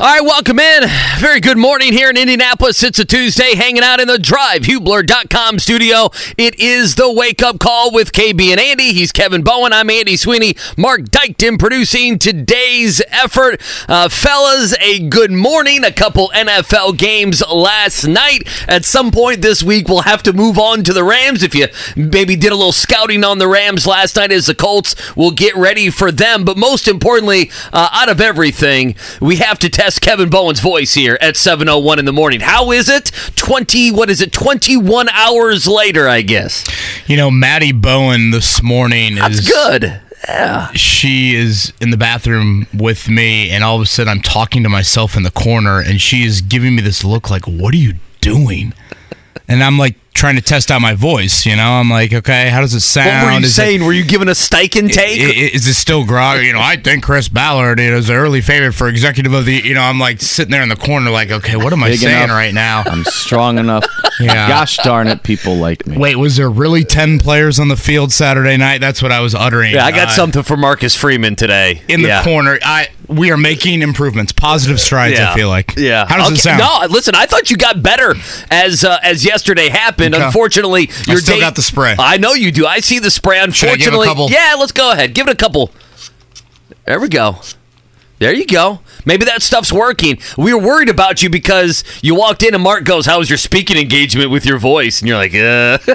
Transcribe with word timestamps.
All 0.00 0.06
right, 0.06 0.22
welcome 0.22 0.60
in. 0.60 0.84
Very 1.18 1.40
good 1.40 1.58
morning 1.58 1.92
here 1.92 2.08
in 2.08 2.16
Indianapolis. 2.16 2.84
It's 2.84 3.00
a 3.00 3.04
Tuesday, 3.04 3.56
hanging 3.56 3.82
out 3.82 3.98
in 3.98 4.06
the 4.06 4.16
Drive 4.16 4.62
Hubler.com 4.62 5.58
studio. 5.58 6.10
It 6.36 6.60
is 6.60 6.94
the 6.94 7.12
wake 7.12 7.42
up 7.42 7.58
call 7.58 7.92
with 7.92 8.12
KB 8.12 8.40
and 8.52 8.60
Andy. 8.60 8.92
He's 8.92 9.10
Kevin 9.10 9.42
Bowen. 9.42 9.72
I'm 9.72 9.90
Andy 9.90 10.16
Sweeney. 10.16 10.54
Mark 10.76 11.00
Dykton 11.00 11.58
producing 11.58 12.20
today's 12.20 13.02
effort. 13.08 13.60
Uh, 13.88 14.08
fellas, 14.08 14.72
a 14.78 15.00
good 15.08 15.32
morning. 15.32 15.82
A 15.82 15.90
couple 15.90 16.30
NFL 16.32 16.96
games 16.96 17.42
last 17.48 18.06
night. 18.06 18.46
At 18.68 18.84
some 18.84 19.10
point 19.10 19.42
this 19.42 19.64
week, 19.64 19.88
we'll 19.88 20.02
have 20.02 20.22
to 20.22 20.32
move 20.32 20.60
on 20.60 20.84
to 20.84 20.92
the 20.92 21.02
Rams. 21.02 21.42
If 21.42 21.56
you 21.56 21.66
maybe 21.96 22.36
did 22.36 22.52
a 22.52 22.56
little 22.56 22.70
scouting 22.70 23.24
on 23.24 23.38
the 23.38 23.48
Rams 23.48 23.84
last 23.84 24.14
night 24.14 24.30
as 24.30 24.46
the 24.46 24.54
Colts, 24.54 24.94
we'll 25.16 25.32
get 25.32 25.56
ready 25.56 25.90
for 25.90 26.12
them. 26.12 26.44
But 26.44 26.56
most 26.56 26.86
importantly, 26.86 27.50
uh, 27.72 27.88
out 27.90 28.08
of 28.08 28.20
everything, 28.20 28.94
we 29.20 29.38
have 29.38 29.58
to 29.58 29.68
test 29.68 29.87
Kevin 29.96 30.28
Bowen's 30.28 30.58
voice 30.60 30.94
here 30.94 31.16
at 31.20 31.36
7:01 31.36 31.98
in 31.98 32.04
the 32.04 32.12
morning. 32.12 32.40
How 32.40 32.72
is 32.72 32.88
it? 32.88 33.12
20 33.36 33.92
what 33.92 34.10
is 34.10 34.20
it? 34.20 34.32
21 34.32 35.08
hours 35.10 35.68
later, 35.68 36.08
I 36.08 36.22
guess. 36.22 36.64
You 37.06 37.16
know, 37.16 37.30
Maddie 37.30 37.72
Bowen 37.72 38.32
this 38.32 38.60
morning 38.62 39.14
That's 39.14 39.38
is 39.38 39.48
good. 39.48 40.00
Yeah. 40.26 40.72
She 40.72 41.36
is 41.36 41.72
in 41.80 41.90
the 41.90 41.96
bathroom 41.96 42.66
with 42.74 43.08
me, 43.08 43.50
and 43.50 43.62
all 43.62 43.76
of 43.76 43.82
a 43.82 43.86
sudden 43.86 44.10
I'm 44.10 44.20
talking 44.20 44.64
to 44.64 44.68
myself 44.68 45.16
in 45.16 45.22
the 45.22 45.30
corner, 45.30 45.80
and 45.80 46.00
she 46.00 46.24
is 46.24 46.40
giving 46.40 46.74
me 46.74 46.82
this 46.82 47.04
look 47.04 47.30
like, 47.30 47.46
"What 47.46 47.72
are 47.72 47.78
you 47.78 47.94
doing?" 48.20 48.72
And 49.46 49.62
I'm 49.62 49.78
like 49.78 49.94
trying 50.18 50.36
to 50.36 50.42
test 50.42 50.70
out 50.70 50.80
my 50.82 50.94
voice. 50.94 51.46
You 51.46 51.56
know, 51.56 51.72
I'm 51.72 51.88
like, 51.88 52.12
okay, 52.12 52.50
how 52.50 52.60
does 52.60 52.74
it 52.74 52.80
sound? 52.80 53.08
What 53.08 53.24
were 53.34 53.38
you 53.40 53.44
Is 53.46 53.50
it- 53.52 53.54
saying? 53.54 53.84
were 53.84 53.92
you 53.92 54.04
giving 54.04 54.28
a 54.28 54.34
stake 54.34 54.72
steichen 54.72 54.92
take? 54.92 55.20
I- 55.20 55.24
i- 55.24 55.50
Is 55.54 55.66
it 55.66 55.74
still 55.74 56.04
grog? 56.04 56.42
You 56.42 56.52
know, 56.52 56.60
I 56.60 56.76
think 56.76 57.04
Chris 57.04 57.28
Ballard 57.28 57.78
you 57.80 57.90
know, 57.90 57.96
is 57.98 58.08
the 58.08 58.14
early 58.14 58.40
favorite 58.40 58.72
for 58.72 58.88
executive 58.88 59.32
of 59.32 59.44
the. 59.46 59.54
You 59.64 59.74
know, 59.74 59.82
I'm 59.82 59.98
like 59.98 60.20
sitting 60.20 60.50
there 60.50 60.62
in 60.62 60.68
the 60.68 60.76
corner, 60.76 61.10
like, 61.10 61.30
okay, 61.30 61.56
what 61.56 61.72
am 61.72 61.82
I 61.82 61.94
saying 61.94 62.24
enough. 62.24 62.36
right 62.36 62.52
now? 62.52 62.82
I'm 62.86 63.04
strong 63.04 63.58
enough. 63.58 63.84
Yeah. 64.20 64.48
Gosh 64.48 64.78
darn 64.78 65.06
it, 65.06 65.22
people 65.22 65.54
like 65.58 65.86
me. 65.86 65.96
Wait, 65.96 66.16
was 66.16 66.36
there 66.36 66.50
really 66.50 66.82
ten 66.82 67.20
players 67.20 67.60
on 67.60 67.68
the 67.68 67.76
field 67.76 68.10
Saturday 68.10 68.56
night? 68.56 68.80
That's 68.80 69.00
what 69.00 69.12
I 69.12 69.20
was 69.20 69.32
uttering. 69.32 69.74
yeah, 69.74 69.86
I 69.86 69.92
got 69.92 70.08
Uh, 70.08 70.10
something 70.10 70.42
for 70.42 70.56
Marcus 70.56 70.96
Freeman 70.96 71.36
today. 71.36 71.82
in 71.86 72.02
the 72.02 72.08
yeah. 72.08 72.24
corner. 72.24 72.58
I 72.64 72.88
we 73.06 73.30
are 73.30 73.36
making 73.36 73.80
improvements, 73.80 74.32
positive 74.32 74.80
strides. 74.80 75.18
Yeah. 75.20 75.32
I 75.32 75.36
feel 75.36 75.48
like. 75.48 75.74
Yeah. 75.76 76.04
How 76.06 76.16
does 76.16 76.26
Okay, 76.26 76.34
it 76.34 76.40
sound? 76.40 76.58
No, 76.58 76.92
listen. 76.92 77.14
I 77.14 77.26
thought 77.26 77.48
you 77.48 77.56
got 77.56 77.80
better 77.80 78.16
as 78.50 78.82
uh, 78.82 78.98
as 79.04 79.24
yesterday 79.24 79.68
happened. 79.68 80.07
Okay. 80.14 80.24
Unfortunately, 80.24 80.90
I 81.06 81.12
your 81.12 81.20
still 81.20 81.36
date- 81.36 81.40
got 81.40 81.54
the 81.56 81.62
spray. 81.62 81.94
I 81.98 82.16
know 82.18 82.32
you 82.34 82.50
do. 82.52 82.66
I 82.66 82.80
see 82.80 82.98
the 82.98 83.10
spray. 83.10 83.38
I 83.38 83.44
give 83.46 83.52
a 83.52 83.52
Unfortunately, 83.52 84.28
yeah. 84.30 84.54
Let's 84.58 84.72
go 84.72 84.92
ahead. 84.92 85.14
Give 85.14 85.26
it 85.28 85.32
a 85.32 85.36
couple. 85.36 85.70
There 86.86 87.00
we 87.00 87.08
go. 87.08 87.36
There 88.18 88.32
you 88.34 88.46
go. 88.46 88.80
Maybe 89.04 89.24
that 89.26 89.42
stuff's 89.42 89.72
working. 89.72 90.18
We 90.36 90.52
were 90.52 90.60
worried 90.60 90.88
about 90.88 91.22
you 91.22 91.30
because 91.30 91.84
you 92.02 92.14
walked 92.14 92.42
in 92.42 92.54
and 92.54 92.62
Mark 92.62 92.84
goes, 92.84 93.06
"How 93.06 93.18
was 93.18 93.30
your 93.30 93.36
speaking 93.38 93.76
engagement 93.76 94.30
with 94.30 94.44
your 94.44 94.58
voice?" 94.58 95.00
And 95.00 95.08
you're 95.08 95.16
like, 95.18 95.34
"Uh." 95.34 95.78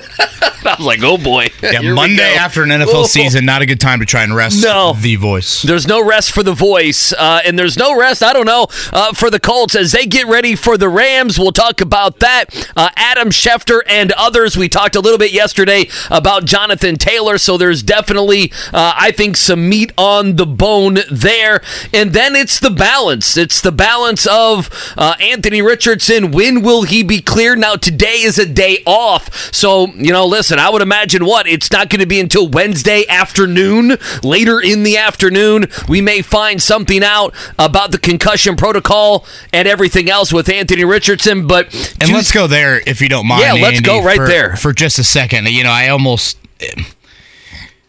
I 0.66 0.76
was 0.78 0.86
like, 0.86 1.04
"Oh 1.04 1.18
boy." 1.18 1.50
Yeah, 1.62 1.82
Here 1.82 1.94
Monday 1.94 2.36
after 2.36 2.64
an 2.64 2.70
NFL 2.70 2.88
Oh. 2.94 3.06
season, 3.06 3.46
not 3.46 3.62
a 3.62 3.66
good 3.66 3.82
time 3.82 4.00
to 4.00 4.06
try 4.06 4.24
and 4.24 4.34
rest 4.34 4.64
No. 4.64 4.94
the 4.94 5.18
voice. 5.18 5.62
There's 5.62 5.86
no 5.88 6.02
rest 6.04 6.32
for 6.32 6.42
the 6.42 6.54
voice, 6.54 7.12
uh, 7.12 7.42
and 7.46 7.60
there's 7.60 7.78
no 7.78 7.98
rest, 7.98 8.24
I 8.24 8.32
don't 8.32 8.46
know, 8.46 8.68
uh, 8.94 9.12
for 9.12 9.30
the 9.30 9.40
Colts 9.42 9.76
as 9.76 9.92
they 9.92 10.06
get 10.06 10.26
ready 10.28 10.56
for 10.56 10.78
the 10.78 10.88
Rams. 10.88 11.38
We'll 11.38 11.52
talk 11.52 11.82
about 11.82 12.20
that. 12.20 12.46
Uh, 12.78 12.90
Adam 12.96 13.30
Schefter 13.30 13.82
and 13.88 14.14
others. 14.14 14.56
We 14.56 14.70
talked 14.70 14.96
a 14.96 15.02
little 15.02 15.18
bit 15.20 15.34
yesterday 15.34 15.90
about 16.10 16.46
Jonathan 16.46 16.96
Taylor, 16.96 17.38
so 17.38 17.58
there's 17.58 17.84
definitely, 17.84 18.52
uh, 18.74 18.94
I 18.96 19.12
think, 19.12 19.36
some 19.36 19.68
meat 19.68 19.92
on 19.98 20.38
the 20.38 20.46
bone 20.46 21.00
there. 21.12 21.62
And 21.94 22.13
then 22.14 22.36
it's 22.36 22.60
the 22.60 22.70
balance. 22.70 23.36
It's 23.38 23.62
the 23.62 23.72
balance 23.72 24.26
of 24.28 24.70
uh, 24.98 25.16
Anthony 25.20 25.62
Richardson. 25.62 26.32
When 26.32 26.62
will 26.62 26.84
he 26.84 27.04
be 27.04 27.22
cleared? 27.22 27.60
Now, 27.60 27.76
today 27.76 28.22
is 28.22 28.38
a 28.40 28.46
day 28.46 28.84
off. 28.86 29.54
So, 29.54 29.88
you 29.88 30.12
know, 30.12 30.26
listen, 30.26 30.60
I 30.60 30.70
would 30.70 30.82
imagine 30.82 31.26
what? 31.26 31.48
It's 31.48 31.72
not 31.72 31.90
going 31.90 32.00
to 32.02 32.06
be 32.06 32.20
until 32.20 32.48
Wednesday 32.48 33.06
afternoon, 33.08 33.98
later 34.24 34.60
in 34.60 34.84
the 34.84 34.98
afternoon. 34.98 35.66
We 35.88 36.02
may 36.02 36.22
find 36.22 36.62
something 36.62 37.04
out 37.04 37.34
about 37.60 37.92
the 37.92 37.98
concussion 37.98 38.56
protocol 38.56 39.26
and 39.52 39.68
everything 39.68 40.10
else 40.10 40.32
with 40.32 40.50
Anthony 40.50 40.86
Richardson. 40.86 41.48
But 41.48 41.74
And 42.00 42.12
let's 42.12 42.32
go 42.32 42.48
there 42.48 42.82
if 42.88 43.02
you 43.02 43.10
don't 43.10 43.28
mind. 43.28 43.42
Yeah, 43.42 43.54
let's 43.54 43.78
Andy, 43.78 43.88
go 43.88 44.04
right 44.04 44.18
for- 44.18 44.28
there. 44.28 44.56
for 44.56 44.74
just 44.74 45.00
a 45.00 45.04
second. 45.04 45.48
You 45.48 45.64
know, 45.64 45.72
I 45.72 45.90
almost 45.90 46.38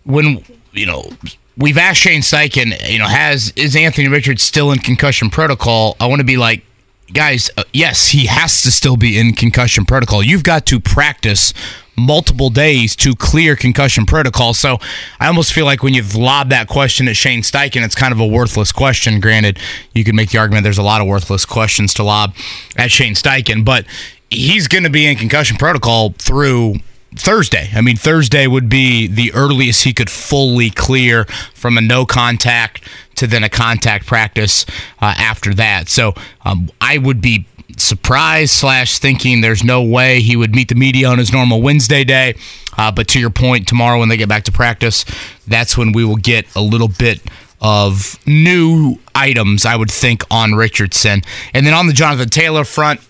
when 0.04 0.44
you 0.72 0.86
know 0.86 1.10
we've 1.56 1.78
asked 1.78 2.00
Shane 2.00 2.20
Steichen. 2.20 2.90
You 2.90 2.98
know, 2.98 3.08
has 3.08 3.52
is 3.56 3.76
Anthony 3.76 4.08
Richards 4.08 4.42
still 4.42 4.72
in 4.72 4.78
concussion 4.78 5.30
protocol? 5.30 5.96
I 6.00 6.06
want 6.06 6.20
to 6.20 6.26
be 6.26 6.36
like. 6.36 6.64
Guys, 7.12 7.50
uh, 7.58 7.64
yes, 7.74 8.08
he 8.08 8.24
has 8.26 8.62
to 8.62 8.72
still 8.72 8.96
be 8.96 9.18
in 9.18 9.34
concussion 9.34 9.84
protocol. 9.84 10.22
You've 10.22 10.42
got 10.42 10.64
to 10.66 10.80
practice 10.80 11.52
multiple 11.96 12.50
days 12.50 12.96
to 12.96 13.14
clear 13.14 13.56
concussion 13.56 14.06
protocol. 14.06 14.54
So 14.54 14.78
I 15.20 15.26
almost 15.26 15.52
feel 15.52 15.66
like 15.66 15.82
when 15.82 15.94
you've 15.94 16.14
lobbed 16.14 16.50
that 16.50 16.66
question 16.66 17.06
at 17.06 17.16
Shane 17.16 17.42
Steichen, 17.42 17.84
it's 17.84 17.94
kind 17.94 18.12
of 18.12 18.20
a 18.20 18.26
worthless 18.26 18.72
question. 18.72 19.20
Granted, 19.20 19.58
you 19.92 20.02
could 20.02 20.14
make 20.14 20.30
the 20.30 20.38
argument 20.38 20.64
there's 20.64 20.78
a 20.78 20.82
lot 20.82 21.02
of 21.02 21.06
worthless 21.06 21.44
questions 21.44 21.94
to 21.94 22.02
lob 22.02 22.34
at 22.76 22.90
Shane 22.90 23.14
Steichen, 23.14 23.64
but 23.64 23.84
he's 24.30 24.66
going 24.66 24.84
to 24.84 24.90
be 24.90 25.06
in 25.06 25.16
concussion 25.16 25.56
protocol 25.56 26.14
through 26.18 26.76
Thursday. 27.16 27.70
I 27.74 27.80
mean, 27.80 27.96
Thursday 27.96 28.46
would 28.46 28.68
be 28.68 29.06
the 29.06 29.32
earliest 29.32 29.84
he 29.84 29.92
could 29.92 30.10
fully 30.10 30.70
clear 30.70 31.24
from 31.54 31.78
a 31.78 31.80
no 31.80 32.04
contact 32.04 32.88
to 33.16 33.26
then 33.26 33.44
a 33.44 33.48
contact 33.48 34.06
practice 34.06 34.66
uh, 35.00 35.14
after 35.16 35.54
that. 35.54 35.88
So 35.88 36.14
um, 36.44 36.70
I 36.80 36.98
would 36.98 37.20
be 37.20 37.46
surprised 37.76 38.52
slash 38.52 38.98
thinking 38.98 39.40
there's 39.40 39.64
no 39.64 39.82
way 39.82 40.20
he 40.20 40.36
would 40.36 40.54
meet 40.54 40.68
the 40.68 40.74
media 40.74 41.08
on 41.08 41.18
his 41.18 41.32
normal 41.32 41.62
Wednesday 41.62 42.04
day. 42.04 42.34
Uh, 42.76 42.90
but 42.90 43.08
to 43.08 43.20
your 43.20 43.30
point, 43.30 43.68
tomorrow 43.68 43.98
when 43.98 44.08
they 44.08 44.16
get 44.16 44.28
back 44.28 44.44
to 44.44 44.52
practice, 44.52 45.04
that's 45.46 45.76
when 45.76 45.92
we 45.92 46.04
will 46.04 46.16
get 46.16 46.46
a 46.56 46.60
little 46.60 46.88
bit 46.88 47.20
of 47.60 48.18
new 48.26 48.96
items, 49.14 49.64
I 49.64 49.76
would 49.76 49.90
think, 49.90 50.22
on 50.30 50.54
Richardson. 50.54 51.22
And 51.54 51.66
then 51.66 51.72
on 51.72 51.86
the 51.86 51.92
Jonathan 51.92 52.28
Taylor 52.28 52.64
front, 52.64 53.00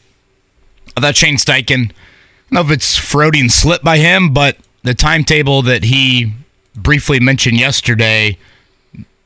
I 0.96 1.00
thought 1.00 1.16
Shane 1.16 1.36
Steichen, 1.36 1.90
know 2.54 2.60
if 2.62 2.70
it's 2.70 2.96
Freudian 2.96 3.48
slip 3.48 3.82
by 3.82 3.98
him, 3.98 4.32
but 4.32 4.56
the 4.82 4.94
timetable 4.94 5.62
that 5.62 5.84
he 5.84 6.32
briefly 6.74 7.20
mentioned 7.20 7.58
yesterday 7.58 8.36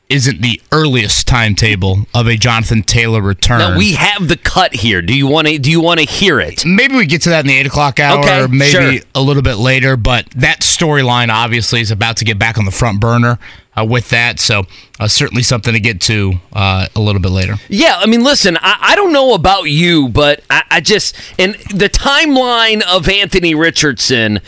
isn't 0.09 0.41
the 0.41 0.59
earliest 0.71 1.27
timetable 1.27 1.99
of 2.15 2.25
a 2.27 2.35
Jonathan 2.35 2.81
Taylor 2.81 3.21
return. 3.21 3.59
now 3.59 3.77
we 3.77 3.93
have 3.93 4.27
the 4.27 4.37
cut 4.37 4.73
here. 4.73 5.03
Do 5.03 5.15
you 5.15 5.27
want 5.27 5.47
to? 5.47 5.59
Do 5.59 5.69
you 5.69 5.81
want 5.81 5.99
to 5.99 6.05
hear 6.05 6.39
it? 6.39 6.65
Maybe 6.65 6.95
we 6.95 7.05
get 7.05 7.21
to 7.23 7.29
that 7.29 7.41
in 7.41 7.47
the 7.47 7.55
eight 7.57 7.67
o'clock 7.67 7.99
hour, 7.99 8.19
Okay, 8.19 8.47
maybe 8.51 8.97
sure. 8.97 9.05
a 9.13 9.21
little 9.21 9.43
bit 9.43 9.57
later. 9.57 9.95
But 9.97 10.27
that 10.31 10.61
storyline 10.61 11.29
obviously 11.29 11.81
is 11.81 11.91
about 11.91 12.17
to 12.17 12.25
get 12.25 12.39
back 12.39 12.57
on 12.57 12.65
the 12.65 12.71
front 12.71 12.99
burner 12.99 13.37
uh, 13.79 13.85
with 13.85 14.09
that. 14.09 14.39
So 14.39 14.63
uh, 14.99 15.07
certainly 15.07 15.43
something 15.43 15.73
to 15.73 15.79
get 15.79 16.01
to 16.01 16.33
uh, 16.53 16.87
a 16.95 16.99
little 16.99 17.21
bit 17.21 17.31
later. 17.31 17.55
Yeah, 17.67 17.95
I 17.97 18.05
mean, 18.05 18.23
listen, 18.23 18.57
I, 18.57 18.77
I 18.79 18.95
don't 18.95 19.13
know 19.13 19.33
about 19.33 19.63
you, 19.63 20.09
but 20.09 20.43
I, 20.49 20.63
I 20.69 20.81
just 20.81 21.15
and 21.37 21.55
the 21.73 21.89
timeline 21.89 22.81
of 22.83 23.07
Anthony 23.07 23.55
Richardson. 23.55 24.39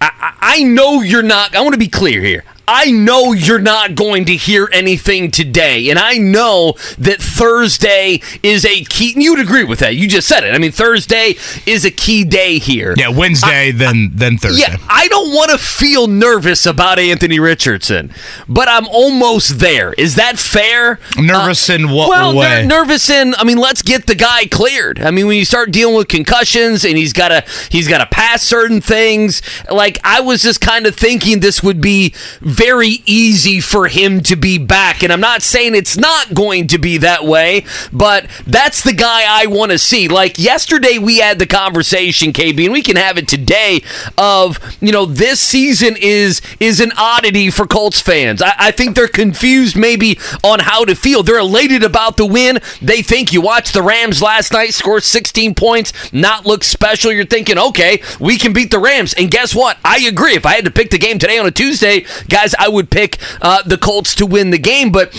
I, 0.00 0.10
I 0.20 0.34
I 0.56 0.62
know 0.62 1.00
you're 1.00 1.22
not. 1.22 1.54
I 1.54 1.60
want 1.62 1.74
to 1.74 1.78
be 1.78 1.88
clear 1.88 2.20
here. 2.20 2.44
I 2.66 2.90
know 2.90 3.32
you're 3.32 3.58
not 3.60 3.94
going 3.94 4.24
to 4.26 4.36
hear 4.36 4.68
anything 4.72 5.30
today, 5.30 5.90
and 5.90 5.98
I 5.98 6.16
know 6.16 6.74
that 6.98 7.20
Thursday 7.20 8.20
is 8.42 8.64
a 8.64 8.84
key. 8.84 9.12
and 9.12 9.22
You'd 9.22 9.40
agree 9.40 9.64
with 9.64 9.80
that. 9.80 9.96
You 9.96 10.08
just 10.08 10.26
said 10.26 10.44
it. 10.44 10.54
I 10.54 10.58
mean, 10.58 10.72
Thursday 10.72 11.36
is 11.66 11.84
a 11.84 11.90
key 11.90 12.24
day 12.24 12.58
here. 12.58 12.94
Yeah, 12.96 13.08
Wednesday, 13.08 13.70
then 13.70 14.10
then 14.14 14.38
Thursday. 14.38 14.62
Yeah, 14.62 14.76
I 14.88 15.08
don't 15.08 15.34
want 15.34 15.50
to 15.50 15.58
feel 15.58 16.06
nervous 16.06 16.66
about 16.66 16.98
Anthony 16.98 17.38
Richardson, 17.38 18.12
but 18.48 18.68
I'm 18.68 18.86
almost 18.88 19.58
there. 19.58 19.92
Is 19.94 20.14
that 20.16 20.38
fair? 20.38 20.98
Nervous 21.18 21.68
uh, 21.68 21.74
in 21.74 21.90
what 21.90 22.10
way? 22.10 22.18
well, 22.18 22.36
way? 22.36 22.66
nervous 22.66 23.10
in. 23.10 23.34
I 23.36 23.44
mean, 23.44 23.58
let's 23.58 23.82
get 23.82 24.06
the 24.06 24.14
guy 24.14 24.46
cleared. 24.46 25.00
I 25.00 25.10
mean, 25.10 25.26
when 25.26 25.36
you 25.36 25.44
start 25.44 25.70
dealing 25.70 25.96
with 25.96 26.08
concussions 26.08 26.84
and 26.84 26.96
he's 26.96 27.12
got 27.12 27.28
to 27.28 27.44
he's 27.70 27.88
got 27.88 27.98
to 27.98 28.06
pass 28.06 28.42
certain 28.42 28.80
things. 28.80 29.42
Like 29.70 29.98
I 30.04 30.20
was 30.20 30.42
just 30.42 30.60
kind 30.60 30.86
of 30.86 30.94
thinking 30.94 31.40
this 31.40 31.62
would 31.62 31.80
be 31.80 32.14
very 32.54 33.02
easy 33.06 33.60
for 33.60 33.88
him 33.88 34.20
to 34.22 34.36
be 34.36 34.58
back, 34.58 35.02
and 35.02 35.12
I'm 35.12 35.20
not 35.20 35.42
saying 35.42 35.74
it's 35.74 35.96
not 35.96 36.34
going 36.34 36.68
to 36.68 36.78
be 36.78 36.98
that 36.98 37.24
way, 37.24 37.64
but 37.92 38.26
that's 38.46 38.82
the 38.82 38.92
guy 38.92 39.24
I 39.26 39.46
want 39.46 39.72
to 39.72 39.78
see. 39.78 40.08
Like 40.08 40.38
yesterday, 40.38 40.98
we 40.98 41.18
had 41.18 41.38
the 41.38 41.46
conversation, 41.46 42.32
KB, 42.32 42.64
and 42.64 42.72
we 42.72 42.82
can 42.82 42.96
have 42.96 43.18
it 43.18 43.28
today. 43.28 43.82
Of 44.16 44.58
you 44.80 44.92
know, 44.92 45.06
this 45.06 45.40
season 45.40 45.96
is 46.00 46.40
is 46.60 46.80
an 46.80 46.92
oddity 46.96 47.50
for 47.50 47.66
Colts 47.66 48.00
fans. 48.00 48.42
I, 48.42 48.54
I 48.58 48.70
think 48.70 48.94
they're 48.94 49.08
confused 49.08 49.76
maybe 49.76 50.18
on 50.42 50.60
how 50.60 50.84
to 50.84 50.94
feel. 50.94 51.22
They're 51.22 51.38
elated 51.38 51.82
about 51.82 52.16
the 52.16 52.26
win. 52.26 52.60
They 52.80 53.02
think 53.02 53.32
you 53.32 53.40
watched 53.40 53.74
the 53.74 53.82
Rams 53.82 54.22
last 54.22 54.52
night, 54.52 54.74
score 54.74 55.00
16 55.00 55.54
points, 55.54 55.92
not 56.12 56.46
look 56.46 56.64
special. 56.64 57.12
You're 57.12 57.24
thinking, 57.24 57.58
okay, 57.58 58.02
we 58.20 58.38
can 58.38 58.52
beat 58.52 58.70
the 58.70 58.78
Rams. 58.78 59.14
And 59.14 59.30
guess 59.30 59.54
what? 59.54 59.78
I 59.84 59.98
agree. 60.06 60.34
If 60.34 60.46
I 60.46 60.54
had 60.54 60.64
to 60.64 60.70
pick 60.70 60.90
the 60.90 60.98
game 60.98 61.18
today 61.18 61.38
on 61.38 61.46
a 61.46 61.50
Tuesday, 61.50 62.04
guys, 62.28 62.43
guys, 62.44 62.54
I 62.58 62.68
would 62.68 62.90
pick 62.90 63.18
uh, 63.42 63.62
the 63.62 63.78
Colts 63.78 64.14
to 64.16 64.26
win 64.26 64.50
the 64.50 64.58
game. 64.58 64.92
But 64.92 65.12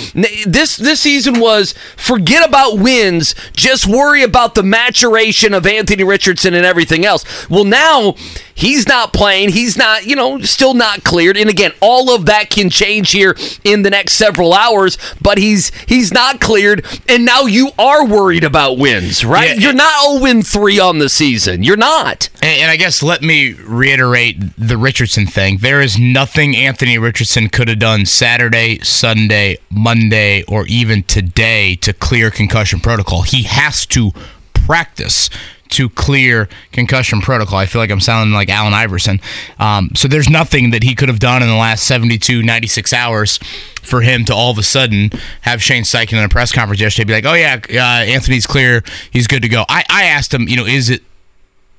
this 0.46 0.78
this 0.78 1.02
season 1.02 1.40
was 1.40 1.74
forget 1.98 2.48
about 2.48 2.78
wins, 2.78 3.36
just 3.56 3.88
worry 3.88 4.24
about 4.24 4.56
the 4.56 4.64
maturation 4.64 5.54
of 5.54 5.66
Anthony 5.66 6.04
Richardson 6.04 6.54
and 6.54 6.66
everything 6.66 7.06
else. 7.06 7.50
Well, 7.50 7.64
now 7.66 8.16
he's 8.56 8.88
not 8.88 9.14
playing. 9.14 9.50
He's 9.50 9.78
not, 9.78 10.06
you 10.06 10.16
know, 10.16 10.40
still 10.42 10.74
not 10.74 11.04
cleared. 11.04 11.38
And 11.38 11.50
again, 11.50 11.72
all 11.82 12.16
of 12.16 12.26
that 12.26 12.50
can 12.50 12.70
change 12.70 13.12
here 13.12 13.36
in 13.64 13.84
the 13.84 13.90
next 13.90 14.14
several 14.14 14.54
hours. 14.54 14.98
But 15.22 15.38
he's 15.38 15.72
he's 15.88 16.14
not 16.14 16.40
cleared, 16.40 16.86
and 17.08 17.26
now 17.26 17.42
you 17.42 17.72
are 17.78 18.06
worried 18.06 18.44
about 18.44 18.78
wins, 18.78 19.26
right? 19.26 19.50
Yeah, 19.50 19.56
You're 19.56 19.74
not 19.74 20.20
0 20.20 20.42
3 20.42 20.80
on 20.80 21.00
the 21.00 21.10
season. 21.10 21.64
You're 21.64 21.78
not. 21.78 22.30
And, 22.42 22.62
and 22.62 22.72
I 22.72 22.78
guess 22.78 23.04
let 23.04 23.22
me 23.22 23.54
reiterate 23.54 24.38
the 24.58 24.78
Richardson 24.78 25.28
thing. 25.28 25.58
There 25.58 25.82
is 25.82 25.98
nothing 26.00 26.56
Anthony 26.56 26.98
Richardson 26.98 27.15
could 27.52 27.70
have 27.70 27.80
done 27.80 28.06
Saturday, 28.06 28.80
Sunday, 28.80 29.58
Monday, 29.70 30.44
or 30.50 30.66
even 30.68 31.04
today 31.04 31.76
to 31.76 31.94
clear 31.94 32.30
concussion 32.30 32.82
protocol. 32.82 33.22
He 33.22 33.44
has 33.44 33.86
to 33.88 34.12
practice 34.54 35.30
to 35.70 35.90
clear 35.90 36.50
concussion 36.74 37.22
protocol. 37.22 37.58
I 37.58 37.68
feel 37.68 37.82
like 37.82 37.90
I'm 37.90 38.02
sounding 38.02 38.34
like 38.34 38.50
Allen 38.50 38.74
Iverson. 38.74 39.22
Um, 39.60 39.92
so 39.96 40.10
there's 40.10 40.30
nothing 40.30 40.72
that 40.72 40.84
he 40.84 40.94
could 40.94 41.08
have 41.08 41.20
done 41.20 41.42
in 41.42 41.48
the 41.48 41.56
last 41.56 41.86
72, 41.86 42.44
96 42.44 42.92
hours 42.92 43.38
for 43.82 44.02
him 44.02 44.26
to 44.26 44.34
all 44.36 44.52
of 44.52 44.58
a 44.58 44.64
sudden 44.64 45.10
have 45.42 45.64
Shane 45.64 45.84
Steichen 45.84 46.18
in 46.18 46.24
a 46.24 46.30
press 46.30 46.52
conference 46.52 46.82
yesterday 46.82 47.06
be 47.06 47.14
like, 47.14 47.26
oh, 47.26 47.34
yeah, 47.34 47.60
uh, 47.70 48.04
Anthony's 48.06 48.46
clear. 48.46 48.84
He's 49.12 49.28
good 49.28 49.42
to 49.42 49.50
go. 49.50 49.64
I, 49.70 49.86
I 49.90 50.04
asked 50.04 50.34
him, 50.34 50.50
you 50.50 50.58
know, 50.58 50.66
is 50.66 50.90
it 50.90 51.02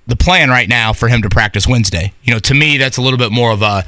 the 0.06 0.16
plan 0.16 0.48
right 0.48 0.68
now 0.68 0.92
for 0.92 1.08
him 1.08 1.20
to 1.22 1.28
practice 1.28 1.66
Wednesday? 1.66 2.14
You 2.22 2.32
know, 2.32 2.40
to 2.40 2.54
me, 2.54 2.78
that's 2.78 2.96
a 2.96 3.02
little 3.02 3.18
bit 3.18 3.32
more 3.32 3.52
of 3.52 3.60
a 3.60 3.84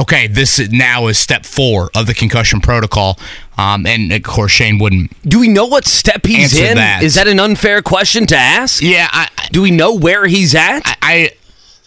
okay, 0.00 0.26
this 0.26 0.58
now 0.70 1.06
is 1.06 1.18
step 1.18 1.44
four 1.44 1.90
of 1.94 2.06
the 2.06 2.14
concussion 2.14 2.60
protocol. 2.60 3.18
Um, 3.58 3.86
and 3.86 4.12
of 4.12 4.22
course, 4.22 4.52
Shane 4.52 4.78
wouldn't. 4.78 5.10
Do 5.28 5.38
we 5.38 5.48
know 5.48 5.66
what 5.66 5.84
step 5.86 6.26
he's 6.26 6.58
in? 6.58 6.76
that. 6.76 7.02
Is 7.02 7.14
that 7.14 7.28
an 7.28 7.38
unfair 7.38 7.82
question 7.82 8.26
to 8.26 8.36
ask? 8.36 8.82
Yeah, 8.82 9.08
I, 9.12 9.28
Do 9.52 9.62
we 9.62 9.70
know 9.70 9.94
where 9.94 10.26
he's 10.26 10.54
at? 10.54 10.80
I, 10.86 10.96
I 11.02 11.30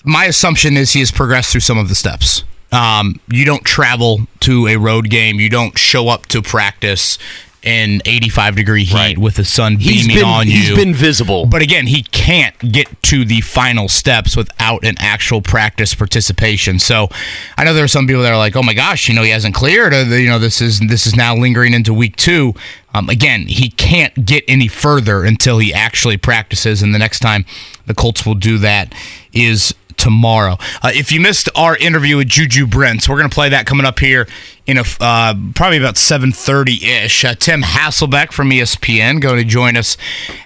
my 0.03 0.25
assumption 0.25 0.77
is 0.77 0.93
he 0.93 0.99
has 0.99 1.11
progressed 1.11 1.51
through 1.51 1.61
some 1.61 1.77
of 1.77 1.89
the 1.89 1.95
steps. 1.95 2.43
Um, 2.71 3.19
you 3.27 3.45
don't 3.45 3.63
travel 3.63 4.27
to 4.41 4.67
a 4.67 4.77
road 4.77 5.09
game. 5.09 5.39
You 5.39 5.49
don't 5.49 5.77
show 5.77 6.09
up 6.09 6.25
to 6.27 6.41
practice 6.41 7.17
in 7.63 8.01
85 8.05 8.55
degree 8.55 8.83
heat 8.83 8.93
Right. 8.93 9.17
with 9.17 9.35
the 9.35 9.45
sun 9.45 9.77
He's 9.77 10.01
beaming 10.03 10.17
been 10.17 10.25
on 10.25 10.47
you. 10.47 10.53
he's 10.53 10.75
been 10.75 10.93
visible. 10.93 11.45
But 11.45 11.61
again, 11.61 11.87
he 11.87 12.03
can't 12.03 12.57
get 12.71 12.87
to 13.03 13.23
the 13.25 13.41
final 13.41 13.87
steps 13.87 14.35
without 14.35 14.83
an 14.83 14.95
actual 14.99 15.41
practice 15.41 15.95
participation. 15.95 16.79
So, 16.79 17.09
I 17.57 17.63
know 17.63 17.73
there 17.73 17.83
are 17.85 17.87
some 17.87 18.05
people 18.07 18.23
that 18.23 18.31
are 18.33 18.37
like, 18.37 18.55
"Oh 18.55 18.63
my 18.63 18.73
gosh, 18.73 19.07
you 19.07 19.15
know, 19.15 19.23
he 19.23 19.29
hasn't 19.29 19.55
cleared. 19.55 19.93
Or, 19.93 20.03
you 20.19 20.27
know, 20.29 20.39
this 20.39 20.61
is 20.61 20.79
this 20.81 21.07
is 21.07 21.15
now 21.15 21.35
lingering 21.35 21.73
into 21.73 21.93
week 21.93 22.15
two. 22.17 22.53
Um, 22.93 23.09
again, 23.09 23.47
he 23.47 23.69
can't 23.71 24.25
get 24.25 24.43
any 24.47 24.67
further 24.67 25.23
until 25.23 25.57
he 25.57 25.73
actually 25.73 26.17
practices, 26.17 26.81
and 26.83 26.93
the 26.93 26.99
next 26.99 27.19
time 27.21 27.45
the 27.87 27.93
Colts 27.95 28.25
will 28.25 28.35
do 28.35 28.57
that 28.59 28.93
is 29.33 29.73
tomorrow. 30.03 30.57
Uh, 30.81 30.91
if 30.93 31.13
you 31.13 31.21
missed 31.21 31.47
our 31.55 31.77
interview 31.77 32.17
with 32.17 32.27
Juju 32.27 32.67
Brents, 32.67 33.07
we're 33.07 33.17
going 33.17 33.29
to 33.29 33.33
play 33.33 33.49
that 33.49 33.65
coming 33.65 33.85
up 33.85 33.99
here 33.99 34.27
in 34.67 34.77
a 34.77 34.83
uh, 34.99 35.33
probably 35.55 35.77
about 35.77 35.95
7:30 35.95 36.83
ish. 36.83 37.23
Uh, 37.23 37.35
Tim 37.35 37.61
Hasselbeck 37.61 38.33
from 38.33 38.49
ESPN 38.49 39.21
going 39.21 39.37
to 39.37 39.45
join 39.45 39.77
us 39.77 39.95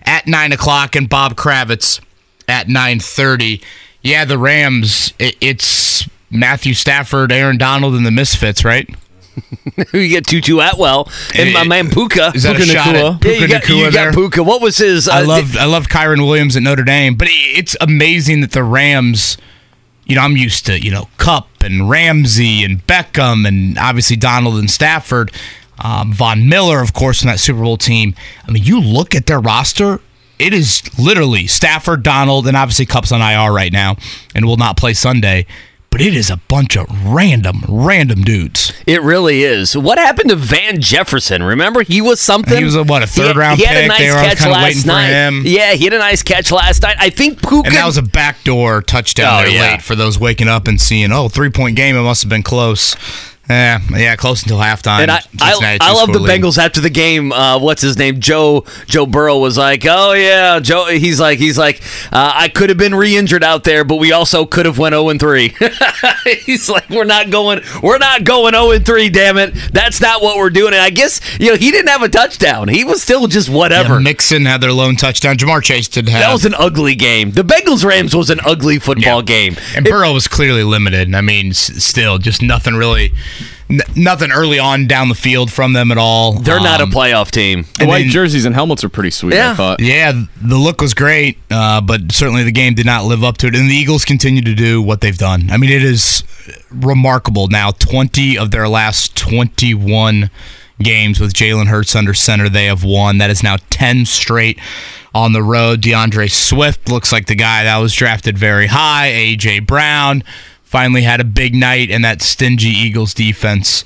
at 0.04 0.28
nine 0.28 0.52
o'clock, 0.52 0.96
and 0.96 1.10
Bob 1.10 1.36
Kravitz 1.36 2.00
at 2.48 2.68
9:30. 2.68 3.64
Yeah, 4.04 4.26
the 4.26 4.38
Rams. 4.38 5.12
It, 5.18 5.36
it's 5.42 6.08
Matthew 6.30 6.76
Stafford, 6.76 7.32
Aaron 7.32 7.58
Donald, 7.58 7.96
and 7.96 8.06
the 8.06 8.12
Misfits, 8.12 8.64
right? 8.64 8.88
you 9.94 10.08
get 10.08 10.26
Tutu 10.26 10.60
Atwell 10.60 11.10
and 11.36 11.54
my 11.54 11.64
man 11.64 11.90
Puka. 11.90 12.32
Is 12.36 12.44
that 12.44 12.56
a 12.56 12.64
shot 12.64 12.96
Nacua. 12.96 13.16
at 13.16 13.26
yeah, 13.26 13.38
Puka 13.38 13.40
you 13.42 13.48
got, 13.48 13.64
Nacua 13.64 13.78
you 13.78 13.92
there? 13.92 14.06
got 14.12 14.14
Puka. 14.14 14.44
What 14.44 14.62
was 14.62 14.78
his? 14.78 15.08
Uh, 15.08 15.14
I 15.14 15.22
loved 15.22 15.58
I 15.58 15.66
loved 15.66 15.90
Kyren 15.90 16.26
Williams 16.26 16.56
at 16.56 16.64
Notre 16.64 16.84
Dame, 16.84 17.16
but 17.16 17.28
it's 17.32 17.76
amazing 17.82 18.42
that 18.42 18.52
the 18.52 18.64
Rams. 18.64 19.38
You 20.06 20.16
know, 20.16 20.22
I'm 20.22 20.38
used 20.38 20.66
to 20.68 20.80
you 20.80 20.90
know 20.90 21.10
Kupp 21.18 21.50
and 21.62 21.90
Ramsey 21.90 22.64
and 22.64 22.86
Beckham 22.88 23.46
and 23.48 23.78
obviously 23.78 24.16
Donald 24.16 24.56
and 24.56 24.72
Stafford, 24.72 25.32
um, 25.80 26.14
Von 26.14 26.48
Miller, 26.48 26.82
of 26.82 26.94
course, 26.94 27.22
in 27.22 27.28
that 27.28 27.40
Super 27.40 27.62
Bowl 27.62 27.76
team. 27.78 28.16
I 28.48 28.52
mean, 28.52 28.64
you 28.64 28.80
look 28.80 29.16
at 29.16 29.26
their 29.26 29.40
roster. 29.40 30.00
It 30.40 30.54
is 30.54 30.84
literally 30.98 31.48
Stafford, 31.48 32.04
Donald, 32.04 32.48
and 32.48 32.56
obviously 32.56 32.86
Kupp's 32.86 33.12
on 33.12 33.22
IR 33.22 33.52
right 33.52 33.74
now 33.74 33.98
and 34.36 34.46
will 34.46 34.56
not 34.58 34.78
play 34.78 34.94
Sunday. 34.94 35.46
But 35.90 36.02
it 36.02 36.14
is 36.14 36.30
a 36.30 36.38
bunch 36.38 36.78
of 36.78 36.86
random, 37.06 37.64
random 37.68 38.22
dudes. 38.24 38.72
It 38.86 39.02
really 39.02 39.44
is. 39.44 39.76
What 39.76 39.98
happened 39.98 40.30
to 40.30 40.36
Van 40.36 40.80
Jefferson? 40.80 41.42
Remember, 41.42 41.82
he 41.82 42.02
was 42.02 42.20
something. 42.20 42.56
He 42.58 42.64
was 42.64 42.76
a, 42.76 42.84
what, 42.84 43.02
a 43.02 43.06
He 43.08 43.12
third-round 43.22 43.58
He 43.58 43.66
had 43.66 43.78
a 43.78 43.82
pick? 43.82 43.90
nice 43.90 44.14
catch 44.38 44.48
last 44.52 44.86
night. 44.86 45.08
him. 45.08 45.42
Yeah, 45.46 45.74
he 45.74 45.86
had 45.86 45.94
a 45.94 45.98
nice 45.98 46.22
catch 46.22 46.52
last 46.52 46.84
night. 46.84 46.98
I 47.00 47.10
think 47.10 47.42
Puka. 47.42 47.68
And 47.68 47.76
that 47.76 47.86
was 47.86 47.98
a 47.98 48.04
backdoor 48.04 48.84
touchdown 48.84 49.40
Oh, 49.40 49.46
there 49.48 49.56
yeah. 49.56 49.72
late 49.72 49.82
for 49.82 49.96
those 49.96 50.20
waking 50.20 50.50
up 50.50 50.68
and 50.68 50.80
seeing, 50.80 51.12
oh, 51.12 51.30
three 51.30 51.50
point 51.50 51.76
game. 51.76 51.96
It 51.96 52.04
must 52.04 52.22
have 52.22 52.30
been 52.30 52.44
close. 52.44 52.96
Yeah, 53.50 53.80
yeah, 53.92 54.16
close 54.18 54.44
until 54.44 54.58
halftime. 54.58 55.00
And 55.02 55.12
I, 55.12 55.20
I, 55.40 55.78
I 55.80 55.94
love 55.94 56.12
the 56.12 56.20
lead. 56.20 56.42
Bengals 56.42 56.58
after 56.58 56.82
the 56.82 56.90
game. 56.90 57.32
Uh, 57.32 57.58
what's 57.60 57.82
his 57.82 57.98
name? 57.98 58.20
Joe 58.20 58.66
Joe 58.88 59.06
Burrow 59.06 59.38
was 59.40 59.58
like, 59.58 59.86
"Oh 59.88 60.12
yeah, 60.14 60.60
Joe." 60.60 60.86
He's 60.88 61.20
like, 61.20 61.40
he's 61.40 61.58
like, 61.58 61.82
uh, 62.12 62.32
I 62.36 62.50
could 62.50 62.70
have 62.70 62.78
been 62.78 62.94
re-injured 62.94 63.44
out 63.44 63.64
there, 63.64 63.84
but 63.86 63.98
we 63.98 64.12
also 64.12 64.46
could 64.46 64.66
have 64.66 64.78
went 64.78 64.94
zero 64.94 65.10
and 65.10 65.20
three. 65.20 65.54
he's 66.46 66.70
like, 66.70 66.90
we're 66.90 67.04
not 67.06 67.30
going, 67.30 67.62
we're 67.82 67.98
not 67.98 68.24
going 68.24 68.54
zero 68.54 68.72
and 68.72 68.86
three. 68.86 69.10
Damn 69.10 69.38
it, 69.38 69.54
that's 69.72 70.02
not 70.02 70.22
what 70.22 70.38
we're 70.38 70.50
doing. 70.50 70.74
And 70.74 70.82
I 70.82 70.90
guess 70.90 71.22
you 71.40 71.52
know 71.52 71.56
he 71.56 71.72
didn't 71.72 71.88
have 71.90 72.02
a 72.04 72.10
touchdown. 72.10 72.68
He 72.68 72.84
was 72.84 73.02
still 73.02 73.28
just 73.28 73.50
whatever. 73.50 73.94
Yeah, 73.94 74.00
Mixon 74.00 74.46
had 74.46 74.62
their 74.62 74.74
lone 74.74 74.96
touchdown. 74.98 75.38
Ja'Marr 75.38 75.64
Chase 75.64 75.88
did 75.88 76.10
have. 76.10 76.20
that 76.22 76.34
was 76.34 76.46
an 76.46 76.54
ugly 76.56 76.96
game. 76.96 77.32
The 77.32 77.44
Bengals 77.44 77.86
Rams 77.86 78.16
was 78.16 78.30
an 78.30 78.40
ugly 78.46 78.80
football 78.80 79.20
Yeah. 79.20 79.22
game. 79.22 79.56
and 79.76 79.86
Burrow 79.86 80.12
was 80.14 80.28
clearly 80.28 80.64
limited. 80.64 81.14
I 81.16 81.22
mean, 81.22 81.52
s- 81.52 81.84
still, 81.84 82.18
just 82.18 82.42
nothing 82.42 82.76
really, 82.76 83.14
n- 83.70 83.82
nothing 83.96 84.32
early 84.32 84.60
on 84.60 84.88
down 84.88 85.10
the 85.10 85.16
field 85.16 85.52
from 85.52 85.74
them 85.74 85.92
at 85.92 85.98
all. 85.98 86.34
They're 86.34 86.60
not 86.60 86.80
a 86.80 86.84
Um, 86.84 86.92
playoff 86.92 87.32
team. 87.32 87.66
The 87.80 87.86
white 87.86 88.04
then- 88.04 88.10
jerseys 88.12 88.46
and 88.46 88.56
helmets 88.56 88.84
are 88.84 88.90
pretty 88.90 89.12
sweet. 89.12 89.36
Yeah. 89.36 89.52
I 89.52 89.56
thought. 89.56 89.80
Yeah, 89.82 90.12
the 90.42 90.58
look 90.58 90.82
was 90.82 90.94
great, 90.94 91.38
uh, 91.52 91.82
but 91.82 92.12
certainly 92.12 92.44
the 92.44 92.52
game 92.52 92.74
did 92.74 92.86
not 92.86 93.06
live 93.06 93.24
up 93.24 93.38
to 93.40 93.48
it. 93.48 93.56
And 93.56 93.70
the 93.70 93.76
Eagles 93.76 94.06
continue 94.06 94.42
to 94.42 94.54
do 94.56 94.82
what 94.82 95.02
they've 95.02 95.18
done. 95.18 95.50
I 95.52 95.58
mean, 95.58 95.70
it 95.72 95.84
is 95.84 96.24
remarkable 96.72 97.48
now. 97.48 97.72
20 97.72 98.38
of 98.38 98.52
their 98.52 98.68
last 98.68 99.16
21 99.16 100.30
games 100.82 101.20
with 101.20 101.34
Jalen 101.34 101.68
Hurts 101.68 101.96
under 101.96 102.14
center, 102.14 102.50
they 102.50 102.66
have 102.66 102.84
won. 102.84 103.18
That 103.18 103.30
is 103.30 103.42
now 103.44 103.58
10 103.70 104.06
straight 104.06 104.60
on 105.16 105.34
the 105.34 105.42
road. 105.42 105.82
D'Andre 105.82 106.28
Swift 106.28 106.90
looks 106.90 107.12
like 107.12 107.26
the 107.26 107.36
guy 107.36 107.64
that 107.64 107.78
was 107.78 107.94
drafted 107.94 108.38
very 108.38 108.68
high. 108.68 109.08
A.J. 109.08 109.60
Brown 109.60 110.24
finally 110.68 111.02
had 111.04 111.20
a 111.20 111.24
big 111.24 111.56
night, 111.56 111.90
and 111.90 112.04
that 112.06 112.22
stingy 112.22 112.70
Eagles 112.70 113.14
defense. 113.14 113.84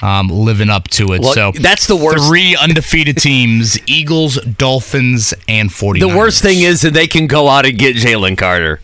Um, 0.00 0.26
living 0.30 0.68
up 0.68 0.88
to 0.88 1.12
it. 1.12 1.20
Well, 1.20 1.32
so 1.32 1.52
that's 1.52 1.86
the 1.86 1.94
worst- 1.94 2.26
Three 2.26 2.56
undefeated 2.56 3.18
teams: 3.18 3.78
Eagles, 3.86 4.34
Dolphins, 4.42 5.32
and 5.46 5.70
49ers. 5.70 6.00
The 6.00 6.08
worst 6.18 6.42
thing 6.42 6.62
is 6.62 6.80
that 6.80 6.92
they 6.92 7.06
can 7.06 7.28
go 7.28 7.48
out 7.48 7.66
and 7.66 7.78
get 7.78 7.94
Jalen 7.94 8.36
Carter. 8.36 8.80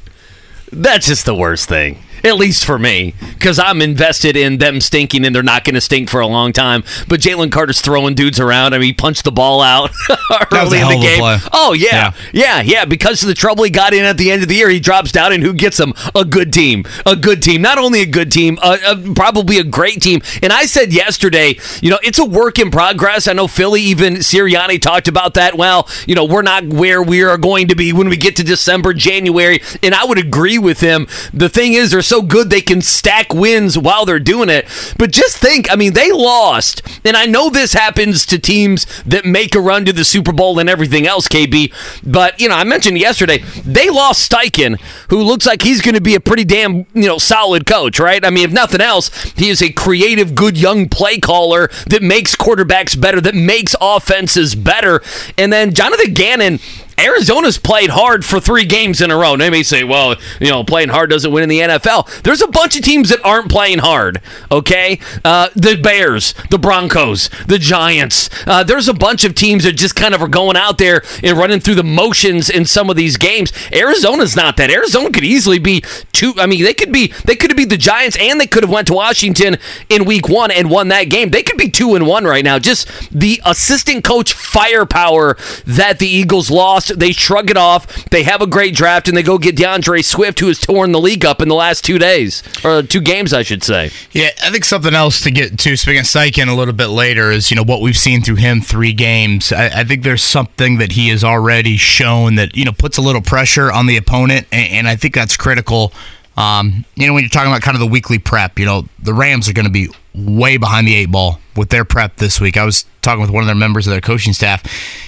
That's 0.70 1.08
just 1.08 1.24
the 1.26 1.34
worst 1.34 1.68
thing. 1.68 1.98
At 2.24 2.36
least 2.36 2.64
for 2.64 2.78
me, 2.78 3.14
because 3.34 3.58
I'm 3.58 3.80
invested 3.80 4.36
in 4.36 4.58
them 4.58 4.80
stinking, 4.80 5.24
and 5.24 5.34
they're 5.34 5.42
not 5.42 5.64
going 5.64 5.74
to 5.74 5.80
stink 5.80 6.08
for 6.08 6.20
a 6.20 6.26
long 6.26 6.52
time. 6.52 6.84
But 7.08 7.20
Jalen 7.20 7.52
Carter's 7.52 7.80
throwing 7.80 8.14
dudes 8.14 8.40
around. 8.40 8.74
I 8.74 8.78
mean, 8.78 8.86
he 8.86 8.92
punched 8.92 9.24
the 9.24 9.32
ball 9.32 9.60
out 9.62 9.90
early 10.52 10.80
in 10.80 10.88
the 10.88 10.98
game. 11.00 11.40
Oh 11.52 11.72
yeah. 11.72 12.12
yeah, 12.32 12.60
yeah, 12.60 12.84
Because 12.84 13.22
of 13.22 13.28
the 13.28 13.34
trouble 13.34 13.64
he 13.64 13.70
got 13.70 13.94
in 13.94 14.04
at 14.04 14.18
the 14.18 14.30
end 14.30 14.42
of 14.42 14.48
the 14.48 14.54
year, 14.54 14.68
he 14.68 14.80
drops 14.80 15.12
down, 15.12 15.32
and 15.32 15.42
who 15.42 15.52
gets 15.52 15.78
him? 15.78 15.94
A 16.14 16.24
good 16.24 16.52
team, 16.52 16.84
a 17.06 17.16
good 17.16 17.42
team. 17.42 17.62
Not 17.62 17.78
only 17.78 18.00
a 18.00 18.06
good 18.06 18.32
team, 18.32 18.58
uh, 18.62 18.78
uh, 18.84 19.14
probably 19.14 19.58
a 19.58 19.64
great 19.64 20.02
team. 20.02 20.20
And 20.42 20.52
I 20.52 20.66
said 20.66 20.92
yesterday, 20.92 21.58
you 21.80 21.90
know, 21.90 21.98
it's 22.02 22.18
a 22.18 22.24
work 22.24 22.58
in 22.58 22.70
progress. 22.70 23.28
I 23.28 23.32
know 23.32 23.46
Philly, 23.46 23.82
even 23.82 24.14
Sirianni 24.14 24.80
talked 24.80 25.08
about 25.08 25.34
that. 25.34 25.56
Well, 25.56 25.88
you 26.06 26.14
know, 26.14 26.24
we're 26.24 26.42
not 26.42 26.64
where 26.64 27.02
we 27.02 27.22
are 27.22 27.38
going 27.38 27.68
to 27.68 27.76
be 27.76 27.92
when 27.92 28.08
we 28.08 28.16
get 28.16 28.36
to 28.36 28.44
December, 28.44 28.92
January, 28.94 29.60
and 29.82 29.94
I 29.94 30.04
would 30.04 30.18
agree 30.18 30.58
with 30.58 30.80
him. 30.80 31.06
The 31.32 31.48
thing 31.48 31.74
is, 31.74 31.90
they're 31.90 32.02
so 32.08 32.22
good 32.22 32.50
they 32.50 32.60
can 32.60 32.80
stack 32.80 33.32
wins 33.32 33.76
while 33.76 34.04
they're 34.04 34.18
doing 34.18 34.48
it. 34.48 34.66
But 34.98 35.12
just 35.12 35.36
think, 35.36 35.70
I 35.70 35.76
mean, 35.76 35.92
they 35.92 36.10
lost, 36.10 36.82
and 37.04 37.16
I 37.16 37.26
know 37.26 37.50
this 37.50 37.74
happens 37.74 38.24
to 38.26 38.38
teams 38.38 38.86
that 39.04 39.24
make 39.24 39.54
a 39.54 39.60
run 39.60 39.84
to 39.84 39.92
the 39.92 40.04
Super 40.04 40.32
Bowl 40.32 40.58
and 40.58 40.68
everything 40.68 41.06
else, 41.06 41.28
KB. 41.28 41.72
But 42.04 42.40
you 42.40 42.48
know, 42.48 42.56
I 42.56 42.64
mentioned 42.64 42.98
yesterday 42.98 43.38
they 43.64 43.90
lost 43.90 44.30
Steichen, 44.30 44.80
who 45.10 45.22
looks 45.22 45.46
like 45.46 45.62
he's 45.62 45.80
going 45.80 45.94
to 45.94 46.00
be 46.00 46.14
a 46.14 46.20
pretty 46.20 46.44
damn 46.44 46.86
you 46.94 47.06
know 47.06 47.18
solid 47.18 47.66
coach, 47.66 48.00
right? 48.00 48.24
I 48.24 48.30
mean, 48.30 48.44
if 48.44 48.52
nothing 48.52 48.80
else, 48.80 49.08
he 49.32 49.48
is 49.48 49.62
a 49.62 49.70
creative, 49.70 50.34
good 50.34 50.56
young 50.56 50.88
play 50.88 51.18
caller 51.18 51.68
that 51.88 52.02
makes 52.02 52.34
quarterbacks 52.34 52.98
better, 52.98 53.20
that 53.20 53.34
makes 53.34 53.76
offenses 53.80 54.54
better. 54.54 55.02
And 55.36 55.52
then 55.52 55.74
Jonathan 55.74 56.14
Gannon. 56.14 56.58
Arizona's 56.98 57.58
played 57.58 57.90
hard 57.90 58.24
for 58.24 58.40
three 58.40 58.64
games 58.64 59.00
in 59.00 59.10
a 59.10 59.16
row. 59.16 59.36
They 59.36 59.50
may 59.50 59.62
say, 59.62 59.84
well, 59.84 60.16
you 60.40 60.48
know, 60.48 60.64
playing 60.64 60.88
hard 60.88 61.10
doesn't 61.10 61.30
win 61.30 61.42
in 61.44 61.48
the 61.48 61.60
NFL. 61.60 62.22
There's 62.22 62.42
a 62.42 62.48
bunch 62.48 62.76
of 62.76 62.82
teams 62.82 63.10
that 63.10 63.24
aren't 63.24 63.50
playing 63.50 63.78
hard, 63.78 64.20
okay? 64.50 65.00
Uh, 65.24 65.48
the 65.54 65.76
Bears, 65.76 66.34
the 66.50 66.58
Broncos, 66.58 67.30
the 67.46 67.58
Giants. 67.58 68.28
Uh, 68.46 68.64
there's 68.64 68.88
a 68.88 68.94
bunch 68.94 69.24
of 69.24 69.34
teams 69.34 69.64
that 69.64 69.72
just 69.72 69.94
kind 69.94 70.14
of 70.14 70.22
are 70.22 70.28
going 70.28 70.56
out 70.56 70.78
there 70.78 71.02
and 71.22 71.38
running 71.38 71.60
through 71.60 71.76
the 71.76 71.84
motions 71.84 72.50
in 72.50 72.64
some 72.64 72.90
of 72.90 72.96
these 72.96 73.16
games. 73.16 73.52
Arizona's 73.72 74.34
not 74.34 74.56
that. 74.56 74.70
Arizona 74.70 75.10
could 75.10 75.24
easily 75.24 75.58
be 75.58 75.82
two. 76.12 76.34
I 76.38 76.46
mean, 76.46 76.64
they 76.64 76.74
could 76.74 76.92
be 76.92 77.12
they 77.24 77.36
could 77.36 77.50
have 77.50 77.56
beat 77.56 77.70
the 77.70 77.76
Giants 77.76 78.16
and 78.20 78.40
they 78.40 78.46
could 78.46 78.62
have 78.62 78.70
went 78.70 78.88
to 78.88 78.94
Washington 78.94 79.56
in 79.88 80.04
week 80.04 80.28
one 80.28 80.50
and 80.50 80.70
won 80.70 80.88
that 80.88 81.04
game. 81.04 81.30
They 81.30 81.42
could 81.42 81.56
be 81.58 81.70
two 81.70 81.94
and 81.94 82.06
one 82.06 82.24
right 82.24 82.44
now. 82.44 82.58
Just 82.58 82.88
the 83.10 83.40
assistant 83.44 84.04
coach 84.04 84.32
firepower 84.32 85.36
that 85.66 85.98
the 85.98 86.08
Eagles 86.08 86.50
lost. 86.50 86.87
They 86.88 87.12
shrug 87.12 87.50
it 87.50 87.56
off. 87.56 87.86
They 88.10 88.22
have 88.24 88.42
a 88.42 88.46
great 88.46 88.74
draft 88.74 89.08
and 89.08 89.16
they 89.16 89.22
go 89.22 89.38
get 89.38 89.56
D'Andre 89.56 90.02
Swift, 90.02 90.40
who 90.40 90.48
has 90.48 90.58
torn 90.58 90.92
the 90.92 91.00
league 91.00 91.24
up 91.24 91.40
in 91.40 91.48
the 91.48 91.54
last 91.54 91.84
two 91.84 91.98
days 91.98 92.42
or 92.64 92.82
two 92.82 93.00
games, 93.00 93.32
I 93.32 93.42
should 93.42 93.62
say. 93.62 93.90
Yeah, 94.12 94.30
I 94.42 94.50
think 94.50 94.64
something 94.64 94.94
else 94.94 95.20
to 95.22 95.30
get 95.30 95.58
to, 95.58 95.76
speaking 95.76 96.00
of 96.00 96.06
Steichen 96.06 96.48
a 96.48 96.54
little 96.54 96.74
bit 96.74 96.88
later, 96.88 97.30
is 97.30 97.50
you 97.50 97.56
know 97.56 97.64
what 97.64 97.80
we've 97.80 97.96
seen 97.96 98.22
through 98.22 98.36
him 98.36 98.60
three 98.60 98.92
games. 98.92 99.52
I, 99.52 99.80
I 99.80 99.84
think 99.84 100.02
there's 100.02 100.22
something 100.22 100.78
that 100.78 100.92
he 100.92 101.08
has 101.08 101.24
already 101.24 101.76
shown 101.76 102.36
that 102.36 102.56
you 102.56 102.64
know 102.64 102.72
puts 102.72 102.98
a 102.98 103.02
little 103.02 103.22
pressure 103.22 103.70
on 103.70 103.86
the 103.86 103.96
opponent, 103.96 104.46
and, 104.52 104.72
and 104.72 104.88
I 104.88 104.96
think 104.96 105.14
that's 105.14 105.36
critical. 105.36 105.92
Um, 106.36 106.84
you 106.94 107.06
know, 107.06 107.14
when 107.14 107.24
you're 107.24 107.30
talking 107.30 107.50
about 107.50 107.62
kind 107.62 107.74
of 107.74 107.80
the 107.80 107.86
weekly 107.86 108.18
prep, 108.18 108.60
you 108.60 108.64
know, 108.64 108.84
the 109.00 109.12
Rams 109.12 109.48
are 109.48 109.52
going 109.52 109.66
to 109.66 109.72
be 109.72 109.88
way 110.26 110.56
behind 110.56 110.86
the 110.86 110.94
eight 110.94 111.10
ball 111.10 111.38
with 111.56 111.70
their 111.70 111.84
prep 111.84 112.16
this 112.16 112.40
week. 112.40 112.56
I 112.56 112.64
was 112.64 112.84
talking 113.02 113.20
with 113.20 113.30
one 113.30 113.42
of 113.42 113.46
their 113.46 113.56
members 113.56 113.86
of 113.86 113.92
their 113.92 114.00
coaching 114.00 114.32
staff 114.32 114.62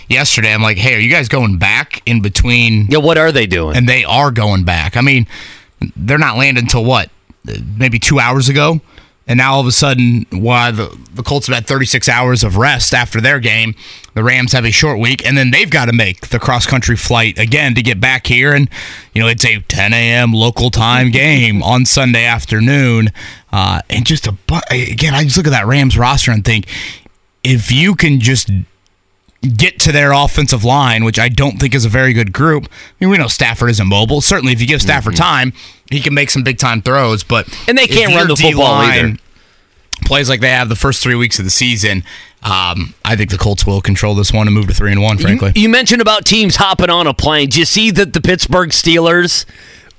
yesterday. 0.08 0.52
I'm 0.52 0.62
like, 0.62 0.78
hey, 0.78 0.94
are 0.94 0.98
you 0.98 1.10
guys 1.10 1.28
going 1.28 1.58
back 1.58 2.02
in 2.06 2.22
between? 2.22 2.86
Yeah, 2.88 2.98
what 2.98 3.18
are 3.18 3.32
they 3.32 3.46
doing? 3.46 3.76
And 3.76 3.88
they 3.88 4.04
are 4.04 4.30
going 4.30 4.64
back. 4.64 4.96
I 4.96 5.00
mean, 5.00 5.26
they're 5.96 6.18
not 6.18 6.36
landing 6.36 6.64
until 6.64 6.84
what? 6.84 7.10
Maybe 7.76 7.98
two 7.98 8.20
hours 8.20 8.48
ago. 8.48 8.80
And 9.30 9.38
now 9.38 9.54
all 9.54 9.60
of 9.60 9.66
a 9.68 9.72
sudden, 9.72 10.26
while 10.32 10.72
the, 10.72 10.98
the 11.14 11.22
Colts 11.22 11.46
have 11.46 11.54
had 11.54 11.64
36 11.64 12.08
hours 12.08 12.42
of 12.42 12.56
rest 12.56 12.92
after 12.92 13.20
their 13.20 13.38
game, 13.38 13.76
the 14.14 14.24
Rams 14.24 14.50
have 14.54 14.64
a 14.64 14.72
short 14.72 14.98
week, 14.98 15.24
and 15.24 15.38
then 15.38 15.52
they've 15.52 15.70
got 15.70 15.84
to 15.84 15.92
make 15.92 16.30
the 16.30 16.40
cross 16.40 16.66
country 16.66 16.96
flight 16.96 17.38
again 17.38 17.76
to 17.76 17.82
get 17.82 18.00
back 18.00 18.26
here. 18.26 18.52
And, 18.52 18.68
you 19.14 19.22
know, 19.22 19.28
it's 19.28 19.44
a 19.44 19.60
10 19.60 19.92
a.m. 19.92 20.32
local 20.32 20.68
time 20.72 21.10
game 21.12 21.62
on 21.62 21.86
Sunday 21.86 22.24
afternoon. 22.24 23.10
Uh, 23.52 23.82
and 23.88 24.04
just 24.04 24.26
a, 24.26 24.34
again, 24.68 25.14
I 25.14 25.22
just 25.22 25.36
look 25.36 25.46
at 25.46 25.50
that 25.50 25.68
Rams 25.68 25.96
roster 25.96 26.32
and 26.32 26.44
think 26.44 26.66
if 27.44 27.70
you 27.70 27.94
can 27.94 28.18
just 28.18 28.50
get 29.42 29.78
to 29.80 29.92
their 29.92 30.12
offensive 30.12 30.64
line, 30.64 31.04
which 31.04 31.18
I 31.18 31.28
don't 31.28 31.58
think 31.58 31.74
is 31.74 31.84
a 31.84 31.88
very 31.88 32.12
good 32.12 32.32
group. 32.32 32.64
I 32.64 32.68
mean, 33.00 33.10
we 33.10 33.18
know 33.18 33.28
Stafford 33.28 33.70
isn't 33.70 33.86
mobile. 33.86 34.20
Certainly, 34.20 34.52
if 34.52 34.60
you 34.60 34.66
give 34.66 34.82
Stafford 34.82 35.14
mm-hmm. 35.14 35.22
time, 35.22 35.52
he 35.90 36.00
can 36.00 36.14
make 36.14 36.30
some 36.30 36.42
big 36.42 36.58
time 36.58 36.82
throws. 36.82 37.22
But 37.22 37.48
and 37.68 37.76
they 37.76 37.86
can't 37.86 38.14
run 38.14 38.28
the 38.28 38.36
football 38.36 38.74
either. 38.74 39.16
Plays 40.04 40.30
like 40.30 40.40
they 40.40 40.50
have 40.50 40.68
the 40.68 40.76
first 40.76 41.02
three 41.02 41.14
weeks 41.14 41.38
of 41.38 41.44
the 41.44 41.50
season. 41.50 42.04
Um, 42.42 42.94
I 43.04 43.16
think 43.16 43.30
the 43.30 43.36
Colts 43.36 43.66
will 43.66 43.82
control 43.82 44.14
this 44.14 44.32
one 44.32 44.46
and 44.46 44.54
move 44.54 44.66
to 44.68 44.74
three 44.74 44.92
and 44.92 45.02
one. 45.02 45.18
Frankly, 45.18 45.52
you, 45.54 45.62
you 45.62 45.68
mentioned 45.68 46.00
about 46.00 46.24
teams 46.24 46.56
hopping 46.56 46.88
on 46.88 47.06
a 47.06 47.12
plane. 47.12 47.48
Do 47.48 47.58
you 47.58 47.66
see 47.66 47.90
that 47.90 48.14
the 48.14 48.20
Pittsburgh 48.20 48.70
Steelers? 48.70 49.44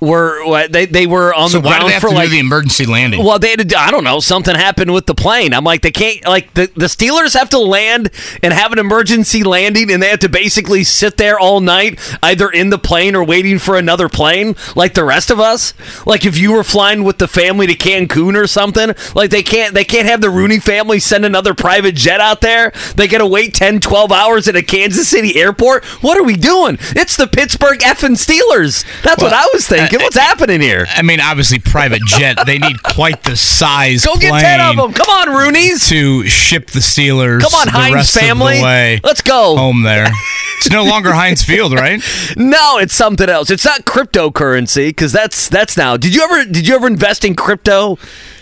Were 0.02 0.68
they 0.68 0.88
they 0.88 1.06
were 1.06 1.34
on 1.34 1.50
so 1.50 1.60
the 1.60 1.70
ground 1.70 1.94
for 2.02 2.10
like 2.10 2.32
the 2.32 2.40
emergency 2.40 2.86
landing. 2.86 3.24
Well, 3.24 3.38
they 3.38 3.52
had 3.52 3.70
to, 3.70 3.80
I 3.80 3.92
don't 3.92 4.04
know 4.04 4.20
something 4.20 4.56
happened 4.56 4.92
with 4.92 5.06
the 5.06 5.14
plane. 5.14 5.54
I'm 5.54 5.64
like 5.64 5.84
they 5.84 5.92
can't 5.92 6.26
like 6.26 6.54
the 6.56 6.72
the 6.76 6.88
Steelers 6.88 7.38
have 7.38 7.50
to 7.52 7.60
land 7.60 8.10
and 8.42 8.52
have 8.52 8.74
an 8.74 8.80
emergency 8.80 9.44
landing, 9.44 9.92
and 9.92 10.02
they 10.02 10.10
have 10.10 10.20
to 10.20 10.30
basically 10.30 10.84
sit 10.84 11.18
there 11.18 11.40
all 11.40 11.62
night, 11.62 12.00
either 12.24 12.50
in 12.50 12.72
the 12.72 12.80
plane 12.80 13.16
or 13.16 13.24
waiting 13.24 13.60
for 13.60 13.78
another 13.78 14.10
plane, 14.10 14.56
like 14.76 14.96
the 14.96 15.04
rest 15.04 15.30
of 15.30 15.40
us. 15.40 15.76
Like 16.08 16.26
if 16.26 16.36
you 16.38 16.52
were 16.52 16.64
flying 16.64 17.04
with 17.04 17.20
the 17.20 17.28
family 17.28 17.68
to 17.68 17.76
Cancun 17.76 18.36
or 18.36 18.48
something, 18.48 18.94
like 19.14 19.30
they 19.30 19.44
can't 19.44 19.76
they 19.76 19.86
can't 19.86 20.08
have 20.08 20.22
the 20.22 20.32
Rooney 20.32 20.60
family 20.60 21.00
send 21.00 21.26
another 21.26 21.54
private 21.54 21.96
jet 21.96 22.20
out 22.20 22.42
there. 22.42 22.72
They 22.96 23.08
got 23.08 23.20
to 23.20 23.28
wait 23.28 23.54
10, 23.54 23.80
12 23.80 24.12
hours 24.12 24.48
at 24.48 24.56
a 24.56 24.64
Kansas 24.64 25.08
City 25.08 25.40
airport. 25.40 25.86
What 26.02 26.18
are 26.18 26.24
we 26.24 26.38
doing? 26.38 26.80
It's 26.96 27.16
the 27.18 27.28
Pittsburgh 27.28 27.80
effing 27.80 28.18
Steelers. 28.18 28.84
That's 29.04 29.22
well, 29.22 29.30
what 29.30 29.34
I 29.34 29.48
was 29.54 29.68
thinking. 29.68 29.91
What's 30.00 30.18
happening 30.18 30.62
here? 30.62 30.86
I 30.90 31.02
mean, 31.02 31.20
obviously, 31.20 31.60
private 31.60 32.02
jet. 32.06 32.40
they 32.46 32.58
need 32.58 32.82
quite 32.84 33.24
the 33.24 33.36
size. 33.36 34.06
Go 34.06 34.16
get 34.18 34.40
ten 34.42 34.62
of 34.62 34.76
them. 34.78 34.94
Come 34.94 35.10
on, 35.10 35.28
Roonies. 35.28 35.88
To 35.90 36.26
ship 36.28 36.68
the 36.72 36.80
Steelers. 36.80 37.42
Come 37.42 37.54
on, 37.54 37.68
Heinz 37.68 38.12
family. 38.12 38.62
Let's 39.04 39.22
go 39.22 39.56
home 39.58 39.84
there. 39.84 40.08
It's 40.58 40.70
no 40.70 40.84
longer 40.84 41.12
Heinz 41.12 41.44
Field, 41.44 41.74
right? 41.74 42.02
No, 42.38 42.78
it's 42.78 42.94
something 42.94 43.30
else. 43.30 43.50
It's 43.50 43.66
not 43.66 43.86
cryptocurrency 43.86 44.90
because 44.90 45.12
that's 45.12 45.50
that's 45.50 45.76
now. 45.76 45.98
Did 45.98 46.14
you 46.16 46.22
ever 46.24 46.46
did 46.46 46.68
you 46.68 46.76
ever 46.76 46.88
invest 46.88 47.26
in 47.26 47.36
crypto? 47.36 47.98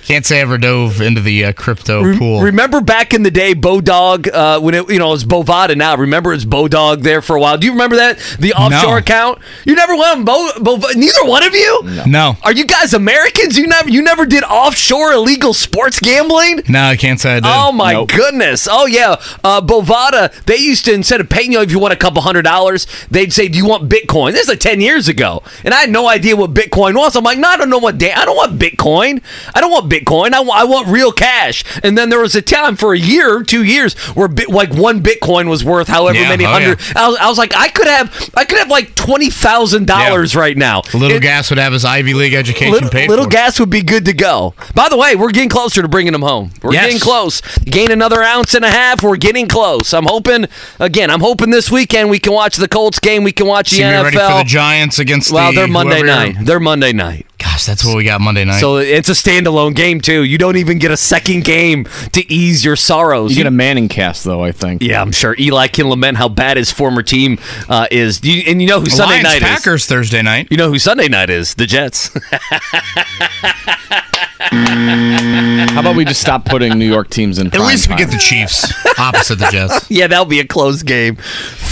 Can't 0.09 0.25
say 0.25 0.39
I 0.39 0.41
ever 0.41 0.57
dove 0.57 1.01
into 1.01 1.21
the 1.21 1.45
uh, 1.45 1.53
crypto 1.53 2.01
Re- 2.01 2.17
pool. 2.17 2.41
Remember 2.41 2.81
back 2.81 3.13
in 3.13 3.21
the 3.21 3.29
day, 3.29 3.53
Bodog, 3.53 4.27
uh, 4.33 4.59
when 4.59 4.73
it 4.73 4.89
you 4.89 4.97
know 4.97 5.09
it 5.09 5.11
was 5.11 5.23
Bovada 5.23 5.77
now. 5.77 5.95
Remember 5.97 6.33
it's 6.33 6.45
Bodog 6.45 7.03
there 7.03 7.21
for 7.21 7.35
a 7.35 7.39
while. 7.39 7.59
Do 7.59 7.67
you 7.67 7.73
remember 7.73 7.95
that 7.97 8.17
the 8.39 8.53
offshore 8.53 8.93
no. 8.93 8.97
account? 8.97 9.37
You 9.65 9.75
never 9.75 9.95
went 9.95 10.17
on 10.17 10.25
Bo, 10.25 10.49
Bo, 10.61 10.77
Neither 10.95 11.25
one 11.25 11.43
of 11.43 11.53
you. 11.53 11.81
No. 11.83 12.05
no. 12.05 12.37
Are 12.41 12.51
you 12.51 12.65
guys 12.65 12.95
Americans? 12.95 13.55
You 13.55 13.67
never 13.67 13.87
you 13.87 14.01
never 14.01 14.25
did 14.25 14.43
offshore 14.45 15.13
illegal 15.13 15.53
sports 15.53 15.99
gambling? 15.99 16.63
No, 16.67 16.81
I 16.81 16.95
can't 16.95 17.19
say 17.19 17.33
I 17.33 17.39
did. 17.41 17.45
Oh 17.45 17.71
my 17.71 17.93
nope. 17.93 18.09
goodness. 18.09 18.67
Oh 18.67 18.87
yeah, 18.87 19.17
uh, 19.43 19.61
Bovada. 19.61 20.33
They 20.45 20.57
used 20.57 20.85
to 20.85 20.91
instead 20.91 21.21
of 21.21 21.29
paying 21.29 21.51
you 21.51 21.61
if 21.61 21.69
you 21.69 21.77
want 21.77 21.93
a 21.93 21.97
couple 21.97 22.23
hundred 22.23 22.45
dollars, 22.45 22.87
they'd 23.11 23.31
say, 23.31 23.47
"Do 23.47 23.59
you 23.59 23.67
want 23.67 23.87
Bitcoin?" 23.87 24.31
This 24.31 24.45
is 24.45 24.49
like 24.49 24.59
ten 24.59 24.81
years 24.81 25.07
ago, 25.07 25.43
and 25.63 25.71
I 25.71 25.81
had 25.81 25.91
no 25.91 26.09
idea 26.09 26.35
what 26.35 26.55
Bitcoin 26.55 26.97
was. 26.97 27.15
I'm 27.15 27.23
like, 27.23 27.37
no, 27.37 27.47
I 27.47 27.57
don't 27.57 27.69
know 27.69 27.77
what. 27.77 27.99
Da- 27.99 28.15
I 28.15 28.25
don't 28.25 28.35
want 28.35 28.57
Bitcoin. 28.57 29.21
I 29.53 29.61
don't 29.61 29.69
want 29.69 29.87
Bitcoin. 29.87 29.98
Bitcoin. 29.99 30.33
I, 30.33 30.41
I 30.41 30.63
want 30.63 30.87
real 30.87 31.11
cash. 31.11 31.63
And 31.83 31.97
then 31.97 32.09
there 32.09 32.19
was 32.19 32.35
a 32.35 32.41
time 32.41 32.75
for 32.75 32.93
a 32.93 32.99
year, 32.99 33.43
two 33.43 33.63
years, 33.63 33.93
where 34.15 34.27
bit, 34.27 34.49
like 34.49 34.73
one 34.73 35.01
Bitcoin 35.01 35.49
was 35.49 35.63
worth 35.63 35.87
however 35.87 36.19
yeah, 36.19 36.29
many 36.29 36.45
oh, 36.45 36.49
hundred. 36.49 36.79
Yeah. 36.79 37.03
I, 37.03 37.07
was, 37.07 37.17
I, 37.17 37.29
was, 37.29 37.37
like, 37.37 37.55
I 37.55 37.69
could 37.69 37.87
have, 37.87 38.31
I 38.35 38.45
could 38.45 38.59
have 38.59 38.69
like 38.69 38.95
twenty 38.95 39.29
thousand 39.29 39.87
yeah. 39.87 40.09
dollars 40.09 40.35
right 40.35 40.57
now. 40.57 40.81
Little 40.93 41.17
it, 41.17 41.21
gas 41.21 41.49
would 41.49 41.59
have 41.59 41.73
his 41.73 41.85
Ivy 41.85 42.13
League 42.13 42.33
education 42.33 42.71
little, 42.71 42.89
paid. 42.89 43.09
Little 43.09 43.25
for. 43.25 43.31
gas 43.31 43.59
would 43.59 43.69
be 43.69 43.81
good 43.81 44.05
to 44.05 44.13
go. 44.13 44.53
By 44.75 44.89
the 44.89 44.97
way, 44.97 45.15
we're 45.15 45.31
getting 45.31 45.49
closer 45.49 45.81
to 45.81 45.87
bringing 45.87 46.13
him 46.13 46.21
home. 46.21 46.51
We're 46.61 46.73
yes. 46.73 46.85
getting 46.85 46.99
close. 46.99 47.41
Gain 47.59 47.91
another 47.91 48.21
ounce 48.23 48.53
and 48.53 48.65
a 48.65 48.69
half. 48.69 49.03
We're 49.03 49.17
getting 49.17 49.47
close. 49.47 49.93
I'm 49.93 50.05
hoping 50.05 50.45
again. 50.79 51.09
I'm 51.09 51.21
hoping 51.21 51.49
this 51.49 51.71
weekend 51.71 52.09
we 52.09 52.19
can 52.19 52.33
watch 52.33 52.57
the 52.57 52.67
Colts 52.67 52.99
game. 52.99 53.23
We 53.23 53.31
can 53.31 53.47
watch 53.47 53.71
the 53.71 53.77
so 53.77 53.83
NFL. 53.83 54.03
Ready 54.03 54.17
for 54.17 54.43
the 54.43 54.43
Giants 54.45 54.99
against 54.99 55.31
well, 55.31 55.51
the 55.51 55.57
they're 55.57 55.67
Monday 55.67 56.03
night. 56.03 56.35
They're 56.41 56.59
Monday 56.59 56.93
night. 56.93 57.28
Gosh, 57.59 57.65
that's 57.65 57.83
what 57.83 57.97
we 57.97 58.05
got 58.05 58.21
Monday 58.21 58.45
night. 58.45 58.61
So 58.61 58.77
it's 58.77 59.09
a 59.09 59.13
standalone 59.13 59.75
game 59.75 59.99
too. 59.99 60.23
You 60.23 60.37
don't 60.37 60.55
even 60.55 60.79
get 60.79 60.91
a 60.91 60.97
second 60.97 61.43
game 61.43 61.83
to 62.13 62.31
ease 62.31 62.63
your 62.63 62.77
sorrows. 62.77 63.31
You 63.31 63.35
get 63.35 63.47
a 63.47 63.51
Manning 63.51 63.89
cast 63.89 64.23
though, 64.23 64.41
I 64.45 64.53
think. 64.53 64.81
Yeah, 64.81 65.01
I'm 65.01 65.11
sure 65.11 65.35
Eli 65.37 65.67
can 65.67 65.89
lament 65.89 66.15
how 66.15 66.29
bad 66.29 66.55
his 66.55 66.71
former 66.71 67.03
team 67.03 67.37
uh, 67.67 67.87
is. 67.91 68.23
You, 68.23 68.43
and 68.47 68.61
you 68.61 68.67
know 68.69 68.79
who 68.79 68.85
the 68.85 68.91
Sunday 68.91 69.21
night 69.21 69.41
Packers 69.41 69.49
is? 69.49 69.59
Packers 69.59 69.85
Thursday 69.87 70.21
night. 70.21 70.47
You 70.49 70.55
know 70.55 70.69
who 70.69 70.79
Sunday 70.79 71.09
night 71.09 71.29
is? 71.29 71.55
The 71.55 71.65
Jets. 71.65 72.17
How 74.51 75.81
about 75.81 75.95
we 75.95 76.05
just 76.05 76.21
stop 76.21 76.45
putting 76.45 76.79
New 76.79 76.87
York 76.87 77.09
teams 77.09 77.39
in? 77.39 77.47
At 77.47 77.59
least 77.59 77.89
we 77.89 77.95
get 77.95 78.09
the 78.09 78.17
Chiefs 78.17 78.71
opposite 78.97 79.37
the 79.37 79.49
Jets. 79.51 79.91
yeah, 79.91 80.07
that'll 80.07 80.25
be 80.25 80.39
a 80.39 80.47
close 80.47 80.81
game, 80.81 81.17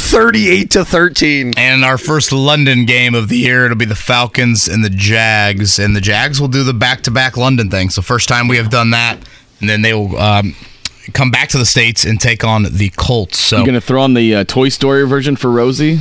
thirty-eight 0.10 0.72
to 0.72 0.86
thirteen. 0.86 1.54
And 1.58 1.84
our 1.84 1.98
first 1.98 2.32
London 2.32 2.86
game 2.86 3.16
of 3.16 3.30
the 3.30 3.38
year, 3.38 3.66
it'll 3.66 3.78
be 3.78 3.86
the 3.86 3.96
Falcons 3.96 4.68
and 4.68 4.84
the 4.84 4.90
Jags, 4.90 5.80
and 5.80 5.96
the 5.96 6.02
Jags 6.02 6.40
will 6.42 6.48
do 6.48 6.64
the 6.64 6.74
back-to-back 6.74 7.38
London 7.38 7.70
thing. 7.70 7.90
So 7.90 8.02
first 8.02 8.28
time 8.28 8.48
we 8.48 8.58
have 8.58 8.70
done 8.70 8.92
that, 8.92 9.18
and 9.60 9.70
then 9.70 9.82
they 9.82 9.94
will. 9.94 10.18
Um, 10.18 10.56
come 11.14 11.32
back 11.32 11.48
to 11.48 11.58
the 11.58 11.66
states 11.66 12.04
and 12.04 12.20
take 12.20 12.44
on 12.44 12.64
the 12.70 12.90
Colts. 12.98 13.40
So 13.40 13.58
you're 13.58 13.66
gonna 13.66 13.80
throw 13.80 14.02
on 14.02 14.14
the 14.14 14.36
uh, 14.36 14.44
Toy 14.44 14.68
Story 14.68 15.08
version 15.08 15.38
for 15.38 15.50
Rosie 15.50 16.00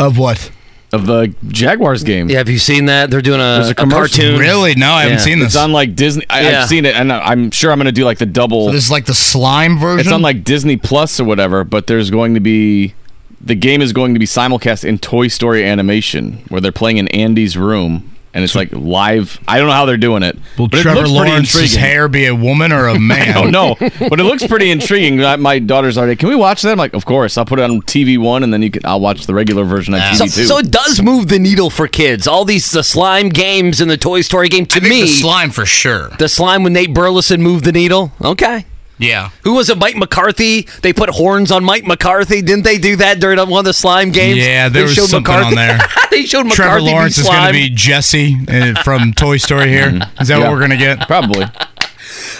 of 0.00 0.18
what? 0.18 0.50
of 0.92 1.06
the 1.06 1.34
Jaguars 1.48 2.02
game. 2.02 2.30
Yeah, 2.30 2.38
have 2.38 2.48
you 2.48 2.58
seen 2.58 2.86
that? 2.86 3.10
They're 3.10 3.20
doing 3.20 3.40
a, 3.40 3.42
a, 3.42 3.70
a 3.70 3.74
cartoon. 3.74 4.38
Really? 4.38 4.74
No, 4.74 4.90
I 4.90 5.02
haven't 5.04 5.20
seen 5.20 5.38
this. 5.38 5.48
It's 5.48 5.56
on 5.56 5.72
like 5.72 5.94
Disney. 5.94 6.24
I, 6.30 6.42
have 6.42 6.68
seen 6.68 6.86
it, 6.86 6.94
and 6.94 7.12
I'm 7.12 7.50
sure 7.50 7.70
I'm 7.70 7.78
going 7.78 7.86
to 7.86 7.92
do 7.92 8.04
like 8.04 8.18
the 8.18 8.26
double. 8.26 8.66
So 8.66 8.72
this 8.72 8.84
is 8.84 8.90
like 8.90 9.04
the 9.04 9.14
slime 9.14 9.78
version. 9.78 10.00
It's 10.00 10.12
on 10.12 10.22
like 10.22 10.44
Disney 10.44 10.76
Plus 10.76 11.20
or 11.20 11.24
whatever. 11.24 11.64
But 11.64 11.86
there's 11.86 12.10
going 12.10 12.34
to 12.34 12.40
be 12.40 12.94
the 13.40 13.54
game 13.54 13.80
is 13.80 13.92
going 13.92 14.14
to 14.14 14.20
be 14.20 14.26
simulcast 14.26 14.84
in 14.84 14.98
Toy 14.98 15.28
Story 15.28 15.64
animation, 15.64 16.44
where 16.48 16.60
they're 16.60 16.72
playing 16.72 16.98
in 16.98 17.08
Andy's 17.08 17.56
room 17.56 18.18
and 18.34 18.44
it's 18.44 18.54
like 18.54 18.70
live. 18.72 19.40
I 19.48 19.58
don't 19.58 19.66
know 19.66 19.72
how 19.72 19.86
they're 19.86 19.96
doing 19.96 20.22
it. 20.22 20.38
Will 20.58 20.68
but 20.68 20.82
Trevor 20.82 21.08
Lawrence's 21.08 21.74
hair 21.74 22.08
be 22.08 22.26
a 22.26 22.34
woman 22.34 22.72
or 22.72 22.86
a 22.86 22.98
man? 23.00 23.30
I 23.30 23.32
don't 23.32 23.50
know, 23.50 23.74
but 23.78 24.20
it 24.20 24.24
looks 24.24 24.46
pretty 24.46 24.70
intriguing. 24.70 25.18
My 25.40 25.58
daughter's 25.58 25.96
already. 25.98 26.16
Can 26.16 26.28
we 26.28 26.36
watch 26.36 26.62
that? 26.62 26.72
I'm 26.72 26.78
like, 26.78 26.94
of 26.94 27.04
course. 27.04 27.38
I'll 27.38 27.44
put 27.44 27.58
it 27.58 27.62
on 27.62 27.82
TV 27.82 28.18
one, 28.18 28.42
and 28.42 28.52
then 28.52 28.62
you 28.62 28.70
can. 28.70 28.84
I'll 28.84 29.00
watch 29.00 29.26
the 29.26 29.34
regular 29.34 29.64
version 29.64 29.94
on 29.94 30.00
TV 30.00 30.16
so, 30.16 30.24
two. 30.26 30.44
So 30.44 30.58
it 30.58 30.70
does 30.70 31.02
move 31.02 31.28
the 31.28 31.38
needle 31.38 31.70
for 31.70 31.88
kids. 31.88 32.28
All 32.28 32.44
these 32.44 32.70
the 32.70 32.84
slime 32.84 33.28
games 33.28 33.80
and 33.80 33.90
the 33.90 33.96
Toy 33.96 34.20
Story 34.20 34.48
game. 34.48 34.66
To 34.66 34.80
me, 34.80 35.02
the 35.02 35.06
slime 35.08 35.50
for 35.50 35.66
sure. 35.66 36.10
The 36.18 36.28
slime 36.28 36.62
when 36.62 36.74
Nate 36.74 36.94
Burleson 36.94 37.42
moved 37.42 37.64
the 37.64 37.72
needle. 37.72 38.12
Okay. 38.22 38.66
Yeah. 38.98 39.30
Who 39.44 39.54
was 39.54 39.70
it? 39.70 39.78
Mike 39.78 39.96
McCarthy. 39.96 40.62
They 40.82 40.92
put 40.92 41.08
horns 41.10 41.50
on 41.52 41.64
Mike 41.64 41.84
McCarthy. 41.84 42.42
Didn't 42.42 42.64
they 42.64 42.78
do 42.78 42.96
that 42.96 43.20
during 43.20 43.38
one 43.48 43.60
of 43.60 43.64
the 43.64 43.72
slime 43.72 44.10
games? 44.10 44.38
Yeah, 44.38 44.68
there 44.68 44.82
They 44.82 44.82
was 44.82 44.94
showed 44.94 45.06
something 45.08 45.32
McCarthy- 45.32 45.56
on 45.58 45.66
there. 45.68 45.78
they 46.10 46.24
showed 46.24 46.46
McCarthy 46.46 46.56
Trevor 46.62 46.78
be 46.78 46.84
Lawrence 46.90 47.18
is 47.18 47.26
going 47.26 47.46
to 47.46 47.52
be 47.52 47.70
Jesse 47.70 48.36
uh, 48.48 48.82
from 48.82 49.12
Toy 49.12 49.36
Story 49.36 49.68
here. 49.68 49.88
Is 50.20 50.28
that 50.28 50.38
Yeah. 50.38 50.38
what 50.40 50.50
we're 50.52 50.58
going 50.58 50.70
to 50.70 50.76
get? 50.76 51.06
Probably. 51.06 51.46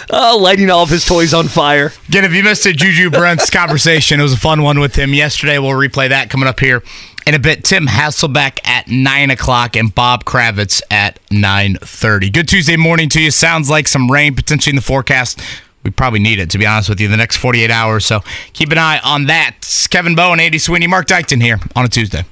oh, 0.09 0.37
lighting 0.41 0.69
all 0.69 0.83
of 0.83 0.89
his 0.89 1.05
toys 1.05 1.33
on 1.33 1.47
fire. 1.47 1.91
Again, 2.09 2.25
if 2.25 2.33
you 2.33 2.43
missed 2.43 2.65
it, 2.65 2.77
Juju 2.77 3.09
Brent's 3.09 3.49
conversation, 3.51 4.19
it 4.19 4.23
was 4.23 4.33
a 4.33 4.37
fun 4.37 4.61
one 4.61 4.79
with 4.79 4.95
him 4.95 5.13
yesterday. 5.13 5.59
We'll 5.59 5.71
replay 5.71 6.09
that 6.09 6.29
coming 6.29 6.47
up 6.49 6.59
here 6.59 6.83
in 7.25 7.35
a 7.35 7.39
bit. 7.39 7.63
Tim 7.63 7.87
Hasselbeck 7.87 8.59
at 8.67 8.87
9 8.87 9.29
o'clock 9.31 9.75
and 9.75 9.93
Bob 9.93 10.25
Kravitz 10.25 10.81
at 10.91 11.19
9.30. 11.29 12.33
Good 12.33 12.47
Tuesday 12.47 12.75
morning 12.77 13.07
to 13.09 13.21
you. 13.21 13.31
Sounds 13.31 13.69
like 13.69 13.87
some 13.87 14.11
rain 14.11 14.35
potentially 14.35 14.71
in 14.71 14.75
the 14.75 14.81
forecast. 14.81 15.39
We 15.83 15.91
probably 15.91 16.19
need 16.19 16.39
it, 16.39 16.49
to 16.51 16.57
be 16.57 16.65
honest 16.65 16.89
with 16.89 16.99
you, 16.99 17.07
the 17.07 17.17
next 17.17 17.37
48 17.37 17.71
hours. 17.71 18.05
So 18.05 18.21
keep 18.53 18.71
an 18.71 18.77
eye 18.77 18.99
on 19.03 19.25
that. 19.25 19.55
It's 19.59 19.87
Kevin 19.87 20.15
Bowen, 20.15 20.39
Andy 20.39 20.59
Sweeney, 20.59 20.87
Mark 20.87 21.07
Dykton 21.07 21.41
here 21.41 21.59
on 21.75 21.85
a 21.85 21.89
Tuesday. 21.89 22.23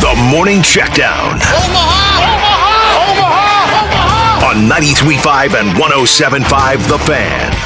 The 0.00 0.14
Morning 0.30 0.60
Checkdown. 0.60 1.34
Omaha! 1.34 2.08
Omaha! 2.24 3.12
Omaha! 3.12 3.84
Omaha! 3.84 4.46
On 4.48 4.56
93.5 4.68 5.60
and 5.60 5.76
107.5 5.76 6.88
The 6.88 6.98
Fan. 6.98 7.57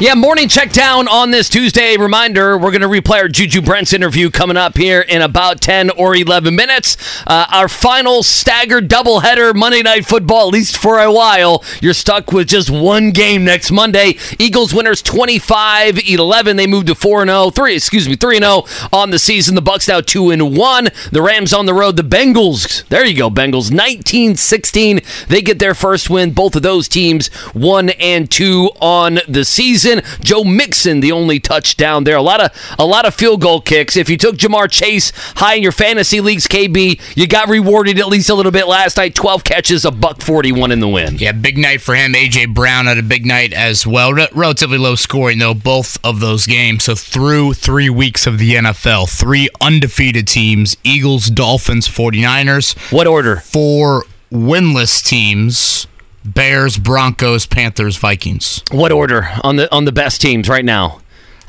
Yeah, 0.00 0.14
morning 0.14 0.48
check 0.48 0.72
down 0.72 1.08
on 1.08 1.32
this 1.32 1.48
Tuesday. 1.48 1.96
Reminder, 1.96 2.56
we're 2.56 2.70
going 2.70 2.82
to 2.82 2.86
replay 2.86 3.16
our 3.16 3.26
Juju 3.26 3.60
Brent's 3.62 3.92
interview 3.92 4.30
coming 4.30 4.56
up 4.56 4.76
here 4.76 5.00
in 5.00 5.22
about 5.22 5.60
10 5.60 5.90
or 5.90 6.14
11 6.14 6.54
minutes. 6.54 6.96
Uh, 7.26 7.46
our 7.50 7.66
final 7.66 8.22
staggered 8.22 8.88
doubleheader 8.88 9.56
Monday 9.56 9.82
Night 9.82 10.06
Football, 10.06 10.46
at 10.46 10.52
least 10.52 10.76
for 10.76 11.00
a 11.00 11.12
while. 11.12 11.64
You're 11.82 11.94
stuck 11.94 12.30
with 12.30 12.46
just 12.46 12.70
one 12.70 13.10
game 13.10 13.44
next 13.44 13.72
Monday. 13.72 14.16
Eagles 14.38 14.72
winners 14.72 15.02
25-11. 15.02 16.56
They 16.56 16.68
moved 16.68 16.86
to 16.86 16.94
4-0, 16.94 17.52
3, 17.52 17.74
excuse 17.74 18.08
me, 18.08 18.14
3-0 18.14 18.92
on 18.92 19.10
the 19.10 19.18
season. 19.18 19.56
The 19.56 19.62
Bucs 19.62 19.88
now 19.88 20.00
2 20.00 20.30
and 20.30 20.56
1. 20.56 20.88
The 21.10 21.22
Rams 21.22 21.52
on 21.52 21.66
the 21.66 21.74
road. 21.74 21.96
The 21.96 22.04
Bengals, 22.04 22.86
there 22.86 23.04
you 23.04 23.16
go, 23.16 23.30
Bengals 23.30 23.72
19-16. 23.72 25.26
They 25.26 25.42
get 25.42 25.58
their 25.58 25.74
first 25.74 26.08
win. 26.08 26.30
Both 26.30 26.54
of 26.54 26.62
those 26.62 26.86
teams 26.86 27.34
1 27.52 27.90
and 27.90 28.30
2 28.30 28.70
on 28.80 29.18
the 29.26 29.44
season. 29.44 29.87
Joe 30.20 30.44
Mixon, 30.44 31.00
the 31.00 31.12
only 31.12 31.40
touchdown 31.40 32.04
there. 32.04 32.16
A 32.16 32.22
lot 32.22 32.40
of 32.40 32.76
a 32.78 32.86
lot 32.86 33.06
of 33.06 33.14
field 33.14 33.40
goal 33.40 33.60
kicks. 33.60 33.96
If 33.96 34.08
you 34.08 34.16
took 34.16 34.36
Ja'Marr 34.36 34.70
Chase 34.70 35.12
high 35.36 35.54
in 35.54 35.62
your 35.62 35.72
fantasy 35.72 36.20
leagues, 36.20 36.46
KB, 36.46 37.00
you 37.16 37.26
got 37.26 37.48
rewarded 37.48 37.98
at 37.98 38.08
least 38.08 38.30
a 38.30 38.34
little 38.34 38.52
bit 38.52 38.66
last 38.66 38.96
night. 38.96 39.14
12 39.14 39.44
catches, 39.44 39.84
a 39.84 39.90
buck 39.90 40.20
41 40.20 40.72
in 40.72 40.80
the 40.80 40.88
win. 40.88 41.16
Yeah, 41.18 41.32
big 41.32 41.58
night 41.58 41.80
for 41.80 41.94
him. 41.94 42.12
AJ 42.12 42.54
Brown 42.54 42.86
had 42.86 42.98
a 42.98 43.02
big 43.02 43.26
night 43.26 43.52
as 43.52 43.86
well. 43.86 44.12
Re- 44.12 44.28
relatively 44.32 44.78
low 44.78 44.94
scoring 44.94 45.38
though, 45.38 45.54
both 45.54 45.98
of 46.04 46.20
those 46.20 46.46
games. 46.46 46.84
So 46.84 46.94
through 46.94 47.54
three 47.54 47.90
weeks 47.90 48.26
of 48.26 48.38
the 48.38 48.54
NFL, 48.54 49.08
three 49.08 49.48
undefeated 49.60 50.26
teams: 50.28 50.76
Eagles, 50.84 51.26
Dolphins, 51.26 51.88
49ers. 51.88 52.76
What 52.92 53.06
order? 53.06 53.36
Four 53.36 54.04
winless 54.30 55.04
teams: 55.04 55.86
Bears, 56.34 56.76
Broncos, 56.78 57.46
Panthers, 57.46 57.96
Vikings. 57.96 58.62
What 58.70 58.92
order 58.92 59.28
on 59.42 59.56
the 59.56 59.72
on 59.74 59.84
the 59.84 59.92
best 59.92 60.20
teams 60.20 60.48
right 60.48 60.64
now? 60.64 61.00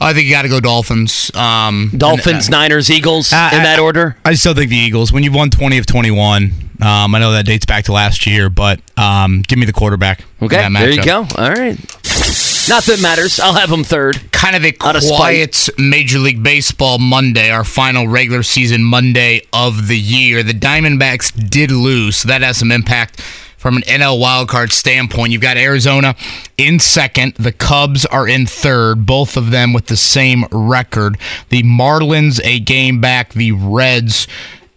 I 0.01 0.13
think 0.13 0.27
you 0.27 0.31
got 0.31 0.43
to 0.43 0.47
go 0.49 0.61
Dolphins. 0.61 1.29
Um, 1.35 1.91
Dolphins, 1.97 2.45
and- 2.45 2.51
Niners, 2.51 2.89
Eagles 2.89 3.33
Uh, 3.33 3.49
in 3.51 3.59
I- 3.59 3.63
that 3.63 3.79
order. 3.79 4.15
I 4.23 4.33
still 4.35 4.53
think 4.53 4.69
the 4.69 4.77
Eagles. 4.77 5.11
When 5.11 5.23
you've 5.23 5.33
won 5.33 5.49
20 5.49 5.77
of 5.77 5.85
21, 5.85 6.53
um, 6.81 7.13
I 7.13 7.19
know 7.19 7.33
that 7.33 7.45
dates 7.45 7.65
back 7.65 7.83
to 7.85 7.91
last 7.91 8.25
year, 8.25 8.49
but 8.49 8.79
um, 8.95 9.41
give 9.45 9.59
me 9.59 9.65
the 9.65 9.73
quarterback. 9.73 10.23
Okay, 10.41 10.55
that 10.55 10.71
there 10.71 10.89
you 10.89 11.03
go. 11.03 11.27
All 11.35 11.49
right. 11.51 11.77
Not 12.69 12.83
that 12.85 12.99
it 12.99 13.01
matters. 13.01 13.39
I'll 13.39 13.55
have 13.55 13.69
them 13.71 13.83
third. 13.83 14.31
kind 14.31 14.55
of 14.55 14.63
a 14.63 14.73
Out 14.79 14.95
of 14.95 15.03
quiet 15.03 15.67
Major 15.77 16.19
League 16.19 16.43
Baseball 16.43 16.97
Monday, 16.99 17.49
our 17.49 17.63
final 17.65 18.07
regular 18.07 18.43
season 18.43 18.83
Monday 18.83 19.41
of 19.51 19.87
the 19.89 19.97
year. 19.99 20.43
The 20.43 20.53
Diamondbacks 20.53 21.49
did 21.49 21.71
lose, 21.71 22.17
so 22.17 22.27
that 22.29 22.41
has 22.41 22.57
some 22.57 22.71
impact 22.71 23.19
from 23.59 23.75
an 23.75 23.83
NL 23.83 24.19
wildcard 24.19 24.71
standpoint. 24.71 25.33
You've 25.33 25.41
got 25.41 25.57
Arizona 25.57 26.15
in 26.57 26.79
second, 26.79 27.35
the 27.35 27.51
Cubs 27.51 28.05
are 28.05 28.27
in 28.27 28.45
third, 28.45 29.05
both 29.05 29.35
of 29.35 29.51
them 29.51 29.73
with 29.73 29.87
the 29.87 29.97
same 29.97 30.45
record. 30.49 31.17
The 31.49 31.61
Marlins 31.63 32.39
a 32.43 32.59
game 32.59 33.01
back, 33.01 33.33
the 33.33 33.51
Reds 33.51 34.27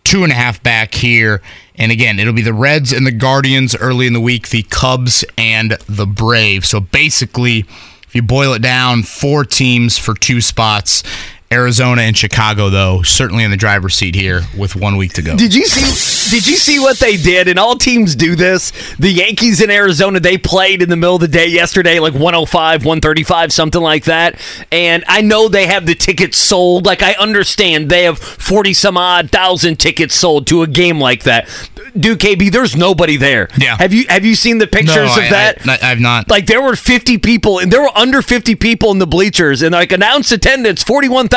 two 0.05 0.25
and 0.25 0.33
a 0.33 0.35
half 0.35 0.61
back 0.62 0.95
here. 0.95 1.40
And 1.77 1.92
again, 1.92 2.18
it'll 2.18 2.33
be 2.33 2.42
the 2.42 2.53
Reds 2.53 2.92
and 2.92 3.07
the 3.07 3.12
Guardians 3.12 3.77
early 3.77 4.09
in 4.09 4.12
the 4.12 4.21
week, 4.21 4.49
the 4.49 4.64
Cubs 4.64 5.25
and 5.38 5.79
the 5.88 6.07
Braves. 6.07 6.68
So 6.68 6.81
basically, 6.81 7.61
if 7.61 8.14
you 8.14 8.23
boil 8.23 8.53
it 8.53 8.62
down, 8.62 9.05
four 9.05 9.45
teams 9.45 9.97
for 9.97 10.14
two 10.14 10.40
spots. 10.40 11.05
Arizona 11.53 12.03
and 12.03 12.17
Chicago, 12.17 12.71
though, 12.71 13.03
certainly 13.03 13.45
in 13.45 13.51
the 13.51 13.57
driver's 13.57 13.95
seat 13.95 14.15
here 14.15 14.43
with 14.57 14.75
one 14.75 14.97
week 14.97 15.12
to 15.15 15.23
go. 15.23 15.37
Did 15.37 15.55
you 15.55 15.67
see? 15.67 16.12
Did 16.33 16.47
you 16.47 16.57
see 16.57 16.79
what 16.79 16.99
they 16.99 17.19
did? 17.19 17.47
And 17.47 17.59
all 17.59 17.77
teams 17.77 18.17
do 18.17 18.35
this. 18.35 18.71
The 18.97 19.11
Yankees 19.11 19.61
in 19.61 19.71
Arizona 19.71 20.19
they 20.19 20.38
played 20.38 20.81
in 20.81 20.88
the 20.88 20.97
middle 20.97 21.17
of 21.17 21.21
the 21.21 21.29
day 21.29 21.47
yesterday, 21.47 21.99
like 21.99 22.15
105, 22.15 22.87
135, 22.87 23.53
something 23.53 23.83
like 23.83 24.05
that. 24.05 24.41
And 24.71 25.05
I 25.09 25.21
know 25.21 25.49
they 25.49 25.67
have 25.67 25.85
the 25.85 25.95
tickets 25.95 26.38
sold. 26.38 26.87
Like 26.87 27.03
I 27.03 27.12
understand 27.15 27.91
they 27.91 28.05
have 28.05 28.19
forty 28.19 28.73
some 28.73 28.97
odd 28.97 29.31
thousand 29.31 29.79
tickets 29.79 30.15
sold 30.15 30.47
to 30.47 30.62
a 30.62 30.67
game 30.67 30.99
like 30.99 31.25
that. 31.25 31.49
Dude, 31.95 32.19
KB, 32.19 32.51
there's 32.51 32.75
nobody 32.75 33.19
there. 33.19 33.49
Yeah. 33.59 33.77
Have 33.77 33.93
you 33.93 34.07
have 34.09 34.25
you 34.25 34.35
seen 34.35 34.57
the 34.57 34.67
pictures 34.67 34.97
no, 34.97 35.12
of 35.12 35.19
I, 35.19 35.29
that? 35.31 35.69
I, 35.83 35.88
have 35.88 36.01
not. 36.01 36.31
like 36.31 36.47
there 36.47 36.62
were 36.62 36.77
50 36.77 37.19
people 37.19 37.59
and 37.59 37.71
there 37.71 37.83
were 37.83 37.97
under 37.97 38.23
50 38.23 38.55
people 38.55 38.91
in 38.93 38.99
the 38.99 39.07
bleachers 39.07 39.61
and 39.61 39.73
like 39.73 39.93
announced 39.93 40.33
attendance 40.33 40.83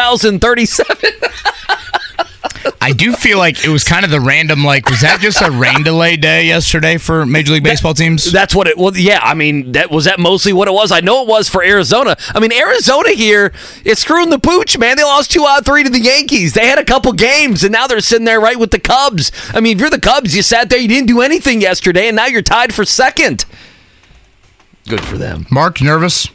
41,037 0.05 1.11
I 2.81 2.91
do 2.93 3.13
feel 3.13 3.39
like 3.39 3.63
it 3.65 3.69
was 3.69 3.83
kind 3.83 4.05
of 4.05 4.11
the 4.11 4.19
random. 4.19 4.63
Like, 4.63 4.89
was 4.89 5.01
that 5.01 5.19
just 5.19 5.41
a 5.41 5.49
rain 5.49 5.81
delay 5.83 6.17
day 6.17 6.45
yesterday 6.45 6.97
for 6.97 7.25
Major 7.25 7.53
League 7.53 7.63
Baseball 7.63 7.95
teams? 7.95 8.31
That's 8.31 8.53
what 8.53 8.67
it 8.67 8.77
well 8.77 8.95
yeah, 8.95 9.19
I 9.23 9.33
mean 9.33 9.71
that 9.71 9.89
was 9.89 10.05
that 10.05 10.19
mostly 10.19 10.53
what 10.53 10.67
it 10.67 10.71
was. 10.71 10.91
I 10.91 10.99
know 10.99 11.23
it 11.23 11.27
was 11.27 11.49
for 11.49 11.63
Arizona. 11.63 12.15
I 12.33 12.39
mean 12.39 12.51
Arizona 12.51 13.09
here 13.09 13.53
is 13.83 13.99
screwing 13.99 14.29
the 14.29 14.37
pooch, 14.39 14.77
man. 14.77 14.97
They 14.97 15.03
lost 15.03 15.31
2 15.31 15.45
out 15.45 15.59
of 15.59 15.65
3 15.65 15.83
to 15.83 15.89
the 15.89 15.99
Yankees. 15.99 16.53
They 16.53 16.67
had 16.67 16.77
a 16.77 16.85
couple 16.85 17.11
games 17.13 17.63
and 17.63 17.71
now 17.71 17.87
they're 17.87 18.01
sitting 18.01 18.25
there 18.25 18.39
right 18.39 18.59
with 18.59 18.71
the 18.71 18.79
Cubs. 18.79 19.31
I 19.53 19.61
mean, 19.61 19.77
if 19.77 19.81
you're 19.81 19.89
the 19.89 19.99
Cubs, 19.99 20.35
you 20.35 20.43
sat 20.43 20.69
there, 20.69 20.79
you 20.79 20.87
didn't 20.87 21.07
do 21.07 21.21
anything 21.21 21.61
yesterday 21.61 22.07
and 22.07 22.15
now 22.15 22.27
you're 22.27 22.43
tied 22.43 22.73
for 22.73 22.85
second. 22.85 23.45
Good 24.87 25.03
for 25.03 25.17
them. 25.17 25.47
Mark, 25.49 25.81
nervous? 25.81 26.27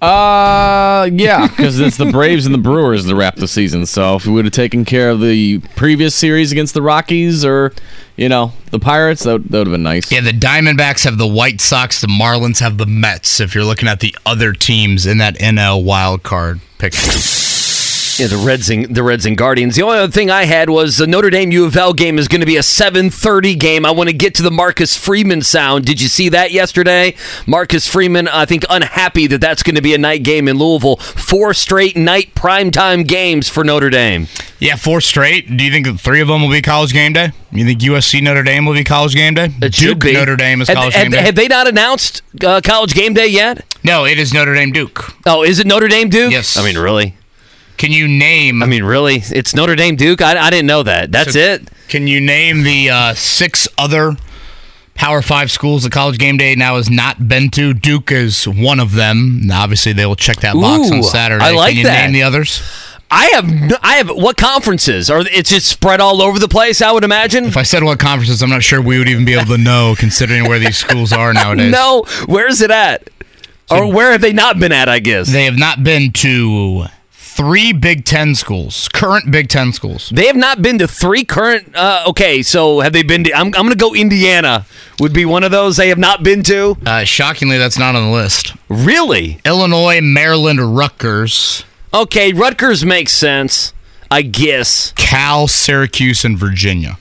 Uh, 0.00 1.10
yeah, 1.12 1.48
because 1.56 1.80
it's 1.80 1.96
the 1.96 2.10
Braves 2.10 2.46
and 2.46 2.54
the 2.54 2.58
Brewers 2.58 3.06
to 3.06 3.16
wrap 3.16 3.36
the 3.36 3.48
season. 3.48 3.84
So 3.86 4.16
if 4.16 4.26
we 4.26 4.32
would 4.32 4.44
have 4.44 4.54
taken 4.54 4.84
care 4.84 5.10
of 5.10 5.20
the 5.20 5.58
previous 5.76 6.14
series 6.14 6.52
against 6.52 6.74
the 6.74 6.82
Rockies 6.82 7.44
or, 7.44 7.72
you 8.16 8.28
know, 8.28 8.52
the 8.70 8.78
Pirates, 8.78 9.24
that, 9.24 9.42
that 9.50 9.58
would 9.58 9.66
have 9.66 9.74
been 9.74 9.82
nice. 9.82 10.12
Yeah, 10.12 10.20
the 10.20 10.30
Diamondbacks 10.30 11.04
have 11.04 11.18
the 11.18 11.26
White 11.26 11.60
Sox. 11.60 12.00
The 12.00 12.06
Marlins 12.06 12.60
have 12.60 12.78
the 12.78 12.86
Mets. 12.86 13.40
If 13.40 13.54
you're 13.54 13.64
looking 13.64 13.88
at 13.88 14.00
the 14.00 14.16
other 14.24 14.52
teams 14.52 15.06
in 15.06 15.18
that 15.18 15.36
NL 15.38 15.82
wild 15.82 16.22
card 16.22 16.60
picture. 16.78 17.47
Yeah, 18.18 18.26
the 18.26 18.36
Reds 18.36 18.68
and 18.70 18.94
the 18.94 19.02
Reds 19.02 19.26
and 19.26 19.36
Guardians. 19.36 19.76
The 19.76 19.82
only 19.82 19.98
other 19.98 20.10
thing 20.12 20.30
I 20.30 20.44
had 20.44 20.70
was 20.70 20.96
the 20.96 21.06
Notre 21.06 21.30
Dame 21.30 21.52
U 21.52 21.64
of 21.64 21.76
L 21.76 21.92
game 21.92 22.18
is 22.18 22.26
going 22.28 22.40
to 22.40 22.46
be 22.46 22.56
a 22.56 22.60
7:30 22.62 23.58
game. 23.58 23.84
I 23.86 23.90
want 23.90 24.08
to 24.08 24.14
get 24.14 24.34
to 24.36 24.42
the 24.42 24.50
Marcus 24.50 24.96
Freeman 24.96 25.42
sound. 25.42 25.84
Did 25.84 26.00
you 26.00 26.08
see 26.08 26.28
that 26.30 26.50
yesterday? 26.52 27.14
Marcus 27.46 27.86
Freeman, 27.86 28.26
I 28.28 28.44
think, 28.44 28.64
unhappy 28.68 29.26
that 29.28 29.40
that's 29.40 29.62
going 29.62 29.76
to 29.76 29.82
be 29.82 29.94
a 29.94 29.98
night 29.98 30.22
game 30.22 30.48
in 30.48 30.58
Louisville. 30.58 30.96
Four 30.96 31.54
straight 31.54 31.96
night 31.96 32.34
primetime 32.34 33.06
games 33.06 33.48
for 33.48 33.64
Notre 33.64 33.90
Dame. 33.90 34.26
Yeah, 34.58 34.74
four 34.76 35.00
straight. 35.00 35.56
Do 35.56 35.62
you 35.62 35.70
think 35.70 35.86
the 35.86 35.94
three 35.96 36.20
of 36.20 36.26
them 36.28 36.42
will 36.42 36.50
be 36.50 36.60
college 36.62 36.92
game 36.92 37.12
day? 37.12 37.30
You 37.52 37.64
think 37.64 37.80
USC 37.80 38.20
Notre 38.22 38.42
Dame 38.42 38.64
will 38.66 38.74
be 38.74 38.82
college 38.84 39.14
game 39.14 39.34
day? 39.34 39.50
It 39.62 39.74
should 39.74 40.00
Duke 40.00 40.00
be. 40.00 40.12
Notre 40.14 40.34
Dame 40.36 40.60
is 40.60 40.68
Have- 40.68 40.76
college 40.76 40.94
have, 40.94 41.04
game 41.04 41.12
day. 41.12 41.18
have 41.22 41.34
they 41.36 41.46
not 41.48 41.68
announced 41.68 42.22
uh, 42.44 42.60
college 42.64 42.94
game 42.94 43.14
day 43.14 43.28
yet? 43.28 43.64
no, 43.84 44.04
it 44.04 44.18
is 44.18 44.34
Notre 44.34 44.54
Dame 44.54 44.72
Duke. 44.72 45.14
Oh, 45.24 45.44
is 45.44 45.60
it 45.60 45.66
Notre 45.66 45.86
Dame 45.88 46.08
Duke? 46.08 46.32
Yes. 46.32 46.56
I 46.56 46.64
mean, 46.64 46.76
really? 46.76 47.14
Can 47.78 47.92
you 47.92 48.06
name? 48.08 48.62
I 48.62 48.66
mean, 48.66 48.84
really? 48.84 49.22
It's 49.30 49.54
Notre 49.54 49.76
Dame 49.76 49.96
Duke? 49.96 50.20
I, 50.20 50.36
I 50.38 50.50
didn't 50.50 50.66
know 50.66 50.82
that. 50.82 51.10
That's 51.12 51.32
So- 51.32 51.38
it. 51.38 51.70
Can 51.88 52.06
you 52.06 52.20
name 52.20 52.64
the 52.64 52.90
uh, 52.90 53.14
six 53.14 53.66
other 53.78 54.16
Power 54.94 55.22
Five 55.22 55.50
schools 55.50 55.84
that 55.84 55.92
College 55.92 56.18
Game 56.18 56.36
Day 56.36 56.54
now 56.54 56.76
has 56.76 56.90
not 56.90 57.28
been 57.28 57.48
to? 57.52 57.72
Duke 57.72 58.12
is 58.12 58.46
one 58.46 58.78
of 58.78 58.92
them. 58.92 59.40
Now, 59.44 59.62
obviously, 59.62 59.94
they 59.94 60.04
will 60.04 60.16
check 60.16 60.40
that 60.40 60.54
box 60.54 60.90
Ooh, 60.90 60.96
on 60.96 61.02
Saturday. 61.02 61.42
I 61.44 61.52
like 61.52 61.70
Can 61.70 61.78
you 61.78 61.84
that. 61.84 62.02
name 62.04 62.12
the 62.12 62.24
others? 62.24 62.60
I 63.10 63.28
have, 63.28 63.78
I 63.82 63.94
have. 63.94 64.10
What 64.10 64.36
conferences? 64.36 65.08
are? 65.08 65.20
it's 65.20 65.48
just 65.48 65.66
spread 65.66 65.98
all 66.02 66.20
over 66.20 66.38
the 66.38 66.48
place? 66.48 66.82
I 66.82 66.92
would 66.92 67.04
imagine. 67.04 67.44
If 67.44 67.56
I 67.56 67.62
said 67.62 67.82
what 67.82 67.98
conferences, 67.98 68.42
I'm 68.42 68.50
not 68.50 68.62
sure 68.62 68.82
we 68.82 68.98
would 68.98 69.08
even 69.08 69.24
be 69.24 69.32
able 69.32 69.46
to 69.46 69.56
know, 69.56 69.94
considering 69.96 70.46
where 70.46 70.58
these 70.58 70.76
schools 70.76 71.10
are 71.12 71.32
nowadays. 71.32 71.72
No, 71.78 72.04
where's 72.26 72.60
it 72.60 72.70
at? 72.70 73.08
Or 73.70 73.90
where 73.90 74.12
have 74.12 74.20
they 74.20 74.34
not 74.34 74.58
been 74.58 74.72
at? 74.72 74.90
I 74.90 74.98
guess. 74.98 75.32
They 75.32 75.44
have 75.46 75.56
not 75.58 75.82
been 75.82 76.12
to 76.12 76.84
three 77.38 77.72
Big 77.72 78.04
Ten 78.04 78.34
schools, 78.34 78.88
current 78.92 79.30
Big 79.30 79.48
Ten 79.48 79.72
schools. 79.72 80.10
They 80.12 80.26
have 80.26 80.36
not 80.36 80.60
been 80.60 80.78
to 80.78 80.88
three 80.88 81.24
current. 81.24 81.74
Uh, 81.74 82.04
okay, 82.08 82.42
so 82.42 82.80
have 82.80 82.92
they 82.92 83.04
been 83.04 83.24
to? 83.24 83.32
I'm, 83.34 83.46
I'm 83.46 83.52
going 83.52 83.70
to 83.70 83.76
go 83.76 83.94
Indiana. 83.94 84.66
Would 85.00 85.12
be 85.12 85.24
one 85.24 85.44
of 85.44 85.52
those 85.52 85.76
they 85.76 85.88
have 85.88 85.98
not 85.98 86.24
been 86.24 86.42
to. 86.42 86.76
Uh, 86.84 87.04
shockingly, 87.04 87.56
that's 87.56 87.78
not 87.78 87.94
on 87.94 88.04
the 88.04 88.10
list. 88.10 88.54
Really? 88.68 89.40
Illinois, 89.44 90.00
Maryland, 90.02 90.76
Rutgers, 90.76 91.64
Okay, 91.92 92.32
Rutgers 92.34 92.84
makes 92.84 93.12
sense. 93.12 93.72
I 94.10 94.22
guess 94.22 94.92
Cal, 94.96 95.48
Syracuse, 95.48 96.24
and 96.24 96.38
Virginia. 96.38 96.98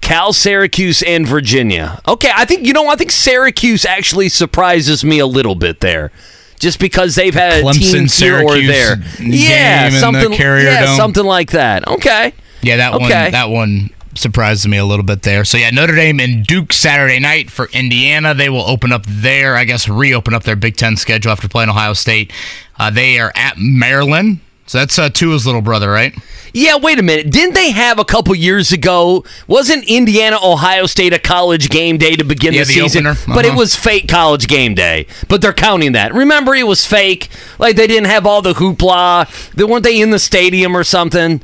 Cal, 0.00 0.32
Syracuse, 0.32 1.02
and 1.02 1.26
Virginia. 1.26 2.00
Okay, 2.08 2.30
I 2.34 2.46
think 2.46 2.66
you 2.66 2.72
know. 2.72 2.88
I 2.88 2.96
think 2.96 3.10
Syracuse 3.10 3.84
actually 3.84 4.30
surprises 4.30 5.04
me 5.04 5.18
a 5.18 5.26
little 5.26 5.54
bit 5.54 5.80
there, 5.80 6.10
just 6.58 6.78
because 6.78 7.14
they've 7.14 7.34
had 7.34 7.60
a 7.60 7.62
Clemson, 7.62 7.74
team 8.10 8.26
here 8.26 8.44
or 8.44 8.48
Syracuse 8.52 8.68
there. 8.68 8.96
game 8.96 9.32
Yeah, 9.32 9.86
in 9.86 9.92
the 9.94 9.98
something. 10.00 10.32
Carrier 10.32 10.64
yeah, 10.70 10.84
Dome. 10.86 10.96
something 10.96 11.24
like 11.24 11.52
that. 11.52 11.86
Okay. 11.88 12.32
Yeah, 12.62 12.76
that 12.76 12.94
Okay. 12.94 13.22
one. 13.24 13.30
That 13.32 13.50
one 13.50 13.90
surprises 14.14 14.66
me 14.66 14.76
a 14.78 14.84
little 14.84 15.04
bit 15.04 15.22
there. 15.22 15.44
So 15.44 15.58
yeah, 15.58 15.70
Notre 15.70 15.94
Dame 15.94 16.18
and 16.18 16.44
Duke 16.44 16.72
Saturday 16.72 17.20
night 17.20 17.50
for 17.50 17.68
Indiana. 17.72 18.34
They 18.34 18.48
will 18.48 18.68
open 18.68 18.90
up 18.92 19.04
their, 19.06 19.54
I 19.56 19.64
guess, 19.64 19.88
reopen 19.88 20.34
up 20.34 20.42
their 20.42 20.56
Big 20.56 20.76
Ten 20.76 20.96
schedule 20.96 21.30
after 21.30 21.46
playing 21.48 21.70
Ohio 21.70 21.92
State. 21.92 22.32
Uh, 22.78 22.90
they 22.90 23.18
are 23.20 23.32
at 23.36 23.54
Maryland. 23.58 24.40
So 24.68 24.78
that's 24.78 24.98
uh, 24.98 25.08
Tua's 25.10 25.44
little 25.46 25.62
brother, 25.62 25.90
right? 25.90 26.14
Yeah, 26.54 26.76
wait 26.76 26.98
a 26.98 27.02
minute. 27.02 27.30
Didn't 27.30 27.54
they 27.54 27.70
have 27.72 27.98
a 27.98 28.04
couple 28.04 28.34
years 28.34 28.70
ago? 28.72 29.24
Wasn't 29.46 29.84
Indiana 29.84 30.38
Ohio 30.42 30.86
State 30.86 31.12
a 31.12 31.18
college 31.18 31.68
game 31.68 31.98
day 31.98 32.16
to 32.16 32.24
begin 32.24 32.54
Yeah, 32.54 32.60
the, 32.64 32.74
the 32.74 32.80
season? 32.88 33.06
opener. 33.06 33.20
But 33.34 33.44
it 33.44 33.50
Uh-huh. 33.50 33.58
was 33.58 33.74
fake 33.76 34.08
college 34.08 34.46
game 34.46 34.74
day. 34.74 35.06
But 35.28 35.42
they're 35.42 35.52
counting 35.52 35.92
that. 35.92 36.14
Remember, 36.14 36.54
it 36.54 36.66
was 36.66 36.86
fake. 36.86 37.28
Like 37.58 37.76
they 37.76 37.86
didn't 37.86 38.08
have 38.08 38.26
all 38.26 38.40
the 38.42 38.54
hoopla. 38.54 39.52
They 39.52 39.64
weren't 39.64 39.84
they 39.84 40.00
in 40.00 40.10
the 40.10 40.18
stadium 40.18 40.76
or 40.76 40.84
something? 40.84 41.40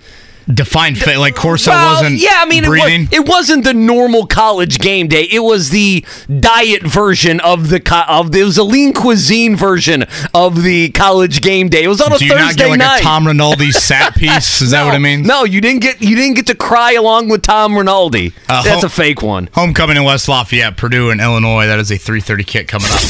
Defined 0.53 0.99
fit 0.99 1.17
like 1.19 1.35
Corso 1.35 1.71
well, 1.71 2.03
wasn't. 2.03 2.21
yeah, 2.21 2.35
I 2.43 2.45
mean, 2.45 2.65
it, 2.65 2.67
breathing. 2.67 3.01
was, 3.03 3.13
it 3.13 3.27
wasn't 3.29 3.65
the 3.65 3.73
normal 3.73 4.27
college 4.27 4.79
game 4.79 5.09
day. 5.09 5.23
It 5.31 5.39
was 5.41 5.71
the 5.71 6.05
diet 6.39 6.83
version 6.83 7.41
of 7.41 7.71
the 7.71 7.81
co- 7.81 8.05
of 8.07 8.35
it 8.35 8.45
was 8.45 8.59
a 8.59 8.63
lean 8.65 8.93
cuisine 8.93 9.57
version 9.57 10.05
of 10.35 10.63
the 10.63 10.91
college 10.91 11.41
game 11.41 11.69
day. 11.71 11.83
It 11.85 11.89
was 11.89 12.03
on 12.03 12.13
a 12.13 12.19
Do 12.19 12.27
you 12.27 12.35
not 12.35 12.49
Thursday 12.49 12.65
get 12.65 12.69
like 12.71 12.79
night. 12.79 13.01
a 13.01 13.03
Tom 13.03 13.27
Rinaldi 13.27 13.73
sat 13.73 14.15
piece? 14.17 14.61
Is 14.61 14.73
that 14.73 14.85
what 14.85 14.95
I 14.95 14.99
mean? 14.99 15.23
No, 15.23 15.45
you 15.45 15.63
didn't 15.63 15.81
get 15.81 16.03
you 16.03 16.15
didn't 16.15 16.35
get 16.35 16.47
to 16.49 16.55
cry 16.55 16.93
along 16.93 17.31
with 17.31 17.41
Tom 17.43 17.75
Rinaldi. 17.77 18.33
Uh, 18.49 18.63
That's 18.63 18.83
ho- 18.83 18.87
a 18.87 18.91
fake 18.91 19.23
one. 19.23 19.49
Homecoming 19.55 19.97
in 19.97 20.05
West 20.05 20.29
Lafayette, 20.29 20.77
Purdue, 20.77 21.09
and 21.11 21.21
Illinois. 21.23 21.67
That 21.67 21.79
is 21.79 21.91
a 21.91 21.95
3:30 21.99 22.47
kick 22.47 22.69
coming 22.69 22.89
up. 22.93 23.01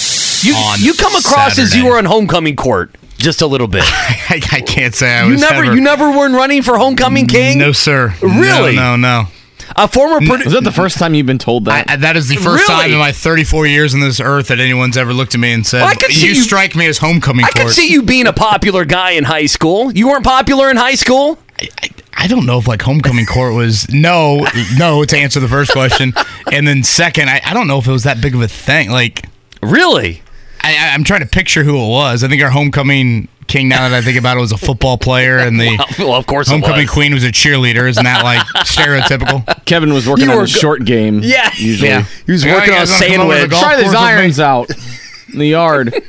You 0.42 0.54
you 0.78 0.94
come 0.94 1.14
across 1.16 1.58
as 1.58 1.58
you 1.58 1.66
Saturday. 1.82 1.88
were 1.88 1.98
on 1.98 2.04
homecoming 2.04 2.54
court 2.54 2.94
just 3.24 3.42
a 3.42 3.46
little 3.46 3.66
bit. 3.66 3.82
I, 3.86 4.40
I 4.52 4.60
can't 4.60 4.94
say 4.94 5.12
I 5.12 5.24
you 5.24 5.32
was 5.32 5.40
never 5.40 5.64
ever- 5.64 5.74
you 5.74 5.80
never 5.80 6.10
were 6.10 6.28
running 6.30 6.62
for 6.62 6.76
homecoming 6.78 7.26
king. 7.26 7.58
No, 7.58 7.72
sir. 7.72 8.14
Really? 8.22 8.76
No, 8.76 8.96
no, 8.96 9.24
no. 9.24 9.28
A 9.76 9.88
former 9.88 10.18
Purdue. 10.20 10.44
Was 10.44 10.52
that 10.52 10.62
the 10.62 10.70
first 10.70 10.98
time 10.98 11.14
you've 11.14 11.26
been 11.26 11.38
told 11.38 11.64
that? 11.64 11.90
I, 11.90 11.96
that 11.96 12.16
is 12.16 12.28
the 12.28 12.36
first 12.36 12.68
Really? 12.68 12.82
time 12.82 12.92
in 12.92 12.98
my 12.98 13.12
34 13.12 13.66
years 13.66 13.94
on 13.94 14.00
this 14.00 14.20
earth 14.20 14.48
that 14.48 14.60
anyone's 14.60 14.96
ever 14.96 15.12
looked 15.14 15.34
at 15.34 15.40
me 15.40 15.52
and 15.52 15.66
said, 15.66 15.80
Well, 15.80 15.88
I 15.88 15.94
could 15.94 16.12
see 16.12 16.26
"You 16.26 16.34
you- 16.34 16.42
strike 16.42 16.76
me 16.76 16.86
as 16.86 16.98
homecoming 16.98 17.44
I 17.46 17.48
court." 17.48 17.66
could 17.66 17.74
see 17.74 17.90
you 17.90 18.02
being 18.02 18.26
a 18.26 18.32
popular 18.32 18.84
guy 18.84 19.12
in 19.12 19.24
high 19.24 19.46
school. 19.46 19.90
You 19.90 20.06
weren't 20.08 20.22
popular 20.24 20.70
in 20.70 20.76
high 20.76 20.94
school. 20.94 21.38
I, 21.60 21.68
I, 21.82 21.88
I 22.16 22.26
don't 22.28 22.44
know 22.46 22.58
if 22.58 22.68
like 22.68 22.82
homecoming 22.82 23.24
court 23.26 23.54
was 23.54 23.88
no, 23.92 24.46
no 24.76 25.02
to 25.04 25.16
answer 25.16 25.40
the 25.40 25.48
first 25.48 25.72
question, 25.72 26.12
and 26.52 26.68
then 26.68 26.82
second, 26.84 27.28
I, 27.30 27.40
I 27.44 27.54
don't 27.54 27.66
know 27.66 27.78
if 27.78 27.86
it 27.88 27.92
was 27.92 28.04
that 28.04 28.20
big 28.20 28.34
of 28.34 28.42
a 28.42 28.48
thing. 28.48 28.90
Like 28.90 29.26
Really? 29.62 30.22
I, 30.64 30.90
I- 30.90 30.94
I'm 30.94 31.04
trying 31.04 31.20
to 31.20 31.26
picture 31.26 31.62
who 31.64 31.76
it 31.76 31.88
was. 31.88 32.24
I 32.24 32.28
think 32.28 32.42
our 32.42 32.50
homecoming 32.50 33.28
king. 33.46 33.68
Now 33.68 33.88
that 33.88 33.92
I 33.96 34.00
think 34.02 34.18
about 34.18 34.36
it, 34.36 34.40
was 34.40 34.52
a 34.52 34.56
football 34.56 34.96
player, 34.98 35.38
and 35.38 35.60
the 35.60 35.76
Well, 35.98 36.14
of 36.14 36.26
course 36.26 36.48
homecoming 36.48 36.82
was. 36.86 36.90
queen 36.90 37.12
was 37.14 37.24
a 37.24 37.28
cheerleader. 37.32 37.88
Isn't 37.88 38.04
that 38.04 38.24
like 38.24 38.40
stereotypical? 38.66 39.44
Kevin 39.66 39.92
was 39.92 40.08
working 40.08 40.26
You 40.26 40.32
on 40.32 40.38
a 40.38 40.40
go- 40.42 40.46
short 40.46 40.84
game. 40.84 41.20
Yeah. 41.22 41.50
usually. 41.56 41.90
Yeah. 41.90 42.04
He 42.26 42.32
was 42.32 42.44
Yeah, 42.44 42.54
working 42.54 42.74
on 42.74 42.82
a 42.82 42.86
guys 42.86 42.90
wanna 43.00 43.06
come 43.16 43.20
over 43.26 43.40
to 43.40 43.46
the 43.48 43.48
sandwich. 43.48 43.50
golf 43.50 43.62
Try 43.62 43.76
course 43.76 43.82
these 43.82 43.94
irons 43.94 44.40
out 44.40 44.70
in 45.34 45.40
the 45.40 45.48
yard. 45.48 45.94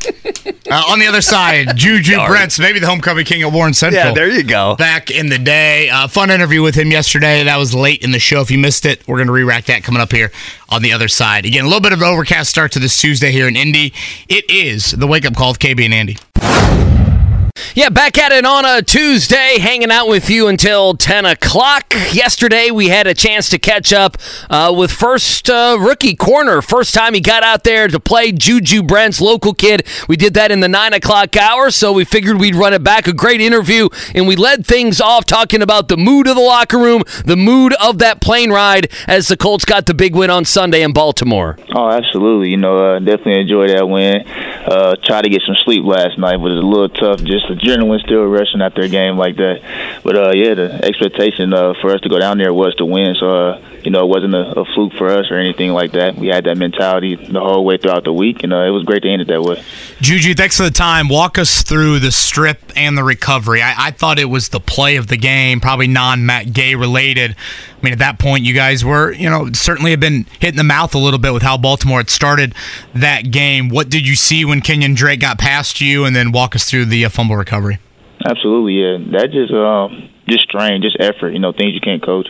Uh, 0.67 0.83
on 0.89 0.97
the 0.97 1.05
other 1.05 1.21
side, 1.21 1.67
Juju 1.75 2.17
Brents, 2.25 2.57
maybe 2.57 2.79
the 2.79 2.87
homecoming 2.87 3.23
king 3.23 3.43
at 3.43 3.51
Warren 3.51 3.75
Central. 3.75 4.03
Yeah, 4.03 4.13
there 4.13 4.29
you 4.29 4.41
go. 4.43 4.75
back 4.75 5.11
in 5.11 5.29
the 5.29 5.37
day. 5.37 5.89
Uh, 5.89 6.07
fun 6.07 6.31
interview 6.31 6.63
with 6.63 6.73
him 6.73 6.89
yesterday. 6.89 7.43
That 7.43 7.57
was 7.57 7.75
late 7.75 8.03
in 8.03 8.11
the 8.11 8.19
show. 8.19 8.41
If 8.41 8.49
you 8.49 8.57
missed 8.57 8.83
it, 8.83 9.07
we're 9.07 9.17
going 9.17 9.27
to 9.27 9.33
re-rack 9.33 9.65
that 9.65 9.83
coming 9.83 10.01
up 10.01 10.11
here 10.11 10.31
on 10.69 10.81
the 10.81 10.91
other 10.91 11.07
side. 11.07 11.45
Again, 11.45 11.65
a 11.65 11.67
little 11.67 11.81
bit 11.81 11.93
of 11.93 12.01
an 12.01 12.07
overcast 12.07 12.49
start 12.49 12.71
to 12.71 12.79
this 12.79 12.99
Tuesday 12.99 13.31
here 13.31 13.47
in 13.47 13.55
Indy. 13.55 13.93
It 14.27 14.49
is 14.49 14.89
the 14.91 15.05
wake 15.05 15.25
up 15.25 15.35
call 15.35 15.49
with 15.51 15.59
KB 15.59 15.85
and 15.85 15.93
Andy. 15.93 16.17
Yeah, 17.73 17.89
back 17.89 18.17
at 18.17 18.33
it 18.33 18.45
on 18.45 18.65
a 18.65 18.81
Tuesday, 18.81 19.59
hanging 19.59 19.89
out 19.89 20.09
with 20.09 20.29
you 20.29 20.47
until 20.47 20.93
10 20.93 21.25
o'clock. 21.25 21.93
Yesterday, 22.11 22.69
we 22.69 22.89
had 22.89 23.07
a 23.07 23.13
chance 23.13 23.49
to 23.49 23.57
catch 23.57 23.93
up 23.93 24.17
uh, 24.49 24.73
with 24.77 24.91
first 24.91 25.49
uh, 25.49 25.77
rookie 25.79 26.15
corner. 26.15 26.61
First 26.61 26.93
time 26.93 27.13
he 27.13 27.21
got 27.21 27.43
out 27.43 27.63
there 27.63 27.87
to 27.87 27.97
play 27.97 28.33
Juju 28.33 28.83
Brent's 28.83 29.21
local 29.21 29.53
kid. 29.53 29.87
We 30.09 30.17
did 30.17 30.33
that 30.33 30.51
in 30.51 30.59
the 30.59 30.67
9 30.67 30.93
o'clock 30.93 31.37
hour, 31.37 31.71
so 31.71 31.93
we 31.93 32.03
figured 32.03 32.41
we'd 32.41 32.55
run 32.55 32.73
it 32.73 32.83
back. 32.83 33.07
A 33.07 33.13
great 33.13 33.39
interview, 33.39 33.87
and 34.13 34.27
we 34.27 34.35
led 34.35 34.65
things 34.65 34.99
off 34.99 35.23
talking 35.23 35.61
about 35.61 35.87
the 35.87 35.97
mood 35.97 36.27
of 36.27 36.35
the 36.35 36.41
locker 36.41 36.77
room, 36.77 37.03
the 37.23 37.37
mood 37.37 37.73
of 37.81 37.99
that 37.99 38.19
plane 38.19 38.51
ride 38.51 38.91
as 39.07 39.29
the 39.29 39.37
Colts 39.37 39.63
got 39.63 39.85
the 39.85 39.93
big 39.93 40.13
win 40.13 40.29
on 40.29 40.43
Sunday 40.43 40.81
in 40.81 40.91
Baltimore. 40.91 41.57
Oh, 41.73 41.89
absolutely. 41.89 42.49
You 42.49 42.57
know, 42.57 42.95
uh, 42.95 42.99
definitely 42.99 43.39
enjoyed 43.39 43.69
that 43.69 43.87
win. 43.87 44.27
Uh, 44.27 44.95
tried 45.03 45.21
to 45.21 45.29
get 45.29 45.41
some 45.45 45.55
sleep 45.55 45.83
last 45.85 46.17
night, 46.17 46.37
but 46.37 46.51
it 46.51 46.55
was 46.55 46.63
a 46.63 46.67
little 46.67 46.89
tough. 46.89 47.19
Just 47.23 47.44
adrenaline 47.49 47.99
still 48.01 48.25
rushing 48.25 48.61
after 48.61 48.81
a 48.81 48.89
game 48.89 49.17
like 49.17 49.35
that. 49.37 49.61
But 50.03 50.15
uh, 50.15 50.31
yeah, 50.33 50.53
the 50.53 50.85
expectation 50.85 51.53
uh, 51.53 51.73
for 51.81 51.91
us 51.91 52.01
to 52.01 52.09
go 52.09 52.19
down 52.19 52.37
there 52.37 52.53
was 52.53 52.75
to 52.75 52.85
win. 52.85 53.15
So 53.15 53.29
uh, 53.29 53.61
you 53.85 53.91
know, 53.91 54.03
it 54.03 54.07
wasn't 54.07 54.33
a, 54.33 54.59
a 54.59 54.65
fluke 54.65 54.93
for 54.93 55.07
us 55.07 55.27
or 55.29 55.37
anything 55.37 55.71
like 55.71 55.91
that. 55.91 56.15
We 56.17 56.27
had 56.27 56.45
that 56.45 56.57
mentality 56.57 57.15
the 57.15 57.39
whole 57.39 57.63
way 57.63 57.77
throughout 57.77 58.03
the 58.03 58.11
week, 58.11 58.43
and 58.43 58.51
uh, 58.51 58.63
it 58.63 58.71
was 58.71 58.83
great 58.83 59.03
to 59.03 59.09
end 59.09 59.21
it 59.21 59.27
that 59.27 59.41
way. 59.41 59.63
Juju, 60.01 60.33
thanks 60.33 60.57
for 60.57 60.63
the 60.63 60.71
time. 60.71 61.07
Walk 61.07 61.37
us 61.37 61.61
through 61.61 61.99
the 61.99 62.11
strip 62.11 62.59
and 62.75 62.97
the 62.97 63.03
recovery. 63.03 63.61
I, 63.61 63.87
I 63.87 63.91
thought 63.91 64.17
it 64.17 64.25
was 64.25 64.49
the 64.49 64.59
play 64.59 64.95
of 64.95 65.07
the 65.07 65.17
game, 65.17 65.61
probably 65.61 65.87
non 65.87 66.25
Matt 66.25 66.51
Gay 66.51 66.73
related. 66.73 67.35
I 67.37 67.83
mean, 67.83 67.93
at 67.93 67.99
that 67.99 68.17
point, 68.17 68.43
you 68.43 68.55
guys 68.55 68.83
were, 68.83 69.11
you 69.11 69.29
know, 69.29 69.51
certainly 69.53 69.91
have 69.91 69.99
been 69.99 70.25
hit 70.39 70.49
in 70.49 70.55
the 70.55 70.63
mouth 70.63 70.95
a 70.95 70.99
little 70.99 71.19
bit 71.19 71.33
with 71.33 71.43
how 71.43 71.55
Baltimore 71.55 71.99
had 71.99 72.09
started 72.09 72.55
that 72.95 73.29
game. 73.29 73.69
What 73.69 73.89
did 73.89 74.07
you 74.07 74.15
see 74.15 74.43
when 74.43 74.61
Kenyon 74.61 74.95
Drake 74.95 75.19
got 75.19 75.37
past 75.37 75.79
you, 75.79 76.05
and 76.05 76.15
then 76.15 76.31
walk 76.31 76.55
us 76.55 76.67
through 76.67 76.85
the 76.85 77.05
uh, 77.05 77.09
fumble 77.09 77.35
recovery? 77.35 77.77
Absolutely, 78.27 78.73
yeah. 78.73 78.97
That 79.11 79.31
just 79.31 79.53
um 79.53 80.09
just 80.27 80.43
strain, 80.43 80.81
just 80.81 80.97
effort, 80.99 81.29
you 81.29 81.39
know, 81.39 81.51
things 81.51 81.73
you 81.73 81.81
can't 81.81 82.03
coach. 82.03 82.27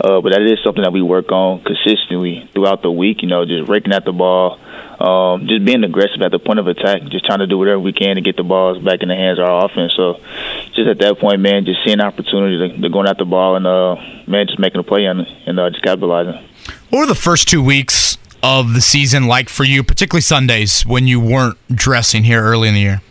Uh, 0.00 0.20
but 0.20 0.32
that 0.32 0.42
is 0.42 0.58
something 0.64 0.82
that 0.82 0.92
we 0.92 1.02
work 1.02 1.32
on 1.32 1.62
consistently 1.62 2.48
throughout 2.52 2.82
the 2.82 2.90
week. 2.90 3.22
You 3.22 3.28
know, 3.28 3.44
just 3.44 3.68
raking 3.68 3.92
at 3.92 4.04
the 4.04 4.12
ball, 4.12 4.58
um, 5.00 5.46
just 5.46 5.64
being 5.64 5.84
aggressive 5.84 6.20
at 6.22 6.30
the 6.30 6.38
point 6.38 6.58
of 6.58 6.66
attack, 6.66 7.02
just 7.10 7.24
trying 7.24 7.38
to 7.40 7.46
do 7.46 7.58
whatever 7.58 7.80
we 7.80 7.92
can 7.92 8.16
to 8.16 8.22
get 8.22 8.36
the 8.36 8.42
balls 8.42 8.82
back 8.82 9.02
in 9.02 9.08
the 9.08 9.16
hands 9.16 9.38
of 9.38 9.46
our 9.46 9.64
offense. 9.64 9.92
So, 9.96 10.20
just 10.74 10.88
at 10.88 10.98
that 10.98 11.18
point, 11.18 11.40
man, 11.40 11.64
just 11.64 11.80
seeing 11.84 12.00
opportunity 12.00 12.58
to, 12.68 12.80
to 12.80 12.88
going 12.88 13.08
at 13.08 13.18
the 13.18 13.24
ball 13.24 13.56
and 13.56 13.66
uh, 13.66 13.96
man, 14.26 14.46
just 14.46 14.58
making 14.58 14.80
a 14.80 14.84
play 14.84 15.04
and 15.04 15.20
uh, 15.58 15.70
just 15.70 15.82
capitalizing. 15.82 16.44
What 16.90 17.00
were 17.00 17.06
the 17.06 17.14
first 17.14 17.48
two 17.48 17.62
weeks 17.62 18.18
of 18.42 18.74
the 18.74 18.80
season 18.80 19.26
like 19.26 19.48
for 19.48 19.64
you, 19.64 19.82
particularly 19.82 20.22
Sundays 20.22 20.82
when 20.86 21.06
you 21.06 21.20
weren't 21.20 21.58
dressing 21.68 22.24
here 22.24 22.42
early 22.42 22.68
in 22.68 22.74
the 22.74 22.80
year? 22.80 23.02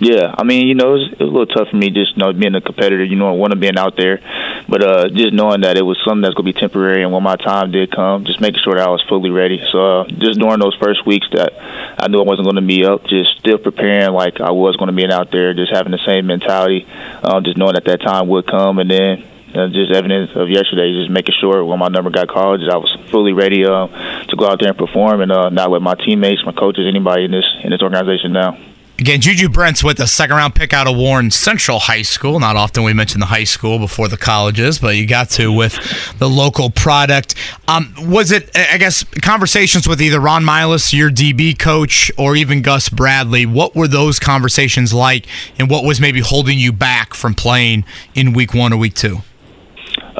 Yeah, 0.00 0.32
I 0.38 0.44
mean, 0.44 0.68
you 0.68 0.76
know, 0.76 0.94
it 0.94 0.98
was, 0.98 1.12
it 1.12 1.18
was 1.18 1.28
a 1.28 1.32
little 1.32 1.46
tough 1.46 1.68
for 1.70 1.76
me 1.76 1.90
just 1.90 2.14
you 2.14 2.22
know 2.22 2.32
being 2.32 2.54
a 2.54 2.60
competitor. 2.60 3.02
You 3.02 3.16
know, 3.16 3.34
want 3.34 3.52
to 3.52 3.58
being 3.58 3.76
out 3.76 3.96
there, 3.96 4.22
but 4.68 4.82
uh, 4.82 5.08
just 5.08 5.32
knowing 5.32 5.62
that 5.62 5.76
it 5.76 5.82
was 5.82 5.98
something 6.06 6.22
that's 6.22 6.34
gonna 6.34 6.46
be 6.46 6.52
temporary, 6.52 7.02
and 7.02 7.12
when 7.12 7.24
my 7.24 7.34
time 7.34 7.72
did 7.72 7.90
come, 7.90 8.24
just 8.24 8.40
making 8.40 8.62
sure 8.62 8.74
that 8.74 8.86
I 8.86 8.90
was 8.90 9.02
fully 9.08 9.30
ready. 9.30 9.58
So 9.72 10.02
uh, 10.02 10.04
just 10.06 10.38
during 10.38 10.60
those 10.60 10.76
first 10.80 11.04
weeks 11.04 11.26
that 11.32 11.50
I 11.98 12.06
knew 12.06 12.20
I 12.20 12.24
wasn't 12.24 12.46
gonna 12.46 12.62
be 12.62 12.86
up, 12.86 13.10
just 13.10 13.38
still 13.38 13.58
preparing 13.58 14.14
like 14.14 14.40
I 14.40 14.52
was 14.52 14.76
gonna 14.76 14.92
be 14.92 15.04
out 15.10 15.32
there, 15.32 15.52
just 15.52 15.74
having 15.74 15.90
the 15.90 16.04
same 16.06 16.26
mentality, 16.26 16.86
uh, 16.88 17.40
just 17.40 17.58
knowing 17.58 17.74
that 17.74 17.84
that 17.86 18.00
time 18.00 18.28
would 18.28 18.46
come, 18.46 18.78
and 18.78 18.90
then. 18.90 19.24
Uh, 19.48 19.66
just 19.68 19.90
evidence 19.90 20.30
of 20.36 20.50
yesterday, 20.50 20.92
just 20.92 21.10
making 21.10 21.34
sure 21.40 21.64
when 21.64 21.78
my 21.78 21.88
number 21.88 22.10
got 22.10 22.28
called, 22.28 22.60
I 22.70 22.76
was 22.76 22.94
fully 23.10 23.32
ready 23.32 23.64
uh, 23.64 23.86
to 24.28 24.36
go 24.36 24.46
out 24.46 24.60
there 24.60 24.68
and 24.68 24.76
perform, 24.76 25.22
and 25.22 25.32
uh, 25.32 25.48
not 25.48 25.70
let 25.70 25.80
my 25.80 25.94
teammates, 25.94 26.44
my 26.44 26.52
coaches, 26.52 26.84
anybody 26.86 27.24
in 27.24 27.30
this 27.30 27.46
in 27.64 27.70
this 27.70 27.80
organization 27.80 28.34
down. 28.34 28.67
Again, 29.00 29.20
Juju 29.20 29.48
Brents 29.48 29.84
with 29.84 30.00
a 30.00 30.08
second 30.08 30.34
round 30.34 30.56
pick 30.56 30.72
out 30.72 30.88
of 30.88 30.96
Warren 30.96 31.30
Central 31.30 31.78
High 31.78 32.02
School. 32.02 32.40
Not 32.40 32.56
often 32.56 32.82
we 32.82 32.92
mention 32.92 33.20
the 33.20 33.26
high 33.26 33.44
school 33.44 33.78
before 33.78 34.08
the 34.08 34.16
colleges, 34.16 34.80
but 34.80 34.96
you 34.96 35.06
got 35.06 35.30
to 35.30 35.52
with 35.52 35.78
the 36.18 36.28
local 36.28 36.68
product. 36.68 37.36
Um, 37.68 37.94
was 37.96 38.32
it, 38.32 38.50
I 38.56 38.76
guess, 38.76 39.04
conversations 39.22 39.86
with 39.86 40.02
either 40.02 40.18
Ron 40.18 40.42
Milus, 40.42 40.92
your 40.92 41.10
DB 41.10 41.56
coach, 41.56 42.10
or 42.18 42.34
even 42.34 42.60
Gus 42.60 42.88
Bradley? 42.88 43.46
What 43.46 43.76
were 43.76 43.86
those 43.86 44.18
conversations 44.18 44.92
like, 44.92 45.26
and 45.60 45.70
what 45.70 45.84
was 45.84 46.00
maybe 46.00 46.18
holding 46.18 46.58
you 46.58 46.72
back 46.72 47.14
from 47.14 47.34
playing 47.34 47.84
in 48.16 48.32
week 48.32 48.52
one 48.52 48.72
or 48.72 48.78
week 48.78 48.94
two? 48.94 49.18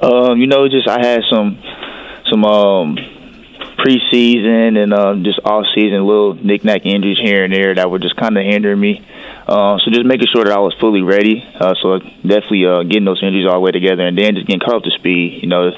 Um, 0.00 0.38
you 0.38 0.46
know, 0.46 0.68
just 0.68 0.86
I 0.86 1.04
had 1.04 1.22
some 1.28 1.60
some 2.30 2.44
um 2.44 2.96
preseason 3.78 4.76
and 4.82 4.92
um, 4.92 5.24
just 5.24 5.40
off 5.44 5.64
season 5.74 6.04
little 6.04 6.34
knick-knack 6.34 6.84
injuries 6.84 7.18
here 7.22 7.44
and 7.44 7.52
there 7.52 7.74
that 7.74 7.90
were 7.90 7.98
just 7.98 8.16
kind 8.16 8.36
of 8.36 8.44
hindering 8.44 8.80
me. 8.80 9.04
Uh, 9.46 9.78
so 9.78 9.90
just 9.90 10.04
making 10.04 10.26
sure 10.32 10.44
that 10.44 10.52
I 10.52 10.58
was 10.58 10.74
fully 10.80 11.00
ready. 11.00 11.42
Uh, 11.58 11.74
so 11.80 11.98
definitely 11.98 12.66
uh, 12.66 12.82
getting 12.82 13.04
those 13.04 13.22
injuries 13.22 13.46
all 13.46 13.54
the 13.54 13.60
way 13.60 13.70
together, 13.70 14.06
and 14.06 14.18
then 14.18 14.34
just 14.34 14.46
getting 14.46 14.60
caught 14.60 14.76
up 14.76 14.82
to 14.82 14.90
speed. 14.90 15.42
You 15.42 15.48
know, 15.48 15.70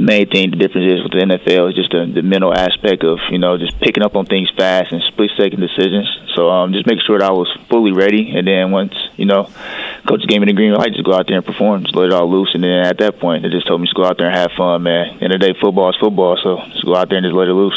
main 0.00 0.28
thing 0.28 0.50
the 0.50 0.56
difference 0.56 0.92
is 0.92 1.02
with 1.02 1.12
the 1.12 1.18
NFL 1.18 1.70
is 1.70 1.76
just 1.76 1.90
the, 1.90 2.10
the 2.12 2.22
mental 2.22 2.52
aspect 2.52 3.04
of 3.04 3.18
you 3.30 3.38
know 3.38 3.58
just 3.58 3.78
picking 3.80 4.02
up 4.02 4.16
on 4.16 4.26
things 4.26 4.48
fast 4.56 4.92
and 4.92 5.02
split 5.08 5.30
second 5.36 5.60
decisions. 5.60 6.08
So 6.34 6.48
um, 6.48 6.72
just 6.72 6.86
making 6.86 7.02
sure 7.06 7.18
that 7.18 7.28
I 7.28 7.32
was 7.32 7.50
fully 7.68 7.92
ready, 7.92 8.32
and 8.34 8.46
then 8.46 8.70
once 8.70 8.94
you 9.16 9.26
know 9.26 9.50
coach 10.08 10.26
gave 10.26 10.40
me 10.40 10.46
the 10.46 10.54
green 10.54 10.72
light, 10.72 10.92
just 10.92 11.04
go 11.04 11.12
out 11.12 11.26
there 11.28 11.36
and 11.36 11.46
perform, 11.46 11.84
just 11.84 11.94
let 11.94 12.06
it 12.06 12.12
all 12.12 12.30
loose. 12.30 12.50
And 12.54 12.64
then 12.64 12.86
at 12.86 12.98
that 12.98 13.18
point, 13.20 13.42
they 13.42 13.48
just 13.50 13.66
told 13.66 13.80
me 13.80 13.86
to 13.86 13.94
go 13.94 14.04
out 14.04 14.16
there 14.16 14.28
and 14.28 14.36
have 14.36 14.52
fun, 14.56 14.82
man. 14.82 15.18
End 15.20 15.32
of 15.32 15.40
the 15.40 15.52
day, 15.52 15.54
football 15.60 15.90
is 15.90 15.96
football, 16.00 16.38
so 16.42 16.58
just 16.72 16.84
go 16.84 16.96
out 16.96 17.08
there 17.08 17.18
and 17.18 17.24
just 17.26 17.34
let 17.34 17.48
it 17.48 17.54
loose. 17.54 17.76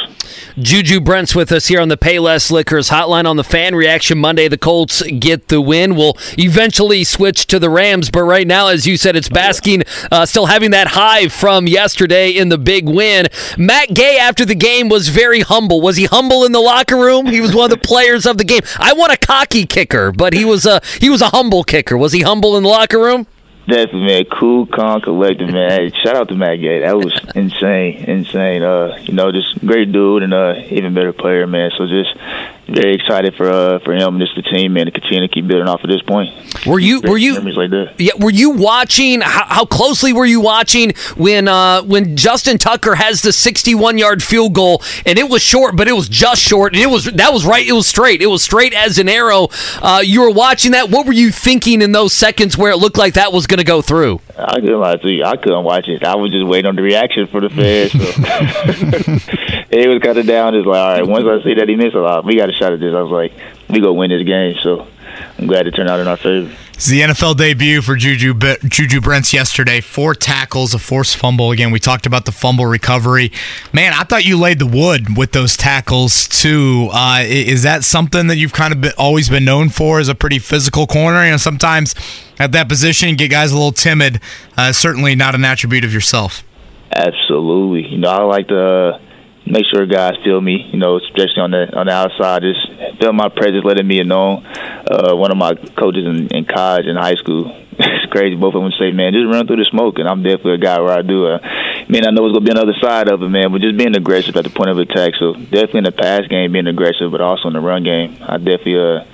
Juju 0.58 1.02
Brents 1.02 1.36
with 1.36 1.52
us 1.52 1.68
here 1.68 1.82
on 1.82 1.90
the 1.90 1.98
Payless 1.98 2.52
Liquors 2.52 2.90
hotline 2.90 3.26
on 3.26 3.38
the 3.38 3.44
fan 3.44 3.76
reaction 3.76 4.18
Monday. 4.18 4.48
The 4.48 4.58
Colts 4.58 5.02
get 5.20 5.50
the 5.50 5.62
win. 5.62 5.96
We'll 5.96 6.18
eventually 6.38 7.04
switch 7.04 7.48
to 7.48 7.60
the 7.60 7.70
Rams, 7.70 8.10
but 8.10 8.24
right 8.24 8.48
now, 8.48 8.68
as 8.68 8.88
you 8.88 8.98
said, 8.98 9.16
it's 9.16 9.30
basking, 9.30 9.84
uh, 10.12 10.26
still 10.26 10.46
having 10.46 10.72
that 10.72 10.88
high 10.88 11.28
from 11.28 11.68
yesterday 11.68 12.13
in 12.14 12.50
the 12.50 12.58
big 12.58 12.88
win. 12.88 13.28
Matt 13.58 13.94
Gay 13.94 14.18
after 14.18 14.46
the 14.46 14.56
game 14.56 14.90
was 14.90 15.10
very 15.10 15.42
humble. 15.42 15.82
Was 15.82 15.98
he 15.98 16.06
humble 16.06 16.46
in 16.46 16.52
the 16.52 16.60
locker 16.60 16.98
room? 16.98 17.26
He 17.26 17.42
was 17.42 17.56
one 17.56 17.72
of 17.72 17.72
the 17.72 17.88
players 17.88 18.26
of 18.26 18.38
the 18.38 18.44
game. 18.44 18.62
I 18.78 18.94
want 18.94 19.14
a 19.14 19.18
cocky 19.18 19.66
kicker, 19.66 20.12
but 20.12 20.34
he 20.34 20.46
was 20.46 20.66
a 20.66 20.82
he 21.00 21.10
was 21.10 21.22
a 21.22 21.28
humble 21.28 21.64
kicker. 21.64 21.98
Was 21.98 22.14
he 22.14 22.22
humble 22.22 22.56
in 22.58 22.64
the 22.64 22.70
locker 22.70 23.00
room? 23.00 23.28
Definitely, 23.66 24.06
man. 24.08 24.26
Cool, 24.26 24.66
calm, 24.66 25.00
collected, 25.00 25.50
man. 25.54 25.70
Hey, 25.70 25.90
shout 26.04 26.18
out 26.18 26.28
to 26.28 26.36
Matt 26.36 26.60
Gay. 26.60 26.82
That 26.82 26.98
was 26.98 27.18
insane, 27.34 28.04
insane. 28.04 28.62
Uh, 28.62 28.98
you 29.04 29.14
know, 29.14 29.32
just 29.32 29.58
great 29.66 29.92
dude 29.92 30.24
and 30.24 30.34
uh, 30.34 30.56
even 30.70 30.94
better 30.94 31.14
player, 31.14 31.48
man. 31.48 31.72
So 31.78 31.88
just 31.88 32.14
very 32.74 32.96
excited 32.96 33.36
for 33.36 33.50
uh, 33.50 33.80
for 33.80 33.94
him 33.94 34.16
and 34.16 34.20
just 34.20 34.36
the 34.36 34.42
team, 34.42 34.74
man, 34.74 34.86
to 34.86 34.92
continue 34.92 35.22
to 35.22 35.34
keep 35.34 35.48
building 35.48 35.68
off 35.68 35.84
of 35.84 35.90
this 35.90 36.02
point. 36.02 36.30
Were 36.66 36.80
you 36.80 37.02
were 37.02 37.18
you 37.18 37.40
like 37.40 37.72
yeah 37.98 38.14
were 38.20 38.32
you 38.32 38.52
watching 38.52 39.22
how, 39.22 39.46
how 39.46 39.66
closely 39.66 40.14
were 40.14 40.26
you 40.26 40.42
watching 40.42 40.94
when 41.16 41.48
uh, 41.48 41.84
when 41.84 42.16
Justin 42.16 42.58
Tucker 42.58 42.96
has 42.96 43.22
the 43.22 43.34
61 43.34 43.98
yard 43.98 44.24
field 44.24 44.54
goal 44.54 44.82
and 45.06 45.18
it 45.20 45.30
was 45.30 45.42
short 45.42 45.76
but 45.76 45.88
it 45.88 45.94
was 45.94 46.08
just 46.10 46.42
short 46.42 46.74
and 46.74 46.82
it 46.82 46.88
was 46.88 47.06
that 47.06 47.34
was 47.34 47.46
right 47.46 47.66
it 47.66 47.74
was 47.74 47.88
straight 47.88 48.22
it 48.22 48.28
was 48.28 48.44
straight 48.44 48.74
as 48.74 48.98
an 48.98 49.10
arrow. 49.10 49.50
Uh, 49.82 50.02
you 50.04 50.22
were 50.22 50.32
watching 50.32 50.72
that. 50.72 50.90
What 50.90 51.06
were 51.06 51.14
you 51.14 51.32
thinking 51.32 51.82
in 51.82 51.92
those 51.92 52.14
seconds 52.14 52.58
where 52.58 52.72
it 52.72 52.78
looked 52.78 52.98
like 52.98 53.16
that 53.16 53.34
was 53.34 53.48
going 53.48 53.60
to 53.60 53.64
go 53.64 53.82
through? 53.82 54.20
I 54.38 54.56
couldn't 54.56 54.80
lie 54.80 54.96
to 54.96 55.10
you. 55.10 55.24
I 55.24 55.36
couldn't 55.36 55.64
watch 55.64 55.88
it. 55.88 56.04
I 56.04 56.16
was 56.16 56.32
just 56.32 56.46
waiting 56.46 56.68
on 56.68 56.76
the 56.76 56.82
reaction 56.82 57.28
for 57.28 57.42
the 57.42 57.50
fans. 57.50 57.92
So. 57.92 59.60
it 59.80 59.88
was 59.88 60.00
kind 60.00 60.18
of 60.18 60.26
down. 60.26 60.56
It's 60.56 60.66
like, 60.66 60.80
all 60.80 60.94
right, 60.94 61.08
once 61.08 61.26
I 61.26 61.44
see 61.44 61.56
that 61.56 61.68
he 61.68 61.76
missed 61.76 61.96
a 61.96 62.02
lot, 62.02 62.26
we 62.26 62.38
got 62.38 62.50
a 62.50 62.54
shot 62.54 62.74
at 62.74 62.80
this. 62.80 62.94
I 62.94 63.02
was 63.02 63.12
like, 63.12 63.34
we 63.70 63.80
go 63.80 63.94
win 63.94 64.10
this 64.12 64.26
game. 64.26 64.56
So 64.62 64.88
I'm 65.38 65.48
glad 65.48 65.68
it 65.68 65.72
turned 65.72 65.90
out 65.90 66.00
in 66.00 66.08
our 66.08 66.18
favor. 66.18 66.54
It's 66.74 66.88
the 66.88 67.02
NFL 67.02 67.38
debut 67.38 67.82
for 67.82 67.96
Juju 67.96 68.34
Juju 68.68 69.00
Brents 69.00 69.32
yesterday. 69.32 69.80
Four 69.80 70.16
tackles, 70.16 70.74
a 70.74 70.80
forced 70.80 71.18
fumble. 71.18 71.52
Again, 71.52 71.72
we 71.72 71.80
talked 71.80 72.06
about 72.06 72.26
the 72.26 72.32
fumble 72.32 72.66
recovery. 72.66 73.32
Man, 73.72 73.94
I 73.94 74.04
thought 74.04 74.26
you 74.26 74.40
laid 74.40 74.58
the 74.58 74.66
wood 74.66 75.16
with 75.16 75.34
those 75.34 75.56
tackles 75.56 76.28
too. 76.28 76.90
Uh, 76.92 77.24
is 77.26 77.62
that 77.64 77.84
something 77.84 78.28
that 78.28 78.38
you've 78.38 78.54
kind 78.54 78.74
of 78.74 78.82
been, 78.82 78.92
always 78.98 79.30
been 79.30 79.46
known 79.46 79.70
for 79.70 80.00
as 80.00 80.10
a 80.10 80.16
pretty 80.16 80.40
physical 80.40 80.88
corner? 80.88 81.24
You 81.24 81.32
know, 81.32 81.38
sometimes 81.38 81.94
at 82.40 82.52
that 82.54 82.68
position, 82.68 83.16
get 83.16 83.30
guys 83.30 83.52
a 83.52 83.56
little 83.56 83.72
timid. 83.72 84.20
Uh, 84.58 84.72
certainly 84.72 85.14
not 85.14 85.36
an 85.36 85.46
attribute 85.46 85.86
of 85.86 85.94
yourself. 85.94 86.44
Absolutely. 86.96 87.88
You 87.88 88.00
know, 88.00 88.10
I 88.10 88.24
like 88.24 88.48
to 88.48 89.00
make 89.46 89.66
sure 89.74 89.86
guys 89.86 90.14
feel 90.24 90.40
me. 90.42 90.70
You 90.72 90.80
know, 90.80 90.98
especially 90.98 91.42
on 91.42 91.52
the 91.52 91.76
on 91.76 91.88
the 91.88 91.94
outside, 91.94 92.44
just 92.44 93.00
feel 93.00 93.14
my 93.14 93.30
presence, 93.30 93.64
letting 93.64 93.88
me 93.88 94.04
know. 94.04 94.44
Uh, 94.84 95.16
one 95.16 95.32
of 95.32 95.38
my 95.38 95.54
coaches 95.78 96.06
in, 96.06 96.28
in 96.36 96.46
college 96.46 96.86
and 96.86 96.98
high 96.98 97.16
school, 97.16 97.48
it's 97.80 98.12
crazy. 98.12 98.36
Both 98.36 98.56
of 98.56 98.62
them 98.64 98.72
say, 98.80 98.92
"Man, 98.92 99.14
just 99.14 99.32
run 99.32 99.48
through 99.48 99.64
the 99.64 99.70
smoke," 99.70 100.00
and 100.00 100.08
I'm 100.08 100.24
definitely 100.24 100.56
a 100.56 100.64
guy 100.64 100.80
where 100.80 100.98
I 100.98 101.02
do. 101.02 101.28
Uh, 101.28 101.40
man, 101.88 102.06
I 102.08 102.12
know 102.12 102.26
it's 102.26 102.34
gonna 102.34 102.46
be 102.46 102.52
another 102.52 102.78
side 102.82 103.10
of 103.10 103.22
it, 103.22 103.30
man, 103.30 103.52
but 103.52 103.62
just 103.62 103.78
being 103.78 103.96
aggressive 103.96 104.36
at 104.36 104.44
the 104.44 104.50
point 104.54 104.70
of 104.70 104.78
attack. 104.78 105.14
So 105.20 105.34
definitely 105.34 105.80
in 105.80 105.90
the 105.90 105.92
pass 105.92 106.28
game, 106.28 106.52
being 106.52 106.68
aggressive, 106.68 107.12
but 107.12 107.22
also 107.22 107.48
in 107.48 107.54
the 107.54 107.62
run 107.62 107.84
game, 107.84 108.18
I 108.22 108.38
definitely 108.38 108.80
uh, 108.80 109.06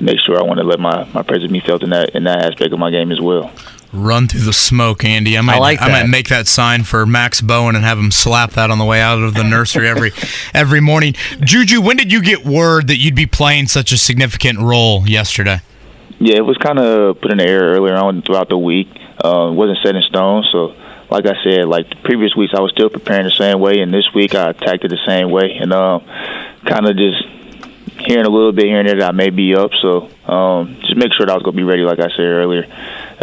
make 0.00 0.18
sure 0.20 0.38
I 0.38 0.42
want 0.42 0.58
to 0.58 0.66
let 0.66 0.80
my 0.80 1.04
my 1.12 1.22
presence 1.22 1.52
be 1.52 1.60
felt 1.60 1.82
in 1.82 1.90
that 1.90 2.14
in 2.14 2.24
that 2.24 2.44
aspect 2.44 2.72
of 2.72 2.78
my 2.78 2.90
game 2.90 3.12
as 3.12 3.20
well. 3.20 3.50
Run 3.94 4.26
through 4.26 4.40
the 4.40 4.52
smoke, 4.52 5.04
Andy. 5.04 5.38
I 5.38 5.40
might, 5.40 5.56
I 5.56 5.58
like 5.58 5.80
I 5.80 5.88
might 5.88 6.08
make 6.08 6.28
that 6.28 6.48
sign 6.48 6.82
for 6.82 7.06
Max 7.06 7.40
Bowen 7.40 7.76
and 7.76 7.84
have 7.84 7.96
him 7.96 8.10
slap 8.10 8.50
that 8.52 8.70
on 8.70 8.78
the 8.78 8.84
way 8.84 9.00
out 9.00 9.20
of 9.20 9.34
the 9.34 9.44
nursery 9.44 9.88
every 9.88 10.10
every 10.54 10.80
morning. 10.80 11.14
Juju, 11.40 11.80
when 11.80 11.96
did 11.96 12.12
you 12.12 12.20
get 12.20 12.44
word 12.44 12.88
that 12.88 12.96
you'd 12.96 13.14
be 13.14 13.26
playing 13.26 13.68
such 13.68 13.92
a 13.92 13.96
significant 13.96 14.58
role 14.58 15.06
yesterday? 15.06 15.60
Yeah, 16.18 16.36
it 16.36 16.44
was 16.44 16.56
kind 16.58 16.80
of 16.80 17.20
put 17.20 17.30
in 17.30 17.38
the 17.38 17.44
air 17.44 17.72
earlier 17.72 17.94
on 17.94 18.22
throughout 18.22 18.48
the 18.48 18.58
week. 18.58 18.88
Uh, 19.24 19.50
it 19.50 19.54
wasn't 19.54 19.78
set 19.84 19.94
in 19.94 20.02
stone, 20.02 20.44
so 20.50 20.74
like 21.10 21.26
I 21.26 21.40
said, 21.44 21.66
like 21.66 21.88
the 21.88 21.96
previous 21.96 22.34
weeks, 22.34 22.52
I 22.56 22.60
was 22.60 22.72
still 22.72 22.90
preparing 22.90 23.24
the 23.24 23.30
same 23.30 23.60
way, 23.60 23.78
and 23.78 23.94
this 23.94 24.12
week 24.12 24.34
I 24.34 24.50
attacked 24.50 24.84
it 24.84 24.88
the 24.88 24.98
same 25.06 25.30
way, 25.30 25.52
and 25.60 25.72
um, 25.72 26.04
kind 26.66 26.86
of 26.86 26.96
just 26.96 27.22
hearing 28.00 28.26
a 28.26 28.30
little 28.30 28.52
bit 28.52 28.66
here 28.66 28.80
and 28.80 28.88
there 28.88 28.98
that 28.98 29.08
I 29.08 29.12
may 29.12 29.30
be 29.30 29.54
up. 29.54 29.70
So 29.80 30.10
um, 30.26 30.76
just 30.80 30.96
make 30.96 31.12
sure 31.12 31.26
that 31.26 31.32
I 31.32 31.34
was 31.34 31.42
gonna 31.42 31.56
be 31.56 31.62
ready, 31.62 31.82
like 31.82 32.00
I 32.00 32.08
said 32.10 32.20
earlier. 32.20 32.66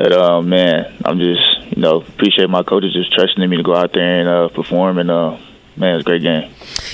And 0.02 0.14
uh, 0.14 0.42
man, 0.42 0.92
I'm 1.06 1.20
just 1.20 1.76
you 1.76 1.80
know 1.80 1.98
appreciate 1.98 2.50
my 2.50 2.64
coaches 2.64 2.92
just 2.92 3.14
trusting 3.14 3.48
me 3.48 3.58
to 3.58 3.62
go 3.62 3.76
out 3.76 3.94
there 3.94 4.20
and 4.22 4.28
uh, 4.28 4.48
perform, 4.50 4.98
and 4.98 5.12
uh, 5.12 5.38
man, 5.76 5.96
it's 5.96 6.02
a 6.02 6.06
great 6.06 6.22
game. 6.22 6.52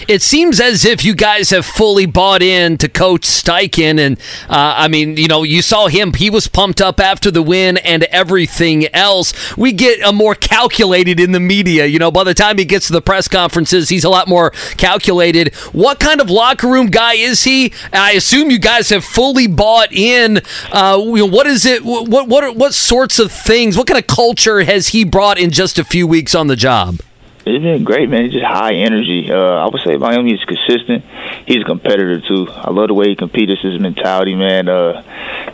It 0.07 0.21
seems 0.21 0.59
as 0.59 0.85
if 0.85 1.03
you 1.03 1.15
guys 1.15 1.49
have 1.49 1.65
fully 1.65 2.05
bought 2.05 2.41
in 2.41 2.77
to 2.77 2.87
Coach 2.87 3.21
Steichen, 3.21 3.99
and 3.99 4.19
uh, 4.49 4.75
I 4.77 4.87
mean, 4.87 5.17
you 5.17 5.27
know, 5.27 5.43
you 5.43 5.61
saw 5.61 5.87
him; 5.87 6.13
he 6.13 6.29
was 6.29 6.47
pumped 6.47 6.81
up 6.81 6.99
after 6.99 7.29
the 7.31 7.41
win 7.41 7.77
and 7.77 8.03
everything 8.05 8.87
else. 8.93 9.55
We 9.57 9.73
get 9.73 10.01
a 10.07 10.13
more 10.13 10.35
calculated 10.35 11.19
in 11.19 11.31
the 11.31 11.39
media. 11.39 11.85
You 11.85 11.99
know, 11.99 12.11
by 12.11 12.23
the 12.23 12.33
time 12.33 12.57
he 12.57 12.65
gets 12.65 12.87
to 12.87 12.93
the 12.93 13.01
press 13.01 13.27
conferences, 13.27 13.89
he's 13.89 14.03
a 14.03 14.09
lot 14.09 14.27
more 14.27 14.51
calculated. 14.77 15.53
What 15.73 15.99
kind 15.99 16.21
of 16.21 16.29
locker 16.29 16.67
room 16.67 16.87
guy 16.87 17.13
is 17.13 17.43
he? 17.43 17.73
I 17.91 18.11
assume 18.13 18.51
you 18.51 18.59
guys 18.59 18.89
have 18.89 19.03
fully 19.03 19.47
bought 19.47 19.91
in. 19.91 20.41
Uh, 20.71 21.01
you 21.03 21.17
know, 21.17 21.25
what 21.25 21.47
is 21.47 21.65
it? 21.65 21.83
What 21.83 22.27
what 22.27 22.55
what 22.55 22.73
sorts 22.73 23.19
of 23.19 23.31
things? 23.31 23.77
What 23.77 23.87
kind 23.87 23.99
of 23.99 24.07
culture 24.07 24.63
has 24.63 24.89
he 24.89 25.03
brought 25.03 25.37
in 25.37 25.51
just 25.51 25.79
a 25.79 25.83
few 25.83 26.07
weeks 26.07 26.35
on 26.35 26.47
the 26.47 26.55
job? 26.55 27.01
It's 27.47 27.63
been 27.63 27.83
great, 27.85 28.09
man. 28.09 28.25
He's 28.25 28.33
just 28.33 28.45
high 28.45 28.73
energy. 28.73 29.31
Uh, 29.31 29.35
I 29.37 29.69
would 29.69 29.81
say 29.85 29.95
Miami 29.95 30.33
is 30.33 30.43
consistent. 30.43 31.05
He's 31.45 31.61
a 31.61 31.65
competitor 31.65 32.19
too. 32.19 32.47
I 32.49 32.71
love 32.71 32.89
the 32.89 32.93
way 32.93 33.07
he 33.07 33.15
competes. 33.15 33.61
His 33.61 33.79
mentality, 33.79 34.35
man. 34.35 34.67
Uh, 34.67 35.01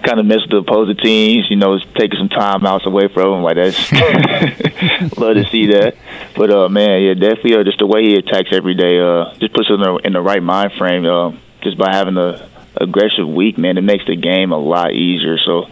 kind 0.03 0.19
of 0.19 0.25
mess 0.25 0.41
with 0.41 0.49
the 0.49 0.57
opposing 0.57 0.97
teams. 0.97 1.49
You 1.49 1.57
know, 1.57 1.77
taking 1.95 2.17
some 2.17 2.29
time 2.29 2.65
outs 2.65 2.87
away 2.87 3.09
from 3.09 3.33
him. 3.33 3.43
Like 3.43 3.57
that's 3.57 3.91
love 5.17 5.35
to 5.35 5.45
see 5.51 5.67
that. 5.67 5.95
But 6.35 6.49
uh, 6.49 6.67
man, 6.67 7.01
yeah, 7.01 7.13
definitely. 7.13 7.55
Uh, 7.55 7.63
just 7.63 7.77
the 7.77 7.87
way 7.87 8.03
he 8.03 8.15
attacks 8.15 8.49
every 8.51 8.73
day. 8.73 8.99
Uh, 8.99 9.33
just 9.35 9.53
puts 9.53 9.69
him 9.69 9.75
in 9.75 9.81
the, 9.81 9.95
in 10.05 10.13
the 10.13 10.21
right 10.21 10.41
mind 10.41 10.73
frame. 10.73 11.05
Uh, 11.05 11.37
just 11.61 11.77
by 11.77 11.93
having 11.93 12.17
a 12.17 12.49
aggressive 12.75 13.27
week, 13.27 13.57
man, 13.57 13.77
it 13.77 13.81
makes 13.81 14.05
the 14.05 14.15
game 14.15 14.51
a 14.51 14.57
lot 14.57 14.93
easier. 14.93 15.37
So, 15.37 15.67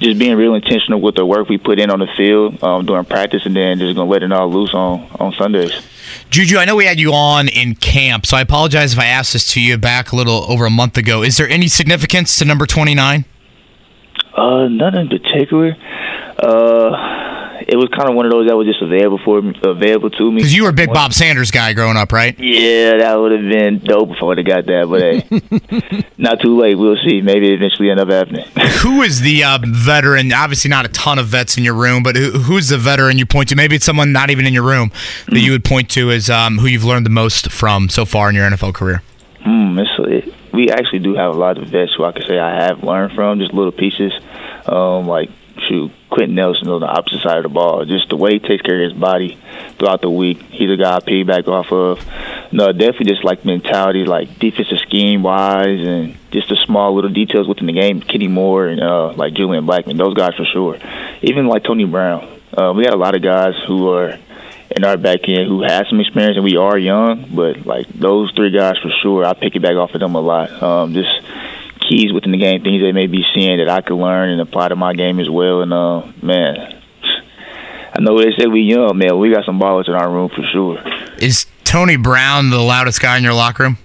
just 0.00 0.18
being 0.18 0.36
real 0.36 0.54
intentional 0.54 1.00
with 1.00 1.14
the 1.14 1.26
work 1.26 1.48
we 1.48 1.58
put 1.58 1.78
in 1.78 1.90
on 1.90 1.98
the 1.98 2.08
field 2.16 2.62
um, 2.62 2.86
during 2.86 3.04
practice, 3.04 3.44
and 3.44 3.54
then 3.54 3.78
just 3.78 3.96
gonna 3.96 4.10
let 4.10 4.22
it 4.22 4.32
all 4.32 4.50
loose 4.50 4.74
on 4.74 5.08
on 5.18 5.32
Sundays. 5.34 5.72
Juju, 6.30 6.58
I 6.58 6.64
know 6.64 6.76
we 6.76 6.84
had 6.84 6.98
you 6.98 7.12
on 7.12 7.48
in 7.48 7.74
camp, 7.74 8.26
so 8.26 8.36
I 8.36 8.40
apologize 8.40 8.92
if 8.92 8.98
I 8.98 9.06
asked 9.06 9.32
this 9.32 9.52
to 9.54 9.60
you 9.60 9.76
back 9.78 10.12
a 10.12 10.16
little 10.16 10.44
over 10.50 10.66
a 10.66 10.70
month 10.70 10.96
ago. 10.96 11.22
Is 11.22 11.36
there 11.36 11.48
any 11.48 11.68
significance 11.68 12.38
to 12.38 12.44
number 12.44 12.66
29? 12.66 13.24
Uh, 14.36 14.68
none 14.68 14.96
in 14.96 15.08
particular. 15.08 15.76
Uh, 16.38 17.27
it 17.68 17.76
was 17.76 17.90
kind 17.90 18.08
of 18.08 18.14
one 18.16 18.24
of 18.24 18.32
those 18.32 18.48
that 18.48 18.56
was 18.56 18.66
just 18.66 18.80
available 18.80 19.18
for 19.22 19.42
me, 19.42 19.54
available 19.62 20.08
to 20.08 20.32
me. 20.32 20.36
Because 20.36 20.56
you 20.56 20.62
were 20.62 20.70
a 20.70 20.72
big 20.72 20.90
Bob 20.90 21.12
Sanders 21.12 21.50
guy 21.50 21.74
growing 21.74 21.98
up, 21.98 22.12
right? 22.12 22.34
Yeah, 22.38 22.96
that 22.96 23.14
would 23.16 23.32
have 23.32 23.42
been 23.42 23.80
dope 23.80 24.08
if 24.10 24.16
I 24.22 24.24
would 24.24 24.38
have 24.38 24.46
got 24.46 24.64
that, 24.64 24.88
but 24.88 25.02
hey, 25.02 26.06
not 26.18 26.40
too 26.40 26.58
late. 26.58 26.76
We'll 26.76 26.96
see. 26.96 27.20
Maybe 27.20 27.52
eventually 27.52 27.90
end 27.90 28.00
up 28.00 28.08
happening. 28.08 28.46
Who 28.82 29.02
is 29.02 29.20
the 29.20 29.44
uh, 29.44 29.58
veteran? 29.62 30.32
Obviously, 30.32 30.70
not 30.70 30.86
a 30.86 30.88
ton 30.88 31.18
of 31.18 31.26
vets 31.26 31.58
in 31.58 31.64
your 31.64 31.74
room, 31.74 32.02
but 32.02 32.16
who, 32.16 32.30
who's 32.30 32.68
the 32.68 32.78
veteran 32.78 33.18
you 33.18 33.26
point 33.26 33.50
to? 33.50 33.56
Maybe 33.56 33.76
it's 33.76 33.84
someone 33.84 34.12
not 34.12 34.30
even 34.30 34.46
in 34.46 34.54
your 34.54 34.64
room 34.64 34.90
that 35.26 35.40
you 35.40 35.52
would 35.52 35.64
point 35.64 35.90
to 35.90 36.10
as 36.10 36.30
um, 36.30 36.56
who 36.56 36.68
you've 36.68 36.84
learned 36.84 37.04
the 37.04 37.10
most 37.10 37.52
from 37.52 37.90
so 37.90 38.06
far 38.06 38.30
in 38.30 38.34
your 38.34 38.48
NFL 38.48 38.72
career. 38.72 39.02
Hmm, 39.40 39.78
it's, 39.78 39.90
it, 39.98 40.34
we 40.54 40.70
actually 40.70 41.00
do 41.00 41.14
have 41.14 41.34
a 41.34 41.38
lot 41.38 41.58
of 41.58 41.68
vets 41.68 41.92
who 41.94 42.04
I 42.04 42.12
could 42.12 42.24
say 42.26 42.38
I 42.38 42.64
have 42.64 42.82
learned 42.82 43.12
from, 43.12 43.38
just 43.40 43.52
little 43.52 43.72
pieces. 43.72 44.12
Um, 44.66 45.06
like 45.06 45.30
shoot, 45.68 45.92
Quenton 46.10 46.34
Nelson 46.34 46.68
on 46.68 46.80
the 46.80 46.86
opposite 46.86 47.22
side 47.22 47.36
of 47.38 47.42
the 47.44 47.48
ball. 47.48 47.84
Just 47.84 48.08
the 48.08 48.16
way 48.16 48.32
he 48.32 48.38
takes 48.38 48.62
care 48.62 48.82
of 48.82 48.90
his 48.90 48.98
body 48.98 49.38
throughout 49.78 50.00
the 50.00 50.10
week. 50.10 50.40
He's 50.50 50.70
a 50.70 50.76
guy 50.76 50.96
I 50.96 51.00
piggyback 51.00 51.46
off 51.48 51.70
of. 51.72 52.04
No, 52.52 52.72
definitely 52.72 53.06
just 53.12 53.24
like 53.24 53.44
mentality, 53.44 54.04
like 54.04 54.38
defensive 54.38 54.78
scheme 54.78 55.22
wise, 55.22 55.80
and 55.80 56.16
just 56.30 56.48
the 56.48 56.56
small 56.64 56.94
little 56.94 57.10
details 57.10 57.46
within 57.46 57.66
the 57.66 57.72
game. 57.72 58.00
Kenny 58.00 58.28
Moore 58.28 58.68
and 58.68 58.80
uh, 58.80 59.12
like 59.12 59.34
Julian 59.34 59.66
Blackmon, 59.66 59.98
those 59.98 60.14
guys 60.14 60.34
for 60.34 60.44
sure. 60.44 60.78
Even 61.22 61.46
like 61.46 61.64
Tony 61.64 61.84
Brown. 61.84 62.40
Uh, 62.56 62.72
we 62.72 62.84
got 62.84 62.94
a 62.94 62.96
lot 62.96 63.14
of 63.14 63.22
guys 63.22 63.54
who 63.66 63.90
are 63.90 64.18
in 64.70 64.84
our 64.84 64.96
back 64.96 65.28
end 65.28 65.48
who 65.48 65.62
has 65.62 65.88
some 65.88 66.00
experience, 66.00 66.36
and 66.36 66.44
we 66.44 66.56
are 66.56 66.78
young. 66.78 67.34
But 67.34 67.66
like 67.66 67.88
those 67.88 68.32
three 68.32 68.50
guys 68.50 68.78
for 68.82 68.90
sure, 69.02 69.24
I 69.24 69.34
pick 69.34 69.56
it 69.56 69.62
back 69.62 69.76
off 69.76 69.94
of 69.94 70.00
them 70.00 70.14
a 70.14 70.20
lot. 70.20 70.62
Um, 70.62 70.94
just 70.94 71.10
keys 71.88 72.12
within 72.12 72.32
the 72.32 72.38
game, 72.38 72.62
things 72.62 72.82
they 72.82 72.92
may 72.92 73.06
be 73.06 73.24
seeing 73.34 73.58
that 73.58 73.68
I 73.68 73.80
could 73.80 73.96
learn 73.96 74.30
and 74.30 74.40
apply 74.40 74.68
to 74.68 74.76
my 74.76 74.92
game 74.94 75.18
as 75.20 75.30
well. 75.30 75.62
And 75.62 75.72
uh, 75.72 76.06
man, 76.22 76.82
I 77.94 78.00
know 78.00 78.18
they 78.18 78.32
say 78.38 78.46
we 78.46 78.60
young, 78.62 78.98
man. 78.98 79.18
We 79.18 79.32
got 79.32 79.44
some 79.44 79.58
ballers 79.58 79.88
in 79.88 79.94
our 79.94 80.10
room 80.10 80.28
for 80.28 80.42
sure. 80.52 80.78
Is 81.18 81.46
Tony 81.64 81.96
Brown 81.96 82.50
the 82.50 82.58
loudest 82.58 83.00
guy 83.00 83.16
in 83.16 83.24
your 83.24 83.34
locker 83.34 83.64
room? 83.64 83.78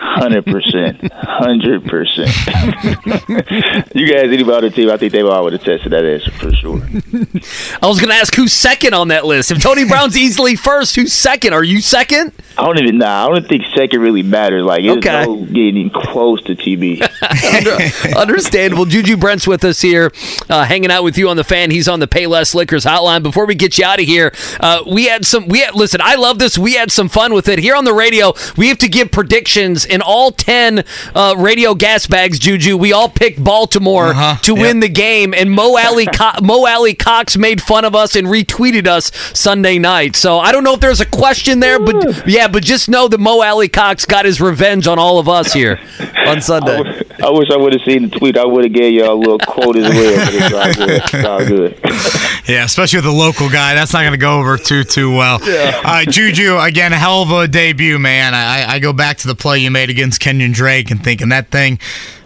Hundred 0.00 0.44
percent, 0.46 1.12
hundred 1.12 1.84
percent. 1.84 2.30
You 3.94 4.06
guys, 4.06 4.24
anybody 4.26 4.56
on 4.56 4.62
the 4.62 4.70
team, 4.70 4.90
I 4.90 4.96
think 4.96 5.12
they 5.12 5.22
all 5.22 5.44
would 5.44 5.54
attest 5.54 5.84
to 5.84 5.88
that 5.90 6.04
answer 6.04 6.30
for 6.32 6.52
sure. 6.52 6.80
I 7.82 7.86
was 7.86 7.98
going 8.00 8.10
to 8.10 8.14
ask 8.14 8.34
who's 8.34 8.52
second 8.52 8.94
on 8.94 9.08
that 9.08 9.24
list. 9.26 9.50
If 9.50 9.60
Tony 9.62 9.84
Brown's 9.86 10.16
easily 10.16 10.54
first, 10.56 10.94
who's 10.94 11.12
second? 11.12 11.52
Are 11.52 11.64
you 11.64 11.80
second? 11.80 12.32
I 12.58 12.64
don't 12.66 12.78
even 12.82 12.98
nah. 12.98 13.26
I 13.26 13.28
don't 13.28 13.46
think 13.48 13.64
second 13.74 14.00
really 14.00 14.22
matters. 14.24 14.64
Like 14.64 14.82
it's 14.82 14.96
Okay. 15.06 15.24
no 15.24 15.36
getting 15.44 15.90
close 15.90 16.42
to 16.44 16.56
TB. 16.56 17.08
Understandable. 18.16 18.84
Juju 18.84 19.16
Brent's 19.16 19.46
with 19.46 19.64
us 19.64 19.80
here, 19.80 20.12
uh, 20.48 20.64
hanging 20.64 20.90
out 20.90 21.04
with 21.04 21.16
you 21.18 21.28
on 21.28 21.36
the 21.36 21.44
fan. 21.44 21.70
He's 21.70 21.88
on 21.88 22.00
the 22.00 22.08
Payless 22.08 22.54
Liquors 22.54 22.84
hotline. 22.84 23.22
Before 23.22 23.46
we 23.46 23.54
get 23.54 23.78
you 23.78 23.84
out 23.84 24.00
of 24.00 24.06
here, 24.06 24.32
uh, 24.60 24.82
we 24.90 25.06
had 25.06 25.24
some. 25.24 25.46
We 25.48 25.60
had 25.60 25.74
listen. 25.74 26.00
I 26.02 26.16
love 26.16 26.38
this. 26.38 26.58
We 26.58 26.74
had 26.74 26.90
some 26.90 27.08
fun 27.08 27.32
with 27.32 27.48
it 27.48 27.58
here 27.58 27.76
on 27.76 27.84
the 27.84 27.92
radio. 27.94 28.32
We 28.56 28.68
have 28.68 28.78
to 28.78 28.88
give 28.88 29.10
predictions 29.10 29.84
in 29.84 30.02
all 30.02 30.30
ten 30.32 30.84
uh, 31.14 31.34
radio 31.38 31.74
gas 31.74 32.06
bags. 32.06 32.38
Juju, 32.38 32.76
we 32.76 32.92
all 32.92 33.08
picked 33.08 33.42
Baltimore 33.42 34.08
Uh-huh. 34.08 34.36
to 34.42 34.54
win 34.54 34.80
the 34.80 34.88
game, 34.88 35.32
and 35.34 35.50
Mo 35.50 35.76
Alley 35.78 36.06
Co- 36.06 36.40
Mo 36.42 36.66
Alie-Cox 36.66 37.36
made 37.36 37.62
fun 37.62 37.84
of 37.84 37.94
us 37.94 38.16
and 38.16 38.26
retweeted 38.26 38.86
us 38.86 39.12
Sunday 39.38 39.78
night. 39.78 40.16
So 40.16 40.38
I 40.38 40.50
don't 40.52 40.64
know 40.64 40.74
if 40.74 40.80
there's 40.80 41.00
a 41.00 41.06
question 41.06 41.60
there, 41.60 41.78
but 41.78 42.26
yeah, 42.26 42.47
but 42.48 42.62
just 42.62 42.88
know 42.88 43.08
that 43.08 43.18
Mo 43.18 43.42
Alie-Cox 43.42 44.04
got 44.06 44.24
his 44.24 44.40
revenge 44.40 44.86
on 44.86 44.98
all 44.98 45.18
of 45.18 45.28
us 45.28 45.52
here 45.52 45.78
on 46.26 46.40
Sunday. 46.40 46.78
I 47.22 47.30
wish 47.30 47.48
I 47.50 47.56
would 47.56 47.72
have 47.72 47.82
seen 47.86 48.08
the 48.08 48.18
tweet. 48.18 48.36
I 48.36 48.44
would 48.44 48.64
have 48.64 48.72
gave 48.72 48.94
y'all 48.94 49.12
a 49.12 49.14
little 49.14 49.38
quote 49.38 49.76
as 49.76 49.88
well. 49.88 50.26
But 50.26 50.34
it's 50.34 50.54
all 50.54 50.86
good. 50.86 51.02
It's 51.02 51.24
all 51.24 51.46
good. 51.46 52.24
Yeah, 52.48 52.64
especially 52.64 52.96
with 52.96 53.04
the 53.04 53.10
local 53.12 53.50
guy, 53.50 53.74
that's 53.74 53.92
not 53.92 54.00
going 54.00 54.12
to 54.12 54.16
go 54.16 54.38
over 54.38 54.56
too 54.56 54.82
too 54.82 55.14
well. 55.14 55.38
Yeah. 55.46 55.82
Uh, 55.84 56.04
Juju, 56.06 56.56
again, 56.58 56.94
a 56.94 56.96
hell 56.96 57.20
of 57.20 57.30
a 57.30 57.46
debut, 57.46 57.98
man. 57.98 58.34
I, 58.34 58.64
I 58.66 58.78
go 58.78 58.94
back 58.94 59.18
to 59.18 59.26
the 59.26 59.34
play 59.34 59.58
you 59.58 59.70
made 59.70 59.90
against 59.90 60.20
Kenyon 60.20 60.52
Drake 60.52 60.90
and 60.90 61.04
thinking 61.04 61.28
that 61.28 61.50
thing 61.50 61.78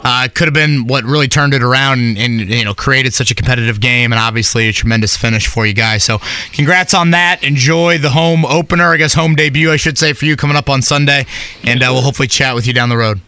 uh, 0.02 0.28
could 0.34 0.46
have 0.46 0.54
been 0.54 0.86
what 0.86 1.04
really 1.04 1.28
turned 1.28 1.54
it 1.54 1.62
around 1.62 2.00
and, 2.00 2.18
and 2.18 2.40
you 2.40 2.64
know 2.64 2.74
created 2.74 3.14
such 3.14 3.30
a 3.30 3.34
competitive 3.34 3.80
game 3.80 4.12
and 4.12 4.20
obviously 4.20 4.68
a 4.68 4.72
tremendous 4.72 5.16
finish 5.16 5.46
for 5.46 5.66
you 5.66 5.72
guys. 5.74 6.04
So, 6.04 6.18
congrats 6.52 6.94
on 6.94 7.10
that. 7.10 7.42
Enjoy 7.42 7.98
the 7.98 8.10
home 8.10 8.44
opener, 8.44 8.92
I 8.92 8.96
guess 8.96 9.14
home 9.14 9.34
debut, 9.34 9.70
I 9.70 9.76
should 9.76 9.98
say, 9.98 10.12
for 10.12 10.24
you 10.24 10.36
coming 10.36 10.56
up 10.56 10.68
on 10.68 10.82
Sunday, 10.82 11.26
and 11.64 11.82
uh, 11.82 11.88
we'll 11.92 12.02
hopefully 12.02 12.28
chat 12.28 12.54
with 12.54 12.66
you 12.66 12.72
down 12.72 12.88
the 12.88 12.96
road. 12.96 13.20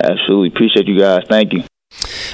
Absolutely 0.00 0.48
appreciate 0.48 0.86
you 0.86 0.98
guys. 0.98 1.22
Thank 1.28 1.52
you. 1.52 1.64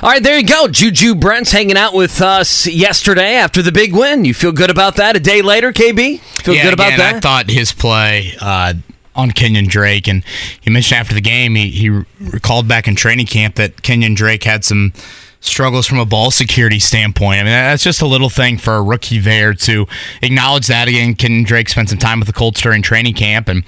All 0.01 0.11
right, 0.11 0.23
there 0.23 0.39
you 0.39 0.47
go. 0.47 0.69
Juju 0.69 1.17
Brents 1.17 1.51
hanging 1.51 1.77
out 1.77 1.93
with 1.93 2.23
us 2.23 2.67
yesterday 2.67 3.35
after 3.35 3.63
the 3.63 3.73
big 3.73 3.93
win. 3.93 4.25
You 4.25 4.33
feel 4.33 4.53
good 4.53 4.71
about 4.71 4.97
that? 4.97 5.17
A 5.17 5.21
day 5.21 5.43
later, 5.43 5.73
KB? 5.73 6.21
Feel 6.21 6.55
yeah, 6.55 6.63
good 6.63 6.75
about 6.75 6.89
again, 6.89 6.99
that? 6.99 7.15
I 7.17 7.21
thought 7.21 7.51
his 7.51 7.73
play 7.73 8.35
uh, 8.41 8.75
on 9.19 9.33
Kenyon 9.33 9.67
Drake, 9.67 10.09
and 10.09 10.25
he 10.61 10.71
mentioned 10.71 10.99
after 10.99 11.13
the 11.13 11.21
game, 11.21 11.57
he, 11.57 11.71
he 11.71 11.91
recalled 12.21 12.69
back 12.69 12.89
in 12.89 12.95
training 12.95 13.27
camp 13.27 13.57
that 13.57 13.83
Kenyon 13.83 14.15
Drake 14.15 14.45
had 14.45 14.65
some 14.65 14.93
struggles 15.41 15.87
from 15.87 15.99
a 15.99 16.07
ball 16.07 16.31
security 16.31 16.79
standpoint. 16.79 17.41
I 17.41 17.43
mean, 17.43 17.53
that's 17.53 17.83
just 17.83 18.01
a 18.01 18.07
little 18.07 18.31
thing 18.31 18.59
for 18.59 18.77
a 18.77 18.83
rookie 18.83 19.19
there 19.19 19.55
to 19.55 19.87
acknowledge 20.23 20.69
that. 20.69 20.89
Again, 20.89 21.15
Kenyon 21.15 21.45
Drake 21.45 21.69
spent 21.69 21.89
some 21.91 21.99
time 21.99 22.21
with 22.21 22.29
the 22.29 22.33
Colts 22.33 22.61
during 22.61 22.81
training 22.81 23.15
camp, 23.15 23.49
and 23.49 23.65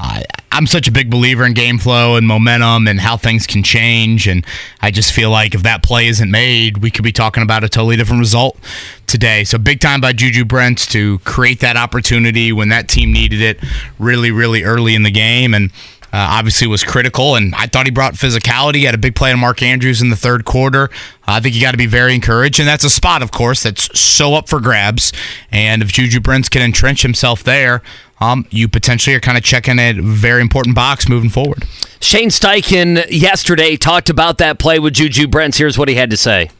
I 0.00 0.24
I'm 0.52 0.66
such 0.66 0.88
a 0.88 0.92
big 0.92 1.10
believer 1.10 1.46
in 1.46 1.54
game 1.54 1.78
flow 1.78 2.16
and 2.16 2.26
momentum 2.26 2.88
and 2.88 3.00
how 3.00 3.16
things 3.16 3.46
can 3.46 3.62
change. 3.62 4.26
And 4.26 4.44
I 4.80 4.90
just 4.90 5.12
feel 5.12 5.30
like 5.30 5.54
if 5.54 5.62
that 5.62 5.82
play 5.82 6.08
isn't 6.08 6.30
made, 6.30 6.78
we 6.78 6.90
could 6.90 7.04
be 7.04 7.12
talking 7.12 7.42
about 7.42 7.62
a 7.62 7.68
totally 7.68 7.96
different 7.96 8.18
result 8.18 8.58
today. 9.06 9.44
So 9.44 9.58
big 9.58 9.80
time 9.80 10.00
by 10.00 10.12
Juju 10.12 10.44
Brent 10.44 10.78
to 10.90 11.20
create 11.20 11.60
that 11.60 11.76
opportunity 11.76 12.52
when 12.52 12.68
that 12.70 12.88
team 12.88 13.12
needed 13.12 13.40
it 13.40 13.60
really, 13.98 14.32
really 14.32 14.64
early 14.64 14.96
in 14.96 15.04
the 15.04 15.10
game. 15.10 15.54
And 15.54 15.70
uh, 16.12 16.26
obviously 16.30 16.66
was 16.66 16.82
critical, 16.82 17.36
and 17.36 17.54
I 17.54 17.66
thought 17.66 17.86
he 17.86 17.92
brought 17.92 18.14
physicality. 18.14 18.76
He 18.76 18.84
had 18.84 18.96
a 18.96 18.98
big 18.98 19.14
play 19.14 19.30
on 19.30 19.38
Mark 19.38 19.62
Andrews 19.62 20.02
in 20.02 20.10
the 20.10 20.16
third 20.16 20.44
quarter. 20.44 20.90
I 21.28 21.38
think 21.38 21.54
you 21.54 21.60
got 21.60 21.70
to 21.70 21.76
be 21.76 21.86
very 21.86 22.16
encouraged, 22.16 22.58
and 22.58 22.68
that's 22.68 22.82
a 22.82 22.90
spot, 22.90 23.22
of 23.22 23.30
course, 23.30 23.62
that's 23.62 23.96
so 23.98 24.34
up 24.34 24.48
for 24.48 24.58
grabs. 24.58 25.12
And 25.52 25.82
if 25.82 25.92
Juju 25.92 26.18
Brents 26.18 26.48
can 26.48 26.62
entrench 26.62 27.02
himself 27.02 27.44
there, 27.44 27.82
um, 28.20 28.46
you 28.50 28.68
potentially 28.68 29.16
are 29.16 29.20
kind 29.20 29.38
of 29.38 29.44
checking 29.44 29.78
a 29.78 29.92
very 29.92 30.40
important 30.40 30.74
box 30.74 31.08
moving 31.08 31.30
forward. 31.30 31.64
Shane 32.00 32.28
Steichen 32.28 33.06
yesterday 33.10 33.76
talked 33.76 34.10
about 34.10 34.38
that 34.38 34.58
play 34.58 34.78
with 34.78 34.94
Juju 34.94 35.28
Brents. 35.28 35.58
Here's 35.58 35.78
what 35.78 35.88
he 35.88 35.94
had 35.94 36.10
to 36.10 36.16
say. 36.16 36.50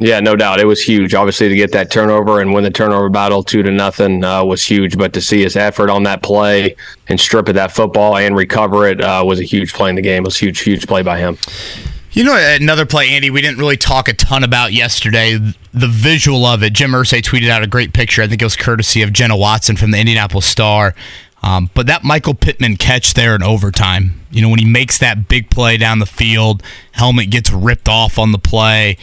Yeah, 0.00 0.18
no 0.18 0.34
doubt. 0.34 0.58
It 0.58 0.64
was 0.64 0.82
huge. 0.82 1.14
Obviously, 1.14 1.48
to 1.48 1.54
get 1.54 1.70
that 1.72 1.90
turnover 1.90 2.40
and 2.40 2.52
win 2.52 2.64
the 2.64 2.70
turnover 2.70 3.08
battle 3.08 3.44
two 3.44 3.62
to 3.62 3.70
nothing 3.70 4.24
uh, 4.24 4.44
was 4.44 4.62
huge. 4.62 4.98
But 4.98 5.12
to 5.12 5.20
see 5.20 5.42
his 5.42 5.56
effort 5.56 5.88
on 5.88 6.02
that 6.02 6.20
play 6.20 6.74
and 7.08 7.18
strip 7.18 7.48
of 7.48 7.54
that 7.54 7.70
football 7.70 8.16
and 8.16 8.36
recover 8.36 8.88
it 8.88 9.00
uh, 9.00 9.22
was 9.24 9.38
a 9.38 9.44
huge 9.44 9.72
play 9.72 9.90
in 9.90 9.96
the 9.96 10.02
game. 10.02 10.24
It 10.24 10.26
was 10.26 10.36
a 10.36 10.40
huge, 10.40 10.60
huge 10.60 10.88
play 10.88 11.02
by 11.02 11.18
him. 11.18 11.38
You 12.14 12.22
know, 12.22 12.36
another 12.36 12.86
play, 12.86 13.08
Andy, 13.08 13.28
we 13.30 13.40
didn't 13.40 13.58
really 13.58 13.76
talk 13.76 14.06
a 14.06 14.12
ton 14.12 14.44
about 14.44 14.72
yesterday. 14.72 15.36
The 15.36 15.88
visual 15.88 16.46
of 16.46 16.62
it. 16.62 16.72
Jim 16.72 16.92
Irsay 16.92 17.20
tweeted 17.20 17.48
out 17.48 17.64
a 17.64 17.66
great 17.66 17.92
picture. 17.92 18.22
I 18.22 18.28
think 18.28 18.40
it 18.40 18.44
was 18.44 18.54
courtesy 18.54 19.02
of 19.02 19.12
Jenna 19.12 19.36
Watson 19.36 19.74
from 19.74 19.90
the 19.90 19.98
Indianapolis 19.98 20.46
Star. 20.46 20.94
Um, 21.42 21.70
but 21.74 21.88
that 21.88 22.04
Michael 22.04 22.34
Pittman 22.34 22.76
catch 22.76 23.14
there 23.14 23.34
in 23.34 23.42
overtime, 23.42 24.20
you 24.30 24.40
know, 24.40 24.48
when 24.48 24.60
he 24.60 24.64
makes 24.64 24.98
that 24.98 25.26
big 25.26 25.50
play 25.50 25.76
down 25.76 25.98
the 25.98 26.06
field, 26.06 26.62
helmet 26.92 27.30
gets 27.30 27.50
ripped 27.50 27.88
off 27.88 28.16
on 28.16 28.30
the 28.30 28.38
play. 28.38 28.96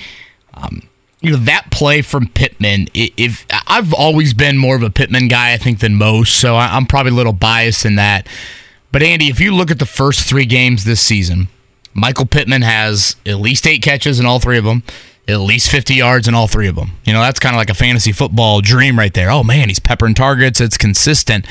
Um, 0.53 0.83
you 1.19 1.31
know 1.31 1.37
that 1.37 1.69
play 1.69 2.01
from 2.01 2.29
Pittman. 2.29 2.87
If 2.93 3.45
I've 3.67 3.93
always 3.93 4.33
been 4.33 4.57
more 4.57 4.77
of 4.77 4.83
a 4.83 4.89
Pittman 4.89 5.27
guy, 5.27 5.51
I 5.51 5.57
think 5.57 5.81
than 5.81 5.95
most, 5.95 6.39
so 6.39 6.55
I'm 6.55 6.85
probably 6.85 7.11
a 7.11 7.15
little 7.15 7.33
biased 7.33 7.85
in 7.85 7.95
that. 7.97 8.27
But 8.91 9.03
Andy, 9.03 9.27
if 9.27 9.39
you 9.39 9.53
look 9.53 9.69
at 9.69 9.79
the 9.79 9.85
first 9.85 10.27
three 10.27 10.45
games 10.45 10.83
this 10.83 11.01
season, 11.01 11.49
Michael 11.93 12.25
Pittman 12.25 12.61
has 12.61 13.15
at 13.25 13.39
least 13.39 13.67
eight 13.67 13.81
catches 13.81 14.19
in 14.19 14.25
all 14.25 14.39
three 14.39 14.57
of 14.57 14.63
them, 14.63 14.83
at 15.27 15.39
least 15.39 15.69
50 15.69 15.93
yards 15.93 16.27
in 16.27 16.35
all 16.35 16.47
three 16.47 16.67
of 16.67 16.75
them. 16.75 16.91
You 17.05 17.13
know, 17.13 17.21
that's 17.21 17.39
kind 17.39 17.55
of 17.55 17.57
like 17.57 17.69
a 17.69 17.75
fantasy 17.75 18.11
football 18.11 18.61
dream 18.61 18.97
right 18.97 19.13
there. 19.13 19.29
Oh 19.29 19.43
man, 19.43 19.67
he's 19.67 19.79
peppering 19.79 20.13
targets. 20.13 20.61
It's 20.61 20.77
consistent. 20.77 21.45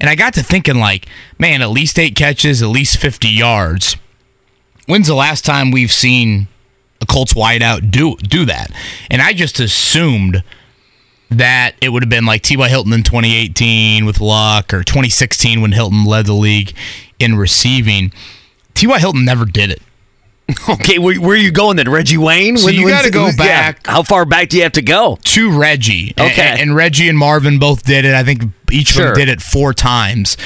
And 0.00 0.10
I 0.10 0.14
got 0.14 0.34
to 0.34 0.42
thinking, 0.42 0.76
like, 0.76 1.06
man, 1.38 1.62
at 1.62 1.70
least 1.70 1.98
eight 1.98 2.16
catches, 2.16 2.62
at 2.62 2.68
least 2.68 2.98
50 2.98 3.28
yards. 3.28 3.96
When's 4.86 5.06
the 5.06 5.14
last 5.14 5.44
time 5.44 5.70
we've 5.70 5.92
seen 5.92 6.48
a 7.00 7.06
Colts 7.06 7.34
wideout 7.34 7.90
do 7.90 8.16
do 8.16 8.44
that? 8.44 8.70
And 9.10 9.22
I 9.22 9.32
just 9.32 9.58
assumed 9.58 10.44
that 11.30 11.74
it 11.80 11.88
would 11.88 12.02
have 12.02 12.10
been 12.10 12.26
like 12.26 12.42
T.Y. 12.42 12.68
Hilton 12.68 12.92
in 12.92 13.02
2018 13.02 14.04
with 14.04 14.20
Luck 14.20 14.72
or 14.72 14.84
2016 14.84 15.60
when 15.60 15.72
Hilton 15.72 16.04
led 16.04 16.26
the 16.26 16.34
league 16.34 16.74
in 17.18 17.36
receiving. 17.36 18.12
T.Y. 18.76 18.98
Hilton 18.98 19.24
never 19.24 19.44
did 19.44 19.70
it. 19.70 19.82
Okay, 20.68 20.98
where, 21.00 21.20
where 21.20 21.32
are 21.32 21.36
you 21.36 21.50
going 21.50 21.76
then? 21.76 21.90
Reggie 21.90 22.18
Wayne? 22.18 22.56
So 22.56 22.68
you 22.68 22.88
gotta 22.88 23.10
go 23.10 23.26
yeah, 23.26 23.36
back- 23.36 23.84
How 23.86 24.04
far 24.04 24.24
back 24.24 24.48
do 24.48 24.56
you 24.56 24.62
have 24.62 24.72
to 24.72 24.82
go? 24.82 25.18
to 25.20 25.58
Reggie. 25.58 26.14
Okay. 26.18 26.56
And, 26.60 26.76
Reggie 26.76 27.08
and 27.08 27.18
Marvin 27.18 27.58
both 27.58 27.82
did 27.84 28.04
it. 28.04 28.14
I 28.14 28.22
think 28.22 28.44
each 28.70 28.90
of 28.90 29.02
them 29.02 29.14
did 29.14 29.28
it 29.28 29.42
four 29.42 29.74
times. 29.74 30.36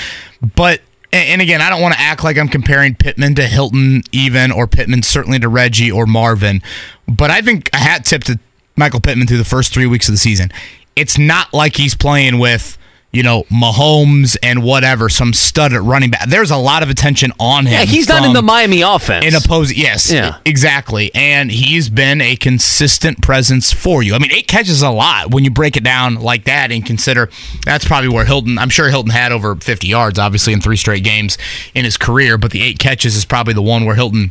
But 0.57 0.81
and 1.12 1.29
and 1.29 1.43
again, 1.43 1.61
I 1.61 1.69
don't 1.69 1.83
want 1.83 1.95
to 1.95 2.01
act 2.01 2.25
like 2.25 2.38
I'm 2.38 2.49
comparing 2.49 2.95
Pittman 2.95 3.35
to 3.35 3.47
Hilton 3.47 4.03
even 4.11 4.53
or 4.53 4.66
Pittman 4.66 5.03
certainly 5.03 5.38
to 5.38 5.49
Reggie 5.49 5.93
or 5.93 6.07
Marvin. 6.07 6.62
But 7.07 7.31
I 7.31 7.43
think 7.43 7.69
a 7.75 7.79
hat 7.79 8.07
tip 8.07 8.25
to 8.25 8.38
Michael 8.77 9.01
Pittman 9.01 9.27
through 9.27 9.38
the 9.38 9.45
first 9.45 9.75
three 9.75 9.87
weeks 9.87 10.09
of 10.09 10.14
the 10.14 10.19
season. 10.19 10.51
It's 10.97 11.19
not 11.19 11.53
like 11.53 11.77
he's 11.77 11.95
playing 11.95 12.38
with 12.38 12.79
you 13.12 13.23
know, 13.25 13.42
Mahomes 13.51 14.37
and 14.42 14.62
whatever, 14.62 15.09
some 15.09 15.33
stud 15.33 15.73
at 15.73 15.83
running 15.83 16.11
back. 16.11 16.29
There's 16.29 16.51
a 16.53 16.57
lot 16.57 16.83
of 16.85 16.90
attention 16.90 17.33
on 17.40 17.66
him. 17.66 17.73
Yeah, 17.73 17.85
he's 17.85 18.09
not 18.09 18.25
in 18.25 18.33
the 18.33 18.42
Miami 18.42 18.83
offense. 18.83 19.25
in 19.27 19.35
opposing, 19.35 19.77
yes, 19.79 20.11
Yeah. 20.12 20.37
exactly. 20.44 21.11
And 21.14 21.51
he's 21.51 21.88
been 21.88 22.20
a 22.20 22.37
consistent 22.37 23.20
presence 23.20 23.73
for 23.73 24.03
you. 24.03 24.14
I 24.14 24.18
mean, 24.18 24.31
eight 24.33 24.46
catches 24.46 24.81
a 24.83 24.90
lot 24.90 25.33
when 25.33 25.44
you 25.44 25.51
break 25.51 25.77
it 25.77 25.83
down 25.83 26.16
like 26.16 26.44
that 26.44 26.70
and 26.70 26.87
consider 26.87 27.31
that's 27.64 27.85
probably 27.85 28.11
where 28.11 28.25
Hilton. 28.25 28.59
I'm 28.59 28.70
sure 28.70 28.88
Hilton 28.90 29.11
had 29.11 29.33
over 29.33 29.57
50 29.57 29.88
yards, 29.88 30.18
obviously, 30.18 30.53
in 30.53 30.61
three 30.61 30.77
straight 30.77 31.03
games 31.03 31.37
in 31.75 31.85
his 31.85 31.96
career. 31.96 32.38
But 32.38 32.53
the 32.53 32.62
eight 32.62 32.79
catches 32.79 33.16
is 33.16 33.25
probably 33.25 33.55
the 33.55 33.62
one 33.62 33.85
where 33.87 33.96
Hilton 33.96 34.31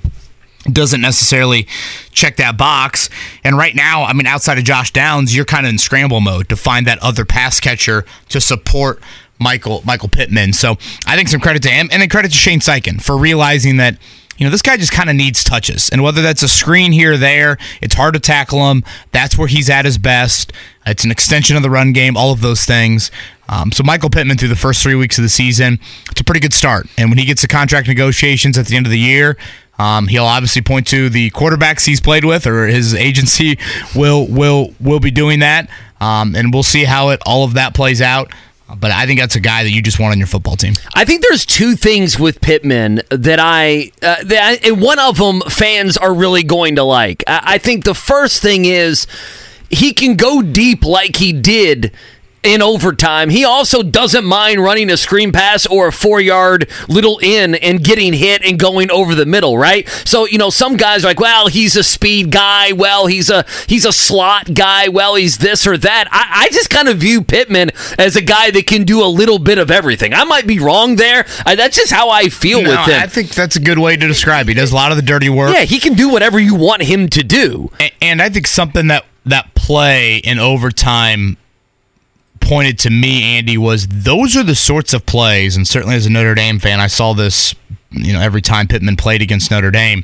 doesn't 0.65 1.02
necessarily 1.02 1.67
check 2.12 2.36
that 2.38 2.58
box. 2.58 3.10
And 3.43 3.58
right 3.58 3.76
now, 3.76 4.04
I 4.04 4.13
mean, 4.13 4.26
outside 4.26 4.58
of 4.58 4.63
Josh 4.63 4.91
Downs, 4.91 5.36
you're 5.36 5.45
kind 5.45 5.65
of 5.65 5.72
in 5.72 5.78
scramble 5.78 6.22
mode 6.22 6.50
to 6.50 6.56
find 6.56 6.86
that 6.88 7.00
other 7.00 7.26
pass 7.26 7.60
catcher 7.60 8.06
to 8.30 8.41
support 8.41 9.02
Michael 9.39 9.82
Michael 9.86 10.10
Pittman. 10.10 10.54
So 10.54 10.78
I 11.06 11.15
think 11.15 11.30
some 11.30 11.39
credit 11.39 11.63
to 11.63 11.69
him, 11.69 11.89
and 11.91 12.02
then 12.02 12.10
credit 12.10 12.32
to 12.32 12.38
Shane 12.38 12.60
Steichen 12.60 13.02
for 13.02 13.17
realizing 13.17 13.78
that 13.78 13.98
you 14.39 14.45
know, 14.45 14.52
this 14.52 14.62
guy 14.62 14.78
just 14.78 14.93
kind 14.93 15.10
of 15.10 15.18
needs 15.18 15.43
touches. 15.43 15.89
And 15.89 16.01
whether 16.01 16.22
that's 16.22 16.41
a 16.43 16.47
screen 16.47 16.93
here 16.93 17.14
or 17.14 17.18
there, 17.18 17.57
it's 17.82 17.93
hard 17.93 18.14
to 18.14 18.22
tackle 18.22 18.72
him. 18.72 18.86
That's 19.12 19.38
where 19.38 19.49
he's 19.49 19.70
at 19.70 19.84
his 19.84 19.97
best. 19.97 20.53
It's 20.86 21.03
an 21.03 21.12
extension 21.12 21.57
of 21.57 21.62
the 21.62 21.70
run 21.70 21.91
game, 21.91 22.16
all 22.16 22.32
of 22.32 22.39
those 22.39 22.64
things. 22.64 23.12
Um, 23.49 23.74
so 23.74 23.84
Michael 23.84 24.10
Pittman 24.10 24.38
through 24.38 24.47
the 24.47 24.55
first 24.55 24.82
three 24.82 24.95
weeks 24.95 25.18
of 25.18 25.24
the 25.24 25.30
season, 25.30 25.78
it's 26.10 26.22
a 26.22 26.24
pretty 26.24 26.39
good 26.39 26.53
start. 26.53 26.88
And 26.97 27.10
when 27.10 27.18
he 27.18 27.26
gets 27.26 27.41
to 27.41 27.49
contract 27.49 27.89
negotiations 27.89 28.57
at 28.57 28.68
the 28.68 28.78
end 28.78 28.86
of 28.86 28.91
the 28.91 28.99
year, 28.99 29.36
um, 29.80 30.07
he'll 30.07 30.25
obviously 30.25 30.61
point 30.61 30.86
to 30.88 31.09
the 31.09 31.32
quarterbacks 31.32 31.86
he's 31.86 32.01
played 32.01 32.25
with, 32.25 32.45
or 32.45 32.67
his 32.67 32.93
agency 32.93 33.57
will 33.95 34.27
will 34.27 34.73
will 34.80 34.99
be 34.99 35.09
doing 35.09 35.39
that. 35.39 35.69
Um, 36.01 36.36
and 36.36 36.53
we'll 36.53 36.63
see 36.63 36.84
how 36.84 37.09
it 37.09 37.21
all 37.25 37.43
of 37.43 37.53
that 37.53 37.73
plays 37.73 38.01
out. 38.01 38.32
But 38.77 38.91
I 38.91 39.07
think 39.07 39.19
that's 39.19 39.36
a 39.36 39.39
guy 39.39 39.63
that 39.63 39.71
you 39.71 39.82
just 39.82 39.99
want 39.99 40.11
on 40.11 40.19
your 40.19 40.27
football 40.27 40.55
team. 40.55 40.73
I 40.93 41.03
think 41.03 41.23
there's 41.23 41.43
two 41.43 41.75
things 41.75 42.19
with 42.19 42.39
Pittman 42.39 43.01
that 43.09 43.39
I, 43.41 43.91
uh, 44.03 44.23
that 44.23 44.59
I, 44.63 44.71
one 44.71 44.99
of 44.99 45.17
them 45.17 45.41
fans 45.49 45.97
are 45.97 46.13
really 46.13 46.43
going 46.43 46.75
to 46.75 46.84
like. 46.84 47.23
I, 47.25 47.41
I 47.43 47.57
think 47.57 47.84
the 47.84 47.95
first 47.95 48.43
thing 48.43 48.65
is 48.65 49.07
he 49.71 49.91
can 49.91 50.15
go 50.15 50.43
deep 50.43 50.86
like 50.86 51.15
he 51.15 51.34
did 51.34 51.91
in 52.44 52.62
overtime. 52.62 53.30
He 53.30 53.44
also 53.44 53.84
doesn't 53.84 54.24
mind 54.26 54.64
running 54.64 54.90
a 54.90 54.98
screen 54.98 55.32
pass 55.32 55.66
or 55.66 55.88
a 55.88 55.92
four 55.92 56.22
yard 56.22 56.70
little 56.88 57.20
in 57.20 57.56
and 57.56 57.84
getting 57.84 58.14
hit 58.14 58.44
and 58.44 58.58
going 58.58 58.90
over 58.92 59.14
the 59.16 59.26
middle, 59.26 59.58
right? 59.58 59.88
So, 60.06 60.26
you 60.26 60.38
know, 60.38 60.50
some 60.50 60.78
guys 60.78 61.04
are 61.04 61.08
like, 61.08 61.20
well, 61.20 61.48
he's 61.48 61.76
a 61.76 61.84
speed 61.84 62.32
guy. 62.32 62.72
Well, 62.72 63.08
he's 63.08 63.30
a 63.30 63.46
he's 63.68 63.84
a 63.86 63.92
slot 63.92 64.54
guy. 64.54 64.88
Well, 64.88 65.16
he's 65.16 65.40
this 65.40 65.68
or 65.68 65.78
that. 65.78 66.08
I, 66.12 66.46
I 66.46 66.50
just 66.50 66.70
kind 66.70 66.88
of 66.88 66.98
view 67.00 67.22
Pittman 67.24 67.72
as 67.98 68.16
a 68.16 68.22
guy 68.22 68.52
that 68.52 68.66
can 68.68 68.84
do 68.84 69.04
a 69.04 69.08
little 69.08 69.40
bit 69.40 69.58
of 69.58 69.70
everything. 69.70 70.14
I 70.14 70.24
might 70.24 70.48
be 70.48 70.60
wrong 70.60 70.96
there. 70.96 71.26
I, 71.46 71.56
that's 71.56 71.76
just 71.76 71.92
how 71.92 72.10
I 72.10 72.30
feel 72.30 72.62
No, 72.62 72.70
with 72.70 72.80
him. 72.88 73.02
I 73.02 73.08
think 73.08 73.30
that's 73.32 73.56
a 73.58 73.60
good 73.62 73.80
way 73.80 73.98
to 73.98 74.08
describe. 74.08 74.48
He 74.48 74.54
does 74.54 74.72
a 74.72 74.76
lot 74.76 74.92
of 74.92 74.96
the 74.98 75.04
dirty 75.04 75.30
work. 75.30 75.54
yeah, 75.54 75.64
he 75.64 75.80
can 75.80 75.94
do 75.94 76.10
whatever 76.10 76.40
you 76.40 76.56
want 76.56 76.84
him 76.84 77.10
to 77.10 77.24
do. 77.24 77.70
A- 77.82 77.92
and 78.02 78.22
I 78.22 78.30
think 78.30 78.48
something 78.48 78.88
that 78.88 79.06
that 79.26 79.54
play 79.54 80.18
in 80.18 80.40
overtime 80.40 81.38
pointed 82.50 82.80
to 82.80 82.89
me, 82.89 83.38
Andy, 83.38 83.60
was 83.60 83.88
those 83.88 84.36
are 84.36 84.43
the 84.43 84.56
sorts 84.56 84.91
of 84.95 85.06
plays, 85.06 85.56
and 85.56 85.68
certainly 85.68 85.95
as 85.95 86.08
a 86.08 86.10
Notre 86.10 86.34
Dame 86.34 86.58
fan, 86.58 86.80
I 86.80 86.88
saw 86.88 87.14
this, 87.14 87.54
you 87.91 88.12
know, 88.12 88.20
every 88.20 88.41
time 88.41 88.68
Pittman 88.68 88.95
played 88.95 89.22
against 89.22 89.52
Notre 89.52 89.70
Dame. 89.70 90.04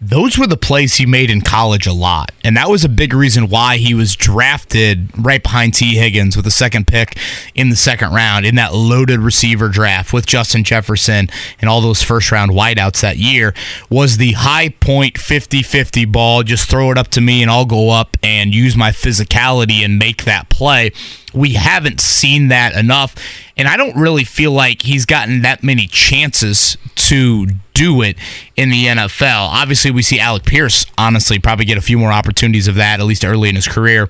Those 0.00 0.36
were 0.36 0.48
the 0.48 0.56
plays 0.56 0.96
he 0.96 1.06
made 1.06 1.30
in 1.30 1.40
college 1.40 1.86
a 1.86 1.92
lot. 1.92 2.32
And 2.42 2.56
that 2.56 2.68
was 2.68 2.84
a 2.84 2.88
big 2.90 3.14
reason 3.14 3.48
why 3.48 3.76
he 3.76 3.94
was 3.94 4.16
drafted 4.16 5.08
right 5.16 5.42
behind 5.42 5.72
Tee 5.72 5.94
Higgins 5.94 6.34
with 6.36 6.44
the 6.44 6.50
second 6.50 6.88
pick 6.88 7.16
in 7.54 7.70
the 7.70 7.76
second 7.76 8.12
round 8.12 8.44
in 8.44 8.56
that 8.56 8.74
loaded 8.74 9.20
receiver 9.20 9.68
draft 9.68 10.12
with 10.12 10.26
Justin 10.26 10.64
Jefferson 10.64 11.28
and 11.60 11.70
all 11.70 11.80
those 11.80 12.02
first 12.02 12.30
round 12.32 12.50
wideouts 12.50 13.00
that 13.00 13.16
year 13.16 13.54
was 13.88 14.16
the 14.16 14.32
high 14.32 14.68
point 14.68 15.14
50-50 15.14 16.10
ball. 16.10 16.42
Just 16.42 16.68
throw 16.68 16.90
it 16.90 16.98
up 16.98 17.08
to 17.12 17.22
me 17.22 17.40
and 17.40 17.50
I'll 17.50 17.64
go 17.64 17.88
up 17.88 18.16
and 18.22 18.52
use 18.52 18.76
my 18.76 18.90
physicality 18.90 19.84
and 19.84 19.96
make 19.96 20.24
that 20.24 20.50
play. 20.50 20.90
We 21.34 21.54
haven't 21.54 22.00
seen 22.00 22.48
that 22.48 22.74
enough. 22.74 23.14
And 23.56 23.68
I 23.68 23.76
don't 23.76 23.96
really 23.96 24.24
feel 24.24 24.52
like 24.52 24.82
he's 24.82 25.04
gotten 25.04 25.42
that 25.42 25.62
many 25.62 25.86
chances 25.86 26.76
to 26.96 27.46
do 27.74 28.02
it 28.02 28.16
in 28.56 28.70
the 28.70 28.86
NFL. 28.86 29.48
Obviously, 29.48 29.90
we 29.90 30.02
see 30.02 30.18
Alec 30.18 30.44
Pierce, 30.44 30.86
honestly, 30.96 31.38
probably 31.38 31.64
get 31.64 31.78
a 31.78 31.82
few 31.82 31.98
more 31.98 32.12
opportunities 32.12 32.68
of 32.68 32.76
that, 32.76 33.00
at 33.00 33.06
least 33.06 33.24
early 33.24 33.48
in 33.48 33.54
his 33.54 33.68
career, 33.68 34.08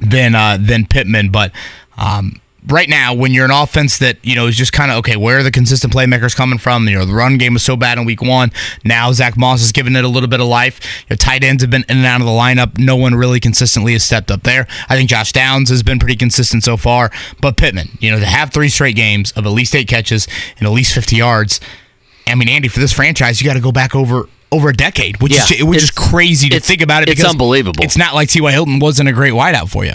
than 0.00 0.34
uh, 0.34 0.58
than 0.60 0.86
Pittman. 0.86 1.30
But 1.30 1.52
um, 1.96 2.40
right 2.68 2.88
now, 2.88 3.14
when 3.14 3.32
you're 3.32 3.44
an 3.44 3.50
offense 3.50 3.98
that 3.98 4.18
you 4.22 4.34
know 4.34 4.46
is 4.46 4.56
just 4.56 4.72
kind 4.72 4.90
of 4.90 4.98
okay, 4.98 5.16
where 5.16 5.38
are 5.38 5.42
the 5.42 5.50
consistent 5.50 5.92
playmakers 5.92 6.34
coming 6.36 6.58
from? 6.58 6.86
You 6.88 6.98
know, 6.98 7.04
the 7.06 7.12
run 7.14 7.38
game 7.38 7.54
was 7.54 7.62
so 7.64 7.76
bad 7.76 7.98
in 7.98 8.04
Week 8.04 8.22
One. 8.22 8.52
Now 8.84 9.12
Zach 9.12 9.36
Moss 9.36 9.62
is 9.62 9.72
giving 9.72 9.96
it 9.96 10.04
a 10.04 10.08
little 10.08 10.28
bit 10.28 10.40
of 10.40 10.46
life. 10.46 10.80
Your 11.08 11.16
tight 11.16 11.44
ends 11.44 11.62
have 11.62 11.70
been 11.70 11.84
in 11.88 11.98
and 11.98 12.06
out 12.06 12.20
of 12.20 12.26
the 12.26 12.32
lineup. 12.32 12.78
No 12.78 12.96
one 12.96 13.14
really 13.14 13.40
consistently 13.40 13.92
has 13.92 14.04
stepped 14.04 14.30
up 14.30 14.42
there. 14.42 14.66
I 14.88 14.96
think 14.96 15.08
Josh 15.10 15.32
Downs 15.32 15.70
has 15.70 15.82
been 15.82 15.98
pretty 15.98 16.16
consistent 16.16 16.62
so 16.64 16.76
far. 16.76 17.10
But 17.40 17.56
Pittman, 17.56 17.88
you 18.00 18.10
know, 18.10 18.18
to 18.20 18.26
have 18.26 18.50
three 18.52 18.68
straight 18.68 18.96
games 18.96 19.32
of 19.32 19.46
at 19.46 19.50
least 19.52 19.74
eight 19.74 19.88
catches 19.88 20.28
and 20.58 20.66
at 20.66 20.72
least 20.72 20.94
50 20.94 21.16
yards. 21.16 21.60
I 22.26 22.34
mean, 22.36 22.48
Andy, 22.48 22.68
for 22.68 22.80
this 22.80 22.92
franchise, 22.92 23.40
you 23.40 23.46
got 23.48 23.54
to 23.54 23.60
go 23.60 23.72
back 23.72 23.94
over 23.94 24.28
over 24.52 24.68
a 24.68 24.74
decade, 24.74 25.20
which 25.22 25.32
Yeah, 25.34 25.44
is 25.50 25.64
which 25.64 25.82
is 25.82 25.90
crazy 25.90 26.50
to 26.50 26.60
think 26.60 26.82
about 26.82 27.02
it. 27.02 27.08
it's 27.08 27.24
unbelievable. 27.24 27.82
It's 27.82 27.96
not 27.96 28.14
like 28.14 28.28
T.Y. 28.28 28.52
Hilton 28.52 28.78
wasn't 28.80 29.08
a 29.08 29.12
great 29.12 29.32
wideout 29.32 29.70
for 29.70 29.84
you. 29.84 29.94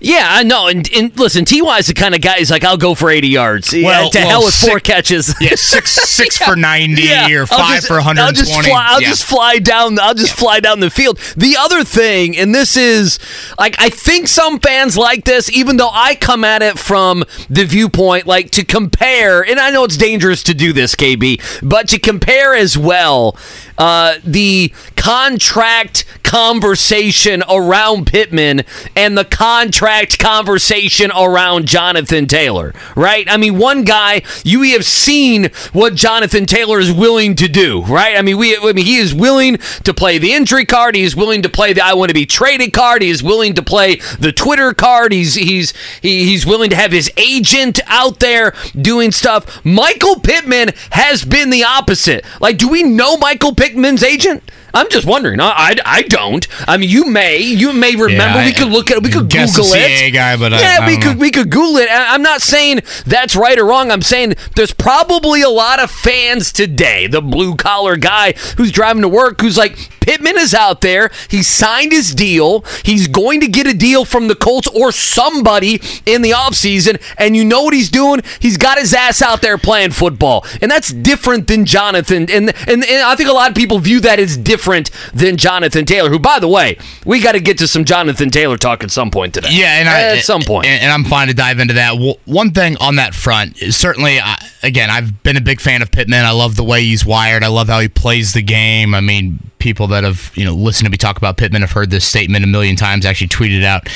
Yeah, 0.00 0.26
I 0.30 0.42
know. 0.42 0.66
And, 0.68 0.88
and 0.94 1.18
listen, 1.18 1.44
Ty 1.44 1.78
is 1.78 1.86
the 1.86 1.94
kind 1.94 2.14
of 2.14 2.20
guy. 2.20 2.38
He's 2.38 2.50
like, 2.50 2.64
I'll 2.64 2.76
go 2.76 2.94
for 2.94 3.10
eighty 3.10 3.28
yards. 3.28 3.72
Yeah, 3.72 3.86
Well- 3.86 4.10
to 4.10 4.18
well, 4.18 4.28
hell 4.28 4.44
with 4.44 4.54
four 4.54 4.80
catches. 4.80 5.34
Yeah, 5.40 5.54
six 5.56 5.92
six 5.92 6.36
for 6.44 6.56
ninety 6.56 7.02
Yeah, 7.02 7.28
or 7.32 7.46
five 7.46 7.76
just- 7.76 7.86
for 7.88 7.94
one 7.94 8.02
hundred 8.04 8.22
I'll 8.22 8.32
just 8.32 8.52
fly. 8.52 8.84
I'll 8.88 9.00
yeah. 9.02 9.08
just 9.08 9.24
fly 9.24 9.58
down. 9.58 9.98
I'll 9.98 10.14
just 10.14 10.32
fly 10.34 10.60
down 10.60 10.80
the 10.80 10.90
field. 10.90 11.18
The 11.36 11.56
other 11.58 11.84
thing, 11.84 12.36
and 12.36 12.54
this 12.54 12.76
is 12.76 13.18
like 13.58 13.76
I 13.78 13.88
think 13.88 14.28
some 14.28 14.58
fans 14.60 14.96
like 14.96 15.24
this, 15.24 15.50
even 15.50 15.76
though 15.76 15.90
I 15.92 16.14
come 16.14 16.44
at 16.44 16.62
it 16.62 16.78
from 16.78 17.24
the 17.48 17.64
viewpoint 17.64 18.26
like 18.26 18.50
to 18.52 18.64
compare, 18.64 19.44
and 19.44 19.58
I 19.58 19.70
know 19.70 19.84
it's 19.84 19.96
dangerous 19.96 20.42
to 20.44 20.54
do 20.54 20.72
this, 20.72 20.94
KB, 20.94 21.40
but 21.62 21.88
to 21.88 21.98
compare 21.98 22.54
as 22.54 22.76
well 22.78 23.36
uh, 23.78 24.16
the 24.24 24.72
contract 24.96 26.04
conversation 26.22 27.44
around 27.48 28.06
Pittman 28.06 28.62
and 28.96 29.16
the 29.16 29.24
contract 29.24 30.18
conversation 30.18 31.12
around 31.12 31.66
Jonathan 31.66 32.26
Taylor, 32.26 32.74
right? 32.96 33.26
I 33.30 33.36
mean, 33.36 33.58
one 33.58 33.84
guy 33.84 34.22
you 34.42 34.62
have 34.72 34.84
seen 34.84 35.50
what 35.72 35.94
Jonathan 35.94 36.46
Taylor 36.46 36.80
is 36.80 36.90
willing 36.90 37.36
to 37.36 37.46
do, 37.46 37.82
right? 37.82 38.16
I 38.16 38.22
mean, 38.22 38.38
we, 38.38 38.56
I 38.56 38.72
mean, 38.72 38.84
he 38.86 38.96
is 38.96 39.14
willing 39.14 39.58
to 39.84 39.94
play 39.94 40.18
the 40.18 40.32
injury 40.32 40.64
card. 40.64 40.96
He 40.96 41.02
is 41.02 41.14
willing 41.14 41.42
to 41.42 41.48
play 41.48 41.72
the 41.72 41.84
I 41.84 41.94
want 41.94 42.08
to 42.08 42.14
be 42.14 42.26
traded 42.26 42.72
card. 42.72 43.02
He 43.02 43.10
is 43.10 43.22
willing 43.22 43.54
to 43.54 43.62
play 43.62 43.96
the 44.18 44.32
Twitter 44.32 44.72
card. 44.72 45.12
He's 45.12 45.34
he's 45.34 45.72
he, 46.00 46.24
he's 46.24 46.46
willing 46.46 46.70
to 46.70 46.76
have 46.76 46.92
his 46.92 47.12
agent 47.16 47.78
out 47.86 48.20
there 48.20 48.54
doing 48.74 49.12
stuff. 49.12 49.64
Michael 49.64 50.18
Pittman 50.18 50.70
has 50.90 51.24
been 51.24 51.50
the 51.50 51.64
opposite. 51.64 52.24
Like, 52.40 52.58
do 52.58 52.68
we 52.68 52.82
know 52.82 53.16
Michael 53.18 53.54
Pittman's 53.64 54.02
agent? 54.02 54.50
I'm 54.74 54.88
just 54.90 55.06
wondering. 55.06 55.40
I, 55.40 55.50
I, 55.50 55.76
I 55.84 56.02
don't. 56.02 56.46
I 56.68 56.76
mean, 56.76 56.90
you 56.90 57.06
may 57.06 57.38
you 57.38 57.72
may 57.72 57.94
remember. 57.96 58.38
I- 58.40 58.46
we 58.46 58.52
could 58.52 58.68
look 58.68 58.90
at 58.90 59.02
we 59.02 59.10
could 59.10 59.28
guess 59.28 59.56
Google 59.56 59.70
the 59.72 59.78
it. 59.78 60.10
Guy, 60.12 60.36
but 60.36 60.52
yeah, 60.52 60.78
I 60.82 60.86
we 60.86 60.94
don't 60.94 61.02
could 61.02 61.16
know. 61.16 61.20
we 61.20 61.30
could 61.30 61.50
Google 61.50 61.76
it. 61.78 61.88
I- 61.90 62.14
I'm 62.14 62.22
not 62.22 62.42
saying 62.42 62.80
that's 63.06 63.36
right 63.36 63.58
or 63.58 63.64
wrong. 63.64 63.90
I'm 63.90 64.02
saying 64.02 64.34
there's 64.56 64.72
probably 64.74 65.42
a 65.42 65.48
lot 65.48 65.78
of 65.80 65.90
fans 65.90 66.52
today, 66.52 67.06
the 67.06 67.22
blue 67.22 67.54
collar 67.56 67.96
guy 67.96 68.32
who's 68.56 68.72
driving 68.72 69.02
to 69.02 69.08
work, 69.08 69.40
who's 69.40 69.56
like, 69.56 69.76
Pittman 70.00 70.36
is 70.38 70.52
out 70.52 70.80
there. 70.82 71.10
He 71.30 71.42
signed 71.42 71.92
his 71.92 72.14
deal. 72.14 72.64
He's 72.84 73.06
going 73.08 73.40
to 73.40 73.46
get 73.48 73.66
a 73.66 73.72
deal 73.72 74.04
from 74.04 74.28
the 74.28 74.34
Colts 74.34 74.68
or 74.68 74.92
somebody 74.92 75.80
in 76.04 76.20
the 76.22 76.32
offseason. 76.32 77.00
And 77.16 77.34
you 77.36 77.44
know 77.44 77.62
what 77.62 77.72
he's 77.72 77.88
doing? 77.90 78.20
He's 78.38 78.58
got 78.58 78.78
his 78.78 78.92
ass 78.92 79.22
out 79.22 79.40
there 79.40 79.56
playing 79.56 79.92
football. 79.92 80.44
And 80.60 80.70
that's 80.70 80.92
different 80.92 81.46
than 81.46 81.64
Jonathan. 81.64 82.28
And, 82.30 82.50
and, 82.68 82.84
and 82.84 83.02
I 83.02 83.14
think 83.16 83.30
a 83.30 83.32
lot 83.32 83.48
of 83.50 83.56
people 83.56 83.78
view 83.78 84.00
that 84.00 84.18
as 84.18 84.36
different 84.36 84.63
than 85.12 85.36
Jonathan 85.36 85.84
Taylor, 85.84 86.10
who, 86.10 86.18
by 86.18 86.38
the 86.38 86.48
way, 86.48 86.78
we 87.04 87.20
got 87.20 87.32
to 87.32 87.40
get 87.40 87.58
to 87.58 87.68
some 87.68 87.84
Jonathan 87.84 88.30
Taylor 88.30 88.56
talk 88.56 88.82
at 88.82 88.90
some 88.90 89.10
point 89.10 89.34
today. 89.34 89.48
Yeah, 89.50 89.78
and 89.78 89.88
I, 89.88 90.16
at 90.16 90.24
some 90.24 90.42
point. 90.42 90.66
and, 90.66 90.82
and 90.82 90.92
I'm 90.92 91.04
fine 91.04 91.28
to 91.28 91.34
dive 91.34 91.58
into 91.58 91.74
that. 91.74 91.92
One 92.24 92.50
thing 92.52 92.76
on 92.80 92.96
that 92.96 93.14
front, 93.14 93.62
is 93.62 93.76
certainly, 93.76 94.18
I, 94.20 94.38
again, 94.62 94.90
I've 94.90 95.22
been 95.22 95.36
a 95.36 95.40
big 95.40 95.60
fan 95.60 95.82
of 95.82 95.90
Pittman. 95.90 96.24
I 96.24 96.32
love 96.32 96.56
the 96.56 96.64
way 96.64 96.82
he's 96.82 97.04
wired. 97.04 97.44
I 97.44 97.48
love 97.48 97.68
how 97.68 97.80
he 97.80 97.88
plays 97.88 98.32
the 98.32 98.42
game. 98.42 98.94
I 98.94 99.00
mean, 99.00 99.38
people 99.58 99.86
that 99.86 100.04
have 100.04 100.30
you 100.34 100.44
know 100.44 100.54
listened 100.54 100.84
to 100.86 100.90
me 100.90 100.98
talk 100.98 101.16
about 101.16 101.38
Pittman 101.38 101.62
have 101.62 101.72
heard 101.72 101.90
this 101.90 102.04
statement 102.04 102.44
a 102.44 102.46
million 102.46 102.76
times. 102.76 103.06
Actually, 103.06 103.28
tweeted 103.28 103.64
out. 103.64 103.88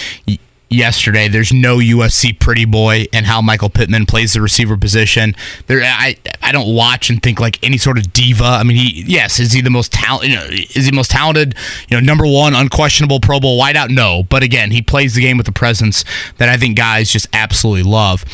Yesterday, 0.71 1.29
there's 1.29 1.51
no 1.51 1.79
UFC 1.79 2.39
pretty 2.39 2.67
boy, 2.67 3.07
and 3.15 3.25
how 3.25 3.41
Michael 3.41 3.71
Pittman 3.71 4.05
plays 4.05 4.35
the 4.35 4.43
receiver 4.43 4.77
position. 4.77 5.35
There, 5.67 5.81
I 5.83 6.17
I 6.43 6.53
don't 6.53 6.75
watch 6.75 7.09
and 7.09 7.23
think 7.23 7.41
like 7.41 7.63
any 7.65 7.79
sort 7.79 7.97
of 7.97 8.13
diva. 8.13 8.45
I 8.45 8.65
mean, 8.65 8.77
he 8.77 9.03
yes, 9.07 9.41
is 9.41 9.53
he 9.53 9.63
the 9.63 9.71
most 9.71 9.93
talented? 9.93 10.31
You 10.31 10.37
know, 10.37 10.45
is 10.45 10.85
he 10.85 10.93
most 10.93 11.11
talented? 11.11 11.55
You 11.89 11.97
know, 11.97 12.05
number 12.05 12.27
one, 12.27 12.55
unquestionable 12.55 13.21
Pro 13.21 13.41
Bowl 13.41 13.59
wideout. 13.59 13.89
No, 13.89 14.25
but 14.25 14.43
again, 14.43 14.71
he 14.71 14.83
plays 14.83 15.15
the 15.15 15.23
game 15.23 15.39
with 15.39 15.49
a 15.49 15.53
presence 15.53 16.05
that 16.37 16.51
I 16.51 16.59
think 16.59 16.77
guys 16.77 17.11
just 17.11 17.29
absolutely 17.33 17.85
love. 17.85 18.25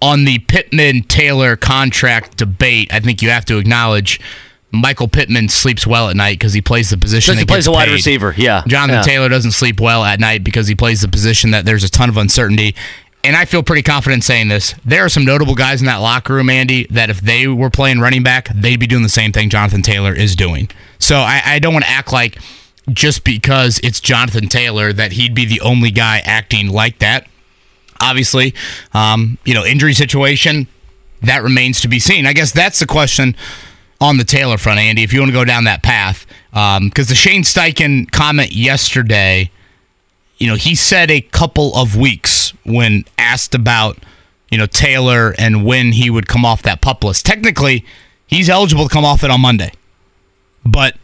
On 0.00 0.24
the 0.24 0.38
Pittman 0.38 1.02
Taylor 1.02 1.56
contract 1.56 2.38
debate, 2.38 2.90
I 2.90 3.00
think 3.00 3.20
you 3.20 3.28
have 3.28 3.44
to 3.46 3.58
acknowledge 3.58 4.18
Michael 4.72 5.08
Pittman 5.08 5.48
sleeps 5.48 5.86
well 5.86 6.08
at 6.08 6.16
night 6.16 6.38
because 6.38 6.52
he 6.52 6.60
plays 6.62 6.90
the 6.90 6.96
position. 6.96 7.36
He 7.36 7.44
plays 7.44 7.66
a 7.66 7.72
wide 7.72 7.88
paid. 7.88 7.94
receiver, 7.94 8.34
yeah. 8.36 8.62
Jonathan 8.66 8.96
Yeah. 8.96 9.02
Taylor 9.02 9.28
doesn't 9.28 9.52
sleep 9.52 9.80
well 9.80 10.04
at 10.04 10.20
night 10.20 10.44
because 10.44 10.68
he 10.68 10.74
plays 10.74 11.00
the 11.00 11.08
position 11.08 11.50
that 11.50 11.64
there's 11.64 11.82
a 11.84 11.90
ton 11.90 12.08
of 12.08 12.16
uncertainty. 12.16 12.74
And 13.22 13.36
I 13.36 13.44
feel 13.44 13.62
pretty 13.62 13.82
confident 13.82 14.24
saying 14.24 14.48
this. 14.48 14.74
There 14.84 15.04
are 15.04 15.08
some 15.10 15.24
notable 15.26 15.54
guys 15.54 15.80
in 15.82 15.86
that 15.86 15.96
locker 15.98 16.34
room, 16.34 16.48
Andy, 16.48 16.86
that 16.90 17.10
if 17.10 17.20
they 17.20 17.46
were 17.48 17.68
playing 17.68 18.00
running 18.00 18.22
back, 18.22 18.48
they'd 18.54 18.80
be 18.80 18.86
doing 18.86 19.02
the 19.02 19.08
same 19.10 19.32
thing 19.32 19.50
Jonathan 19.50 19.82
Taylor 19.82 20.14
is 20.14 20.34
doing. 20.34 20.70
So 20.98 21.16
I, 21.16 21.42
I 21.44 21.58
don't 21.58 21.74
want 21.74 21.84
to 21.84 21.90
act 21.90 22.12
like 22.12 22.38
just 22.90 23.24
because 23.24 23.78
it's 23.82 24.00
Jonathan 24.00 24.48
Taylor 24.48 24.92
that 24.92 25.12
he'd 25.12 25.34
be 25.34 25.44
the 25.44 25.60
only 25.60 25.90
guy 25.90 26.20
acting 26.24 26.68
like 26.70 27.00
that. 27.00 27.26
Obviously, 28.00 28.54
um, 28.94 29.36
you 29.44 29.52
know, 29.52 29.66
injury 29.66 29.92
situation, 29.92 30.66
that 31.22 31.42
remains 31.42 31.82
to 31.82 31.88
be 31.88 31.98
seen. 31.98 32.24
I 32.24 32.32
guess 32.32 32.52
that's 32.52 32.78
the 32.78 32.86
question 32.86 33.36
on 34.00 34.16
the 34.16 34.24
Taylor 34.24 34.56
front, 34.56 34.80
Andy, 34.80 35.02
if 35.02 35.12
you 35.12 35.20
want 35.20 35.30
to 35.30 35.34
go 35.34 35.44
down 35.44 35.64
that 35.64 35.82
path, 35.82 36.26
because 36.50 36.78
um, 36.78 36.90
the 36.90 37.14
Shane 37.14 37.42
Steichen 37.42 38.10
comment 38.10 38.52
yesterday, 38.52 39.50
you 40.38 40.46
know, 40.46 40.56
he 40.56 40.74
said 40.74 41.10
a 41.10 41.20
couple 41.20 41.74
of 41.76 41.96
weeks 41.96 42.54
when 42.64 43.04
asked 43.18 43.54
about, 43.54 43.98
you 44.50 44.56
know, 44.56 44.66
Taylor 44.66 45.34
and 45.38 45.64
when 45.64 45.92
he 45.92 46.08
would 46.08 46.26
come 46.26 46.44
off 46.44 46.62
that 46.62 46.80
pup 46.80 47.04
list. 47.04 47.26
Technically, 47.26 47.84
he's 48.26 48.48
eligible 48.48 48.88
to 48.88 48.92
come 48.92 49.04
off 49.04 49.22
it 49.22 49.30
on 49.30 49.40
Monday, 49.42 49.72
but 50.64 50.96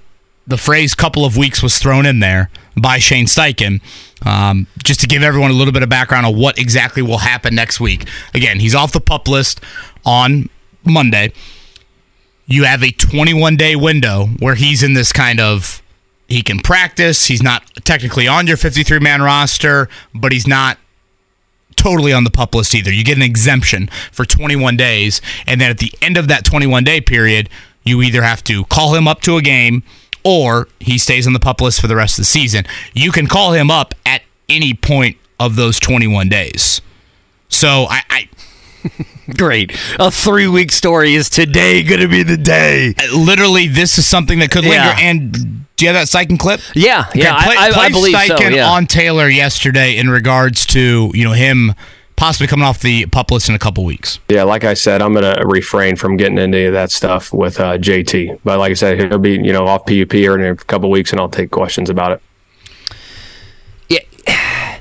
the 0.46 0.56
phrase 0.56 0.94
couple 0.94 1.24
of 1.24 1.36
weeks 1.36 1.62
was 1.62 1.78
thrown 1.78 2.06
in 2.06 2.20
there 2.20 2.50
by 2.76 2.98
Shane 2.98 3.26
Steichen 3.26 3.80
um, 4.24 4.66
just 4.82 5.00
to 5.00 5.06
give 5.06 5.22
everyone 5.22 5.50
a 5.50 5.54
little 5.54 5.72
bit 5.72 5.82
of 5.82 5.88
background 5.88 6.24
on 6.24 6.38
what 6.38 6.58
exactly 6.58 7.02
will 7.02 7.18
happen 7.18 7.54
next 7.54 7.80
week. 7.80 8.08
Again, 8.32 8.60
he's 8.60 8.74
off 8.74 8.92
the 8.92 9.00
pup 9.00 9.28
list 9.28 9.60
on 10.04 10.48
Monday. 10.84 11.32
You 12.46 12.64
have 12.64 12.82
a 12.82 12.90
21 12.90 13.56
day 13.56 13.76
window 13.76 14.26
where 14.38 14.54
he's 14.54 14.82
in 14.82 14.94
this 14.94 15.12
kind 15.12 15.40
of 15.40 15.82
he 16.28 16.42
can 16.42 16.58
practice. 16.58 17.26
He's 17.26 17.42
not 17.42 17.64
technically 17.84 18.26
on 18.26 18.46
your 18.46 18.56
53 18.56 18.98
man 18.98 19.22
roster, 19.22 19.88
but 20.14 20.32
he's 20.32 20.46
not 20.46 20.78
totally 21.76 22.12
on 22.12 22.24
the 22.24 22.30
pup 22.30 22.54
list 22.54 22.74
either. 22.74 22.92
You 22.92 23.04
get 23.04 23.16
an 23.16 23.22
exemption 23.22 23.88
for 24.10 24.24
21 24.24 24.76
days, 24.76 25.20
and 25.46 25.60
then 25.60 25.70
at 25.70 25.78
the 25.78 25.92
end 26.02 26.16
of 26.16 26.28
that 26.28 26.44
21 26.44 26.84
day 26.84 27.00
period, 27.00 27.48
you 27.84 28.02
either 28.02 28.22
have 28.22 28.42
to 28.44 28.64
call 28.64 28.94
him 28.94 29.06
up 29.06 29.20
to 29.22 29.36
a 29.36 29.42
game 29.42 29.82
or 30.24 30.68
he 30.80 30.98
stays 30.98 31.26
on 31.26 31.32
the 31.32 31.38
pup 31.40 31.60
list 31.60 31.80
for 31.80 31.86
the 31.86 31.94
rest 31.94 32.18
of 32.18 32.22
the 32.22 32.26
season. 32.26 32.64
You 32.94 33.12
can 33.12 33.28
call 33.28 33.52
him 33.52 33.70
up 33.70 33.94
at 34.04 34.22
any 34.48 34.74
point 34.74 35.16
of 35.38 35.54
those 35.54 35.78
21 35.78 36.28
days. 36.28 36.80
So 37.48 37.86
I. 37.88 38.02
I 38.10 38.28
Great. 39.36 39.72
A 39.98 40.10
three 40.10 40.48
week 40.48 40.72
story 40.72 41.14
is 41.14 41.28
today 41.28 41.82
going 41.82 42.00
to 42.00 42.08
be 42.08 42.22
the 42.22 42.36
day. 42.36 42.94
Literally, 43.14 43.68
this 43.68 43.98
is 43.98 44.06
something 44.06 44.38
that 44.40 44.50
could 44.50 44.64
linger. 44.64 44.76
Yeah. 44.76 44.98
And 44.98 45.32
do 45.76 45.84
you 45.84 45.92
have 45.92 45.94
that 45.94 46.06
Steichen 46.06 46.38
clip? 46.38 46.60
Yeah, 46.74 47.06
yeah, 47.14 47.42
play, 47.42 47.56
I, 47.56 47.66
I, 47.66 47.72
play 47.72 47.84
I 47.84 47.88
believe 47.90 48.14
Steichen 48.14 48.50
so. 48.50 48.56
Yeah. 48.56 48.68
on 48.68 48.86
Taylor 48.86 49.28
yesterday 49.28 49.96
in 49.96 50.08
regards 50.08 50.66
to 50.66 51.10
you 51.12 51.24
know 51.24 51.32
him 51.32 51.74
possibly 52.16 52.46
coming 52.46 52.64
off 52.64 52.80
the 52.80 53.04
pup 53.06 53.30
list 53.30 53.48
in 53.48 53.54
a 53.54 53.58
couple 53.58 53.84
weeks. 53.84 54.18
Yeah, 54.28 54.44
like 54.44 54.64
I 54.64 54.74
said, 54.74 55.02
I'm 55.02 55.12
going 55.12 55.36
to 55.36 55.44
refrain 55.46 55.96
from 55.96 56.16
getting 56.16 56.38
into 56.38 56.58
any 56.58 56.66
of 56.66 56.72
that 56.72 56.90
stuff 56.90 57.32
with 57.32 57.60
uh, 57.60 57.76
JT. 57.76 58.40
But 58.42 58.58
like 58.58 58.70
I 58.70 58.74
said, 58.74 58.98
he'll 58.98 59.18
be 59.18 59.32
you 59.32 59.52
know 59.52 59.66
off 59.66 59.86
PUP 59.86 60.12
here 60.12 60.34
in 60.34 60.44
a 60.44 60.56
couple 60.56 60.90
weeks, 60.90 61.12
and 61.12 61.20
I'll 61.20 61.28
take 61.28 61.50
questions 61.50 61.90
about 61.90 62.12
it. 62.12 62.22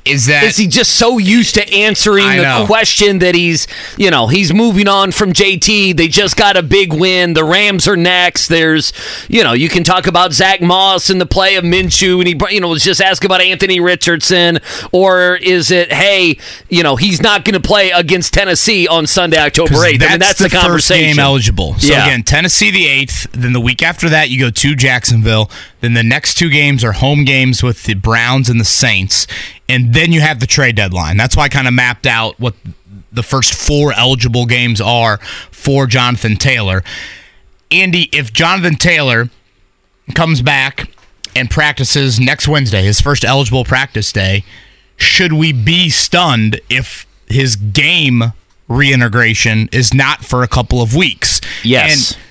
Is 0.05 0.27
that 0.27 0.43
Is 0.43 0.57
he 0.57 0.67
just 0.67 0.91
so 0.97 1.17
used 1.17 1.55
to 1.55 1.73
answering 1.73 2.25
I 2.25 2.37
the 2.37 2.43
know. 2.43 2.65
question 2.67 3.19
that 3.19 3.33
he's, 3.33 3.65
you 3.97 4.11
know, 4.11 4.27
he's 4.27 4.53
moving 4.53 4.87
on 4.87 5.11
from 5.11 5.33
JT. 5.33 5.97
They 5.97 6.07
just 6.07 6.37
got 6.37 6.55
a 6.55 6.61
big 6.61 6.93
win. 6.93 7.33
The 7.33 7.43
Rams 7.43 7.87
are 7.87 7.97
next. 7.97 8.47
There's, 8.47 8.93
you 9.27 9.43
know, 9.43 9.53
you 9.53 9.67
can 9.67 9.83
talk 9.83 10.05
about 10.05 10.31
Zach 10.31 10.61
Moss 10.61 11.09
and 11.09 11.19
the 11.19 11.25
play 11.25 11.55
of 11.55 11.63
Minshew, 11.63 12.19
and 12.19 12.27
he, 12.27 12.53
you 12.53 12.61
know, 12.61 12.67
was 12.67 12.83
just 12.83 13.01
asking 13.01 13.25
about 13.27 13.41
Anthony 13.41 13.79
Richardson, 13.79 14.59
or 14.91 15.37
is 15.37 15.71
it, 15.71 15.91
hey, 15.91 16.37
you 16.69 16.83
know, 16.83 16.95
he's 16.95 17.21
not 17.21 17.43
going 17.43 17.59
to 17.59 17.67
play 17.67 17.89
against 17.89 18.31
Tennessee 18.33 18.87
on 18.87 19.07
Sunday, 19.07 19.37
October 19.39 19.83
eighth. 19.85 20.03
I 20.03 20.09
mean, 20.11 20.19
that's 20.19 20.37
the, 20.37 20.49
first 20.49 20.61
conversation. 20.63 21.15
game 21.15 21.19
eligible. 21.19 21.73
So 21.79 21.91
Yeah. 21.93 22.05
again, 22.05 22.21
Tennessee 22.21 22.69
the 22.69 22.87
eighth. 22.87 23.27
Then 23.31 23.53
the 23.53 23.59
week 23.61 23.81
after 23.81 24.07
that, 24.09 24.29
you 24.29 24.39
go 24.39 24.51
to 24.51 24.75
Jacksonville. 24.75 25.49
Then 25.81 25.93
the 25.95 26.03
next 26.03 26.35
two 26.35 26.49
games 26.49 26.83
are 26.83 26.91
home 26.93 27.25
games 27.25 27.63
with 27.63 27.83
the 27.83 27.93
Browns 27.95 28.49
and 28.49 28.59
the 28.59 28.65
Saints, 28.65 29.25
and 29.67 29.93
then 29.93 30.11
you 30.11 30.21
have 30.21 30.39
the 30.39 30.47
trade 30.47 30.75
deadline. 30.75 31.17
That's 31.17 31.35
why 31.35 31.43
I 31.43 31.49
kind 31.49 31.67
of 31.67 31.73
mapped 31.73 32.05
out 32.05 32.39
what 32.39 32.53
the 33.11 33.23
first 33.23 33.53
four 33.53 33.93
eligible 33.93 34.45
games 34.45 34.81
are 34.81 35.17
for 35.51 35.87
Jonathan 35.87 36.35
Taylor. 36.35 36.83
Andy, 37.71 38.09
if 38.13 38.31
Jonathan 38.31 38.75
Taylor 38.75 39.29
comes 40.13 40.41
back 40.41 40.89
and 41.35 41.49
practices 41.49 42.19
next 42.19 42.47
Wednesday, 42.47 42.83
his 42.83 43.01
first 43.01 43.25
eligible 43.25 43.65
practice 43.65 44.11
day, 44.11 44.43
should 44.97 45.33
we 45.33 45.51
be 45.51 45.89
stunned 45.89 46.61
if 46.69 47.07
his 47.27 47.55
game 47.55 48.33
reintegration 48.67 49.69
is 49.71 49.93
not 49.93 50.23
for 50.23 50.43
a 50.43 50.47
couple 50.47 50.81
of 50.81 50.95
weeks? 50.95 51.41
Yes. 51.63 52.11
And, 52.11 52.21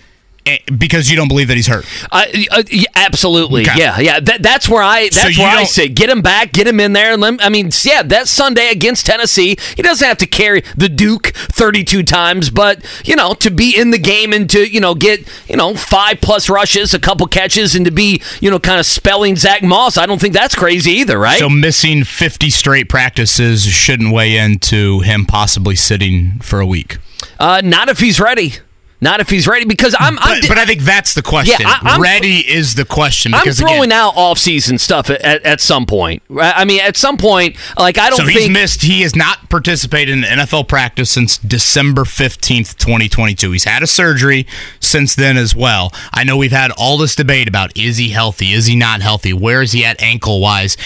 because 0.78 1.10
you 1.10 1.16
don't 1.16 1.28
believe 1.28 1.48
that 1.48 1.56
he's 1.56 1.66
hurt. 1.66 1.86
Uh, 2.12 2.24
uh, 2.50 2.62
absolutely, 2.94 3.62
Okay. 3.62 3.78
yeah, 3.78 3.98
yeah. 3.98 4.20
That, 4.20 4.42
that's 4.42 4.68
where 4.68 4.82
I. 4.82 5.08
That's 5.08 5.36
you 5.36 5.42
where 5.42 5.56
I 5.56 5.64
say 5.64 5.88
get 5.88 6.10
him 6.10 6.22
back, 6.22 6.52
get 6.52 6.66
him 6.66 6.80
in 6.80 6.92
there. 6.92 7.12
And 7.12 7.22
let 7.22 7.44
I 7.44 7.48
mean, 7.48 7.70
yeah, 7.82 8.02
that 8.02 8.28
Sunday 8.28 8.68
against 8.70 9.06
Tennessee, 9.06 9.56
he 9.76 9.82
doesn't 9.82 10.06
have 10.06 10.18
to 10.18 10.26
carry 10.26 10.62
the 10.76 10.88
Duke 10.88 11.28
thirty-two 11.34 12.02
times, 12.02 12.50
but 12.50 12.84
you 13.04 13.16
know, 13.16 13.34
to 13.34 13.50
be 13.50 13.76
in 13.78 13.90
the 13.90 13.98
game 13.98 14.32
and 14.32 14.48
to 14.50 14.68
you 14.68 14.80
know 14.80 14.94
get 14.94 15.26
you 15.48 15.56
know 15.56 15.74
five 15.74 16.20
plus 16.20 16.48
rushes, 16.48 16.94
a 16.94 16.98
couple 17.00 17.26
catches, 17.26 17.74
and 17.74 17.84
to 17.86 17.90
be 17.90 18.22
you 18.40 18.50
know 18.50 18.58
kind 18.60 18.78
of 18.78 18.86
spelling 18.86 19.36
Zach 19.36 19.62
Moss, 19.62 19.96
I 19.96 20.06
don't 20.06 20.20
think 20.20 20.34
that's 20.34 20.54
crazy 20.54 20.92
either, 20.92 21.18
right? 21.18 21.38
So 21.38 21.48
missing 21.48 22.04
50 22.04 22.50
straight 22.50 22.88
practices 22.88 23.64
shouldn't 23.64 24.12
weigh 24.12 24.36
into 24.36 25.00
him 25.00 25.24
possibly 25.24 25.74
sitting 25.76 26.38
for 26.40 26.60
a 26.60 26.66
week. 26.66 26.98
uh, 27.38 27.60
not 27.64 27.88
if 27.88 27.98
he's 28.00 28.20
ready. 28.20 28.54
Not 29.04 29.20
if 29.20 29.28
he's 29.28 29.46
ready, 29.46 29.66
because 29.66 29.94
I'm. 30.00 30.18
I'm 30.18 30.40
But, 30.40 30.48
but 30.48 30.58
I 30.58 30.64
think 30.64 30.80
that's 30.80 31.12
the 31.12 31.20
question. 31.20 31.58
Yeah, 31.60 31.68
I- 31.68 31.90
I'm- 31.90 32.00
Ready 32.00 32.38
is 32.38 32.74
the 32.74 32.86
question. 32.86 33.34
I'm 33.34 33.44
throwing 33.52 33.90
again, 33.90 33.92
out 33.92 34.16
off-season 34.16 34.78
stuff 34.78 35.10
at, 35.10 35.20
at, 35.20 35.42
at 35.42 35.60
some 35.60 35.84
point. 35.84 36.22
I 36.34 36.64
mean, 36.64 36.80
at 36.80 36.96
some 36.96 37.18
point, 37.18 37.56
like 37.78 37.98
I 37.98 38.08
don't 38.08 38.16
so 38.16 38.24
think 38.24 38.40
he's 38.40 38.48
missed. 38.48 38.80
He 38.80 39.02
has 39.02 39.14
not 39.14 39.50
participated 39.50 40.16
in 40.16 40.24
NFL 40.24 40.68
practice 40.68 41.10
since 41.10 41.36
December 41.36 42.06
fifteenth, 42.06 42.78
twenty 42.78 43.10
twenty 43.10 43.34
two. 43.34 43.52
He's 43.52 43.64
had 43.64 43.82
a 43.82 43.86
surgery 43.86 44.46
since 44.80 45.14
then 45.14 45.36
as 45.36 45.54
well. 45.54 45.92
I 46.14 46.24
know 46.24 46.38
we've 46.38 46.50
had 46.50 46.70
all 46.70 46.96
this 46.96 47.14
debate 47.14 47.46
about 47.46 47.76
is 47.76 47.98
he 47.98 48.08
healthy, 48.08 48.52
is 48.52 48.64
he 48.64 48.74
not 48.74 49.02
healthy, 49.02 49.34
where 49.34 49.60
is 49.60 49.72
he 49.72 49.84
at 49.84 50.02
ankle 50.02 50.40
wise. 50.40 50.78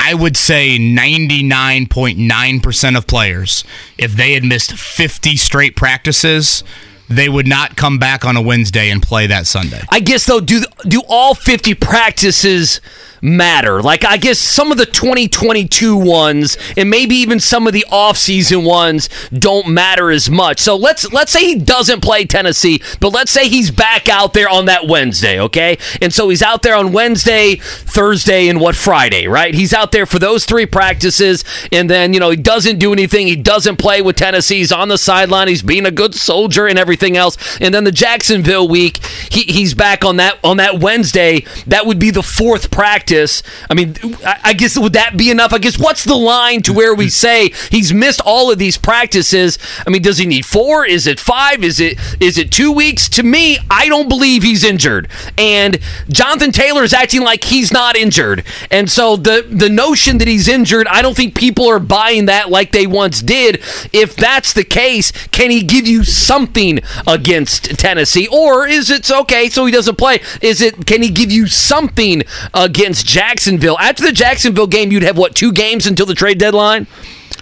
I 0.00 0.14
would 0.14 0.36
say 0.36 0.78
99.9% 0.78 2.96
of 2.96 3.06
players, 3.06 3.62
if 3.96 4.12
they 4.12 4.32
had 4.32 4.44
missed 4.44 4.72
50 4.72 5.36
straight 5.36 5.76
practices, 5.76 6.64
they 7.08 7.28
would 7.28 7.46
not 7.46 7.76
come 7.76 7.98
back 7.98 8.24
on 8.24 8.36
a 8.36 8.42
Wednesday 8.42 8.90
and 8.90 9.02
play 9.02 9.26
that 9.26 9.46
Sunday. 9.46 9.80
I 9.90 10.00
guess 10.00 10.26
though, 10.26 10.40
do 10.40 10.62
do 10.86 11.02
all 11.08 11.34
fifty 11.34 11.74
practices 11.74 12.80
matter? 13.20 13.82
Like 13.82 14.04
I 14.04 14.16
guess 14.16 14.38
some 14.38 14.70
of 14.72 14.78
the 14.78 14.86
2022 14.86 15.96
ones 15.96 16.56
and 16.76 16.90
maybe 16.90 17.16
even 17.16 17.40
some 17.40 17.66
of 17.66 17.72
the 17.72 17.84
off-season 17.90 18.64
ones 18.64 19.08
don't 19.32 19.68
matter 19.68 20.10
as 20.10 20.30
much. 20.30 20.58
So 20.58 20.76
let's 20.76 21.12
let's 21.12 21.32
say 21.32 21.44
he 21.44 21.56
doesn't 21.56 22.02
play 22.02 22.24
Tennessee, 22.24 22.80
but 23.00 23.10
let's 23.10 23.30
say 23.30 23.48
he's 23.48 23.70
back 23.70 24.08
out 24.08 24.32
there 24.32 24.48
on 24.48 24.66
that 24.66 24.86
Wednesday, 24.86 25.40
okay? 25.40 25.78
And 26.00 26.12
so 26.12 26.28
he's 26.28 26.42
out 26.42 26.62
there 26.62 26.74
on 26.74 26.92
Wednesday, 26.92 27.56
Thursday, 27.56 28.48
and 28.48 28.60
what 28.60 28.76
Friday, 28.76 29.26
right? 29.26 29.54
He's 29.54 29.74
out 29.74 29.92
there 29.92 30.06
for 30.06 30.18
those 30.18 30.44
three 30.44 30.66
practices, 30.66 31.44
and 31.72 31.88
then 31.88 32.12
you 32.12 32.20
know 32.20 32.30
he 32.30 32.36
doesn't 32.36 32.78
do 32.78 32.92
anything. 32.92 33.26
He 33.26 33.36
doesn't 33.36 33.76
play 33.76 34.02
with 34.02 34.16
Tennessee. 34.16 34.58
He's 34.58 34.72
on 34.72 34.88
the 34.88 34.98
sideline. 34.98 35.48
He's 35.48 35.62
being 35.62 35.86
a 35.86 35.90
good 35.90 36.14
soldier 36.14 36.66
and 36.66 36.78
everything 36.78 37.16
else. 37.16 37.36
And 37.60 37.74
then 37.74 37.84
the 37.84 37.92
Jacksonville 37.92 38.68
week, 38.68 39.04
he, 39.30 39.42
he's 39.42 39.74
back 39.74 40.04
on 40.04 40.16
that 40.16 40.38
on 40.44 40.58
that 40.58 40.80
Wednesday. 40.80 41.44
That 41.66 41.86
would 41.86 41.98
be 41.98 42.10
the 42.10 42.22
fourth 42.22 42.70
practice. 42.70 43.07
I 43.10 43.74
mean, 43.74 43.96
I, 44.24 44.40
I 44.44 44.52
guess 44.52 44.78
would 44.78 44.92
that 44.94 45.16
be 45.16 45.30
enough? 45.30 45.52
I 45.52 45.58
guess 45.58 45.78
what's 45.78 46.04
the 46.04 46.14
line 46.16 46.62
to 46.62 46.72
where 46.72 46.94
we 46.94 47.06
mm-hmm. 47.06 47.10
say 47.10 47.52
he's 47.70 47.92
missed 47.92 48.20
all 48.24 48.50
of 48.50 48.58
these 48.58 48.76
practices? 48.76 49.58
I 49.86 49.90
mean, 49.90 50.02
does 50.02 50.18
he 50.18 50.26
need 50.26 50.46
four? 50.46 50.84
Is 50.84 51.06
it 51.06 51.18
five? 51.18 51.64
Is 51.64 51.80
it 51.80 51.98
is 52.20 52.38
it 52.38 52.50
two 52.50 52.72
weeks? 52.72 53.08
To 53.10 53.22
me, 53.22 53.58
I 53.70 53.88
don't 53.88 54.08
believe 54.08 54.42
he's 54.42 54.64
injured. 54.64 55.08
And 55.36 55.78
Jonathan 56.08 56.52
Taylor 56.52 56.82
is 56.82 56.92
acting 56.92 57.22
like 57.22 57.44
he's 57.44 57.72
not 57.72 57.96
injured. 57.96 58.44
And 58.70 58.90
so 58.90 59.16
the 59.16 59.46
the 59.48 59.68
notion 59.68 60.18
that 60.18 60.28
he's 60.28 60.48
injured, 60.48 60.86
I 60.88 61.02
don't 61.02 61.16
think 61.16 61.34
people 61.34 61.68
are 61.68 61.80
buying 61.80 62.26
that 62.26 62.50
like 62.50 62.72
they 62.72 62.86
once 62.86 63.22
did. 63.22 63.56
If 63.92 64.16
that's 64.16 64.52
the 64.52 64.64
case, 64.64 65.12
can 65.28 65.50
he 65.50 65.62
give 65.62 65.86
you 65.86 66.04
something 66.04 66.80
against 67.06 67.78
Tennessee? 67.78 68.28
Or 68.28 68.66
is 68.66 68.90
it 68.90 69.10
okay, 69.10 69.48
so 69.48 69.64
he 69.66 69.72
doesn't 69.72 69.96
play? 69.96 70.20
Is 70.42 70.60
it 70.60 70.86
can 70.86 71.02
he 71.02 71.10
give 71.10 71.30
you 71.30 71.46
something 71.46 72.22
against 72.54 72.97
Jacksonville? 73.02 73.78
After 73.78 74.04
the 74.04 74.12
Jacksonville 74.12 74.66
game, 74.66 74.92
you'd 74.92 75.02
have 75.02 75.18
what, 75.18 75.34
two 75.34 75.52
games 75.52 75.86
until 75.86 76.06
the 76.06 76.14
trade 76.14 76.38
deadline? 76.38 76.86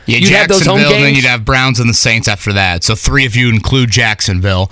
Yeah, 0.06 0.18
You'd 0.18 0.30
have 0.30 0.48
those 0.48 0.64
home 0.64 0.78
Jacksonville, 0.78 1.02
then 1.04 1.14
you'd 1.14 1.24
have 1.24 1.44
Browns 1.44 1.80
and 1.80 1.90
the 1.90 1.94
Saints 1.94 2.28
after 2.28 2.52
that. 2.52 2.84
So 2.84 2.94
three 2.94 3.24
if 3.24 3.34
you 3.34 3.48
include 3.48 3.90
Jacksonville. 3.90 4.70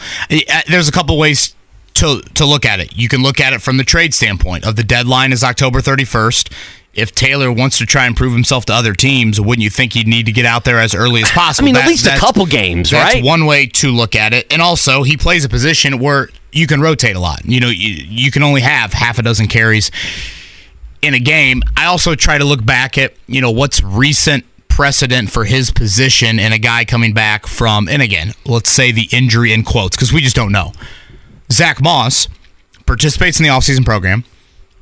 There's 0.69 0.89
a 0.89 0.93
couple 0.93 1.19
ways 1.19 1.55
to 1.95 2.21
to 2.35 2.45
look 2.45 2.65
at 2.65 2.81
it. 2.81 2.97
You 2.97 3.09
can 3.09 3.23
look 3.23 3.41
at 3.41 3.53
it 3.53 3.61
from 3.63 3.77
the 3.77 3.85
trade 3.85 4.15
standpoint 4.15 4.65
of 4.67 4.77
the 4.77 4.85
deadline 4.85 5.33
is 5.33 5.43
October 5.43 5.81
31st. 5.81 6.53
If 6.93 7.13
Taylor 7.13 7.51
wants 7.51 7.79
to 7.79 7.87
try 7.87 8.07
and 8.07 8.17
prove 8.17 8.33
himself 8.33 8.67
to 8.67 8.73
other 8.73 8.93
teams, 8.93 9.41
wouldn't 9.41 9.65
you 9.65 9.71
think 9.71 9.95
he'd 9.95 10.07
need 10.07 10.27
to 10.27 10.33
get 10.33 10.47
out 10.47 10.65
there 10.65 10.79
as 10.79 10.95
early 10.95 11.23
as 11.23 11.31
possible? 11.33 11.69
I 11.69 11.73
mean, 11.73 11.77
at 11.77 11.89
least 11.89 12.07
a 12.07 12.17
couple 12.17 12.47
games, 12.47 12.91
That's 12.91 13.17
right? 13.17 13.25
one 13.25 13.47
way 13.47 13.67
to 13.67 13.91
look 13.91 14.15
at 14.15 14.33
it. 14.33 14.53
And 14.53 14.63
also, 14.63 15.03
he 15.03 15.17
plays 15.17 15.45
a 15.45 15.49
position 15.49 15.99
where 15.99 16.29
you 16.53 16.69
can 16.69 16.81
rotate 16.81 17.17
a 17.17 17.21
lot. 17.21 17.45
You 17.45 17.59
know, 17.59 17.69
you, 17.69 17.95
you 18.09 18.31
can 18.31 18.45
only 18.45 18.61
have 18.61 18.93
half 18.93 19.19
a 19.19 19.23
dozen 19.23 19.49
carries 19.49 19.91
in 21.05 21.15
a 21.15 21.21
game. 21.21 21.63
I 21.77 21.87
also 21.87 22.15
try 22.15 22.39
to 22.39 22.45
look 22.45 22.65
back 22.65 22.97
at, 22.97 23.15
you 23.27 23.41
know, 23.41 23.51
what's 23.51 23.83
recent 23.83 24.45
precedent 24.69 25.31
for 25.31 25.45
his 25.45 25.71
position 25.71 26.39
and 26.39 26.53
a 26.53 26.59
guy 26.59 26.85
coming 26.85 27.13
back 27.13 27.47
from, 27.47 27.89
and 27.89 28.03
again, 28.03 28.33
let's 28.45 28.71
say 28.71 28.91
the 28.91 29.09
injury 29.13 29.53
in 29.53 29.63
quotes, 29.63 29.97
because 29.97 30.13
we 30.13 30.21
just 30.21 30.35
don't 30.35 30.51
know. 30.51 30.73
Zach 31.53 31.83
Moss 31.83 32.27
participates 32.87 33.39
in 33.39 33.45
the 33.45 33.51
offseason 33.51 33.85
program, 33.85 34.25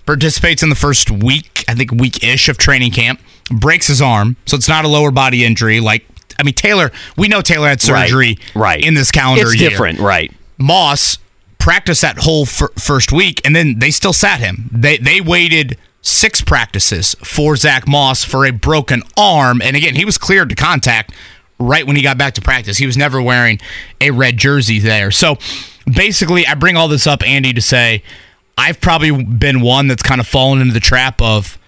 participates 0.06 0.62
in 0.62 0.70
the 0.70 0.76
first 0.76 1.10
week, 1.10 1.64
I 1.68 1.74
think 1.74 1.90
week 1.90 2.22
ish 2.24 2.48
of 2.48 2.56
training 2.56 2.92
camp, 2.92 3.20
breaks 3.50 3.88
his 3.88 4.00
arm. 4.00 4.36
So 4.46 4.56
it's 4.56 4.68
not 4.68 4.84
a 4.84 4.88
lower 4.88 5.10
body 5.10 5.44
injury. 5.44 5.80
Like, 5.80 6.06
I 6.38 6.44
mean, 6.44 6.54
Taylor, 6.54 6.90
we 7.16 7.28
know 7.28 7.42
Taylor 7.42 7.68
had 7.68 7.80
surgery 7.80 8.38
right. 8.54 8.82
in 8.82 8.94
this 8.94 9.10
calendar 9.10 9.42
year. 9.42 9.52
it's 9.52 9.60
year. 9.60 9.70
different, 9.70 9.98
right? 9.98 10.32
Moss 10.56 11.18
practiced 11.58 12.02
that 12.02 12.18
whole 12.18 12.46
fir- 12.46 12.72
first 12.78 13.12
week, 13.12 13.40
and 13.44 13.54
then 13.54 13.78
they 13.78 13.90
still 13.90 14.12
sat 14.12 14.40
him. 14.40 14.70
They 14.72 14.96
they 14.96 15.20
waited 15.20 15.78
six 16.02 16.42
practices 16.42 17.14
for 17.22 17.56
Zach 17.56 17.88
Moss 17.88 18.24
for 18.24 18.44
a 18.44 18.50
broken 18.50 19.02
arm, 19.16 19.62
and 19.62 19.76
again, 19.76 19.94
he 19.94 20.04
was 20.04 20.18
cleared 20.18 20.50
to 20.50 20.54
contact 20.54 21.12
right 21.58 21.86
when 21.86 21.96
he 21.96 22.02
got 22.02 22.18
back 22.18 22.34
to 22.34 22.40
practice. 22.40 22.76
He 22.76 22.86
was 22.86 22.96
never 22.96 23.22
wearing 23.22 23.60
a 24.00 24.10
red 24.10 24.36
jersey 24.36 24.80
there. 24.80 25.10
So 25.10 25.38
basically, 25.86 26.46
I 26.46 26.54
bring 26.54 26.76
all 26.76 26.88
this 26.88 27.06
up, 27.06 27.22
Andy, 27.22 27.52
to 27.52 27.62
say 27.62 28.02
I've 28.58 28.80
probably 28.80 29.24
been 29.24 29.60
one 29.60 29.88
that's 29.88 30.02
kind 30.02 30.20
of 30.20 30.26
fallen 30.26 30.60
into 30.60 30.74
the 30.74 30.80
trap 30.80 31.22
of 31.22 31.58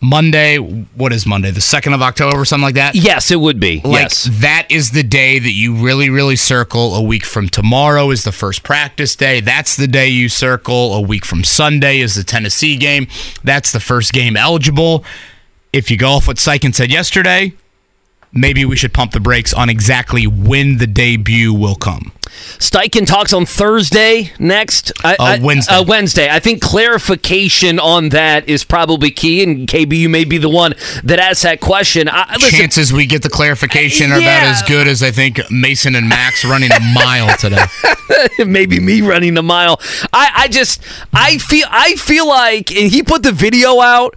Monday. 0.00 0.56
What 0.58 1.12
is 1.12 1.26
Monday? 1.26 1.50
The 1.50 1.60
second 1.60 1.92
of 1.92 2.02
October, 2.02 2.38
or 2.38 2.44
something 2.44 2.64
like 2.64 2.76
that. 2.76 2.94
Yes, 2.94 3.30
it 3.30 3.40
would 3.40 3.58
be. 3.58 3.80
Like 3.84 4.02
yes. 4.02 4.28
that 4.40 4.66
is 4.70 4.92
the 4.92 5.02
day 5.02 5.38
that 5.38 5.50
you 5.50 5.74
really, 5.74 6.08
really 6.10 6.36
circle. 6.36 6.94
A 6.94 7.02
week 7.02 7.24
from 7.24 7.48
tomorrow 7.48 8.10
is 8.10 8.24
the 8.24 8.32
first 8.32 8.62
practice 8.62 9.16
day. 9.16 9.40
That's 9.40 9.76
the 9.76 9.88
day 9.88 10.08
you 10.08 10.28
circle. 10.28 10.94
A 10.94 11.00
week 11.00 11.24
from 11.24 11.42
Sunday 11.44 12.00
is 12.00 12.14
the 12.14 12.24
Tennessee 12.24 12.76
game. 12.76 13.08
That's 13.42 13.72
the 13.72 13.80
first 13.80 14.12
game 14.12 14.36
eligible. 14.36 15.04
If 15.72 15.90
you 15.90 15.96
go 15.96 16.10
off 16.10 16.28
what 16.28 16.36
Steichen 16.36 16.74
said 16.74 16.90
yesterday, 16.90 17.52
maybe 18.32 18.64
we 18.64 18.76
should 18.76 18.92
pump 18.92 19.12
the 19.12 19.20
brakes 19.20 19.52
on 19.52 19.68
exactly 19.68 20.26
when 20.26 20.78
the 20.78 20.86
debut 20.86 21.52
will 21.54 21.74
come. 21.76 22.12
Steichen 22.58 23.06
talks 23.06 23.32
on 23.32 23.46
Thursday 23.46 24.32
next. 24.38 24.92
I, 25.02 25.14
Uh, 25.14 25.16
I- 25.24 25.38
Wednesday. 25.40 25.74
Uh, 25.74 25.82
Wednesday. 25.82 26.28
I 26.30 26.38
think 26.38 26.60
clarification 26.60 27.78
on 27.80 28.10
that 28.10 28.48
is 28.48 28.64
probably 28.64 29.10
key, 29.10 29.42
and 29.42 29.66
KB, 29.66 29.96
you 29.98 30.08
may 30.08 30.24
be 30.24 30.36
the 30.38 30.48
one 30.48 30.74
that 31.04 31.18
asks 31.18 31.42
that 31.42 31.60
question. 31.60 32.08
I, 32.08 32.34
listen, 32.34 32.58
Chances 32.60 32.92
we 32.92 33.06
get 33.06 33.22
the 33.22 33.30
clarification 33.30 34.12
are 34.12 34.18
about 34.18 34.42
as 34.42 34.62
good 34.62 34.86
as 34.86 35.02
I 35.02 35.10
think 35.10 35.40
Mason 35.50 35.94
and 35.94 36.08
Max 36.08 36.44
running 36.44 36.70
a 36.70 36.80
mile 36.80 37.34
today. 37.38 37.64
maybe 38.46 38.78
me 38.78 39.00
running 39.00 39.36
a 39.38 39.42
mile. 39.42 39.80
I, 40.12 40.30
I 40.34 40.48
just 40.48 40.82
I 41.12 41.38
feel 41.38 41.66
I 41.70 41.94
feel 41.94 42.28
like 42.28 42.70
and 42.70 42.90
he 42.90 43.02
put 43.02 43.22
the 43.22 43.32
video 43.32 43.80
out. 43.80 44.16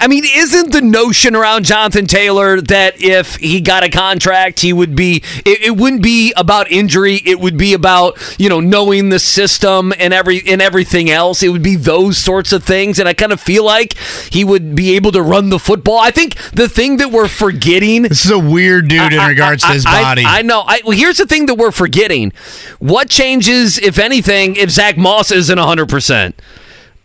I 0.00 0.08
mean, 0.08 0.24
isn't 0.26 0.72
the 0.72 0.80
notion 0.80 1.36
around 1.36 1.64
Jonathan 1.64 2.06
Taylor 2.06 2.60
that 2.60 3.00
if 3.00 3.36
he 3.36 3.60
got 3.60 3.84
a 3.84 3.88
contract, 3.88 4.60
he 4.60 4.72
would 4.72 4.96
be, 4.96 5.22
it, 5.46 5.62
it 5.62 5.76
wouldn't 5.76 6.02
be 6.02 6.32
about 6.36 6.70
injury. 6.70 7.20
It 7.24 7.38
would 7.38 7.56
be 7.56 7.74
about, 7.74 8.18
you 8.38 8.48
know, 8.48 8.58
knowing 8.58 9.10
the 9.10 9.20
system 9.20 9.92
and 9.98 10.12
every, 10.12 10.42
and 10.48 10.60
everything 10.60 11.10
else. 11.10 11.42
It 11.44 11.50
would 11.50 11.62
be 11.62 11.76
those 11.76 12.18
sorts 12.18 12.52
of 12.52 12.64
things. 12.64 12.98
And 12.98 13.08
I 13.08 13.14
kind 13.14 13.30
of 13.30 13.40
feel 13.40 13.64
like 13.64 13.96
he 14.32 14.42
would 14.44 14.74
be 14.74 14.96
able 14.96 15.12
to 15.12 15.22
run 15.22 15.50
the 15.50 15.60
football. 15.60 15.98
I 15.98 16.10
think 16.10 16.36
the 16.52 16.68
thing 16.68 16.96
that 16.96 17.12
we're 17.12 17.28
forgetting 17.28 18.02
This 18.02 18.24
is 18.24 18.30
a 18.32 18.38
weird 18.38 18.88
dude 18.88 19.12
in 19.12 19.24
regards 19.26 19.62
I- 19.62 19.68
to 19.68 19.74
his 19.74 19.86
I- 19.86 20.02
body. 20.02 20.24
I, 20.26 20.42
know. 20.42 20.64
I, 20.66 20.80
well, 20.84 20.96
here's 20.98 21.18
the 21.18 21.26
thing 21.26 21.46
that 21.46 21.54
we're 21.54 21.70
forgetting. 21.70 22.32
What 22.80 23.08
changes, 23.10 23.78
if 23.78 23.98
anything, 24.00 24.56
if 24.56 24.70
Zach 24.70 24.96
Moss 24.98 25.30
isn't 25.30 25.56
100%? 25.56 26.32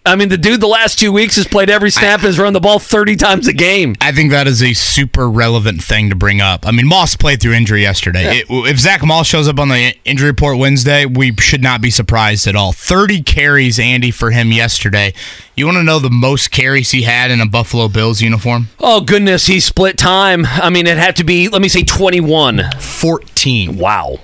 I 0.05 0.15
mean, 0.15 0.29
the 0.29 0.37
dude 0.37 0.61
the 0.61 0.67
last 0.67 0.97
two 0.97 1.11
weeks 1.11 1.35
has 1.35 1.45
played 1.45 1.69
every 1.69 1.91
snap 1.91 2.19
and 2.21 2.27
has 2.27 2.39
run 2.39 2.53
the 2.53 2.59
ball 2.59 2.79
30 2.79 3.15
times 3.17 3.47
a 3.47 3.53
game. 3.53 3.95
I 4.01 4.11
think 4.11 4.31
that 4.31 4.47
is 4.47 4.63
a 4.63 4.73
super 4.73 5.29
relevant 5.29 5.83
thing 5.83 6.09
to 6.09 6.15
bring 6.15 6.41
up. 6.41 6.65
I 6.65 6.71
mean, 6.71 6.87
Moss 6.87 7.15
played 7.15 7.41
through 7.41 7.53
injury 7.53 7.81
yesterday. 7.81 8.39
It- 8.39 8.45
if 8.49 8.79
Zach 8.79 9.05
Moss 9.05 9.27
shows 9.27 9.47
up 9.47 9.59
on 9.59 9.67
the 9.69 9.93
injury 10.05 10.29
report 10.29 10.57
Wednesday, 10.57 11.05
we 11.05 11.35
should 11.39 11.61
not 11.61 11.81
be 11.81 11.91
surprised 11.91 12.47
at 12.47 12.55
all. 12.55 12.71
30 12.71 13.21
carries, 13.21 13.77
Andy, 13.77 14.09
for 14.09 14.31
him 14.31 14.51
yesterday. 14.51 15.13
You 15.55 15.65
want 15.65 15.77
to 15.77 15.83
know 15.83 15.99
the 15.99 16.09
most 16.09 16.49
carries 16.49 16.91
he 16.91 17.03
had 17.03 17.29
in 17.29 17.41
a 17.41 17.45
Buffalo 17.45 17.87
Bills 17.89 18.21
uniform? 18.21 18.69
Oh, 18.79 19.01
goodness. 19.01 19.45
He 19.47 19.59
split 19.59 19.97
time. 19.97 20.45
I 20.47 20.69
mean, 20.69 20.87
it 20.87 20.97
had 20.97 21.17
to 21.17 21.23
be, 21.25 21.49
let 21.49 21.61
me 21.61 21.67
say, 21.67 21.83
21. 21.83 22.63
14. 22.79 23.77
Wow. 23.77 24.19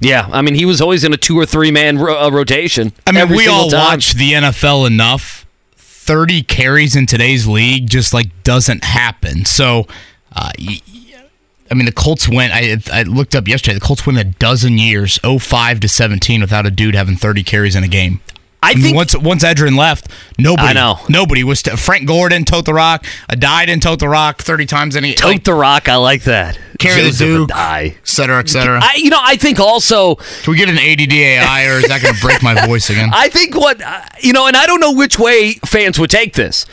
Yeah, 0.00 0.28
I 0.30 0.42
mean, 0.42 0.54
he 0.54 0.64
was 0.66 0.80
always 0.80 1.04
in 1.04 1.12
a 1.12 1.16
two 1.16 1.38
or 1.38 1.46
three 1.46 1.70
man 1.70 1.98
ro- 1.98 2.26
uh, 2.26 2.30
rotation. 2.30 2.92
I 3.06 3.12
mean, 3.12 3.28
we 3.30 3.46
all 3.48 3.68
time. 3.70 3.80
watch 3.80 4.14
the 4.14 4.32
NFL 4.32 4.86
enough. 4.86 5.46
30 5.76 6.42
carries 6.44 6.94
in 6.94 7.06
today's 7.06 7.46
league 7.48 7.88
just 7.90 8.14
like 8.14 8.28
doesn't 8.44 8.84
happen. 8.84 9.44
So, 9.44 9.86
uh, 10.34 10.52
I 10.56 11.74
mean, 11.74 11.86
the 11.86 11.92
Colts 11.92 12.28
went. 12.28 12.52
I, 12.52 12.76
I 12.92 13.02
looked 13.02 13.34
up 13.34 13.48
yesterday. 13.48 13.74
The 13.74 13.80
Colts 13.80 14.06
went 14.06 14.18
a 14.18 14.24
dozen 14.24 14.78
years, 14.78 15.18
05 15.24 15.80
to 15.80 15.88
17, 15.88 16.40
without 16.40 16.64
a 16.64 16.70
dude 16.70 16.94
having 16.94 17.16
30 17.16 17.42
carries 17.42 17.74
in 17.74 17.82
a 17.82 17.88
game. 17.88 18.20
I 18.62 18.70
I 18.70 18.74
mean, 18.74 18.82
think 18.82 18.96
once 18.96 19.16
once 19.16 19.44
Edgerrin 19.44 19.76
left, 19.76 20.08
nobody. 20.38 20.68
I 20.68 20.72
know. 20.72 20.98
nobody 21.08 21.44
was. 21.44 21.62
T- 21.62 21.70
Frank 21.76 22.06
Gordon 22.08 22.44
tote 22.44 22.64
the 22.64 22.74
rock. 22.74 23.04
Addai 23.30 23.68
and 23.68 23.80
tote 23.82 23.98
the 24.00 24.08
rock 24.08 24.42
30 24.42 24.66
times 24.66 24.96
in 24.96 25.04
a 25.04 25.14
tote 25.14 25.44
the 25.44 25.54
rock. 25.54 25.88
I 25.88 25.96
like 25.96 26.22
that. 26.24 26.58
Carry 26.78 27.02
the 27.02 27.08
Joseph 27.10 27.26
Duke. 27.26 27.48
Die. 27.50 27.94
et 27.98 28.08
cetera, 28.08 28.38
et 28.40 28.48
cetera. 28.48 28.80
I, 28.82 28.94
you 28.96 29.10
know, 29.10 29.20
I 29.22 29.36
think 29.36 29.60
also 29.60 30.16
Can 30.16 30.52
we 30.52 30.56
get 30.58 30.68
an 30.68 30.76
ADDAI 30.76 31.74
or 31.74 31.78
is 31.78 31.88
that 31.88 32.02
going 32.02 32.14
to 32.14 32.20
break 32.20 32.42
my 32.42 32.66
voice 32.66 32.90
again? 32.90 33.10
I 33.14 33.28
think 33.28 33.54
what 33.54 33.80
uh, 33.82 34.02
you 34.20 34.32
know, 34.32 34.46
and 34.46 34.56
I 34.56 34.66
don't 34.66 34.80
know 34.80 34.92
which 34.92 35.18
way 35.18 35.54
fans 35.66 35.98
would 35.98 36.10
take 36.10 36.34
this. 36.34 36.66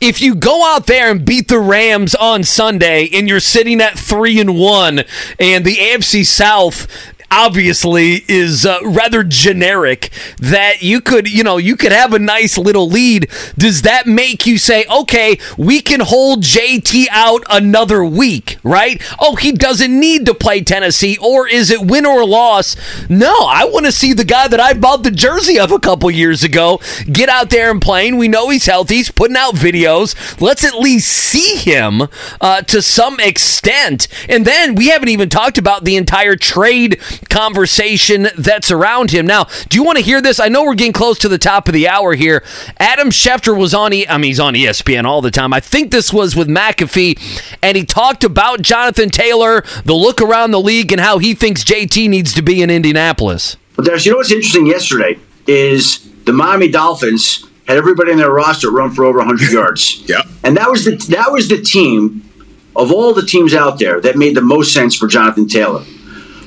If 0.00 0.20
you 0.20 0.34
go 0.34 0.64
out 0.74 0.86
there 0.86 1.10
and 1.10 1.24
beat 1.24 1.48
the 1.48 1.58
Rams 1.60 2.14
on 2.16 2.42
Sunday, 2.42 3.08
and 3.12 3.28
you're 3.28 3.38
sitting 3.40 3.80
at 3.80 3.98
three 3.98 4.40
and 4.40 4.58
one, 4.58 5.04
and 5.38 5.64
the 5.64 5.76
AFC 5.76 6.26
South 6.26 6.86
obviously 7.34 8.24
is 8.28 8.64
uh, 8.64 8.78
rather 8.82 9.22
generic 9.22 10.10
that 10.38 10.82
you 10.82 11.00
could 11.00 11.30
you 11.30 11.44
know 11.44 11.56
you 11.56 11.76
could 11.76 11.92
have 11.92 12.12
a 12.12 12.18
nice 12.18 12.56
little 12.56 12.88
lead. 12.88 13.28
Does 13.56 13.82
that 13.82 14.06
make 14.06 14.46
you 14.46 14.56
say 14.58 14.86
okay 14.86 15.38
we 15.58 15.80
can 15.80 16.00
hold 16.00 16.42
JT 16.42 17.06
out 17.10 17.42
another 17.50 18.04
week 18.04 18.58
right? 18.62 19.02
Oh 19.18 19.36
he 19.36 19.52
doesn't 19.52 19.98
need 19.98 20.26
to 20.26 20.34
play 20.34 20.62
Tennessee 20.62 21.18
or 21.20 21.46
is 21.46 21.70
it 21.70 21.82
win 21.82 22.06
or 22.06 22.24
loss? 22.24 22.76
No 23.10 23.34
I 23.46 23.64
want 23.64 23.86
to 23.86 23.92
see 23.92 24.12
the 24.12 24.24
guy 24.24 24.48
that 24.48 24.60
I 24.60 24.72
bought 24.72 25.02
the 25.02 25.10
jersey 25.10 25.58
of 25.58 25.70
a 25.70 25.78
couple 25.78 26.10
years 26.10 26.42
ago 26.42 26.80
get 27.10 27.28
out 27.28 27.50
there 27.50 27.70
and 27.70 27.82
playing. 27.82 28.16
We 28.16 28.28
know 28.28 28.48
he's 28.48 28.66
healthy 28.66 28.94
he's 28.94 29.10
putting 29.10 29.36
out 29.36 29.54
videos. 29.54 30.40
Let's 30.40 30.64
at 30.64 30.74
least 30.74 31.10
see 31.10 31.56
him 31.56 32.02
uh, 32.40 32.62
to 32.62 32.80
some 32.80 33.20
extent. 33.20 34.08
And 34.28 34.44
then 34.44 34.74
we 34.74 34.88
haven't 34.88 35.08
even 35.08 35.28
talked 35.28 35.58
about 35.58 35.84
the 35.84 35.96
entire 35.96 36.36
trade 36.36 37.00
conversation 37.28 38.28
that's 38.36 38.70
around 38.70 39.10
him. 39.10 39.26
Now, 39.26 39.44
do 39.68 39.78
you 39.78 39.84
want 39.84 39.98
to 39.98 40.04
hear 40.04 40.20
this? 40.20 40.40
I 40.40 40.48
know 40.48 40.64
we're 40.64 40.74
getting 40.74 40.92
close 40.92 41.18
to 41.20 41.28
the 41.28 41.38
top 41.38 41.68
of 41.68 41.74
the 41.74 41.88
hour 41.88 42.14
here. 42.14 42.42
Adam 42.78 43.10
Schefter 43.10 43.56
was 43.56 43.74
on, 43.74 43.92
e- 43.92 44.06
I 44.08 44.16
mean, 44.18 44.28
he's 44.30 44.40
on 44.40 44.54
ESPN 44.54 45.04
all 45.04 45.20
the 45.22 45.30
time. 45.30 45.52
I 45.52 45.60
think 45.60 45.90
this 45.90 46.12
was 46.12 46.34
with 46.36 46.48
McAfee, 46.48 47.18
and 47.62 47.76
he 47.76 47.84
talked 47.84 48.24
about 48.24 48.62
Jonathan 48.62 49.08
Taylor, 49.10 49.62
the 49.84 49.94
look 49.94 50.20
around 50.20 50.50
the 50.50 50.60
league, 50.60 50.92
and 50.92 51.00
how 51.00 51.18
he 51.18 51.34
thinks 51.34 51.64
JT 51.64 52.08
needs 52.08 52.32
to 52.34 52.42
be 52.42 52.62
in 52.62 52.70
Indianapolis. 52.70 53.56
But 53.76 53.84
there's, 53.84 54.06
you 54.06 54.12
know 54.12 54.18
what's 54.18 54.32
interesting 54.32 54.66
yesterday 54.66 55.18
is 55.46 56.08
the 56.24 56.32
Miami 56.32 56.68
Dolphins 56.70 57.44
had 57.66 57.76
everybody 57.76 58.12
in 58.12 58.18
their 58.18 58.30
roster 58.30 58.70
run 58.70 58.90
for 58.94 59.04
over 59.04 59.18
100 59.18 59.50
yards. 59.52 60.02
Yeah. 60.08 60.22
And 60.42 60.56
that 60.56 60.70
was 60.70 60.84
the 60.84 60.96
that 61.10 61.32
was 61.32 61.48
the 61.48 61.60
team 61.60 62.28
of 62.76 62.92
all 62.92 63.14
the 63.14 63.24
teams 63.24 63.54
out 63.54 63.78
there 63.78 64.00
that 64.00 64.16
made 64.16 64.34
the 64.36 64.40
most 64.42 64.72
sense 64.72 64.94
for 64.94 65.06
Jonathan 65.06 65.46
Taylor. 65.48 65.82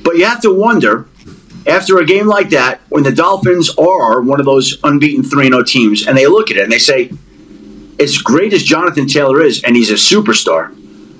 But 0.08 0.16
you 0.16 0.24
have 0.24 0.40
to 0.40 0.50
wonder 0.50 1.06
after 1.66 1.98
a 1.98 2.06
game 2.06 2.26
like 2.26 2.48
that 2.48 2.80
when 2.88 3.04
the 3.04 3.12
Dolphins 3.12 3.68
are 3.76 4.22
one 4.22 4.40
of 4.40 4.46
those 4.46 4.78
unbeaten 4.82 5.22
3-0 5.22 5.66
teams 5.66 6.06
and 6.06 6.16
they 6.16 6.26
look 6.26 6.50
at 6.50 6.56
it 6.56 6.62
and 6.62 6.72
they 6.72 6.78
say 6.78 7.12
as 8.00 8.16
great 8.16 8.54
as 8.54 8.62
Jonathan 8.62 9.06
Taylor 9.06 9.42
is 9.42 9.62
and 9.64 9.76
he's 9.76 9.90
a 9.90 10.00
superstar, 10.14 10.74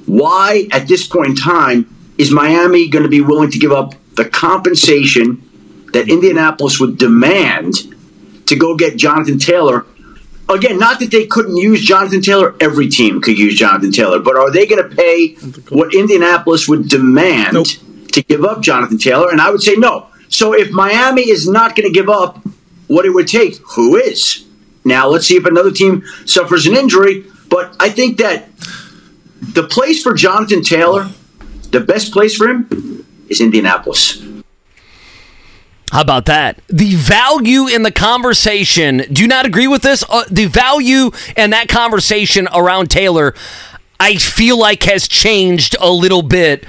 why 0.07 0.69
at 0.73 0.89
this 0.89 1.07
point 1.07 1.29
in 1.29 1.37
time 1.37 1.95
is 2.17 2.31
Miami 2.31 2.89
going 2.89 3.03
to 3.03 3.11
be 3.11 3.21
willing 3.21 3.51
to 3.51 3.59
give 3.59 3.73
up 3.73 3.95
the 4.17 4.25
compensation 4.25 5.87
that 5.93 6.09
Indianapolis 6.09 6.81
would 6.81 6.97
demand 6.97 7.75
to 8.47 8.57
go 8.57 8.75
get 8.75 8.97
Jonathan 8.97 9.39
Taylor. 9.39 9.85
Again, 10.49 10.79
not 10.79 10.99
that 11.01 11.11
they 11.11 11.27
couldn't 11.27 11.59
use 11.59 11.83
Jonathan 11.83 12.23
Taylor, 12.23 12.57
every 12.59 12.89
team 12.89 13.21
could 13.21 13.39
use 13.39 13.55
Jonathan 13.55 13.93
Taylor, 13.93 14.19
but 14.19 14.35
are 14.37 14.51
they 14.51 14.67
going 14.67 14.83
to 14.83 14.97
pay 14.97 15.35
what 15.69 15.95
Indianapolis 15.95 16.67
would 16.67 16.89
demand 16.89 17.67
to 18.13 18.23
give 18.23 18.45
up 18.45 18.61
Jonathan 18.63 18.99
Taylor? 18.99 19.31
And 19.31 19.41
I 19.41 19.51
would 19.51 19.63
say 19.63 19.75
no. 19.75 20.09
So 20.29 20.55
if 20.55 20.71
Miami 20.71 21.29
is 21.29 21.49
not 21.49 21.75
going 21.75 21.89
to 21.89 21.93
give 21.93 22.09
up 22.09 22.45
what 22.87 23.05
it 23.05 23.11
would 23.11 23.29
take, 23.29 23.57
who 23.75 23.97
is? 23.97 24.45
Now, 24.85 25.09
let's 25.09 25.27
see 25.27 25.37
if 25.37 25.45
another 25.45 25.71
team 25.71 26.05
suffers 26.25 26.67
an 26.67 26.75
injury, 26.75 27.25
but 27.49 27.75
I 27.79 27.91
think 27.91 28.19
that 28.19 28.49
the 29.41 29.63
place 29.63 30.03
for 30.03 30.15
Jonathan 30.15 30.63
Taylor, 30.63 31.09
the 31.71 31.81
best 31.81 32.13
place 32.13 32.37
for 32.37 32.49
him, 32.49 33.07
is 33.29 33.41
Indianapolis. 33.41 34.23
How 35.91 36.03
about 36.03 36.27
that? 36.27 36.61
The 36.69 36.95
value 36.95 37.67
in 37.67 37.83
the 37.83 37.91
conversation. 37.91 39.05
Do 39.11 39.23
you 39.23 39.29
not 39.29 39.47
agree 39.47 39.69
with 39.69 39.83
this? 39.83 40.05
Uh, 40.09 40.25
the 40.31 40.45
value 40.45 41.11
and 41.37 41.53
that 41.55 41.69
conversation 41.69 42.47
around 42.55 42.91
Taylor, 42.91 43.35
I 43.99 44.17
feel 44.17 44.59
like 44.59 44.83
has 44.83 45.09
changed 45.09 45.77
a 45.81 45.91
little 45.91 46.23
bit 46.23 46.67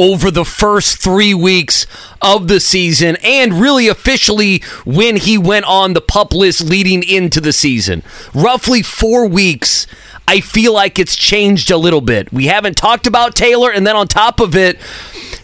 over 0.00 0.30
the 0.30 0.46
first 0.46 0.96
three 0.96 1.34
weeks 1.34 1.86
of 2.22 2.48
the 2.48 2.58
season 2.58 3.18
and 3.22 3.52
really 3.52 3.86
officially 3.86 4.62
when 4.86 5.18
he 5.18 5.36
went 5.36 5.66
on 5.66 5.92
the 5.92 6.00
pup 6.00 6.32
list 6.32 6.62
leading 6.62 7.02
into 7.02 7.38
the 7.38 7.52
season. 7.52 8.02
Roughly 8.32 8.82
four 8.82 9.28
weeks. 9.28 9.86
I 10.26 10.40
feel 10.40 10.72
like 10.72 10.98
it's 10.98 11.16
changed 11.16 11.70
a 11.70 11.76
little 11.76 12.00
bit. 12.00 12.32
We 12.32 12.46
haven't 12.46 12.78
talked 12.78 13.06
about 13.06 13.34
Taylor, 13.34 13.70
and 13.70 13.86
then 13.86 13.96
on 13.96 14.06
top 14.06 14.40
of 14.40 14.56
it, 14.56 14.78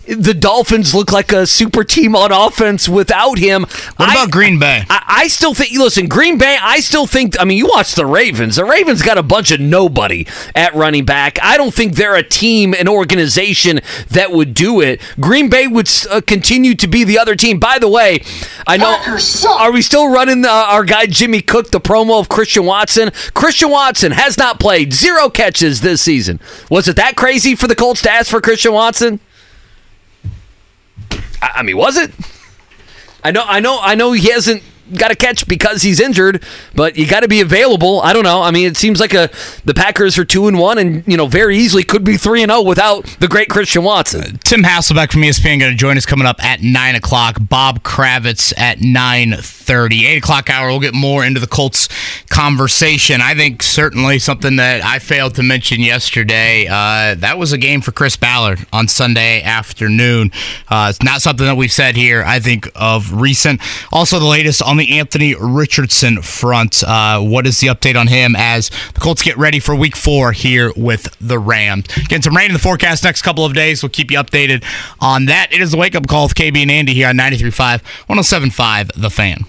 the 0.06 0.34
Dolphins 0.34 0.94
look 0.94 1.12
like 1.12 1.32
a 1.32 1.46
super 1.46 1.84
team 1.84 2.14
on 2.14 2.32
offense 2.32 2.88
without 2.88 3.38
him. 3.38 3.62
What 3.96 4.10
about 4.10 4.30
Green 4.30 4.58
Bay? 4.58 4.84
I, 4.88 5.04
I 5.08 5.28
still 5.28 5.54
think. 5.54 5.72
Listen, 5.72 6.06
Green 6.06 6.38
Bay. 6.38 6.56
I 6.60 6.80
still 6.80 7.06
think. 7.06 7.38
I 7.40 7.44
mean, 7.44 7.58
you 7.58 7.66
watch 7.66 7.94
the 7.94 8.06
Ravens. 8.06 8.56
The 8.56 8.64
Ravens 8.64 9.02
got 9.02 9.18
a 9.18 9.22
bunch 9.22 9.50
of 9.50 9.60
nobody 9.60 10.26
at 10.54 10.74
running 10.74 11.04
back. 11.04 11.38
I 11.42 11.56
don't 11.56 11.74
think 11.74 11.96
they're 11.96 12.14
a 12.14 12.22
team, 12.22 12.74
an 12.74 12.88
organization 12.88 13.80
that 14.10 14.30
would 14.32 14.54
do 14.54 14.80
it. 14.80 15.00
Green 15.18 15.48
Bay 15.48 15.66
would 15.66 15.88
uh, 16.10 16.20
continue 16.26 16.74
to 16.74 16.86
be 16.86 17.04
the 17.04 17.18
other 17.18 17.34
team. 17.34 17.58
By 17.58 17.78
the 17.78 17.88
way, 17.88 18.22
I 18.66 18.76
know. 18.76 18.96
Are 19.58 19.72
we 19.72 19.82
still 19.82 20.08
running 20.08 20.42
the, 20.42 20.50
our 20.50 20.84
guy 20.84 21.06
Jimmy 21.06 21.40
Cook 21.40 21.70
the 21.70 21.80
promo 21.80 22.20
of 22.20 22.28
Christian 22.28 22.64
Watson? 22.64 23.10
Christian 23.34 23.70
Watson 23.70 24.12
has 24.12 24.38
not 24.38 24.60
played 24.60 24.92
zero 24.92 25.28
catches 25.30 25.80
this 25.80 26.02
season. 26.02 26.40
Was 26.70 26.88
it 26.88 26.96
that 26.96 27.16
crazy 27.16 27.54
for 27.54 27.66
the 27.66 27.74
Colts 27.74 28.02
to 28.02 28.10
ask 28.10 28.30
for 28.30 28.40
Christian 28.40 28.72
Watson? 28.72 29.20
I, 31.42 31.52
I 31.56 31.62
mean, 31.62 31.76
was 31.76 31.96
it? 31.96 32.12
I 33.24 33.30
know, 33.30 33.44
I 33.44 33.60
know, 33.60 33.78
I 33.80 33.94
know. 33.94 34.12
He 34.12 34.30
hasn't 34.30 34.62
got 34.94 35.08
to 35.08 35.16
catch 35.16 35.46
because 35.46 35.82
he's 35.82 36.00
injured, 36.00 36.44
but 36.74 36.96
you 36.96 37.06
got 37.06 37.20
to 37.20 37.28
be 37.28 37.40
available. 37.40 38.00
I 38.02 38.12
don't 38.12 38.24
know. 38.24 38.42
I 38.42 38.50
mean, 38.50 38.66
it 38.66 38.76
seems 38.76 39.00
like 39.00 39.14
a 39.14 39.30
the 39.64 39.74
Packers 39.74 40.18
are 40.18 40.24
two 40.24 40.48
and 40.48 40.58
one, 40.58 40.78
and 40.78 41.04
you 41.06 41.16
know 41.16 41.26
very 41.26 41.56
easily 41.56 41.82
could 41.82 42.04
be 42.04 42.16
three 42.16 42.42
and 42.42 42.50
zero 42.50 42.62
without 42.62 43.04
the 43.20 43.28
great 43.28 43.48
Christian 43.48 43.82
Watson. 43.82 44.38
Tim 44.44 44.62
Hasselbeck 44.62 45.12
from 45.12 45.22
ESPN 45.22 45.60
going 45.60 45.72
to 45.72 45.76
join 45.76 45.96
us 45.96 46.06
coming 46.06 46.26
up 46.26 46.42
at 46.44 46.62
nine 46.62 46.94
o'clock. 46.94 47.36
Bob 47.40 47.82
Kravitz 47.82 48.52
at 48.56 48.80
nine 48.80 49.34
thirty. 49.40 50.06
Eight 50.06 50.18
o'clock 50.18 50.48
hour. 50.50 50.68
We'll 50.68 50.80
get 50.80 50.94
more 50.94 51.24
into 51.24 51.40
the 51.40 51.46
Colts 51.46 51.88
conversation. 52.30 53.20
I 53.20 53.34
think 53.34 53.62
certainly 53.62 54.18
something 54.18 54.56
that 54.56 54.82
I 54.84 54.98
failed 54.98 55.34
to 55.36 55.42
mention 55.42 55.80
yesterday. 55.80 56.66
Uh, 56.66 57.14
that 57.16 57.38
was 57.38 57.52
a 57.52 57.58
game 57.58 57.80
for 57.80 57.92
Chris 57.92 58.16
Ballard 58.16 58.64
on 58.72 58.88
Sunday 58.88 59.42
afternoon. 59.42 60.30
Uh, 60.68 60.88
it's 60.90 61.02
not 61.02 61.22
something 61.22 61.46
that 61.46 61.56
we've 61.56 61.72
said 61.72 61.96
here. 61.96 62.22
I 62.24 62.40
think 62.40 62.70
of 62.74 63.12
recent. 63.12 63.60
Also, 63.92 64.18
the 64.18 64.26
latest 64.26 64.62
on 64.62 64.75
the 64.76 64.98
Anthony 64.98 65.34
Richardson 65.34 66.22
front. 66.22 66.82
Uh, 66.82 67.20
what 67.20 67.46
is 67.46 67.60
the 67.60 67.68
update 67.68 67.98
on 67.98 68.06
him 68.06 68.34
as 68.36 68.70
the 68.94 69.00
Colts 69.00 69.22
get 69.22 69.36
ready 69.36 69.60
for 69.60 69.74
Week 69.74 69.96
Four 69.96 70.32
here 70.32 70.72
with 70.76 71.16
the 71.20 71.38
Rams? 71.38 71.86
Getting 72.08 72.22
some 72.22 72.36
rain 72.36 72.46
in 72.46 72.52
the 72.52 72.58
forecast 72.58 73.04
next 73.04 73.22
couple 73.22 73.44
of 73.44 73.54
days. 73.54 73.82
We'll 73.82 73.90
keep 73.90 74.10
you 74.10 74.18
updated 74.18 74.64
on 75.00 75.26
that. 75.26 75.52
It 75.52 75.60
is 75.60 75.70
the 75.70 75.76
wake 75.76 75.94
up 75.94 76.06
call 76.06 76.24
with 76.24 76.34
KB 76.34 76.62
and 76.62 76.70
Andy 76.70 76.94
here 76.94 77.08
on 77.08 77.16
93.5, 77.16 77.82
107.5 78.08 78.92
The 78.94 79.10
Fan. 79.10 79.44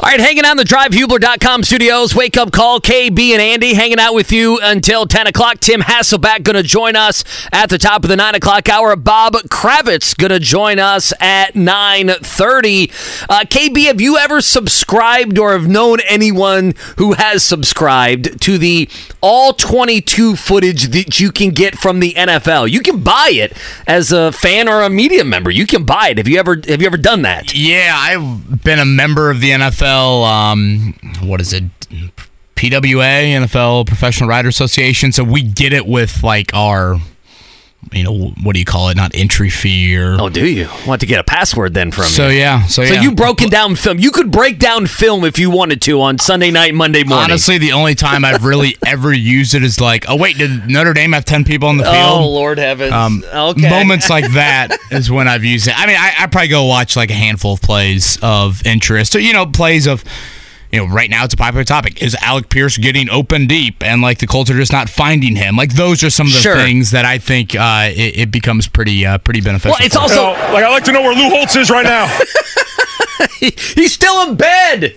All 0.00 0.10
right, 0.10 0.18
hanging 0.18 0.44
in 0.44 0.56
the 0.56 0.64
drivehubler.com 0.64 1.62
studios. 1.62 2.16
Wake 2.16 2.36
up 2.36 2.50
call, 2.50 2.80
KB 2.80 3.30
and 3.30 3.40
Andy 3.40 3.74
hanging 3.74 4.00
out 4.00 4.12
with 4.12 4.32
you 4.32 4.58
until 4.60 5.06
10 5.06 5.28
o'clock. 5.28 5.60
Tim 5.60 5.82
Hasselbeck 5.82 6.42
going 6.42 6.56
to 6.56 6.64
join 6.64 6.96
us 6.96 7.22
at 7.52 7.70
the 7.70 7.78
top 7.78 8.02
of 8.02 8.08
the 8.08 8.16
9 8.16 8.34
o'clock 8.34 8.68
hour. 8.68 8.96
Bob 8.96 9.34
Kravitz 9.34 10.16
going 10.16 10.32
to 10.32 10.40
join 10.40 10.80
us 10.80 11.12
at 11.20 11.54
9.30. 11.54 13.26
Uh, 13.28 13.40
KB, 13.42 13.84
have 13.84 14.00
you 14.00 14.18
ever 14.18 14.40
subscribed 14.40 15.38
or 15.38 15.52
have 15.52 15.68
known 15.68 15.98
anyone 16.08 16.74
who 16.96 17.12
has 17.12 17.44
subscribed 17.44 18.40
to 18.42 18.58
the 18.58 18.88
all 19.20 19.52
22 19.52 20.34
footage 20.34 20.88
that 20.88 21.20
you 21.20 21.30
can 21.30 21.50
get 21.50 21.76
from 21.78 22.00
the 22.00 22.14
NFL? 22.14 22.68
You 22.68 22.80
can 22.80 23.00
buy 23.00 23.28
it 23.30 23.56
as 23.86 24.10
a 24.10 24.32
fan 24.32 24.68
or 24.68 24.82
a 24.82 24.90
media 24.90 25.24
member. 25.24 25.52
You 25.52 25.66
can 25.66 25.84
buy 25.84 26.08
it. 26.08 26.18
Have 26.18 26.26
you 26.26 26.40
ever, 26.40 26.56
have 26.66 26.80
you 26.80 26.86
ever 26.86 26.96
done 26.96 27.22
that? 27.22 27.54
Yeah, 27.54 27.94
I've 27.94 28.64
been 28.64 28.80
a 28.80 28.84
member 28.84 29.30
of 29.30 29.40
the 29.40 29.50
NFL. 29.50 29.73
Um, 29.82 30.94
what 31.22 31.40
is 31.40 31.52
it? 31.52 31.64
PWA, 32.56 33.46
NFL 33.46 33.86
Professional 33.86 34.28
Rider 34.28 34.48
Association. 34.48 35.12
So 35.12 35.24
we 35.24 35.42
get 35.42 35.72
it 35.72 35.86
with 35.86 36.22
like 36.22 36.54
our, 36.54 36.98
you 37.92 38.04
know, 38.04 38.28
what 38.42 38.54
do 38.54 38.58
you 38.58 38.64
call 38.64 38.88
it? 38.88 38.96
Not 38.96 39.12
entry 39.14 39.50
fee 39.50 39.96
or. 39.96 40.16
Oh, 40.20 40.28
do 40.28 40.46
you 40.46 40.68
want 40.86 41.00
to 41.00 41.06
get 41.06 41.20
a 41.20 41.24
password 41.24 41.74
then 41.74 41.90
from 41.90 42.04
So 42.04 42.28
you? 42.28 42.38
yeah, 42.38 42.66
so 42.66 42.82
yeah. 42.82 42.88
So 42.88 42.94
yeah. 42.94 43.02
you've 43.02 43.16
broken 43.16 43.48
down 43.48 43.76
film. 43.76 43.98
You 43.98 44.10
could 44.10 44.30
break 44.30 44.58
down 44.58 44.86
film 44.86 45.24
if 45.24 45.38
you 45.38 45.50
wanted 45.50 45.82
to 45.82 46.00
on 46.00 46.18
Sunday 46.18 46.50
night, 46.50 46.74
Monday 46.74 47.04
morning. 47.04 47.24
Honestly, 47.24 47.58
the 47.58 47.72
only 47.72 47.94
time 47.94 48.24
I've 48.24 48.44
really 48.44 48.76
ever 48.86 49.12
used 49.12 49.54
it 49.54 49.62
is 49.62 49.80
like, 49.80 50.04
oh 50.08 50.16
wait, 50.16 50.38
did 50.38 50.68
Notre 50.68 50.92
Dame 50.92 51.12
have 51.12 51.24
ten 51.24 51.44
people 51.44 51.68
on 51.68 51.76
the 51.76 51.84
field? 51.84 51.96
oh 51.96 52.28
Lord 52.28 52.58
heavens. 52.58 52.92
Um, 52.92 53.24
okay. 53.32 53.68
Moments 53.68 54.10
like 54.10 54.30
that 54.32 54.76
is 54.90 55.10
when 55.10 55.28
I've 55.28 55.44
used 55.44 55.68
it. 55.68 55.78
I 55.78 55.86
mean, 55.86 55.96
I, 55.96 56.12
I 56.20 56.26
probably 56.26 56.48
go 56.48 56.64
watch 56.64 56.96
like 56.96 57.10
a 57.10 57.14
handful 57.14 57.54
of 57.54 57.62
plays 57.62 58.18
of 58.22 58.64
interest. 58.66 59.12
So, 59.12 59.18
you 59.18 59.32
know, 59.32 59.46
plays 59.46 59.86
of, 59.86 60.04
you 60.74 60.80
know, 60.84 60.92
right 60.92 61.08
now 61.08 61.24
it's 61.24 61.34
a 61.34 61.36
popular 61.36 61.62
topic. 61.64 62.02
Is 62.02 62.16
Alec 62.20 62.48
Pierce 62.48 62.76
getting 62.76 63.08
open 63.08 63.46
deep 63.46 63.82
and 63.84 64.02
like 64.02 64.18
the 64.18 64.26
Colts 64.26 64.50
are 64.50 64.54
just 64.56 64.72
not 64.72 64.88
finding 64.88 65.36
him? 65.36 65.56
Like 65.56 65.74
those 65.74 66.02
are 66.02 66.10
some 66.10 66.26
of 66.26 66.32
the 66.32 66.38
Sure. 66.40 66.56
things 66.56 66.90
that 66.90 67.04
I 67.04 67.18
think 67.18 67.54
uh, 67.54 67.90
it, 67.94 68.18
it 68.18 68.30
becomes 68.32 68.66
pretty 68.66 69.06
uh, 69.06 69.18
pretty 69.18 69.40
beneficial. 69.40 69.76
Well, 69.78 69.86
it's 69.86 69.94
for. 69.94 70.02
also 70.02 70.30
like 70.52 70.64
I 70.64 70.68
like 70.70 70.84
to 70.84 70.92
know 70.92 71.02
where 71.02 71.14
Lou 71.14 71.30
Holtz 71.30 71.54
is 71.54 71.70
right 71.70 71.84
now. 71.84 72.06
he's 73.38 73.92
still 73.92 74.28
in 74.28 74.36
bed. 74.36 74.96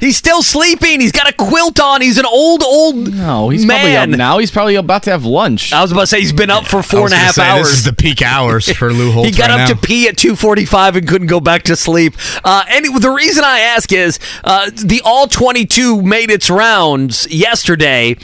He's 0.00 0.16
still 0.16 0.42
sleeping. 0.42 1.00
He's 1.00 1.12
got 1.12 1.28
a 1.28 1.32
quilt 1.32 1.78
on. 1.78 2.00
He's 2.00 2.18
an 2.18 2.24
old, 2.26 2.62
old 2.62 3.14
No, 3.14 3.50
he's 3.50 3.66
probably 3.66 3.96
up 3.96 4.08
man. 4.08 4.18
now. 4.18 4.38
He's 4.38 4.50
probably 4.50 4.74
about 4.76 5.02
to 5.04 5.10
have 5.10 5.24
lunch. 5.24 5.72
I 5.72 5.82
was 5.82 5.92
about 5.92 6.00
to 6.02 6.06
say 6.08 6.20
he's 6.20 6.32
been 6.32 6.50
up 6.50 6.66
for 6.66 6.78
I 6.78 6.82
four 6.82 7.02
was 7.02 7.12
and 7.12 7.20
a 7.20 7.24
half 7.24 7.34
say, 7.34 7.42
hours. 7.46 7.68
This 7.68 7.78
is 7.78 7.84
the 7.84 7.92
peak 7.92 8.22
hours 8.22 8.70
for 8.76 8.92
Lou 8.92 9.12
Holtz 9.12 9.30
He 9.30 9.36
got 9.36 9.50
right 9.50 9.60
up 9.60 9.68
now. 9.68 9.74
to 9.74 9.76
pee 9.86 10.08
at 10.08 10.16
2:45 10.16 10.96
and 10.96 11.06
couldn't 11.08 11.26
go 11.28 11.38
back 11.40 11.62
to 11.64 11.76
sleep. 11.76 12.14
Uh, 12.44 12.64
and 12.68 12.86
the 13.02 13.10
reason 13.10 13.44
I 13.44 13.60
ask 13.60 13.92
is 13.92 14.18
uh, 14.42 14.70
the 14.74 15.02
All 15.04 15.26
22 15.26 16.00
made 16.02 16.30
its 16.30 16.48
rounds 16.50 17.30
yesterday, 17.30 18.16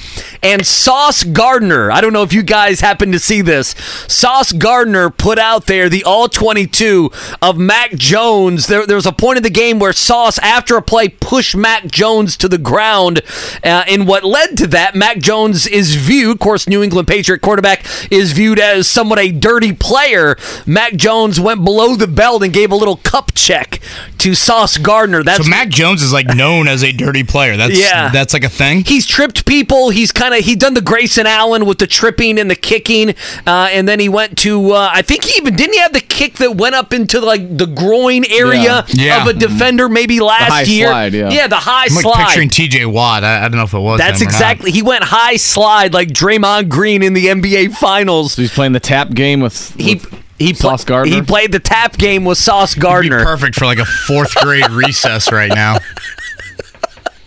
and 0.43 0.67
Sauce 0.67 1.25
Gardner. 1.25 1.91
I 1.93 2.01
don't 2.01 2.13
know 2.15 2.23
if 2.23 2.33
you 2.33 2.43
guys 2.43 2.81
happened 2.81 3.13
to 3.13 3.19
see 3.19 3.43
this. 3.43 3.75
Sauce 4.09 4.53
Gardner 4.53 5.11
put 5.11 5.39
out 5.39 5.67
there 5.67 5.89
the 5.89 6.05
All 6.05 6.29
22 6.29 7.11
of 7.43 7.59
Mac 7.59 7.93
Jones. 7.95 8.67
There, 8.67 8.87
there 8.87 8.97
was 8.97 9.07
a 9.07 9.13
point 9.13 9.37
in 9.37 9.43
the 9.43 9.51
game 9.51 9.79
where 9.79 9.93
Sauce, 9.93 10.39
after 10.39 10.77
a 10.77 10.83
play, 10.83 11.09
pushed 11.09 11.55
Mac 11.67 11.87
Jones 11.91 12.37
to 12.37 12.47
the 12.49 12.59
ground, 12.59 13.23
uh, 13.65 13.83
and 13.89 14.07
what 14.07 14.23
led 14.23 14.57
to 14.59 14.69
that, 14.69 14.95
Mac 14.95 15.19
Jones 15.19 15.67
is 15.67 15.97
viewed, 15.97 16.35
of 16.37 16.39
course, 16.39 16.69
New 16.69 16.81
England 16.81 17.09
Patriot 17.09 17.41
quarterback 17.41 17.85
is 18.09 18.31
viewed 18.31 18.61
as 18.61 18.87
somewhat 18.87 19.19
a 19.19 19.33
dirty 19.33 19.73
player. 19.73 20.37
Mac 20.65 20.95
Jones 20.95 21.41
went 21.41 21.65
below 21.65 21.97
the 21.97 22.07
belt 22.07 22.45
and 22.45 22.53
gave 22.53 22.71
a 22.71 22.77
little 22.77 22.99
cup 22.99 23.33
check 23.35 23.81
to 24.19 24.37
Sauce 24.37 24.79
Gardner. 24.79 25.25
That's 25.25 25.43
so 25.45 25.51
Mac 25.51 25.69
Jones 25.69 26.05
is 26.05 26.13
like 26.13 26.29
known 26.29 26.69
as 26.69 26.85
a 26.85 26.93
dirty 26.93 27.25
player. 27.25 27.57
That's 27.57 27.77
Yeah. 27.87 28.11
that's 28.11 28.33
like 28.33 28.45
a 28.45 28.49
thing. 28.49 28.85
He's 28.85 29.05
tripped 29.05 29.45
people. 29.45 29.91
He's 29.91 30.13
kind 30.13 30.35
of 30.35 30.45
he 30.45 30.55
done 30.55 30.75
the 30.75 30.81
Grayson 30.81 31.27
Allen 31.27 31.67
with 31.67 31.79
the 31.79 31.89
tripping 31.89 32.39
and 32.39 32.49
the 32.49 32.55
kicking, 32.55 33.11
uh, 33.45 33.69
and 33.73 33.89
then 33.89 33.99
he 33.99 34.09
went 34.09 34.39
to 34.39 34.71
uh, 34.71 34.89
I 34.93 35.03
think 35.03 35.25
he 35.25 35.37
even 35.37 35.57
didn't 35.57 35.75
he 35.75 35.81
have 35.81 35.93
the 35.93 36.01
kick 36.01 36.35
that 36.35 36.53
went 36.57 36.77
up 36.77 36.93
into 36.93 37.19
like 37.21 37.59
the 37.59 37.67
groin 37.67 38.25
area 38.31 38.85
Yeah. 38.91 39.23
of 39.23 39.27
a 39.27 39.33
defender 39.33 39.89
maybe 39.89 40.21
last 40.21 40.49
high 40.53 40.63
year. 40.63 40.89
slide, 40.89 41.13
yeah. 41.15 41.31
yeah, 41.31 41.47
the 41.57 41.71
high 41.71 41.85
I'm 41.87 41.95
like 41.95 42.03
slide. 42.03 42.25
picturing 42.27 42.49
T.J. 42.49 42.87
Watt. 42.87 43.25
I, 43.25 43.39
I 43.45 43.49
don't 43.49 43.57
know 43.57 43.65
if 43.65 43.75
it 43.75 43.79
was. 43.79 43.99
That's 43.99 44.21
him 44.21 44.29
or 44.29 44.31
not. 44.31 44.35
exactly. 44.35 44.71
He 44.71 44.83
went 44.83 45.05
high 45.05 45.37
slide 45.37 45.93
like 45.95 46.09
Draymond 46.09 46.69
Green 46.69 47.03
in 47.03 47.13
the 47.15 47.27
NBA 47.27 47.75
Finals. 47.77 48.35
So 48.35 48.43
he's 48.43 48.53
playing 48.53 48.73
the 48.73 48.81
tap 48.81 49.11
game 49.11 49.41
with, 49.41 49.75
He 49.75 49.95
with 49.95 50.23
he 50.39 50.53
pla- 50.53 50.71
Sauce 50.73 50.85
Gardner. 50.85 51.15
He 51.15 51.23
played 51.23 51.53
the 51.53 51.61
tap 51.61 51.97
game 51.97 52.25
with 52.25 52.39
Sauce 52.39 52.75
He'd 52.75 52.81
be 52.81 52.83
Gardner. 52.85 53.25
perfect 53.25 53.55
for 53.57 53.65
like 53.65 53.79
a 53.79 53.85
fourth 53.87 54.35
grade 54.37 54.71
recess 54.71 55.33
right 55.33 55.51
now. 55.53 55.79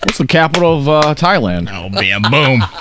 What's 0.03 0.17
the 0.17 0.27
capital 0.27 0.77
of 0.79 0.87
uh, 0.87 1.15
Thailand? 1.15 1.69
Oh, 1.71 1.89
bam, 1.89 2.21
boom. 2.23 2.63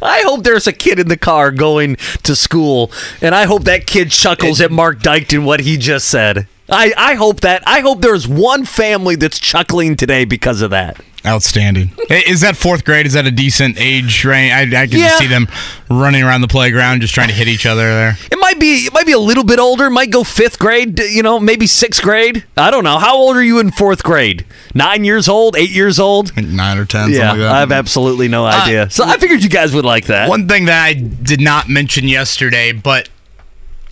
I 0.00 0.20
hope 0.24 0.44
there's 0.44 0.66
a 0.66 0.72
kid 0.72 0.98
in 0.98 1.08
the 1.08 1.16
car 1.16 1.50
going 1.50 1.96
to 2.22 2.36
school, 2.36 2.92
and 3.20 3.34
I 3.34 3.44
hope 3.46 3.64
that 3.64 3.86
kid 3.86 4.10
chuckles 4.10 4.60
at 4.60 4.70
Mark 4.70 5.00
Dykton 5.00 5.44
what 5.44 5.60
he 5.60 5.76
just 5.76 6.08
said. 6.08 6.46
I, 6.70 6.92
I 6.96 7.14
hope 7.14 7.40
that 7.40 7.62
I 7.66 7.80
hope 7.80 8.00
there's 8.02 8.28
one 8.28 8.64
family 8.64 9.16
that's 9.16 9.38
chuckling 9.38 9.96
today 9.96 10.24
because 10.24 10.60
of 10.62 10.70
that. 10.70 11.00
Outstanding. 11.26 11.90
Is 12.08 12.42
that 12.42 12.56
fourth 12.56 12.84
grade? 12.84 13.04
Is 13.04 13.14
that 13.14 13.26
a 13.26 13.30
decent 13.30 13.78
age 13.78 14.24
range? 14.24 14.52
I, 14.52 14.82
I 14.82 14.86
can 14.86 15.00
Yeah. 15.00 15.08
see 15.18 15.26
them 15.26 15.48
running 15.90 16.22
around 16.22 16.42
the 16.42 16.48
playground 16.48 17.00
just 17.00 17.12
trying 17.12 17.28
to 17.28 17.34
hit 17.34 17.48
each 17.48 17.66
other 17.66 17.82
there. 17.82 18.16
It 18.30 18.38
might 18.38 18.60
be 18.60 18.86
it 18.86 18.92
might 18.92 19.04
be 19.04 19.12
a 19.12 19.18
little 19.18 19.42
bit 19.44 19.58
older. 19.58 19.90
Might 19.90 20.10
go 20.10 20.22
fifth 20.24 20.58
grade. 20.58 20.98
You 21.00 21.22
know, 21.22 21.40
maybe 21.40 21.66
sixth 21.66 22.02
grade. 22.02 22.44
I 22.56 22.70
don't 22.70 22.84
know. 22.84 22.98
How 22.98 23.16
old 23.16 23.36
are 23.36 23.42
you 23.42 23.58
in 23.58 23.72
fourth 23.72 24.02
grade? 24.04 24.46
Nine 24.74 25.04
years 25.04 25.28
old? 25.28 25.56
Eight 25.56 25.70
years 25.70 25.98
old? 25.98 26.36
Nine 26.36 26.78
or 26.78 26.84
ten, 26.84 27.10
Yeah, 27.10 27.30
like 27.30 27.38
that. 27.40 27.52
I 27.52 27.60
have 27.60 27.72
absolutely 27.72 28.28
no 28.28 28.46
uh, 28.46 28.50
idea. 28.64 28.88
so 28.90 29.04
I 29.04 29.16
figured 29.18 29.42
you 29.42 29.50
guys 29.50 29.74
would 29.74 29.84
like 29.84 30.06
that. 30.06 30.28
One 30.28 30.46
thing 30.46 30.66
that 30.66 30.82
I 30.84 30.92
did 30.94 31.40
not 31.40 31.68
mention 31.68 32.06
yesterday, 32.06 32.72
but 32.72 33.08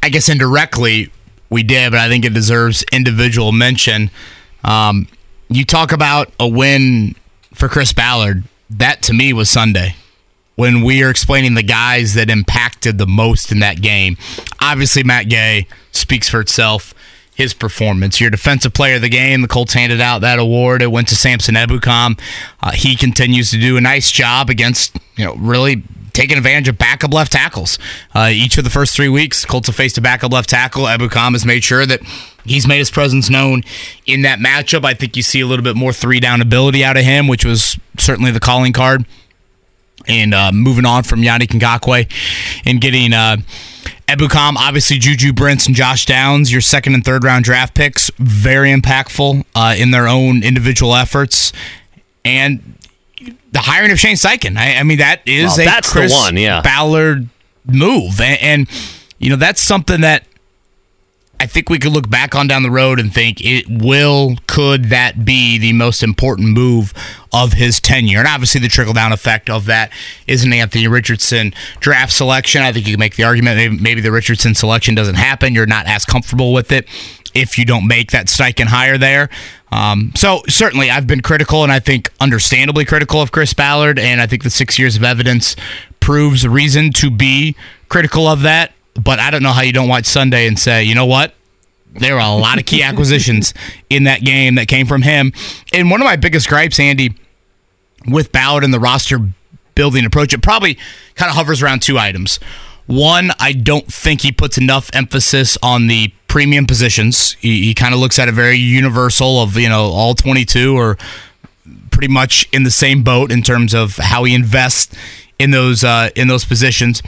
I 0.02 0.10
guess 0.10 0.28
indirectly 0.28 1.10
we 1.50 1.62
did, 1.62 1.92
but 1.92 2.00
I 2.00 2.08
think 2.08 2.24
it 2.24 2.34
deserves 2.34 2.84
individual 2.92 3.52
mention. 3.52 4.10
Um, 4.64 5.08
you 5.48 5.64
talk 5.64 5.92
about 5.92 6.32
a 6.40 6.48
win 6.48 7.14
for 7.54 7.68
Chris 7.68 7.92
Ballard. 7.92 8.44
That 8.70 9.02
to 9.02 9.12
me 9.12 9.32
was 9.32 9.48
Sunday. 9.48 9.94
when 10.56 10.82
we 10.82 11.02
are 11.04 11.10
explaining 11.10 11.54
the 11.54 11.62
guys 11.62 12.14
that 12.14 12.30
impacted 12.30 12.98
the 12.98 13.06
most 13.06 13.52
in 13.52 13.60
that 13.60 13.80
game. 13.80 14.16
Obviously, 14.60 15.04
Matt 15.04 15.28
Gay 15.28 15.66
speaks 15.92 16.28
for 16.28 16.40
itself. 16.40 16.94
His 17.34 17.52
performance, 17.52 18.18
your 18.18 18.30
defensive 18.30 18.72
player 18.72 18.96
of 18.96 19.02
the 19.02 19.10
game, 19.10 19.42
the 19.42 19.48
Colts 19.48 19.74
handed 19.74 20.00
out 20.00 20.22
that 20.22 20.38
award. 20.38 20.80
It 20.80 20.90
went 20.90 21.08
to 21.08 21.16
Samson 21.16 21.54
Ebukam. 21.54 22.18
Uh, 22.62 22.72
he 22.72 22.96
continues 22.96 23.50
to 23.50 23.60
do 23.60 23.76
a 23.76 23.80
nice 23.82 24.10
job 24.10 24.48
against, 24.48 24.96
you 25.16 25.26
know, 25.26 25.34
really 25.34 25.82
taking 26.16 26.38
advantage 26.38 26.66
of 26.66 26.78
backup 26.78 27.12
left 27.12 27.32
tackles. 27.32 27.78
Uh, 28.14 28.30
each 28.32 28.56
of 28.56 28.64
the 28.64 28.70
first 28.70 28.96
three 28.96 29.08
weeks, 29.08 29.44
Colts 29.44 29.68
have 29.68 29.76
faced 29.76 29.98
a 29.98 30.00
backup 30.00 30.32
left 30.32 30.48
tackle. 30.48 30.84
Ebukam 30.84 31.32
has 31.32 31.44
made 31.44 31.62
sure 31.62 31.84
that 31.84 32.00
he's 32.44 32.66
made 32.66 32.78
his 32.78 32.90
presence 32.90 33.28
known 33.28 33.62
in 34.06 34.22
that 34.22 34.38
matchup. 34.38 34.84
I 34.84 34.94
think 34.94 35.16
you 35.16 35.22
see 35.22 35.40
a 35.40 35.46
little 35.46 35.62
bit 35.62 35.76
more 35.76 35.92
three 35.92 36.18
down 36.18 36.40
ability 36.40 36.82
out 36.82 36.96
of 36.96 37.04
him, 37.04 37.28
which 37.28 37.44
was 37.44 37.78
certainly 37.98 38.30
the 38.30 38.40
calling 38.40 38.72
card. 38.72 39.04
And 40.08 40.32
uh, 40.32 40.52
moving 40.52 40.86
on 40.86 41.02
from 41.02 41.20
Yannick 41.20 41.48
Ngakoue 41.48 42.10
and 42.64 42.80
getting 42.80 43.12
uh, 43.12 43.38
Ebukam, 44.08 44.54
obviously 44.56 44.98
Juju 44.98 45.32
Brents 45.32 45.66
and 45.66 45.74
Josh 45.74 46.06
Downs, 46.06 46.50
your 46.50 46.60
second 46.60 46.94
and 46.94 47.04
third 47.04 47.24
round 47.24 47.44
draft 47.44 47.74
picks, 47.74 48.10
very 48.18 48.70
impactful 48.70 49.44
uh, 49.54 49.74
in 49.76 49.90
their 49.90 50.08
own 50.08 50.42
individual 50.42 50.94
efforts. 50.94 51.52
And 52.24 52.76
the 53.52 53.60
hiring 53.60 53.90
of 53.90 53.98
Shane 53.98 54.16
Steichen. 54.16 54.56
I, 54.56 54.76
I 54.76 54.82
mean, 54.82 54.98
that 54.98 55.22
is 55.26 55.56
Well, 55.56 55.60
a 55.60 55.64
that's 55.64 55.92
the 55.92 56.00
Chris 56.00 56.12
one, 56.12 56.36
yeah. 56.36 56.60
Ballard 56.62 57.28
move. 57.66 58.20
And, 58.20 58.40
and, 58.40 58.70
you 59.18 59.30
know, 59.30 59.36
that's 59.36 59.60
something 59.60 60.02
that 60.02 60.24
I 61.38 61.46
think 61.46 61.68
we 61.68 61.78
could 61.78 61.92
look 61.92 62.08
back 62.08 62.34
on 62.34 62.46
down 62.46 62.62
the 62.62 62.70
road 62.70 62.98
and 62.98 63.12
think 63.12 63.44
it 63.44 63.66
will 63.68 64.36
could 64.46 64.86
that 64.86 65.24
be 65.24 65.58
the 65.58 65.74
most 65.74 66.02
important 66.02 66.48
move 66.48 66.94
of 67.32 67.52
his 67.52 67.78
tenure 67.78 68.20
and 68.20 68.26
obviously 68.28 68.60
the 68.60 68.68
trickle 68.68 68.94
down 68.94 69.12
effect 69.12 69.50
of 69.50 69.66
that 69.66 69.92
is 70.26 70.44
an 70.44 70.52
Anthony 70.54 70.88
Richardson 70.88 71.52
draft 71.80 72.12
selection 72.12 72.62
I 72.62 72.72
think 72.72 72.86
you 72.86 72.94
can 72.94 73.00
make 73.00 73.16
the 73.16 73.24
argument 73.24 73.56
maybe, 73.56 73.78
maybe 73.78 74.00
the 74.00 74.12
Richardson 74.12 74.54
selection 74.54 74.94
doesn't 74.94 75.16
happen 75.16 75.54
you're 75.54 75.66
not 75.66 75.86
as 75.86 76.06
comfortable 76.06 76.54
with 76.54 76.72
it 76.72 76.88
if 77.34 77.58
you 77.58 77.66
don't 77.66 77.86
make 77.86 78.12
that 78.12 78.28
Steichen 78.28 78.66
hire 78.66 78.96
there 78.96 79.28
um, 79.76 80.12
so 80.14 80.42
certainly 80.48 80.90
I've 80.90 81.06
been 81.06 81.20
critical 81.20 81.62
and 81.62 81.70
I 81.70 81.78
think 81.80 82.10
understandably 82.20 82.84
critical 82.84 83.20
of 83.20 83.32
Chris 83.32 83.52
Ballard 83.54 83.98
and 83.98 84.20
I 84.20 84.26
think 84.26 84.42
the 84.42 84.50
six 84.50 84.78
years 84.78 84.96
of 84.96 85.04
evidence 85.04 85.56
proves 86.00 86.46
reason 86.46 86.92
to 86.94 87.10
be 87.10 87.56
critical 87.88 88.26
of 88.26 88.42
that 88.42 88.72
but 89.02 89.18
I 89.18 89.30
don't 89.30 89.42
know 89.42 89.52
how 89.52 89.62
you 89.62 89.72
don't 89.72 89.88
watch 89.88 90.06
Sunday 90.06 90.46
and 90.46 90.58
say, 90.58 90.84
you 90.84 90.94
know 90.94 91.06
what? 91.06 91.34
There 91.92 92.18
are 92.18 92.36
a 92.36 92.40
lot 92.40 92.58
of 92.58 92.66
key 92.66 92.82
acquisitions 92.82 93.54
in 93.90 94.04
that 94.04 94.22
game 94.22 94.56
that 94.56 94.68
came 94.68 94.86
from 94.86 95.02
him. 95.02 95.32
And 95.72 95.90
one 95.90 96.00
of 96.00 96.04
my 96.04 96.16
biggest 96.16 96.48
gripes, 96.48 96.78
Andy, 96.78 97.14
with 98.08 98.32
Ballard 98.32 98.64
and 98.64 98.72
the 98.72 98.80
roster 98.80 99.18
building 99.74 100.04
approach, 100.04 100.32
it 100.32 100.42
probably 100.42 100.78
kind 101.14 101.30
of 101.30 101.36
hovers 101.36 101.62
around 101.62 101.82
two 101.82 101.98
items. 101.98 102.38
One, 102.86 103.32
I 103.40 103.52
don't 103.52 103.92
think 103.92 104.20
he 104.20 104.30
puts 104.30 104.58
enough 104.58 104.90
emphasis 104.92 105.58
on 105.62 105.88
the 105.88 106.12
premium 106.28 106.66
positions. 106.66 107.32
He, 107.40 107.64
he 107.64 107.74
kind 107.74 107.92
of 107.92 108.00
looks 108.00 108.18
at 108.18 108.28
it 108.28 108.32
very 108.32 108.56
universal 108.56 109.40
of, 109.40 109.56
you 109.56 109.68
know, 109.68 109.86
all 109.86 110.14
22 110.14 110.76
or 110.76 110.96
pretty 111.90 112.08
much 112.08 112.48
in 112.52 112.62
the 112.62 112.70
same 112.70 113.02
boat 113.02 113.32
in 113.32 113.42
terms 113.42 113.74
of 113.74 113.96
how 113.96 114.24
he 114.24 114.34
invests 114.34 114.94
in 115.38 115.50
those 115.50 115.82
uh, 115.82 116.10
in 116.14 116.28
those 116.28 116.44
positions. 116.44 117.02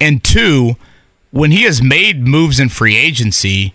And 0.00 0.24
two, 0.24 0.76
when 1.30 1.50
he 1.50 1.62
has 1.62 1.82
made 1.82 2.26
moves 2.26 2.58
in 2.58 2.68
free 2.68 2.96
agency, 2.96 3.74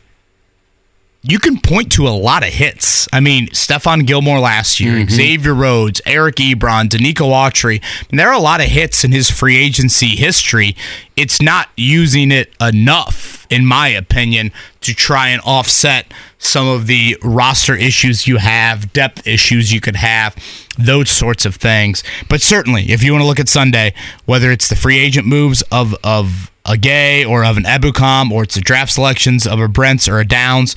you 1.28 1.40
can 1.40 1.60
point 1.60 1.92
to 1.94 2.08
a 2.08 2.10
lot 2.10 2.44
of 2.44 2.54
hits. 2.54 3.08
I 3.12 3.20
mean, 3.20 3.48
Stephon 3.48 4.06
Gilmore 4.06 4.40
last 4.40 4.80
year, 4.80 4.94
mm-hmm. 4.94 5.10
Xavier 5.10 5.56
Rhodes, 5.56 6.00
Eric 6.06 6.36
Ebron, 6.36 6.88
Denico 6.88 7.32
Autry. 7.32 7.82
And 8.12 8.20
there 8.20 8.30
are 8.30 8.36
a 8.36 8.40
lot 8.40 8.62
of 8.62 8.68
hits 8.68 9.04
in 9.04 9.12
his 9.12 9.32
free 9.32 9.58
agency 9.58 10.10
history. 10.10 10.76
It's 11.16 11.42
not 11.42 11.70
using 11.76 12.32
it 12.32 12.54
enough, 12.62 13.48
in 13.50 13.66
my 13.66 13.88
opinion, 13.88 14.52
to 14.82 14.94
try 14.94 15.30
and 15.30 15.42
offset 15.44 16.14
some 16.38 16.68
of 16.68 16.86
the 16.86 17.18
roster 17.24 17.76
issues 17.76 18.28
you 18.28 18.38
have, 18.38 18.94
depth 18.94 19.26
issues 19.26 19.74
you 19.74 19.82
could 19.82 19.96
have, 19.96 20.36
those 20.78 21.10
sorts 21.10 21.44
of 21.46 21.56
things. 21.56 22.04
But 22.30 22.42
certainly, 22.42 22.92
if 22.92 23.02
you 23.02 23.14
want 23.14 23.24
to 23.24 23.28
look 23.28 23.40
at 23.40 23.50
Sunday, 23.50 23.96
whether 24.26 24.52
it's 24.52 24.68
the 24.68 24.76
free 24.76 25.00
agent 25.00 25.26
moves 25.26 25.64
of 25.72 25.96
of 26.04 26.52
a 26.66 26.78
Gay 26.78 27.24
or 27.24 27.46
of 27.46 27.58
an 27.58 27.64
Ebukam, 27.64 28.32
or 28.32 28.44
it's 28.44 28.56
the 28.56 28.62
draft 28.62 28.92
selections 28.92 29.46
of 29.46 29.60
a 29.60 29.68
Brents 29.68 30.08
or 30.08 30.20
a 30.20 30.26
Downs, 30.26 30.76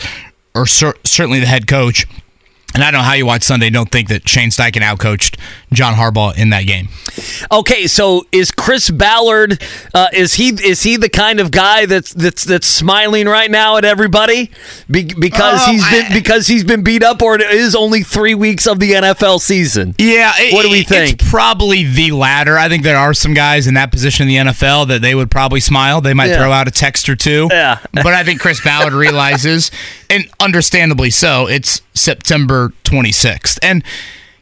or 0.55 0.67
cer- 0.67 0.95
certainly 1.05 1.41
the 1.41 1.47
head 1.47 1.67
coach. 1.67 2.07
And 2.75 2.85
I 2.85 2.91
don't 2.91 3.01
know 3.01 3.05
how 3.05 3.15
you 3.15 3.27
watch 3.27 3.43
Sunday 3.43 3.71
don't 3.71 3.91
think 3.91 4.09
that 4.09 4.29
Shane 4.29 4.51
Steichen 4.51 4.83
outcoached 4.83 5.39
John 5.73 5.95
Harbaugh 5.95 6.37
in 6.37 6.51
that 6.51 6.63
game. 6.67 6.89
Okay, 7.51 7.87
so 7.87 8.25
is 8.33 8.51
Chris 8.51 8.91
Ballard? 8.91 9.63
Uh, 9.95 10.09
is 10.13 10.35
he 10.35 10.49
is 10.49 10.83
he 10.83 10.97
the 10.97 11.09
kind 11.09 11.41
of 11.41 11.51
guy 11.51 11.85
that's 11.87 12.13
that's 12.15 12.45
that's 12.45 12.67
smiling 12.67 13.27
right 13.27 13.51
now 13.51 13.77
at 13.77 13.85
everybody 13.85 14.51
Be- 14.91 15.13
because 15.19 15.61
Oh, 15.67 15.71
he's 15.73 15.89
been 15.91 16.07
I- 16.07 16.15
because 16.15 16.47
he's 16.47 16.65
been 16.65 16.83
beat 16.83 17.03
up, 17.03 17.21
or 17.23 17.35
it 17.35 17.43
is 17.43 17.75
only 17.75 18.03
three 18.03 18.35
weeks 18.35 18.67
of 18.67 18.79
the 18.81 18.93
NFL 18.93 19.41
season? 19.41 19.95
Yeah, 19.99 20.33
it- 20.39 20.53
What 20.55 20.63
do 20.63 20.71
we 20.71 20.85
think? 20.85 21.15
It's 21.21 21.31
probably 21.31 21.85
the 21.85 22.13
latter. 22.13 22.57
I 22.59 22.69
think 22.69 22.83
there 22.83 22.97
are 22.99 23.13
some 23.15 23.35
guys 23.35 23.67
in 23.67 23.75
that 23.75 23.91
position 23.93 24.29
in 24.29 24.45
the 24.47 24.53
NFL 24.53 24.87
that 24.89 25.03
they 25.03 25.15
would 25.15 25.31
probably 25.31 25.61
smile. 25.61 26.01
They 26.01 26.15
might 26.15 26.31
Yeah. 26.31 26.39
throw 26.39 26.53
out 26.53 26.69
a 26.69 26.71
text 26.71 27.09
or 27.09 27.17
two. 27.17 27.49
Yeah. 27.51 27.79
but 27.93 28.07
I 28.15 28.25
think 28.25 28.41
Chris 28.41 28.61
Ballard 28.61 28.93
realizes, 28.95 29.71
and 30.09 30.29
understandably 30.41 31.11
so, 31.11 31.47
it's 31.47 31.83
September 31.95 32.73
26th. 32.85 33.59
And, 33.63 33.83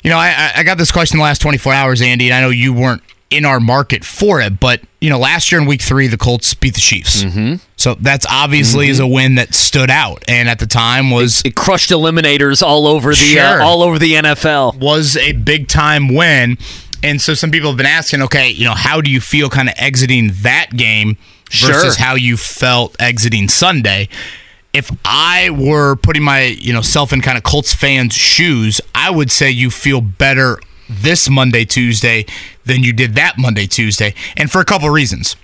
you 0.07 0.13
know, 0.13 0.19
I, 0.19 0.53
I 0.59 0.63
got 0.63 0.79
this 0.79 0.93
question 0.93 1.19
the 1.19 1.25
last 1.25 1.43
24 1.43 1.73
hours, 1.73 2.01
Andy, 2.01 2.27
and 2.27 2.35
I 2.35 2.41
know 2.41 2.51
you 2.51 2.73
weren't 2.73 3.03
in 3.29 3.45
our 3.45 3.59
market 3.59 4.05
for 4.05 4.41
it, 4.41 4.61
but, 4.61 4.81
you 5.01 5.11
know, 5.11 5.19
last 5.19 5.51
year 5.51 5.61
in 5.61 5.67
week 5.67 5.83
three, 5.83 6.07
the 6.07 6.17
Colts 6.17 6.55
beat 6.55 6.75
the 6.75 6.81
Chiefs. 6.81 7.25
Mm-hmm. 7.25 7.57
So 7.77 7.95
that's 7.97 8.25
obviously 8.31 8.87
is 8.89 9.01
a 9.01 9.07
win 9.07 9.35
that 9.35 9.53
stood 9.53 9.91
out. 9.91 10.23
And 10.29 10.49
at 10.49 10.61
the 10.61 10.67
time 10.69 11.11
was 11.11 11.43
It 11.45 11.57
crushed 11.57 11.91
eliminators 11.91 12.63
all 12.63 12.87
over 12.87 13.11
the 13.11 13.17
Sure. 13.17 13.61
uh, 13.61 13.65
all 13.65 13.83
over 13.83 13.99
the 13.99 14.13
NFL. 14.13 14.79
was 14.79 15.17
a 15.17 15.33
big 15.33 15.67
time 15.67 16.15
win. 16.15 16.57
And 17.03 17.21
so 17.21 17.35
some 17.35 17.51
people 17.51 17.71
have 17.71 17.77
been 17.77 17.85
asking, 17.87 18.23
okay, 18.23 18.49
you 18.51 18.65
know, 18.65 18.75
how 18.77 19.01
do 19.01 19.11
you 19.11 19.21
feel 19.21 19.51
kind 19.51 19.69
of 19.69 19.75
exiting 19.77 20.31
that 20.43 20.69
game 20.77 21.17
versus 21.51 21.97
Sure. 21.97 22.05
how 22.07 22.15
you 22.15 22.37
felt 22.37 22.95
exiting 23.01 23.49
Sunday? 23.49 24.09
If 24.77 24.91
I 25.07 25.49
were 25.49 25.97
putting 25.97 26.23
my, 26.23 26.43
you 26.43 26.75
know, 26.75 26.83
self 26.83 27.11
in 27.11 27.23
kind 27.23 27.39
of 27.39 27.45
Colts 27.45 27.73
fans' 27.73 28.13
shoes, 28.13 28.79
I 28.95 29.11
would 29.11 29.31
say 29.31 29.51
you 29.51 29.71
feel 29.71 30.03
better 30.03 30.59
this 30.87 31.31
Monday, 31.31 31.65
Tuesday 31.65 32.27
than 32.67 32.83
you 32.83 32.93
did 32.93 33.15
that 33.15 33.39
Monday, 33.39 33.67
Tuesday. 33.67 34.13
And 34.37 34.51
for 34.51 34.61
a 34.61 34.67
couple 34.67 34.89
of 34.89 34.93
reasons. 34.93 35.35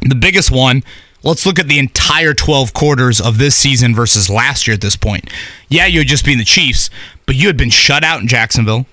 The 0.00 0.14
biggest 0.14 0.52
one, 0.52 0.84
let's 1.24 1.44
look 1.44 1.58
at 1.58 1.66
the 1.66 1.80
entire 1.80 2.34
12 2.34 2.72
quarters 2.72 3.20
of 3.20 3.38
this 3.38 3.56
season 3.56 3.96
versus 3.96 4.30
last 4.30 4.68
year 4.68 4.74
at 4.74 4.80
this 4.80 4.94
point. 4.94 5.28
Yeah, 5.68 5.86
you 5.86 5.98
had 5.98 6.06
just 6.06 6.24
been 6.24 6.38
the 6.38 6.44
Chiefs, 6.44 6.88
but 7.26 7.34
you 7.34 7.48
had 7.48 7.56
been 7.56 7.70
shut 7.70 8.04
out 8.04 8.20
in 8.20 8.28
Jacksonville. 8.28 8.86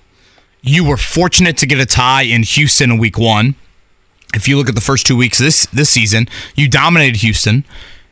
You 0.62 0.84
were 0.84 0.96
fortunate 0.96 1.56
to 1.58 1.66
get 1.66 1.78
a 1.78 1.86
tie 1.86 2.22
in 2.22 2.42
Houston 2.42 2.90
in 2.90 2.98
week 2.98 3.18
one. 3.18 3.54
If 4.34 4.48
you 4.48 4.56
look 4.56 4.68
at 4.68 4.74
the 4.74 4.80
first 4.80 5.06
two 5.06 5.16
weeks 5.16 5.38
this 5.38 5.66
this 5.66 5.90
season, 5.90 6.26
you 6.56 6.68
dominated 6.68 7.20
Houston, 7.20 7.64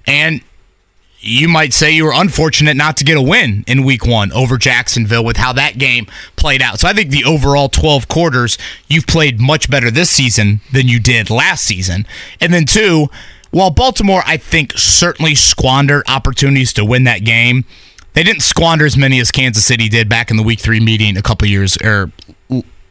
and 0.06 0.40
you 1.22 1.48
might 1.48 1.72
say 1.72 1.92
you 1.92 2.04
were 2.04 2.12
unfortunate 2.12 2.76
not 2.76 2.96
to 2.96 3.04
get 3.04 3.16
a 3.16 3.22
win 3.22 3.64
in 3.66 3.84
week 3.84 4.04
one 4.04 4.32
over 4.32 4.58
Jacksonville 4.58 5.24
with 5.24 5.36
how 5.36 5.52
that 5.52 5.78
game 5.78 6.06
played 6.36 6.60
out. 6.60 6.80
So 6.80 6.88
I 6.88 6.92
think 6.92 7.10
the 7.10 7.24
overall 7.24 7.68
12 7.68 8.08
quarters, 8.08 8.58
you've 8.88 9.06
played 9.06 9.40
much 9.40 9.70
better 9.70 9.90
this 9.90 10.10
season 10.10 10.60
than 10.72 10.88
you 10.88 10.98
did 10.98 11.30
last 11.30 11.64
season. 11.64 12.06
And 12.40 12.52
then, 12.52 12.64
two, 12.64 13.08
while 13.52 13.70
Baltimore, 13.70 14.22
I 14.26 14.36
think, 14.36 14.72
certainly 14.72 15.34
squandered 15.36 16.02
opportunities 16.08 16.72
to 16.74 16.84
win 16.84 17.04
that 17.04 17.24
game, 17.24 17.64
they 18.14 18.24
didn't 18.24 18.42
squander 18.42 18.84
as 18.84 18.96
many 18.96 19.20
as 19.20 19.30
Kansas 19.30 19.64
City 19.64 19.88
did 19.88 20.08
back 20.08 20.30
in 20.30 20.36
the 20.36 20.42
week 20.42 20.60
three 20.60 20.80
meeting 20.80 21.16
a 21.16 21.22
couple 21.22 21.46
years 21.48 21.76
or 21.78 22.10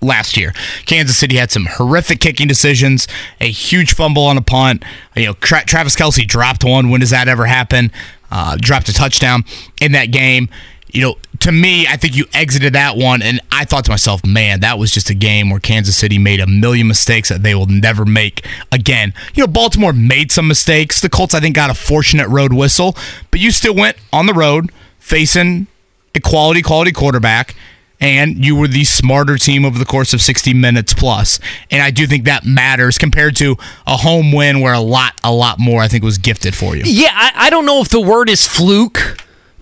last 0.02 0.36
year. 0.36 0.54
Kansas 0.86 1.18
City 1.18 1.36
had 1.36 1.52
some 1.52 1.66
horrific 1.66 2.20
kicking 2.20 2.48
decisions, 2.48 3.08
a 3.40 3.50
huge 3.50 3.94
fumble 3.94 4.24
on 4.24 4.38
a 4.38 4.42
punt. 4.42 4.84
You 5.16 5.28
know, 5.28 5.34
Tra- 5.34 5.66
Travis 5.66 5.96
Kelce 5.96 6.28
dropped 6.28 6.64
one. 6.64 6.90
When 6.90 7.02
does 7.02 7.12
that 7.12 7.28
ever 7.28 7.46
happen? 7.46 7.92
Uh, 8.32 8.58
dropped 8.60 8.88
a 8.90 8.94
touchdown 8.94 9.44
in 9.82 9.92
that 9.92 10.06
game. 10.06 10.50
You 10.94 11.02
know, 11.02 11.16
to 11.40 11.52
me, 11.52 11.88
I 11.88 11.96
think 11.96 12.16
you 12.16 12.26
exited 12.34 12.74
that 12.74 12.98
one, 12.98 13.22
and 13.22 13.40
I 13.52 13.66
thought 13.66 13.86
to 13.86 13.92
myself, 13.92 14.26
man, 14.26 14.60
that 14.60 14.78
was 14.78 14.92
just 14.92 15.10
a 15.10 15.14
game 15.14 15.50
where 15.50 15.60
Kansas 15.60 15.98
City 15.98 16.18
made 16.18 16.40
a 16.40 16.48
million 16.48 16.88
mistakes 16.88 17.30
that 17.30 17.44
they 17.44 17.56
will 17.56 17.66
never 17.68 18.06
make 18.06 18.46
again. 18.72 19.14
You 19.34 19.44
know, 19.44 19.48
Baltimore 19.48 19.94
made 19.94 20.32
some 20.32 20.48
mistakes. 20.48 21.02
The 21.02 21.10
Colts, 21.10 21.34
I 21.34 21.40
think, 21.40 21.56
got 21.56 21.70
a 21.70 21.74
fortunate 21.74 22.28
road 22.30 22.54
whistle, 22.54 22.96
but 23.32 23.40
you 23.40 23.52
still 23.52 23.74
went 23.74 23.98
on 24.14 24.28
the 24.28 24.34
road 24.34 24.72
facing 25.00 25.68
a 26.14 26.20
quality, 26.20 26.62
quality 26.62 26.92
quarterback, 26.92 27.56
and 28.02 28.44
you 28.44 28.56
were 28.56 28.68
the 28.68 28.84
smarter 28.84 29.38
team 29.38 29.64
over 29.64 29.80
the 29.80 29.86
course 29.86 30.14
of 30.14 30.22
60 30.22 30.54
minutes 30.54 30.94
plus. 30.94 31.40
And 31.70 31.82
I 31.82 31.92
do 31.92 32.08
think 32.08 32.26
that 32.26 32.44
matters 32.44 32.98
compared 32.98 33.36
to 33.38 33.56
a 33.86 33.96
home 33.98 34.32
win 34.32 34.60
where 34.60 34.74
a 34.74 34.80
lot, 34.80 35.14
a 35.24 35.32
lot 35.32 35.60
more, 35.60 35.82
I 35.82 35.88
think, 35.88 36.04
was 36.04 36.18
gifted 36.18 36.56
for 36.56 36.76
you. 36.76 36.84
Yeah, 36.86 37.12
I, 37.14 37.32
I 37.36 37.50
don't 37.52 37.66
know 37.66 37.80
if 37.80 37.90
the 37.90 38.02
word 38.02 38.30
is 38.30 38.46
fluke. 38.48 39.21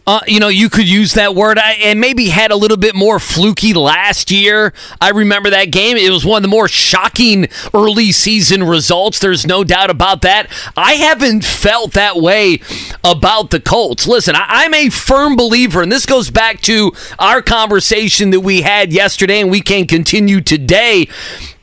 Uh, 0.09 0.21
you 0.25 0.39
know, 0.39 0.47
you 0.47 0.71
could 0.71 0.89
use 0.89 1.13
that 1.13 1.35
word 1.35 1.59
I, 1.59 1.73
and 1.73 1.99
maybe 1.99 2.29
had 2.29 2.49
a 2.49 2.55
little 2.55 2.77
bit 2.77 2.95
more 2.95 3.19
fluky 3.19 3.75
last 3.75 4.31
year. 4.31 4.73
I 4.99 5.11
remember 5.11 5.51
that 5.51 5.65
game. 5.65 5.97
It 5.97 6.09
was 6.09 6.25
one 6.25 6.37
of 6.37 6.41
the 6.41 6.47
more 6.47 6.67
shocking 6.67 7.47
early 7.75 8.11
season 8.11 8.63
results. 8.63 9.19
There's 9.19 9.45
no 9.45 9.63
doubt 9.63 9.91
about 9.91 10.23
that. 10.23 10.51
I 10.75 10.93
haven't 10.93 11.45
felt 11.45 11.93
that 11.93 12.15
way 12.15 12.59
about 13.03 13.51
the 13.51 13.59
Colts. 13.59 14.07
Listen, 14.07 14.35
I, 14.35 14.45
I'm 14.47 14.73
a 14.73 14.89
firm 14.89 15.35
believer, 15.35 15.83
and 15.83 15.91
this 15.91 16.07
goes 16.07 16.31
back 16.31 16.61
to 16.61 16.91
our 17.19 17.43
conversation 17.43 18.31
that 18.31 18.39
we 18.39 18.63
had 18.63 18.91
yesterday, 18.91 19.39
and 19.39 19.51
we 19.51 19.61
can 19.61 19.85
continue 19.85 20.41
today. 20.41 21.07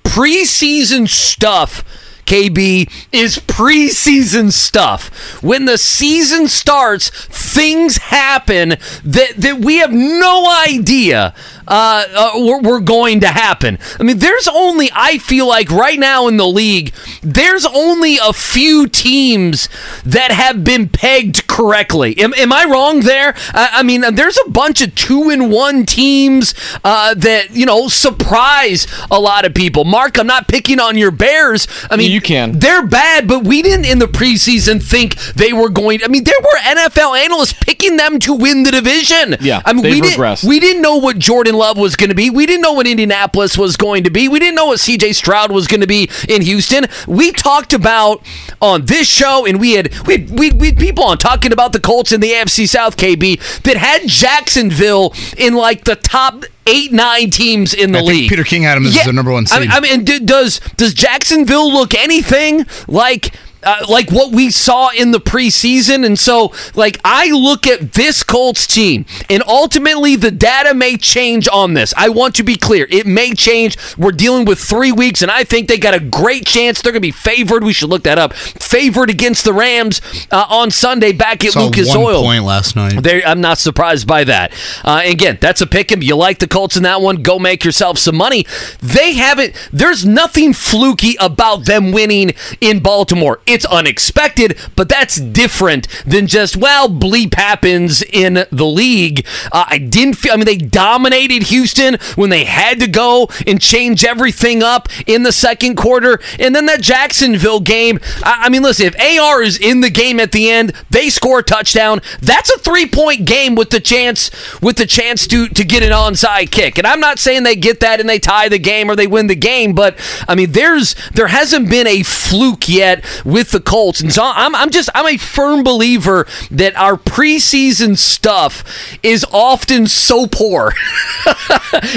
Preseason 0.04 1.08
stuff 1.08 1.82
KB, 2.26 2.90
is 3.12 3.38
preseason 3.38 4.52
stuff. 4.52 5.42
When 5.42 5.64
the 5.64 5.78
season 5.78 6.48
starts, 6.48 7.08
things 7.10 7.96
happen 7.98 8.70
that, 9.04 9.34
that 9.36 9.58
we 9.60 9.78
have 9.78 9.92
no 9.92 10.52
idea 10.66 11.34
uh, 11.68 12.04
uh, 12.14 12.30
we're, 12.36 12.60
we're 12.60 12.80
going 12.80 13.20
to 13.20 13.28
happen. 13.28 13.78
I 13.98 14.02
mean, 14.02 14.18
there's 14.18 14.48
only, 14.48 14.90
I 14.94 15.18
feel 15.18 15.46
like 15.46 15.70
right 15.70 15.98
now 15.98 16.28
in 16.28 16.36
the 16.36 16.46
league, 16.46 16.92
there's 17.22 17.66
only 17.66 18.18
a 18.22 18.32
few 18.32 18.86
teams 18.86 19.68
that 20.04 20.30
have 20.30 20.64
been 20.64 20.88
pegged 20.88 21.46
correctly. 21.46 22.16
Am, 22.18 22.32
am 22.34 22.52
I 22.52 22.64
wrong 22.64 23.00
there? 23.00 23.34
I, 23.52 23.70
I, 23.74 23.82
mean, 23.82 24.02
there's 24.14 24.38
a 24.46 24.50
bunch 24.50 24.80
of 24.82 24.94
two 24.94 25.30
and 25.30 25.50
one 25.50 25.86
teams 25.86 26.54
uh, 26.84 27.14
that, 27.14 27.54
you 27.54 27.66
know, 27.66 27.88
surprise 27.88 28.86
a 29.10 29.18
lot 29.18 29.44
of 29.44 29.54
people. 29.54 29.84
Mark, 29.84 30.18
I'm 30.18 30.26
not 30.26 30.48
picking 30.48 30.80
on 30.80 30.96
your 30.96 31.10
Bears. 31.10 31.66
I 31.90 31.96
mean, 31.96 32.10
you 32.10 32.20
can. 32.20 32.58
They're 32.58 32.86
bad, 32.86 33.26
but 33.26 33.44
we 33.44 33.62
didn't 33.62 33.86
in 33.86 33.98
the 33.98 34.06
preseason 34.06 34.82
think 34.82 35.16
they 35.34 35.52
were 35.52 35.68
going. 35.68 36.02
I 36.04 36.08
mean, 36.08 36.24
there 36.24 36.34
were 36.40 36.58
NFL 36.58 37.18
analysts 37.18 37.54
picking 37.54 37.96
them 37.96 38.18
to 38.20 38.34
win 38.34 38.62
the 38.62 38.70
division. 38.70 39.36
Yeah, 39.40 39.62
I 39.64 39.72
mean, 39.72 39.84
we 39.84 40.00
didn't 40.00 40.44
we 40.44 40.60
didn't 40.60 40.82
know 40.82 40.96
what 40.96 41.18
Jordan 41.18 41.55
Love 41.56 41.78
was 41.78 41.96
going 41.96 42.10
to 42.10 42.14
be. 42.14 42.30
We 42.30 42.46
didn't 42.46 42.62
know 42.62 42.72
what 42.72 42.86
Indianapolis 42.86 43.58
was 43.58 43.76
going 43.76 44.04
to 44.04 44.10
be. 44.10 44.28
We 44.28 44.38
didn't 44.38 44.54
know 44.54 44.66
what 44.66 44.80
C.J. 44.80 45.12
Stroud 45.12 45.50
was 45.50 45.66
going 45.66 45.80
to 45.80 45.86
be 45.86 46.08
in 46.28 46.42
Houston. 46.42 46.84
We 47.06 47.32
talked 47.32 47.72
about 47.72 48.22
on 48.60 48.86
this 48.86 49.08
show, 49.08 49.46
and 49.46 49.60
we 49.60 49.72
had 49.72 49.92
we 50.06 50.18
had, 50.18 50.38
we 50.38 50.50
we 50.52 50.66
had 50.68 50.78
people 50.78 51.04
on 51.04 51.18
talking 51.18 51.52
about 51.52 51.72
the 51.72 51.80
Colts 51.80 52.12
in 52.12 52.20
the 52.20 52.30
AFC 52.30 52.68
South, 52.68 52.96
KB, 52.96 53.62
that 53.62 53.76
had 53.76 54.06
Jacksonville 54.06 55.14
in 55.36 55.54
like 55.54 55.84
the 55.84 55.96
top 55.96 56.44
eight 56.66 56.92
nine 56.92 57.30
teams 57.30 57.72
in 57.74 57.92
the 57.92 58.02
league. 58.02 58.28
Peter 58.28 58.44
King 58.44 58.62
had 58.62 58.76
him 58.76 58.86
as 58.86 58.96
Yeah, 58.96 59.04
the 59.04 59.12
number 59.12 59.32
one 59.32 59.46
I 59.50 59.60
mean, 59.60 59.70
I 59.70 59.80
mean, 59.80 60.04
does 60.04 60.60
does 60.76 60.94
Jacksonville 60.94 61.72
look 61.72 61.94
anything 61.94 62.66
like? 62.86 63.32
Uh, 63.66 63.84
like 63.88 64.10
what 64.12 64.30
we 64.32 64.48
saw 64.50 64.90
in 64.90 65.10
the 65.10 65.18
preseason. 65.20 66.06
And 66.06 66.16
so, 66.16 66.52
like, 66.76 67.00
I 67.04 67.30
look 67.32 67.66
at 67.66 67.94
this 67.94 68.22
Colts 68.22 68.64
team, 68.64 69.04
and 69.28 69.42
ultimately 69.48 70.14
the 70.14 70.30
data 70.30 70.72
may 70.72 70.96
change 70.96 71.48
on 71.52 71.74
this. 71.74 71.92
I 71.96 72.08
want 72.10 72.36
to 72.36 72.44
be 72.44 72.54
clear. 72.54 72.86
It 72.90 73.06
may 73.08 73.32
change. 73.34 73.76
We're 73.98 74.12
dealing 74.12 74.44
with 74.44 74.60
three 74.60 74.92
weeks, 74.92 75.20
and 75.20 75.32
I 75.32 75.42
think 75.42 75.66
they 75.66 75.78
got 75.78 75.94
a 75.94 76.00
great 76.00 76.46
chance. 76.46 76.80
They're 76.80 76.92
going 76.92 77.00
to 77.02 77.08
be 77.08 77.10
favored. 77.10 77.64
We 77.64 77.72
should 77.72 77.88
look 77.90 78.04
that 78.04 78.18
up. 78.18 78.34
Favored 78.34 79.10
against 79.10 79.44
the 79.44 79.52
Rams 79.52 80.00
uh, 80.30 80.46
on 80.48 80.70
Sunday 80.70 81.10
back 81.12 81.44
at 81.44 81.52
Saw 81.52 81.64
Lucas 81.64 81.88
one 81.88 81.98
Oil. 81.98 82.22
point 82.22 82.44
last 82.44 82.76
night. 82.76 83.02
There, 83.02 83.20
I'm 83.26 83.40
not 83.40 83.58
surprised 83.58 84.06
by 84.06 84.22
that. 84.24 84.52
Uh, 84.84 85.02
again, 85.04 85.38
that's 85.40 85.60
a 85.60 85.66
pick. 85.66 85.90
'em. 85.90 86.02
You 86.02 86.14
like 86.14 86.38
the 86.38 86.46
Colts 86.46 86.76
in 86.76 86.84
that 86.84 87.00
one? 87.00 87.22
Go 87.22 87.38
make 87.40 87.64
yourself 87.64 87.98
some 87.98 88.16
money. 88.16 88.46
They 88.80 89.14
haven't. 89.14 89.54
There's 89.72 90.04
nothing 90.06 90.52
fluky 90.52 91.16
about 91.18 91.64
them 91.64 91.90
winning 91.90 92.32
in 92.60 92.78
Baltimore. 92.80 93.40
It's 93.46 93.55
unexpected, 93.64 94.58
but 94.74 94.88
that's 94.88 95.16
different 95.16 95.88
than 96.04 96.26
just 96.26 96.56
well, 96.56 96.88
bleep 96.88 97.34
happens 97.34 98.02
in 98.02 98.46
the 98.50 98.66
league. 98.66 99.26
Uh, 99.52 99.64
I 99.68 99.78
didn't 99.78 100.14
feel. 100.14 100.32
I 100.32 100.36
mean, 100.36 100.44
they 100.44 100.56
dominated 100.56 101.44
Houston 101.44 101.96
when 102.14 102.30
they 102.30 102.44
had 102.44 102.80
to 102.80 102.86
go 102.86 103.28
and 103.46 103.60
change 103.60 104.04
everything 104.04 104.62
up 104.62 104.88
in 105.06 105.22
the 105.22 105.32
second 105.32 105.76
quarter, 105.76 106.20
and 106.38 106.54
then 106.54 106.66
that 106.66 106.80
Jacksonville 106.80 107.60
game. 107.60 108.00
I, 108.22 108.42
I 108.44 108.48
mean, 108.48 108.62
listen, 108.62 108.86
if 108.86 109.20
AR 109.20 109.42
is 109.42 109.58
in 109.58 109.80
the 109.80 109.90
game 109.90 110.20
at 110.20 110.32
the 110.32 110.50
end, 110.50 110.72
they 110.90 111.08
score 111.08 111.40
a 111.40 111.42
touchdown. 111.42 112.00
That's 112.20 112.50
a 112.52 112.58
three 112.58 112.86
point 112.86 113.26
game 113.26 113.54
with 113.54 113.70
the 113.70 113.80
chance 113.80 114.30
with 114.60 114.76
the 114.76 114.86
chance 114.86 115.26
to 115.28 115.48
to 115.48 115.64
get 115.64 115.82
an 115.82 115.92
onside 115.92 116.50
kick. 116.50 116.78
And 116.78 116.86
I'm 116.86 117.00
not 117.00 117.18
saying 117.18 117.42
they 117.42 117.56
get 117.56 117.80
that 117.80 118.00
and 118.00 118.08
they 118.08 118.18
tie 118.18 118.48
the 118.48 118.58
game 118.58 118.90
or 118.90 118.96
they 118.96 119.06
win 119.06 119.26
the 119.26 119.36
game, 119.36 119.74
but 119.74 119.98
I 120.28 120.34
mean, 120.34 120.52
there's 120.52 120.94
there 121.14 121.28
hasn't 121.28 121.70
been 121.70 121.86
a 121.86 122.02
fluke 122.02 122.68
yet 122.68 123.04
with 123.24 123.35
the 123.44 123.60
Colts, 123.60 124.00
and 124.00 124.12
so 124.12 124.22
I'm 124.24 124.54
I'm 124.54 124.70
just 124.70 124.88
I'm 124.94 125.06
a 125.06 125.16
firm 125.16 125.62
believer 125.62 126.26
that 126.50 126.74
our 126.76 126.96
preseason 126.96 127.96
stuff 127.96 128.64
is 129.02 129.24
often 129.32 129.86
so 129.86 130.26
poor, 130.26 130.72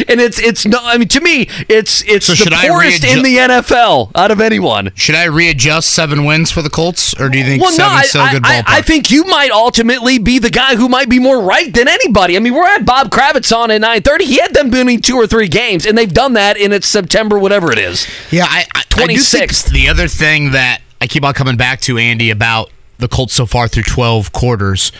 and 0.07 0.19
it's 0.21 0.39
it's 0.39 0.65
no. 0.65 0.79
I 0.81 0.97
mean, 0.97 1.07
to 1.09 1.21
me, 1.21 1.47
it's 1.67 2.03
it's 2.07 2.25
So 2.27 2.33
the 2.33 2.51
poorest 2.67 3.03
readju- 3.03 3.17
in 3.17 3.23
the 3.23 3.37
NFL 3.37 4.11
out 4.15 4.31
of 4.31 4.41
anyone. 4.41 4.91
Should 4.95 5.15
I 5.15 5.25
readjust 5.25 5.91
seven 5.93 6.25
wins 6.25 6.51
for 6.51 6.61
the 6.61 6.69
Colts, 6.69 7.13
or 7.19 7.29
do 7.29 7.37
you 7.37 7.43
think 7.45 7.61
Well, 7.61 7.71
no, 7.71 7.77
seven's 7.77 7.99
I, 7.99 8.03
still 8.03 8.25
a 8.25 8.29
good 8.31 8.45
I, 8.45 8.61
ballpark? 8.61 8.63
I 8.67 8.81
think 8.81 9.11
you 9.11 9.23
might 9.25 9.51
ultimately 9.51 10.19
be 10.19 10.39
the 10.39 10.49
guy 10.49 10.75
who 10.75 10.89
might 10.89 11.09
be 11.09 11.19
more 11.19 11.41
right 11.41 11.73
than 11.73 11.87
anybody. 11.87 12.35
I 12.35 12.39
mean, 12.39 12.53
we're 12.53 12.67
at 12.67 12.85
Bob 12.85 13.09
Kravitz 13.09 13.55
on 13.55 13.71
at 13.71 13.81
9:30. 13.81 14.21
He 14.23 14.37
had 14.39 14.53
them 14.53 14.69
winning 14.71 15.01
two 15.01 15.15
or 15.15 15.27
three 15.27 15.47
games, 15.47 15.85
and 15.85 15.97
they've 15.97 16.13
done 16.13 16.33
that 16.33 16.57
in 16.57 16.71
it's 16.73 16.87
September, 16.87 17.37
whatever 17.39 17.71
it 17.71 17.79
is. 17.79 18.07
Yeah, 18.31 18.45
I, 18.47 18.65
I, 18.75 18.83
I 18.97 19.07
do 19.07 19.17
think 19.19 19.51
26th. 19.51 19.71
the 19.71 19.87
other 19.89 20.07
thing 20.07 20.51
that 20.51 20.81
I 21.01 21.07
keep 21.07 21.23
on 21.23 21.33
coming 21.33 21.57
back 21.57 21.81
to, 21.81 21.97
Andy, 21.97 22.29
about 22.29 22.71
the 22.97 23.07
Colts 23.07 23.33
so 23.33 23.45
far 23.45 23.67
through 23.67 23.83
12 23.83 24.31
quarters, 24.31 24.91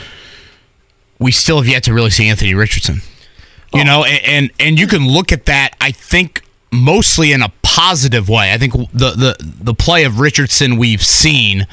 we 1.19 1.31
still 1.31 1.57
have 1.57 1.67
yet 1.67 1.83
to 1.83 1.93
really 1.93 2.09
see 2.09 2.27
Anthony 2.29 2.53
Richardson. 2.53 3.01
You 3.73 3.81
oh. 3.81 3.83
know, 3.83 4.03
and, 4.03 4.23
and 4.25 4.51
and 4.59 4.79
you 4.79 4.87
can 4.87 5.07
look 5.07 5.31
at 5.31 5.45
that. 5.45 5.75
I 5.79 5.91
think 5.91 6.43
mostly 6.71 7.31
in 7.31 7.41
a 7.41 7.51
positive 7.61 8.29
way. 8.29 8.51
I 8.51 8.57
think 8.57 8.73
the 8.73 9.11
the 9.11 9.35
the 9.39 9.73
play 9.73 10.05
of 10.05 10.19
Richardson 10.19 10.77
we've 10.77 11.03
seen 11.03 11.67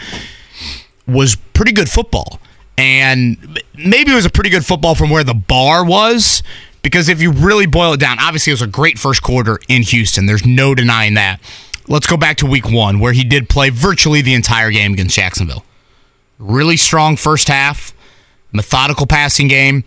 was 1.06 1.36
pretty 1.54 1.72
good 1.72 1.88
football, 1.88 2.40
and 2.76 3.60
maybe 3.74 4.12
it 4.12 4.14
was 4.14 4.26
a 4.26 4.30
pretty 4.30 4.50
good 4.50 4.66
football 4.66 4.94
from 4.94 5.10
where 5.10 5.24
the 5.24 5.34
bar 5.34 5.84
was. 5.84 6.42
Because 6.82 7.08
if 7.08 7.20
you 7.20 7.32
really 7.32 7.66
boil 7.66 7.94
it 7.94 8.00
down, 8.00 8.18
obviously 8.20 8.52
it 8.52 8.54
was 8.54 8.62
a 8.62 8.68
great 8.68 8.96
first 8.96 9.20
quarter 9.20 9.58
in 9.68 9.82
Houston. 9.82 10.26
There's 10.26 10.46
no 10.46 10.72
denying 10.72 11.14
that. 11.14 11.40
Let's 11.88 12.06
go 12.06 12.16
back 12.16 12.38
to 12.38 12.46
week 12.46 12.68
one, 12.68 12.98
where 12.98 13.12
he 13.12 13.24
did 13.24 13.48
play 13.48 13.70
virtually 13.70 14.20
the 14.20 14.34
entire 14.34 14.70
game 14.70 14.92
against 14.92 15.14
Jacksonville. 15.14 15.64
Really 16.38 16.76
strong 16.76 17.16
first 17.16 17.48
half, 17.48 17.94
methodical 18.52 19.06
passing 19.06 19.48
game. 19.48 19.84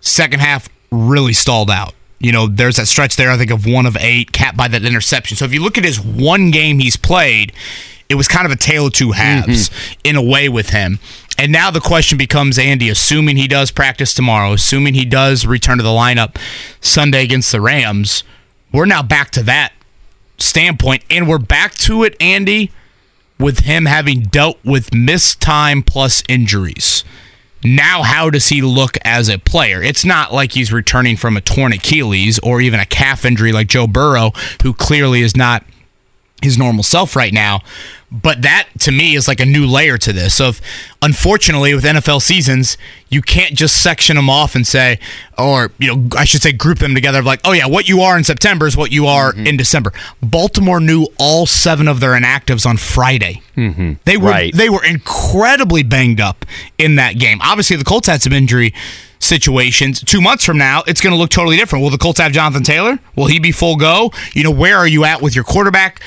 Second 0.00 0.40
half 0.40 0.68
really 0.90 1.32
stalled 1.32 1.70
out. 1.70 1.94
You 2.18 2.32
know, 2.32 2.46
there's 2.46 2.76
that 2.76 2.86
stretch 2.86 3.16
there, 3.16 3.30
I 3.30 3.36
think, 3.36 3.50
of 3.50 3.66
one 3.66 3.86
of 3.86 3.96
eight, 3.98 4.32
capped 4.32 4.56
by 4.56 4.68
that 4.68 4.84
interception. 4.84 5.36
So 5.36 5.44
if 5.44 5.52
you 5.52 5.62
look 5.62 5.78
at 5.78 5.84
his 5.84 6.00
one 6.00 6.50
game 6.50 6.78
he's 6.78 6.96
played, 6.96 7.52
it 8.08 8.14
was 8.14 8.28
kind 8.28 8.46
of 8.46 8.52
a 8.52 8.56
tale 8.56 8.86
of 8.86 8.92
two 8.92 9.12
halves 9.12 9.68
mm-hmm. 9.68 10.00
in 10.04 10.16
a 10.16 10.22
way 10.22 10.48
with 10.48 10.70
him. 10.70 10.98
And 11.38 11.52
now 11.52 11.70
the 11.70 11.80
question 11.80 12.16
becomes 12.16 12.58
Andy, 12.58 12.88
assuming 12.88 13.36
he 13.36 13.48
does 13.48 13.70
practice 13.70 14.14
tomorrow, 14.14 14.52
assuming 14.52 14.94
he 14.94 15.04
does 15.04 15.44
return 15.44 15.76
to 15.76 15.82
the 15.82 15.90
lineup 15.90 16.36
Sunday 16.80 17.22
against 17.24 17.52
the 17.52 17.60
Rams, 17.60 18.24
we're 18.72 18.86
now 18.86 19.02
back 19.02 19.30
to 19.32 19.42
that 19.42 19.72
standpoint. 20.38 21.02
And 21.10 21.28
we're 21.28 21.38
back 21.38 21.74
to 21.76 22.04
it, 22.04 22.16
Andy, 22.20 22.72
with 23.38 23.60
him 23.60 23.86
having 23.86 24.22
dealt 24.22 24.58
with 24.64 24.94
missed 24.94 25.40
time 25.40 25.82
plus 25.82 26.22
injuries. 26.28 27.04
Now, 27.64 28.02
how 28.02 28.30
does 28.30 28.48
he 28.48 28.62
look 28.62 28.96
as 29.04 29.28
a 29.28 29.38
player? 29.38 29.82
It's 29.82 30.04
not 30.04 30.32
like 30.32 30.52
he's 30.52 30.72
returning 30.72 31.16
from 31.16 31.36
a 31.36 31.40
torn 31.40 31.72
Achilles 31.72 32.38
or 32.40 32.60
even 32.60 32.78
a 32.78 32.86
calf 32.86 33.24
injury 33.24 33.50
like 33.50 33.66
Joe 33.66 33.86
Burrow, 33.86 34.32
who 34.62 34.72
clearly 34.72 35.22
is 35.22 35.36
not 35.36 35.64
his 36.42 36.58
normal 36.58 36.82
self 36.82 37.16
right 37.16 37.32
now. 37.32 37.60
But 38.12 38.42
that 38.42 38.68
to 38.80 38.92
me 38.92 39.16
is 39.16 39.26
like 39.26 39.40
a 39.40 39.44
new 39.46 39.66
layer 39.66 39.98
to 39.98 40.12
this. 40.12 40.36
So, 40.36 40.50
if, 40.50 40.60
unfortunately, 41.02 41.74
with 41.74 41.82
NFL 41.84 42.22
seasons, 42.22 42.78
you 43.08 43.20
can't 43.20 43.54
just 43.54 43.82
section 43.82 44.14
them 44.14 44.30
off 44.30 44.54
and 44.54 44.64
say, 44.64 45.00
or 45.36 45.72
you 45.78 45.92
know, 45.96 46.08
I 46.16 46.24
should 46.24 46.40
say, 46.40 46.52
group 46.52 46.78
them 46.78 46.94
together. 46.94 47.20
Like, 47.20 47.40
oh 47.44 47.52
yeah, 47.52 47.66
what 47.66 47.88
you 47.88 48.02
are 48.02 48.16
in 48.16 48.22
September 48.22 48.66
is 48.68 48.76
what 48.76 48.92
you 48.92 49.06
are 49.06 49.34
in 49.34 49.56
December. 49.56 49.92
Baltimore 50.22 50.78
knew 50.78 51.08
all 51.18 51.46
seven 51.46 51.88
of 51.88 51.98
their 51.98 52.12
inactives 52.12 52.64
on 52.64 52.76
Friday. 52.76 53.42
Mm-hmm. 53.56 53.94
They 54.04 54.16
were 54.16 54.30
Right. 54.30 54.54
they 54.54 54.68
were 54.70 54.84
incredibly 54.84 55.82
banged 55.82 56.20
up 56.20 56.46
in 56.78 56.94
that 56.96 57.18
game. 57.18 57.40
Obviously, 57.42 57.76
the 57.76 57.84
Colts 57.84 58.06
had 58.06 58.22
some 58.22 58.32
injury 58.32 58.72
situations. 59.18 60.00
Two 60.04 60.20
months 60.20 60.44
from 60.44 60.58
now, 60.58 60.82
it's 60.86 61.00
going 61.00 61.12
to 61.12 61.18
look 61.18 61.30
totally 61.30 61.56
different. 61.56 61.82
Will 61.82 61.90
the 61.90 61.98
Colts 61.98 62.20
have 62.20 62.32
Jonathan 62.32 62.62
Taylor? 62.62 62.98
Will 63.16 63.26
he 63.26 63.38
be 63.40 63.50
full 63.52 63.76
go? 63.76 64.12
You 64.34 64.44
know, 64.44 64.50
where 64.50 64.76
are 64.76 64.86
you 64.86 65.04
at 65.04 65.22
with 65.22 65.34
your 65.34 65.44
quarterback? 65.44 66.02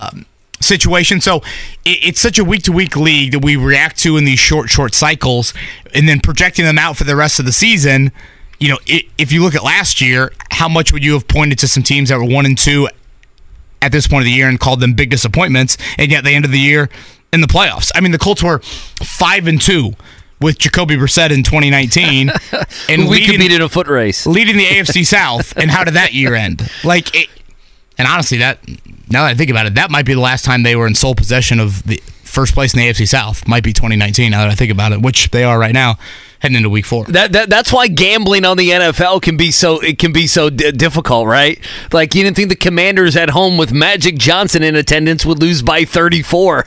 Um, 0.00 0.26
situation. 0.62 1.20
So 1.22 1.36
it, 1.84 1.98
it's 2.04 2.20
such 2.20 2.38
a 2.38 2.44
week 2.44 2.64
to 2.64 2.72
week 2.72 2.94
league 2.96 3.32
that 3.32 3.38
we 3.42 3.56
react 3.56 3.98
to 4.00 4.16
in 4.16 4.24
these 4.24 4.38
short, 4.38 4.68
short 4.68 4.94
cycles, 4.94 5.54
and 5.94 6.06
then 6.08 6.20
projecting 6.20 6.64
them 6.64 6.78
out 6.78 6.96
for 6.96 7.04
the 7.04 7.16
rest 7.16 7.38
of 7.38 7.46
the 7.46 7.52
season. 7.52 8.12
You 8.58 8.68
know, 8.68 8.78
if 8.86 9.32
you 9.32 9.42
look 9.42 9.54
at 9.54 9.64
last 9.64 10.00
year, 10.02 10.32
how 10.50 10.68
much 10.68 10.92
would 10.92 11.02
you 11.02 11.14
have 11.14 11.26
pointed 11.26 11.58
to 11.60 11.68
some 11.68 11.82
teams 11.82 12.10
that 12.10 12.18
were 12.18 12.24
one 12.26 12.44
and 12.44 12.58
two 12.58 12.88
at 13.80 13.90
this 13.90 14.06
point 14.06 14.20
of 14.22 14.26
the 14.26 14.32
year 14.32 14.48
and 14.48 14.60
called 14.60 14.80
them 14.80 14.92
big 14.92 15.08
disappointments, 15.08 15.78
and 15.96 16.10
yet 16.10 16.24
they 16.24 16.34
ended 16.34 16.50
the 16.50 16.58
year 16.58 16.90
in 17.32 17.40
the 17.40 17.46
playoffs? 17.46 17.90
I 17.94 18.00
mean, 18.00 18.12
the 18.12 18.18
Colts 18.18 18.42
were 18.42 18.58
five 18.58 19.46
and 19.46 19.58
two 19.60 19.92
with 20.42 20.58
Jacoby 20.58 20.96
Brissett 20.96 21.30
in 21.30 21.42
2019, 21.42 22.30
and 22.88 23.08
we 23.08 23.26
leading- 23.26 23.50
in 23.50 23.62
a 23.62 23.68
foot 23.68 23.86
race. 23.86 24.26
leading 24.26 24.58
the 24.58 24.64
AFC 24.66 25.06
South, 25.06 25.56
and 25.56 25.70
how 25.70 25.84
did 25.84 25.94
that 25.94 26.12
year 26.12 26.34
end? 26.34 26.70
Like, 26.84 27.14
it, 27.14 27.28
and 27.96 28.06
honestly, 28.06 28.38
that 28.38 28.58
now 29.10 29.24
that 29.24 29.30
I 29.30 29.34
think 29.34 29.50
about 29.50 29.66
it, 29.66 29.74
that 29.74 29.90
might 29.90 30.06
be 30.06 30.14
the 30.14 30.20
last 30.20 30.44
time 30.44 30.62
they 30.62 30.76
were 30.76 30.86
in 30.86 30.94
sole 30.94 31.14
possession 31.14 31.60
of 31.60 31.82
the 31.84 31.96
first 32.22 32.54
place 32.54 32.74
in 32.74 32.80
the 32.80 32.88
AFC 32.88 33.08
South. 33.08 33.46
Might 33.48 33.64
be 33.64 33.72
2019. 33.72 34.30
Now 34.30 34.42
that 34.42 34.50
I 34.50 34.54
think 34.54 34.70
about 34.70 34.92
it, 34.92 35.02
which 35.02 35.30
they 35.30 35.44
are 35.44 35.58
right 35.58 35.74
now, 35.74 35.98
heading 36.40 36.56
into 36.56 36.68
Week 36.70 36.84
Four. 36.84 37.04
That, 37.06 37.32
that 37.32 37.48
that's 37.48 37.72
why 37.72 37.86
gambling 37.86 38.44
on 38.44 38.56
the 38.56 38.70
NFL 38.70 39.22
can 39.22 39.36
be 39.36 39.50
so 39.50 39.78
it 39.80 39.98
can 39.98 40.12
be 40.12 40.26
so 40.26 40.50
d- 40.50 40.72
difficult, 40.72 41.26
right? 41.26 41.58
Like 41.92 42.14
you 42.14 42.24
didn't 42.24 42.36
think 42.36 42.48
the 42.48 42.56
Commanders 42.56 43.16
at 43.16 43.30
home 43.30 43.56
with 43.56 43.72
Magic 43.72 44.16
Johnson 44.16 44.62
in 44.62 44.74
attendance 44.74 45.24
would 45.24 45.38
lose 45.38 45.62
by 45.62 45.84
34. 45.84 46.66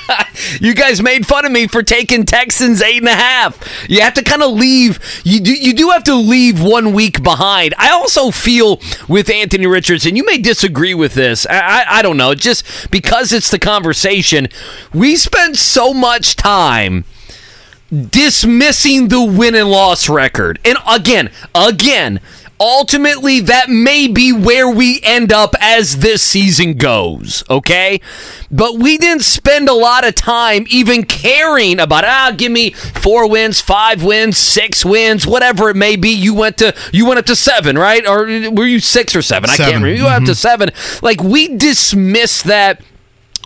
you 0.60 0.74
guys 0.74 1.02
made 1.02 1.26
fun 1.26 1.44
of 1.44 1.52
me 1.52 1.66
for 1.66 1.82
taking 1.82 2.24
Texans 2.24 2.80
eight 2.82 2.98
and 2.98 3.08
a 3.08 3.14
half. 3.14 3.58
You 3.88 4.02
have 4.02 4.14
to 4.14 4.22
kind 4.22 4.42
of 4.42 4.52
leave. 4.52 5.00
You 5.24 5.40
do 5.40 5.52
you 5.52 5.72
do 5.72 5.90
have 5.90 6.04
to 6.04 6.14
leave 6.14 6.62
one 6.62 6.92
week 6.92 7.22
behind. 7.22 7.74
I 7.78 7.90
also 7.90 8.30
feel 8.30 8.80
with 9.08 9.30
Anthony 9.30 9.66
Richardson. 9.66 10.16
You 10.16 10.24
may 10.24 10.38
disagree 10.38 10.94
with 10.94 11.14
this. 11.14 11.46
I 11.46 11.56
I, 11.56 11.98
I 11.98 12.02
don't 12.02 12.16
know. 12.16 12.34
Just 12.34 12.90
because 12.90 13.32
it's 13.32 13.50
the 13.50 13.58
conversation, 13.58 14.48
we 14.92 15.16
spend 15.16 15.56
so 15.56 15.92
much 15.92 16.36
time 16.36 17.04
dismissing 17.90 19.08
the 19.08 19.22
win 19.22 19.54
and 19.54 19.70
loss 19.70 20.08
record. 20.08 20.58
And 20.64 20.78
again, 20.88 21.30
again, 21.54 22.20
ultimately 22.58 23.40
that 23.40 23.68
may 23.68 24.08
be 24.08 24.32
where 24.32 24.68
we 24.68 25.00
end 25.02 25.32
up 25.32 25.54
as 25.60 25.98
this 25.98 26.22
season 26.22 26.74
goes, 26.74 27.44
okay? 27.50 28.00
But 28.50 28.78
we 28.78 28.96
didn't 28.96 29.24
spend 29.24 29.68
a 29.68 29.74
lot 29.74 30.06
of 30.06 30.14
time 30.14 30.66
even 30.68 31.04
caring 31.04 31.78
about 31.78 32.04
ah 32.04 32.32
give 32.36 32.52
me 32.52 32.70
4 32.70 33.28
wins, 33.28 33.60
5 33.60 34.02
wins, 34.02 34.38
6 34.38 34.84
wins, 34.84 35.26
whatever 35.26 35.70
it 35.70 35.76
may 35.76 35.96
be. 35.96 36.10
You 36.10 36.34
went 36.34 36.58
to 36.58 36.74
you 36.92 37.06
went 37.06 37.18
up 37.18 37.26
to 37.26 37.36
7, 37.36 37.76
right? 37.76 38.06
Or 38.06 38.24
were 38.50 38.66
you 38.66 38.80
6 38.80 39.16
or 39.16 39.22
7? 39.22 39.50
I 39.50 39.56
can't 39.56 39.68
remember. 39.68 39.88
You 39.88 40.04
went 40.04 40.22
up 40.22 40.24
to 40.24 40.34
7. 40.34 40.70
Like 41.02 41.22
we 41.22 41.56
dismiss 41.56 42.42
that 42.42 42.80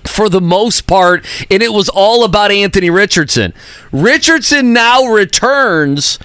for 0.07 0.29
the 0.29 0.41
most 0.41 0.87
part, 0.87 1.25
and 1.51 1.63
it 1.63 1.73
was 1.73 1.89
all 1.89 2.25
about 2.25 2.51
Anthony 2.51 2.91
Richardson. 2.91 3.53
Richardson 3.93 4.73
now 4.73 5.05
returns, 5.05 6.19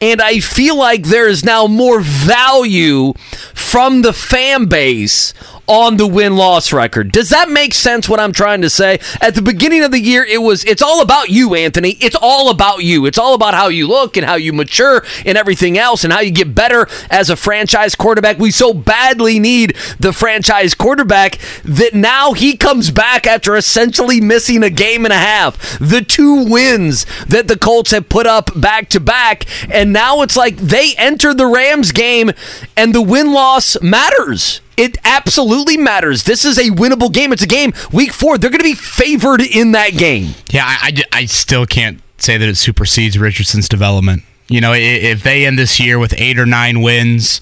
and 0.00 0.20
I 0.20 0.40
feel 0.40 0.76
like 0.76 1.04
there 1.04 1.28
is 1.28 1.44
now 1.44 1.66
more 1.66 2.00
value 2.00 3.14
from 3.54 4.02
the 4.02 4.12
fan 4.12 4.66
base 4.66 5.32
on 5.72 5.96
the 5.96 6.06
win 6.06 6.36
loss 6.36 6.70
record. 6.70 7.10
Does 7.12 7.30
that 7.30 7.48
make 7.48 7.72
sense 7.72 8.06
what 8.06 8.20
I'm 8.20 8.32
trying 8.32 8.60
to 8.60 8.68
say? 8.68 8.98
At 9.22 9.34
the 9.34 9.40
beginning 9.40 9.82
of 9.82 9.90
the 9.90 10.00
year, 10.00 10.22
it 10.22 10.42
was 10.42 10.64
it's 10.64 10.82
all 10.82 11.00
about 11.00 11.30
you, 11.30 11.54
Anthony. 11.54 11.92
It's 11.92 12.16
all 12.20 12.50
about 12.50 12.84
you. 12.84 13.06
It's 13.06 13.16
all 13.16 13.34
about 13.34 13.54
how 13.54 13.68
you 13.68 13.88
look 13.88 14.18
and 14.18 14.26
how 14.26 14.34
you 14.34 14.52
mature 14.52 15.02
and 15.24 15.38
everything 15.38 15.78
else 15.78 16.04
and 16.04 16.12
how 16.12 16.20
you 16.20 16.30
get 16.30 16.54
better 16.54 16.86
as 17.10 17.30
a 17.30 17.36
franchise 17.36 17.94
quarterback. 17.94 18.38
We 18.38 18.50
so 18.50 18.74
badly 18.74 19.38
need 19.38 19.74
the 19.98 20.12
franchise 20.12 20.74
quarterback 20.74 21.38
that 21.64 21.94
now 21.94 22.34
he 22.34 22.56
comes 22.56 22.90
back 22.90 23.26
after 23.26 23.56
essentially 23.56 24.20
missing 24.20 24.62
a 24.62 24.70
game 24.70 25.06
and 25.06 25.12
a 25.12 25.18
half. 25.18 25.78
The 25.78 26.02
two 26.02 26.44
wins 26.44 27.06
that 27.26 27.48
the 27.48 27.56
Colts 27.56 27.92
have 27.92 28.10
put 28.10 28.26
up 28.26 28.50
back 28.60 28.90
to 28.90 29.00
back, 29.00 29.46
and 29.70 29.92
now 29.92 30.20
it's 30.20 30.36
like 30.36 30.56
they 30.56 30.92
enter 30.98 31.32
the 31.32 31.46
Rams 31.46 31.92
game 31.92 32.32
and 32.76 32.94
the 32.94 33.00
win 33.00 33.32
loss 33.32 33.80
matters. 33.80 34.61
It 34.76 34.98
absolutely 35.04 35.76
matters. 35.76 36.24
This 36.24 36.44
is 36.44 36.58
a 36.58 36.70
winnable 36.70 37.12
game. 37.12 37.32
It's 37.32 37.42
a 37.42 37.46
game 37.46 37.72
week 37.92 38.12
four. 38.12 38.38
They're 38.38 38.50
going 38.50 38.60
to 38.60 38.64
be 38.64 38.74
favored 38.74 39.40
in 39.42 39.72
that 39.72 39.92
game. 39.92 40.34
Yeah, 40.50 40.64
I, 40.66 40.92
I 41.12 41.20
I 41.20 41.24
still 41.26 41.66
can't 41.66 42.00
say 42.18 42.38
that 42.38 42.48
it 42.48 42.56
supersedes 42.56 43.18
Richardson's 43.18 43.68
development. 43.68 44.22
You 44.48 44.60
know, 44.60 44.72
if 44.74 45.22
they 45.22 45.46
end 45.46 45.58
this 45.58 45.80
year 45.80 45.98
with 45.98 46.14
eight 46.16 46.38
or 46.38 46.46
nine 46.46 46.82
wins, 46.82 47.40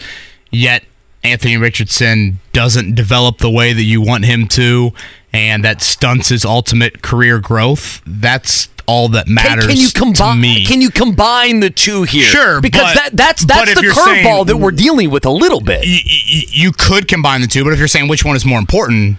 yet 0.50 0.84
Anthony 1.22 1.56
Richardson 1.56 2.38
doesn't 2.52 2.94
develop 2.94 3.38
the 3.38 3.50
way 3.50 3.72
that 3.72 3.82
you 3.82 4.00
want 4.00 4.24
him 4.24 4.46
to, 4.48 4.92
and 5.32 5.64
that 5.64 5.82
stunts 5.82 6.28
his 6.28 6.44
ultimate 6.44 7.02
career 7.02 7.38
growth, 7.38 8.00
that's 8.06 8.68
all 8.86 9.08
that 9.10 9.26
Can, 9.26 9.34
matters 9.34 9.66
can 9.66 9.76
you 9.76 9.88
to 9.88 9.98
combine? 10.00 10.40
me. 10.40 10.64
Can 10.66 10.80
you 10.80 10.90
combine 10.90 11.60
the 11.60 11.70
two 11.70 12.02
here? 12.04 12.22
Sure, 12.24 12.60
because 12.60 12.94
but- 12.94 12.96
that 12.96 13.16
that's 13.16 13.44
that's 13.44 13.74
the 13.74 13.80
curveball 13.88 14.46
that 14.46 14.56
we're 14.56 14.70
dealing 14.70 15.10
with 15.10 15.24
a 15.26 15.30
little 15.30 15.60
bit. 15.60 15.80
Y- 15.84 16.00
y- 16.04 16.44
you 16.48 16.72
could 16.72 17.08
combine 17.08 17.40
the 17.40 17.46
two, 17.46 17.64
but 17.64 17.72
if 17.72 17.78
you're 17.78 17.88
saying 17.88 18.08
which 18.08 18.24
one 18.24 18.36
is 18.36 18.44
more 18.44 18.58
important, 18.58 19.18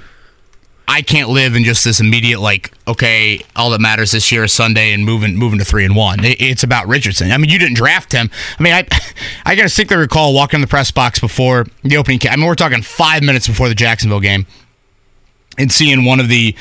I 0.87 1.01
can't 1.01 1.29
live 1.29 1.55
in 1.55 1.63
just 1.63 1.85
this 1.85 2.01
immediate 2.01 2.41
like, 2.41 2.73
okay, 2.87 3.39
all 3.55 3.69
that 3.69 3.79
matters 3.79 4.11
this 4.11 4.29
year 4.31 4.43
is 4.43 4.51
Sunday 4.51 4.91
and 4.91 5.05
moving 5.05 5.37
moving 5.37 5.57
to 5.59 5.63
three 5.65 5.85
and 5.85 5.95
one. 5.95 6.23
It- 6.25 6.41
it's 6.41 6.63
about 6.63 6.87
Richardson. 6.87 7.31
I 7.31 7.37
mean, 7.37 7.49
you 7.49 7.59
didn't 7.59 7.75
draft 7.75 8.11
him. 8.11 8.29
I 8.59 8.63
mean, 8.63 8.73
I 8.73 8.79
I 9.45 9.55
got 9.55 9.61
to 9.61 9.67
distinctly 9.67 9.97
recall 9.97 10.33
walking 10.33 10.57
in 10.57 10.61
the 10.61 10.67
press 10.67 10.91
box 10.91 11.19
before 11.19 11.65
the 11.83 11.97
opening. 11.97 12.19
I 12.29 12.35
mean, 12.35 12.45
we're 12.45 12.55
talking 12.55 12.81
five 12.81 13.23
minutes 13.23 13.47
before 13.47 13.69
the 13.69 13.75
Jacksonville 13.75 14.19
game, 14.19 14.45
and 15.57 15.71
seeing 15.71 16.03
one 16.03 16.19
of 16.19 16.27
the 16.27 16.55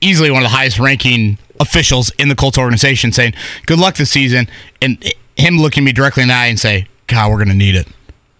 easily 0.00 0.30
one 0.30 0.42
of 0.42 0.50
the 0.50 0.56
highest 0.56 0.78
ranking 0.78 1.38
officials 1.60 2.10
in 2.18 2.28
the 2.28 2.34
Colts 2.34 2.58
organization 2.58 3.12
saying, 3.12 3.34
"Good 3.66 3.78
luck 3.78 3.96
this 3.96 4.10
season," 4.10 4.48
and 4.80 5.02
him 5.36 5.58
looking 5.58 5.84
me 5.84 5.92
directly 5.92 6.22
in 6.22 6.28
the 6.28 6.34
eye 6.34 6.46
and 6.46 6.58
say, 6.58 6.86
"God, 7.06 7.30
we're 7.30 7.38
gonna 7.38 7.54
need 7.54 7.74
it." 7.74 7.88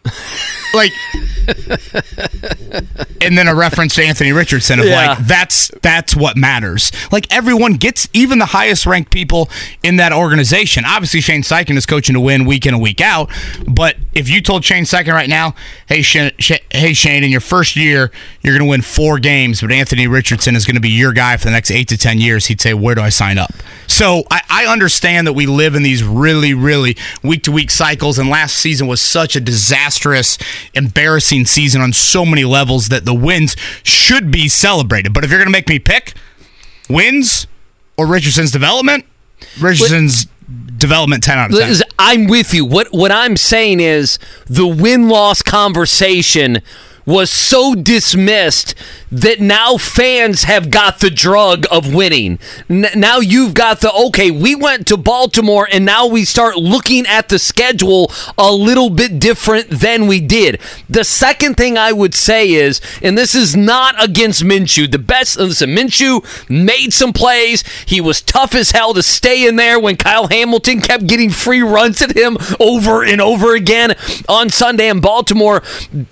like 0.74 0.92
and 3.20 3.36
then 3.36 3.48
a 3.48 3.54
reference 3.54 3.94
to 3.96 4.04
Anthony 4.04 4.32
Richardson 4.32 4.78
of 4.80 4.86
Yeah. 4.86 5.08
like 5.14 5.18
that's 5.26 5.70
that's 5.82 6.14
what 6.16 6.36
matters. 6.36 6.90
Like 7.12 7.26
everyone 7.32 7.74
gets 7.74 8.08
even 8.12 8.38
the 8.38 8.46
highest 8.46 8.86
ranked 8.86 9.10
people 9.10 9.48
in 9.82 9.96
that 9.96 10.12
organization. 10.12 10.84
Obviously 10.86 11.20
Shane 11.20 11.42
Steichen 11.42 11.76
is 11.76 11.86
coaching 11.86 12.14
to 12.14 12.20
win 12.20 12.44
week 12.44 12.66
in 12.66 12.74
and 12.74 12.82
week 12.82 13.00
out, 13.00 13.30
but 13.66 13.96
if 14.14 14.28
you 14.28 14.40
told 14.40 14.64
Shane 14.64 14.84
Steichen 14.84 15.12
right 15.12 15.28
now, 15.28 15.54
"Hey 15.86 16.02
Shane, 16.02 16.32
hey 16.70 16.92
Shane, 16.92 17.24
in 17.24 17.30
your 17.30 17.40
first 17.40 17.76
year 17.76 18.10
you're 18.42 18.54
going 18.54 18.66
to 18.66 18.70
win 18.70 18.82
4 18.82 19.18
games, 19.18 19.60
but 19.60 19.72
Anthony 19.72 20.06
Richardson 20.06 20.54
is 20.56 20.64
going 20.64 20.74
to 20.76 20.80
be 20.80 20.90
your 20.90 21.12
guy 21.12 21.36
for 21.36 21.44
the 21.46 21.50
next 21.52 21.70
8 21.70 21.88
to 21.88 21.96
10 21.98 22.18
years." 22.18 22.46
He'd 22.46 22.60
say, 22.60 22.74
"Where 22.74 22.94
do 22.94 23.00
I 23.02 23.08
sign 23.08 23.38
up?" 23.38 23.52
So, 23.88 24.24
I, 24.30 24.40
I 24.50 24.66
understand 24.66 25.26
that 25.26 25.32
we 25.32 25.46
live 25.46 25.74
in 25.74 25.82
these 25.82 26.02
really 26.02 26.54
really 26.54 26.96
week 27.22 27.42
to 27.44 27.52
week 27.52 27.70
cycles 27.70 28.18
and 28.18 28.28
last 28.28 28.56
season 28.56 28.86
was 28.86 29.00
such 29.00 29.36
a 29.36 29.40
disastrous, 29.40 30.38
embarrassing 30.74 31.35
season 31.44 31.80
on 31.80 31.92
so 31.92 32.24
many 32.24 32.44
levels 32.44 32.88
that 32.88 33.04
the 33.04 33.14
wins 33.14 33.56
should 33.82 34.30
be 34.30 34.48
celebrated. 34.48 35.12
But 35.12 35.24
if 35.24 35.30
you're 35.30 35.38
going 35.38 35.48
to 35.48 35.52
make 35.52 35.68
me 35.68 35.78
pick 35.78 36.14
wins 36.88 37.46
or 37.96 38.06
Richardson's 38.06 38.50
development, 38.50 39.04
Richardson's 39.60 40.26
development 40.78 41.22
10 41.24 41.38
out 41.38 41.50
of 41.50 41.58
10. 41.80 41.88
I'm 41.98 42.26
with 42.26 42.54
you. 42.54 42.64
What 42.64 42.88
what 42.92 43.10
I'm 43.10 43.36
saying 43.36 43.80
is 43.80 44.18
the 44.46 44.66
win 44.66 45.08
loss 45.08 45.42
conversation 45.42 46.62
was 47.04 47.30
so 47.30 47.74
dismissed 47.74 48.74
that 49.10 49.40
now 49.40 49.76
fans 49.76 50.44
have 50.44 50.70
got 50.70 51.00
the 51.00 51.10
drug 51.10 51.66
of 51.70 51.94
winning. 51.94 52.38
N- 52.68 52.86
now 52.94 53.18
you've 53.18 53.54
got 53.54 53.80
the 53.80 53.92
okay, 53.92 54.30
we 54.30 54.54
went 54.54 54.86
to 54.88 54.96
Baltimore 54.96 55.68
and 55.70 55.84
now 55.84 56.06
we 56.06 56.24
start 56.24 56.56
looking 56.56 57.06
at 57.06 57.28
the 57.28 57.38
schedule 57.38 58.10
a 58.36 58.52
little 58.52 58.90
bit 58.90 59.18
different 59.18 59.70
than 59.70 60.06
we 60.06 60.20
did. 60.20 60.60
The 60.88 61.04
second 61.04 61.56
thing 61.56 61.78
I 61.78 61.92
would 61.92 62.14
say 62.14 62.50
is, 62.50 62.80
and 63.02 63.16
this 63.16 63.34
is 63.34 63.54
not 63.54 63.94
against 64.02 64.42
Minshew, 64.42 64.90
the 64.90 64.98
best, 64.98 65.38
listen, 65.38 65.70
Minshew 65.70 66.24
made 66.50 66.92
some 66.92 67.12
plays. 67.12 67.62
He 67.86 68.00
was 68.00 68.20
tough 68.20 68.54
as 68.54 68.72
hell 68.72 68.92
to 68.94 69.02
stay 69.02 69.46
in 69.46 69.56
there 69.56 69.78
when 69.78 69.96
Kyle 69.96 70.28
Hamilton 70.28 70.80
kept 70.80 71.06
getting 71.06 71.30
free 71.30 71.62
runs 71.62 72.02
at 72.02 72.16
him 72.16 72.36
over 72.58 73.04
and 73.04 73.20
over 73.20 73.54
again 73.54 73.94
on 74.28 74.50
Sunday 74.50 74.88
in 74.88 75.00
Baltimore. 75.00 75.62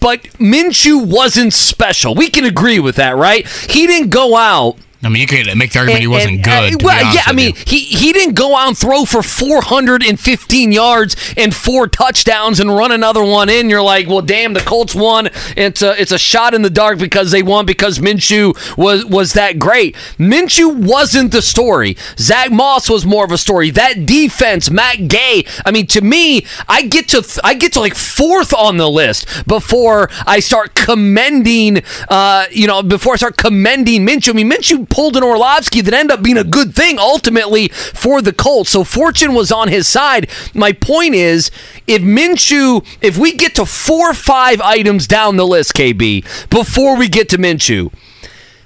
But 0.01 0.23
Minshew 0.39 1.05
wasn't 1.05 1.53
special. 1.53 2.15
We 2.15 2.31
can 2.31 2.45
agree 2.45 2.81
with 2.85 2.97
that, 2.97 3.17
right? 3.17 3.47
He 3.49 3.87
didn't 3.89 4.11
go 4.11 4.37
out 4.37 4.77
I 5.05 5.09
mean, 5.11 5.21
you 5.21 5.27
could 5.27 5.57
make 5.57 5.73
the 5.73 5.81
argument 5.81 6.01
he 6.01 6.07
wasn't 6.07 6.35
and, 6.35 6.45
good. 6.45 6.75
uh, 6.83 6.87
well, 6.87 7.15
yeah, 7.15 7.23
I 7.27 7.33
mean, 7.33 7.55
you. 7.55 7.63
he 7.67 7.79
he 7.81 8.13
didn't 8.13 8.35
go 8.35 8.57
out 8.57 8.69
and 8.69 8.79
throw 8.79 9.05
for 9.05 9.23
415 9.23 10.73
yards 10.73 11.35
and 11.37 11.55
four 11.55 11.87
touchdowns 11.89 12.59
and 12.61 12.75
run 12.75 12.91
another 12.91 13.23
one 13.23 13.49
in. 13.49 13.69
You're 13.69 13.83
like, 13.83 14.09
well, 14.09 14.23
damn, 14.23 14.55
the 14.55 14.61
Colts 14.61 14.95
won. 14.95 15.29
It's 15.57 15.83
a 15.83 16.01
it's 16.01 16.13
a 16.13 16.19
shot 16.19 16.55
in 16.55 16.63
the 16.63 16.71
dark 16.71 16.99
because 16.99 17.31
they 17.31 17.43
won 17.43 17.67
because 17.67 17.99
Minshew 17.99 18.55
was 18.79 19.05
was 19.05 19.35
that 19.35 19.59
great. 19.59 19.95
Minshew 20.19 20.75
wasn't 20.75 21.33
the 21.33 21.43
story. 21.43 21.97
Zack 22.19 22.51
Moss 22.51 22.89
was 22.89 23.05
more 23.05 23.25
of 23.25 23.33
a 23.33 23.39
story. 23.39 23.71
That 23.71 24.07
defense, 24.07 24.71
Matt 24.71 25.09
Gay. 25.09 25.45
I 25.67 25.71
mean, 25.71 25.87
to 25.89 26.01
me, 26.01 26.47
I 26.69 26.83
get 26.83 27.09
to 27.09 27.21
th- 27.23 27.41
I 27.45 27.55
get 27.55 27.73
to 27.75 27.81
like 27.81 27.95
fourth 27.95 28.55
on 28.55 28.79
the 28.79 28.89
list 28.89 29.27
before 29.47 30.09
I 30.27 30.41
start 30.41 30.75
commending. 30.75 31.83
Uh, 32.09 32.47
you 32.51 32.67
know, 32.67 32.83
before 32.83 33.15
I 33.15 33.17
start 33.17 33.37
commending 33.37 34.07
Minshew. 34.07 34.31
I 34.31 34.33
mean, 34.33 34.51
Minshew 34.51 34.89
pulled 34.95 35.17
an 35.17 35.25
Orlovsky 35.25 35.81
that 35.81 35.93
ended 35.93 36.17
up 36.17 36.23
being 36.23 36.39
a 36.39 36.45
good 36.45 36.73
thing 36.73 37.01
ultimately 37.01 37.67
for 37.67 38.23
the 38.23 38.33
Colts. 38.33 38.71
So 38.71 38.85
fortune 38.85 39.35
was 39.35 39.51
on 39.51 39.67
his 39.67 39.89
side. 39.89 40.31
My 40.55 40.71
point 40.71 41.17
is, 41.17 41.51
if 41.89 42.01
Minshew, 42.01 42.87
if 43.03 43.19
we 43.19 43.33
get 43.33 43.57
to 43.57 43.67
four 43.67 44.13
or 44.13 44.15
five 44.15 44.61
items 44.61 45.09
down 45.09 45.37
the 45.37 45.47
list, 45.47 45.75
KB, 45.75 46.23
before 46.49 46.97
we 46.97 47.09
get 47.09 47.29
to 47.31 47.39
Minshew, 47.39 47.93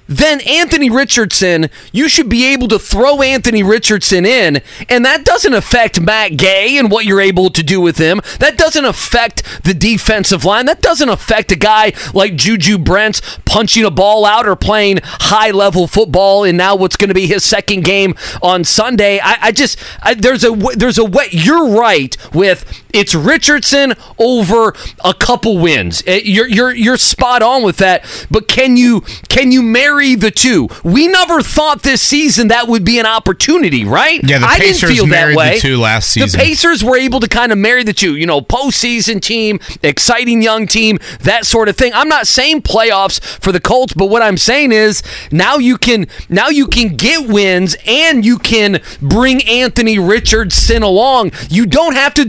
then 0.09 0.41
Anthony 0.41 0.89
Richardson, 0.89 1.69
you 1.93 2.09
should 2.09 2.27
be 2.29 2.45
able 2.47 2.67
to 2.69 2.79
throw 2.79 3.21
Anthony 3.21 3.63
Richardson 3.63 4.25
in, 4.25 4.61
and 4.89 5.05
that 5.05 5.23
doesn't 5.23 5.53
affect 5.53 6.01
Matt 6.01 6.35
Gay 6.35 6.77
and 6.77 6.91
what 6.91 7.05
you're 7.05 7.21
able 7.21 7.49
to 7.51 7.63
do 7.63 7.79
with 7.79 7.97
him. 7.97 8.19
That 8.39 8.57
doesn't 8.57 8.85
affect 8.85 9.63
the 9.63 9.73
defensive 9.73 10.43
line. 10.43 10.65
That 10.65 10.81
doesn't 10.81 11.09
affect 11.09 11.51
a 11.51 11.55
guy 11.55 11.93
like 12.13 12.35
Juju 12.35 12.79
Brents 12.79 13.21
punching 13.45 13.85
a 13.85 13.91
ball 13.91 14.25
out 14.25 14.47
or 14.47 14.55
playing 14.55 14.99
high 15.03 15.51
level 15.51 15.87
football 15.87 16.43
And 16.43 16.57
now 16.57 16.75
what's 16.75 16.95
going 16.95 17.09
to 17.09 17.13
be 17.13 17.27
his 17.27 17.43
second 17.43 17.83
game 17.83 18.15
on 18.41 18.63
Sunday. 18.63 19.19
I, 19.19 19.37
I 19.41 19.51
just 19.51 19.79
I, 20.01 20.15
there's 20.15 20.43
a 20.43 20.51
there's 20.75 20.97
a 20.97 21.05
way. 21.05 21.27
You're 21.31 21.69
right 21.69 22.17
with 22.33 22.83
it's 22.93 23.13
Richardson 23.15 23.93
over 24.17 24.73
a 25.03 25.13
couple 25.13 25.57
wins. 25.57 26.03
Eh, 26.07 26.21
You're 26.23 26.47
you're 26.47 26.73
you're 26.73 26.97
spot 26.97 27.41
on 27.41 27.63
with 27.63 27.77
that. 27.77 28.05
But 28.31 28.47
can 28.47 28.77
you 28.77 29.01
can 29.27 29.51
you 29.51 29.61
marry 29.61 30.15
the 30.15 30.31
two? 30.31 30.67
We 30.83 31.07
never 31.07 31.41
thought 31.41 31.83
this 31.83 32.01
season 32.01 32.47
that 32.49 32.67
would 32.67 32.83
be 32.83 32.99
an 32.99 33.05
opportunity, 33.05 33.85
right? 33.85 34.19
Yeah, 34.23 34.39
the 34.39 34.47
I 34.47 34.57
Pacers 34.59 34.81
didn't 34.81 34.95
feel 34.95 35.05
married 35.07 35.37
that 35.37 35.43
the 35.43 35.49
way. 35.51 35.59
two 35.59 35.77
last 35.77 36.11
season, 36.11 36.39
The. 36.39 36.45
Pacers 36.45 36.83
were 36.83 36.97
able 36.97 37.19
to 37.19 37.27
kind 37.27 37.51
of 37.51 37.57
marry 37.57 37.83
the 37.83 37.93
two. 37.93 38.15
You 38.15 38.25
know, 38.25 38.41
postseason 38.41 39.21
team, 39.21 39.59
exciting 39.83 40.41
young 40.41 40.67
team, 40.67 40.99
that 41.21 41.45
sort 41.45 41.69
of 41.69 41.75
thing. 41.75 41.91
I'm 41.93 42.09
not 42.09 42.27
saying 42.27 42.63
playoffs 42.63 43.19
for 43.41 43.51
the 43.51 43.59
Colts, 43.59 43.93
but 43.93 44.07
what 44.07 44.21
I'm 44.21 44.37
saying 44.37 44.71
is 44.71 45.01
now 45.31 45.57
you 45.57 45.77
can 45.77 46.07
now 46.29 46.49
you 46.49 46.67
can 46.67 46.95
get 46.95 47.27
wins 47.29 47.75
and 47.85 48.25
you 48.25 48.37
can 48.39 48.81
bring 49.01 49.41
Anthony 49.47 49.99
Richardson 49.99 50.83
along. 50.83 51.31
You 51.49 51.65
don't 51.65 51.95
have 51.95 52.13
to 52.15 52.25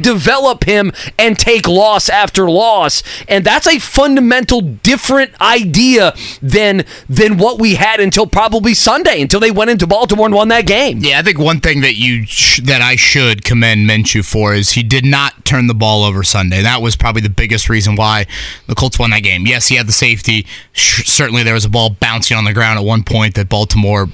develop 0.51 0.65
him 0.65 0.93
and 1.19 1.39
take 1.39 1.69
loss 1.69 2.09
after 2.09 2.51
loss, 2.51 3.03
and 3.29 3.45
that's 3.45 3.67
a 3.67 3.79
fundamental 3.79 4.61
different 4.61 5.39
idea 5.41 6.15
than 6.43 6.85
than 7.09 7.39
what 7.39 7.61
we 7.61 7.75
had 7.77 8.01
until 8.01 8.27
probably 8.27 8.75
Sunday, 8.75 9.21
until 9.23 9.41
they 9.41 9.51
went 9.51 9.71
into 9.71 9.87
Baltimore 9.87 10.27
and 10.27 10.35
won 10.35 10.49
that 10.49 10.67
game. 10.67 10.99
Yeah, 10.99 11.19
I 11.19 11.23
think 11.23 11.39
one 11.39 11.61
thing 11.61 11.81
that 11.83 11.95
you 11.95 12.25
sh- 12.27 12.61
that 12.65 12.83
I 12.83 12.97
should 12.97 13.45
commend 13.45 13.89
Minshew 13.89 14.25
for 14.25 14.55
is 14.55 14.73
he 14.73 14.83
did 14.83 15.05
not 15.05 15.45
turn 15.45 15.67
the 15.67 15.75
ball 15.75 16.05
over 16.05 16.23
Sunday. 16.23 16.63
That 16.63 16.83
was 16.83 16.97
probably 16.97 17.23
the 17.23 17.31
biggest 17.31 17.69
reason 17.69 17.97
why 17.97 18.27
the 18.67 18.75
Colts 18.75 18.99
won 18.99 19.11
that 19.11 19.23
game. 19.23 19.47
Yes, 19.47 19.69
he 19.69 19.77
had 19.77 19.87
the 19.87 19.93
safety. 19.93 20.47
Sh- 20.73 21.07
certainly, 21.07 21.43
there 21.43 21.55
was 21.55 21.65
a 21.65 21.69
ball 21.71 21.91
bouncing 21.91 22.37
on 22.37 22.45
the 22.45 22.53
ground 22.53 22.79
at 22.79 22.85
one 22.85 23.05
point 23.05 23.35
that 23.35 23.49
Baltimore 23.49 24.09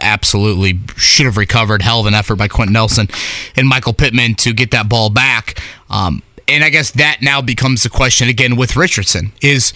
absolutely 0.00 0.78
should 0.96 1.26
have 1.26 1.36
recovered. 1.36 1.82
Hell 1.82 2.00
of 2.00 2.06
an 2.06 2.14
effort 2.14 2.36
by 2.36 2.48
Quenton 2.48 2.72
Nelson 2.72 3.08
and 3.56 3.68
Michael 3.68 3.92
Pittman 3.92 4.34
to 4.36 4.52
get 4.52 4.70
that 4.72 4.88
ball 4.88 5.10
back. 5.10 5.60
Um, 5.88 6.22
and 6.48 6.64
I 6.64 6.70
guess 6.70 6.90
that 6.92 7.18
now 7.22 7.40
becomes 7.40 7.82
the 7.82 7.88
question 7.90 8.28
again 8.28 8.56
with 8.56 8.76
Richardson 8.76 9.32
is. 9.42 9.72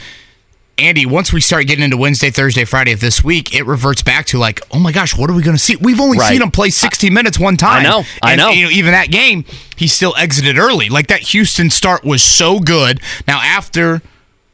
Andy, 0.76 1.06
once 1.06 1.32
we 1.32 1.40
start 1.40 1.68
getting 1.68 1.84
into 1.84 1.96
Wednesday, 1.96 2.30
Thursday, 2.32 2.64
Friday 2.64 2.90
of 2.90 2.98
this 2.98 3.22
week, 3.22 3.54
it 3.54 3.64
reverts 3.64 4.02
back 4.02 4.26
to 4.26 4.38
like, 4.40 4.60
oh 4.72 4.80
my 4.80 4.90
gosh, 4.90 5.16
what 5.16 5.30
are 5.30 5.32
we 5.32 5.40
going 5.40 5.56
to 5.56 5.62
see? 5.62 5.76
We've 5.76 6.00
only 6.00 6.18
Right. 6.18 6.32
seen 6.32 6.42
him 6.42 6.50
play 6.50 6.70
60 6.70 7.10
minutes 7.10 7.38
one 7.38 7.56
time. 7.56 7.86
I 7.86 7.88
know, 7.88 8.04
I 8.20 8.32
And, 8.32 8.38
know. 8.40 8.50
You 8.50 8.64
know, 8.64 8.70
even 8.72 8.90
that 8.90 9.08
game, 9.12 9.44
he 9.76 9.86
still 9.86 10.16
exited 10.18 10.58
early. 10.58 10.88
Like 10.88 11.06
that 11.06 11.20
Houston 11.20 11.70
start 11.70 12.02
was 12.02 12.24
so 12.24 12.58
good. 12.58 12.98
Now 13.28 13.38
after 13.40 14.02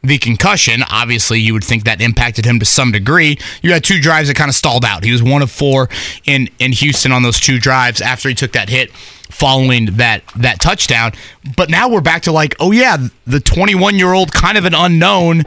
the 0.03 0.17
concussion, 0.17 0.83
obviously 0.89 1.39
you 1.39 1.53
would 1.53 1.63
think 1.63 1.83
that 1.83 2.01
impacted 2.01 2.45
him 2.45 2.59
to 2.59 2.65
some 2.65 2.91
degree. 2.91 3.37
You 3.61 3.71
had 3.71 3.83
two 3.83 3.99
drives 3.99 4.27
that 4.29 4.35
kind 4.35 4.49
of 4.49 4.55
stalled 4.55 4.83
out. 4.83 5.03
He 5.03 5.11
was 5.11 5.21
one 5.21 5.41
of 5.41 5.51
four 5.51 5.89
in 6.25 6.49
in 6.59 6.71
Houston 6.71 7.11
on 7.11 7.23
those 7.23 7.39
two 7.39 7.59
drives 7.59 8.01
after 8.01 8.29
he 8.29 8.35
took 8.35 8.53
that 8.53 8.69
hit 8.69 8.91
following 8.91 9.85
that 9.97 10.23
that 10.35 10.59
touchdown. 10.59 11.13
But 11.55 11.69
now 11.69 11.89
we're 11.89 12.01
back 12.01 12.23
to 12.23 12.31
like, 12.31 12.55
oh 12.59 12.71
yeah, 12.71 12.97
the 13.27 13.39
21 13.39 13.95
year 13.95 14.13
old 14.13 14.33
kind 14.33 14.57
of 14.57 14.65
an 14.65 14.73
unknown 14.73 15.43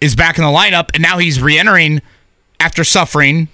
is 0.00 0.14
back 0.14 0.38
in 0.38 0.44
the 0.44 0.50
lineup, 0.50 0.90
and 0.94 1.02
now 1.02 1.18
he's 1.18 1.42
re-entering 1.42 2.00
after 2.60 2.84
suffering 2.84 3.48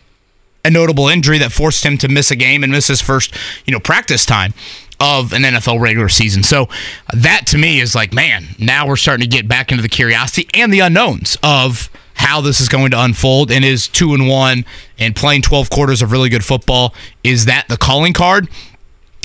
a 0.64 0.70
notable 0.70 1.08
injury 1.08 1.38
that 1.38 1.52
forced 1.52 1.84
him 1.84 1.98
to 1.98 2.08
miss 2.08 2.30
a 2.30 2.36
game 2.36 2.62
and 2.62 2.72
miss 2.72 2.86
his 2.86 3.02
first, 3.02 3.34
you 3.66 3.72
know, 3.72 3.80
practice 3.80 4.24
time 4.24 4.54
of 5.00 5.32
an 5.32 5.42
NFL 5.42 5.80
regular 5.80 6.08
season. 6.08 6.42
So 6.42 6.68
that 7.12 7.46
to 7.48 7.58
me 7.58 7.80
is 7.80 7.94
like, 7.94 8.12
man, 8.12 8.46
now 8.58 8.86
we're 8.86 8.96
starting 8.96 9.28
to 9.28 9.36
get 9.36 9.48
back 9.48 9.70
into 9.70 9.82
the 9.82 9.88
curiosity 9.88 10.48
and 10.54 10.72
the 10.72 10.80
unknowns 10.80 11.36
of 11.42 11.90
how 12.14 12.40
this 12.40 12.60
is 12.60 12.68
going 12.68 12.90
to 12.92 13.00
unfold 13.00 13.50
and 13.50 13.64
is 13.64 13.88
2 13.88 14.14
and 14.14 14.28
1 14.28 14.64
and 14.98 15.16
playing 15.16 15.42
12 15.42 15.68
quarters 15.68 16.00
of 16.00 16.12
really 16.12 16.28
good 16.28 16.44
football 16.44 16.94
is 17.24 17.46
that 17.46 17.66
the 17.68 17.76
calling 17.76 18.12
card? 18.12 18.48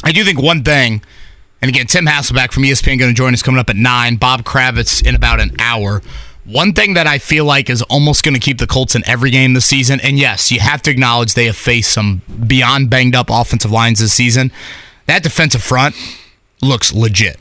I 0.04 0.12
do 0.12 0.24
think 0.24 0.42
one 0.42 0.64
thing 0.64 1.02
and 1.62 1.70
again, 1.70 1.88
Tim 1.88 2.06
Hasselbeck 2.06 2.52
from 2.52 2.64
ESPN 2.64 2.98
going 3.00 3.12
to 3.12 3.14
join 3.14 3.34
us 3.34 3.44
coming 3.44 3.60
up 3.60 3.70
at 3.70 3.76
9, 3.76 4.16
Bob 4.16 4.44
Kravitz 4.44 5.06
in 5.06 5.16
about 5.16 5.42
an 5.42 5.52
hour. 5.60 6.02
One 6.46 6.74
thing 6.74 6.94
that 6.94 7.06
I 7.06 7.18
feel 7.18 7.46
like 7.46 7.70
is 7.70 7.82
almost 7.84 8.24
going 8.24 8.34
to 8.34 8.40
keep 8.40 8.60
the 8.60 8.68
Colts 8.68 8.96
in 8.96 9.08
every 9.08 9.30
game 9.30 9.54
this 9.54 9.66
season, 9.66 10.00
and 10.02 10.18
yes, 10.18 10.52
you 10.52 10.60
have 10.62 10.82
to 10.84 10.92
acknowledge 10.92 11.34
they 11.34 11.46
have 11.46 11.58
faced 11.58 11.92
some 11.92 12.22
beyond 12.48 12.90
banged 12.90 13.14
up 13.14 13.28
offensive 13.30 13.72
lines 13.72 14.00
this 14.00 14.14
season. 14.14 14.52
That 15.10 15.24
defensive 15.24 15.62
front 15.64 15.96
looks 16.62 16.94
legit. 16.94 17.40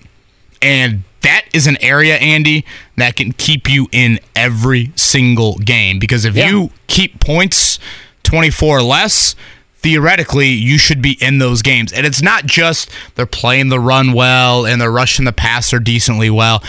And 0.62 1.04
that 1.22 1.44
is 1.52 1.66
an 1.66 1.76
area, 1.82 2.16
Andy, 2.16 2.64
that 2.96 3.16
can 3.16 3.32
keep 3.32 3.68
you 3.68 3.88
in 3.92 4.18
every 4.34 4.92
single 4.96 5.56
game. 5.58 5.98
Because 5.98 6.24
if 6.24 6.34
Yeah. 6.36 6.48
you 6.50 6.70
keep 6.86 7.20
points 7.20 7.78
24 8.22 8.78
or 8.78 8.82
less, 8.82 9.34
theoretically, 9.82 10.48
you 10.48 10.78
should 10.78 11.00
be 11.02 11.12
in 11.22 11.38
those 11.38 11.62
games. 11.62 11.92
And 11.92 12.06
it's 12.06 12.22
not 12.22 12.46
just 12.46 12.90
they're 13.14 13.26
playing 13.26 13.68
the 13.68 13.80
run 13.80 14.12
well 14.12 14.66
and 14.66 14.80
they're 14.80 14.90
rushing 14.90 15.24
the 15.24 15.32
passer 15.32 15.78
decently 15.78 16.30
well. 16.30 16.62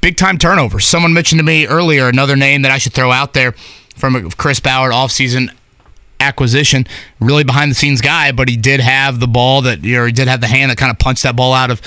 Big 0.00 0.16
time 0.16 0.36
turnovers. 0.38 0.84
Someone 0.86 1.12
mentioned 1.12 1.38
to 1.38 1.44
me 1.44 1.66
earlier 1.66 2.08
another 2.08 2.36
name 2.36 2.62
that 2.62 2.72
I 2.72 2.78
should 2.78 2.92
throw 2.92 3.12
out 3.12 3.32
there 3.32 3.54
from 3.96 4.30
Chris 4.32 4.60
Ballard 4.60 4.92
offseason 4.92 5.50
acquisition. 6.20 6.86
Really 7.20 7.44
behind 7.44 7.70
the 7.70 7.74
scenes 7.74 8.00
guy, 8.00 8.32
but 8.32 8.48
he 8.48 8.56
did 8.56 8.80
have 8.80 9.20
the 9.20 9.28
ball 9.28 9.62
that, 9.62 9.84
or 9.84 10.06
he 10.06 10.12
did 10.12 10.28
have 10.28 10.40
the 10.40 10.46
hand 10.46 10.70
that 10.70 10.78
kind 10.78 10.90
of 10.90 10.98
punched 10.98 11.22
that 11.22 11.36
ball 11.36 11.52
out 11.52 11.70
of 11.70 11.80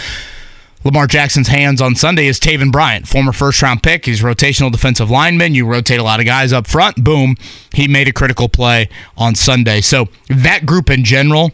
Lamar 0.85 1.07
Jackson's 1.07 1.49
hands 1.49 1.81
on 1.81 1.95
Sunday 1.95 2.27
is 2.27 2.39
Taven 2.39 2.71
Bryan, 2.71 3.03
former 3.03 3.33
first 3.33 3.61
round 3.61 3.83
pick. 3.83 4.05
He's 4.05 4.21
rotational 4.21 4.71
defensive 4.71 5.09
lineman. 5.09 5.53
You 5.53 5.65
rotate 5.65 5.99
a 5.99 6.03
lot 6.03 6.21
of 6.21 6.25
guys 6.25 6.53
up 6.53 6.67
front. 6.67 7.03
Boom. 7.03 7.35
He 7.73 7.87
made 7.87 8.07
a 8.07 8.13
critical 8.13 8.47
play 8.47 8.89
on 9.17 9.35
Sunday. 9.35 9.81
So 9.81 10.07
that 10.29 10.65
group 10.65 10.89
in 10.89 11.03
general, 11.03 11.51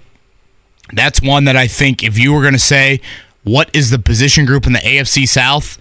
that's 0.93 1.21
one 1.23 1.45
that 1.45 1.55
I 1.55 1.65
think 1.67 2.03
if 2.03 2.19
you 2.19 2.33
were 2.33 2.41
going 2.41 2.53
to 2.53 2.59
say 2.59 3.01
what 3.43 3.75
is 3.75 3.89
the 3.89 3.99
position 3.99 4.45
group 4.45 4.67
in 4.67 4.73
the 4.73 4.79
AFC 4.79 5.27
South 5.27 5.79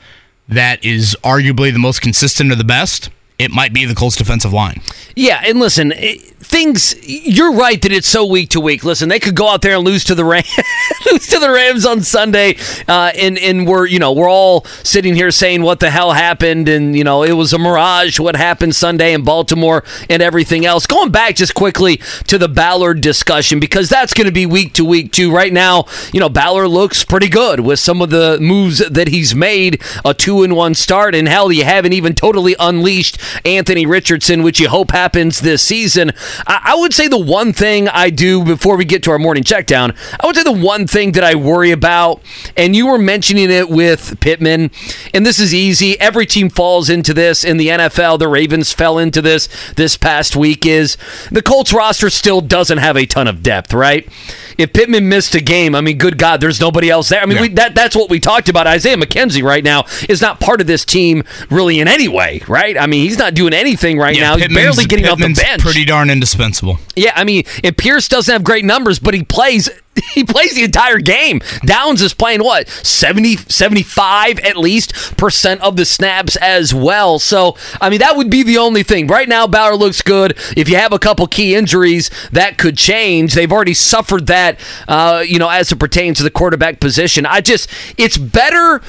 that 0.49 0.83
is 0.83 1.17
arguably 1.23 1.71
the 1.71 1.79
most 1.79 2.01
consistent 2.01 2.51
or 2.51 2.55
the 2.55 2.65
best, 2.65 3.11
it 3.39 3.51
might 3.51 3.73
be 3.73 3.85
the 3.85 3.95
Colts 3.95 4.17
defensive 4.17 4.53
line. 4.53 4.81
Yeah, 5.17 5.43
and 5.45 5.59
listen, 5.59 5.93
it, 5.93 6.21
things. 6.21 6.95
You're 7.03 7.53
right 7.53 7.81
that 7.83 7.93
it's 7.93 8.07
so 8.07 8.25
week 8.25 8.51
to 8.51 8.61
week. 8.61 8.85
Listen, 8.85 9.09
they 9.09 9.19
could 9.19 9.35
go 9.35 9.49
out 9.49 9.63
there 9.63 9.75
and 9.75 9.85
lose 9.85 10.05
to 10.05 10.15
the 10.15 10.25
Rams, 10.25 10.49
lose 11.11 11.27
to 11.29 11.39
the 11.39 11.51
Rams 11.51 11.87
on 11.87 12.03
Sunday, 12.03 12.57
uh, 12.89 13.13
and 13.17 13.39
and 13.39 13.67
we're 13.67 13.87
you 13.87 13.99
know 13.99 14.13
we're 14.13 14.31
all 14.31 14.65
sitting 14.83 15.15
here 15.15 15.31
saying 15.31 15.63
what 15.63 15.81
the 15.81 15.91
hell 15.91 16.13
happened, 16.13 16.69
and 16.69 16.97
you 16.97 17.05
know 17.05 17.23
it 17.23 17.33
was 17.33 17.53
a 17.53 17.59
mirage. 17.59 18.19
What 18.21 18.37
happened 18.37 18.75
Sunday 18.75 19.13
in 19.13 19.23
Baltimore 19.23 19.85
and 20.09 20.23
everything 20.23 20.65
else. 20.67 20.87
Going 20.87 21.11
back 21.11 21.37
just 21.37 21.55
quickly 21.55 21.99
to 22.27 22.39
the 22.39 22.49
Ballard 22.49 23.01
discussion 23.01 23.61
because 23.61 23.89
that's 23.89 24.15
going 24.15 24.27
to 24.27 24.33
be 24.33 24.47
week 24.47 24.75
to 24.75 24.85
week 24.85 25.13
too. 25.13 25.33
Right 25.35 25.53
now, 25.53 25.87
you 26.13 26.21
know 26.21 26.29
Ballard 26.29 26.69
looks 26.69 27.05
pretty 27.05 27.29
good 27.29 27.61
with 27.61 27.79
some 27.79 28.03
of 28.03 28.11
the 28.11 28.39
moves 28.41 28.79
that 28.79 29.09
he's 29.09 29.35
made. 29.35 29.83
A 30.05 30.15
two 30.15 30.43
in 30.43 30.55
one 30.55 30.75
start, 30.75 31.15
and 31.15 31.29
hell, 31.29 31.53
you 31.53 31.65
haven't 31.65 31.93
even 31.93 32.15
totally 32.15 32.57
unleashed 32.59 33.19
Anthony 33.45 33.87
Richardson, 33.87 34.43
which 34.43 34.61
you 34.61 34.69
hope 34.69 34.91
happens 34.91 35.41
this 35.41 35.63
season. 35.63 36.13
I, 36.47 36.73
I 36.73 36.75
would 36.77 36.93
say 36.93 37.09
the 37.09 37.19
one 37.19 37.53
thing 37.53 37.89
I 37.89 38.11
do 38.11 38.45
before 38.45 38.77
we 38.77 38.85
get 38.85 39.03
to 39.05 39.11
our 39.11 39.19
morning 39.19 39.45
check 39.45 39.67
down, 39.67 39.95
I 40.21 40.27
would 40.27 40.37
say 40.37 40.43
the 40.43 40.53
one 40.53 40.87
thing 40.95 41.13
that 41.13 41.25
I 41.25 41.35
worry 41.35 41.73
about, 41.73 42.23
and 42.57 42.75
you 42.75 42.87
were 42.87 42.99
mentioning 42.99 43.51
it 43.51 43.69
with 43.69 44.19
Pittman, 44.21 44.71
and 45.13 45.27
this 45.27 45.39
is 45.41 45.53
easy. 45.53 46.01
Every 46.01 46.25
team 46.25 46.49
falls 46.49 46.89
into 46.89 47.13
this 47.13 47.45
in 47.45 47.57
the 47.59 47.69
NFL. 47.69 48.19
The 48.21 48.29
Ravens 48.29 48.73
fell 48.73 48.97
into 48.99 49.21
this 49.21 49.49
this 49.75 49.97
past 49.97 50.37
week. 50.37 50.65
Is 50.65 50.97
the 51.31 51.43
Colts 51.43 51.73
roster 51.73 52.09
still 52.11 52.41
doesn't 52.41 52.79
have 52.79 52.97
a 52.97 53.05
ton 53.07 53.27
of 53.29 53.43
depth, 53.43 53.75
right? 53.75 54.09
If 54.57 54.73
Pittman 54.73 55.09
missed 55.09 55.35
a 55.35 55.41
game, 55.41 55.75
I 55.75 55.81
mean, 55.81 55.99
good 55.99 56.17
God, 56.17 56.41
there's 56.41 56.61
nobody 56.61 56.89
else 56.89 57.09
there. 57.09 57.21
I 57.21 57.27
mean, 57.27 57.37
Yeah. 57.37 57.43
we, 57.43 57.49
that 57.55 57.75
that's 57.75 57.97
what 57.97 58.09
we 58.09 58.21
talked 58.21 58.49
about. 58.49 58.69
Isaiah 58.69 58.97
McKenzie 58.97 59.43
right 59.43 59.65
now 59.65 59.85
is 60.09 60.21
not 60.23 60.39
part 60.39 60.61
of 60.61 60.69
this 60.69 60.85
team 60.85 61.25
really 61.51 61.81
in 61.81 61.89
any 61.89 62.07
way, 62.07 62.41
right? 62.47 62.79
I 62.79 62.87
mean, 62.87 63.03
he's 63.03 63.19
not 63.19 63.35
doing 63.35 63.53
anything 63.53 63.99
right 63.99 64.17
now. 64.17 64.37
He's 64.37 64.47
barely 64.55 64.85
getting 64.85 65.07
off 65.07 65.19
the 65.19 65.23
Pittman's 65.25 65.43
bench. 65.43 65.63
Pretty 65.63 65.85
darn 65.85 66.09
indispensable. 66.09 66.79
Yeah, 66.95 67.13
I 67.17 67.25
mean, 67.25 67.43
and 67.65 67.77
Pierce 67.77 68.07
doesn't 68.07 68.33
have 68.33 68.45
great 68.45 68.65
numbers, 68.65 69.01
but 69.01 69.13
he 69.15 69.25
plays 69.25 69.69
he 70.15 70.25
plays 70.25 70.55
the 70.55 70.65
entire 70.65 70.99
game. 70.99 71.41
Downs 71.65 72.03
is 72.03 72.15
playing 72.15 72.43
what? 72.43 72.69
70 72.69 73.37
75 73.37 74.39
at 74.41 74.57
least 74.57 75.17
percent 75.17 75.61
of 75.61 75.77
the 75.77 75.85
snaps 75.85 76.37
as 76.37 76.75
well. 76.75 77.19
So, 77.19 77.57
I 77.81 77.91
mean, 77.91 78.01
that 78.01 78.17
would 78.17 78.31
be 78.31 78.43
the 78.43 78.59
only 78.59 78.83
thing. 78.83 79.07
Right 79.07 79.29
now 79.29 79.47
Bauer 79.47 79.77
looks 79.77 80.03
good. 80.03 80.33
If 80.57 80.69
you 80.69 80.77
have 80.77 80.93
a 80.93 80.99
couple 80.99 81.27
key 81.27 81.55
injuries, 81.55 82.11
that 82.33 82.59
could 82.59 82.77
change. 82.77 83.35
They've 83.35 83.53
already 83.53 83.75
suffered 83.75 84.27
that 84.27 84.59
uh, 84.89 85.25
you 85.27 85.39
know, 85.39 85.49
as 85.49 85.71
it 85.73 85.79
pertains 85.79 86.19
to 86.19 86.23
the 86.23 86.31
quarterback 86.31 86.81
position. 86.81 87.27
I 87.27 87.41
just 87.41 87.71
it's 87.97 88.17
better 88.17 88.83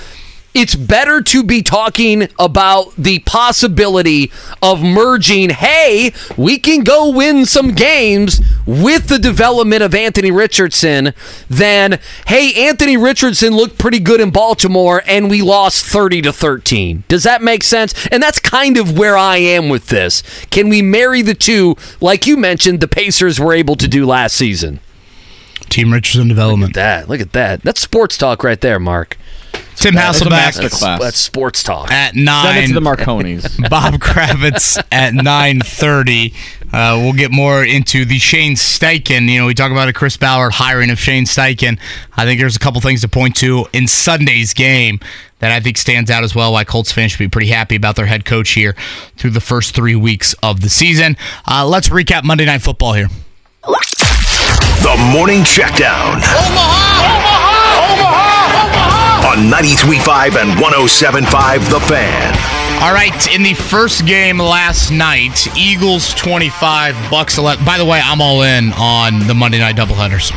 it's 0.55 0.73
better 0.73 1.21
to 1.21 1.43
be 1.43 1.61
talking 1.61 2.29
about 2.39 2.95
the 2.97 3.19
possibility 3.19 4.31
of 4.61 4.81
merging, 4.81 5.49
hey, 5.49 6.13
we 6.37 6.57
can 6.57 6.83
go 6.83 7.09
win 7.09 7.45
some 7.45 7.73
games 7.73 8.41
with 8.65 9.07
the 9.09 9.19
development 9.19 9.83
of 9.83 9.93
Anthony 9.93 10.31
Richardson 10.31 11.13
than, 11.49 11.99
hey, 12.27 12.67
Anthony 12.67 12.95
Richardson 12.95 13.53
looked 13.53 13.77
pretty 13.77 13.99
good 13.99 14.21
in 14.21 14.31
Baltimore 14.31 15.03
and 15.05 15.29
we 15.29 15.41
lost 15.41 15.85
30 15.85 16.21
to 16.23 16.33
13. 16.33 17.03
Does 17.09 17.23
that 17.23 17.43
make 17.43 17.63
sense? 17.63 18.07
And 18.07 18.23
that's 18.23 18.39
kind 18.39 18.77
of 18.77 18.97
where 18.97 19.17
I 19.17 19.37
am 19.37 19.67
with 19.67 19.87
this. 19.87 20.23
Can 20.51 20.69
we 20.69 20.81
marry 20.81 21.21
the 21.21 21.35
two, 21.35 21.75
like 21.99 22.25
you 22.25 22.37
mentioned, 22.37 22.79
the 22.79 22.87
Pacers 22.87 23.39
were 23.39 23.53
able 23.53 23.75
to 23.75 23.87
do 23.89 24.05
last 24.05 24.37
season? 24.37 24.79
Team 25.69 25.91
Richardson 25.91 26.29
development. 26.29 26.75
Look 26.75 26.83
at 26.83 27.01
that. 27.01 27.09
Look 27.09 27.19
at 27.19 27.33
that. 27.33 27.61
That's 27.63 27.81
sports 27.81 28.17
talk 28.17 28.43
right 28.43 28.61
there, 28.61 28.79
Mark. 28.79 29.17
Tim 29.75 29.93
That's 29.95 30.21
a 30.21 30.25
Hasselbeck 30.25 30.29
master 30.29 30.69
class. 30.69 30.99
That's 31.01 31.17
sports 31.19 31.61
talk. 31.63 31.91
at 31.91 32.13
Send 32.13 32.21
it 32.21 32.25
nine. 32.25 32.67
to 32.69 32.73
the 32.73 32.79
Marconis. 32.81 33.69
Bob 33.69 33.95
Kravitz 33.95 34.81
at 34.91 35.13
9:30. 35.13 36.33
Uh, 36.73 36.99
we'll 37.01 37.13
get 37.13 37.31
more 37.31 37.63
into 37.63 38.03
the 38.05 38.17
Shane 38.19 38.55
Steichen. 38.55 39.29
You 39.29 39.39
know, 39.41 39.45
we 39.47 39.53
talk 39.53 39.71
about 39.71 39.87
a 39.87 39.93
Chris 39.93 40.17
Ballard 40.17 40.53
hiring 40.53 40.89
of 40.89 40.99
Shane 40.99 41.25
Steichen. 41.25 41.79
I 42.17 42.25
think 42.25 42.39
there's 42.39 42.55
a 42.55 42.59
couple 42.59 42.81
things 42.81 43.01
to 43.01 43.07
point 43.07 43.35
to 43.37 43.65
in 43.73 43.87
Sunday's 43.87 44.53
game 44.53 44.99
that 45.39 45.51
I 45.51 45.59
think 45.59 45.77
stands 45.77 46.09
out 46.11 46.23
as 46.23 46.33
well. 46.35 46.51
Why 46.53 46.63
Colts 46.63 46.91
fans 46.91 47.11
should 47.11 47.19
be 47.19 47.27
pretty 47.29 47.47
happy 47.47 47.75
about 47.75 47.95
their 47.95 48.05
head 48.07 48.25
coach 48.25 48.51
here 48.51 48.75
through 49.17 49.31
the 49.31 49.41
first 49.41 49.75
three 49.75 49.95
weeks 49.95 50.33
of 50.43 50.61
the 50.61 50.69
season. 50.69 51.15
Uh, 51.47 51.65
let's 51.67 51.89
recap 51.89 52.23
Monday 52.23 52.45
Night 52.45 52.61
Football 52.61 52.93
here. 52.93 53.07
The 53.63 55.09
Morning 55.13 55.41
Checkdown. 55.41 56.21
On 59.25 59.37
93.5 59.51 60.39
and 60.39 60.51
107.5 60.61 61.69
The 61.71 61.79
Fan. 61.81 62.83
All 62.83 62.93
right, 62.93 63.33
in 63.33 63.41
the 63.41 63.55
first 63.55 64.05
game 64.05 64.37
last 64.37 64.91
night, 64.91 65.47
Eagles 65.57 66.13
25, 66.13 66.93
Bucs 67.09 67.37
11. 67.39 67.65
By 67.65 67.77
the 67.79 67.85
way, 67.85 67.99
I'm 68.03 68.21
all 68.21 68.43
in 68.43 68.71
on 68.73 69.25
the 69.27 69.33
Monday 69.33 69.57
night 69.57 69.75
doubleheaders. 69.75 70.31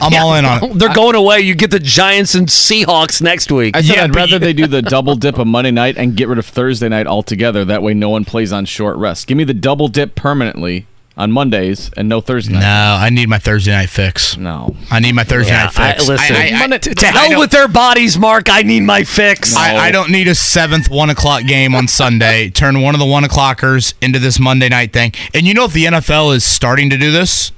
I'm 0.00 0.14
all 0.14 0.34
in 0.36 0.44
on 0.46 0.64
it. 0.70 0.78
They're 0.78 0.94
going 0.94 1.16
away. 1.16 1.40
You 1.40 1.54
get 1.54 1.70
the 1.70 1.78
Giants 1.78 2.34
and 2.34 2.48
Seahawks 2.48 3.20
next 3.20 3.52
week. 3.52 3.76
I 3.76 3.82
said 3.82 3.96
Yeah, 3.96 4.04
I'd 4.04 4.16
rather 4.16 4.38
they 4.38 4.54
do 4.54 4.66
the 4.66 4.82
double 4.96 5.16
dip 5.16 5.38
of 5.38 5.46
Monday 5.46 5.70
night 5.70 5.98
and 5.98 6.16
get 6.16 6.28
rid 6.28 6.38
of 6.38 6.46
Thursday 6.46 6.88
night 6.88 7.06
altogether. 7.06 7.64
That 7.66 7.82
way, 7.82 7.92
no 7.92 8.08
one 8.08 8.24
plays 8.24 8.52
on 8.52 8.64
short 8.64 8.96
rest. 8.96 9.26
Give 9.26 9.36
me 9.36 9.44
the 9.44 9.54
double 9.54 9.88
dip 9.88 10.14
permanently 10.14 10.86
on 11.16 11.30
Mondays 11.30 11.90
and 11.96 12.08
no 12.08 12.20
Thursday 12.20 12.52
night. 12.54 12.60
No. 12.60 12.96
I 13.00 13.08
need 13.10 13.28
my 13.28 13.38
Thursday 13.38 13.70
night 13.70 13.88
fix. 13.88 14.36
No. 14.36 14.74
I 14.90 14.98
need 14.98 15.12
my 15.14 15.22
Thursday 15.22 15.52
Yeah, 15.52 15.64
night 15.66 15.78
I- 15.78 15.92
fix. 15.92 16.08
listen, 16.08 16.36
I, 16.36 16.38
I- 16.50 16.64
I- 16.74 16.78
to, 16.78 16.94
to 16.94 17.06
hell 17.06 17.38
with 17.38 17.50
their 17.52 17.68
bodies, 17.68 18.18
Mark. 18.18 18.50
I 18.50 18.62
need 18.62 18.80
my 18.80 19.04
fix. 19.04 19.54
I, 19.56 19.76
I 19.76 19.90
don't 19.92 20.10
need 20.10 20.26
a 20.26 20.34
seventh 20.34 20.90
one 20.90 21.10
o'clock 21.10 21.44
game 21.44 21.74
on 21.74 21.86
Sunday. 21.86 22.50
Turn 22.54 22.80
one 22.80 22.94
of 22.94 22.98
the 22.98 23.06
one 23.06 23.22
o'clockers 23.24 23.94
into 24.02 24.18
this 24.18 24.40
Monday 24.40 24.68
night 24.68 24.92
thing. 24.92 25.12
And 25.32 25.46
you 25.46 25.54
know 25.54 25.64
if 25.66 25.72
the 25.72 25.84
NFL 25.84 26.34
is 26.34 26.44
starting 26.44 26.90
to 26.90 26.96
do 26.96 27.12
this, 27.12 27.52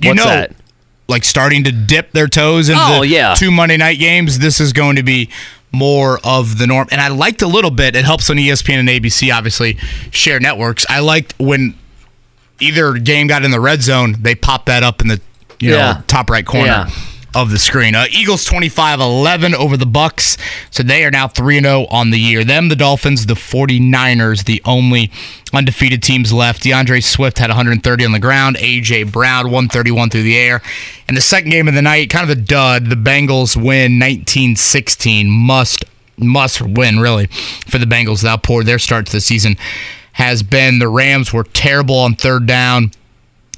you 0.00 0.10
What's 0.10 0.18
know, 0.24 0.30
that? 0.30 0.54
like 1.08 1.24
starting 1.24 1.64
to 1.64 1.72
dip 1.72 2.12
their 2.12 2.28
toes 2.28 2.70
into 2.70 2.80
Oh, 2.82 3.00
the 3.00 3.08
yeah. 3.08 3.34
two 3.34 3.50
Monday 3.50 3.76
night 3.76 3.98
games. 3.98 4.38
This 4.38 4.58
is 4.58 4.72
going 4.72 4.96
to 4.96 5.02
be 5.02 5.28
more 5.70 6.18
of 6.24 6.56
the 6.58 6.66
norm. 6.66 6.88
And 6.90 7.00
I 7.00 7.08
liked 7.08 7.42
a 7.42 7.46
little 7.46 7.70
bit. 7.70 7.94
It 7.94 8.04
helps 8.06 8.30
on 8.30 8.36
ESPN 8.36 8.78
and 8.80 8.88
ABC, 8.88 9.34
obviously, 9.34 9.74
share 10.10 10.40
networks. 10.40 10.86
I 10.88 11.00
liked 11.00 11.34
when 11.38 11.74
either 12.62 12.94
game 12.94 13.26
got 13.26 13.44
in 13.44 13.50
the 13.50 13.60
red 13.60 13.82
zone, 13.82 14.16
they 14.20 14.34
popped 14.34 14.66
that 14.66 14.82
up 14.82 15.00
in 15.00 15.08
the 15.08 15.20
you 15.60 15.70
know 15.70 15.76
Yeah. 15.76 16.00
top 16.06 16.30
right 16.30 16.44
corner 16.46 16.66
Yeah. 16.66 16.90
of 17.34 17.50
the 17.50 17.58
screen. 17.58 17.94
Uh, 17.94 18.04
Eagles 18.10 18.44
25-11 18.44 19.54
over 19.54 19.76
the 19.76 19.86
Bucs. 19.86 20.36
So 20.70 20.82
they 20.82 21.04
are 21.04 21.10
now 21.10 21.28
3 21.28 21.56
and 21.58 21.64
0 21.66 21.86
on 21.90 22.10
the 22.10 22.18
year. 22.18 22.44
Them 22.44 22.68
the 22.68 22.76
Dolphins, 22.76 23.26
the 23.26 23.34
49ers, 23.36 24.44
the 24.44 24.60
only 24.64 25.10
undefeated 25.54 26.02
teams 26.02 26.32
left. 26.32 26.62
D'Andre 26.62 27.00
Swift 27.00 27.38
had 27.38 27.48
130 27.48 28.04
on 28.04 28.12
the 28.12 28.18
ground, 28.18 28.56
AJ 28.58 29.04
Brown 29.04 29.50
131 29.50 30.10
through 30.10 30.24
the 30.24 30.36
air. 30.36 30.60
And 31.08 31.16
the 31.16 31.20
second 31.22 31.50
game 31.50 31.68
of 31.68 31.74
the 31.74 31.82
night, 31.82 32.10
kind 32.10 32.24
of 32.24 32.30
a 32.30 32.40
dud. 32.40 32.90
The 32.90 32.96
Bengals 32.96 33.56
win 33.56 33.98
19-16. 33.98 35.28
Must 35.28 35.84
must 36.18 36.60
win 36.60 37.00
really 37.00 37.26
for 37.66 37.78
the 37.78 37.86
Bengals. 37.86 38.20
That 38.22 38.42
poor 38.42 38.62
their 38.62 38.78
start 38.78 39.06
to 39.06 39.12
the 39.12 39.20
season 39.20 39.56
has 40.12 40.42
been. 40.42 40.78
The 40.78 40.88
Rams 40.88 41.32
were 41.32 41.44
terrible 41.44 41.98
on 41.98 42.14
third 42.14 42.46
down. 42.46 42.92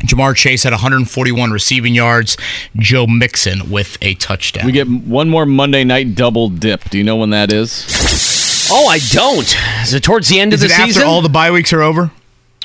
Ja'Marr 0.01 0.35
Chase 0.37 0.65
had 0.65 0.73
141 0.73 1.51
receiving 1.51 1.95
yards. 1.95 2.37
Joe 2.77 3.07
Mixon 3.07 3.71
with 3.71 3.97
a 4.03 4.15
touchdown. 4.15 4.67
We 4.67 4.73
get 4.73 4.89
one 4.89 5.31
more 5.31 5.47
Monday 5.47 5.85
night 5.85 6.15
double 6.15 6.49
dip. 6.51 6.91
Do 6.91 6.99
you 6.99 7.05
know 7.05 7.17
when 7.17 7.31
that 7.31 7.53
is? 7.53 7.87
Oh, 8.71 8.87
I 8.89 8.99
don't. 9.11 9.57
Is 9.83 9.95
it 9.95 10.03
towards 10.03 10.29
the 10.29 10.41
end 10.41 10.53
Is 10.53 10.63
of 10.63 10.67
it 10.67 10.69
the 10.69 10.75
after 10.75 10.93
season? 10.95 11.09
all 11.09 11.23
the 11.23 11.29
bye 11.29 11.51
weeks 11.51 11.73
are 11.73 11.83
over? 11.83 12.11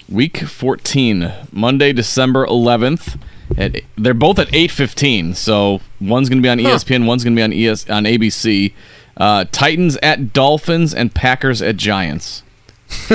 Week 0.09 0.37
14, 0.37 1.31
Monday, 1.51 1.93
December 1.93 2.45
11th. 2.47 3.19
At, 3.57 3.81
they're 3.97 4.13
both 4.13 4.39
at 4.39 4.47
8:15, 4.49 5.35
so 5.35 5.81
one's 5.99 6.29
going 6.29 6.39
to 6.39 6.43
be 6.43 6.49
on 6.49 6.59
ESPN, 6.59 7.05
one's 7.05 7.23
going 7.23 7.35
to 7.35 7.39
be 7.39 7.43
on 7.43 7.53
ES 7.53 7.89
on 7.89 8.03
ABC. 8.05 8.73
Uh, 9.17 9.45
Titans 9.51 9.97
at 9.97 10.33
Dolphins 10.33 10.93
and 10.93 11.13
Packers 11.13 11.61
at 11.61 11.75
Giants. 11.77 12.43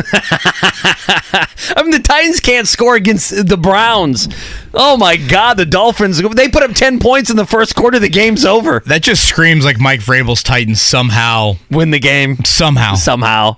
I 1.77 1.83
mean, 1.83 1.91
the 1.91 2.01
Titans 2.03 2.41
can't 2.41 2.69
score 2.69 2.95
against 2.97 3.49
the 3.49 3.57
Browns. 3.57 4.29
Oh 4.73 4.97
my 4.97 5.17
God, 5.17 5.55
the 5.55 5.67
Dolphins! 5.67 6.21
They 6.21 6.49
put 6.49 6.63
up 6.63 6.73
ten 6.73 6.99
points 6.99 7.31
in 7.31 7.37
the 7.37 7.47
first 7.47 7.75
quarter. 7.75 7.99
The 7.99 8.09
game's 8.09 8.45
over. 8.45 8.81
That 8.87 9.03
just 9.03 9.25
screams 9.29 9.65
like 9.65 9.81
Mike 9.81 10.01
Vrabel's 10.01 10.43
Titans 10.43 10.81
somehow, 10.81 11.55
Win 11.71 11.91
the 11.91 11.99
game 11.99 12.45
somehow. 12.45 12.95
somehow. 12.95 13.57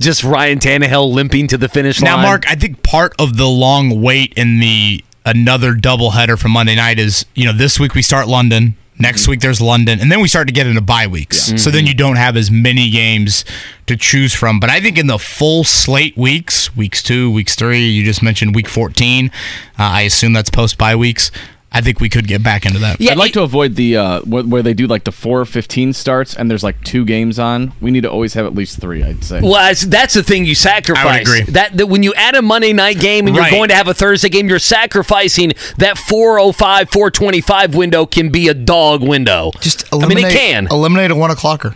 Just 0.00 0.22
Ryan 0.22 0.58
Tannehill 0.60 1.12
limping 1.12 1.48
to 1.48 1.58
the 1.58 1.68
finish 1.68 2.00
line. 2.00 2.16
Now, 2.16 2.22
Mark, 2.22 2.48
I 2.48 2.54
think 2.54 2.82
part 2.82 3.14
of 3.18 3.36
the 3.36 3.46
long 3.48 4.00
wait 4.00 4.32
in 4.36 4.60
the 4.60 5.04
another 5.26 5.74
doubleheader 5.74 6.38
for 6.38 6.48
Monday 6.48 6.76
night 6.76 6.98
is, 6.98 7.26
you 7.34 7.44
know, 7.44 7.52
this 7.52 7.80
week 7.80 7.94
we 7.94 8.02
start 8.02 8.28
London. 8.28 8.76
Next 9.00 9.22
Mm-hmm. 9.22 9.30
week 9.30 9.40
there's 9.40 9.60
London, 9.60 10.00
and 10.00 10.10
then 10.10 10.20
we 10.20 10.28
start 10.28 10.48
to 10.48 10.52
get 10.52 10.66
into 10.66 10.80
bye 10.80 11.06
weeks. 11.06 11.52
So 11.62 11.70
then 11.70 11.86
you 11.86 11.94
don't 11.94 12.16
have 12.16 12.36
as 12.36 12.50
many 12.50 12.90
games 12.90 13.44
to 13.86 13.96
choose 13.96 14.34
from. 14.34 14.58
But 14.60 14.70
I 14.70 14.80
think 14.80 14.98
in 14.98 15.06
the 15.06 15.18
full 15.18 15.64
slate 15.64 16.16
weeks, 16.16 16.74
weeks 16.76 17.02
two, 17.02 17.30
weeks 17.30 17.54
three, 17.54 17.86
you 17.86 18.04
just 18.04 18.22
mentioned 18.22 18.54
week 18.54 18.68
14. 18.68 19.26
Uh, 19.26 19.30
I 19.78 20.02
assume 20.02 20.32
that's 20.32 20.50
post 20.50 20.78
bye 20.78 20.96
weeks. 20.96 21.30
I 21.70 21.82
think 21.82 22.00
we 22.00 22.08
could 22.08 22.26
get 22.26 22.42
back 22.42 22.64
into 22.64 22.78
that. 22.78 22.98
Yeah, 23.00 23.12
I'd 23.12 23.18
like 23.18 23.30
it- 23.30 23.34
to 23.34 23.42
avoid 23.42 23.74
the 23.76 23.96
uh, 23.98 24.20
where, 24.22 24.42
where 24.42 24.62
they 24.62 24.72
do 24.74 24.86
like 24.86 25.04
the 25.04 25.10
4:15 25.12 25.94
starts 25.94 26.34
and 26.34 26.50
there's 26.50 26.64
like 26.64 26.82
two 26.82 27.04
games 27.04 27.38
on. 27.38 27.72
We 27.80 27.90
need 27.90 28.00
to 28.02 28.10
always 28.10 28.34
have 28.34 28.46
at 28.46 28.54
least 28.54 28.80
three. 28.80 29.04
I'd 29.04 29.22
say. 29.22 29.40
Well, 29.42 29.52
that's, 29.52 29.82
that's 29.84 30.14
the 30.14 30.22
thing 30.22 30.46
you 30.46 30.54
sacrifice. 30.54 31.20
agree. 31.22 31.42
That, 31.52 31.76
that 31.76 31.86
when 31.86 32.02
you 32.02 32.14
add 32.14 32.34
a 32.34 32.42
Monday 32.42 32.72
night 32.72 32.98
game 33.00 33.26
and 33.26 33.36
Right. 33.36 33.50
you're 33.52 33.58
going 33.60 33.68
to 33.68 33.74
have 33.74 33.86
a 33.86 33.94
Thursday 33.94 34.30
game, 34.30 34.48
you're 34.48 34.58
sacrificing 34.58 35.52
that 35.76 35.98
405, 35.98 36.90
425 36.90 37.74
window 37.74 38.06
can 38.06 38.30
be 38.30 38.48
a 38.48 38.54
dog 38.54 39.02
window. 39.02 39.50
Just 39.60 39.84
I 39.92 40.06
mean, 40.06 40.18
it 40.18 40.32
can. 40.32 40.68
eliminate 40.70 41.10
a 41.10 41.14
one 41.14 41.30
o'clocker. 41.30 41.74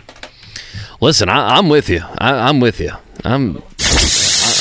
Listen, 1.01 1.29
I, 1.29 1.57
I'm 1.57 1.69
with 1.69 1.87
you. 1.89 2.01
I, 2.17 2.31
I'm 2.49 2.59
with 2.59 2.79
you. 2.79 2.91
I'm. 3.23 3.61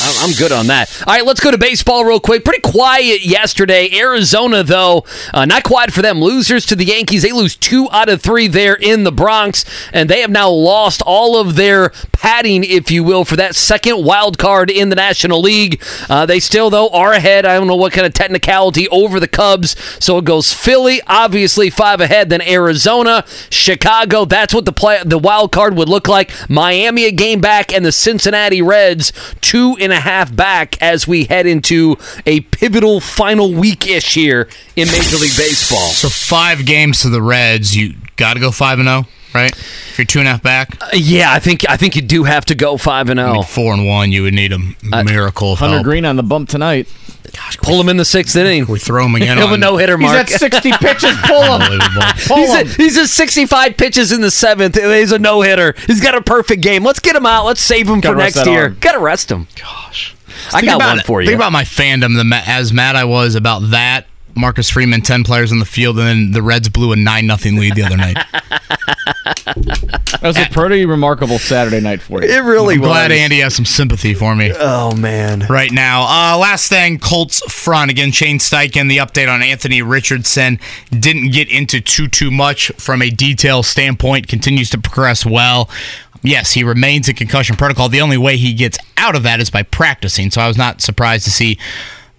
I'm 0.04 0.32
good 0.34 0.52
on 0.52 0.66
that. 0.68 1.02
All 1.06 1.14
right, 1.14 1.24
let's 1.24 1.40
go 1.40 1.50
to 1.50 1.58
baseball 1.58 2.04
real 2.04 2.20
quick. 2.20 2.44
Pretty 2.44 2.60
quiet 2.60 3.24
yesterday. 3.24 3.88
Arizona, 3.92 4.62
though, 4.62 5.04
uh, 5.32 5.44
not 5.44 5.62
quiet 5.62 5.92
for 5.92 6.02
them. 6.02 6.20
Losers 6.20 6.66
to 6.66 6.76
the 6.76 6.84
Yankees. 6.84 7.22
They 7.22 7.32
lose 7.32 7.56
two 7.56 7.88
out 7.90 8.08
of 8.08 8.20
three 8.20 8.48
there 8.48 8.74
in 8.74 9.04
the 9.04 9.12
Bronx, 9.12 9.64
and 9.92 10.08
they 10.08 10.20
have 10.20 10.30
now 10.30 10.50
lost 10.50 11.02
all 11.06 11.36
of 11.36 11.54
their 11.54 11.90
padding, 12.12 12.64
if 12.64 12.90
you 12.90 13.04
will, 13.04 13.24
for 13.24 13.36
that 13.36 13.54
second 13.54 14.04
wild 14.04 14.38
card 14.38 14.70
in 14.70 14.88
the 14.88 14.96
National 14.96 15.40
League. 15.40 15.82
Uh, 16.08 16.26
they 16.26 16.40
still, 16.40 16.70
though, 16.70 16.88
are 16.88 17.12
ahead. 17.12 17.46
I 17.46 17.54
don't 17.54 17.68
know 17.68 17.76
what 17.76 17.92
kind 17.92 18.06
of 18.06 18.12
technicality 18.12 18.88
over 18.88 19.20
the 19.20 19.28
Cubs. 19.28 19.76
So 20.02 20.18
it 20.18 20.24
goes 20.24 20.52
Philly, 20.52 21.00
obviously 21.06 21.70
five 21.70 22.00
ahead, 22.00 22.28
then 22.28 22.42
Arizona, 22.42 23.24
Chicago. 23.50 24.24
That's 24.24 24.52
what 24.52 24.64
the 24.64 24.72
play 24.72 25.00
the 25.04 25.18
wild 25.18 25.52
card 25.52 25.76
would 25.76 25.88
look 25.88 26.08
like. 26.08 26.30
Miami 26.50 27.04
a 27.04 27.12
game 27.12 27.40
back, 27.40 27.72
and 27.72 27.84
the 27.84 27.92
Cincinnati 27.92 28.62
Reds 28.62 29.12
two 29.40 29.76
and 29.92 29.98
a 29.98 30.00
half 30.02 30.34
back 30.34 30.80
as 30.82 31.06
we 31.06 31.24
head 31.24 31.46
into 31.46 31.96
a 32.26 32.40
pivotal 32.40 33.00
final 33.00 33.52
week 33.52 33.86
ish 33.86 34.14
here 34.14 34.48
in 34.76 34.88
Major 34.88 35.16
League 35.16 35.36
Baseball. 35.36 35.88
So 35.90 36.08
five 36.08 36.64
games 36.66 37.02
to 37.02 37.08
the 37.10 37.22
Reds. 37.22 37.76
You 37.76 37.94
got 38.16 38.34
to 38.34 38.40
go 38.40 38.50
five 38.50 38.78
and 38.78 38.88
zero, 38.88 39.04
right? 39.34 39.52
If 39.52 39.98
you're 39.98 40.04
two 40.06 40.18
and 40.20 40.28
a 40.28 40.32
half 40.32 40.42
back, 40.42 40.78
uh, 40.80 40.88
Yeah, 40.94 41.32
I 41.32 41.38
think 41.38 41.68
I 41.68 41.76
think 41.76 41.96
you 41.96 42.02
do 42.02 42.24
have 42.24 42.44
to 42.46 42.54
go 42.54 42.76
five 42.76 43.08
and 43.10 43.20
oh. 43.20 43.22
I 43.22 43.26
zero. 43.26 43.34
mean, 43.34 43.44
four 43.44 43.74
and 43.74 43.86
one, 43.86 44.12
you 44.12 44.22
would 44.22 44.34
need 44.34 44.52
a 44.52 44.58
uh, 44.92 45.04
miracle 45.04 45.52
of 45.52 45.58
Hunter 45.58 45.74
help. 45.76 45.84
Greene 45.84 46.04
on 46.04 46.16
the 46.16 46.22
bump 46.22 46.48
tonight. 46.48 46.88
Gosh, 47.34 47.56
pull 47.58 47.80
him 47.80 47.88
in 47.88 47.96
the 47.96 48.04
sixth 48.04 48.36
inning. 48.36 48.66
We 48.66 48.78
throw 48.78 49.06
him 49.06 49.14
again. 49.14 49.38
He'll 49.38 49.46
have 49.48 49.54
a 49.54 49.58
no 49.58 49.76
hitter 49.78 49.96
mark. 49.96 50.28
He's 50.28 50.42
at 50.42 50.52
60 50.52 50.72
pitches. 50.72 51.16
Pull 51.24 51.42
him. 51.42 51.62
Unbelievable. 51.62 52.02
He's 52.36 52.50
a, 52.54 52.64
he's 52.64 52.96
a 52.98 53.06
65 53.08 53.76
pitches 53.76 54.12
in 54.12 54.20
the 54.20 54.30
seventh. 54.30 54.74
He's 54.76 55.12
a 55.12 55.18
no 55.18 55.40
hitter. 55.40 55.74
He's 55.86 56.00
got 56.00 56.14
a 56.14 56.20
perfect 56.22 56.62
game. 56.62 56.84
Let's 56.84 57.00
get 57.00 57.16
him 57.16 57.24
out. 57.26 57.44
Let's 57.46 57.60
save 57.62 57.88
him 57.88 58.00
Gotta 58.00 58.14
for 58.14 58.18
next 58.18 58.46
year. 58.46 58.62
arm. 58.64 58.76
Got 58.80 58.92
to 58.92 58.98
rest 58.98 59.30
him. 59.30 59.46
Gosh, 59.56 60.14
I 60.52 60.60
got 60.62 60.76
about 60.76 60.88
one 60.90 60.98
it. 61.00 61.06
for 61.06 61.22
you. 61.22 61.28
Think 61.28 61.36
about 61.38 61.52
my 61.52 61.64
fandom. 61.64 62.16
The 62.30 62.36
as 62.48 62.72
mad 62.72 62.96
I 62.96 63.04
was 63.04 63.34
about 63.34 63.70
that. 63.70 64.06
Marcus 64.34 64.70
Freeman, 64.70 65.02
ten 65.02 65.24
players 65.24 65.52
on 65.52 65.58
the 65.58 65.64
field, 65.64 65.98
and 65.98 66.06
then 66.06 66.30
the 66.32 66.42
Reds 66.42 66.68
blew 66.68 66.92
a 66.92 66.96
nine 66.96 67.26
nothing 67.26 67.56
lead 67.56 67.74
the 67.74 67.82
other 67.82 67.96
night. 67.96 68.16
That 69.44 70.20
was 70.22 70.36
a 70.38 70.46
pretty 70.50 70.86
remarkable 70.86 71.38
Saturday 71.38 71.80
night 71.80 72.00
for 72.00 72.22
you. 72.22 72.28
It 72.28 72.42
really 72.44 72.74
I'm 72.76 72.80
was. 72.80 72.88
glad 72.88 73.12
Andy 73.12 73.40
has 73.40 73.54
some 73.56 73.64
sympathy 73.64 74.14
for 74.14 74.34
me. 74.36 74.52
Oh 74.56 74.94
man. 74.94 75.46
right 75.48 75.72
now. 75.72 76.02
Uh, 76.02 76.38
last 76.38 76.68
thing, 76.68 76.98
Colts 76.98 77.40
front 77.52 77.90
again. 77.90 78.12
Shane 78.12 78.38
Steichen. 78.38 78.88
The 78.88 78.98
update 78.98 79.32
on 79.32 79.42
Anthony 79.42 79.82
Richardson 79.82 80.60
didn't 80.90 81.30
get 81.32 81.48
into 81.48 81.80
too 81.80 82.06
too 82.08 82.30
much 82.30 82.70
from 82.76 83.02
a 83.02 83.10
detail 83.10 83.62
standpoint. 83.62 84.28
Continues 84.28 84.70
to 84.70 84.78
progress 84.78 85.26
well. 85.26 85.68
Yes, 86.22 86.52
he 86.52 86.62
remains 86.62 87.08
in 87.08 87.16
concussion 87.16 87.56
protocol. 87.56 87.88
The 87.88 88.00
only 88.00 88.16
way 88.18 88.36
he 88.36 88.54
gets 88.54 88.78
out 88.96 89.16
of 89.16 89.24
that 89.24 89.40
is 89.40 89.50
by 89.50 89.64
practicing. 89.64 90.30
So 90.30 90.40
I 90.40 90.46
was 90.46 90.56
not 90.56 90.80
surprised 90.80 91.24
to 91.24 91.30
see 91.32 91.58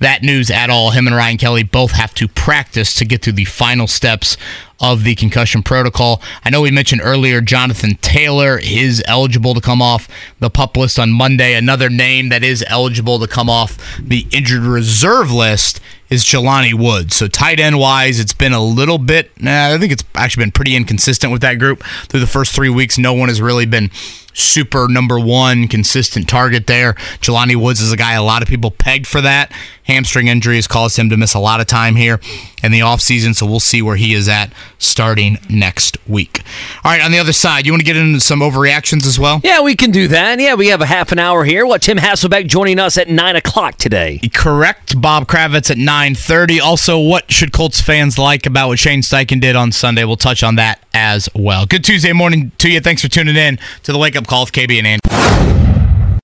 that 0.04 0.22
news 0.22 0.52
at 0.52 0.70
all. 0.70 0.92
Him 0.92 1.08
and 1.08 1.16
Ryan 1.16 1.38
Kelly 1.38 1.64
both 1.64 1.92
have 1.92 2.14
to 2.16 2.28
practice 2.28 2.94
to 2.96 3.06
get 3.06 3.24
through 3.24 3.34
the 3.34 3.46
final 3.46 3.88
steps 3.88 4.38
of 4.80 5.04
the 5.04 5.16
concussion 5.16 5.64
protocol. 5.64 6.22
I 6.44 6.50
know 6.50 6.62
we 6.62 6.72
mentioned 6.72 7.02
earlier 7.04 7.40
Jonathan 7.40 7.96
Taylor 8.02 8.60
is 8.62 9.02
eligible 9.08 9.54
to 9.54 9.62
come 9.62 9.82
off 9.82 10.10
the 10.40 10.50
pup 10.50 10.76
list 10.76 11.00
on 11.00 11.12
Monday. 11.12 11.54
Another 11.54 11.90
name 11.90 12.30
that 12.30 12.44
is 12.44 12.66
eligible 12.68 13.18
to 13.20 13.28
come 13.28 13.50
off 13.50 13.78
the 13.98 14.28
injured 14.32 14.64
reserve 14.64 15.32
list 15.32 15.80
is 16.14 16.24
Jelani 16.24 16.76
Woods. 16.76 17.16
So 17.16 17.28
tight 17.28 17.60
end 17.60 17.80
wise, 17.80 18.20
it's 18.20 18.34
been 18.34 18.54
a 18.54 18.64
little 18.64 19.00
bit. 19.00 19.32
Nah, 19.42 19.74
I 19.74 19.78
think 19.80 19.92
it's 19.92 20.04
actually 20.14 20.44
been 20.44 20.52
pretty 20.52 20.76
inconsistent 20.76 21.34
with 21.34 21.42
that 21.42 21.56
group 21.56 21.84
through 22.08 22.20
the 22.20 22.28
first 22.28 22.54
three 22.54 22.70
weeks. 22.70 23.00
No 23.00 23.14
one 23.14 23.30
has 23.30 23.42
really 23.42 23.66
been 23.66 23.90
super 24.34 24.88
number 24.88 25.20
one 25.20 25.68
consistent 25.68 26.30
target 26.30 26.68
there. 26.68 26.94
Jelani 27.20 27.56
Woods 27.56 27.82
is 27.82 27.92
a 27.92 27.98
guy 27.98 28.14
a 28.14 28.24
lot 28.24 28.44
of 28.44 28.48
people 28.48 28.70
pegged 28.70 29.08
for 29.08 29.22
that. 29.22 29.52
Hamstring 29.86 30.28
injury 30.28 30.56
has 30.56 30.68
caused 30.68 30.98
him 30.98 31.10
to 31.10 31.18
miss 31.18 31.34
a 31.34 31.40
lot 31.40 31.60
of 31.60 31.66
time 31.66 31.96
here 31.96 32.20
in 32.64 32.72
the 32.72 32.80
offseason, 32.80 33.36
so 33.36 33.46
we'll 33.46 33.60
see 33.60 33.82
where 33.82 33.98
he 33.98 34.14
is 34.14 34.30
at 34.30 34.52
starting 34.80 35.38
next 35.50 35.98
week. 36.08 36.42
All 36.84 36.92
right, 36.92 37.02
on 37.02 37.12
the 37.12 37.20
other 37.20 37.34
side, 37.34 37.66
you 37.66 37.74
want 37.74 37.82
to 37.82 37.86
get 37.86 37.98
into 37.98 38.22
some 38.22 38.40
overreactions 38.40 39.06
as 39.06 39.20
well? 39.20 39.42
Yeah, 39.44 39.62
we 39.62 39.76
can 39.76 39.92
do 39.92 40.08
that. 40.08 40.40
Yeah, 40.40 40.56
we 40.56 40.68
have 40.68 40.82
a 40.82 40.86
half 40.86 41.12
an 41.12 41.20
hour 41.20 41.44
here. 41.44 41.66
What 41.66 41.82
Tim 41.82 41.98
Hasselbeck 41.98 42.48
joining 42.48 42.80
us 42.80 42.98
at 42.98 43.10
nine 43.10 43.36
o'clock 43.36 43.76
today. 43.76 44.22
Correct. 44.34 45.00
Bob 45.00 45.28
Kravitz 45.28 45.70
at 45.70 45.78
9.30. 45.78 46.62
Also, 46.62 46.98
what 46.98 47.30
should 47.30 47.52
Colts 47.52 47.82
fans 47.82 48.18
like 48.18 48.46
about 48.46 48.70
what 48.70 48.80
Shane 48.80 49.02
Steichen 49.02 49.42
did 49.42 49.58
on 49.58 49.74
Sunday? 49.74 50.06
We'll 50.06 50.16
touch 50.16 50.42
on 50.42 50.56
that 50.56 50.80
as 50.94 51.28
well. 51.36 51.66
Good 51.66 51.84
Tuesday 51.84 52.14
morning 52.14 52.54
to 52.60 52.70
you. 52.70 52.80
Thanks 52.80 53.02
for 53.02 53.10
tuning 53.10 53.36
in 53.36 53.60
to 53.84 53.92
the 53.92 53.98
Wake 53.98 54.16
Up 54.16 54.26
Call 54.26 54.46
with 54.46 54.54
KB 54.54 54.78
and 54.78 54.88
Andy. 54.88 56.22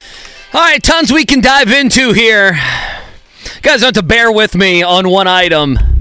All 0.54 0.62
right, 0.62 0.82
tons 0.82 1.12
we 1.12 1.26
can 1.26 1.42
dive 1.42 1.72
into 1.72 2.14
here. 2.14 2.54
Guys, 3.62 3.82
don't 3.82 3.88
have 3.88 3.94
to 3.96 4.04
bear 4.04 4.32
with 4.32 4.56
me 4.56 4.82
on 4.82 5.10
one 5.10 5.28
item 5.28 5.99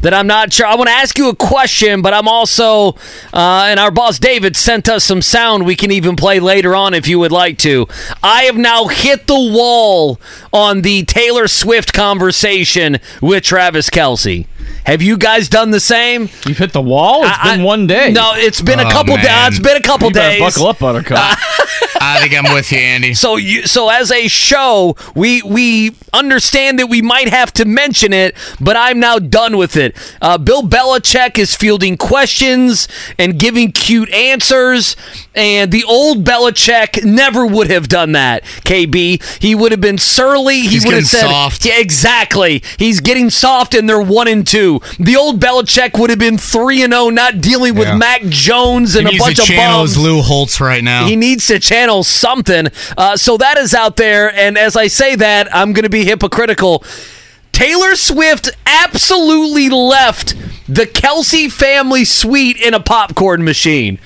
that 0.00 0.14
I'm 0.14 0.26
not 0.26 0.52
sure. 0.52 0.66
I 0.66 0.74
want 0.76 0.88
to 0.88 0.94
ask 0.94 1.18
you 1.18 1.28
a 1.28 1.36
question, 1.36 2.02
but 2.02 2.14
I'm 2.14 2.28
also, 2.28 2.90
uh, 3.32 3.66
and 3.68 3.80
our 3.80 3.90
boss 3.90 4.18
David 4.18 4.56
sent 4.56 4.88
us 4.88 5.04
some 5.04 5.22
sound 5.22 5.66
we 5.66 5.76
can 5.76 5.90
even 5.90 6.16
play 6.16 6.40
later 6.40 6.74
on 6.74 6.94
if 6.94 7.08
you 7.08 7.18
would 7.18 7.32
like 7.32 7.58
to. 7.58 7.86
I 8.22 8.44
have 8.44 8.56
now 8.56 8.86
hit 8.86 9.26
the 9.26 9.34
wall 9.34 10.20
on 10.52 10.82
the 10.82 11.04
Taylor 11.04 11.48
Swift 11.48 11.92
conversation 11.92 12.98
with 13.20 13.42
Travis 13.42 13.90
Kelce. 13.90 14.46
Have 14.84 15.02
you 15.02 15.16
guys 15.18 15.48
done 15.48 15.70
the 15.70 15.80
same? 15.80 16.28
You've 16.46 16.58
hit 16.58 16.72
the 16.72 16.80
wall. 16.80 17.24
It's 17.24 17.38
I- 17.40 17.56
been 17.56 17.64
one 17.64 17.86
day. 17.86 18.10
No, 18.12 18.32
it's 18.34 18.60
been 18.62 18.80
a 18.80 18.86
Oh, 18.86 18.90
couple 18.90 19.16
days. 19.16 19.26
It's 19.48 19.58
been 19.60 19.76
a 19.76 19.82
couple 19.82 20.08
you 20.08 20.14
days. 20.14 20.40
buckle 20.40 20.66
up, 20.66 20.78
Buttercup. 20.78 21.18
I 22.00 22.20
think 22.20 22.32
I'm 22.36 22.54
with 22.54 22.70
you, 22.72 22.78
Andy. 22.78 23.12
So 23.14 23.36
you 23.36 23.66
so 23.66 23.88
as 23.88 24.10
a 24.12 24.28
show, 24.28 24.96
we 25.14 25.42
we 25.42 25.92
understand 26.12 26.78
that 26.78 26.86
we 26.86 27.02
might 27.02 27.28
have 27.28 27.52
to 27.54 27.64
mention 27.64 28.12
it, 28.12 28.34
but 28.60 28.76
I'm 28.76 28.98
now 29.00 29.18
done 29.18 29.56
with 29.56 29.76
it. 29.76 29.96
Uh, 30.22 30.38
Bill 30.38 30.62
Belichick 30.62 31.38
is 31.38 31.54
fielding 31.56 31.96
questions 31.96 32.88
and 33.18 33.38
giving 33.38 33.72
cute 33.72 34.10
answers, 34.10 34.96
and 35.38 35.70
the 35.70 35.84
old 35.84 36.24
Belichick 36.24 37.04
never 37.04 37.46
would 37.46 37.70
have 37.70 37.88
done 37.88 38.12
that. 38.12 38.42
KB, 38.64 39.22
he 39.40 39.54
would 39.54 39.70
have 39.72 39.80
been 39.80 39.96
surly. 39.98 40.60
He 40.62 40.68
He's 40.68 40.84
would 40.84 40.94
have 40.94 41.06
said, 41.06 41.20
soft. 41.22 41.64
Yeah, 41.64 41.78
exactly. 41.78 42.62
He's 42.78 43.00
getting 43.00 43.30
soft, 43.30 43.74
and 43.74 43.88
they're 43.88 44.02
one 44.02 44.28
and 44.28 44.46
two. 44.46 44.80
The 44.98 45.16
old 45.16 45.40
Belichick 45.40 45.98
would 45.98 46.10
have 46.10 46.18
been 46.18 46.36
three 46.38 46.82
and 46.82 46.92
zero, 46.92 47.08
not 47.10 47.40
dealing 47.40 47.74
with 47.76 47.86
Yeah. 47.88 47.96
Mac 47.96 48.22
Jones 48.24 48.96
and 48.96 49.08
he 49.08 49.16
a 49.16 49.18
bunch 49.18 49.36
to 49.36 49.42
of 49.42 49.48
channel 49.48 49.78
bums. 49.80 49.96
Lou 49.96 50.20
Holtz 50.22 50.60
right 50.60 50.82
now. 50.82 51.06
He 51.06 51.16
needs 51.16 51.46
to 51.46 51.60
channel 51.60 52.02
something. 52.04 52.66
Uh, 52.96 53.16
so 53.16 53.36
that 53.36 53.56
is 53.58 53.74
out 53.74 53.96
there. 53.96 54.34
And 54.34 54.58
as 54.58 54.76
I 54.76 54.88
say 54.88 55.14
that, 55.16 55.48
I'm 55.54 55.72
going 55.72 55.84
to 55.84 55.88
be 55.88 56.04
hypocritical. 56.04 56.82
Taylor 57.52 57.96
Swift 57.96 58.50
absolutely 58.66 59.68
left 59.68 60.34
the 60.68 60.84
Kelce 60.84 61.50
family 61.50 62.04
suite 62.04 62.60
in 62.60 62.74
a 62.74 62.80
popcorn 62.80 63.44
machine. 63.44 63.98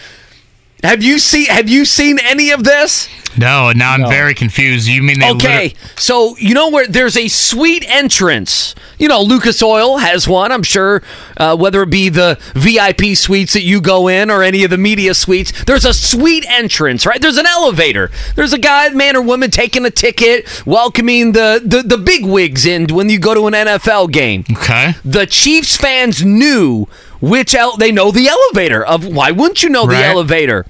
Have 0.83 1.03
you 1.03 1.19
seen 1.19 1.47
Have 1.47 1.69
you 1.69 1.85
seen 1.85 2.19
any 2.19 2.51
of 2.51 2.65
this? 2.65 3.09
no, 3.39 3.73
now 3.73 3.93
I'm 3.93 4.09
very 4.11 4.35
confused. 4.35 4.87
You 4.87 5.03
mean 5.03 5.19
they 5.21 5.31
Okay, 5.31 5.63
liter- 5.69 5.79
so 5.97 6.37
you 6.39 6.53
know 6.55 6.69
where 6.71 6.87
there's 6.87 7.17
a 7.17 7.29
suite 7.29 7.85
entrance. 7.89 8.75
You 8.99 9.09
know, 9.09 9.23
Lucas 9.23 9.63
Oil 9.63 9.99
has 9.99 10.29
one. 10.29 10.53
I'm 10.53 10.63
sure, 10.63 11.03
uh, 11.39 11.57
whether 11.57 11.83
it 11.83 11.91
be 11.91 12.09
the 12.09 12.39
VIP 12.55 13.17
suites 13.17 13.53
that 13.55 13.63
you 13.63 13.81
go 13.81 14.07
in 14.09 14.31
or 14.31 14.43
any 14.43 14.65
of 14.65 14.71
the 14.71 14.77
media 14.79 15.15
suites, 15.15 15.65
there's 15.65 15.85
a 15.85 15.95
suite 15.95 16.45
entrance, 16.49 17.07
right? 17.07 17.21
There's 17.21 17.39
an 17.39 17.47
elevator. 17.47 18.11
There's 18.37 18.53
a 18.53 18.59
guy, 18.59 18.91
man 18.91 19.17
or 19.17 19.23
woman, 19.23 19.51
taking 19.51 19.85
a 19.87 19.91
ticket, 19.91 20.47
welcoming 20.67 21.33
the 21.33 21.61
the, 21.65 21.83
the 21.83 21.99
big 21.99 22.25
wigs 22.27 22.67
in 22.67 22.87
when 22.89 23.09
you 23.09 23.19
go 23.19 23.35
to 23.35 23.47
an 23.47 23.55
NFL 23.55 24.13
game. 24.13 24.45
Okay. 24.53 24.95
The 25.05 25.27
Chiefs 25.27 25.77
fans 25.77 26.23
knew 26.25 26.87
which 27.23 27.55
el- 27.55 27.79
they 27.79 27.91
know 27.91 28.11
the 28.11 28.29
elevator 28.29 28.85
of 28.85 29.07
why 29.07 29.31
wouldn't 29.31 29.63
you 29.63 29.71
know 29.71 29.87
the 29.87 29.97
elevator? 30.05 30.67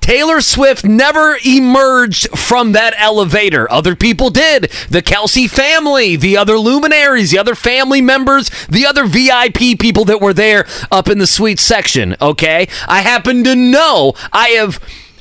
Taylor 0.00 0.40
Swift 0.40 0.84
never 0.86 1.38
emerged 1.44 2.30
from 2.38 2.72
that 2.72 2.94
elevator. 2.96 3.70
Other 3.70 3.94
people 3.94 4.30
did. 4.30 4.70
The 4.88 5.02
Kelce 5.02 5.50
family, 5.50 6.16
the 6.16 6.34
other 6.36 6.56
luminaries, 6.58 7.30
the 7.30 7.38
other 7.38 7.54
family 7.54 8.00
members, 8.00 8.50
the 8.68 8.86
other 8.86 9.04
VIP 9.04 9.78
people 9.78 10.06
that 10.06 10.20
were 10.20 10.32
there 10.32 10.66
up 10.90 11.08
in 11.10 11.18
the 11.18 11.26
suite 11.26 11.60
section. 11.60 12.16
Okay. 12.22 12.68
I 12.86 13.02
happen 13.02 13.44
to 13.44 13.54
know 13.54 14.14
I 14.32 14.48
have. 14.50 14.80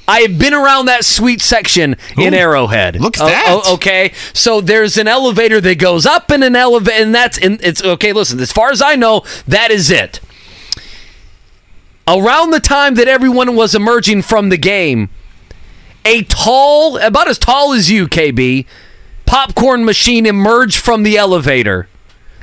I 0.09 0.21
have 0.21 0.39
been 0.39 0.53
around 0.53 0.85
that 0.85 1.03
suite 1.03 1.41
section 1.41 1.97
in 2.17 2.33
Arrowhead. 2.33 2.97
look 3.01 3.19
at 3.19 3.25
that. 3.25 3.47
oh, 3.49 3.73
okay, 3.73 4.13
so 4.31 4.61
there's 4.61 4.95
an 4.95 5.05
elevator 5.05 5.59
that 5.59 5.79
goes 5.79 6.05
up 6.05 6.31
and 6.31 6.45
an 6.45 6.55
elevator, 6.55 7.03
and 7.03 7.13
that's 7.13 7.37
and 7.37 7.59
it's 7.61 7.83
okay. 7.83 8.13
Listen, 8.13 8.39
as 8.39 8.53
far 8.53 8.71
as 8.71 8.81
I 8.81 8.95
know, 8.95 9.25
that 9.49 9.69
is 9.69 9.91
it 9.91 10.21
around 12.07 12.51
the 12.51 12.59
time 12.59 12.95
that 12.95 13.07
everyone 13.07 13.55
was 13.55 13.75
emerging 13.75 14.21
from 14.21 14.49
the 14.49 14.57
game, 14.57 15.09
a 16.05 16.23
tall, 16.23 16.97
about 16.97 17.27
as 17.27 17.37
tall 17.37 17.73
as 17.73 17.91
you, 17.91 18.07
KB, 18.07 18.65
popcorn 19.25 19.83
machine 19.83 20.25
emerged 20.25 20.77
from 20.77 21.03
the 21.03 21.17
elevator. 21.17 21.87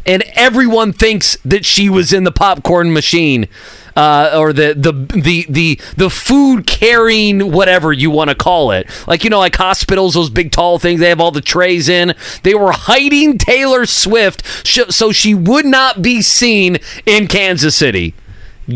And 0.06 0.22
everyone 0.34 0.92
thinks 0.92 1.38
that 1.46 1.64
she 1.64 1.88
was 1.88 2.12
in 2.12 2.24
the 2.24 2.30
popcorn 2.30 2.92
machine, 2.92 3.48
uh, 3.96 4.36
or 4.36 4.52
the, 4.52 4.74
the 4.76 4.92
the 4.92 5.46
the 5.48 5.80
the 5.96 6.10
food 6.10 6.66
carrying 6.66 7.52
whatever 7.52 7.90
you 7.90 8.10
want 8.10 8.28
to 8.28 8.36
call 8.36 8.70
it. 8.70 8.86
Like 9.06 9.24
you 9.24 9.30
know, 9.30 9.38
like 9.38 9.56
hospitals, 9.56 10.12
those 10.12 10.28
big 10.28 10.52
tall 10.52 10.78
things. 10.78 11.00
They 11.00 11.08
have 11.08 11.22
all 11.22 11.30
the 11.30 11.40
trays 11.40 11.88
in. 11.88 12.14
They 12.42 12.54
were 12.54 12.72
hiding 12.72 13.38
Taylor 13.38 13.86
Swift 13.86 14.44
so 14.92 15.10
she 15.10 15.34
would 15.34 15.64
not 15.64 16.02
be 16.02 16.20
seen 16.20 16.76
in 17.06 17.26
Kansas 17.26 17.74
City. 17.74 18.14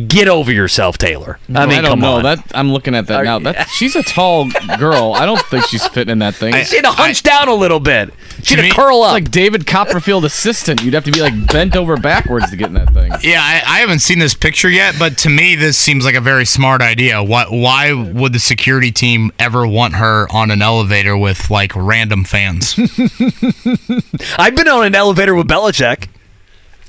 Get 0.07 0.29
over 0.29 0.53
yourself, 0.53 0.99
Taylor. 0.99 1.39
I 1.55 1.65
mean, 1.65 1.79
I 1.79 1.81
don't 1.81 1.91
come 1.93 2.01
know 2.01 2.17
on. 2.17 2.23
that. 2.25 2.45
I'm 2.55 2.71
looking 2.73 2.95
at 2.95 3.07
that 3.07 3.21
Are- 3.21 3.25
now. 3.25 3.39
That 3.39 3.69
she's 3.71 3.97
a 3.97 4.03
tall 4.07 4.51
girl. 4.79 5.15
I 5.15 5.25
don't 5.25 5.41
think 5.47 5.65
she's 5.65 5.87
fitting 5.89 6.13
in 6.13 6.19
that 6.19 6.35
thing. 6.35 6.53
She 6.65 6.77
had 6.77 6.85
to 6.85 6.91
hunch 6.91 7.23
down 7.23 7.49
a 7.49 7.55
little 7.55 7.81
bit. 7.81 8.13
She 8.43 8.55
had 8.55 8.63
me- 8.65 8.69
to 8.69 8.75
curl 8.77 8.99
It's 9.03 9.07
up. 9.09 9.13
like 9.15 9.31
David 9.31 9.67
Copperfield 9.67 10.25
assistant. 10.27 10.83
You'd 10.83 10.93
have 10.95 11.05
to 11.05 11.11
be 11.11 11.23
like 11.23 11.47
bent 11.51 11.75
over 11.75 11.97
backwards 11.97 12.51
to 12.51 12.57
get 12.57 12.67
in 12.69 12.75
that 12.75 12.93
thing. 12.93 13.13
Yeah, 13.23 13.41
I, 13.43 13.63
I 13.65 13.79
haven't 13.79 14.01
seen 14.01 14.19
this 14.19 14.35
picture 14.35 14.69
yet, 14.69 14.95
but 14.99 15.17
to 15.19 15.31
me, 15.31 15.55
this 15.55 15.79
seems 15.79 16.05
like 16.05 16.15
a 16.15 16.21
very 16.21 16.45
smart 16.45 16.83
idea. 16.83 17.23
Why, 17.23 17.45
why 17.49 17.93
would 17.95 18.35
the 18.35 18.39
security 18.41 18.93
team 18.93 19.33
ever 19.39 19.67
want 19.67 19.95
her 19.95 20.27
on 20.31 20.51
an 20.51 20.61
elevator 20.61 21.17
with 21.17 21.51
like 21.51 21.73
random 21.75 22.25
fans? 22.25 22.75
I've 24.39 24.55
been 24.55 24.69
on 24.69 24.85
an 24.87 24.95
elevator 24.95 25.35
with 25.35 25.49
Belichick. 25.49 26.09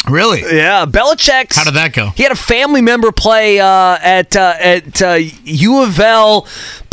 Really? 0.08 0.42
Yeah, 0.42 0.86
Belichick's. 0.86 1.56
How 1.56 1.64
did 1.64 1.74
that 1.76 1.94
go? 1.94 2.10
He 2.10 2.24
had 2.24 2.32
a 2.32 2.36
family 2.36 2.82
member 2.82 3.12
play 3.12 3.60
uh, 3.60 3.98
at 4.02 4.36
uh, 4.36 4.56
at 4.60 5.02
uh, 5.02 5.20
U 5.44 5.84
of 5.84 6.00
L. 6.00 6.48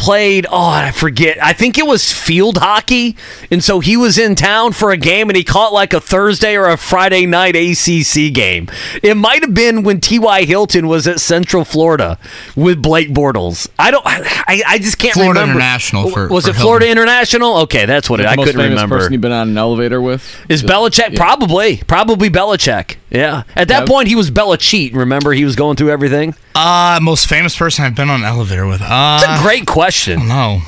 Played 0.07 0.47
oh 0.53 0.69
I 0.69 0.93
forget 0.93 1.37
I 1.43 1.53
think 1.53 1.77
it 1.79 1.85
was 1.87 2.13
field 2.13 2.59
hockey 2.59 3.17
and 3.51 3.65
so 3.65 3.81
he 3.81 3.97
was 3.97 4.19
in 4.19 4.37
town 4.37 4.71
for 4.73 4.93
a 4.93 4.97
game 4.97 5.29
and 5.29 5.37
he 5.37 5.43
caught 5.43 5.73
like 5.73 5.93
a 5.93 6.01
Thursday 6.01 6.55
or 6.57 6.69
a 6.69 6.77
Friday 6.77 7.27
night 7.27 7.57
ACC 7.57 8.33
game. 8.33 8.69
It 9.03 9.17
might 9.17 9.43
have 9.43 9.53
been 9.53 9.83
when 9.83 10.01
T.Y. 10.01 10.45
Hilton 10.45 10.87
was 10.87 11.09
at 11.09 11.19
Central 11.19 11.65
Florida 11.65 12.21
with 12.55 12.81
Blake 12.81 13.09
Bortles. 13.09 13.69
I 13.81 13.91
don't 13.91 14.03
I, 14.07 14.63
I 14.65 14.79
just 14.79 14.99
can't 14.99 15.15
Florida 15.15 15.41
remember. 15.41 15.59
International 15.59 16.09
for- 16.11 16.29
was 16.29 16.45
for 16.45 16.51
it 16.51 16.55
Florida 16.55 16.87
Hilton. 16.87 17.03
International? 17.03 17.57
Okay, 17.63 17.85
that's 17.87 18.09
what 18.09 18.21
it. 18.21 18.27
I 18.27 18.37
most 18.37 18.47
couldn't 18.47 18.61
famous 18.61 18.77
remember. 18.77 18.99
person 18.99 19.13
you've 19.13 19.23
been 19.23 19.33
on 19.33 19.49
an 19.49 19.59
elevator 19.59 20.01
with 20.01 20.23
Is 20.49 20.63
Just- 20.63 20.73
Belichick 20.73 21.15
yeah. 21.15 21.19
probably 21.19 21.79
probably 21.89 22.31
Belichick? 22.31 22.95
Yeah. 23.11 23.43
At 23.57 23.67
that 23.69 23.81
Yeah. 23.81 23.87
point, 23.87 24.07
he 24.07 24.15
was 24.15 24.31
Belichick. 24.31 24.95
Remember, 24.95 25.33
he 25.33 25.45
was 25.45 25.57
going 25.57 25.75
through 25.77 25.91
everything. 25.91 26.37
Uh, 26.57 26.99
most 27.03 27.29
famous 27.29 27.55
person 27.57 27.85
I've 27.85 27.95
been 27.95 28.09
on 28.11 28.21
an 28.21 28.27
elevator 28.27 28.67
with. 28.67 28.81
Uh, 28.83 29.21
It's 29.23 29.41
a 29.41 29.43
great 29.43 29.67
question. 29.67 30.27
no, 30.29 30.61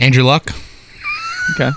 Andrew 0.00 0.24
Luck. 0.24 0.50
Okay. 1.54 1.70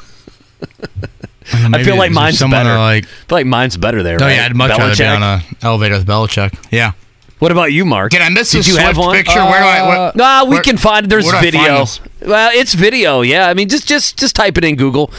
I 1.54 1.84
feel 1.84 1.96
like 1.98 2.12
mine's 2.12 2.40
someone 2.40 2.64
better. 2.64 2.78
Like, 2.78 3.04
I 3.06 3.08
feel 3.08 3.38
like 3.38 3.46
mine's 3.46 3.78
better 3.78 4.02
there. 4.02 4.18
oh 4.20 4.26
right? 4.26 4.36
yeah, 4.36 4.46
I'd 4.46 4.56
much 4.56 4.70
rather 4.72 4.96
be 4.96 4.96
Belichick? 5.04 5.16
on 5.16 5.22
a 5.24 5.44
elevator 5.62 5.96
with 5.96 6.08
Belichick. 6.08 6.58
Yeah. 6.72 6.94
What 7.40 7.52
about 7.52 7.72
you, 7.72 7.86
Mark? 7.86 8.12
Did 8.12 8.22
I 8.22 8.30
miss 8.30 8.52
Did 8.52 8.66
a 8.66 8.70
you 8.70 8.78
have 8.78 8.96
Swift 8.96 9.08
one? 9.08 9.16
picture? 9.18 9.44
where 9.46 9.60
do 9.60 9.66
I? 9.68 9.88
What, 10.06 10.16
Nah, 10.16 10.44
we 10.46 10.52
where- 10.52 10.64
can 10.64 10.78
find. 10.78 11.08
There's 11.10 11.26
where 11.26 11.34
do 11.34 11.38
I 11.38 11.42
find 11.42 11.52
video. 11.52 11.80
this? 11.82 12.00
Well, 12.22 12.50
it's 12.54 12.74
video. 12.74 13.22
Yeah, 13.22 13.48
I 13.48 13.54
mean, 13.54 13.70
just 13.70 13.88
just 13.88 14.18
just 14.18 14.36
type 14.36 14.58
it 14.58 14.64
in 14.64 14.76
Google. 14.76 15.12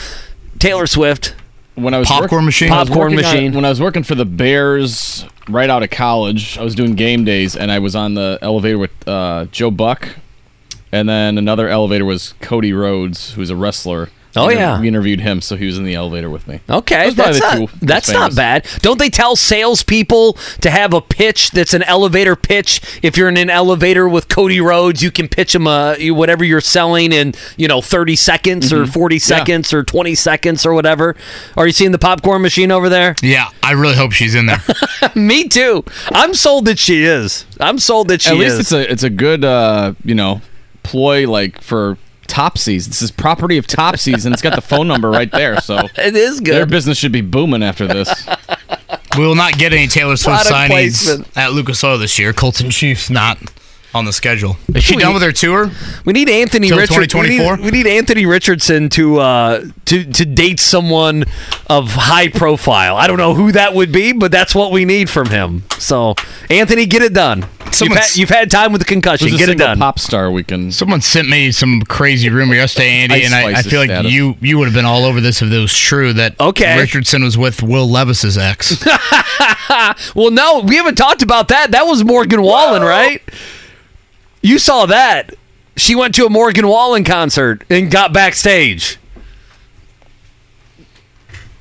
Taylor 0.59 0.87
Swift. 0.89 1.35
When 1.77 1.93
I 1.95 1.99
was 1.99 2.09
Popcorn 2.09 2.41
work- 2.41 2.47
machine? 2.47 2.71
when 2.71 2.79
I 2.79 2.81
was 2.83 2.89
Popcorn 2.89 3.13
working 3.13 3.25
on- 3.27 3.35
machine. 3.35 3.53
when 3.53 3.65
I 3.65 3.69
was 3.69 3.81
working 3.81 4.03
for 4.03 4.15
the 4.15 4.25
Bears 4.25 5.27
right 5.49 5.69
out 5.71 5.83
of 5.83 5.91
college, 5.91 6.57
I 6.59 6.63
was 6.65 6.75
doing 6.75 6.95
game 6.95 7.25
days, 7.25 7.55
and 7.55 7.71
I 7.71 7.79
was 7.79 7.95
on 7.95 8.15
the 8.15 8.39
elevator 8.43 8.79
with 8.79 8.91
uh, 9.07 9.45
Joe 9.53 9.71
Buck, 9.71 10.09
and 10.91 11.09
then 11.09 11.37
another 11.39 11.69
elevator 11.69 12.05
was 12.05 12.35
Cody 12.41 12.73
Rhodes, 12.73 13.35
who's 13.35 13.51
a 13.51 13.57
wrestler. 13.57 14.09
Oh, 14.37 14.49
inter- 14.49 14.61
yeah. 14.61 14.81
we 14.81 14.89
interviewed 14.89 15.21
him, 15.21 15.41
so 15.41 15.57
he 15.57 15.67
was 15.67 15.79
in 15.79 15.85
the 15.85 15.95
elevator 15.95 16.29
with 16.31 16.47
me. 16.47 16.61
Okay, 16.69 17.07
Those 17.11 17.17
that's 17.17 17.41
not, 17.41 17.71
that's 17.81 18.11
not 18.13 18.35
bad. 18.37 18.67
Don't 18.81 18.99
they 18.99 19.09
tell 19.11 19.35
salespeople 19.37 20.35
to 20.61 20.71
have 20.71 20.93
a 20.95 21.01
pitch 21.01 21.51
that's 21.51 21.75
an 21.75 21.83
elevator 21.85 22.37
pitch? 22.37 22.81
If 23.03 23.17
you're 23.17 23.29
in 23.29 23.37
an 23.37 23.51
elevator 23.51 24.09
with 24.09 24.29
Cody 24.29 24.61
Rhodes, 24.61 25.03
you 25.03 25.11
can 25.11 25.29
pitch 25.29 25.55
him 25.55 25.67
uh, 25.67 25.95
you- 25.99 26.15
whatever 26.15 26.45
you're 26.45 26.61
selling 26.61 27.13
in 27.13 27.35
you 27.57 27.69
know 27.69 27.81
30 27.83 28.17
seconds 28.17 28.73
or 28.73 28.87
40 28.87 29.19
seconds 29.19 29.73
or 29.73 29.83
20 29.85 30.15
seconds 30.15 30.67
or 30.67 30.75
whatever. 30.75 31.17
Are 31.57 31.67
you 31.67 31.73
seeing 31.73 31.93
the 31.93 31.99
popcorn 31.99 32.43
machine 32.43 32.71
over 32.71 32.89
there? 32.89 33.15
Yeah, 33.23 33.49
I 33.63 33.73
really 33.73 33.97
hope 33.97 34.13
she's 34.13 34.35
in 34.35 34.47
there. 34.47 34.63
Me 35.15 35.49
too. 35.49 35.85
I'm 36.11 36.35
sold 36.35 36.67
that 36.67 36.79
she 36.79 37.05
is. 37.05 37.47
I'm 37.61 37.79
sold 37.79 38.09
that 38.09 38.23
she 38.23 38.31
is. 38.31 38.35
At 38.35 38.39
least 38.41 38.53
is. 38.55 38.59
it's 38.61 38.73
a 38.73 38.93
it's 38.93 39.03
a 39.03 39.11
good 39.11 39.45
uh, 39.45 39.95
you 40.05 40.15
know 40.15 40.41
ploy 40.83 41.29
like 41.29 41.61
for 41.61 41.99
Topsy's. 42.27 42.87
This 42.87 43.03
is 43.03 43.11
property 43.11 43.59
of 43.59 43.67
Topsy's, 43.67 44.27
and 44.27 44.33
it's 44.33 44.43
got 44.43 44.55
the 44.55 44.61
phone 44.61 44.89
number 44.89 45.11
right 45.11 45.31
there. 45.31 45.61
So 45.61 45.79
it 45.97 46.17
is 46.17 46.41
good. 46.41 46.55
their 46.55 46.67
business 46.67 46.99
should 46.99 47.13
be 47.13 47.21
booming 47.23 47.63
after 47.63 47.87
this. 47.87 48.27
we 49.17 49.27
will 49.27 49.35
not 49.35 49.59
get 49.59 49.73
any 49.73 49.87
Taylor 49.87 50.17
Swift 50.17 50.47
signings 50.47 51.05
placement. 51.07 51.37
at 51.37 51.53
Lucas 51.53 51.83
Oil 51.85 51.99
this 51.99 52.19
year. 52.19 52.33
Colton 52.33 52.71
Chiefs 52.71 53.09
not 53.11 53.39
on 53.95 54.05
the 54.05 54.13
schedule. 54.13 54.59
Is 54.75 54.85
she 54.85 54.97
We- 54.97 55.03
done 55.03 55.15
with 55.15 55.23
her 55.23 55.33
tour? 55.33 55.71
We 56.05 56.13
need 56.13 56.29
Anthony 56.29 56.71
Richardson. 56.71 57.21
We 57.21 57.39
need, 57.39 57.61
we 57.61 57.71
need 57.71 57.87
Anthony 57.87 58.27
Richardson 58.27 58.91
to 58.91 59.19
uh, 59.21 59.65
to 59.87 60.05
to 60.05 60.25
date 60.27 60.61
someone 60.61 61.25
of 61.69 61.93
high 61.93 62.29
profile. 62.29 62.97
I 62.97 63.07
don't 63.07 63.17
know 63.17 63.33
who 63.35 63.53
that 63.53 63.73
would 63.75 63.93
be, 63.93 64.13
but 64.13 64.31
that's 64.31 64.55
what 64.55 64.71
we 64.71 64.85
need 64.85 65.09
from 65.09 65.29
him. 65.31 65.63
So, 65.79 66.15
Anthony, 66.51 66.85
get 66.85 67.01
it 67.03 67.15
done. 67.15 67.47
You've 67.81 67.93
had, 67.93 68.17
you've 68.17 68.29
had 68.31 68.51
time 68.51 68.73
with 68.73 68.81
the 68.81 68.87
concussion. 68.87 69.29
Who's 69.29 69.35
a 69.35 69.39
Get 69.39 69.49
it 69.49 69.53
single 69.53 69.67
done. 69.69 69.79
pop 69.79 69.99
star 69.99 70.31
we 70.31 70.43
can. 70.45 70.73
Someone 70.73 71.01
sent 71.01 71.29
me 71.29 71.53
some 71.53 71.83
crazy 71.83 72.29
rumor 72.31 72.55
yesterday, 72.55 72.89
Andy, 72.89 73.15
Ice 73.17 73.27
and 73.27 73.35
I, 73.35 73.59
I 73.59 73.63
feel 73.63 73.81
like 73.81 73.91
status. 73.91 74.13
you 74.13 74.37
you 74.41 74.59
would 74.59 74.67
have 74.67 74.75
been 74.75 74.85
all 74.85 75.05
over 75.05 75.21
this 75.21 75.43
if 75.43 75.51
it 75.53 75.59
was 75.59 75.77
true 75.77 76.13
that 76.15 76.39
Okay. 76.41 76.79
Richardson 76.79 77.23
was 77.25 77.37
with 77.39 77.63
Will 77.63 77.89
Levis's 77.89 78.39
ex. 78.39 78.85
Well, 80.15 80.31
no, 80.31 80.61
we 80.61 80.77
haven't 80.77 80.95
talked 80.95 81.23
about 81.23 81.49
that. 81.49 81.73
That 81.73 81.83
was 81.87 82.03
Morgan 82.05 82.41
Wallen, 82.41 82.83
right? 82.83 83.21
You 84.41 84.59
saw 84.59 84.87
that. 84.87 85.35
She 85.77 85.95
went 85.95 86.15
to 86.15 86.25
a 86.25 86.31
Morgan 86.31 86.67
Wallen 86.67 87.05
concert 87.05 87.63
and 87.69 87.91
got 87.91 88.13
backstage. 88.13 88.99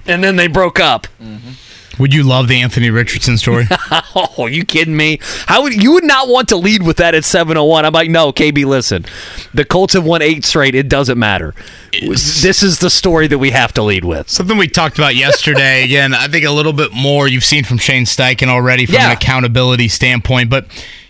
And 0.05 0.23
then 0.23 0.35
they 0.37 0.47
broke 0.47 0.79
up. 0.79 1.07
Mm-hmm. 1.21 1.51
Would 1.99 2.13
you 2.13 2.23
love 2.23 2.47
the 2.47 2.61
Anthony 2.61 2.89
Richardson 2.89 3.37
story? 3.37 3.67
Oh, 4.17 4.43
are 4.43 4.49
you 4.49 4.63
kidding 4.65 4.95
me? 4.95 5.19
How 5.45 5.61
would 5.63 5.81
you 5.81 5.91
would 5.93 6.03
not 6.05 6.27
want 6.29 6.47
to 6.49 6.55
lead 6.57 6.83
with 6.83 6.97
that 6.97 7.15
at 7.15 7.25
701? 7.25 7.85
I'm 7.85 7.91
like, 7.93 8.09
no, 8.09 8.31
KB, 8.31 8.65
listen. 8.65 9.05
The 9.53 9.65
Colts 9.65 9.93
have 9.93 10.05
won 10.05 10.21
eight 10.21 10.45
straight. 10.45 10.73
It 10.73 10.87
doesn't 10.87 11.17
matter. 11.19 11.53
This 11.91 12.63
is 12.63 12.79
the 12.79 12.89
story 12.89 13.27
that 13.27 13.37
we 13.39 13.51
have 13.51 13.73
to 13.73 13.83
lead 13.83 14.05
with. 14.05 14.29
Something 14.29 14.57
we 14.57 14.67
talked 14.67 14.97
about 14.97 15.15
yesterday. 15.15 15.83
Again, 15.85 16.13
I 16.13 16.27
think 16.27 16.45
a 16.45 16.51
little 16.51 16.71
bit 16.73 16.93
more 16.93 17.27
you've 17.27 17.43
seen 17.43 17.63
from 17.65 17.77
Shane 17.77 18.05
Steichen 18.05 18.47
already 18.47 18.85
from 18.85 18.95
Yeah. 18.95 19.07
an 19.07 19.11
accountability 19.11 19.87
standpoint, 19.89 20.49
but. 20.49 20.65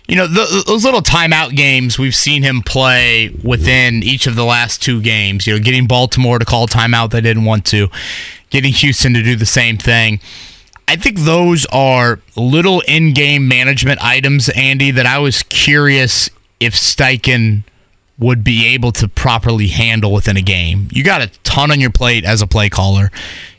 You 0.08 0.14
know, 0.14 0.28
th 0.28 0.64
those 0.66 0.84
little 0.84 1.02
timeout 1.02 1.56
games 1.56 1.98
we've 1.98 2.14
seen 2.14 2.44
him 2.44 2.62
play 2.62 3.30
within 3.42 4.04
each 4.04 4.28
of 4.28 4.36
the 4.36 4.44
last 4.44 4.80
two 4.80 5.00
games. 5.02 5.48
You 5.48 5.54
know, 5.54 5.58
getting 5.58 5.88
Baltimore 5.88 6.38
to 6.38 6.44
call 6.44 6.68
timeout 6.68 7.10
they 7.10 7.20
didn't 7.20 7.44
want 7.44 7.64
to, 7.66 7.88
getting 8.50 8.72
Houston 8.72 9.14
to 9.14 9.22
do 9.24 9.34
the 9.34 9.44
same 9.46 9.78
thing. 9.78 10.20
I 10.88 10.96
think 10.96 11.20
those 11.20 11.66
are 11.66 12.20
little 12.36 12.80
in-game 12.82 13.48
management 13.48 14.02
items, 14.02 14.48
Andy, 14.50 14.92
that 14.92 15.06
I 15.06 15.18
was 15.18 15.42
curious 15.42 16.30
if 16.60 16.74
Steichen 16.74 17.64
would 18.18 18.44
be 18.44 18.66
able 18.66 18.92
to 18.92 19.08
properly 19.08 19.66
handle 19.66 20.12
within 20.12 20.36
a 20.36 20.42
game. 20.42 20.88
You 20.90 21.04
got 21.04 21.20
a 21.20 21.26
ton 21.42 21.70
on 21.70 21.80
your 21.80 21.90
plate 21.90 22.24
as 22.24 22.40
a 22.40 22.46
play 22.46 22.70
caller. 22.70 23.10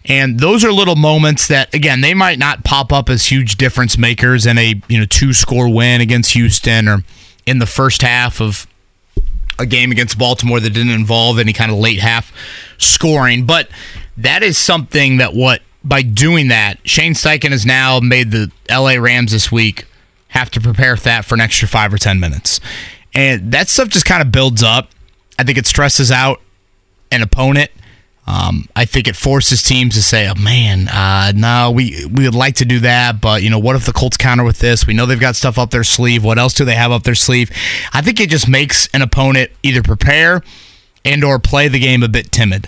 And 0.05 0.39
those 0.39 0.63
are 0.63 0.71
little 0.71 0.95
moments 0.95 1.47
that 1.49 1.73
again, 1.73 2.01
they 2.01 2.13
might 2.13 2.39
not 2.39 2.63
pop 2.63 2.93
up 2.93 3.09
as 3.09 3.25
huge 3.25 3.57
difference 3.57 3.97
makers 3.97 4.45
in 4.45 4.57
a, 4.57 4.81
you 4.87 4.97
know, 4.97 5.05
two-score 5.05 5.71
win 5.71 6.01
against 6.01 6.33
Houston 6.33 6.87
or 6.87 7.03
in 7.45 7.59
the 7.59 7.65
first 7.65 8.01
half 8.01 8.41
of 8.41 8.65
a 9.59 9.65
game 9.65 9.91
against 9.91 10.17
Baltimore 10.17 10.59
that 10.59 10.69
didn't 10.69 10.91
involve 10.93 11.39
any 11.39 11.51
kind 11.51 11.71
of 11.71 11.77
late 11.77 11.99
half 11.99 12.31
scoring. 12.77 13.45
But 13.45 13.69
that 14.15 14.43
is 14.43 14.57
something 14.57 15.17
that 15.17 15.33
what 15.33 15.61
by 15.87 16.01
doing 16.01 16.49
that, 16.49 16.77
Shane 16.83 17.13
Steichen 17.13 17.51
has 17.51 17.65
now 17.65 17.99
made 17.99 18.31
the 18.31 18.51
LA 18.69 18.93
Rams 18.93 19.31
this 19.31 19.51
week 19.51 19.85
have 20.29 20.51
to 20.51 20.61
prepare 20.61 20.97
for 20.97 21.03
that 21.03 21.25
for 21.25 21.35
an 21.35 21.41
extra 21.41 21.67
five 21.67 21.93
or 21.93 21.97
ten 21.97 22.19
minutes. 22.19 22.59
And 23.13 23.51
that 23.53 23.69
stuff 23.69 23.89
just 23.89 24.05
kind 24.05 24.21
of 24.21 24.31
builds 24.31 24.61
up. 24.61 24.89
I 25.39 25.43
think 25.43 25.57
it 25.57 25.65
stresses 25.65 26.11
out 26.11 26.41
an 27.11 27.21
opponent. 27.21 27.71
Um, 28.27 28.67
I 28.75 28.83
think 28.83 29.07
it 29.07 29.15
forces 29.15 29.63
teams 29.63 29.95
to 29.95 30.03
say, 30.03 30.27
"Oh 30.27 30.35
man, 30.35 30.89
uh, 30.89 31.31
no, 31.33 31.71
we 31.71 32.05
we 32.11 32.25
would 32.25 32.35
like 32.35 32.55
to 32.55 32.65
do 32.65 32.81
that, 32.81 33.21
but 33.21 33.41
you 33.41 33.49
know, 33.49 33.59
what 33.59 33.77
if 33.77 33.85
the 33.85 33.93
Colts 33.93 34.17
counter 34.17 34.43
with 34.43 34.59
this? 34.59 34.85
We 34.85 34.93
know 34.93 35.05
they've 35.05 35.17
got 35.17 35.37
stuff 35.37 35.57
up 35.57 35.71
their 35.71 35.85
sleeve. 35.85 36.25
What 36.25 36.37
else 36.37 36.53
do 36.53 36.65
they 36.65 36.75
have 36.75 36.91
up 36.91 37.03
their 37.03 37.15
sleeve?" 37.15 37.49
I 37.93 38.01
think 38.01 38.19
it 38.19 38.29
just 38.29 38.49
makes 38.49 38.89
an 38.93 39.01
opponent 39.01 39.51
either 39.63 39.81
prepare 39.81 40.43
and 41.05 41.23
or 41.23 41.39
play 41.39 41.69
the 41.69 41.79
game 41.79 42.03
a 42.03 42.09
bit 42.09 42.29
timid. 42.29 42.67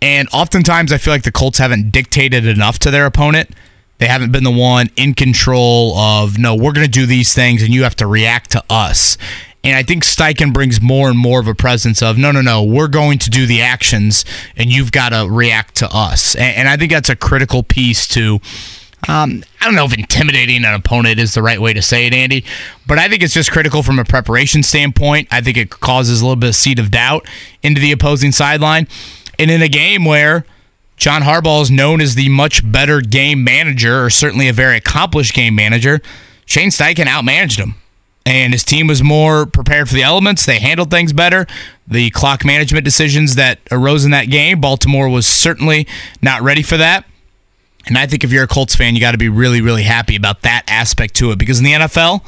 And 0.00 0.28
oftentimes, 0.32 0.92
I 0.92 0.98
feel 0.98 1.12
like 1.12 1.24
the 1.24 1.32
Colts 1.32 1.58
haven't 1.58 1.90
dictated 1.90 2.46
enough 2.46 2.78
to 2.80 2.90
their 2.90 3.06
opponent. 3.06 3.50
They 3.98 4.06
haven't 4.06 4.30
been 4.30 4.44
the 4.44 4.50
one 4.50 4.90
in 4.96 5.14
control 5.14 5.96
of, 5.98 6.38
no, 6.38 6.54
we're 6.54 6.72
going 6.72 6.86
to 6.86 6.90
do 6.90 7.04
these 7.04 7.34
things 7.34 7.62
and 7.62 7.74
you 7.74 7.82
have 7.82 7.96
to 7.96 8.06
react 8.06 8.50
to 8.52 8.62
us. 8.70 9.18
And 9.64 9.76
I 9.76 9.82
think 9.82 10.04
Steichen 10.04 10.52
brings 10.52 10.80
more 10.80 11.08
and 11.08 11.18
more 11.18 11.40
of 11.40 11.48
a 11.48 11.54
presence 11.54 12.00
of, 12.00 12.16
no, 12.16 12.30
no, 12.30 12.40
no, 12.40 12.62
we're 12.62 12.88
going 12.88 13.18
to 13.18 13.30
do 13.30 13.44
the 13.44 13.60
actions 13.60 14.24
and 14.56 14.70
you've 14.70 14.92
got 14.92 15.08
to 15.08 15.28
react 15.28 15.74
to 15.76 15.88
us. 15.92 16.36
And, 16.36 16.56
and 16.56 16.68
I 16.68 16.76
think 16.76 16.92
that's 16.92 17.08
a 17.08 17.16
critical 17.16 17.64
piece 17.64 18.06
to, 18.08 18.40
um, 19.08 19.42
I 19.60 19.64
don't 19.64 19.74
know 19.74 19.84
if 19.84 19.98
intimidating 19.98 20.64
an 20.64 20.74
opponent 20.74 21.18
is 21.18 21.34
the 21.34 21.42
right 21.42 21.60
way 21.60 21.72
to 21.72 21.82
say 21.82 22.06
it, 22.06 22.14
Andy, 22.14 22.44
but 22.86 22.98
I 22.98 23.08
think 23.08 23.24
it's 23.24 23.34
just 23.34 23.50
critical 23.50 23.82
from 23.82 23.98
a 23.98 24.04
preparation 24.04 24.62
standpoint. 24.62 25.26
I 25.32 25.40
think 25.40 25.56
it 25.56 25.70
causes 25.70 26.20
a 26.20 26.24
little 26.24 26.36
bit 26.36 26.50
of 26.50 26.56
seed 26.56 26.78
of 26.78 26.92
doubt 26.92 27.26
into 27.64 27.80
the 27.80 27.90
opposing 27.90 28.30
sideline. 28.30 28.86
And 29.38 29.50
in 29.50 29.62
a 29.62 29.68
game 29.68 30.04
where 30.04 30.44
John 30.96 31.22
Harbaugh 31.22 31.62
is 31.62 31.70
known 31.70 32.00
as 32.00 32.14
the 32.14 32.28
much 32.28 32.70
better 32.70 33.00
game 33.00 33.44
manager, 33.44 34.04
or 34.04 34.10
certainly 34.10 34.48
a 34.48 34.52
very 34.52 34.76
accomplished 34.76 35.32
game 35.32 35.54
manager, 35.54 36.00
Shane 36.44 36.70
Steichen 36.70 37.06
outmanaged 37.06 37.58
him. 37.58 37.76
And 38.26 38.52
his 38.52 38.64
team 38.64 38.88
was 38.88 39.02
more 39.02 39.46
prepared 39.46 39.88
for 39.88 39.94
the 39.94 40.02
elements. 40.02 40.44
They 40.44 40.58
handled 40.58 40.90
things 40.90 41.14
better. 41.14 41.46
The 41.86 42.10
clock 42.10 42.44
management 42.44 42.84
decisions 42.84 43.36
that 43.36 43.58
arose 43.70 44.04
in 44.04 44.10
that 44.10 44.28
game, 44.28 44.60
Baltimore 44.60 45.08
was 45.08 45.26
certainly 45.26 45.86
not 46.20 46.42
ready 46.42 46.62
for 46.62 46.76
that. 46.76 47.06
And 47.86 47.96
I 47.96 48.06
think 48.06 48.24
if 48.24 48.32
you're 48.32 48.44
a 48.44 48.48
Colts 48.48 48.74
fan, 48.74 48.94
you 48.94 49.00
got 49.00 49.12
to 49.12 49.18
be 49.18 49.30
really, 49.30 49.62
really 49.62 49.84
happy 49.84 50.14
about 50.14 50.42
that 50.42 50.64
aspect 50.68 51.14
to 51.16 51.30
it 51.30 51.38
because 51.38 51.58
in 51.58 51.64
the 51.64 51.72
NFL, 51.72 52.22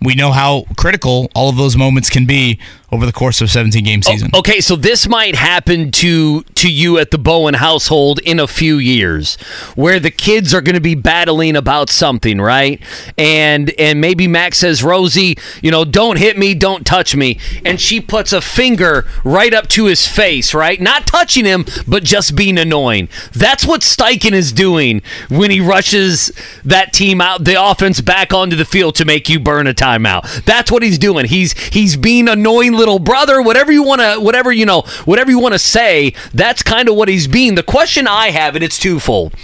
we 0.00 0.14
know 0.14 0.32
how 0.32 0.64
critical 0.78 1.30
all 1.34 1.50
of 1.50 1.56
those 1.56 1.76
moments 1.76 2.08
can 2.08 2.24
be 2.24 2.58
over 2.92 3.06
the 3.06 3.12
course 3.12 3.40
of 3.40 3.46
a 3.46 3.48
17 3.48 3.82
game 3.82 4.00
oh, 4.06 4.10
season. 4.10 4.30
Okay, 4.34 4.60
so 4.60 4.76
this 4.76 5.08
might 5.08 5.34
happen 5.34 5.90
to 5.92 6.42
to 6.42 6.70
you 6.70 6.98
at 6.98 7.10
the 7.10 7.18
Bowen 7.18 7.54
household 7.54 8.20
in 8.20 8.38
a 8.38 8.46
few 8.46 8.76
years, 8.76 9.36
where 9.74 9.98
the 9.98 10.10
kids 10.10 10.52
are 10.52 10.60
going 10.60 10.74
to 10.74 10.80
be 10.80 10.94
battling 10.94 11.56
about 11.56 11.88
something, 11.88 12.38
right? 12.38 12.80
And 13.16 13.70
and 13.78 14.00
maybe 14.00 14.28
Max 14.28 14.58
says, 14.58 14.84
"Rosie, 14.84 15.36
you 15.62 15.70
know, 15.70 15.86
don't 15.86 16.18
hit 16.18 16.36
me, 16.36 16.54
don't 16.54 16.84
touch 16.84 17.16
me," 17.16 17.38
and 17.64 17.80
she 17.80 18.00
puts 18.00 18.32
a 18.32 18.42
finger 18.42 19.06
right 19.24 19.54
up 19.54 19.68
to 19.68 19.86
his 19.86 20.06
face, 20.06 20.52
right? 20.52 20.78
Not 20.80 21.06
touching 21.06 21.46
him, 21.46 21.64
but 21.88 22.04
just 22.04 22.36
being 22.36 22.58
annoying. 22.58 23.08
That's 23.32 23.64
what 23.64 23.80
Steichen 23.80 24.32
is 24.32 24.52
doing 24.52 25.00
when 25.30 25.50
he 25.50 25.60
rushes 25.60 26.30
that 26.62 26.92
team 26.92 27.22
out, 27.22 27.44
the 27.44 27.62
offense 27.62 28.02
back 28.02 28.34
onto 28.34 28.54
the 28.54 28.66
field 28.66 28.96
to 28.96 29.06
make 29.06 29.30
you 29.30 29.40
burn 29.40 29.66
a 29.66 29.72
timeout. 29.72 30.44
That's 30.44 30.70
what 30.70 30.82
he's 30.82 30.98
doing. 30.98 31.24
He's 31.24 31.54
he's 31.68 31.96
being 31.96 32.28
annoyingly 32.28 32.81
little 32.82 32.98
brother, 32.98 33.40
whatever 33.40 33.70
you 33.70 33.82
want 33.84 34.00
to, 34.00 34.16
whatever 34.20 34.50
you 34.50 34.66
know, 34.66 34.82
whatever 35.04 35.30
you 35.30 35.38
want 35.38 35.54
to 35.54 35.58
say. 35.58 36.14
That's 36.34 36.62
kind 36.62 36.88
of 36.88 36.96
what 36.96 37.08
he's 37.08 37.28
being. 37.28 37.54
The 37.54 37.62
question 37.62 38.06
I 38.08 38.30
have, 38.30 38.54
and 38.56 38.64
it's 38.64 38.78
twofold: 38.78 39.34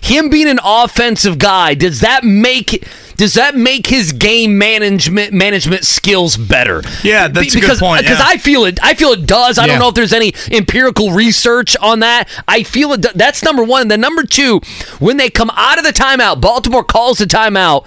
him 0.00 0.30
being 0.30 0.48
an 0.48 0.58
offensive 0.64 1.38
guy, 1.38 1.74
does 1.74 2.00
that 2.00 2.24
make 2.24 2.86
does 3.16 3.34
that 3.34 3.54
make 3.56 3.86
his 3.86 4.12
game 4.12 4.58
management 4.58 5.32
management 5.32 5.84
skills 5.84 6.36
better? 6.36 6.82
Yeah, 7.02 7.28
that's 7.28 7.54
Be- 7.54 7.58
a 7.58 7.60
good 7.60 7.60
because, 7.62 7.80
point, 7.80 8.02
Because 8.02 8.18
yeah. 8.18 8.26
I 8.28 8.36
feel 8.38 8.64
it. 8.64 8.78
I 8.82 8.94
feel 8.94 9.10
it 9.12 9.26
does. 9.26 9.58
I 9.58 9.62
Yeah. 9.64 9.72
don't 9.72 9.78
know 9.80 9.88
if 9.88 9.94
there's 9.94 10.12
any 10.12 10.34
empirical 10.50 11.12
research 11.12 11.76
on 11.80 12.00
that. 12.00 12.28
I 12.48 12.62
feel 12.62 12.92
it. 12.92 13.00
do- 13.02 13.08
That's 13.14 13.42
number 13.42 13.62
one. 13.64 13.82
And 13.82 13.90
then 13.90 14.00
number 14.02 14.22
two, 14.22 14.60
when 14.98 15.16
they 15.16 15.30
come 15.30 15.50
out 15.56 15.78
of 15.78 15.84
the 15.84 15.92
timeout, 15.92 16.40
Baltimore 16.40 16.84
calls 16.84 17.18
the 17.18 17.24
timeout. 17.26 17.86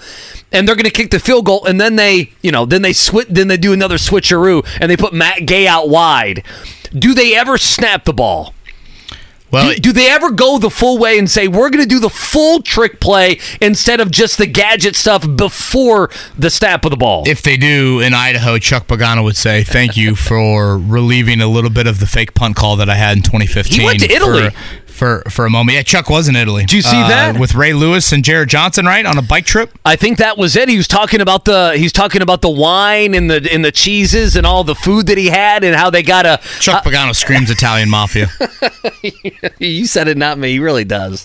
And 0.52 0.66
they're 0.66 0.74
going 0.74 0.84
to 0.84 0.90
kick 0.90 1.10
the 1.10 1.20
field 1.20 1.46
goal, 1.46 1.64
and 1.64 1.80
then 1.80 1.94
they, 1.96 2.32
you 2.42 2.50
know, 2.50 2.66
then 2.66 2.82
they 2.82 2.92
switch, 2.92 3.28
then 3.28 3.46
they 3.48 3.56
do 3.56 3.72
another 3.72 3.96
switcheroo, 3.96 4.66
and 4.80 4.90
they 4.90 4.96
put 4.96 5.12
Matt 5.12 5.46
Gay 5.46 5.68
out 5.68 5.88
wide. 5.88 6.42
Do 6.92 7.14
they 7.14 7.36
ever 7.36 7.56
snap 7.56 8.04
the 8.04 8.12
ball? 8.12 8.52
Well, 9.52 9.74
Do, 9.74 9.80
do 9.80 9.92
they 9.92 10.08
ever 10.08 10.30
go 10.30 10.58
the 10.58 10.70
full 10.70 10.98
way 10.98 11.18
and 11.18 11.28
say 11.28 11.48
we're 11.48 11.70
going 11.70 11.82
to 11.82 11.88
do 11.88 11.98
the 11.98 12.10
full 12.10 12.62
trick 12.62 13.00
play 13.00 13.40
instead 13.60 13.98
of 14.00 14.10
just 14.10 14.38
the 14.38 14.46
gadget 14.46 14.94
stuff 14.94 15.26
before 15.36 16.08
the 16.38 16.50
snap 16.50 16.84
of 16.84 16.90
the 16.92 16.96
ball? 16.96 17.24
if 17.26 17.42
they 17.42 17.56
do 17.56 17.98
in 18.00 18.14
Idaho, 18.14 18.58
Chuck 18.58 18.86
Pagano 18.86 19.24
would 19.24 19.36
say, 19.36 19.64
"Thank 19.64 19.96
you 19.96 20.14
for 20.14 20.78
relieving 20.78 21.40
a 21.40 21.48
little 21.48 21.70
bit 21.70 21.86
of 21.88 21.98
the 21.98 22.06
fake 22.06 22.34
punt 22.34 22.54
call 22.56 22.76
that 22.76 22.88
I 22.88 22.94
had 22.94 23.16
in 23.16 23.22
2015." 23.24 23.80
He 23.80 23.84
went 23.84 24.00
to 24.00 24.10
Italy. 24.12 24.50
for, 24.50 24.56
for 25.00 25.22
for 25.30 25.46
a 25.46 25.50
moment. 25.50 25.76
Yeah, 25.76 25.82
Chuck 25.82 26.10
was 26.10 26.28
in 26.28 26.36
Italy. 26.36 26.64
Did 26.64 26.74
you 26.74 26.82
see 26.82 27.00
uh, 27.00 27.08
that? 27.08 27.40
with 27.40 27.54
Ray 27.54 27.72
Lewis 27.72 28.12
and 28.12 28.22
Jared 28.22 28.50
Johnson, 28.50 28.84
right, 28.84 29.06
on 29.06 29.16
a 29.16 29.22
bike 29.22 29.46
trip? 29.46 29.70
I 29.82 29.96
think 29.96 30.18
that 30.18 30.36
was 30.36 30.56
it. 30.56 30.68
He 30.68 30.76
was 30.76 30.86
talking 30.86 31.22
about 31.22 31.46
the 31.46 31.72
he's 31.74 31.92
talking 31.92 32.20
about 32.20 32.42
the 32.42 32.50
wine 32.50 33.14
and 33.14 33.30
the 33.30 33.48
and 33.50 33.64
the 33.64 33.72
cheeses 33.72 34.36
and 34.36 34.46
all 34.46 34.62
the 34.62 34.74
food 34.74 35.06
that 35.06 35.16
he 35.16 35.28
had 35.28 35.64
and 35.64 35.74
how 35.74 35.88
they 35.88 36.02
got 36.02 36.26
a. 36.26 36.38
Chuck 36.60 36.84
Pagano 36.84 37.16
screams 37.16 37.50
Italian 37.58 37.88
mafia. 37.88 38.28
You 39.58 39.86
said 39.86 40.08
it, 40.08 40.16
not 40.16 40.38
me. 40.38 40.52
He 40.52 40.58
really 40.58 40.84
does. 40.84 41.22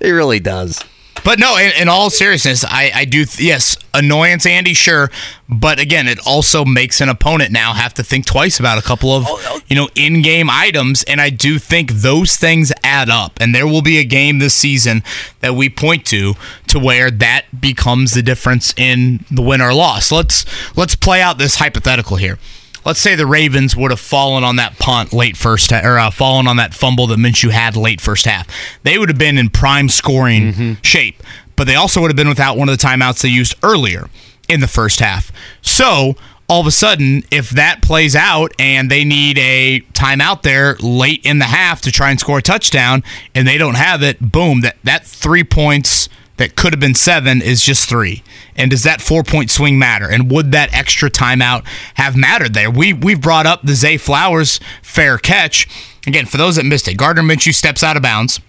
He 0.00 0.10
really 0.10 0.40
does. 0.40 0.82
But 1.24 1.38
no, 1.38 1.56
in, 1.56 1.72
in 1.82 1.88
all 1.88 2.10
seriousness, 2.10 2.64
I, 2.64 2.90
I 2.94 3.04
do, 3.04 3.24
th- 3.24 3.40
yes, 3.40 3.76
annoyance, 3.92 4.46
Andy, 4.46 4.74
sure. 4.74 5.10
But 5.48 5.78
again, 5.78 6.08
it 6.08 6.18
also 6.26 6.64
makes 6.64 7.00
an 7.00 7.08
opponent 7.08 7.50
now 7.50 7.72
have 7.72 7.94
to 7.94 8.02
think 8.02 8.24
twice 8.26 8.60
about 8.60 8.78
a 8.78 8.82
couple 8.82 9.12
of, 9.12 9.24
oh, 9.26 9.40
oh. 9.46 9.60
you 9.68 9.76
know, 9.76 9.88
in 9.94 10.22
game 10.22 10.48
items. 10.48 11.02
And 11.04 11.20
I 11.20 11.30
do 11.30 11.58
think 11.58 11.90
those 11.92 12.36
things 12.36 12.72
add 12.82 13.10
up. 13.10 13.32
And 13.40 13.54
there 13.54 13.66
will 13.66 13.82
be 13.82 13.98
a 13.98 14.04
game 14.04 14.38
this 14.38 14.54
season 14.54 15.02
that 15.40 15.54
we 15.54 15.68
point 15.68 16.06
to 16.06 16.34
to 16.68 16.78
where 16.78 17.10
that 17.10 17.60
becomes 17.60 18.12
the 18.12 18.22
difference 18.22 18.72
in 18.76 19.24
the 19.30 19.42
win 19.42 19.60
or 19.60 19.74
loss. 19.74 20.12
Let's 20.12 20.44
let's 20.76 20.94
play 20.94 21.20
out 21.20 21.38
this 21.38 21.56
hypothetical 21.56 22.16
here. 22.16 22.38
Let's 22.84 23.00
say 23.00 23.14
the 23.14 23.26
Ravens 23.26 23.76
would 23.76 23.90
have 23.90 24.00
fallen 24.00 24.42
on 24.44 24.56
that 24.56 24.78
punt 24.78 25.12
late 25.12 25.36
first 25.36 25.72
or 25.72 25.98
uh, 25.98 26.10
fallen 26.10 26.46
on 26.46 26.56
that 26.56 26.74
fumble 26.74 27.06
that 27.08 27.18
Minshew 27.18 27.50
had 27.50 27.76
late 27.76 28.00
first 28.00 28.24
half. 28.24 28.48
They 28.82 28.98
would 28.98 29.08
have 29.08 29.18
been 29.18 29.38
in 29.38 29.50
prime 29.50 29.88
scoring 29.88 30.76
shape, 30.82 31.22
but 31.56 31.66
they 31.66 31.74
also 31.74 32.00
would 32.00 32.10
have 32.10 32.16
been 32.16 32.28
without 32.28 32.56
one 32.56 32.68
of 32.68 32.78
the 32.78 32.86
timeouts 32.86 33.22
they 33.22 33.28
used 33.28 33.54
earlier 33.62 34.08
in 34.48 34.60
the 34.60 34.68
first 34.68 35.00
half. 35.00 35.30
So 35.62 36.14
all 36.48 36.60
of 36.60 36.66
a 36.66 36.72
sudden, 36.72 37.22
if 37.30 37.50
that 37.50 37.80
plays 37.80 38.16
out 38.16 38.52
and 38.58 38.90
they 38.90 39.04
need 39.04 39.38
a 39.38 39.80
timeout 39.92 40.42
there 40.42 40.74
late 40.80 41.20
in 41.24 41.38
the 41.38 41.44
half 41.44 41.80
to 41.82 41.92
try 41.92 42.10
and 42.10 42.18
score 42.18 42.38
a 42.38 42.42
touchdown, 42.42 43.04
and 43.34 43.46
they 43.46 43.56
don't 43.56 43.76
have 43.76 44.02
it, 44.02 44.32
boom! 44.32 44.62
That 44.62 44.76
that 44.82 45.06
three 45.06 45.44
points 45.44 46.08
that 46.40 46.56
could 46.56 46.72
have 46.72 46.80
been 46.80 46.94
seven 46.94 47.42
is 47.42 47.62
just 47.62 47.86
three. 47.86 48.22
And 48.56 48.70
does 48.70 48.82
that 48.84 49.02
four 49.02 49.22
point 49.22 49.50
swing 49.50 49.78
matter? 49.78 50.10
And 50.10 50.30
would 50.30 50.52
that 50.52 50.72
extra 50.72 51.10
timeout 51.10 51.66
have 51.94 52.16
mattered 52.16 52.54
there? 52.54 52.70
We 52.70 52.94
we've 52.94 53.20
brought 53.20 53.44
up 53.44 53.60
the 53.62 53.74
Zay 53.74 53.98
Flowers 53.98 54.58
fair 54.82 55.18
catch. 55.18 55.68
Again, 56.06 56.24
for 56.24 56.38
those 56.38 56.56
that 56.56 56.64
missed 56.64 56.88
it, 56.88 56.94
Gardner 56.94 57.22
Minshew 57.22 57.54
steps 57.54 57.82
out 57.82 57.98
of 57.98 58.02
bounds 58.02 58.40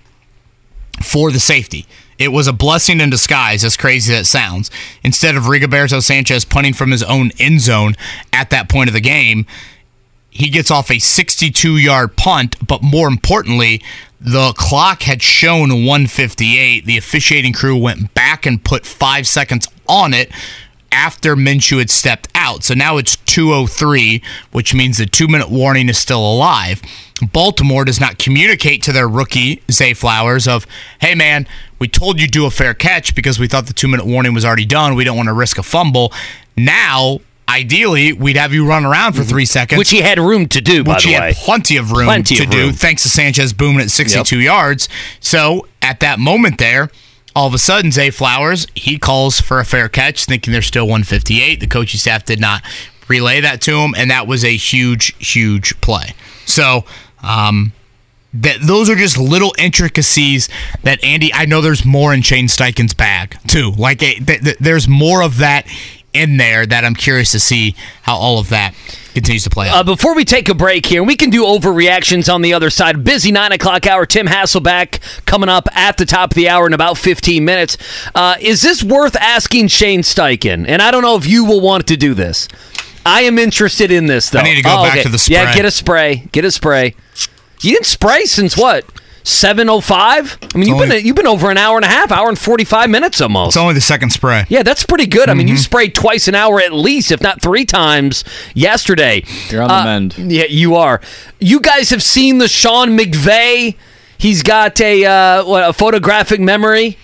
for 1.04 1.32
the 1.32 1.40
safety. 1.42 1.86
It 2.18 2.30
was 2.30 2.48
a 2.48 2.54
blessing 2.54 3.02
in 3.02 3.10
disguise, 3.10 3.66
as 3.66 3.76
crazy 3.76 4.14
as 4.14 4.22
it 4.22 4.26
sounds. 4.26 4.72
Instead 5.04 5.36
of 5.36 5.44
Rigoberto 5.44 6.02
Sanchez 6.02 6.46
punting 6.46 6.74
from 6.74 6.92
his 6.92 7.04
own 7.04 7.32
end 7.40 7.60
zone 7.60 7.96
at 8.32 8.52
that 8.52 8.70
point 8.70 8.90
of 8.90 8.94
the 8.94 9.02
game, 9.02 9.46
he 10.30 10.50
gets 10.50 10.72
off 10.72 10.90
a 10.90 11.00
62 11.00 11.76
yard 11.76 12.16
punt, 12.16 12.56
but 12.66 12.82
more 12.82 13.10
importantly, 13.10 13.84
the 14.22 14.54
clock 14.56 15.02
had 15.02 15.22
shown 15.22 15.70
158. 15.70 16.86
The 16.86 16.98
officiating 16.98 17.54
crew 17.54 17.76
went 17.76 18.14
back 18.14 18.46
and 18.46 18.64
put 18.64 18.86
five 18.86 19.28
seconds 19.28 19.68
on 19.88 20.14
it 20.14 20.32
after 20.92 21.36
Minshew 21.36 21.80
had 21.80 21.90
stepped 21.90 22.28
out. 22.36 22.64
So 22.64 22.76
now 22.76 22.98
it's 22.98 23.16
203, 23.16 24.22
which 24.52 24.74
means 24.76 24.98
the 24.98 25.08
two 25.08 25.28
minute 25.28 25.50
warning 25.50 25.90
is 25.90 25.98
still 25.98 26.20
alive. 26.20 26.82
Baltimore 27.34 27.86
does 27.86 28.00
not 28.00 28.18
communicate 28.18 28.84
to 28.84 28.92
their 28.92 29.08
rookie, 29.08 29.62
Zay 29.72 29.94
Flowers, 29.94 30.48
of, 30.48 30.66
hey 31.00 31.16
man, 31.16 31.48
we 31.80 31.88
told 31.88 32.20
you 32.20 32.28
do 32.28 32.46
a 32.46 32.52
fair 32.52 32.74
catch 32.74 33.16
because 33.16 33.40
we 33.40 33.48
thought 33.48 33.68
the 33.68 33.74
two 33.74 33.88
minute 33.88 34.06
warning 34.06 34.34
was 34.34 34.46
already 34.46 34.66
done. 34.66 34.96
We 34.96 35.04
don't 35.04 35.18
want 35.18 35.28
to 35.28 35.34
risk 35.34 35.58
a 35.58 35.64
fumble. 35.64 36.14
Now, 36.56 37.20
ideally, 37.48 38.14
we'd 38.14 38.38
have 38.38 38.54
you 38.54 38.68
run 38.68 38.86
around 38.86 39.14
for 39.14 39.24
three 39.24 39.46
seconds. 39.46 39.78
Which 39.78 39.90
he 39.90 40.02
had 40.02 40.20
room 40.20 40.48
to 40.50 40.62
do, 40.62 40.84
by 40.84 40.94
which 40.96 41.04
he 41.04 41.12
way. 41.12 41.34
had 41.34 41.36
plenty 41.36 41.78
of 41.78 41.92
room 41.92 42.06
Plenty 42.06 42.36
to 42.36 42.44
of 42.44 42.50
do, 42.50 42.58
room. 42.58 42.74
thanks 42.74 43.04
to 43.04 43.10
Sanchez 43.10 43.54
booming 43.54 43.82
at 43.82 43.92
62 43.92 44.40
yards. 44.40 44.88
So 45.20 45.68
at 45.82 46.00
that 46.02 46.20
moment 46.20 46.58
there, 46.58 46.90
all 47.36 47.48
of 47.48 47.54
a 47.54 47.58
sudden, 47.60 47.92
Zay 47.92 48.10
Flowers, 48.10 48.68
he 48.76 48.98
calls 48.98 49.40
for 49.40 49.60
a 49.60 49.66
fair 49.66 49.88
catch, 49.88 50.26
thinking 50.26 50.52
there's 50.52 50.66
still 50.66 50.86
158. 50.86 51.60
The 51.62 51.68
coaching 51.68 51.98
staff 52.00 52.26
did 52.26 52.40
not 52.42 52.62
relay 53.08 53.40
that 53.42 53.62
to 53.62 53.78
him, 53.78 53.94
and 53.98 54.12
that 54.12 54.28
was 54.28 54.44
a 54.44 54.56
huge, 54.56 55.16
huge 55.26 55.80
play. 55.82 56.14
So, 56.46 56.84
um, 57.24 57.72
that 58.34 58.58
those 58.62 58.90
are 58.90 58.96
just 58.96 59.18
little 59.18 59.54
intricacies 59.58 60.48
that 60.84 61.04
Andy. 61.04 61.34
I 61.34 61.46
know 61.46 61.60
there's 61.62 61.84
more 61.86 62.14
in 62.14 62.22
Shane 62.22 62.48
Steichen's 62.48 62.94
bag 62.94 63.38
too. 63.48 63.72
Like 63.78 64.02
a, 64.04 64.16
th- 64.16 64.42
th- 64.42 64.58
there's 64.58 64.88
more 64.88 65.22
of 65.22 65.38
that 65.40 65.66
in 66.14 66.38
there 66.38 66.66
that 66.66 66.84
I'm 66.86 66.96
curious 66.96 67.32
to 67.32 67.40
see 67.40 67.76
how 68.04 68.16
all 68.18 68.40
of 68.40 68.50
that 68.50 68.74
continues 69.14 69.44
to 69.44 69.50
play 69.50 69.68
out. 69.70 69.76
Uh, 69.76 69.84
before 69.84 70.16
we 70.16 70.24
take 70.26 70.48
a 70.50 70.54
break 70.54 70.86
here, 70.86 71.04
we 71.04 71.16
can 71.16 71.30
do 71.30 71.44
overreactions 71.44 72.34
on 72.34 72.42
the 72.42 72.54
other 72.54 72.70
side. 72.70 73.04
Busy 73.04 73.32
nine 73.32 73.52
o'clock 73.52 73.86
hour. 73.88 74.06
Tim 74.06 74.28
Hasselbeck 74.28 75.26
coming 75.26 75.50
up 75.50 75.68
at 75.76 75.98
the 75.98 76.06
top 76.06 76.32
of 76.32 76.36
the 76.36 76.48
hour 76.50 76.66
in 76.68 76.74
about 76.74 76.98
15 76.98 77.44
minutes. 77.44 77.78
Uh, 78.16 78.36
is 78.40 78.62
this 78.62 78.84
worth 78.84 79.16
asking 79.18 79.68
Shane 79.68 80.02
Steichen? 80.02 80.66
And 80.68 80.82
I 80.82 80.92
don't 80.92 81.02
know 81.02 81.16
if 81.18 81.28
you 81.28 81.46
will 81.46 81.62
want 81.62 81.88
to 81.88 81.98
do 81.98 82.14
this. 82.14 82.48
I 83.06 83.22
am 83.24 83.40
interested 83.40 83.92
in 83.92 84.06
this 84.06 84.30
though. 84.30 84.40
I 84.40 84.44
need 84.44 84.56
to 84.56 84.62
go 84.64 84.80
Oh, 84.80 84.84
back 84.84 84.94
okay. 84.94 85.04
to 85.04 85.10
the 85.10 85.18
spray. 85.18 85.36
Yeah, 85.36 85.56
get 85.56 85.66
a 85.66 85.72
spray. 85.72 86.28
Get 86.32 86.46
a 86.46 86.52
spray. 86.52 86.96
You 87.62 87.72
didn't 87.74 87.86
spray 87.88 88.26
since 88.26 88.56
what? 88.58 88.86
7:05. 89.24 90.38
I 90.54 90.58
mean, 90.58 90.68
you've 90.68 90.76
only- 90.76 90.88
been 90.98 91.06
you've 91.06 91.16
been 91.16 91.28
over 91.28 91.50
an 91.52 91.58
hour 91.58 91.76
and 91.78 91.86
a 91.86 91.88
half, 91.88 92.12
hour 92.12 92.28
and 92.30 92.38
45 92.38 92.90
minutes 92.90 93.22
almost. 93.22 93.50
it's 93.50 93.58
only 93.58 93.74
the 93.74 93.82
second 93.82 94.10
spray. 94.12 94.46
Yeah, 94.50 94.64
that's 94.64 94.86
pretty 94.86 95.06
good. 95.08 95.30
I 95.30 95.34
mean, 95.34 95.48
Mm-hmm. 95.48 95.56
you 95.56 95.62
sprayed 95.62 95.96
twice 95.96 96.28
an 96.28 96.36
hour 96.36 96.60
at 96.62 96.74
least, 96.74 97.12
if 97.12 97.22
not 97.22 97.42
three 97.42 97.66
times 97.66 98.24
yesterday. 98.54 99.24
You're 99.50 99.64
on 99.64 99.68
the 99.70 99.74
Uh, 99.76 99.84
mend. 99.86 100.16
Yeah, 100.32 100.46
you 100.50 100.76
are. 100.76 101.02
You 101.40 101.60
guys 101.60 101.90
have 101.92 102.04
seen 102.04 102.38
the 102.40 102.48
Sean 102.48 102.98
McVay. 102.98 103.76
He's 104.18 104.44
got 104.44 104.80
a 104.82 105.06
uh, 105.06 105.46
what 105.46 105.68
a 105.68 105.74
photographic 105.74 106.40
memory. 106.40 106.98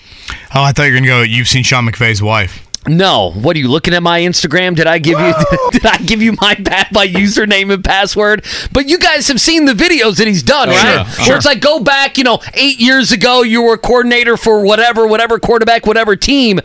Oh, 0.53 0.61
I 0.63 0.71
thought 0.71 0.83
you 0.83 0.91
were 0.93 0.97
gonna 0.99 1.07
go. 1.07 1.21
You've 1.21 1.47
seen 1.47 1.63
Sean 1.63 1.87
McVay's 1.89 2.21
wife. 2.21 2.66
No, 2.87 3.31
what 3.31 3.55
are 3.55 3.59
you 3.59 3.67
looking 3.67 3.93
at 3.93 4.01
my 4.01 4.21
Instagram? 4.21 4.75
Did 4.75 4.87
I 4.87 4.97
give 4.97 5.19
you 5.19 5.33
did 5.71 5.85
I 5.85 5.97
give 5.97 6.21
you 6.21 6.33
my 6.33 6.55
my 6.91 7.07
username 7.07 7.73
and 7.73 7.83
password? 7.83 8.45
But 8.71 8.87
you 8.87 8.97
guys 8.97 9.27
have 9.27 9.41
seen 9.41 9.65
the 9.65 9.73
videos 9.73 10.17
that 10.17 10.27
he's 10.27 10.43
done, 10.43 10.69
oh, 10.69 10.71
right? 10.71 11.07
sure, 11.07 11.27
Where 11.27 11.37
it's 11.37 11.45
like 11.45 11.59
go 11.59 11.79
back, 11.79 12.17
you 12.17 12.23
know, 12.23 12.39
eight 12.53 12.79
years 12.79 13.11
ago, 13.11 13.43
you 13.43 13.61
were 13.61 13.73
a 13.73 13.77
coordinator 13.77 14.37
for 14.37 14.63
whatever, 14.63 15.05
whatever 15.05 15.37
quarterback, 15.39 15.85
whatever 15.85 16.15
team. 16.15 16.61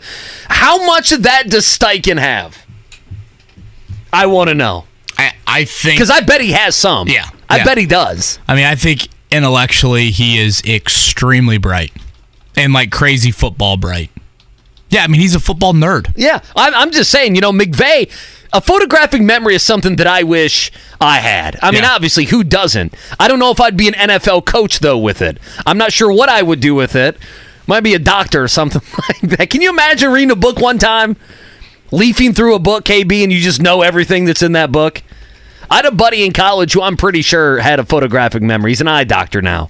How 0.47 0.85
much 0.85 1.11
of 1.11 1.23
that 1.23 1.49
does 1.49 1.65
Steichen 1.65 2.19
have? 2.19 2.65
I 4.13 4.27
want 4.27 4.49
to 4.49 4.53
know 4.53 4.85
I, 5.17 5.33
I 5.47 5.65
think 5.65 5.97
because 5.97 6.09
I 6.09 6.21
bet 6.21 6.39
he 6.39 6.51
has 6.51 6.75
some. 6.75 7.07
Yeah, 7.07 7.27
I 7.49 7.57
yeah. 7.57 7.65
bet 7.65 7.77
he 7.77 7.85
does. 7.85 8.39
I 8.47 8.55
mean, 8.55 8.65
I 8.65 8.75
think 8.75 9.09
intellectually 9.31 10.11
he 10.11 10.37
is 10.37 10.61
extremely 10.63 11.57
bright 11.57 11.91
and 12.55 12.71
like 12.73 12.91
crazy 12.91 13.31
football 13.31 13.77
bright. 13.77 14.11
Yeah, 14.93 15.03
I 15.03 15.07
mean 15.07 15.19
he's 15.21 15.35
a 15.35 15.39
football 15.39 15.73
nerd. 15.73 16.13
Yeah, 16.15 16.39
I'm, 16.55 16.73
I'm 16.75 16.91
just 16.91 17.09
saying, 17.09 17.35
you 17.35 17.41
know, 17.41 17.51
McVay, 17.51 18.11
a 18.53 18.61
photographic 18.61 19.21
memory 19.21 19.55
is 19.55 19.63
something 19.63 19.95
that 19.95 20.05
I 20.07 20.21
wish 20.23 20.71
I 21.01 21.17
had. 21.19 21.57
I 21.61 21.71
mean, 21.71 21.81
Yeah. 21.81 21.91
obviously, 21.93 22.25
who 22.25 22.43
doesn't? 22.43 22.93
I 23.19 23.27
don't 23.27 23.39
know 23.39 23.49
if 23.51 23.59
I'd 23.59 23.75
be 23.75 23.87
an 23.87 23.95
NFL 23.95 24.45
coach, 24.45 24.79
though, 24.79 24.97
with 24.99 25.21
it. 25.21 25.39
I'm 25.65 25.77
not 25.79 25.91
sure 25.91 26.11
what 26.13 26.29
I 26.29 26.43
would 26.43 26.59
do 26.59 26.75
with 26.75 26.95
it. 26.95 27.17
Might 27.65 27.81
be 27.81 27.93
a 27.95 27.99
doctor 27.99 28.43
or 28.43 28.47
something 28.47 28.81
like 29.09 29.37
that. 29.37 29.49
Can 29.49 29.61
you 29.61 29.69
imagine 29.71 30.11
reading 30.11 30.29
a 30.31 30.35
book 30.35 30.59
one 30.59 30.77
time, 30.77 31.15
leafing 31.91 32.33
through 32.33 32.53
a 32.55 32.59
book, 32.59 32.85
KB, 32.85 33.23
and 33.23 33.31
you 33.31 33.39
just 33.39 33.61
know 33.61 33.81
everything 33.81 34.25
that's 34.25 34.43
in 34.43 34.51
that 34.51 34.71
book? 34.71 35.01
I 35.71 35.77
had 35.77 35.85
a 35.85 35.91
buddy 35.91 36.23
in 36.25 36.33
college 36.33 36.73
who 36.73 36.81
I'm 36.83 36.97
pretty 36.97 37.21
sure 37.23 37.57
had 37.59 37.79
a 37.79 37.85
photographic 37.85 38.43
memory. 38.43 38.71
He's 38.71 38.81
an 38.81 38.87
eye 38.87 39.05
doctor 39.05 39.41
now. 39.41 39.69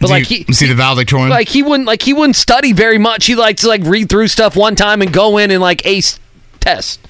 But 0.00 0.06
Do 0.06 0.12
like 0.14 0.30
you 0.30 0.44
he, 0.46 0.52
see 0.52 0.66
the 0.66 0.74
valedictorian. 0.74 1.28
like 1.28 1.48
he 1.48 1.62
wouldn't 1.62 1.86
like 1.86 2.02
he 2.02 2.12
wouldn't 2.14 2.36
study 2.36 2.72
very 2.72 2.98
much. 2.98 3.26
He 3.26 3.34
likes 3.34 3.62
to 3.62 3.68
like 3.68 3.82
read 3.84 4.08
through 4.08 4.28
stuff 4.28 4.56
one 4.56 4.74
time 4.74 5.02
and 5.02 5.12
go 5.12 5.36
in 5.38 5.50
and 5.50 5.60
like 5.60 5.84
ace 5.86 6.18
test. 6.58 7.00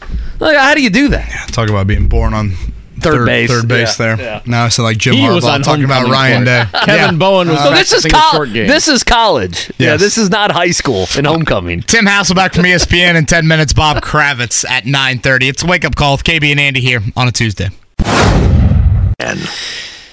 Like 0.40 0.56
how 0.56 0.74
do 0.74 0.82
you 0.82 0.90
do 0.90 1.08
that? 1.08 1.48
Talk 1.52 1.68
about 1.70 1.86
being 1.86 2.08
born 2.08 2.34
on 2.34 2.52
Third 3.00 3.24
base. 3.24 3.48
Third 3.50 3.66
base 3.66 3.98
Yeah. 3.98 4.16
there. 4.16 4.42
Now 4.44 4.64
I 4.64 4.68
sound 4.68 4.84
like 4.84 4.98
Jim 4.98 5.14
He 5.14 5.26
was 5.26 5.42
Harbaugh 5.44 5.54
on 5.54 5.62
talking 5.62 5.84
about 5.84 6.02
homecoming 6.02 6.12
Ryan 6.12 6.44
Day. 6.44 6.64
Kevin 6.84 6.94
Yeah. 6.96 7.10
Bowen 7.12 7.48
was. 7.48 7.58
Uh, 7.58 7.64
so 7.64 7.70
this 7.70 7.92
is 7.94 8.04
college. 8.12 8.52
This 8.52 8.88
is 8.88 9.02
college. 9.04 9.70
Yeah, 9.78 9.96
this 9.96 10.18
is 10.18 10.28
not 10.28 10.50
high 10.52 10.72
school 10.72 11.06
and 11.16 11.26
homecoming. 11.26 11.80
Tim 11.80 12.04
Hasselbeck 12.04 12.54
from 12.54 12.64
ESPN 12.66 13.14
in 13.14 13.24
10 13.24 13.46
minutes. 13.48 13.72
Bob 13.72 14.02
Kravitz 14.02 14.68
at 14.68 14.84
9.30. 14.84 15.48
It's 15.48 15.62
a 15.62 15.66
wake-up 15.66 15.94
call 15.96 16.12
with 16.14 16.24
KB 16.24 16.50
and 16.50 16.60
Andy 16.60 16.80
here 16.80 17.00
on 17.16 17.26
a 17.26 17.32
Tuesday. 17.32 17.70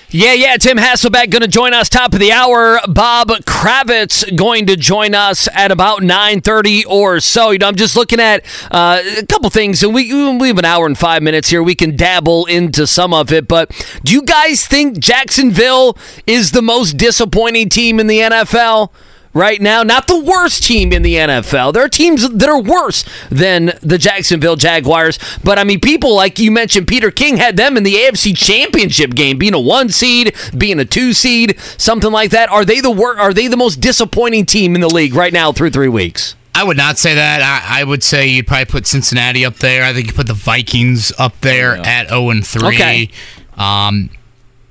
Yeah, 0.09 0.31
yeah. 0.31 0.55
Tim 0.55 0.77
Hasselbeck 0.77 1.31
going 1.31 1.41
to 1.41 1.49
join 1.49 1.73
us 1.73 1.89
top 1.89 2.13
of 2.13 2.19
the 2.21 2.31
hour. 2.31 2.79
Bob 2.87 3.27
Kravitz 3.27 4.37
going 4.37 4.65
to 4.67 4.77
join 4.77 5.13
us 5.13 5.49
at 5.53 5.69
about 5.69 6.01
nine 6.01 6.39
thirty 6.39 6.85
or 6.85 7.19
so. 7.19 7.51
You 7.51 7.59
know, 7.59 7.67
I'm 7.67 7.75
just 7.75 7.97
looking 7.97 8.21
at 8.21 8.45
uh, 8.71 9.01
a 9.17 9.25
couple 9.25 9.49
things, 9.49 9.83
and 9.83 9.93
we 9.93 10.13
we 10.37 10.47
have 10.47 10.57
an 10.59 10.63
hour 10.63 10.85
and 10.85 10.97
five 10.97 11.21
minutes 11.21 11.49
here. 11.49 11.61
We 11.61 11.75
can 11.75 11.97
dabble 11.97 12.45
into 12.45 12.87
some 12.87 13.13
of 13.13 13.33
it, 13.33 13.49
but 13.49 13.69
do 14.05 14.13
you 14.13 14.23
guys 14.23 14.65
think 14.65 14.97
Jacksonville 14.97 15.97
is 16.25 16.51
the 16.51 16.61
most 16.61 16.93
disappointing 16.95 17.67
team 17.67 17.99
in 17.99 18.07
the 18.07 18.19
NFL? 18.19 18.91
Right 19.33 19.61
now. 19.61 19.83
Not 19.83 20.07
the 20.07 20.19
worst 20.19 20.63
team 20.63 20.91
in 20.91 21.01
the 21.01 21.15
NFL. 21.15 21.73
There 21.73 21.83
are 21.83 21.89
teams 21.89 22.27
that 22.29 22.49
are 22.49 22.61
worse 22.61 23.03
than 23.29 23.73
the 23.81 23.97
Jacksonville 23.97 24.55
Jaguars. 24.55 25.19
But 25.43 25.59
I 25.59 25.63
mean, 25.63 25.79
people 25.79 26.15
like 26.15 26.39
you 26.39 26.51
mentioned, 26.51 26.87
Peter 26.87 27.11
King 27.11 27.37
had 27.37 27.57
them 27.57 27.77
in 27.77 27.83
the 27.83 27.93
AFC 27.95 28.35
Championship 28.35 29.13
game, 29.15 29.37
being 29.37 29.53
a 29.53 29.59
one 29.59 29.89
seed, 29.89 30.35
being 30.57 30.79
a 30.79 30.85
two 30.85 31.13
seed, 31.13 31.59
something 31.77 32.11
like 32.11 32.31
that. 32.31 32.49
Are 32.49 32.65
they 32.65 32.81
the 32.81 32.91
wor- 32.91 33.19
Are 33.19 33.33
they 33.33 33.47
the 33.47 33.57
most 33.57 33.81
disappointing 33.81 34.45
team 34.45 34.75
in 34.75 34.81
the 34.81 34.89
league 34.89 35.13
right 35.13 35.33
now 35.33 35.51
through 35.51 35.71
three 35.71 35.89
weeks? 35.89 36.35
I 36.55 36.63
would 36.63 36.77
not 36.77 36.97
say 36.97 37.13
that. 37.13 37.43
I, 37.43 37.81
I 37.81 37.83
would 37.83 38.01
say 38.01 38.25
you'd 38.25 38.47
probably 38.47 38.65
put 38.65 38.87
Cincinnati 38.87 39.45
up 39.45 39.57
there. 39.57 39.83
I 39.83 39.93
think 39.93 40.07
you 40.07 40.13
put 40.13 40.25
the 40.25 40.33
Vikings 40.33 41.11
up 41.19 41.39
there 41.41 41.75
at 41.75 42.09
0 42.09 42.31
and 42.31 42.45
3. 42.45 42.67
Okay. 42.69 43.09
Um, 43.55 44.09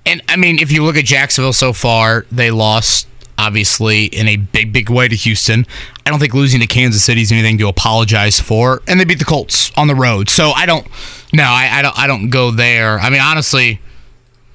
and 0.05 0.21
I 0.29 0.35
mean, 0.35 0.59
if 0.59 0.73
you 0.73 0.83
look 0.85 0.97
at 0.97 1.05
Jacksonville 1.05 1.53
so 1.53 1.73
far, 1.73 2.27
they 2.33 2.51
lost 2.51 3.06
obviously 3.39 4.07
in 4.07 4.29
a 4.29 4.37
big, 4.37 4.73
big 4.73 4.91
way 4.91 5.09
to 5.09 5.15
Houston. 5.15 5.67
I 6.05 6.11
don't 6.11 6.19
think 6.19 6.35
losing 6.35 6.61
to 6.61 6.67
Kansas 6.67 7.05
City 7.05 7.23
is 7.23 7.33
anything 7.33 7.59
to 7.59 7.69
apologize 7.69 8.41
for, 8.41 8.83
and 8.87 8.99
they 8.99 9.05
beat 9.05 9.19
the 9.19 9.25
Colts 9.25 9.73
on 9.77 9.89
the 9.89 9.95
road. 9.95 10.29
So 10.29 10.51
I 10.51 10.67
don't, 10.67 10.87
no, 11.33 11.45
I, 11.45 11.69
I 11.79 11.83
don't, 11.83 11.99
I 11.99 12.07
don't 12.07 12.31
go 12.31 12.51
there. 12.51 12.99
I 12.99 13.11
mean, 13.11 13.21
honestly, 13.21 13.81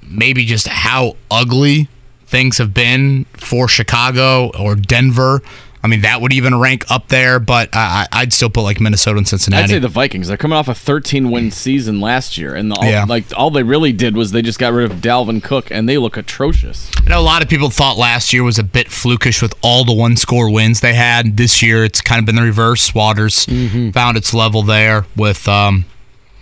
maybe 0.02 0.46
just 0.46 0.68
how 0.68 1.18
ugly 1.30 1.90
things 2.26 2.58
have 2.58 2.74
been 2.74 3.26
for 3.34 3.68
Chicago 3.68 4.52
or 4.58 4.76
Denver. 4.76 5.42
I 5.84 5.88
mean, 5.88 6.02
that 6.02 6.22
would 6.22 6.32
even 6.34 6.60
rank 6.60 6.86
up 6.92 7.08
there, 7.08 7.40
but 7.40 7.70
I, 7.76 8.08
I- 8.12 8.22
I'd 8.22 8.34
still 8.34 8.50
put 8.50 8.62
like 8.62 8.80
Minnesota 8.80 9.18
and 9.18 9.28
Cincinnati. 9.28 9.64
I'd 9.64 9.70
say 9.70 9.80
the 9.80 9.88
Vikings. 9.88 10.28
They're 10.28 10.38
coming 10.38 10.58
off 10.58 10.68
a 10.68 10.76
13 10.76 11.32
win 11.32 11.50
season 11.52 12.00
last 12.00 12.38
year, 12.38 12.54
and 12.56 12.72
all, 12.72 12.86
Yeah. 12.86 13.06
like 13.08 13.26
all 13.36 13.50
they 13.50 13.64
really 13.64 13.92
did 13.92 14.16
was 14.16 14.32
they 14.32 14.42
just 14.44 14.60
got 14.60 14.74
rid 14.74 14.92
of 14.92 14.98
Dalvin 15.00 15.42
Cook, 15.42 15.72
and 15.72 15.90
they 15.90 15.98
look 15.98 16.18
atrocious. 16.18 16.90
I 17.06 17.10
know 17.10 17.20
a 17.20 17.22
lot 17.22 17.42
of 17.42 17.50
people 17.50 17.70
thought 17.70 17.98
last 17.98 18.32
year 18.32 18.44
was 18.44 18.60
a 18.60 18.64
bit 18.64 18.88
flukish 18.88 19.42
with 19.42 19.54
all 19.64 19.84
the 19.84 19.94
one 19.94 20.16
score 20.18 20.52
wins 20.52 20.82
they 20.82 20.94
had. 20.94 21.38
This 21.38 21.62
year, 21.64 21.84
it's 21.84 22.02
kind 22.02 22.20
of 22.20 22.26
been 22.26 22.36
the 22.36 22.42
reverse. 22.44 22.94
Waters 22.94 23.46
found 23.94 24.18
its 24.18 24.34
level 24.34 24.62
there 24.64 25.06
with 25.16 25.48
um, 25.48 25.86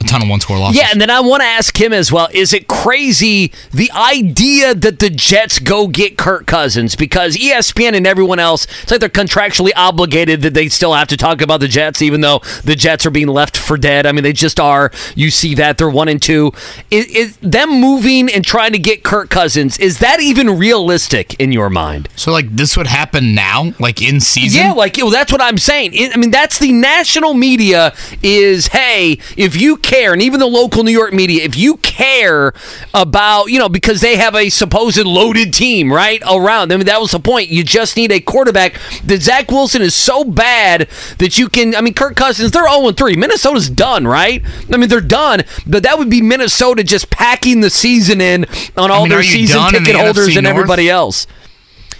a 0.01 0.05
ton 0.05 0.21
of 0.21 0.29
one 0.29 0.39
score 0.39 0.57
losses. 0.57 0.79
Yeah, 0.79 0.89
and 0.91 1.01
then 1.01 1.09
I 1.09 1.19
want 1.19 1.41
to 1.41 1.47
ask 1.47 1.79
him 1.79 1.91
as 1.91 2.11
well. 2.11 2.29
Is 2.31 2.53
it 2.53 2.67
crazy 2.67 3.51
the 3.71 3.91
idea 3.91 4.73
that 4.73 4.99
the 4.99 5.09
Jets 5.09 5.59
go 5.59 5.87
get 5.87 6.17
Kirk 6.17 6.45
Cousins 6.45 6.95
because 6.95 7.35
ESPN 7.35 7.93
and 7.93 8.07
everyone 8.07 8.39
else, 8.39 8.65
it's 8.81 8.91
like 8.91 9.01
they're 9.01 9.09
contractually 9.09 9.71
obligated 9.75 10.41
that 10.41 10.53
they 10.53 10.69
still 10.69 10.93
have 10.93 11.09
to 11.09 11.17
talk 11.17 11.41
about 11.41 11.59
the 11.59 11.67
Jets, 11.67 12.01
even 12.01 12.21
though 12.21 12.39
the 12.63 12.75
Jets 12.75 13.05
are 13.05 13.11
being 13.11 13.27
left 13.27 13.57
for 13.57 13.77
dead. 13.77 14.05
I 14.05 14.11
mean, 14.13 14.23
they 14.23 14.33
just 14.33 14.59
are. 14.59 14.91
You 15.15 15.31
see 15.31 15.53
that 15.55 15.77
they're 15.77 15.89
one 15.89 16.07
and 16.07 16.21
two. 16.21 16.51
Is, 16.89 17.05
is 17.07 17.37
them 17.37 17.69
moving 17.69 18.29
and 18.29 18.45
trying 18.45 18.71
to 18.71 18.79
get 18.79 19.03
Kirk 19.03 19.29
Cousins? 19.29 19.77
Is 19.79 19.99
that 19.99 20.21
even 20.21 20.57
realistic 20.57 21.37
in 21.39 21.51
your 21.51 21.69
mind? 21.69 22.07
So 22.15 22.31
like 22.31 22.55
this 22.55 22.77
would 22.77 22.87
happen 22.87 23.35
now, 23.35 23.73
like 23.79 24.01
in 24.01 24.21
season. 24.21 24.61
Yeah, 24.61 24.71
like 24.73 24.95
well, 24.97 25.09
that's 25.09 25.31
what 25.31 25.41
I'm 25.41 25.57
saying. 25.57 25.93
I 26.13 26.17
mean, 26.17 26.31
that's 26.31 26.59
the 26.59 26.71
national 26.71 27.33
media 27.33 27.93
is 28.23 28.67
hey, 28.67 29.19
if 29.35 29.59
you 29.59 29.77
care, 29.89 30.13
and 30.13 30.21
even 30.21 30.39
the 30.39 30.45
local 30.45 30.83
New 30.83 30.91
York 30.91 31.13
media, 31.13 31.43
if 31.43 31.57
you 31.57 31.77
care 31.77 32.53
about 32.93 33.45
you 33.45 33.59
know 33.59 33.69
because 33.69 34.01
they 34.01 34.17
have 34.17 34.35
a 34.35 34.49
supposed 34.49 34.97
loaded 34.97 35.53
team 35.53 35.91
right 35.91 36.21
around. 36.29 36.71
I 36.71 36.77
mean, 36.77 36.85
that 36.85 37.01
was 37.01 37.11
the 37.11 37.19
point. 37.19 37.49
You 37.49 37.63
just 37.63 37.97
need 37.97 38.11
a 38.11 38.19
quarterback. 38.19 38.79
That 39.05 39.21
Zach 39.21 39.51
Wilson 39.51 39.81
is 39.81 39.95
so 39.95 40.23
bad 40.23 40.89
that 41.17 41.37
you 41.37 41.49
can. 41.49 41.75
I 41.75 41.81
mean, 41.81 41.93
Kirk 41.93 42.15
Cousins, 42.15 42.51
they're 42.51 42.69
0 42.69 42.91
3. 42.91 43.15
Minnesota's 43.15 43.69
done, 43.69 44.05
right? 44.05 44.43
I 44.71 44.77
mean, 44.77 44.89
they're 44.89 45.01
done, 45.01 45.41
but 45.65 45.83
that 45.83 45.97
would 45.97 46.09
be 46.09 46.21
Minnesota 46.21 46.83
just 46.83 47.09
packing 47.09 47.61
the 47.61 47.69
season 47.69 48.21
in 48.21 48.45
on 48.77 48.91
all 48.91 49.01
mean, 49.01 49.09
their 49.09 49.23
season 49.23 49.69
ticket 49.71 49.85
the 49.85 49.93
holders 49.93 50.29
NFC 50.29 50.37
and 50.37 50.43
North? 50.45 50.55
everybody 50.55 50.89
else. 50.89 51.27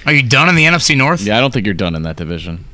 Are 0.06 0.14
you 0.14 0.24
done 0.24 0.48
in 0.50 0.56
the 0.56 0.66
NFC 0.66 0.96
North? 0.96 1.22
Yeah, 1.22 1.38
I 1.38 1.42
don't 1.42 1.54
think 1.54 1.66
you're 1.66 1.74
done 1.74 1.96
in 1.96 2.04
that 2.04 2.16
division. 2.16 2.66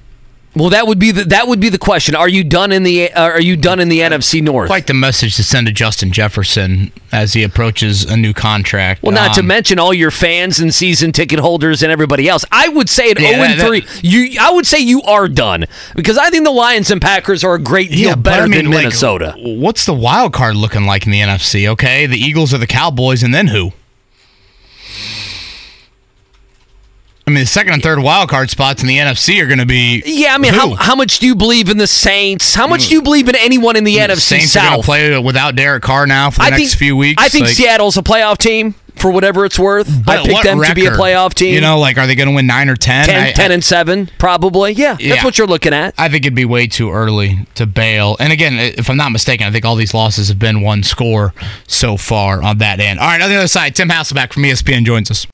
Well, 0.55 0.69
that 0.69 0.87
would 0.87 0.99
be 0.99 1.11
the 1.11 1.25
that 1.25 1.47
would 1.47 1.59
be 1.59 1.67
the 1.69 1.77
question. 1.77 2.15
Are 2.15 2.29
you 2.29 2.43
done 2.43 2.71
in 2.71 2.83
the 2.83 3.11
uh, 3.11 3.21
Are 3.23 3.41
you 3.41 3.57
done 3.57 3.79
in 3.81 3.89
the 3.89 3.99
NFC 3.99 4.41
North? 4.41 4.67
Quite 4.67 4.87
the 4.87 4.93
message 4.93 5.35
to 5.35 5.43
send 5.43 5.67
to 5.67 5.73
Justin 5.73 6.11
Jefferson 6.13 6.91
as 7.11 7.33
he 7.33 7.43
approaches 7.43 8.05
a 8.05 8.15
new 8.15 8.33
contract. 8.33 9.03
Well, 9.03 9.11
not 9.11 9.33
to 9.35 9.41
Um, 9.41 9.47
mention 9.47 9.79
all 9.79 9.93
your 9.93 10.11
fans 10.11 10.59
and 10.59 10.73
season 10.73 11.11
ticket 11.11 11.39
holders 11.39 11.83
and 11.83 11.91
everybody 11.91 12.29
else. 12.29 12.45
I 12.51 12.69
would 12.69 12.89
say 12.89 13.11
at 13.11 13.19
Yeah, 13.19 13.31
0 13.31 13.41
and 13.43 13.61
3, 13.61 13.85
you 14.01 14.37
I 14.39 14.51
would 14.51 14.65
say 14.65 14.79
you 14.79 15.01
are 15.03 15.27
done 15.27 15.65
because 15.95 16.17
I 16.17 16.29
think 16.29 16.45
the 16.45 16.51
Lions 16.51 16.89
and 16.89 17.01
Packers 17.01 17.43
are 17.43 17.55
a 17.55 17.59
great 17.59 17.91
deal 17.91 18.11
but 18.11 18.23
better 18.23 18.43
I 18.43 18.47
mean, 18.47 18.63
than 18.65 18.71
like, 18.71 18.83
Minnesota. 18.83 19.35
what's 19.37 19.85
the 19.85 19.93
wild 19.93 20.31
card 20.33 20.55
looking 20.55 20.85
like 20.85 21.05
in 21.05 21.11
the 21.11 21.19
NFC? 21.19 21.67
Okay, 21.69 22.05
the 22.05 22.17
Eagles 22.17 22.53
are 22.53 22.57
the 22.57 22.67
Cowboys, 22.67 23.23
and 23.23 23.33
then 23.35 23.47
who? 23.47 23.71
I 27.27 27.31
mean, 27.31 27.39
the 27.39 27.47
second 27.47 27.73
and 27.73 27.81
third 27.81 27.99
wild 27.99 28.29
card 28.29 28.51
spots 28.51 28.83
in 28.83 28.87
the 28.87 28.99
NFC 28.99 29.41
are 29.41 29.47
going 29.47 29.57
to 29.59 29.65
be. 29.65 30.03
yeah, 30.05 30.35
I 30.35 30.37
mean, 30.37 30.53
who? 30.53 30.59
how, 30.59 30.75
how 30.75 30.95
much 30.95 31.17
do 31.19 31.25
you 31.25 31.35
believe 31.35 31.69
in 31.69 31.77
the 31.77 31.87
Saints? 31.87 32.53
How 32.53 32.67
much 32.67 32.81
mm. 32.81 32.89
do 32.89 32.95
you 32.95 33.01
believe 33.01 33.27
in 33.27 33.35
anyone 33.35 33.75
in 33.75 33.83
the 33.83 33.95
mm, 33.97 34.09
NFC 34.09 34.19
Saints 34.19 34.55
are 34.55 34.59
going 34.59 34.71
South? 34.73 34.81
to 34.81 34.85
play 34.85 35.19
without 35.19 35.55
Derek 35.55 35.81
Carr 35.81 36.05
now 36.05 36.29
for 36.29 36.39
the 36.39 36.43
I 36.43 36.49
next 36.51 36.61
think, 36.61 36.77
few 36.77 36.95
weeks. 36.95 37.21
I 37.23 37.29
think 37.29 37.45
Like, 37.45 37.55
Seattle's 37.55 37.97
a 37.97 38.03
playoff 38.03 38.37
team 38.37 38.75
for 38.95 39.11
whatever 39.11 39.43
it's 39.43 39.57
worth. 39.57 39.89
I 40.07 40.23
picked 40.23 40.43
them 40.43 40.61
to 40.61 40.75
be 40.75 40.85
a 40.85 40.91
playoff 40.91 41.33
team. 41.33 41.55
You 41.55 41.61
know, 41.61 41.79
like 41.79 41.97
are 41.97 42.05
they 42.05 42.13
going 42.13 42.29
to 42.29 42.35
win 42.35 42.45
nine 42.45 42.69
or 42.69 42.75
ten? 42.75 43.05
10, 43.05 43.23
I- 43.23 43.31
10 43.31 43.51
and 43.51 43.63
7, 43.63 44.11
probably. 44.19 44.73
Yeah, 44.73 44.95
that's 44.95 45.23
what 45.23 45.39
you're 45.39 45.47
looking 45.47 45.73
at. 45.73 45.95
I 45.97 46.09
think 46.09 46.25
it'd 46.25 46.35
be 46.35 46.45
way 46.45 46.67
too 46.67 46.91
early 46.91 47.47
to 47.55 47.65
bail. 47.65 48.17
And 48.19 48.31
again, 48.31 48.53
if 48.59 48.87
I'm 48.87 48.97
not 48.97 49.11
mistaken, 49.11 49.47
I 49.47 49.51
think 49.51 49.65
all 49.65 49.75
these 49.75 49.95
losses 49.95 50.27
have 50.27 50.37
been 50.37 50.61
one 50.61 50.83
score 50.83 51.33
so 51.67 51.97
far 51.97 52.43
on 52.43 52.59
that 52.59 52.79
end. 52.79 52.99
All 52.99 53.07
right, 53.07 53.21
on 53.21 53.29
the 53.29 53.35
other 53.35 53.47
side, 53.47 53.75
Tim 53.75 53.89
Hasselbeck 53.89 54.31
from 54.31 54.43
ESPN 54.43 54.85
joins 54.85 55.09
us. 55.09 55.25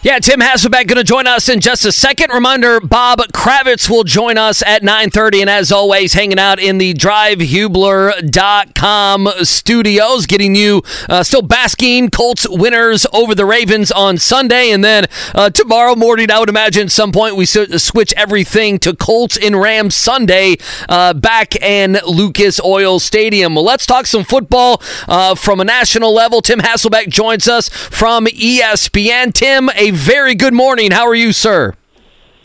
Yeah, 0.00 0.20
Tim 0.20 0.38
Hasselbeck 0.38 0.86
going 0.86 0.98
to 0.98 1.02
join 1.02 1.26
us 1.26 1.48
in 1.48 1.58
just 1.58 1.84
a 1.84 1.90
second. 1.90 2.30
Reminder, 2.32 2.78
Bob 2.78 3.18
Kravitz 3.34 3.90
will 3.90 4.04
join 4.04 4.38
us 4.38 4.62
at 4.62 4.82
9.30. 4.82 5.40
And 5.40 5.50
as 5.50 5.72
always, 5.72 6.12
hanging 6.12 6.38
out 6.38 6.60
in 6.60 6.78
the 6.78 6.94
drivehubler.com 6.94 9.28
studios, 9.42 10.26
getting 10.26 10.54
you 10.54 10.82
uh, 11.08 11.24
still 11.24 11.42
basking 11.42 12.10
Colts 12.10 12.46
winners 12.48 13.06
over 13.12 13.34
the 13.34 13.44
Ravens 13.44 13.90
on 13.90 14.18
Sunday. 14.18 14.70
And 14.70 14.84
then 14.84 15.06
uh, 15.34 15.50
tomorrow 15.50 15.96
morning, 15.96 16.30
I 16.30 16.38
would 16.38 16.48
imagine 16.48 16.84
at 16.84 16.92
some 16.92 17.10
point 17.10 17.34
we 17.34 17.44
switch 17.44 18.14
everything 18.16 18.78
to 18.78 18.94
Colts 18.94 19.36
in 19.36 19.56
Rams 19.56 19.96
Sunday 19.96 20.58
uh, 20.88 21.12
back 21.12 21.56
in 21.56 21.98
Lucas 22.06 22.60
Oil 22.64 23.00
Stadium. 23.00 23.56
Well, 23.56 23.64
let's 23.64 23.84
talk 23.84 24.06
some 24.06 24.22
football 24.22 24.80
uh, 25.08 25.34
from 25.34 25.58
a 25.58 25.64
national 25.64 26.14
level. 26.14 26.40
Tim 26.40 26.60
Hasselbeck 26.60 27.08
joins 27.08 27.48
us 27.48 27.68
from 27.68 28.26
ESPN. 28.26 29.34
Tim, 29.34 29.70
a 29.70 29.87
very 29.90 30.34
good 30.34 30.54
morning. 30.54 30.90
How 30.90 31.06
are 31.06 31.14
you, 31.14 31.32
sir? 31.32 31.74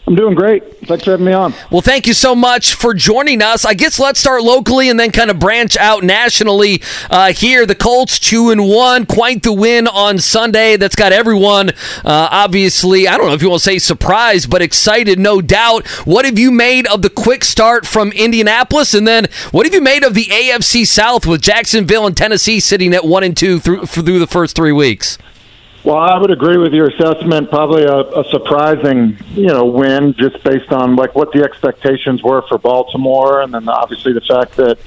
I'm 0.06 0.16
doing 0.16 0.36
great. 0.36 0.86
Thanks 0.86 1.06
for 1.06 1.12
having 1.12 1.26
me 1.26 1.32
on. 1.32 1.54
Well, 1.72 1.82
thank 1.82 2.08
you 2.08 2.14
so 2.14 2.36
much 2.36 2.74
for 2.74 2.94
joining 2.94 3.42
us. 3.42 3.64
I 3.64 3.74
guess 3.74 4.00
let's 4.00 4.20
start 4.20 4.44
locally 4.44 4.90
and 4.90 5.00
then 5.00 5.12
kind 5.12 5.32
of 5.32 5.40
branch 5.40 5.78
out 5.78 6.04
nationally. 6.04 6.82
Uh, 7.10 7.32
here, 7.32 7.66
the 7.66 7.74
Colts 7.74 8.20
two 8.20 8.50
and 8.50 8.68
one, 8.68 9.06
quite 9.06 9.44
the 9.44 9.54
win 9.54 9.88
on 9.88 10.20
Sunday. 10.20 10.76
That's 10.76 10.96
got 10.96 11.14
everyone 11.14 11.70
uh, 12.04 12.28
obviously. 12.32 13.08
I 13.08 13.18
don't 13.18 13.28
know 13.28 13.34
if 13.34 13.42
you 13.42 13.50
want 13.50 13.62
to 13.62 13.70
say 13.70 13.80
surprised, 13.80 14.50
but 14.50 14.62
excited, 14.62 15.20
no 15.20 15.40
doubt. 15.40 15.88
What 16.06 16.26
have 16.26 16.38
you 16.38 16.52
made 16.52 16.86
of 16.88 17.02
the 17.02 17.10
quick 17.10 17.46
start 17.46 17.88
from 17.88 18.12
Indianapolis, 18.12 18.94
and 18.94 19.08
then 19.08 19.28
what 19.52 19.66
have 19.66 19.74
you 19.74 19.82
made 19.82 20.04
of 20.04 20.16
the 20.16 20.26
AFC 20.26 20.86
South 20.86 21.26
with 21.26 21.42
Jacksonville 21.42 22.06
and 22.06 22.16
Tennessee 22.16 22.60
sitting 22.60 22.94
at 22.94 23.06
one 23.06 23.24
and 23.24 23.38
two 23.38 23.58
through 23.58 23.86
through 23.86 24.20
the 24.20 24.28
first 24.28 24.54
three 24.54 24.74
weeks? 24.74 25.18
Well, 25.84 25.98
I 25.98 26.18
would 26.18 26.32
agree 26.32 26.58
with 26.58 26.74
your 26.74 26.88
assessment. 26.88 27.50
Probably 27.50 27.84
a, 27.84 27.98
a 27.98 28.24
surprising, 28.32 29.18
you 29.32 29.48
know, 29.48 29.66
win 29.66 30.14
just 30.18 30.42
based 30.44 30.72
on 30.72 30.96
like 30.96 31.14
what 31.14 31.34
the 31.34 31.44
expectations 31.44 32.24
were 32.24 32.42
for 32.48 32.58
Baltimore, 32.58 33.42
and 33.42 33.54
then 33.54 33.68
obviously 33.68 34.14
the 34.14 34.22
fact 34.22 34.56
that 34.56 34.80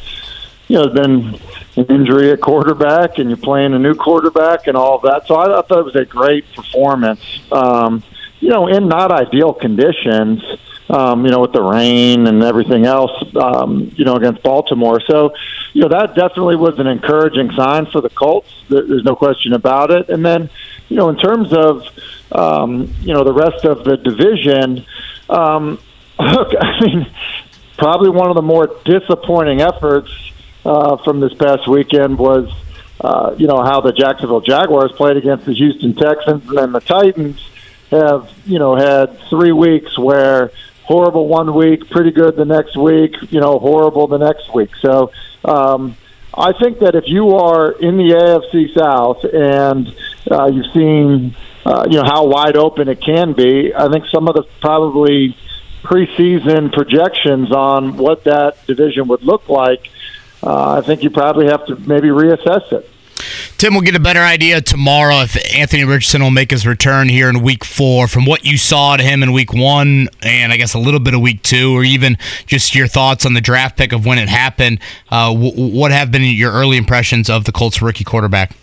you 0.68 0.76
know 0.76 0.88
then 0.88 1.38
an 1.76 1.86
injury 1.86 2.30
at 2.30 2.40
quarterback, 2.40 3.18
and 3.18 3.28
you're 3.28 3.36
playing 3.36 3.74
a 3.74 3.78
new 3.78 3.94
quarterback, 3.94 4.68
and 4.68 4.76
all 4.76 4.98
that. 5.00 5.26
So 5.26 5.36
I 5.36 5.60
thought 5.62 5.80
it 5.80 5.84
was 5.84 5.96
a 5.96 6.06
great 6.06 6.50
performance. 6.54 7.42
Um, 7.52 8.02
you 8.40 8.48
know, 8.48 8.66
in 8.66 8.88
not 8.88 9.12
ideal 9.12 9.52
conditions, 9.52 10.42
um, 10.88 11.24
you 11.24 11.30
know, 11.30 11.40
with 11.40 11.52
the 11.52 11.62
rain 11.62 12.26
and 12.26 12.42
everything 12.42 12.86
else, 12.86 13.10
um, 13.36 13.92
you 13.96 14.04
know, 14.04 14.16
against 14.16 14.42
Baltimore. 14.42 15.00
So, 15.00 15.34
you 15.72 15.82
know, 15.82 15.88
that 15.88 16.14
definitely 16.14 16.56
was 16.56 16.78
an 16.78 16.86
encouraging 16.86 17.50
sign 17.52 17.86
for 17.86 18.00
the 18.00 18.10
Colts. 18.10 18.50
There's 18.68 19.04
no 19.04 19.16
question 19.16 19.52
about 19.52 19.90
it. 19.90 20.08
And 20.08 20.24
then, 20.24 20.48
you 20.88 20.96
know, 20.96 21.08
in 21.08 21.16
terms 21.16 21.52
of, 21.52 21.86
um, 22.32 22.94
you 23.00 23.14
know, 23.14 23.24
the 23.24 23.32
rest 23.32 23.64
of 23.64 23.84
the 23.84 23.96
division, 23.96 24.86
um, 25.28 25.80
look, 26.18 26.52
I 26.58 26.80
mean, 26.80 27.06
probably 27.78 28.10
one 28.10 28.30
of 28.30 28.36
the 28.36 28.42
more 28.42 28.78
disappointing 28.84 29.60
efforts 29.60 30.10
uh, 30.64 30.96
from 30.98 31.20
this 31.20 31.34
past 31.34 31.66
weekend 31.66 32.16
was, 32.16 32.52
uh, 33.00 33.34
you 33.36 33.46
know, 33.48 33.62
how 33.62 33.80
the 33.80 33.92
Jacksonville 33.92 34.40
Jaguars 34.40 34.92
played 34.92 35.16
against 35.16 35.46
the 35.46 35.52
Houston 35.52 35.94
Texans 35.94 36.48
and 36.48 36.56
then 36.56 36.72
the 36.72 36.80
Titans 36.80 37.50
have, 37.90 38.30
you 38.46 38.58
know, 38.58 38.74
had 38.76 39.18
three 39.28 39.52
weeks 39.52 39.98
where 39.98 40.50
horrible 40.86 41.26
one 41.26 41.52
week, 41.54 41.90
pretty 41.90 42.12
good 42.12 42.36
the 42.36 42.44
next 42.44 42.76
week, 42.76 43.12
you 43.30 43.40
know, 43.40 43.58
horrible 43.58 44.06
the 44.06 44.18
next 44.18 44.54
week. 44.54 44.70
So 44.80 45.10
um, 45.44 45.96
I 46.32 46.52
think 46.52 46.78
that 46.78 46.94
if 46.94 47.04
you 47.08 47.36
are 47.36 47.72
in 47.72 47.96
the 47.96 48.10
AFC 48.14 48.72
South 48.78 49.24
and 49.24 49.88
uh, 50.30 50.46
you've 50.46 50.72
seen, 50.72 51.36
uh, 51.64 51.86
you 51.90 51.96
know, 51.96 52.04
how 52.04 52.26
wide 52.26 52.56
open 52.56 52.88
it 52.88 53.00
can 53.00 53.32
be, 53.32 53.74
I 53.74 53.88
think 53.88 54.06
some 54.06 54.28
of 54.28 54.34
the 54.36 54.44
probably 54.60 55.36
preseason 55.82 56.72
projections 56.72 57.50
on 57.52 57.96
what 57.96 58.24
that 58.24 58.64
division 58.66 59.08
would 59.08 59.22
look 59.22 59.48
like, 59.48 59.90
uh, 60.42 60.78
I 60.78 60.86
think 60.86 61.02
you 61.02 61.10
probably 61.10 61.46
have 61.46 61.66
to 61.66 61.76
maybe 61.76 62.08
reassess 62.08 62.72
it. 62.72 62.88
Tim 63.58 63.72
we'll 63.72 63.82
get 63.82 63.96
a 63.96 64.00
better 64.00 64.20
idea 64.20 64.60
tomorrow 64.60 65.22
if 65.22 65.34
Anthony 65.54 65.82
Richardson 65.84 66.22
will 66.22 66.30
make 66.30 66.50
his 66.50 66.66
return 66.66 67.08
here 67.08 67.30
in 67.30 67.40
week 67.40 67.64
four 67.64 68.06
from 68.06 68.26
what 68.26 68.44
you 68.44 68.58
saw 68.58 68.98
to 68.98 69.02
him 69.02 69.22
in 69.22 69.32
week 69.32 69.54
one 69.54 70.08
and 70.22 70.52
I 70.52 70.58
guess 70.58 70.74
a 70.74 70.78
little 70.78 71.00
bit 71.00 71.14
of 71.14 71.22
week 71.22 71.42
two, 71.42 71.74
or 71.74 71.82
even 71.82 72.18
just 72.44 72.74
your 72.74 72.86
thoughts 72.86 73.24
on 73.24 73.32
the 73.32 73.40
draft 73.40 73.78
pick 73.78 73.92
of 73.92 74.04
when 74.04 74.18
it 74.18 74.28
happened. 74.28 74.80
Uh, 75.10 75.32
w- 75.32 75.72
what 75.74 75.90
have 75.90 76.12
been 76.12 76.22
your 76.22 76.52
early 76.52 76.76
impressions 76.76 77.30
of 77.30 77.44
the 77.44 77.52
Colts 77.52 77.80
rookie 77.80 78.04
quarterback? 78.04 78.54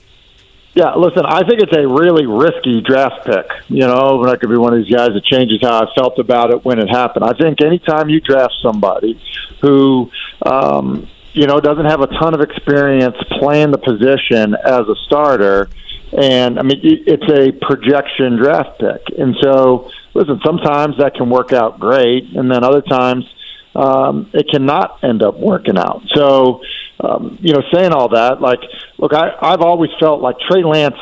Yeah, 0.76 0.94
listen, 0.94 1.26
I 1.26 1.40
think 1.40 1.61
it's 1.61 1.76
a 1.76 1.88
really 1.88 2.28
risky 2.28 2.82
draft 2.82 3.26
pick. 3.26 3.48
You 3.70 3.88
know, 3.88 4.24
that 4.26 4.41
could 4.41 4.49
be 4.49 4.57
one 4.57 4.74
of 4.74 4.84
these 4.84 4.94
guys 4.94 5.10
that 5.10 5.24
changes 5.26 5.60
how 5.64 5.86
I 5.86 5.88
felt 5.95 6.20
about 6.20 6.52
it 6.52 6.64
when 6.64 6.78
it 6.78 6.88
happened. 6.88 7.26
I 7.26 7.34
think 7.34 7.61
anytime 7.61 8.10
you 8.10 8.20
draft 8.22 8.53
somebody 8.61 9.20
who 9.61 10.11
um, 10.45 11.10
you 11.34 11.47
know, 11.47 11.60
doesn't 11.60 11.85
have 11.85 12.01
a 12.01 12.07
ton 12.07 12.34
of 12.34 12.41
experience 12.41 13.18
playing 13.39 13.72
the 13.72 13.77
position 13.77 14.55
as 14.55 14.81
a 14.81 14.95
starter. 15.05 15.69
And 16.18 16.60
I 16.60 16.61
mean, 16.61 16.80
it's 16.84 17.30
a 17.31 17.51
projection 17.65 18.38
draft 18.38 18.80
pick. 18.80 19.18
And 19.18 19.35
so, 19.41 19.89
listen, 20.14 20.39
sometimes 20.45 20.97
that 20.99 21.15
can 21.15 21.30
work 21.30 21.51
out 21.53 21.80
great, 21.80 22.26
and 22.35 22.51
then 22.51 22.64
other 22.64 22.81
times 22.81 23.26
um, 23.76 24.30
it 24.34 24.47
cannot 24.51 25.03
end 25.03 25.23
up 25.23 25.39
working 25.39 25.77
out. 25.77 26.03
So, 26.14 26.61
um, 26.99 27.39
you 27.41 27.53
know, 27.53 27.64
saying 27.73 27.91
all 27.91 28.10
that, 28.10 28.39
like, 28.39 28.60
look, 28.99 29.14
I, 29.14 29.31
I've 29.41 29.61
always 29.61 29.89
felt 29.99 30.22
like 30.22 30.35
Trey 30.47 30.64
Lance 30.64 30.99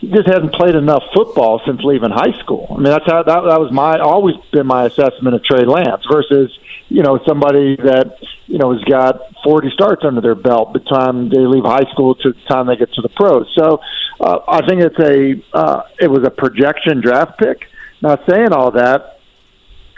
just 0.00 0.26
hasn't 0.26 0.52
played 0.54 0.74
enough 0.74 1.02
football 1.14 1.60
since 1.64 1.80
leaving 1.82 2.10
high 2.10 2.36
school. 2.40 2.66
I 2.70 2.74
mean, 2.74 2.84
that's 2.84 3.06
how 3.06 3.22
that, 3.22 3.40
that 3.46 3.60
was 3.60 3.70
my 3.72 3.98
always 3.98 4.34
been 4.52 4.66
my 4.66 4.86
assessment 4.86 5.36
of 5.36 5.44
Trey 5.44 5.64
Lance 5.64 6.04
versus 6.10 6.56
you 6.88 7.02
know 7.02 7.18
somebody 7.26 7.76
that 7.76 8.16
you 8.46 8.58
know 8.58 8.72
has 8.72 8.82
got 8.84 9.20
40 9.44 9.70
starts 9.70 10.02
under 10.04 10.20
their 10.20 10.34
belt 10.34 10.72
by 10.72 10.80
the 10.80 10.84
time 10.86 11.28
they 11.28 11.40
leave 11.40 11.64
high 11.64 11.90
school 11.92 12.14
to 12.14 12.32
the 12.32 12.40
time 12.48 12.66
they 12.66 12.76
get 12.76 12.92
to 12.94 13.02
the 13.02 13.10
pros. 13.10 13.46
So 13.56 13.80
uh, 14.20 14.38
I 14.48 14.66
think 14.66 14.82
it's 14.82 14.98
a 14.98 15.56
uh, 15.56 15.82
it 16.00 16.10
was 16.10 16.26
a 16.26 16.30
projection 16.30 17.00
draft 17.00 17.38
pick. 17.38 17.68
Now 18.02 18.18
saying 18.28 18.52
all 18.52 18.70
that, 18.72 19.20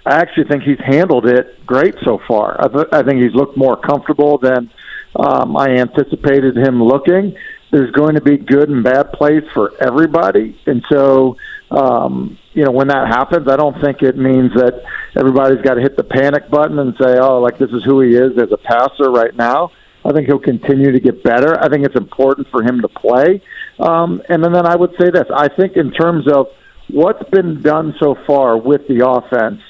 I 0.05 0.17
actually 0.17 0.45
think 0.45 0.63
he's 0.63 0.81
handled 0.81 1.27
it 1.27 1.65
great 1.67 1.95
so 2.05 2.21
far. 2.27 2.57
I, 2.61 2.69
th- 2.69 2.89
I 2.93 3.03
think 3.03 3.23
he's 3.23 3.35
looked 3.35 3.57
more 3.57 3.77
comfortable 3.77 4.39
than 4.39 4.71
um, 5.15 5.57
I 5.57 5.69
anticipated 5.77 6.57
him 6.57 6.83
looking. 6.83 7.37
There's 7.71 7.91
going 7.93 8.15
to 8.15 8.21
be 8.21 8.37
good 8.37 8.69
and 8.69 8.83
bad 8.83 9.13
plays 9.13 9.45
for 9.55 9.73
everybody, 9.81 10.59
and 10.67 10.83
so 10.91 11.37
um, 11.71 12.39
you 12.53 12.65
know 12.65 12.73
when 12.73 12.89
that 12.89 13.09
happens, 13.09 13.49
I 13.49 13.57
don't 13.57 13.81
think 13.83 14.03
it 14.03 14.17
means 14.17 14.53
that 14.55 14.83
everybody's 15.17 15.63
got 15.63 15.75
to 15.75 15.81
hit 15.81 15.97
the 15.97 16.05
panic 16.05 16.51
button 16.51 16.79
and 16.79 16.95
say, 17.01 17.19
"Oh, 17.21 17.41
like 17.41 17.59
this 17.59 17.71
is 17.71 17.85
who 17.85 18.01
he 18.01 18.11
is 18.11 18.33
as 18.39 18.51
a 18.53 18.59
passer 18.59 19.11
right 19.11 19.35
now." 19.35 19.71
I 20.05 20.13
think 20.13 20.27
he'll 20.27 20.39
continue 20.39 20.93
to 20.93 21.01
get 21.01 21.23
better. 21.23 21.63
I 21.63 21.69
think 21.69 21.85
it's 21.85 21.97
important 21.97 22.49
for 22.51 22.63
him 22.63 22.81
to 22.81 22.89
play. 22.89 23.43
Um, 23.79 24.23
and 24.29 24.43
then, 24.43 24.53
then 24.53 24.67
I 24.67 24.75
would 24.75 24.93
say 24.99 25.11
this: 25.11 25.27
I 25.35 25.49
think 25.49 25.77
in 25.77 25.93
terms 25.93 26.27
of 26.27 26.47
what's 26.89 27.29
been 27.31 27.61
done 27.63 27.95
so 28.01 28.17
far 28.27 28.57
with 28.57 28.83
the 28.89 29.07
offense, 29.07 29.61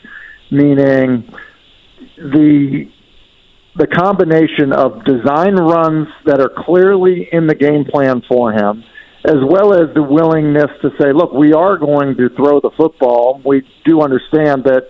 meaning 0.50 1.30
the 2.16 2.90
the 3.76 3.86
combination 3.86 4.72
of 4.72 5.04
design 5.04 5.54
runs 5.54 6.08
that 6.26 6.40
are 6.40 6.50
clearly 6.64 7.28
in 7.30 7.46
the 7.46 7.54
game 7.54 7.84
plan 7.84 8.22
for 8.28 8.52
him, 8.52 8.82
as 9.24 9.36
well 9.46 9.74
as 9.74 9.92
the 9.94 10.02
willingness 10.02 10.70
to 10.82 10.90
say, 10.98 11.12
look, 11.12 11.32
we 11.32 11.52
are 11.52 11.76
going 11.76 12.16
to 12.16 12.28
throw 12.30 12.60
the 12.60 12.70
football. 12.76 13.40
We 13.44 13.68
do 13.84 14.00
understand 14.00 14.64
that, 14.64 14.88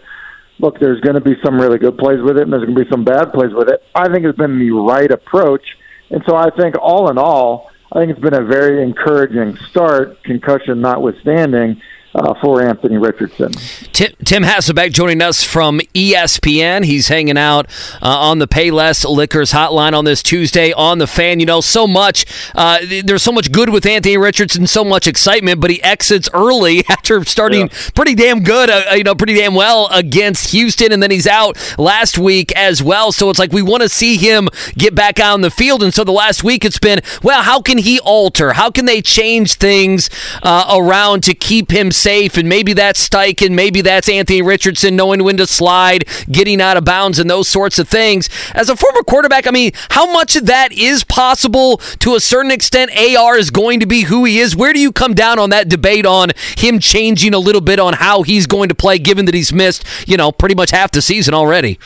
look, 0.59 0.78
there's 0.78 1.01
going 1.01 1.16
to 1.16 1.20
be 1.20 1.35
some 1.44 1.61
really 1.61 1.78
good 1.78 1.98
plays 1.98 2.23
with 2.23 2.36
it 2.36 2.43
and 2.43 2.52
there's 2.52 2.65
going 2.65 2.77
to 2.77 2.85
be 2.85 2.90
some 2.90 3.05
bad 3.05 3.32
plays 3.32 3.52
with 3.52 3.69
it. 3.69 3.82
I 3.94 4.12
think 4.12 4.24
it's 4.24 4.39
been 4.39 4.59
the 4.59 4.70
right 4.70 5.11
approach. 5.11 5.65
And 6.11 6.23
so 6.28 6.36
I 6.36 6.51
think, 6.51 6.77
all 6.81 7.11
in 7.11 7.19
all, 7.19 7.70
I 7.93 7.98
think 7.98 8.12
it's 8.12 8.20
been 8.20 8.35
a 8.35 8.44
very 8.44 8.82
encouraging 8.82 9.57
start, 9.70 10.23
concussion 10.23 10.81
notwithstanding 10.81 11.81
uh, 12.15 12.35
for 12.41 12.62
Anthony 12.62 12.97
Richardson. 12.97 13.53
Tim, 13.93 14.12
Tim 14.24 14.43
Hasselbeck 14.43 14.93
joining 14.93 15.23
us 15.23 15.45
from 15.45 15.81
ESPN. 15.95 16.85
He's 16.85 17.09
hanging 17.09 17.39
out 17.39 17.66
uh, 18.03 18.09
on 18.09 18.39
the 18.39 18.49
Payless 18.49 19.09
Liquors 19.09 19.53
hotline 19.53 19.97
on 19.97 20.05
this 20.05 20.23
Tuesday 20.23 20.73
on 20.73 20.99
the 20.99 21.07
fan. 21.07 21.41
You 21.41 21.47
know, 21.47 21.61
so 21.61 21.87
much, 21.87 22.24
uh, 22.55 22.78
there's 23.05 23.23
so 23.23 23.32
much 23.32 23.53
good 23.53 23.70
with 23.70 23.87
Anthony 23.87 24.16
Richardson, 24.16 24.66
so 24.66 24.85
much 24.85 25.07
excitement, 25.07 25.61
but 25.61 25.70
he 25.70 25.82
exits 25.82 26.28
early 26.35 26.85
after 26.89 27.24
starting 27.24 27.69
yeah. 27.69 27.91
pretty 27.95 28.15
damn 28.15 28.43
good, 28.43 28.70
uh, 28.70 28.95
you 28.95 29.05
know, 29.05 29.15
pretty 29.15 29.35
damn 29.35 29.55
well 29.55 29.89
against 29.93 30.51
Houston, 30.51 30.93
and 30.93 31.03
then 31.03 31.11
he's 31.11 31.27
out 31.27 31.57
last 31.78 32.19
week 32.19 32.53
as 32.57 32.82
well. 32.82 33.12
So 33.12 33.31
it's 33.31 33.39
like 33.39 33.53
we 33.53 33.62
want 33.62 33.82
to 33.82 33.89
see 33.89 34.16
him 34.16 34.49
get 34.77 34.95
back 34.95 35.20
out 35.20 35.35
on 35.35 35.41
the 35.43 35.51
field. 35.51 35.82
And 35.82 35.95
so 35.95 36.05
the 36.05 36.12
last 36.12 36.43
week 36.43 36.65
it's 36.65 36.78
been, 36.78 37.01
well, 37.23 37.43
how 37.43 37.61
can 37.61 37.78
he 37.78 38.01
alter? 38.01 38.55
How 38.55 38.70
can 38.70 38.87
they 38.87 39.01
change 39.01 39.55
things 39.55 40.11
uh, 40.43 40.74
around 40.77 41.23
to 41.24 41.35
keep 41.35 41.70
him 41.70 41.93
safe, 42.01 42.36
and 42.36 42.48
maybe 42.48 42.72
that's 42.72 43.09
Steichen, 43.09 43.52
maybe 43.52 43.81
that's 43.81 44.09
Anthony 44.09 44.43
Richardson 44.43 44.97
knowing 44.97 45.22
when 45.22 45.36
to 45.36 45.47
slide, 45.47 46.05
getting 46.31 46.60
out 46.60 46.77
of 46.77 46.85
bounds, 46.85 47.18
and 47.18 47.28
those 47.28 47.48
sorts 47.48 47.78
of 47.78 47.89
things. 47.89 48.28
As 48.55 48.68
a 48.68 48.77
former 48.77 49.02
quarterback, 49.02 49.47
I 49.47 49.51
mean, 49.51 49.72
how 49.90 50.10
much 50.12 50.36
of 50.36 50.47
that 50.47 50.72
is 50.72 51.05
possible 51.05 51.78
to 52.01 52.14
a 52.14 52.20
certain 52.20 52.51
extent? 52.51 52.90
AR 52.97 53.36
is 53.36 53.51
going 53.51 53.81
to 53.81 53.86
be 53.86 54.02
who 54.02 54.24
he 54.24 54.39
is. 54.39 54.56
Where 54.56 54.72
do 54.72 54.81
you 54.81 54.93
come 54.93 55.14
down 55.14 55.39
on 55.39 55.51
that 55.51 55.68
debate 55.68 56.06
on 56.06 56.31
him 56.56 56.78
changing 56.78 57.35
a 57.35 57.39
little 57.39 57.60
bit 57.60 57.78
on 57.78 57.94
how 57.94 58.22
he's 58.22 58.47
going 58.47 58.68
to 58.68 58.74
play, 58.74 58.98
given 58.98 59.27
that 59.27 59.35
he's 59.35 59.52
missed, 59.52 59.85
you 60.06 60.16
know, 60.16 60.32
pretty 60.32 60.55
much 60.55 60.70
half 60.70 60.90
the 60.90 61.02
season 61.02 61.35
already? 61.35 61.78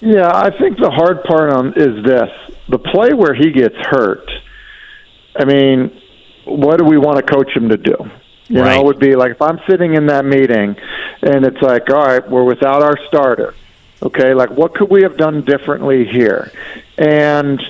Yeah, 0.00 0.30
I 0.34 0.50
think 0.58 0.78
the 0.78 0.90
hard 0.90 1.22
part 1.24 1.52
on 1.52 1.68
is 1.76 2.04
this: 2.04 2.28
the 2.68 2.78
play 2.78 3.12
where 3.12 3.34
he 3.34 3.52
gets 3.52 3.76
hurt. 3.76 4.28
I 5.36 5.44
mean, 5.44 6.00
what 6.44 6.78
do 6.78 6.84
we 6.84 6.98
want 6.98 7.16
to 7.18 7.22
coach 7.22 7.50
him 7.54 7.68
to 7.68 7.76
do? 7.76 7.94
You 8.52 8.60
right. 8.60 8.74
know, 8.74 8.82
it 8.82 8.84
would 8.84 8.98
be 8.98 9.16
like 9.16 9.30
if 9.30 9.40
I'm 9.40 9.58
sitting 9.66 9.94
in 9.94 10.06
that 10.08 10.26
meeting 10.26 10.76
and 11.22 11.46
it's 11.46 11.62
like, 11.62 11.88
all 11.88 12.04
right, 12.04 12.30
we're 12.30 12.44
without 12.44 12.82
our 12.82 12.98
starter. 13.08 13.54
Okay, 14.02 14.34
like 14.34 14.50
what 14.50 14.74
could 14.74 14.90
we 14.90 15.04
have 15.04 15.16
done 15.16 15.42
differently 15.42 16.04
here? 16.04 16.52
And 16.98 17.62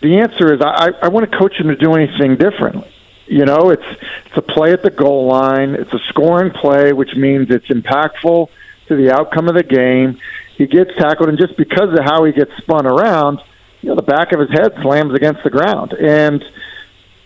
the 0.00 0.18
answer 0.18 0.52
is 0.52 0.60
I, 0.60 0.90
I 1.00 1.06
want 1.06 1.30
to 1.30 1.38
coach 1.38 1.54
him 1.54 1.68
to 1.68 1.76
do 1.76 1.94
anything 1.94 2.36
differently. 2.36 2.92
You 3.28 3.44
know, 3.44 3.70
it's 3.70 3.86
it's 4.26 4.36
a 4.36 4.42
play 4.42 4.72
at 4.72 4.82
the 4.82 4.90
goal 4.90 5.26
line. 5.26 5.76
It's 5.76 5.92
a 5.92 6.00
scoring 6.08 6.50
play, 6.50 6.92
which 6.92 7.14
means 7.14 7.48
it's 7.50 7.68
impactful 7.68 8.48
to 8.88 8.96
the 8.96 9.12
outcome 9.12 9.48
of 9.48 9.54
the 9.54 9.62
game. 9.62 10.18
He 10.56 10.66
gets 10.66 10.90
tackled, 10.96 11.28
and 11.28 11.38
just 11.38 11.56
because 11.56 11.96
of 11.96 12.04
how 12.04 12.24
he 12.24 12.32
gets 12.32 12.50
spun 12.56 12.86
around, 12.86 13.38
you 13.82 13.90
know, 13.90 13.94
the 13.94 14.02
back 14.02 14.32
of 14.32 14.40
his 14.40 14.50
head 14.50 14.72
slams 14.82 15.14
against 15.14 15.44
the 15.44 15.50
ground. 15.50 15.92
And 15.92 16.44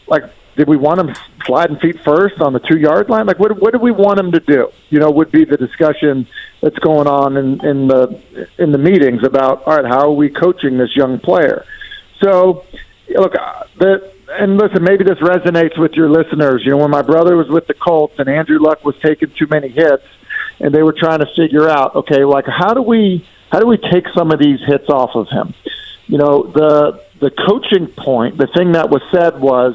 like 0.07 0.25
did 0.57 0.69
we 0.69 0.77
want 0.77 1.01
him 1.01 1.15
sliding 1.45 1.79
feet 1.79 2.01
first 2.03 2.41
on 2.41 2.53
the 2.53 2.61
two 2.61 2.79
yard 2.79 3.11
line? 3.11 3.27
Like, 3.27 3.39
what 3.39 3.61
what 3.61 3.73
do 3.73 3.79
we 3.79 3.93
want 3.93 4.19
him 4.19 4.33
to 4.33 4.41
do? 4.41 4.71
You 4.89 4.99
know, 4.99 5.11
would 5.11 5.31
be 5.31 5.45
the 5.45 5.57
discussion 5.57 6.27
that's 6.63 6.79
going 6.79 7.07
on 7.07 7.37
in, 7.37 7.65
in 7.65 7.89
the 7.89 8.49
in 8.59 8.73
the 8.73 8.79
meetings 8.79 9.23
about 9.23 9.65
all 9.67 9.77
right, 9.77 9.85
how 9.85 10.09
are 10.09 10.13
we 10.13 10.31
coaching 10.31 10.79
this 10.79 10.97
young 10.97 11.19
player? 11.19 11.65
So, 12.23 12.65
look, 13.09 13.35
uh, 13.39 13.65
the 13.79 14.13
and 14.29 14.57
listen, 14.57 14.83
maybe 14.83 15.05
this 15.05 15.19
resonates 15.19 15.79
with 15.79 15.93
your 15.93 16.11
listeners. 16.11 16.63
You 16.65 16.73
know, 16.73 16.79
when 16.79 16.91
my 16.91 17.03
brother 17.03 17.37
was 17.37 17.49
with 17.49 17.67
the 17.67 17.75
Colts 17.75 18.15
and 18.19 18.29
Andrew 18.29 18.59
Luck 18.59 18.85
was 18.85 18.97
taking 19.03 19.31
too 19.39 19.47
many 19.49 19.69
hits, 19.69 20.05
and 20.59 20.75
they 20.75 20.83
were 20.83 20.95
trying 20.95 21.21
to 21.21 21.27
figure 21.37 21.69
out, 21.69 21.95
okay, 21.95 22.25
like 22.25 22.47
how 22.47 22.73
do 22.73 22.83
we 22.83 23.27
how 23.53 23.61
do 23.61 23.67
we 23.67 23.77
take 23.77 24.07
some 24.15 24.31
of 24.31 24.39
these 24.39 24.61
hits 24.67 24.89
off 24.89 25.11
of 25.15 25.29
him? 25.29 25.55
You 26.07 26.17
know, 26.19 26.45
the 26.45 27.05
the 27.21 27.31
coaching 27.31 27.89
point, 27.89 28.39
the 28.39 28.47
thing 28.47 28.73
that 28.73 28.89
was 28.89 29.03
said 29.13 29.39
was 29.39 29.75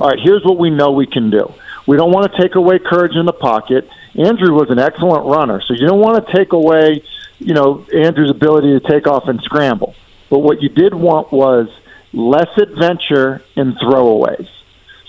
all 0.00 0.08
right, 0.08 0.18
here's 0.18 0.42
what 0.44 0.56
we 0.56 0.70
know 0.70 0.92
we 0.92 1.06
can 1.06 1.28
do. 1.28 1.52
We 1.86 1.98
don't 1.98 2.10
want 2.10 2.32
to 2.32 2.40
take 2.40 2.54
away 2.54 2.78
courage 2.78 3.16
in 3.16 3.26
the 3.26 3.34
pocket. 3.34 3.86
Andrew 4.14 4.54
was 4.54 4.70
an 4.70 4.78
excellent 4.78 5.26
runner, 5.26 5.60
so 5.60 5.74
you 5.74 5.86
don't 5.86 6.00
want 6.00 6.26
to 6.26 6.32
take 6.34 6.52
away, 6.52 7.04
you 7.38 7.52
know, 7.52 7.84
Andrew's 7.94 8.30
ability 8.30 8.78
to 8.78 8.80
take 8.80 9.06
off 9.06 9.28
and 9.28 9.42
scramble. 9.42 9.94
But 10.30 10.38
what 10.38 10.62
you 10.62 10.70
did 10.70 10.94
want 10.94 11.32
was 11.32 11.68
less 12.14 12.48
adventure 12.56 13.42
in 13.56 13.74
throwaways. 13.74 14.48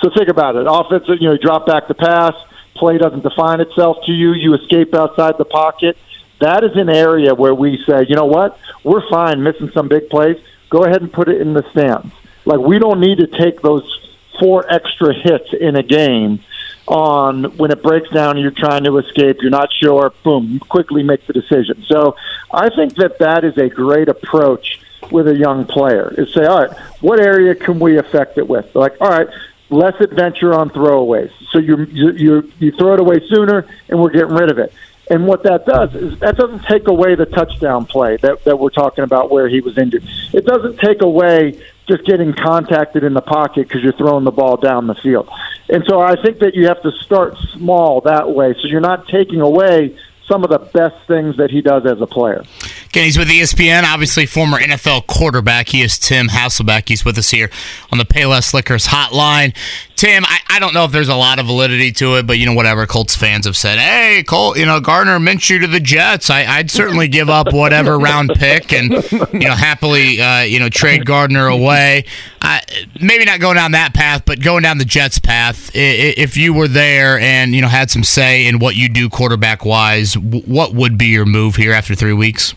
So 0.02 0.10
think 0.16 0.28
about 0.28 0.58
it. 0.58 0.66
Offensive, 0.68 1.22
you 1.22 1.28
know, 1.28 1.34
you 1.34 1.40
drop 1.40 1.66
back 1.66 1.88
the 1.88 1.94
pass, 1.94 2.34
play 2.76 2.98
doesn't 2.98 3.24
define 3.24 3.62
itself 3.62 3.98
to 4.08 4.12
you, 4.12 4.34
you 4.34 4.56
escape 4.56 4.94
outside 4.94 5.38
the 5.38 5.46
pocket. 5.46 5.98
That 6.42 6.66
is 6.66 6.76
an 6.76 6.90
area 6.90 7.34
where 7.34 7.56
we 7.56 7.82
say, 7.88 8.06
you 8.10 8.16
know 8.16 8.26
what, 8.26 8.60
we're 8.84 9.08
fine 9.10 9.42
missing 9.42 9.72
some 9.74 9.88
big 9.88 10.10
plays. 10.10 10.38
Go 10.70 10.84
ahead 10.84 11.02
and 11.02 11.14
put 11.14 11.30
it 11.30 11.40
in 11.40 11.54
the 11.54 11.64
stands. 11.72 12.14
Like 12.44 12.60
we 12.60 12.78
don't 12.78 13.00
need 13.00 13.20
to 13.20 13.28
take 13.28 13.62
those 13.62 14.01
four 14.40 14.72
extra 14.72 15.14
hits 15.14 15.54
in 15.60 15.76
a 15.76 15.84
game 15.84 16.44
on 16.88 17.56
when 17.58 17.72
it 17.72 17.82
breaks 17.82 18.10
down 18.10 18.32
and 18.32 18.42
you're 18.42 18.52
trying 18.52 18.84
to 18.84 18.98
escape, 18.98 19.38
you're 19.42 19.52
not 19.52 19.70
sure, 19.82 20.14
boom, 20.24 20.60
quickly 20.60 21.04
make 21.04 21.26
the 21.28 21.34
decision. 21.34 21.84
So 21.88 22.16
I 22.52 22.70
think 22.70 22.96
that 22.96 23.20
that 23.20 23.44
is 23.44 23.58
a 23.58 23.70
great 23.70 24.10
approach 24.10 24.82
with 25.12 25.28
a 25.28 25.36
young 25.36 25.66
player 25.66 26.14
is 26.18 26.34
say, 26.34 26.46
all 26.46 26.66
right, 26.66 26.78
what 27.02 27.20
area 27.20 27.56
can 27.56 27.80
we 27.80 27.98
affect 27.98 28.38
it 28.38 28.48
with? 28.48 28.74
Like, 28.76 29.00
all 29.02 29.10
right, 29.10 29.28
less 29.70 30.00
adventure 30.00 30.54
on 30.54 30.70
throwaways. 30.70 31.32
So 31.52 31.60
you 31.60 31.86
you 31.86 32.52
you 32.60 32.72
throw 32.74 32.94
it 32.94 33.00
away 33.00 33.26
sooner, 33.28 33.66
and 33.90 34.00
we're 34.00 34.12
getting 34.12 34.36
rid 34.36 34.52
of 34.52 34.60
it. 34.60 34.74
And 35.10 35.28
what 35.28 35.44
that 35.44 35.66
does 35.66 35.94
is 35.94 36.18
that 36.20 36.38
doesn't 36.38 36.64
take 36.64 36.88
away 36.88 37.16
the 37.16 37.26
touchdown 37.26 37.86
play 37.86 38.16
that, 38.18 38.46
that 38.46 38.58
we're 38.58 38.70
talking 38.70 39.04
about 39.04 39.30
where 39.30 39.50
he 39.50 39.60
was 39.60 39.78
injured. 39.78 40.04
It 40.32 40.46
doesn't 40.46 40.80
take 40.80 41.02
away 41.02 41.62
just 41.92 42.06
getting 42.06 42.34
contacted 42.34 43.04
in 43.04 43.14
the 43.14 43.22
pocket 43.22 43.68
because 43.68 43.84
you're 43.84 43.94
throwing 43.94 44.24
the 44.24 44.32
ball 44.32 44.58
down 44.58 44.88
the 44.88 44.96
field. 44.96 45.30
And 45.70 45.84
so 45.88 46.00
I 46.00 46.16
think 46.22 46.40
that 46.40 46.56
you 46.56 46.68
have 46.68 46.82
to 46.84 46.92
start 47.04 47.38
small 47.54 48.02
that 48.02 48.32
way 48.32 48.54
so 48.54 48.68
you're 48.68 48.82
not 48.82 49.08
taking 49.08 49.42
away 49.42 49.98
some 50.32 50.46
of 50.46 50.50
the 50.50 50.60
best 50.60 50.96
things 51.08 51.36
that 51.36 51.52
he 51.52 51.62
does 51.62 51.86
as 51.86 52.00
a 52.00 52.08
player. 52.08 52.46
Again, 52.86 53.04
he's 53.04 53.18
with 53.18 53.28
ESPN, 53.28 53.84
obviously 53.84 54.26
former 54.26 54.58
NFL 54.58 55.08
quarterback. 55.08 55.70
He 55.70 55.82
is 55.82 56.00
Tim 56.00 56.28
Hasselbeck. 56.28 56.88
He's 56.88 57.04
with 57.04 57.18
us 57.18 57.32
here 57.32 57.50
on 57.92 57.98
the 57.98 58.06
Payless 58.06 58.54
Liquors 58.54 58.88
hotline. 58.88 59.54
Tim, 60.02 60.26
I, 60.26 60.40
I 60.50 60.60
don't 60.60 60.74
know 60.74 60.84
if 60.86 60.92
there's 60.92 61.10
a 61.10 61.16
lot 61.16 61.38
of 61.38 61.46
validity 61.46 61.92
to 61.92 62.16
it, 62.16 62.26
but 62.26 62.40
you 62.40 62.48
know, 62.48 62.54
whatever 62.54 62.88
Colts 62.88 63.16
fans 63.16 63.46
have 63.46 63.56
said, 63.56 63.78
hey, 63.78 64.24
Colt, 64.24 64.58
you 64.58 64.66
know, 64.66 64.80
Gardner 64.80 65.20
Minshew 65.20 65.62
to 65.62 65.68
the 65.68 65.80
Jets. 65.80 66.30
I, 66.32 66.58
would 66.58 66.72
certainly 66.72 67.08
give 67.08 67.30
up 67.30 67.54
whatever 67.54 68.00
round 68.00 68.32
pick 68.34 68.74
and 68.74 68.92
you 69.32 69.48
know 69.48 69.54
happily 69.54 70.20
uh, 70.20 70.42
you 70.42 70.60
know 70.60 70.70
trade 70.70 71.06
Gardner 71.06 71.46
away. 71.46 72.06
Uh, 72.42 72.60
maybe 73.00 73.26
not 73.26 73.40
going 73.40 73.58
down 73.58 73.74
that 73.74 73.94
path, 73.94 74.24
but 74.26 74.42
going 74.42 74.64
down 74.64 74.80
the 74.80 74.86
Jets 74.86 75.20
path. 75.20 75.70
If 75.76 76.36
you 76.36 76.56
were 76.56 76.68
there 76.68 77.20
and 77.20 77.54
you 77.54 77.62
know 77.62 77.68
had 77.68 77.92
some 77.92 78.04
say 78.04 78.48
in 78.48 78.58
what 78.58 78.76
you 78.76 78.90
do 78.90 79.08
quarterback 79.08 79.66
wise, 79.66 80.18
what 80.22 80.74
would 80.74 80.98
be 80.98 81.08
your 81.08 81.26
move 81.26 81.56
here 81.56 81.74
after 81.74 81.96
three 81.96 82.14
weeks? 82.14 82.54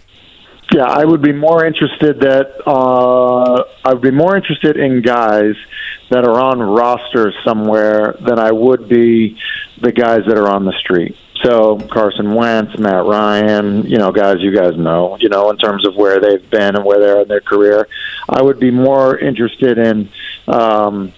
Yeah, 0.72 0.84
I 0.84 1.04
would 1.04 1.22
be 1.22 1.32
more 1.32 1.64
interested 1.64 2.20
that 2.20 2.66
uh, 2.66 3.64
I 3.84 3.92
would 3.92 4.02
be 4.02 4.10
more 4.10 4.34
interested 4.34 4.76
in 4.76 5.02
guys 5.02 5.54
that 6.10 6.24
are 6.26 6.40
on 6.40 6.60
rosters 6.60 7.34
somewhere 7.44 8.16
than 8.20 8.38
I 8.38 8.50
would 8.50 8.88
be 8.88 9.38
the 9.80 9.92
guys 9.92 10.20
that 10.26 10.38
are 10.38 10.48
on 10.48 10.64
the 10.64 10.72
street. 10.72 11.16
So 11.42 11.78
Carson 11.78 12.34
Wentz, 12.34 12.78
Matt 12.78 13.04
Ryan, 13.04 13.84
you 13.84 13.98
know, 13.98 14.10
guys 14.10 14.36
you 14.40 14.54
guys 14.54 14.76
know, 14.76 15.16
you 15.20 15.28
know, 15.28 15.50
in 15.50 15.58
terms 15.58 15.86
of 15.86 15.94
where 15.96 16.20
they've 16.20 16.48
been 16.50 16.76
and 16.76 16.84
where 16.84 16.98
they're 16.98 17.20
in 17.20 17.28
their 17.28 17.40
career, 17.40 17.86
I 18.28 18.40
would 18.40 18.58
be 18.58 18.70
more 18.70 19.18
interested 19.18 19.78
in, 19.78 20.08
um, 20.48 21.12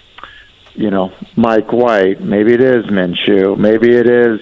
you 0.74 0.90
know, 0.90 1.12
Mike 1.36 1.72
White. 1.72 2.20
Maybe 2.20 2.52
it 2.52 2.60
is 2.60 2.86
Minshew. 2.86 3.56
Maybe 3.56 3.94
it 3.94 4.08
is 4.08 4.40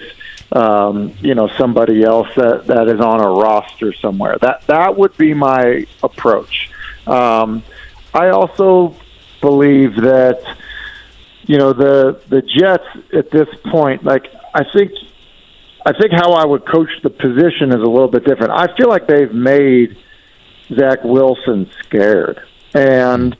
um, 0.51 1.13
you 1.21 1.35
know 1.35 1.47
somebody 1.57 2.03
else 2.03 2.27
that 2.35 2.67
that 2.67 2.87
is 2.87 2.99
on 2.99 3.21
a 3.21 3.29
roster 3.29 3.93
somewhere. 3.93 4.37
That 4.41 4.65
that 4.67 4.97
would 4.97 5.15
be 5.17 5.33
my 5.33 5.85
approach. 6.03 6.69
Um, 7.07 7.63
I 8.13 8.29
also 8.29 8.95
believe 9.41 9.95
that 9.97 10.41
you 11.43 11.57
know 11.57 11.73
the 11.73 12.21
the 12.29 12.41
Jets 12.41 12.87
at 13.13 13.31
this 13.31 13.49
point, 13.71 14.03
like 14.03 14.27
I 14.53 14.63
think. 14.73 14.91
I 15.87 15.93
think 15.93 16.13
how 16.13 16.31
I 16.31 16.43
would 16.43 16.65
coach 16.65 16.89
the 17.03 17.11
position 17.11 17.69
is 17.69 17.75
a 17.75 17.85
little 17.85 18.07
bit 18.07 18.25
different. 18.25 18.53
I 18.53 18.75
feel 18.75 18.89
like 18.89 19.05
they've 19.05 19.31
made 19.31 19.95
Zach 20.73 21.03
Wilson 21.03 21.69
scared, 21.83 22.41
and 22.73 23.37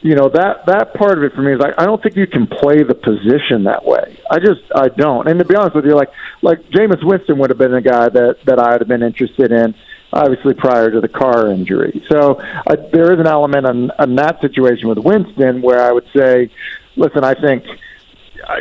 you 0.00 0.14
know 0.14 0.28
that 0.28 0.66
that 0.66 0.94
part 0.94 1.18
of 1.18 1.24
it 1.24 1.34
for 1.34 1.42
me 1.42 1.54
is 1.54 1.58
like 1.58 1.74
I 1.76 1.84
don't 1.84 2.00
think 2.02 2.16
you 2.16 2.26
can 2.26 2.46
play 2.46 2.82
the 2.82 2.94
position 2.94 3.64
that 3.64 3.84
way. 3.84 4.18
I 4.30 4.38
just 4.38 4.60
I 4.74 4.88
don't. 4.88 5.28
And 5.28 5.38
to 5.40 5.44
be 5.44 5.56
honest 5.56 5.74
with 5.74 5.86
you, 5.86 5.94
like 5.94 6.10
like 6.40 6.60
Jameis 6.70 7.04
Winston 7.04 7.38
would 7.38 7.50
have 7.50 7.58
been 7.58 7.74
a 7.74 7.82
guy 7.82 8.08
that 8.08 8.36
that 8.44 8.58
I 8.58 8.72
would 8.72 8.82
have 8.82 8.88
been 8.88 9.02
interested 9.02 9.50
in, 9.50 9.74
obviously 10.12 10.54
prior 10.54 10.90
to 10.90 11.00
the 11.00 11.08
car 11.08 11.50
injury. 11.50 12.04
So 12.08 12.40
uh, 12.40 12.76
there 12.92 13.12
is 13.12 13.18
an 13.18 13.26
element 13.26 13.66
in, 13.66 13.90
in 13.98 14.14
that 14.16 14.40
situation 14.40 14.88
with 14.88 14.98
Winston 14.98 15.62
where 15.62 15.82
I 15.82 15.90
would 15.92 16.06
say, 16.16 16.50
listen, 16.96 17.24
I 17.24 17.34
think. 17.34 17.64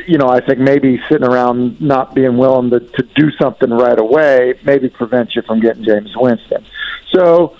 You 0.05 0.17
know, 0.17 0.27
I 0.27 0.41
think 0.41 0.59
maybe 0.59 0.99
sitting 1.07 1.25
around 1.25 1.79
not 1.79 2.13
being 2.13 2.35
willing 2.35 2.71
to, 2.71 2.79
to 2.79 3.03
do 3.15 3.31
something 3.39 3.69
right 3.69 3.97
away 3.97 4.55
maybe 4.65 4.89
prevents 4.89 5.33
you 5.33 5.43
from 5.43 5.61
getting 5.61 5.83
Jameis 5.83 6.19
Winston. 6.19 6.65
So, 7.13 7.55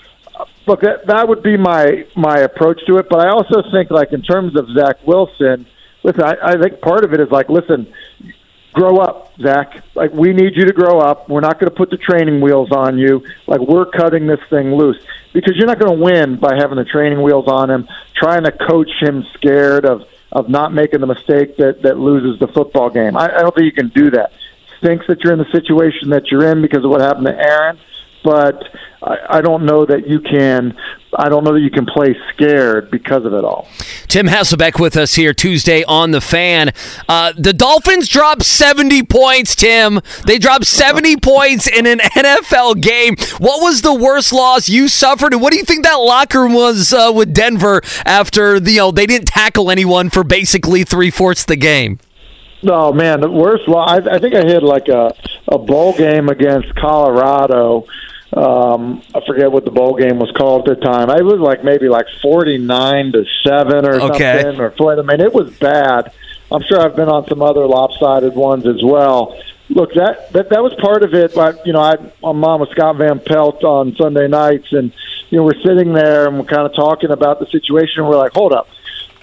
look, 0.68 0.82
that, 0.82 1.06
that 1.06 1.28
would 1.28 1.42
be 1.42 1.56
my 1.56 2.06
my 2.14 2.38
approach 2.40 2.80
to 2.86 2.98
it. 2.98 3.06
But 3.08 3.26
I 3.26 3.30
also 3.30 3.62
think, 3.72 3.90
like 3.90 4.12
in 4.12 4.22
terms 4.22 4.56
of 4.56 4.68
Zach 4.76 5.04
Wilson, 5.06 5.66
listen, 6.02 6.22
I, 6.22 6.34
I 6.42 6.56
think 6.60 6.80
part 6.80 7.04
of 7.04 7.12
it 7.12 7.20
is 7.20 7.30
like, 7.30 7.48
listen, 7.48 7.92
grow 8.72 8.98
up, 8.98 9.32
Zach. 9.42 9.82
Like 9.94 10.12
we 10.12 10.32
need 10.32 10.52
you 10.54 10.66
to 10.66 10.72
grow 10.72 11.00
up. 11.00 11.28
We're 11.28 11.40
not 11.40 11.58
going 11.58 11.70
to 11.70 11.76
put 11.76 11.90
the 11.90 11.96
training 11.96 12.40
wheels 12.40 12.70
on 12.70 12.98
you. 12.98 13.24
Like 13.46 13.60
we're 13.60 13.86
cutting 13.86 14.26
this 14.26 14.40
thing 14.50 14.74
loose 14.74 14.98
because 15.32 15.54
you're 15.56 15.66
not 15.66 15.78
going 15.78 15.96
to 15.96 16.04
win 16.04 16.38
by 16.38 16.54
having 16.56 16.76
the 16.76 16.84
training 16.84 17.22
wheels 17.22 17.48
on 17.48 17.70
him, 17.70 17.88
trying 18.14 18.44
to 18.44 18.52
coach 18.52 18.90
him 19.00 19.24
scared 19.34 19.84
of 19.84 20.02
of 20.30 20.50
not 20.50 20.74
making 20.74 21.00
the 21.00 21.06
mistake 21.06 21.56
that 21.56 21.82
that 21.82 21.98
loses 21.98 22.38
the 22.38 22.48
football 22.48 22.90
game. 22.90 23.16
I, 23.16 23.34
I 23.34 23.40
don't 23.40 23.54
think 23.54 23.64
you 23.64 23.72
can 23.72 23.88
do 23.88 24.10
that. 24.10 24.32
Stinks 24.78 25.06
that 25.08 25.24
you're 25.24 25.32
in 25.32 25.40
the 25.40 25.50
situation 25.50 26.10
that 26.10 26.30
you're 26.30 26.46
in 26.52 26.62
because 26.62 26.84
of 26.84 26.90
what 26.90 27.00
happened 27.00 27.26
to 27.26 27.34
Aaron 27.36 27.80
but 28.28 28.62
I, 29.02 29.38
I 29.38 29.40
don't 29.40 29.64
know 29.64 29.86
that 29.86 30.06
you 30.06 30.20
can. 30.20 30.76
I 31.16 31.30
don't 31.30 31.44
know 31.44 31.54
that 31.54 31.60
you 31.60 31.70
can 31.70 31.86
play 31.86 32.14
scared 32.34 32.90
because 32.90 33.24
of 33.24 33.32
it 33.32 33.42
all. 33.42 33.66
Tim 34.06 34.26
Hasselbeck 34.26 34.78
with 34.78 34.98
us 34.98 35.14
here 35.14 35.32
Tuesday 35.32 35.82
on 35.84 36.10
the 36.10 36.20
Fan. 36.20 36.72
Uh, 37.08 37.32
the 37.34 37.54
Dolphins 37.54 38.06
dropped 38.06 38.42
seventy 38.42 39.02
points. 39.02 39.56
Tim, 39.56 40.00
they 40.26 40.38
dropped 40.38 40.66
seventy 40.66 41.16
points 41.32 41.66
in 41.66 41.86
an 41.86 42.00
NFL 42.00 42.82
game. 42.82 43.16
What 43.38 43.62
was 43.62 43.80
the 43.80 43.94
worst 43.94 44.34
loss 44.34 44.68
you 44.68 44.88
suffered, 44.88 45.32
and 45.32 45.40
what 45.40 45.54
do 45.54 45.58
you 45.58 45.64
think 45.64 45.84
that 45.84 45.94
locker 45.94 46.42
room 46.42 46.52
was 46.52 46.92
uh, 46.92 47.10
with 47.14 47.32
Denver 47.32 47.80
after 48.04 48.60
the, 48.60 48.72
you 48.72 48.78
know 48.78 48.90
they 48.90 49.06
didn't 49.06 49.28
tackle 49.28 49.70
anyone 49.70 50.10
for 50.10 50.22
basically 50.22 50.84
three 50.84 51.10
fourths 51.10 51.46
the 51.46 51.56
game? 51.56 51.98
No, 52.62 52.92
man, 52.92 53.20
the 53.20 53.30
worst. 53.30 53.62
I, 53.68 54.02
I 54.16 54.18
think 54.18 54.34
I 54.34 54.42
hit 54.42 54.62
like 54.62 54.88
a 54.88 55.14
a 55.50 55.56
bowl 55.56 55.96
game 55.96 56.28
against 56.28 56.74
Colorado. 56.74 57.86
Um, 58.32 59.02
I 59.14 59.20
forget 59.26 59.50
what 59.50 59.64
the 59.64 59.70
bowl 59.70 59.96
game 59.96 60.18
was 60.18 60.30
called 60.36 60.68
at 60.68 60.80
the 60.80 60.84
time. 60.84 61.08
It 61.10 61.24
was 61.24 61.40
like 61.40 61.64
maybe 61.64 61.88
like 61.88 62.06
forty 62.20 62.58
nine 62.58 63.12
to 63.12 63.24
seven 63.46 63.86
or 63.86 64.00
okay. 64.12 64.42
something. 64.42 64.60
Or 64.60 64.98
I 64.98 65.02
mean, 65.02 65.20
it 65.20 65.32
was 65.32 65.56
bad. 65.58 66.12
I'm 66.50 66.62
sure 66.62 66.80
I've 66.80 66.96
been 66.96 67.08
on 67.08 67.26
some 67.28 67.42
other 67.42 67.66
lopsided 67.66 68.34
ones 68.34 68.66
as 68.66 68.82
well. 68.82 69.38
Look, 69.70 69.94
that 69.94 70.32
that, 70.32 70.50
that 70.50 70.62
was 70.62 70.74
part 70.74 71.02
of 71.02 71.14
it. 71.14 71.34
But 71.34 71.66
you 71.66 71.72
know, 71.72 71.80
I, 71.80 71.94
I'm 72.22 72.44
on 72.44 72.60
with 72.60 72.70
Scott 72.70 72.96
Van 72.96 73.18
Pelt 73.18 73.64
on 73.64 73.96
Sunday 73.96 74.28
nights, 74.28 74.72
and 74.72 74.92
you 75.30 75.38
know, 75.38 75.44
we're 75.44 75.60
sitting 75.64 75.94
there 75.94 76.26
and 76.26 76.38
we're 76.38 76.44
kind 76.44 76.66
of 76.66 76.74
talking 76.74 77.10
about 77.10 77.40
the 77.40 77.46
situation. 77.46 78.00
And 78.00 78.08
We're 78.08 78.16
like, 78.16 78.32
hold 78.32 78.52
up 78.52 78.68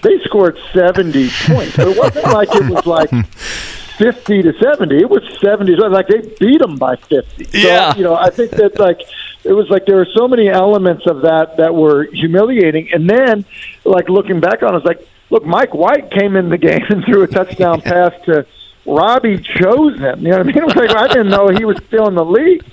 they 0.02 0.18
scored 0.20 0.58
70 0.72 1.30
points. 1.46 1.78
It 1.78 1.98
wasn't 1.98 2.26
like 2.26 2.48
it 2.52 2.70
was 2.70 2.86
like 2.86 3.10
50 3.96 4.42
to 4.42 4.52
70. 4.58 4.96
It 4.96 5.10
was 5.10 5.22
70. 5.40 5.76
Like 5.76 6.08
they 6.08 6.20
beat 6.38 6.60
them 6.60 6.76
by 6.76 6.96
50. 6.96 7.44
So, 7.44 7.58
yeah. 7.58 7.94
You 7.96 8.04
know, 8.04 8.14
I 8.14 8.30
think 8.30 8.52
that 8.52 8.78
like 8.78 9.00
it 9.44 9.52
was 9.52 9.68
like 9.70 9.86
there 9.86 9.96
were 9.96 10.08
so 10.14 10.28
many 10.28 10.48
elements 10.48 11.06
of 11.06 11.22
that 11.22 11.56
that 11.56 11.74
were 11.74 12.04
humiliating. 12.04 12.92
And 12.92 13.08
then, 13.08 13.44
like 13.84 14.08
looking 14.08 14.40
back 14.40 14.62
on 14.62 14.74
it, 14.74 14.78
it's 14.78 14.86
like, 14.86 15.06
look, 15.30 15.44
Mike 15.44 15.74
White 15.74 16.10
came 16.10 16.36
in 16.36 16.48
the 16.48 16.58
game 16.58 16.84
and 16.90 17.04
threw 17.04 17.22
a 17.22 17.26
touchdown 17.26 17.80
pass 17.80 18.12
to 18.24 18.46
Robbie 18.86 19.38
Chosen. 19.38 20.20
You 20.20 20.30
know 20.30 20.38
what 20.38 20.40
I 20.40 20.52
mean? 20.52 20.66
Like 20.76 20.96
I 20.96 21.08
didn't 21.08 21.28
know 21.28 21.48
he 21.48 21.64
was 21.64 21.78
still 21.86 22.08
in 22.08 22.14
the 22.14 22.24
league. 22.24 22.64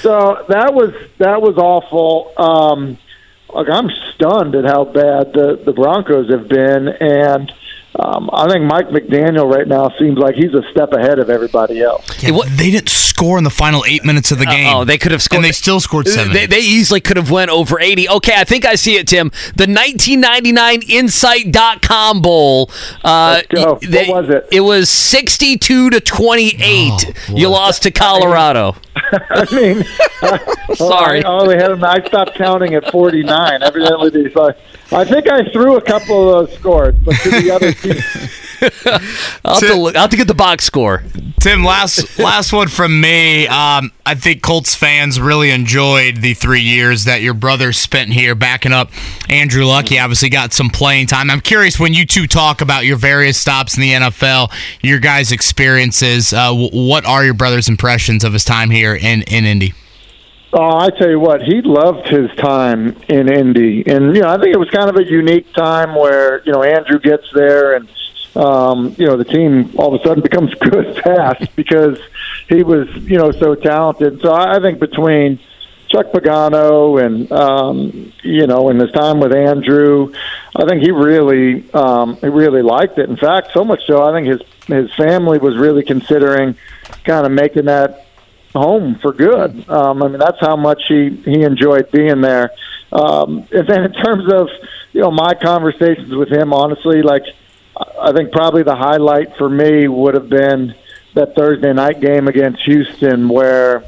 So 0.00 0.44
that 0.48 0.74
was 0.74 0.92
that 1.18 1.42
was 1.42 1.56
awful. 1.56 2.32
Um, 2.36 2.98
Look, 3.54 3.68
I'm 3.68 3.90
stunned 4.14 4.54
at 4.54 4.64
how 4.64 4.84
bad 4.84 5.32
the 5.32 5.60
the 5.64 5.72
Broncos 5.72 6.30
have 6.30 6.48
been, 6.48 6.88
and 6.88 7.52
um, 7.98 8.30
I 8.32 8.48
think 8.48 8.64
Mike 8.64 8.88
McDaniel 8.88 9.52
right 9.52 9.66
now 9.66 9.90
seems 9.98 10.16
like 10.16 10.36
he's 10.36 10.54
a 10.54 10.62
step 10.70 10.92
ahead 10.92 11.18
of 11.18 11.28
everybody 11.28 11.80
else. 11.80 12.22
Yeah, 12.22 12.38
they 12.48 12.70
didn't 12.70 12.88
score 12.88 13.36
in 13.36 13.44
the 13.44 13.50
final 13.50 13.84
eight 13.86 14.04
minutes 14.04 14.30
of 14.30 14.38
the 14.38 14.46
game. 14.46 14.74
Oh, 14.74 14.84
they 14.84 14.96
could 14.96 15.10
have 15.12 15.22
scored. 15.22 15.38
And 15.38 15.44
they 15.44 15.52
still 15.52 15.80
scored 15.80 16.06
seven. 16.06 16.32
They, 16.32 16.46
they 16.46 16.60
easily 16.60 17.00
could 17.00 17.16
have 17.16 17.30
went 17.30 17.50
over 17.50 17.80
80. 17.80 18.08
Okay, 18.08 18.34
I 18.36 18.44
think 18.44 18.64
I 18.64 18.76
see 18.76 18.96
it, 18.96 19.08
Tim. 19.08 19.30
The 19.56 19.66
1999 19.66 20.82
Insight.com 20.88 22.22
Bowl. 22.22 22.70
Uh, 23.02 23.40
Let's 23.42 23.46
go. 23.48 23.72
What 23.74 24.08
was 24.08 24.30
it? 24.30 24.48
It 24.52 24.60
was 24.60 24.88
62 24.88 25.90
to 25.90 26.00
28. 26.00 27.14
you 27.30 27.48
lost 27.48 27.82
to 27.82 27.90
Colorado. 27.90 28.76
I 29.12 29.46
mean, 29.52 29.84
Sorry. 30.76 31.24
I 31.24 31.28
only 31.28 31.56
had 31.56 31.72
him. 31.72 31.82
I 31.82 32.02
stopped 32.06 32.34
counting 32.36 32.74
at 32.74 32.90
49. 32.92 33.62
Evidently, 33.62 34.10
they 34.10 34.30
thought. 34.30 34.56
I 34.92 35.04
think 35.04 35.28
I 35.28 35.44
threw 35.50 35.76
a 35.76 35.80
couple 35.80 36.28
of 36.28 36.48
those 36.48 36.58
scores, 36.58 36.96
but 36.98 37.14
to 37.16 37.30
the 37.30 37.50
other 37.50 37.72
team. 37.72 37.94
I'll 39.44 39.54
have, 39.54 39.60
to 39.60 39.74
look, 39.74 39.94
I'll 39.94 40.02
have 40.02 40.10
to 40.10 40.16
get 40.16 40.26
the 40.26 40.34
box 40.34 40.64
score. 40.64 41.02
Tim, 41.40 41.64
last 41.64 42.18
last 42.18 42.52
one 42.52 42.68
from 42.68 43.00
me. 43.00 43.46
Um, 43.46 43.92
I 44.04 44.14
think 44.14 44.42
Colts 44.42 44.74
fans 44.74 45.20
really 45.20 45.50
enjoyed 45.50 46.16
the 46.16 46.34
three 46.34 46.60
years 46.60 47.04
that 47.04 47.22
your 47.22 47.34
brother 47.34 47.72
spent 47.72 48.12
here, 48.12 48.34
backing 48.34 48.72
up 48.72 48.90
Andrew 49.30 49.64
Luck. 49.64 49.88
He 49.88 49.98
obviously 49.98 50.28
got 50.28 50.52
some 50.52 50.68
playing 50.68 51.06
time. 51.06 51.30
I'm 51.30 51.40
curious 51.40 51.78
when 51.78 51.94
you 51.94 52.04
two 52.04 52.26
talk 52.26 52.60
about 52.60 52.84
your 52.84 52.96
various 52.96 53.38
stops 53.40 53.76
in 53.76 53.80
the 53.80 53.92
NFL, 53.92 54.52
your 54.82 54.98
guys' 54.98 55.32
experiences. 55.32 56.32
Uh, 56.32 56.52
what 56.52 57.06
are 57.06 57.24
your 57.24 57.34
brother's 57.34 57.68
impressions 57.68 58.24
of 58.24 58.32
his 58.32 58.44
time 58.44 58.70
here 58.70 58.94
in 58.94 59.22
in 59.22 59.46
Indy? 59.46 59.72
Oh, 60.52 60.78
I 60.78 60.90
tell 60.90 61.08
you 61.08 61.20
what, 61.20 61.42
he 61.42 61.62
loved 61.62 62.08
his 62.08 62.28
time 62.36 62.96
in 63.08 63.32
Indy, 63.32 63.84
and 63.86 64.16
you 64.16 64.22
know, 64.22 64.28
I 64.28 64.36
think 64.36 64.52
it 64.52 64.58
was 64.58 64.68
kind 64.70 64.90
of 64.90 64.96
a 64.96 65.04
unique 65.04 65.52
time 65.52 65.94
where 65.94 66.42
you 66.44 66.50
know 66.50 66.64
Andrew 66.64 66.98
gets 66.98 67.30
there, 67.32 67.74
and 67.76 67.88
um, 68.34 68.96
you 68.98 69.06
know 69.06 69.16
the 69.16 69.24
team 69.24 69.72
all 69.76 69.94
of 69.94 70.00
a 70.00 70.04
sudden 70.04 70.22
becomes 70.28 70.52
good 70.54 70.96
fast 71.04 71.54
because 71.54 72.00
he 72.48 72.64
was 72.64 72.88
you 72.96 73.16
know 73.16 73.30
so 73.30 73.54
talented. 73.54 74.20
So 74.22 74.34
I 74.34 74.58
think 74.58 74.80
between 74.80 75.38
Chuck 75.86 76.06
Pagano 76.12 77.04
and 77.04 77.30
um, 77.30 78.12
you 78.24 78.48
know, 78.48 78.70
and 78.70 78.80
his 78.80 78.90
time 78.90 79.20
with 79.20 79.32
Andrew, 79.32 80.12
I 80.56 80.64
think 80.66 80.82
he 80.82 80.90
really 80.90 81.70
um, 81.72 82.16
he 82.16 82.26
really 82.26 82.62
liked 82.62 82.98
it. 82.98 83.08
In 83.08 83.16
fact, 83.16 83.52
so 83.52 83.64
much 83.64 83.86
so, 83.86 84.02
I 84.02 84.12
think 84.12 84.26
his 84.26 84.40
his 84.66 84.92
family 84.94 85.38
was 85.38 85.56
really 85.56 85.84
considering 85.84 86.56
kind 87.04 87.24
of 87.24 87.30
making 87.30 87.66
that 87.66 88.06
home 88.52 88.98
for 89.00 89.12
good. 89.12 89.68
Um, 89.68 90.02
I 90.02 90.08
mean, 90.08 90.18
that's 90.18 90.40
how 90.40 90.56
much 90.56 90.82
he 90.88 91.10
he 91.10 91.42
enjoyed 91.42 91.90
being 91.90 92.20
there. 92.20 92.50
Um, 92.92 93.46
and 93.52 93.68
then 93.68 93.84
in 93.84 93.92
terms 93.92 94.32
of 94.32 94.48
you 94.92 95.00
know 95.02 95.10
my 95.10 95.34
conversations 95.34 96.14
with 96.14 96.30
him, 96.30 96.52
honestly, 96.52 97.02
like 97.02 97.24
I 97.76 98.10
I 98.10 98.12
think 98.12 98.32
probably 98.32 98.62
the 98.62 98.76
highlight 98.76 99.36
for 99.36 99.48
me 99.48 99.88
would 99.88 100.14
have 100.14 100.28
been 100.28 100.74
that 101.14 101.34
Thursday 101.34 101.72
night 101.72 102.00
game 102.00 102.28
against 102.28 102.62
Houston 102.62 103.28
where. 103.28 103.84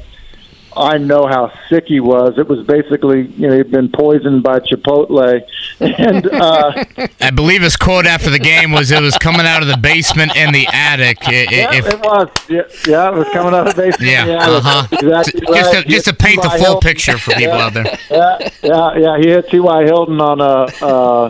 I 0.75 0.97
know 0.97 1.27
how 1.27 1.51
sick 1.69 1.85
he 1.87 1.99
was. 1.99 2.37
It 2.37 2.47
was 2.47 2.65
basically, 2.65 3.27
you 3.37 3.47
know, 3.47 3.57
he'd 3.57 3.71
been 3.71 3.89
poisoned 3.89 4.43
by 4.43 4.59
Chipotle, 4.59 5.41
and 5.79 6.27
uh, 6.27 6.83
I 7.21 7.31
believe 7.31 7.61
his 7.61 7.75
quote 7.77 8.05
after 8.05 8.29
the 8.29 8.39
game 8.39 8.71
was, 8.71 8.91
"It 8.91 9.01
was 9.01 9.17
coming 9.17 9.45
out 9.45 9.61
of 9.61 9.67
the 9.67 9.77
basement 9.77 10.35
and 10.35 10.53
the 10.53 10.67
attic." 10.71 11.17
I- 11.27 11.31
I- 11.31 11.47
yeah, 11.51 11.73
if- 11.75 11.87
it 11.87 11.99
was. 11.99 12.27
Yeah, 12.49 12.61
yeah, 12.87 13.09
it 13.09 13.15
was 13.15 13.27
coming 13.33 13.53
out 13.53 13.67
of 13.67 13.75
the 13.75 13.81
basement. 13.81 14.11
Yeah, 14.11 14.37
uh-huh. 14.39 14.87
Exactly 14.91 15.41
Just 15.55 15.71
to- 15.73 15.83
just 15.87 16.05
to 16.05 16.13
paint 16.13 16.41
the 16.41 16.49
full 16.49 16.59
Hilton. 16.59 16.79
picture 16.81 17.17
for 17.17 17.31
people 17.33 17.53
out 17.53 17.73
there. 17.73 17.85
Yeah, 18.09 18.49
yeah, 18.63 18.97
yeah. 18.97 19.17
He 19.19 19.29
hit 19.29 19.49
T.Y. 19.49 19.83
Hilton 19.83 20.19
on 20.21 20.41
a, 20.41 20.85
uh, 20.85 21.29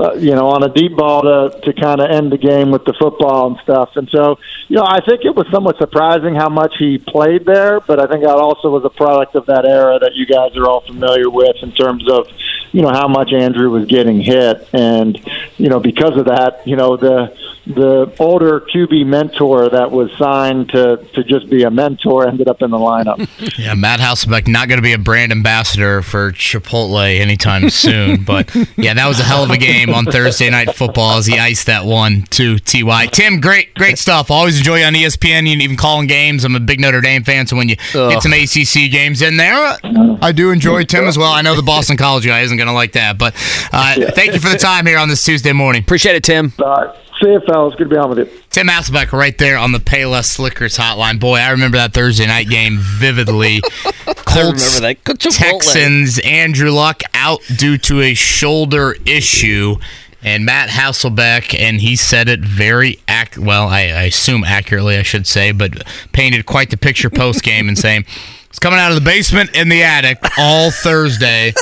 uh, 0.00 0.14
you 0.14 0.34
know, 0.34 0.48
on 0.48 0.62
a 0.62 0.68
deep 0.68 0.96
ball 0.96 1.22
to 1.22 1.60
to 1.62 1.72
kind 1.72 2.00
of 2.00 2.10
end 2.10 2.32
the 2.32 2.38
game 2.38 2.70
with 2.70 2.84
the 2.84 2.94
football 3.00 3.48
and 3.48 3.56
stuff. 3.62 3.90
And 3.96 4.08
so, 4.10 4.38
you 4.68 4.76
know, 4.76 4.84
I 4.84 5.00
think 5.00 5.24
it 5.24 5.34
was 5.34 5.46
somewhat 5.52 5.76
surprising 5.78 6.34
how 6.34 6.48
much 6.48 6.74
he 6.78 6.98
played 6.98 7.44
there, 7.44 7.80
but 7.80 8.00
I 8.00 8.06
think 8.06 8.24
that 8.24 8.36
also 8.36 8.70
was 8.70 8.84
a 8.84 8.90
product 8.90 9.34
of 9.34 9.46
that 9.46 9.64
era 9.64 9.98
that 9.98 10.14
you 10.14 10.26
guys 10.26 10.56
are 10.56 10.68
all 10.68 10.80
familiar 10.80 11.30
with 11.30 11.56
in 11.62 11.72
terms 11.72 12.08
of, 12.10 12.28
you 12.72 12.82
know, 12.82 12.90
how 12.90 13.08
much 13.08 13.32
Andrew 13.32 13.70
was 13.70 13.86
getting 13.86 14.20
hit, 14.20 14.68
and 14.72 15.18
you 15.56 15.68
know, 15.68 15.80
because 15.80 16.16
of 16.18 16.26
that, 16.26 16.66
you 16.66 16.76
know, 16.76 16.96
the 16.96 17.36
the 17.68 18.12
older 18.18 18.60
QB 18.60 19.06
mentor 19.06 19.68
that 19.68 19.90
was 19.90 20.10
signed 20.18 20.70
to 20.70 20.96
to 21.14 21.22
just 21.24 21.50
be 21.50 21.62
a 21.64 21.70
mentor 21.70 22.26
ended 22.26 22.48
up 22.48 22.62
in 22.62 22.70
the 22.70 22.78
lineup. 22.78 23.26
Yeah, 23.58 23.74
Matt 23.74 23.98
Hasselbeck 23.98 24.46
not 24.46 24.68
going 24.68 24.78
to 24.78 24.82
be 24.82 24.92
a 24.92 24.98
brand 24.98 25.32
ambassador 25.32 26.00
for 26.02 26.30
Chipotle 26.32 27.18
anytime 27.18 27.70
soon. 27.86 28.22
But 28.22 28.54
yeah, 28.76 28.94
that 28.94 29.06
was 29.08 29.18
a 29.18 29.24
hell 29.24 29.42
of 29.42 29.50
a 29.50 29.56
game 29.56 29.90
on 29.90 30.04
Thursday 30.04 30.48
Night 30.48 30.74
Football 30.74 31.18
as 31.18 31.26
he 31.26 31.38
iced 31.38 31.66
that 31.66 31.84
one 31.84 32.22
to 32.30 32.58
Ty. 32.60 33.06
Tim, 33.06 33.40
great, 33.40 33.74
great 33.74 33.98
stuff. 33.98 34.30
Always 34.30 34.58
enjoy 34.58 34.76
you 34.78 34.84
on 34.84 34.94
ESPN. 34.94 35.48
You 35.48 35.56
even 35.56 35.76
calling 35.76 36.06
games. 36.06 36.44
I'm 36.44 36.54
a 36.54 36.60
big 36.60 36.78
Notre 36.78 37.00
Dame 37.00 37.24
fan, 37.24 37.46
so 37.46 37.56
when 37.56 37.68
you 37.68 37.76
get 37.92 38.22
some 38.22 38.32
ACC 38.32 38.90
games 38.90 39.22
in 39.22 39.36
there, 39.36 39.76
I 40.22 40.32
do 40.32 40.50
enjoy 40.50 40.84
Tim 40.84 41.06
as 41.06 41.18
well. 41.18 41.32
I 41.32 41.42
know 41.42 41.56
the 41.56 41.62
Boston 41.62 41.96
College 41.96 42.26
guy 42.26 42.40
isn't 42.40 42.56
going 42.56 42.68
to 42.68 42.72
like 42.72 42.92
that, 42.92 43.18
but 43.18 43.34
uh, 43.72 44.10
thank 44.12 44.34
you 44.34 44.40
for 44.40 44.50
the 44.50 44.58
time 44.58 44.86
here 44.86 44.98
on 44.98 45.08
this 45.08 45.24
Tuesday 45.24 45.52
morning. 45.52 45.82
Appreciate 45.82 46.14
it, 46.14 46.22
Tim. 46.24 46.52
All 46.60 46.94
right. 47.20 47.24
See 47.24 47.32
you, 47.32 47.40
fellas. 47.46 47.74
Good 47.74 47.84
to 47.84 47.90
be 47.90 47.96
on 47.96 48.10
with 48.10 48.18
you. 48.18 48.28
Tim 48.50 48.68
Hasselbeck 48.68 49.12
right 49.12 49.36
there 49.38 49.58
on 49.58 49.72
the 49.72 49.78
Payless 49.78 50.38
Liquors 50.38 50.76
hotline. 50.76 51.20
Boy, 51.20 51.36
I 51.36 51.50
remember 51.50 51.76
that 51.76 51.92
Thursday 51.92 52.26
night 52.26 52.48
game 52.48 52.78
vividly. 52.78 53.60
Colts, 54.24 54.80
remember 54.80 55.02
that. 55.04 55.20
Texans, 55.32 56.18
Andrew 56.20 56.70
Luck 56.70 57.02
out 57.14 57.40
due 57.56 57.78
to 57.78 58.00
a 58.00 58.14
shoulder 58.14 58.96
issue. 59.06 59.76
And 60.20 60.44
Matt 60.44 60.68
Hasselbeck, 60.70 61.58
and 61.58 61.80
he 61.80 61.94
said 61.94 62.28
it 62.28 62.40
very 62.40 62.98
ac- 63.08 63.40
well, 63.40 63.68
I, 63.68 63.82
I 63.82 64.02
assume 64.04 64.42
accurately, 64.42 64.96
I 64.96 65.04
should 65.04 65.28
say, 65.28 65.52
but 65.52 65.84
painted 66.12 66.44
quite 66.44 66.70
the 66.70 66.76
picture 66.76 67.08
post 67.08 67.44
game 67.44 67.68
and 67.68 67.78
saying 67.78 68.04
it's 68.50 68.58
coming 68.58 68.80
out 68.80 68.90
of 68.90 68.96
the 68.96 69.00
basement 69.00 69.54
in 69.54 69.68
the 69.68 69.84
attic 69.84 70.18
all 70.36 70.72
Thursday. 70.72 71.52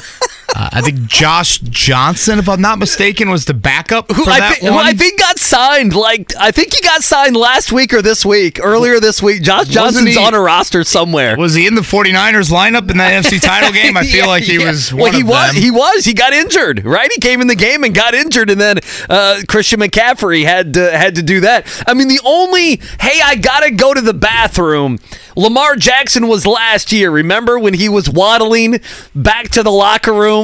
Uh, 0.54 0.68
I 0.72 0.80
think 0.80 1.06
Josh 1.06 1.58
Johnson, 1.58 2.38
if 2.38 2.48
I'm 2.48 2.60
not 2.60 2.78
mistaken, 2.78 3.30
was 3.30 3.44
the 3.46 3.54
backup 3.54 4.08
for 4.08 4.14
Who 4.14 4.24
I, 4.26 4.38
that 4.40 4.58
thi- 4.58 4.66
who. 4.66 4.74
I 4.74 4.92
think 4.92 5.18
got 5.18 5.38
signed. 5.38 5.94
Like 5.94 6.32
I 6.38 6.50
think 6.52 6.72
he 6.72 6.80
got 6.82 7.02
signed 7.02 7.36
last 7.36 7.72
week 7.72 7.92
or 7.92 8.00
this 8.00 8.24
week. 8.24 8.60
Earlier 8.62 9.00
this 9.00 9.20
week, 9.22 9.42
Josh 9.42 9.66
Johnson's 9.68 10.14
he- 10.14 10.18
on 10.18 10.34
a 10.34 10.40
roster 10.40 10.84
somewhere. 10.84 11.36
Was 11.36 11.54
he 11.54 11.66
in 11.66 11.74
the 11.74 11.80
49ers 11.80 12.50
lineup 12.50 12.88
in 12.90 12.96
that 12.98 13.12
NFC 13.24 13.40
title 13.42 13.72
game? 13.72 13.96
I 13.96 14.02
feel 14.04 14.24
Yeah, 14.24 14.26
like 14.26 14.44
he 14.44 14.58
yeah. 14.58 14.70
was 14.70 14.94
Well, 14.94 15.12
he 15.12 15.22
of 15.22 15.28
was. 15.28 15.52
them. 15.54 15.62
He 15.62 15.70
was. 15.72 16.04
He 16.04 16.14
got 16.14 16.32
injured. 16.32 16.84
Right. 16.84 17.10
He 17.12 17.18
came 17.20 17.40
in 17.40 17.48
the 17.48 17.56
game 17.56 17.82
and 17.82 17.94
got 17.94 18.14
injured, 18.14 18.48
and 18.50 18.60
then 18.60 18.78
uh, 19.10 19.40
Christian 19.48 19.80
McCaffrey 19.80 20.44
had 20.44 20.74
to 20.74 20.96
had 20.96 21.16
to 21.16 21.22
do 21.22 21.40
that. 21.40 21.66
I 21.88 21.94
mean, 21.94 22.08
the 22.08 22.20
only 22.24 22.80
hey, 23.00 23.20
I 23.22 23.34
gotta 23.36 23.72
go 23.72 23.92
to 23.94 24.00
the 24.00 24.14
bathroom. 24.14 25.00
Lamar 25.38 25.76
Jackson 25.76 26.28
was 26.28 26.46
last 26.46 26.92
year. 26.92 27.10
Remember 27.10 27.58
when 27.58 27.74
he 27.74 27.88
was 27.90 28.08
waddling 28.08 28.80
back 29.14 29.50
to 29.50 29.62
the 29.62 29.70
locker 29.72 30.14
room 30.14 30.35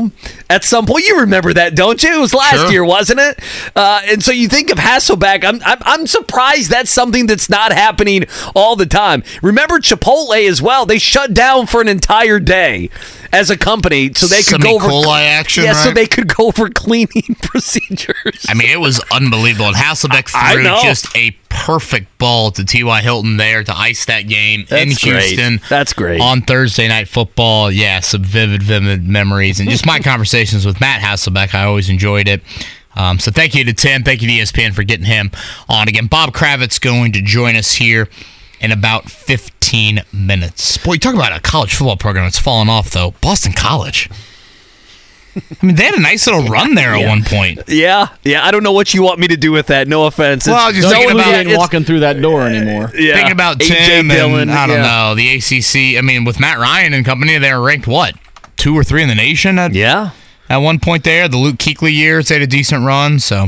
at 0.51 0.65
some 0.65 0.87
point? 0.87 1.07
You 1.07 1.21
remember 1.21 1.53
that, 1.55 1.75
don't 1.75 2.03
you? 2.03 2.15
It 2.15 2.21
was 2.21 2.35
last 2.35 2.57
Sure. 2.57 2.71
year, 2.71 2.85
wasn't 2.85 3.21
it? 3.21 3.39
Uh, 3.75 4.01
and 4.07 4.23
so 4.23 4.33
you 4.33 4.49
think 4.49 4.71
of 4.71 4.79
Hasselbeck. 4.79 5.45
I'm, 5.45 5.61
I'm 5.65 5.79
I'm 5.83 6.07
surprised 6.07 6.71
that's 6.71 6.91
something 6.91 7.27
that's 7.27 7.49
not 7.51 7.73
happening 7.73 8.25
all 8.55 8.77
the 8.77 8.87
time. 8.87 9.23
Remember 9.43 9.79
Chipotle 9.79 10.49
as 10.49 10.61
well. 10.63 10.87
They 10.87 10.99
shut 10.99 11.35
down 11.35 11.67
for 11.67 11.81
an 11.81 11.89
entire 11.89 12.39
day 12.41 12.91
as 13.33 13.49
a 13.51 13.57
company 13.57 14.13
so 14.15 14.27
they 14.27 14.37
could 14.43 14.45
Some 14.45 14.61
go 14.61 14.73
E. 14.73 14.75
over 14.75 14.89
coli 14.89 15.27
action, 15.27 15.65
Yeah, 15.65 15.73
so 15.73 15.91
they 15.91 16.07
could 16.07 16.29
go 16.35 16.49
over 16.49 16.69
cleaning 16.69 17.35
procedures. 17.43 18.45
I 18.49 18.55
mean, 18.55 18.69
it 18.71 18.79
was 18.81 19.01
unbelievable. 19.11 19.67
And 19.69 19.77
Hasselbeck 19.77 20.29
threw 20.29 20.63
just 20.83 21.07
a 21.17 21.31
perfect 21.49 22.19
ball 22.19 22.51
to 22.53 22.65
T.Y. 22.65 23.01
Hilton 23.03 23.37
there 23.39 23.65
to 23.65 23.77
ice 23.77 24.05
that 24.07 24.23
game 24.29 24.61
in 24.61 24.67
That's 24.89 25.03
great. 25.03 25.23
Houston. 25.25 25.61
That's 25.69 25.93
great. 25.93 26.21
On 26.21 26.43
Thursday 26.43 26.89
Night 26.89 27.09
Football. 27.09 27.71
Yeah, 27.71 28.01
some 28.01 28.23
vivid, 28.23 28.63
vivid 28.63 29.09
memories. 29.09 29.61
And 29.61 29.69
just 29.71 29.87
my 29.87 29.99
conversations 30.01 30.67
with 30.67 30.81
Matt 30.81 31.01
Hasselbeck, 31.01 31.55
I 31.55 31.65
always 31.65 31.89
enjoyed 31.89 32.29
it. 32.29 32.43
Um, 32.95 33.19
so 33.19 33.31
thank 33.31 33.55
you 33.55 33.65
to 33.65 33.73
Tim. 33.73 34.03
Thank 34.03 34.21
you 34.21 34.29
to 34.29 34.35
ESPN 34.35 34.75
for 34.75 34.83
getting 34.83 35.07
him 35.07 35.31
on 35.71 35.89
again. 35.89 36.07
Bob 36.09 36.35
Kravitz 36.35 36.79
going 36.79 37.13
to 37.13 37.23
join 37.23 37.57
us 37.57 37.73
here 37.73 38.09
in 38.63 38.73
about 38.73 39.11
15 39.11 40.03
minutes. 40.13 40.79
Boy, 40.79 40.95
you 40.95 40.99
talk 40.99 41.15
about 41.15 41.37
a 41.37 41.41
college 41.41 41.75
football 41.75 41.97
program 41.97 42.25
that's 42.25 42.39
fallen 42.39 42.69
off, 42.69 42.91
though. 42.91 43.13
Boston 43.21 43.53
College. 43.53 44.09
I 45.35 45.67
mean, 45.67 45.77
they 45.77 45.85
had 45.85 45.95
a 45.95 46.01
nice 46.01 46.27
little 46.27 46.45
run 46.45 46.75
there 46.75 46.95
at 46.95 47.09
one 47.09 47.25
point. 47.25 47.61
Yeah, 47.67 48.09
yeah. 48.23 48.45
I 48.47 48.51
don't 48.51 48.63
know 48.63 48.73
what 48.73 48.93
you 48.93 49.03
want 49.03 49.19
me 49.19 49.29
to 49.29 49.37
do 49.37 49.51
with 49.51 49.69
that. 49.69 49.89
No 49.89 50.05
offense. 50.05 50.47
Well, 50.47 50.57
I 50.57 50.67
was 50.69 50.77
just 50.77 50.89
no, 50.89 50.95
thinking 50.95 51.19
about- 51.19 51.59
walking 51.59 51.85
through 51.85 52.01
that 52.01 52.21
door 52.21 52.43
anymore. 52.43 52.89
Uh, 52.89 52.91
yeah. 52.99 53.15
Thinking 53.15 53.33
about 53.33 53.59
AJ 53.59 53.87
Tim 53.87 54.09
Dillon, 54.09 54.43
and 54.43 54.51
I 54.51 54.67
don't 54.67 54.77
yeah. 54.77 54.83
know 54.83 55.15
the 55.15 55.37
ACC. 55.37 55.99
I 55.99 56.03
mean, 56.03 56.25
with 56.25 56.39
Matt 56.39 56.59
Ryan 56.59 56.93
and 56.93 57.05
company, 57.05 57.39
they 57.39 57.53
were 57.53 57.63
ranked 57.63 57.87
what 57.87 58.15
two 58.59 58.75
or 58.77 58.85
three 58.85 59.03
in 59.03 59.09
the 59.09 59.15
nation 59.15 59.59
at 59.59 59.73
Yeah. 59.73 60.11
at 60.51 60.59
one 60.59 60.79
point 60.79 61.03
there. 61.05 61.29
The 61.29 61.39
Luke 61.39 61.57
Kuechly 61.57 61.93
years, 61.95 62.29
they 62.29 62.35
had 62.35 62.43
a 62.43 62.47
decent 62.47 62.85
run. 62.85 63.19
So 63.19 63.47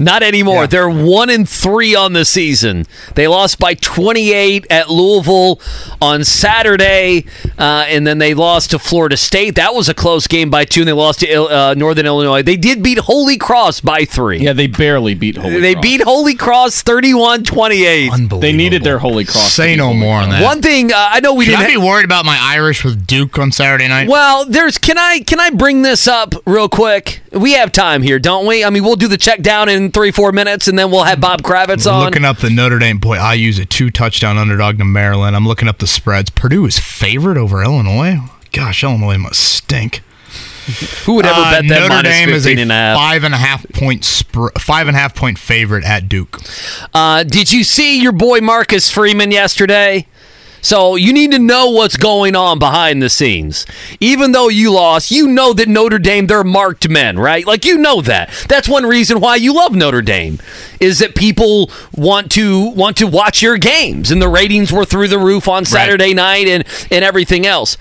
Not 0.00 0.22
anymore. 0.22 0.66
They're 0.66 0.88
one 0.90 1.30
and 1.30 1.48
three 1.48 1.94
on 1.94 2.14
the 2.14 2.24
season. 2.24 2.86
They 3.14 3.28
lost 3.28 3.58
by 3.58 3.74
28 3.74 4.66
at 4.70 4.88
Louisville 4.90 5.60
on 6.00 6.24
Saturday, 6.24 7.26
uh, 7.58 7.84
and 7.86 8.06
then 8.06 8.18
they 8.18 8.34
lost 8.34 8.70
to 8.70 8.78
Florida 8.78 9.16
State. 9.16 9.54
That 9.56 9.74
was 9.74 9.88
a 9.88 9.94
close 9.94 10.26
game 10.26 10.50
by 10.50 10.64
two. 10.64 10.80
And 10.80 10.88
they 10.88 10.92
lost 10.92 11.20
to 11.20 11.30
uh, 11.44 11.74
Northern 11.76 12.06
Illinois. 12.06 12.42
They 12.42 12.56
did 12.56 12.82
beat 12.82 12.98
Holy 12.98 13.36
Cross 13.36 13.82
by 13.82 14.04
three. 14.06 14.38
Yeah, 14.38 14.54
they 14.54 14.66
barely 14.66 15.14
beat 15.14 15.36
Holy 15.36 15.60
they 15.60 15.74
Cross. 15.74 15.82
beat 15.82 16.00
Holy 16.02 16.34
Cross 16.34 16.82
31-28. 16.84 18.40
They 18.40 18.52
needed 18.52 18.82
their 18.82 18.98
Holy 18.98 19.24
Cross. 19.24 19.52
Say 19.52 19.76
no 19.76 19.92
more 19.92 20.16
on 20.16 20.30
that. 20.30 20.42
One 20.42 20.62
thing 20.62 20.92
uh, 20.92 20.96
I 20.96 21.20
know 21.20 21.34
we 21.34 21.44
Should 21.44 21.52
didn't. 21.52 21.64
I 21.64 21.66
be 21.68 21.80
ha- 21.80 21.86
worried 21.86 22.04
about 22.04 22.24
my 22.24 22.38
Irish 22.40 22.84
with 22.84 23.06
Duke 23.06 23.38
on 23.38 23.52
Saturday 23.52 23.88
night? 23.88 24.08
well, 24.08 24.44
there's 24.46 24.78
can 24.78 24.98
I 24.98 25.20
can 25.20 25.40
I 25.40 25.50
bring 25.50 25.82
this 25.82 26.08
up 26.08 26.34
real 26.46 26.68
quick? 26.68 27.20
We 27.32 27.52
have 27.52 27.70
time 27.72 28.02
here, 28.02 28.18
don't 28.18 28.46
we? 28.46 28.64
I 28.64 28.70
mean, 28.70 28.82
we'll 28.82 28.96
do 28.96 29.06
the 29.08 29.16
check 29.16 29.40
down 29.42 29.68
three 29.90 30.10
four 30.10 30.32
minutes, 30.32 30.68
and 30.68 30.78
then 30.78 30.90
we'll 30.90 31.04
have 31.04 31.20
Bob 31.20 31.42
Kravitz 31.42 31.90
on. 31.90 32.04
looking 32.04 32.24
up 32.24 32.38
the 32.38 32.50
Notre 32.50 32.78
Dame 32.78 32.98
boy, 32.98 33.16
I 33.16 33.34
use 33.34 33.58
a 33.58 33.64
two 33.64 33.90
touchdown 33.90 34.38
underdog 34.38 34.78
to 34.78 34.84
Maryland. 34.84 35.36
I'm 35.36 35.46
looking 35.46 35.68
up 35.68 35.78
the 35.78 35.86
spreads. 35.86 36.30
Purdue 36.30 36.66
is 36.66 36.78
favored 36.78 37.36
over 37.38 37.62
Illinois. 37.62 38.18
Gosh, 38.52 38.82
Illinois 38.82 39.18
must 39.18 39.40
stink. 39.42 40.02
Who 41.04 41.14
would 41.14 41.26
ever 41.26 41.40
Uh, 41.40 41.50
bet 41.52 41.68
that 41.68 41.80
Notre 41.80 41.88
minus 41.88 42.12
Dame 42.12 42.28
is 42.30 42.46
a 42.46 42.52
and 42.56 42.70
a 42.70 42.74
half? 42.74 42.96
five 42.96 43.24
and 43.24 43.34
a 43.34 43.38
half 43.38 43.66
point 43.72 44.02
spr- 44.02 44.56
five 44.60 44.86
and 44.86 44.96
a 44.96 45.00
half 45.00 45.14
point 45.14 45.38
favorite 45.38 45.84
at 45.84 46.08
Duke. 46.08 46.38
Uh, 46.94 47.24
did 47.24 47.50
you 47.50 47.64
see 47.64 48.00
your 48.00 48.12
boy 48.12 48.40
Marcus 48.40 48.88
Freeman 48.90 49.32
yesterday? 49.32 50.06
So 50.62 50.96
you 50.96 51.12
need 51.12 51.30
to 51.32 51.38
know 51.38 51.70
what's 51.70 51.96
going 51.96 52.36
on 52.36 52.58
behind 52.58 53.02
the 53.02 53.08
scenes. 53.10 53.66
Even 54.00 54.32
though 54.32 54.48
you 54.48 54.72
lost, 54.72 55.10
you 55.10 55.28
know 55.28 55.52
that 55.52 55.68
Notre 55.68 55.98
Dame 55.98 56.26
they're 56.26 56.44
marked 56.44 56.88
men, 56.88 57.18
right? 57.18 57.46
Like 57.46 57.64
you 57.64 57.78
know 57.78 58.00
that. 58.02 58.30
That's 58.48 58.68
one 58.68 58.84
reason 58.84 59.20
why 59.20 59.36
you 59.36 59.54
love 59.54 59.74
Notre 59.74 60.02
Dame 60.02 60.38
is 60.80 60.98
that 60.98 61.14
people 61.14 61.70
want 61.94 62.30
to 62.32 62.70
want 62.70 62.96
to 62.98 63.06
watch 63.06 63.42
your 63.42 63.58
games 63.58 64.10
and 64.10 64.20
the 64.20 64.28
ratings 64.28 64.72
were 64.72 64.84
through 64.84 65.08
the 65.08 65.18
roof 65.18 65.48
on 65.48 65.64
Saturday 65.64 66.14
night 66.14 66.46
and 66.46 66.64
and 66.90 67.04
everything 67.04 67.46
else. 67.46 67.76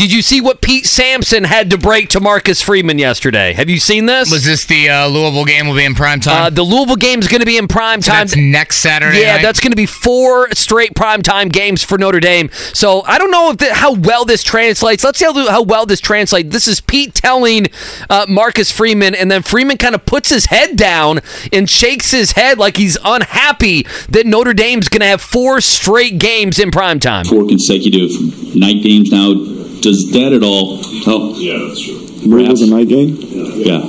Did 0.00 0.12
you 0.12 0.22
see 0.22 0.40
what 0.40 0.62
Pete 0.62 0.86
Sampson 0.86 1.44
had 1.44 1.68
to 1.68 1.76
break 1.76 2.08
to 2.08 2.20
Marcus 2.20 2.62
Freeman 2.62 2.98
yesterday? 2.98 3.52
Have 3.52 3.68
you 3.68 3.78
seen 3.78 4.06
this? 4.06 4.32
Was 4.32 4.46
this 4.46 4.64
the 4.64 4.88
uh, 4.88 5.06
Louisville 5.08 5.44
game? 5.44 5.68
Will 5.68 5.76
be 5.76 5.84
in 5.84 5.94
prime 5.94 6.20
time. 6.20 6.44
uh, 6.44 6.48
the 6.48 6.62
Louisville 6.62 6.96
game 6.96 7.18
is 7.18 7.28
going 7.28 7.40
to 7.40 7.46
be 7.46 7.58
in 7.58 7.68
prime 7.68 8.00
So 8.00 8.10
time. 8.12 8.20
that's 8.20 8.34
next 8.34 8.76
Saturday. 8.76 9.20
Yeah, 9.20 9.34
night? 9.36 9.42
that's 9.42 9.60
going 9.60 9.72
to 9.72 9.76
be 9.76 9.84
four 9.84 10.48
straight 10.52 10.94
primetime 10.94 11.52
games 11.52 11.84
for 11.84 11.98
Notre 11.98 12.18
Dame. 12.18 12.48
So 12.72 13.02
I 13.02 13.18
don't 13.18 13.30
know 13.30 13.50
if 13.50 13.58
the, 13.58 13.74
how 13.74 13.92
well 13.92 14.24
this 14.24 14.42
translates. 14.42 15.04
Let's 15.04 15.18
see 15.18 15.26
how, 15.26 15.34
how 15.50 15.60
well 15.64 15.84
this 15.84 16.00
translates. 16.00 16.48
This 16.48 16.66
is 16.66 16.80
Pete 16.80 17.12
telling 17.12 17.66
uh, 18.08 18.24
Marcus 18.26 18.72
Freeman, 18.72 19.14
and 19.14 19.30
then 19.30 19.42
Freeman 19.42 19.76
kind 19.76 19.94
of 19.94 20.06
puts 20.06 20.30
his 20.30 20.46
head 20.46 20.76
down 20.76 21.20
and 21.52 21.68
shakes 21.68 22.10
his 22.10 22.32
head 22.32 22.56
like 22.56 22.78
he's 22.78 22.96
unhappy 23.04 23.82
that 24.08 24.24
Notre 24.24 24.54
Dame's 24.54 24.88
going 24.88 25.02
to 25.02 25.06
have 25.08 25.20
four 25.20 25.60
straight 25.60 26.18
games 26.18 26.58
in 26.58 26.70
primetime. 26.70 27.28
four 27.28 27.46
consecutive 27.46 28.08
night 28.56 28.82
games 28.82 29.10
now. 29.10 29.34
Does 29.82 30.10
that 30.12 30.32
at 30.32 30.42
all 30.42 30.82
help? 31.04 31.34
Yeah, 31.36 31.58
that's 31.66 31.80
true. 31.80 32.06
Perhaps? 32.30 32.60
a 32.62 32.66
night 32.66 32.88
game? 32.88 33.16
Yeah. 33.20 33.80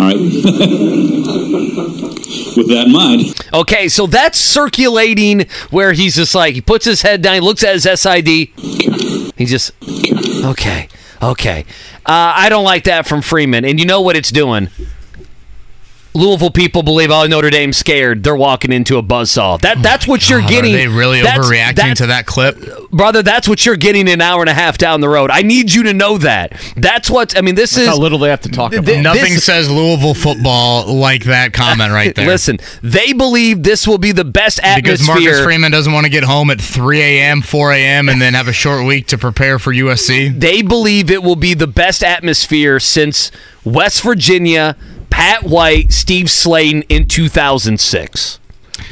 All 0.00 0.06
right. 0.06 0.16
With 2.56 2.68
that 2.68 2.84
in 2.86 2.92
mind, 2.92 3.34
Okay, 3.52 3.88
so 3.88 4.06
that's 4.06 4.38
circulating 4.38 5.46
where 5.70 5.92
he's 5.92 6.14
just 6.14 6.34
like, 6.34 6.54
he 6.54 6.60
puts 6.60 6.84
his 6.84 7.02
head 7.02 7.20
down, 7.22 7.34
he 7.34 7.40
looks 7.40 7.64
at 7.64 7.74
his 7.74 7.82
SID. 8.00 8.26
He 8.26 9.44
just, 9.44 9.72
okay, 10.44 10.88
okay. 11.22 11.64
Uh, 12.06 12.32
I 12.36 12.48
don't 12.48 12.64
like 12.64 12.84
that 12.84 13.06
from 13.06 13.22
Freeman. 13.22 13.64
And 13.64 13.80
you 13.80 13.86
know 13.86 14.00
what 14.00 14.14
it's 14.16 14.30
doing? 14.30 14.68
Louisville 16.16 16.50
people 16.50 16.82
believe, 16.84 17.10
oh, 17.10 17.26
Notre 17.26 17.50
Dame's 17.50 17.76
scared. 17.76 18.22
They're 18.22 18.36
walking 18.36 18.70
into 18.72 18.98
a 18.98 19.02
buzzsaw. 19.02 19.60
That 19.62 19.82
That's 19.82 20.06
what 20.06 20.30
you're 20.30 20.40
God, 20.40 20.48
getting. 20.50 20.74
Are 20.74 20.78
they 20.78 20.86
really 20.88 21.20
That's- 21.22 21.44
overreacting 21.44 21.74
that- 21.76 21.96
to 21.98 22.06
that 22.06 22.24
clip? 22.26 22.56
Brother, 22.92 23.22
that's 23.24 23.48
what 23.48 23.66
you're 23.66 23.74
getting 23.76 24.08
an 24.08 24.20
hour 24.20 24.40
and 24.40 24.48
a 24.48 24.54
half 24.54 24.78
down 24.78 25.00
the 25.00 25.08
road. 25.08 25.30
I 25.32 25.42
need 25.42 25.72
you 25.72 25.82
to 25.84 25.92
know 25.92 26.16
that. 26.18 26.52
That's 26.76 27.10
what, 27.10 27.36
I 27.36 27.40
mean, 27.40 27.56
this 27.56 27.72
That's 27.72 27.82
is. 27.82 27.88
how 27.88 27.96
little 27.98 28.20
they 28.20 28.30
have 28.30 28.42
to 28.42 28.48
talk 28.48 28.72
about. 28.72 28.86
Th- 28.86 29.02
Nothing 29.02 29.34
this- 29.34 29.44
says 29.44 29.68
Louisville 29.68 30.14
football 30.14 30.94
like 30.94 31.24
that 31.24 31.52
comment 31.52 31.90
right 31.92 32.14
there. 32.14 32.26
Listen, 32.28 32.58
they 32.82 33.12
believe 33.12 33.64
this 33.64 33.88
will 33.88 33.98
be 33.98 34.12
the 34.12 34.24
best 34.24 34.60
atmosphere. 34.62 34.82
because. 34.82 35.06
Marcus 35.06 35.40
Freeman 35.42 35.72
doesn't 35.72 35.92
want 35.92 36.04
to 36.04 36.10
get 36.10 36.22
home 36.22 36.50
at 36.50 36.60
3 36.60 37.00
a.m., 37.00 37.42
4 37.42 37.72
a.m., 37.72 38.08
and 38.08 38.22
then 38.22 38.34
have 38.34 38.46
a 38.46 38.52
short 38.52 38.86
week 38.86 39.08
to 39.08 39.18
prepare 39.18 39.58
for 39.58 39.72
USC. 39.74 40.38
they 40.38 40.62
believe 40.62 41.10
it 41.10 41.24
will 41.24 41.34
be 41.36 41.54
the 41.54 41.66
best 41.66 42.04
atmosphere 42.04 42.78
since 42.78 43.32
West 43.64 44.02
Virginia, 44.02 44.76
Pat 45.14 45.44
White, 45.44 45.92
Steve 45.92 46.26
Slaton 46.26 46.84
in 46.88 47.06
2006. 47.06 48.40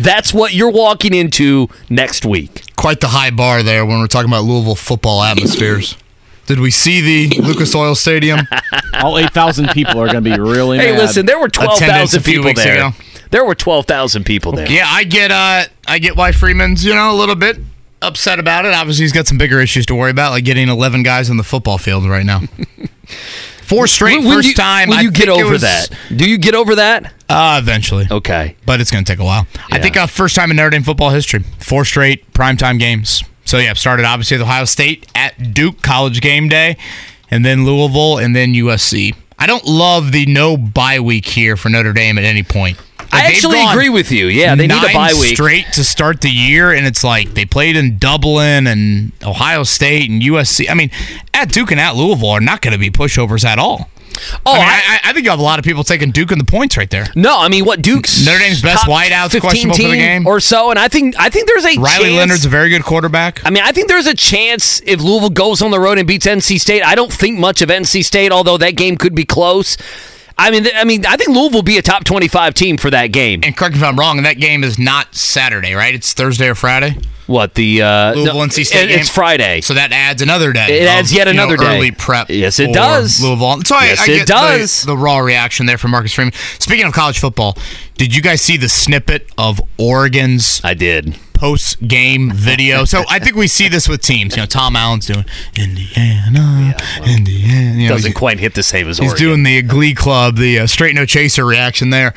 That's 0.01 0.33
what 0.33 0.55
you're 0.55 0.71
walking 0.71 1.13
into 1.13 1.69
next 1.91 2.25
week. 2.25 2.63
Quite 2.77 3.01
the 3.01 3.09
high 3.09 3.31
bar 3.31 3.65
there 3.65 3.85
when 3.85 3.99
we're 3.99 4.07
talking 4.07 4.31
about 4.31 4.45
Louisville 4.45 4.77
football 4.77 5.21
atmospheres. 5.23 5.97
Did 6.47 6.61
we 6.61 6.71
see 6.71 7.01
the 7.29 7.41
Lucas 7.43 7.75
Oil 7.75 7.97
Stadium? 7.97 8.39
All 8.95 9.19
8,000 9.19 9.71
people 9.71 10.01
are 10.01 10.07
going 10.07 10.23
to 10.23 10.37
be 10.37 10.39
really 10.41 10.79
Hey, 10.79 10.93
mad. 10.93 11.01
listen, 11.01 11.27
there 11.27 11.41
were 11.41 11.49
12,000 11.49 12.23
people 12.23 12.45
weeks 12.45 12.63
there. 12.63 12.77
ago. 12.77 12.91
There 13.31 13.45
were 13.45 13.57
12,000 13.57 14.25
people 14.25 14.53
there. 14.53 14.71
Yeah, 14.71 14.87
I 14.87 15.03
get 15.03 15.33
uh 15.33 15.65
I 15.89 15.99
get 15.99 16.17
why 16.17 16.31
Freeman's, 16.31 16.85
you 16.85 16.95
know, 16.95 17.13
a 17.13 17.17
little 17.19 17.35
bit 17.35 17.59
upset 18.01 18.39
about 18.39 18.65
it. 18.65 18.75
Obviously 18.75 19.03
he's 19.05 19.13
got 19.13 19.27
some 19.27 19.39
bigger 19.39 19.61
issues 19.61 19.87
to 19.87 19.95
worry 19.97 20.11
about, 20.13 20.31
like 20.31 20.45
getting 20.45 20.69
eleven 20.69 21.03
guys 21.03 21.31
on 21.31 21.37
the 21.37 21.43
football 21.43 21.79
field 21.79 22.05
right 22.07 22.25
now. 22.27 22.43
Four 23.73 23.87
straight 23.87 24.19
Will- 24.19 24.29
will 24.29 24.35
first 24.37 24.49
you, 24.49 24.55
time. 24.55 24.89
Will 24.91 24.97
I 24.99 25.01
you 25.01 25.11
get 25.11 25.31
over 25.31 25.53
was- 25.53 25.63
that? 25.63 25.89
Do 26.15 26.29
you 26.29 26.37
get 26.37 26.55
over 26.55 26.75
that? 26.75 27.11
Uh 27.29 27.59
eventually. 27.63 28.07
Okay. 28.11 28.55
But 28.67 28.81
it's 28.83 28.91
gonna 28.91 29.05
take 29.05 29.19
a 29.19 29.25
while. 29.25 29.47
I 29.71 29.77
Yeah. 29.77 29.83
think 29.83 29.97
uh, 29.97 30.07
first 30.07 30.35
time 30.37 30.51
in 30.51 30.59
Notre 30.59 30.69
Dame 30.71 30.83
football 30.83 31.09
history. 31.11 31.43
Four 31.59 31.87
straight 31.87 32.31
primetime 32.35 32.79
games. 32.79 33.23
So 33.47 33.57
yeah, 33.57 33.73
started 33.73 34.05
obviously 34.05 34.37
with 34.37 34.43
Ohio 34.43 34.67
State 34.67 35.07
at 35.15 35.55
Duke 35.55 35.81
college 35.81 36.21
game 36.21 36.49
day, 36.51 36.77
and 37.31 37.45
then 37.47 37.65
Louisville 37.65 38.19
and 38.19 38.37
then 38.37 38.53
USC. 38.55 39.15
I 39.39 39.47
don't 39.47 39.65
love 39.65 40.13
the 40.13 40.27
no 40.27 40.57
bye 40.59 41.01
week 41.01 41.27
here 41.27 41.57
for 41.57 41.69
Notre 41.71 41.93
Dame 41.95 42.19
at 42.19 42.25
any 42.25 42.43
point. 42.43 42.77
I 43.13 43.27
actually 43.27 43.63
agree 43.63 43.89
with 43.91 44.11
you. 44.11 44.27
Yeah, 44.27 44.55
they 44.55 44.67
need 44.67 44.83
a 44.83 44.93
bye 44.93 45.13
week. 45.21 45.35
straight 45.35 45.67
to 45.75 45.85
start 45.85 46.21
the 46.23 46.31
year, 46.31 46.73
and 46.73 46.87
it's 46.87 47.05
like 47.05 47.35
they 47.35 47.45
played 47.45 47.77
in 47.77 47.99
Dublin 47.99 48.67
and 48.67 49.13
Ohio 49.23 49.65
State 49.65 50.09
and 50.11 50.23
USC. 50.23 50.69
I 50.71 50.75
mean, 50.75 50.91
at 51.35 51.53
Duke 51.53 51.71
and 51.71 51.81
at 51.81 51.95
Louisville 51.95 52.31
are 52.31 52.41
not 52.41 52.63
going 52.63 52.73
to 52.73 52.79
be 52.79 52.91
pushovers 52.91 53.45
at 53.45 53.59
all. 53.59 53.91
Oh, 54.45 54.53
I, 54.53 54.59
mean, 54.59 54.65
I- 54.69 55.01
I, 55.05 55.13
think 55.13 55.25
you 55.25 55.31
have 55.31 55.41
a 55.41 55.43
lot 55.43 55.59
of 55.59 55.65
people 55.65 55.85
taking 55.85 56.11
Duke 56.11 56.33
in 56.33 56.39
the 56.39 56.45
points 56.45 56.77
right 56.77 56.91
there. 56.91 57.07
No, 57.17 57.39
I 57.39 57.49
mean 57.49 57.65
what 57.65 57.81
Duke's 57.83 58.25
Notre 58.25 58.39
Dame's 58.39 58.61
best 58.61 58.85
wideouts 58.85 59.33
15 59.33 59.41
questionable 59.41 59.77
for 59.77 59.83
the 59.83 59.97
game. 59.97 60.27
or 60.27 60.39
so, 60.39 60.71
and 60.71 60.79
I 60.79 60.89
think 60.89 61.15
I 61.19 61.29
think 61.31 61.49
there's 61.49 61.65
a 61.65 61.79
Riley 61.81 62.05
chance, 62.05 62.17
Leonard's 62.17 62.45
a 62.45 62.49
very 62.51 62.69
good 62.69 62.85
quarterback. 62.85 63.45
I 63.45 63.51
mean, 63.51 63.63
I 63.65 63.73
think 63.73 63.89
there's 63.89 64.07
a 64.07 64.15
chance 64.15 64.83
if 64.85 65.01
Louisville 65.01 65.31
goes 65.31 65.63
on 65.63 65.71
the 65.71 65.81
road 65.81 65.99
and 65.99 66.07
beats 66.07 66.27
NC 66.27 66.61
State. 66.61 66.83
I 66.83 66.95
don't 66.95 67.13
think 67.13 67.39
much 67.39 67.63
of 67.63 67.69
NC 67.71 68.05
State, 68.05 68.33
although 68.33 68.59
that 68.59 68.77
game 68.77 68.97
could 68.97 69.15
be 69.15 69.25
close. 69.25 69.77
I 70.39 70.51
mean, 70.51 70.67
I 70.75 70.85
mean, 70.85 71.07
I 71.07 71.17
think 71.17 71.31
Louisville 71.31 71.59
will 71.59 71.63
be 71.63 71.79
a 71.79 71.83
top 71.83 72.05
25 72.05 72.55
team 72.55 72.77
for 72.77 72.91
that 72.91 73.09
game. 73.09 73.41
And 73.43 73.57
correct 73.57 73.75
me 73.75 73.81
if 73.81 73.87
I'm 73.87 73.99
wrong, 73.99 74.23
that 74.23 74.39
game 74.39 74.65
is 74.65 74.79
not 74.79 75.15
Saturday, 75.15 75.75
right? 75.75 75.95
It's 75.95 76.13
Thursday 76.13 76.49
or 76.49 76.55
Friday. 76.55 76.97
What 77.27 77.55
the 77.55 77.83
uh, 77.83 78.15
Louisville 78.15 78.35
no, 78.35 78.47
NC 78.47 78.67
State 78.67 78.91
it- 78.91 79.01
It's? 79.01 79.09
Friday. 79.09 79.61
So 79.61 79.75
that 79.75 79.93
adds 79.93 80.23
another 80.23 80.53
day. 80.53 80.81
It 80.83 80.89
adds 80.89 81.11
of, 81.13 81.17
yet 81.17 81.29
you 81.29 81.35
know, 81.35 81.45
another 81.45 81.57
day. 81.57 81.77
Early 81.77 81.91
prep. 81.93 82.29
Yes, 82.31 82.59
it 82.59 82.73
does. 82.75 83.23
Louisville. 83.23 83.63
So 83.65 83.77
I, 83.77 83.87
Yes, 83.87 84.09
I 84.09 84.13
it 84.13 84.27
does. 84.27 84.81
The, 84.83 84.89
the 84.89 84.97
raw 84.97 85.19
reaction 85.19 85.67
there 85.67 85.79
from 85.79 85.93
Marcus 85.93 86.13
Freeman. 86.13 86.33
Speaking 86.59 86.87
of 86.87 86.93
college 86.93 87.19
football, 87.21 87.57
did 87.97 88.15
you 88.15 88.23
guys 88.23 88.43
see 88.43 88.57
the 88.57 88.69
snippet 88.69 89.31
of 89.39 89.61
Oregon's 89.79 90.61
I 90.65 90.75
did. 90.75 91.17
Post 91.43 91.89
game 91.89 92.31
video? 92.33 92.85
so 92.85 93.03
I 93.11 93.19
think 93.19 93.35
we 93.35 93.49
see 93.49 93.67
this 93.67 93.89
with 93.89 94.01
teams. 94.01 94.37
You 94.37 94.43
know, 94.43 94.47
Tom 94.47 94.77
Allen's 94.77 95.07
doing 95.07 95.25
Indiana, 95.57 96.77
Indiana. 97.05 97.81
You 97.81 97.89
know, 97.89 97.95
Doesn't 97.97 98.13
quite 98.13 98.39
hit 98.39 98.55
the 98.55 98.63
same 98.63 98.89
as 98.89 98.99
He's 98.99 99.11
Oregon. 99.11 99.27
doing 99.27 99.43
the 99.43 99.63
Glee 99.63 99.93
Club, 99.93 100.37
the 100.37 100.61
uh, 100.61 100.67
straight 100.69 100.95
no 100.95 101.05
chaser 101.05 101.45
reaction 101.45 101.91
there. 101.91 102.15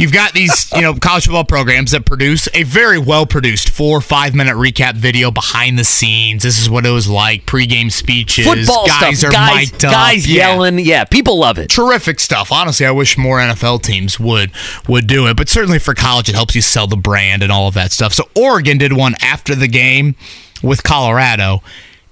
You've 0.00 0.12
got 0.12 0.32
these, 0.32 0.72
you 0.74 0.80
know, 0.80 0.94
college 0.94 1.24
football 1.26 1.44
programs 1.44 1.90
that 1.90 2.06
produce 2.06 2.48
a 2.54 2.62
very 2.62 2.98
well 2.98 3.26
produced 3.26 3.68
four 3.70 3.98
or 3.98 4.00
five 4.00 4.34
minute 4.34 4.56
recap 4.56 4.94
video 4.94 5.30
behind 5.30 5.78
the 5.78 5.84
scenes. 5.84 6.42
This 6.42 6.58
is 6.58 6.70
what 6.70 6.86
it 6.86 6.90
was 6.90 7.08
like, 7.08 7.44
pregame 7.46 7.92
speeches, 7.92 8.46
Football 8.46 8.86
guys 8.86 9.18
stuff. 9.18 9.30
are 9.30 9.32
guys, 9.32 9.72
mic'd 9.72 9.84
up. 9.84 9.92
guys 9.92 10.26
Yeah. 10.26 10.48
yelling. 10.48 10.78
Yeah, 10.78 11.04
people 11.04 11.38
love 11.38 11.58
it. 11.58 11.68
Terrific 11.68 12.18
stuff. 12.18 12.50
Honestly, 12.50 12.86
I 12.86 12.90
wish 12.90 13.18
more 13.18 13.38
NFL 13.38 13.82
teams 13.82 14.18
would 14.18 14.50
would 14.88 15.06
do 15.06 15.26
it, 15.26 15.36
but 15.36 15.48
certainly 15.48 15.78
for 15.78 15.94
college, 15.94 16.28
it 16.28 16.34
helps 16.34 16.54
you 16.54 16.62
sell 16.62 16.86
the 16.86 16.96
brand 16.96 17.42
and 17.42 17.52
all 17.52 17.68
of 17.68 17.74
that 17.74 17.92
stuff. 17.92 18.14
So 18.14 18.24
Oregon 18.34 18.78
did 18.78 18.92
one 18.92 19.14
after 19.20 19.54
the 19.54 19.68
game 19.68 20.14
with 20.62 20.82
Colorado, 20.82 21.62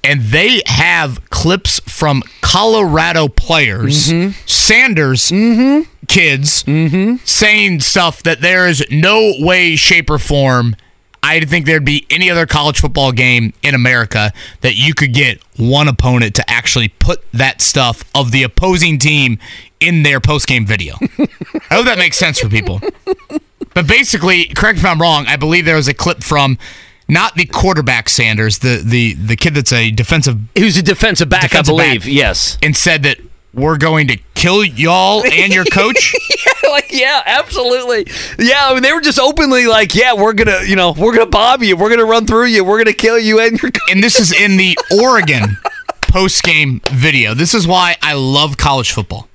and 0.04 0.20
they 0.22 0.62
have 0.66 1.28
clips 1.30 1.80
from 1.80 2.22
Colorado 2.40 3.28
players, 3.28 4.08
mm-hmm. 4.08 4.32
Sanders 4.46 5.30
mm-hmm. 5.30 5.88
Kids, 6.08 6.64
mm-hmm. 6.64 7.16
saying 7.24 7.80
stuff 7.80 8.22
that 8.24 8.40
there 8.40 8.66
is 8.66 8.84
no 8.90 9.34
way, 9.38 9.76
shape, 9.76 10.10
or 10.10 10.18
form. 10.18 10.74
I 11.22 11.40
think 11.40 11.66
there'd 11.66 11.84
be 11.84 12.06
any 12.10 12.30
other 12.30 12.46
college 12.46 12.80
football 12.80 13.12
game 13.12 13.52
in 13.62 13.74
America 13.74 14.32
that 14.60 14.76
you 14.76 14.94
could 14.94 15.12
get 15.12 15.42
one 15.56 15.88
opponent 15.88 16.34
to 16.36 16.48
actually 16.50 16.88
put 16.88 17.24
that 17.32 17.60
stuff 17.60 18.04
of 18.14 18.30
the 18.30 18.44
opposing 18.44 18.98
team 18.98 19.38
in 19.80 20.04
their 20.04 20.20
post 20.20 20.46
game 20.46 20.64
video. 20.64 20.94
I 21.70 21.74
hope 21.74 21.86
that 21.86 21.98
makes 21.98 22.16
sense 22.16 22.38
for 22.40 22.48
people. 22.48 22.80
But 23.74 23.86
basically, 23.86 24.44
correct 24.46 24.76
me 24.76 24.80
if 24.80 24.86
I'm 24.86 25.00
wrong. 25.00 25.26
I 25.26 25.36
believe 25.36 25.64
there 25.64 25.76
was 25.76 25.88
a 25.88 25.94
clip 25.94 26.22
from 26.22 26.56
not 27.08 27.34
the 27.34 27.44
quarterback 27.46 28.08
Sanders, 28.08 28.58
the 28.58 28.80
the 28.84 29.14
the 29.14 29.36
kid 29.36 29.54
that's 29.54 29.72
a 29.72 29.90
defensive 29.90 30.38
Who's 30.56 30.76
a 30.76 30.82
defensive 30.82 31.28
back, 31.28 31.42
defensive 31.42 31.74
I 31.74 31.76
believe. 31.76 32.02
back, 32.02 32.12
Yes. 32.12 32.58
and 32.62 32.76
said 32.76 33.02
that 33.04 33.18
we're 33.54 33.78
going 33.78 34.08
to 34.08 34.18
kill 34.34 34.64
y'all 34.64 35.24
and 35.32 35.52
your 35.52 35.64
coach. 35.64 36.14
yeah, 36.30 36.70
like 36.70 36.88
yeah, 36.90 37.22
absolutely. 37.26 38.06
Yeah, 38.38 38.68
I 38.68 38.74
mean 38.74 38.82
they 38.82 38.92
were 38.92 39.00
just 39.00 39.18
openly 39.18 39.66
like, 39.66 39.94
yeah, 39.94 40.14
we're 40.14 40.34
gonna, 40.34 40.60
you 40.64 40.76
know, 40.76 40.92
we're 40.92 41.14
gonna 41.14 41.26
bob 41.26 41.62
you, 41.62 41.76
we're 41.76 41.90
gonna 41.90 42.04
run 42.04 42.26
through 42.26 42.46
you, 42.46 42.64
we're 42.64 42.78
gonna 42.78 42.92
kill 42.92 43.18
you, 43.18 43.40
and 43.40 43.60
your 43.60 43.70
and 43.90 44.02
this 44.02 44.18
is 44.18 44.32
in 44.32 44.56
the 44.56 44.76
Oregon 45.02 45.56
post 46.02 46.42
game 46.42 46.80
video. 46.90 47.34
This 47.34 47.54
is 47.54 47.66
why 47.66 47.96
I 48.02 48.14
love 48.14 48.56
college 48.56 48.92
football. 48.92 49.27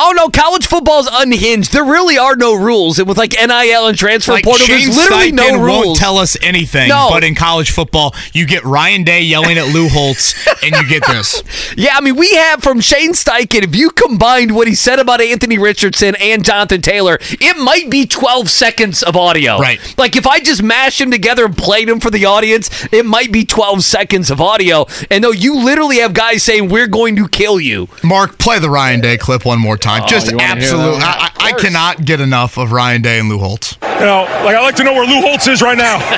Oh 0.00 0.12
no, 0.16 0.28
college 0.28 0.66
football's 0.66 1.08
unhinged. 1.10 1.72
There 1.72 1.84
really 1.84 2.16
are 2.18 2.36
no 2.36 2.54
rules, 2.54 2.98
and 3.00 3.08
with 3.08 3.18
like 3.18 3.32
NIL 3.32 3.88
and 3.88 3.98
transfer 3.98 4.32
Like 4.32 4.44
portal, 4.44 4.64
Shane 4.64 4.84
there's 4.86 4.96
literally 4.96 5.32
no 5.32 5.42
Steichen 5.42 5.64
rules. 5.64 5.86
won't 5.86 5.98
tell 5.98 6.18
us 6.18 6.36
anything. 6.40 6.88
No. 6.88 7.08
But 7.10 7.24
in 7.24 7.34
college 7.34 7.72
football, 7.72 8.14
you 8.32 8.46
get 8.46 8.64
Ryan 8.64 9.02
Day 9.02 9.22
yelling 9.22 9.58
at 9.58 9.66
Lou 9.74 9.88
Holtz, 9.88 10.34
and 10.62 10.74
you 10.76 10.88
get 10.88 11.04
this. 11.06 11.42
Yeah, 11.76 11.96
I 11.96 12.00
mean, 12.00 12.16
we 12.16 12.32
have 12.34 12.62
from 12.62 12.80
Shane 12.80 13.12
Steichen, 13.12 13.62
if 13.62 13.76
you 13.76 13.90
combined 13.90 14.54
what 14.54 14.66
he 14.68 14.74
said 14.74 14.98
about 14.98 15.20
Anthony 15.20 15.58
Richardson 15.58 16.14
and 16.16 16.44
Jonathan 16.44 16.80
Taylor, 16.82 17.18
it 17.20 17.56
might 17.56 17.90
be 17.90 18.06
12 18.06 18.48
seconds 18.50 19.02
of 19.02 19.16
audio. 19.16 19.58
Right. 19.58 19.78
Like, 19.98 20.16
if 20.16 20.26
I 20.26 20.40
just 20.40 20.62
mashed 20.62 20.98
them 20.98 21.10
together 21.10 21.44
and 21.44 21.56
played 21.56 21.88
them 21.88 22.00
for 22.00 22.10
the 22.10 22.24
audience, 22.24 22.86
it 22.92 23.04
might 23.06 23.32
be 23.32 23.44
12 23.44 23.84
seconds 23.84 24.30
of 24.30 24.40
audio. 24.40 24.86
And 25.10 25.22
no, 25.22 25.30
you 25.30 25.62
literally 25.64 25.98
have 25.98 26.14
guys 26.14 26.42
saying, 26.42 26.68
we're 26.68 26.88
going 26.88 27.16
to 27.16 27.28
kill 27.28 27.60
you. 27.60 27.88
Mark, 28.02 28.38
play 28.38 28.58
the 28.58 28.70
Ryan 28.70 29.00
Day 29.00 29.16
clip 29.16 29.44
one 29.44 29.60
more 29.60 29.76
time. 29.76 29.87
Oh, 29.90 30.06
Just 30.06 30.32
absolutely. 30.32 31.00
I, 31.02 31.30
I 31.38 31.48
I 31.48 31.52
cannot 31.52 32.04
get 32.04 32.20
enough 32.20 32.58
of 32.58 32.72
Ryan 32.72 33.00
Day 33.02 33.18
and 33.18 33.28
Lou 33.28 33.38
Holtz. 33.38 33.76
You 33.98 34.04
know, 34.04 34.22
like 34.44 34.54
I'd 34.56 34.62
like 34.62 34.76
to 34.76 34.84
know 34.84 34.92
where 34.92 35.06
Lou 35.06 35.20
Holtz 35.20 35.48
is 35.48 35.60
right 35.60 35.76
now. 35.76 35.98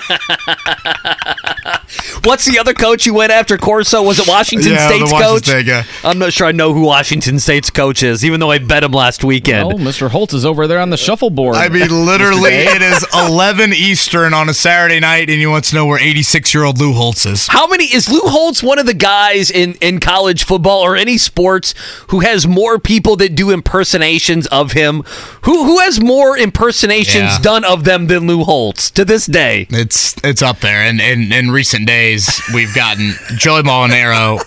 What's 2.24 2.44
the 2.44 2.59
other 2.59 2.74
coach 2.74 3.07
you 3.07 3.15
went 3.15 3.32
after, 3.32 3.57
Corso? 3.57 4.02
Was 4.02 4.19
it 4.19 4.28
Washington 4.28 4.73
Yeah, 4.73 4.86
State's 4.89 5.11
Washington 5.11 5.27
coach? 5.35 5.44
State 5.44 5.66
guy. 5.66 5.85
I'm 6.05 6.19
not 6.19 6.32
sure 6.35 6.47
I 6.47 6.52
know 6.52 6.74
who 6.74 6.82
Washington 6.82 7.39
State's 7.40 7.70
coach 7.70 8.02
is, 8.02 8.24
even 8.24 8.39
though 8.40 8.51
I 8.51 8.59
bet 8.59 8.85
him 8.85 8.93
last 8.93 9.24
weekend. 9.24 9.73
Oh, 9.73 9.77
Mr. 9.77 10.11
Holtz 10.11 10.35
is 10.35 10.44
over 10.44 10.66
there 10.66 10.78
on 10.81 10.90
the 10.90 10.97
shuffleboard. 10.98 11.57
I 11.57 11.69
mean, 11.70 11.89
literally, 12.05 12.51
it 12.52 12.82
is 12.82 13.05
11 13.15 13.73
Eastern 13.73 14.35
on 14.35 14.48
a 14.51 14.55
Saturday 14.55 15.01
night, 15.01 15.31
and 15.31 15.40
you 15.40 15.48
want 15.51 15.65
to 15.66 15.74
know 15.74 15.86
where 15.86 15.98
86 15.98 16.52
year 16.52 16.65
old 16.65 16.78
Lou 16.78 16.93
Holtz 16.93 17.24
is. 17.24 17.47
How 17.48 17.66
many 17.66 17.85
is 17.85 18.11
Lou 18.11 18.20
Holtz 18.24 18.62
one 18.62 18.78
of 18.78 18.85
the 18.86 18.94
guys 18.94 19.51
in 19.51 19.74
in 19.81 19.98
college 20.01 20.44
football 20.44 20.82
or 20.82 20.97
any 20.97 21.16
sports 21.16 21.74
who 22.09 22.20
has 22.20 22.47
more 22.47 22.78
people 22.78 23.16
that 23.16 23.35
do 23.35 23.51
impersonations 23.51 24.47
of 24.48 24.73
him? 24.73 25.02
Who 25.43 25.65
who 25.65 25.78
has 25.81 26.01
more 26.01 26.36
impersonations 26.36 27.32
Yeah. 27.32 27.39
done 27.40 27.65
of 27.73 27.85
them 27.85 28.07
than 28.07 28.27
Lou 28.27 28.45
Holtz 28.45 28.91
to 28.93 29.05
this 29.05 29.27
day? 29.27 29.67
It's 29.71 30.15
it's 30.25 30.43
up 30.43 30.61
there, 30.61 30.81
and 30.81 31.01
in, 31.01 31.33
in 31.33 31.51
recent 31.51 31.87
days 31.87 32.41
we've 32.53 32.75
gotten 32.75 33.13
Joey 33.37 33.63
Molinaro 33.63 34.41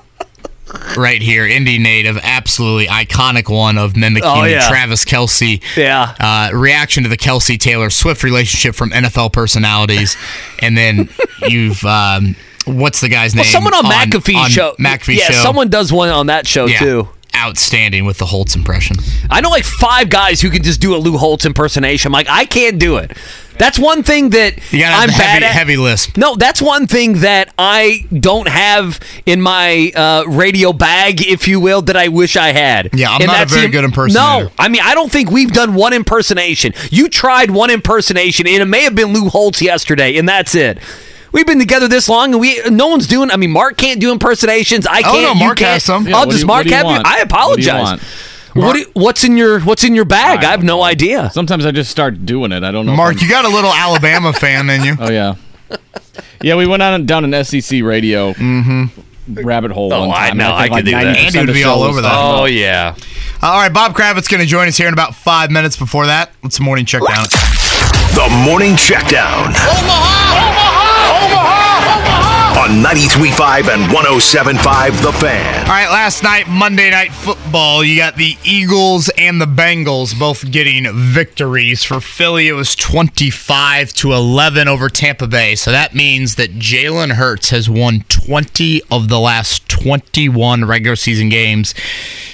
right 0.96 1.20
here, 1.20 1.46
Indy 1.46 1.78
native, 1.78 2.18
absolutely 2.22 2.86
iconic 2.86 3.48
one 3.52 3.78
of 3.78 3.96
mimicking 3.96 4.28
Oh, 4.28 4.44
yeah. 4.44 4.68
Travis 4.68 5.04
Kelce. 5.04 5.62
Yeah. 5.76 6.14
Uh, 6.18 6.50
reaction 6.56 7.02
to 7.02 7.08
the 7.08 7.18
Kelce 7.18 7.58
Taylor 7.58 7.90
Swift 7.90 8.22
relationship 8.22 8.74
from 8.74 8.90
NFL 8.90 9.32
personalities, 9.32 10.16
and 10.60 10.76
then 10.76 11.08
you've 11.48 11.84
um, 11.84 12.36
what's 12.66 13.00
the 13.00 13.08
guy's 13.08 13.34
name? 13.34 13.42
Well, 13.42 13.50
someone 13.52 13.74
on, 13.74 13.84
McAfee 13.84 14.36
on 14.36 14.50
show. 14.50 14.74
McAfee 14.78 15.16
yeah, 15.16 15.26
show. 15.26 15.42
someone 15.42 15.68
does 15.68 15.92
one 15.92 16.08
on 16.08 16.26
that 16.26 16.46
show 16.46 16.66
yeah, 16.66 16.78
too. 16.78 17.08
Outstanding 17.36 18.04
with 18.04 18.18
the 18.18 18.26
Holtz 18.26 18.54
impression. 18.56 18.96
I 19.30 19.40
know 19.40 19.50
like 19.50 19.64
five 19.64 20.08
guys 20.10 20.40
who 20.40 20.50
can 20.50 20.62
just 20.62 20.80
do 20.80 20.94
a 20.94 20.98
Lou 20.98 21.16
Holtz 21.16 21.44
impersonation. 21.44 22.08
I'm 22.08 22.12
like, 22.12 22.28
I 22.28 22.44
can't 22.44 22.78
do 22.78 22.96
it. 22.96 23.16
That's 23.58 23.78
one 23.78 24.02
thing 24.02 24.30
that 24.30 24.56
You 24.72 24.80
gotta 24.80 24.96
I'm 24.96 25.06
the 25.08 25.12
bad 25.12 25.42
heavy, 25.42 25.44
at. 25.44 25.52
heavy 25.52 25.76
lisp. 25.76 26.16
No, 26.16 26.34
that's 26.36 26.60
one 26.60 26.86
thing 26.86 27.20
that 27.20 27.52
I 27.58 28.06
don't 28.12 28.48
have 28.48 28.98
in 29.26 29.40
my 29.40 29.92
uh, 29.94 30.24
radio 30.26 30.72
bag, 30.72 31.24
if 31.26 31.46
you 31.46 31.60
will, 31.60 31.82
that 31.82 31.96
I 31.96 32.08
wish 32.08 32.36
I 32.36 32.52
had. 32.52 32.90
Yeah, 32.94 33.10
I'm 33.10 33.20
And 33.22 33.28
not 33.30 33.44
a 33.50 33.54
very 33.54 33.68
good 33.68 33.84
impersonator. 33.84 34.44
No, 34.46 34.50
I 34.58 34.68
mean, 34.68 34.80
I 34.82 34.94
don't 34.94 35.12
think 35.12 35.30
we've 35.30 35.52
done 35.52 35.74
one 35.74 35.92
impersonation. 35.92 36.72
You 36.90 37.08
tried 37.08 37.50
one 37.50 37.70
impersonation, 37.70 38.46
and 38.46 38.62
it 38.62 38.66
may 38.66 38.82
have 38.82 38.94
been 38.94 39.12
Lou 39.12 39.28
Holtz 39.28 39.60
yesterday, 39.62 40.16
and 40.16 40.28
that's 40.28 40.54
it. 40.54 40.78
We've 41.32 41.46
been 41.46 41.58
together 41.58 41.88
this 41.88 42.08
long, 42.08 42.32
and 42.32 42.40
we 42.40 42.60
no 42.70 42.88
one's 42.88 43.06
doing. 43.06 43.30
I 43.30 43.36
mean, 43.36 43.50
Mark 43.50 43.76
can't 43.76 44.00
do 44.00 44.12
impersonations. 44.12 44.86
I 44.86 44.98
Oh, 45.00 45.02
can't. 45.02 45.14
Oh, 45.16 45.20
no, 45.22 45.32
you 45.32 45.38
Mark 45.40 45.58
can't. 45.58 45.72
has 45.72 45.82
some. 45.84 46.06
Yeah, 46.06 46.16
I'll 46.18 46.26
just 46.26 46.40
you- 46.40 46.46
Mark 46.46 46.58
what 46.64 46.66
you 46.66 46.76
have 46.76 46.86
you. 46.86 46.92
want? 46.92 47.06
I 47.06 47.10
What 47.10 47.14
do 47.14 47.18
you 47.18 47.24
apologize. 47.24 47.82
want? 47.82 48.02
What 48.54 48.72
do 48.74 48.78
you- 48.80 48.90
what's 48.92 49.24
in 49.24 49.36
your 49.38 49.60
What's 49.60 49.82
in 49.82 49.94
your 49.94 50.04
bag? 50.04 50.44
I, 50.44 50.50
have 50.50 50.62
no 50.62 50.82
idea. 50.82 51.30
Sometimes 51.32 51.64
I 51.64 51.70
just 51.70 51.90
start 51.90 52.26
doing 52.26 52.52
it. 52.52 52.62
I 52.62 52.70
don't 52.70 52.84
know. 52.84 52.94
Mark, 52.94 53.22
you 53.22 53.28
got 53.28 53.46
a 53.46 53.48
little 53.48 53.72
Alabama 53.72 54.32
fan 54.44 54.68
in 54.68 54.84
you. 54.84 54.96
Oh 55.00 55.10
yeah, 55.10 55.36
yeah. 56.42 56.54
We 56.56 56.66
went 56.66 56.82
on 56.82 57.06
down 57.06 57.24
an 57.24 57.44
SEC 57.44 57.82
radio 57.82 58.34
mhm 58.34 58.90
rabbit 59.28 59.70
hole. 59.70 59.90
Oh, 59.94 60.08
one 60.08 60.10
I 60.18 60.28
time, 60.28 60.36
know, 60.36 60.44
and 60.46 60.54
I 60.54 60.62
think 60.64 60.74
could 60.74 60.84
do 60.84 60.90
that. 60.90 61.16
Andy 61.16 61.38
would 61.38 61.54
be 61.54 61.64
all 61.64 61.82
over 61.82 62.02
that. 62.02 62.08
talking 62.10 62.34
about- 62.40 62.52
yeah. 62.52 62.94
All 63.40 63.56
right, 63.58 63.72
Bob 63.72 63.94
Kravitz 63.94 64.28
going 64.28 64.40
to 64.42 64.46
join 64.46 64.68
us 64.68 64.76
here 64.76 64.86
in 64.86 64.92
about 64.92 65.14
five 65.16 65.50
minutes. 65.50 65.76
Before 65.76 66.06
that, 66.06 66.30
what's 66.42 66.58
the 66.58 66.64
morning 66.64 66.84
check 66.84 67.00
down? 67.06 67.24
The 68.14 68.28
Morning 68.44 68.74
Checkdown. 68.74 69.54
On 72.52 72.68
93.5 72.68 73.74
and 73.74 73.90
107.5 73.90 75.02
The 75.02 75.12
Fan. 75.12 75.60
All 75.60 75.72
right, 75.72 75.88
last 75.88 76.22
night, 76.22 76.46
Monday 76.48 76.90
Night 76.90 77.12
Football, 77.12 77.82
you 77.82 77.96
got 77.96 78.16
the 78.16 78.36
Eagles 78.44 79.10
and 79.16 79.40
the 79.40 79.46
Bengals 79.46 80.16
both 80.16 80.48
getting 80.50 80.86
victories. 80.92 81.82
For 81.82 81.98
Philly, 81.98 82.48
it 82.48 82.52
was 82.52 82.76
25 82.76 83.94
to 83.94 84.12
11 84.12 84.68
over 84.68 84.90
Tampa 84.90 85.26
Bay. 85.26 85.54
So 85.54 85.72
that 85.72 85.94
means 85.94 86.34
that 86.34 86.58
Jalen 86.58 87.12
Hurts 87.12 87.50
has 87.50 87.70
won 87.70 88.04
20 88.08 88.82
of 88.90 89.08
the 89.08 89.18
last 89.18 89.68
21 89.70 90.66
regular 90.66 90.94
season 90.94 91.30
games 91.30 91.74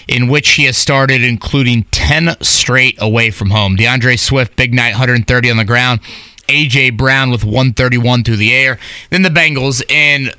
in 0.08 0.26
which 0.26 0.50
he 0.50 0.64
has 0.64 0.76
started, 0.76 1.22
including 1.22 1.84
10 1.92 2.36
straight 2.40 3.00
away 3.00 3.30
from 3.30 3.50
home. 3.50 3.76
D'Andre 3.76 4.16
Swift, 4.16 4.56
big 4.56 4.74
night, 4.74 4.90
130 4.90 5.50
on 5.50 5.56
the 5.58 5.64
ground. 5.64 6.00
AJ 6.48 6.96
Brown 6.96 7.30
with 7.30 7.44
131 7.44 8.24
through 8.24 8.36
the 8.36 8.54
air. 8.54 8.78
Then 9.10 9.22
the 9.22 9.28
Bengals 9.28 9.82
and 9.88 10.34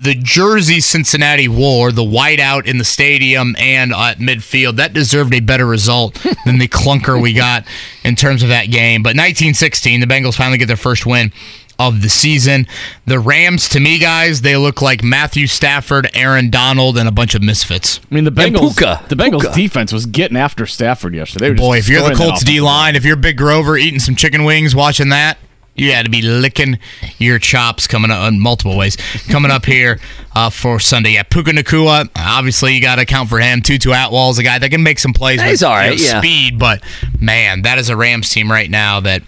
the 0.00 0.14
jersey 0.14 0.80
Cincinnati 0.80 1.48
wore, 1.48 1.90
the 1.90 2.02
whiteout 2.02 2.66
in 2.66 2.76
the 2.76 2.84
stadium 2.84 3.56
and 3.58 3.92
at 3.92 4.18
midfield, 4.18 4.76
that 4.76 4.92
deserved 4.92 5.32
a 5.32 5.40
better 5.40 5.66
result 5.66 6.14
than 6.44 6.58
the 6.58 6.68
clunker 6.68 7.20
we 7.20 7.32
got 7.32 7.64
in 8.04 8.14
terms 8.14 8.42
of 8.42 8.50
that 8.50 8.66
game. 8.66 9.02
But 9.02 9.10
1916, 9.10 10.00
the 10.00 10.06
Bengals 10.06 10.36
finally 10.36 10.58
get 10.58 10.66
their 10.66 10.76
first 10.76 11.06
win 11.06 11.32
of 11.78 12.02
the 12.02 12.08
season. 12.08 12.66
The 13.06 13.18
Rams, 13.18 13.68
to 13.70 13.80
me, 13.80 13.98
guys, 13.98 14.42
they 14.42 14.56
look 14.56 14.80
like 14.80 15.02
Matthew 15.02 15.46
Stafford, 15.46 16.08
Aaron 16.14 16.50
Donald, 16.50 16.96
and 16.96 17.08
a 17.08 17.12
bunch 17.12 17.34
of 17.34 17.42
misfits. 17.42 18.00
I 18.10 18.14
mean, 18.14 18.24
the 18.24 18.32
Bengals. 18.32 18.76
Puka. 18.76 19.04
The 19.08 19.16
Bengals 19.16 19.40
Puka. 19.40 19.54
defense 19.54 19.92
was 19.92 20.06
getting 20.06 20.36
after 20.36 20.66
Stafford 20.66 21.14
yesterday. 21.14 21.46
They 21.46 21.50
were 21.50 21.56
Boy, 21.56 21.78
if 21.78 21.88
you're 21.88 22.08
the 22.08 22.14
Colts 22.14 22.44
D 22.44 22.60
line, 22.60 22.96
if 22.96 23.04
you're 23.04 23.16
Big 23.16 23.36
Grover 23.36 23.76
eating 23.76 24.00
some 24.00 24.14
chicken 24.14 24.44
wings, 24.44 24.74
watching 24.74 25.08
that, 25.10 25.38
you 25.74 25.90
got 25.90 26.04
to 26.04 26.10
be 26.10 26.22
licking 26.22 26.78
your 27.18 27.38
chops 27.38 27.86
coming 27.86 28.10
up 28.10 28.28
in 28.28 28.38
multiple 28.38 28.76
ways. 28.76 28.96
Coming 29.28 29.50
up 29.50 29.64
here 29.64 29.98
uh, 30.34 30.50
for 30.50 30.78
Sunday. 30.78 31.14
Yeah, 31.14 31.24
Puka 31.24 31.50
Nacua, 31.50 32.08
obviously 32.16 32.74
you 32.74 32.80
got 32.80 32.96
to 32.96 33.02
account 33.02 33.28
for 33.28 33.40
him. 33.40 33.60
Tutu 33.60 33.90
Atwell's 33.90 34.38
a 34.38 34.44
guy 34.44 34.58
that 34.58 34.70
can 34.70 34.84
make 34.84 35.00
some 35.00 35.12
plays 35.12 35.42
He's 35.42 35.62
with 35.62 35.64
all 35.64 35.74
right, 35.74 35.98
you 35.98 36.06
know, 36.06 36.12
yeah. 36.12 36.20
speed, 36.20 36.58
but 36.58 36.82
man, 37.18 37.62
that 37.62 37.78
is 37.78 37.88
a 37.88 37.96
Rams 37.96 38.30
team 38.30 38.50
right 38.50 38.70
now 38.70 39.00
that 39.00 39.22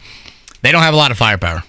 they 0.63 0.71
don't 0.71 0.83
have 0.83 0.95
a 0.95 0.97
lot 0.97 1.11
of 1.11 1.19
firepower. 1.19 1.65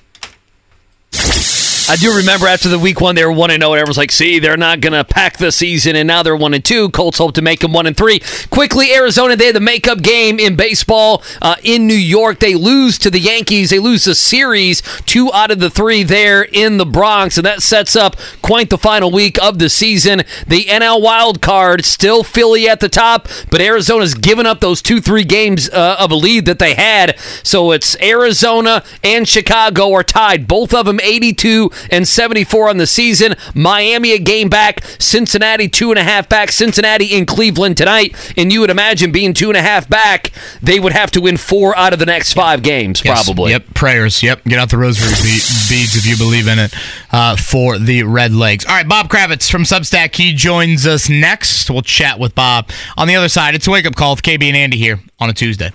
I 1.90 1.96
do 1.96 2.14
remember 2.18 2.48
after 2.48 2.68
the 2.68 2.78
week 2.78 3.00
one 3.00 3.16
they 3.16 3.24
were 3.24 3.32
one 3.32 3.50
and 3.50 3.62
zero. 3.64 3.72
and 3.72 3.80
Everyone's 3.80 3.98
like, 3.98 4.12
"See, 4.12 4.40
they're 4.40 4.58
not 4.58 4.82
gonna 4.82 5.06
pack 5.06 5.38
the 5.38 5.54
season," 5.54 5.96
and 5.96 6.06
now 6.06 6.22
they're 6.22 6.36
one 6.36 6.54
and 6.54 6.64
two. 6.64 6.90
Colts 6.90 7.18
hope 7.18 7.34
to 7.36 7.42
make 7.42 7.62
them 7.62 7.72
one 7.72 7.88
and 7.88 7.96
three. 7.96 8.22
Quickly, 8.50 8.94
Arizona 8.94 9.38
they 9.38 9.46
had 9.46 9.56
the 9.56 9.62
makeup 9.62 10.02
game 10.02 10.38
in 10.38 10.56
baseball 10.58 11.24
uh, 11.42 11.56
in 11.64 11.88
New 11.88 11.94
York. 11.94 12.40
They 12.40 12.56
lose 12.56 12.98
to 12.98 13.10
the 13.10 13.20
Yankees. 13.20 13.70
They 13.70 13.80
lose 13.80 14.04
the 14.04 14.16
series, 14.16 14.82
two 15.06 15.32
out 15.32 15.50
of 15.50 15.60
the 15.60 15.70
three 15.70 16.04
there 16.04 16.42
in 16.44 16.76
the 16.76 16.86
Bronx, 16.86 17.38
and 17.38 17.46
that 17.46 17.62
sets 17.62 17.96
up 17.96 18.18
quite 18.42 18.70
the 18.70 18.78
final 18.78 19.10
week 19.10 19.42
of 19.42 19.58
the 19.58 19.70
season. 19.70 20.24
The 20.46 20.66
NL 20.66 21.02
wild 21.02 21.42
card 21.42 21.86
still 21.86 22.26
Philly 22.26 22.68
at 22.68 22.82
the 22.82 22.90
top, 22.90 23.30
but 23.50 23.62
Arizona's 23.62 24.14
given 24.14 24.46
up 24.46 24.60
those 24.60 24.82
two 24.82 25.00
three 25.00 25.24
games 25.24 25.70
uh, 25.70 25.96
of 25.98 26.12
a 26.12 26.16
lead 26.16 26.44
that 26.48 26.60
they 26.60 26.74
had. 26.74 27.18
So 27.44 27.72
it's 27.72 27.96
Arizona 28.02 28.84
and 29.06 29.26
Chicago 29.26 29.94
are 29.94 30.04
tied, 30.04 30.50
both 30.50 30.74
of 30.74 30.86
them 30.86 31.00
82 31.02 31.72
and 31.92 32.08
74 32.08 32.70
on 32.70 32.78
the 32.78 32.88
season. 32.88 33.36
Miami 33.54 34.12
a 34.14 34.20
game 34.20 34.50
back. 34.50 34.84
Cincinnati 35.00 35.68
two 35.68 35.90
and 35.92 36.00
a 36.00 36.04
half 36.04 36.28
back. 36.30 36.52
Cincinnati 36.52 37.16
in 37.16 37.26
Cleveland 37.26 37.78
tonight. 37.78 38.16
And 38.38 38.52
you 38.52 38.62
would 38.62 38.70
imagine 38.70 39.12
being 39.12 39.34
two 39.34 39.50
and 39.50 39.58
a 39.58 39.62
half 39.62 39.88
back, 39.90 40.32
they 40.62 40.80
would 40.80 40.94
have 40.94 41.12
to 41.12 41.22
win 41.22 41.38
four 41.38 41.78
out 41.78 41.94
of 41.94 42.00
the 42.00 42.06
next 42.06 42.34
five 42.34 42.64
games, 42.64 43.02
Yes. 43.04 43.24
probably. 43.24 43.52
Yep. 43.52 43.74
Prayers. 43.74 44.22
Yep. 44.24 44.44
Get 44.46 44.60
out 44.60 44.70
the 44.70 44.78
rosary 44.78 45.10
be- 45.22 45.40
beads 45.70 45.96
if 45.96 46.06
you 46.06 46.18
believe 46.18 46.48
in 46.48 46.60
it 46.60 46.74
uh, 47.12 47.36
for 47.36 47.78
the 47.78 48.04
Red 48.04 48.34
Legs. 48.34 48.66
All 48.66 48.76
right. 48.76 48.88
Bob 48.88 49.10
Kravitz 49.10 49.50
from 49.52 49.64
Substack. 49.64 50.16
He 50.16 50.34
joins 50.34 50.86
us 50.88 51.10
next. 51.10 51.70
We'll 51.70 51.82
chat 51.82 52.20
with 52.20 52.36
Bob. 52.36 52.70
On 52.98 53.08
the 53.08 53.16
other 53.16 53.30
side, 53.30 53.56
it's 53.56 53.68
a 53.68 53.72
wake 53.72 53.86
up 53.86 53.96
call 53.96 54.16
with 54.16 54.24
KB 54.24 54.44
and 54.48 54.56
Andy 54.58 54.78
here 54.78 55.00
on 55.20 55.30
a 55.30 55.34
Tuesday. 55.34 55.72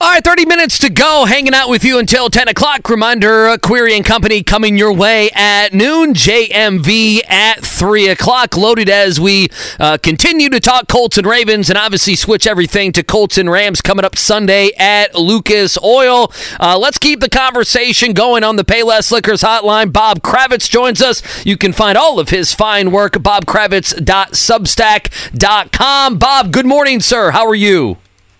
All 0.00 0.12
right, 0.12 0.22
30 0.22 0.46
minutes 0.46 0.78
to 0.78 0.90
go. 0.90 1.24
Hanging 1.24 1.54
out 1.54 1.68
with 1.68 1.82
you 1.82 1.98
until 1.98 2.30
10 2.30 2.46
o'clock. 2.46 2.88
Reminder 2.88 3.48
uh, 3.48 3.58
Query 3.58 3.96
and 3.96 4.04
Company 4.04 4.44
coming 4.44 4.78
your 4.78 4.92
way 4.92 5.28
at 5.34 5.74
noon. 5.74 6.14
JMV 6.14 7.28
at 7.28 7.64
3 7.64 8.06
o'clock. 8.06 8.56
Loaded 8.56 8.88
as 8.88 9.18
we 9.18 9.48
uh, 9.80 9.98
continue 10.00 10.48
to 10.50 10.60
talk 10.60 10.86
Colts 10.86 11.18
and 11.18 11.26
Ravens 11.26 11.68
and 11.68 11.76
obviously 11.76 12.14
switch 12.14 12.46
everything 12.46 12.92
to 12.92 13.02
Colts 13.02 13.38
and 13.38 13.50
Rams 13.50 13.80
coming 13.80 14.04
up 14.04 14.16
Sunday 14.16 14.70
at 14.78 15.16
Lucas 15.16 15.76
Oil. 15.82 16.32
Uh, 16.60 16.78
let's 16.78 16.98
keep 16.98 17.18
the 17.18 17.28
conversation 17.28 18.12
going 18.12 18.44
on 18.44 18.54
the 18.54 18.64
Payless 18.64 19.10
Liquors 19.10 19.42
hotline. 19.42 19.92
Bob 19.92 20.20
Kravitz 20.20 20.70
joins 20.70 21.02
us. 21.02 21.44
You 21.44 21.56
can 21.56 21.72
find 21.72 21.98
all 21.98 22.20
of 22.20 22.28
his 22.28 22.54
fine 22.54 22.92
work 22.92 23.16
at 23.16 23.24
bobkravitz.substack.com. 23.24 26.18
Bob, 26.18 26.52
good 26.52 26.66
morning, 26.66 27.00
sir. 27.00 27.32
How 27.32 27.44
are 27.48 27.56
you? 27.56 27.96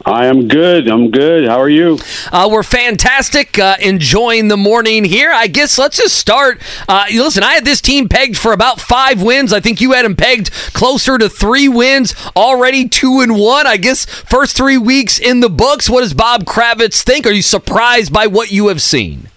I 0.09 0.27
am 0.27 0.49
good. 0.49 0.89
I'm 0.89 1.11
good. 1.11 1.47
How 1.47 1.61
are 1.61 1.69
you? 1.69 1.99
Uh, 2.33 2.49
we're 2.51 2.63
fantastic. 2.63 3.59
Uh, 3.59 3.77
enjoying 3.79 4.49
the 4.49 4.57
morning 4.57 5.05
here. 5.05 5.31
I 5.31 5.49
guess 5.49 5.77
let's 5.77 5.99
just 5.99 6.17
start. 6.17 6.63
Uh, 6.89 7.05
listen, 7.13 7.43
I 7.43 7.53
had 7.53 7.67
this 7.67 7.83
team 7.83 8.09
pegged 8.09 8.39
for 8.39 8.53
about 8.53 8.81
five 8.81 9.23
wins. 9.23 9.53
I 9.53 9.61
think 9.61 9.83
you 9.83 9.93
had 9.93 10.07
them 10.07 10.17
pegged 10.17 10.51
closer 10.73 11.19
to 11.19 11.29
three 11.29 11.69
wins. 11.69 12.15
Already 12.35 12.89
two 12.89 13.21
and 13.21 13.37
one. 13.37 13.67
I 13.67 13.77
guess 13.77 14.07
first 14.07 14.57
three 14.57 14.79
weeks 14.79 15.19
in 15.19 15.41
the 15.41 15.51
books. 15.51 15.91
What 15.91 16.01
does 16.01 16.15
Bob 16.15 16.45
Kravitz 16.45 17.03
think? 17.03 17.27
Are 17.27 17.33
you 17.33 17.43
surprised 17.43 18.11
by 18.11 18.27
what 18.27 18.51
you 18.51 18.69
have 18.69 18.81
seen? 18.81 19.29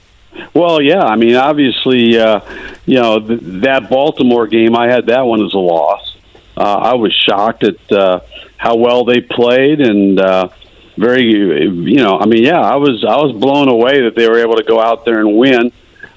Well, 0.54 0.82
yeah. 0.82 1.02
I 1.02 1.18
mean, 1.18 1.36
obviously, 1.36 2.18
uh, 2.18 2.40
you 2.86 2.96
know 2.96 3.20
th- 3.20 3.42
that 3.44 3.90
Baltimore 3.90 4.48
game. 4.48 4.78
I 4.78 4.88
had 4.88 5.08
that 5.08 5.26
one 5.26 5.46
as 5.46 5.54
a 5.54 5.60
loss. 5.60 6.16
Uh, 6.56 6.62
I 6.62 6.94
was 6.94 7.14
shocked 7.14 7.66
at 7.66 7.92
uh, 7.92 8.22
how 8.56 8.76
well 8.78 9.04
they 9.04 9.20
played 9.20 9.82
and 9.82 10.20
uh, 10.20 10.50
very, 10.98 11.24
you 11.24 11.98
know. 11.98 12.20
I 12.20 12.26
mean, 12.26 12.44
yeah, 12.44 12.60
I 12.60 12.76
was 12.76 13.04
I 13.08 13.18
was 13.18 13.34
blown 13.34 13.68
away 13.70 14.02
that 14.02 14.16
they 14.16 14.28
were 14.30 14.40
able 14.40 14.56
to 14.56 14.64
go 14.64 14.80
out 14.80 15.06
there 15.06 15.20
and 15.20 15.38
win. 15.38 15.72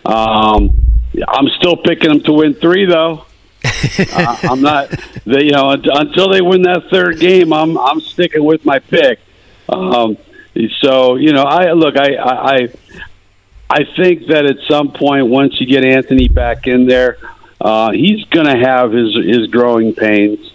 Um, 0.04 0.84
I'm 1.28 1.48
still 1.58 1.76
picking 1.76 2.08
them 2.08 2.20
to 2.22 2.32
win 2.32 2.54
three, 2.54 2.86
though. 2.86 3.26
uh, 4.12 4.36
I'm 4.42 4.60
not. 4.60 4.90
They, 5.24 5.44
you 5.44 5.52
know, 5.52 5.70
until 5.70 6.28
they 6.28 6.42
win 6.42 6.62
that 6.62 6.84
third 6.90 7.18
game, 7.18 7.52
I'm 7.52 7.78
I'm 7.78 8.00
sticking 8.00 8.44
with 8.44 8.64
my 8.64 8.78
pick. 8.78 9.20
Um, 9.68 10.18
so 10.82 11.16
you 11.16 11.32
know, 11.32 11.44
I 11.44 11.72
look, 11.72 11.96
I, 11.96 12.16
I, 12.16 12.68
I 13.70 13.84
think 13.96 14.28
that 14.28 14.44
at 14.44 14.58
some 14.68 14.92
point, 14.92 15.28
once 15.28 15.60
you 15.60 15.66
get 15.66 15.84
Anthony 15.84 16.28
back 16.28 16.66
in 16.66 16.86
there, 16.86 17.18
uh, 17.60 17.92
he's 17.92 18.24
going 18.26 18.46
to 18.46 18.56
have 18.56 18.92
his 18.92 19.14
his 19.14 19.46
growing 19.48 19.94
pains, 19.94 20.52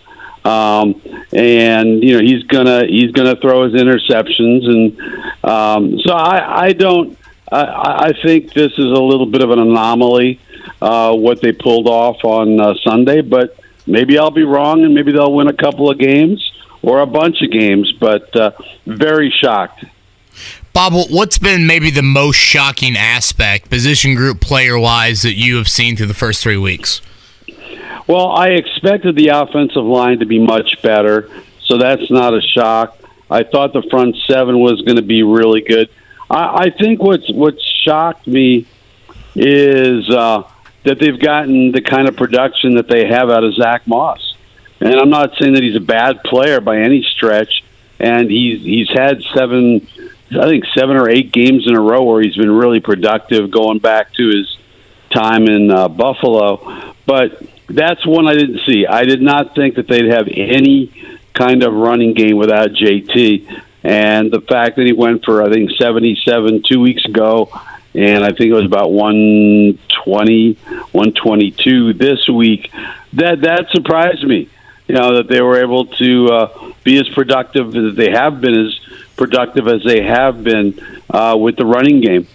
um, 0.50 1.02
and 1.32 2.04
you 2.04 2.18
know 2.18 2.22
he's 2.22 2.44
gonna 2.44 2.86
he's 2.86 3.12
gonna 3.12 3.36
throw 3.36 3.70
his 3.70 3.74
interceptions, 3.80 4.66
and 4.66 5.00
um, 5.44 6.00
so 6.00 6.14
I 6.14 6.66
I 6.66 6.74
don't 6.74 7.18
I, 7.52 8.10
I 8.10 8.14
think 8.24 8.54
this 8.54 8.72
is 8.74 8.86
a 8.86 9.02
little 9.02 9.26
bit 9.26 9.42
of 9.42 9.52
an 9.52 9.60
anomaly 9.60 10.40
uh, 10.82 11.16
what 11.16 11.42
they 11.42 11.52
pulled 11.52 11.88
off 11.88 12.24
on 12.24 12.60
uh, 12.60 12.74
Sunday, 12.84 13.22
but 13.22 13.58
maybe 13.86 14.18
I'll 14.18 14.32
be 14.32 14.44
wrong, 14.44 14.84
and 14.84 14.94
maybe 14.94 15.12
they'll 15.12 15.34
win 15.34 15.48
a 15.48 15.54
couple 15.54 15.90
of 15.90 15.98
games 15.98 16.52
or 16.82 17.02
a 17.02 17.06
bunch 17.06 17.42
of 17.42 17.52
games, 17.52 17.92
but 18.00 18.34
uh, 18.36 18.52
very 18.86 19.34
shocked. 19.42 19.86
Bob, 20.72 20.94
what's 21.10 21.38
been 21.38 21.68
maybe 21.68 21.90
the 21.90 22.04
most 22.04 22.38
shocking 22.38 22.96
aspect, 22.96 23.70
position 23.70 24.16
group 24.16 24.40
player 24.40 24.80
wise, 24.80 25.24
that 25.24 25.34
you 25.34 25.58
have 25.58 25.68
seen 25.68 25.98
through 25.98 26.06
the 26.06 26.14
first 26.14 26.42
three 26.42 26.58
weeks? 26.58 27.02
Well, 28.08 28.30
I 28.30 28.50
expected 28.50 29.16
the 29.16 29.30
offensive 29.30 29.84
line 29.84 30.20
to 30.20 30.26
be 30.26 30.40
much 30.40 30.82
better, 30.82 31.30
so 31.62 31.78
that's 31.78 32.10
not 32.10 32.34
a 32.34 32.42
shock. 32.42 32.98
I 33.30 33.44
thought 33.44 33.74
the 33.74 33.84
front 33.84 34.16
seven 34.28 34.60
was 34.60 34.82
going 34.82 34.96
to 34.96 35.04
be 35.04 35.24
really 35.24 35.62
good. 35.62 35.90
I, 36.30 36.66
I 36.66 36.70
think 36.72 37.02
what's 37.02 37.32
what 37.32 37.56
shocked 37.62 38.26
me 38.28 38.66
is 39.36 40.10
uh, 40.10 40.50
that 40.84 41.00
they've 41.00 41.20
gotten 41.20 41.72
the 41.72 41.82
kind 41.82 42.08
of 42.08 42.16
production 42.16 42.76
that 42.76 42.88
they 42.88 43.08
have 43.08 43.30
out 43.30 43.44
of 43.44 43.54
Zack 43.56 43.88
Moss. 43.88 44.36
And 44.80 44.96
I'm 44.96 45.10
not 45.10 45.34
saying 45.40 45.54
that 45.54 45.64
he's 45.64 45.76
a 45.76 45.82
bad 45.82 46.24
player 46.24 46.62
by 46.62 46.80
any 46.80 47.04
stretch. 47.04 47.64
And 48.00 48.32
he's 48.32 48.62
he's 48.62 48.90
had 48.90 49.22
seven, 49.36 49.86
I 50.32 50.48
think 50.48 50.64
seven 50.74 50.96
or 50.96 51.10
eight 51.10 51.34
games 51.34 51.68
in 51.68 51.76
a 51.76 51.82
row 51.82 52.04
where 52.04 52.22
he's 52.22 52.38
been 52.38 52.52
really 52.52 52.80
productive, 52.80 53.52
going 53.52 53.80
back 53.80 54.14
to 54.14 54.30
his 54.30 54.58
time 55.14 55.48
in 55.48 55.70
uh, 55.70 55.90
Buffalo. 55.90 56.96
But 57.06 57.44
that's 57.70 58.06
one 58.06 58.28
I 58.28 58.34
didn't 58.34 58.62
see. 58.66 58.86
I 58.86 59.04
did 59.04 59.22
not 59.22 59.56
think 59.56 59.76
that 59.76 59.88
they'd 59.88 60.12
have 60.12 60.28
any 60.28 61.20
kind 61.34 61.64
of 61.64 61.74
running 61.74 62.14
game 62.14 62.38
without 62.38 62.72
JT. 62.72 63.62
And 63.84 64.32
the 64.32 64.42
fact 64.42 64.76
that 64.76 64.86
he 64.86 64.94
went 64.94 65.24
for 65.24 65.42
I 65.42 65.52
think 65.52 65.72
77 65.72 66.64
two 66.70 66.82
weeks 66.82 67.06
ago, 67.06 67.50
and 67.94 68.24
I 68.24 68.30
think 68.30 68.52
it 68.52 68.54
was 68.54 68.66
about 68.66 68.92
120, 68.92 70.54
122 70.54 71.94
this 71.94 72.28
week. 72.28 72.72
That 73.14 73.42
that 73.42 73.70
surprised 73.72 74.24
me. 74.24 74.50
You 74.88 74.96
know 74.96 75.18
that 75.18 75.28
they 75.28 75.42
were 75.42 75.62
able 75.62 75.86
to 75.86 76.26
uh, 76.28 76.74
be 76.84 76.98
as 76.98 77.08
productive 77.10 77.76
as 77.76 77.96
they 77.96 78.12
have 78.12 78.42
been, 78.42 78.66
as 78.66 78.80
productive 79.16 79.68
as 79.68 79.84
they 79.84 80.02
have 80.02 80.44
been 80.44 80.80
uh, 81.10 81.38
with 81.40 81.56
the 81.58 81.66
running 81.66 82.02
game. 82.02 82.28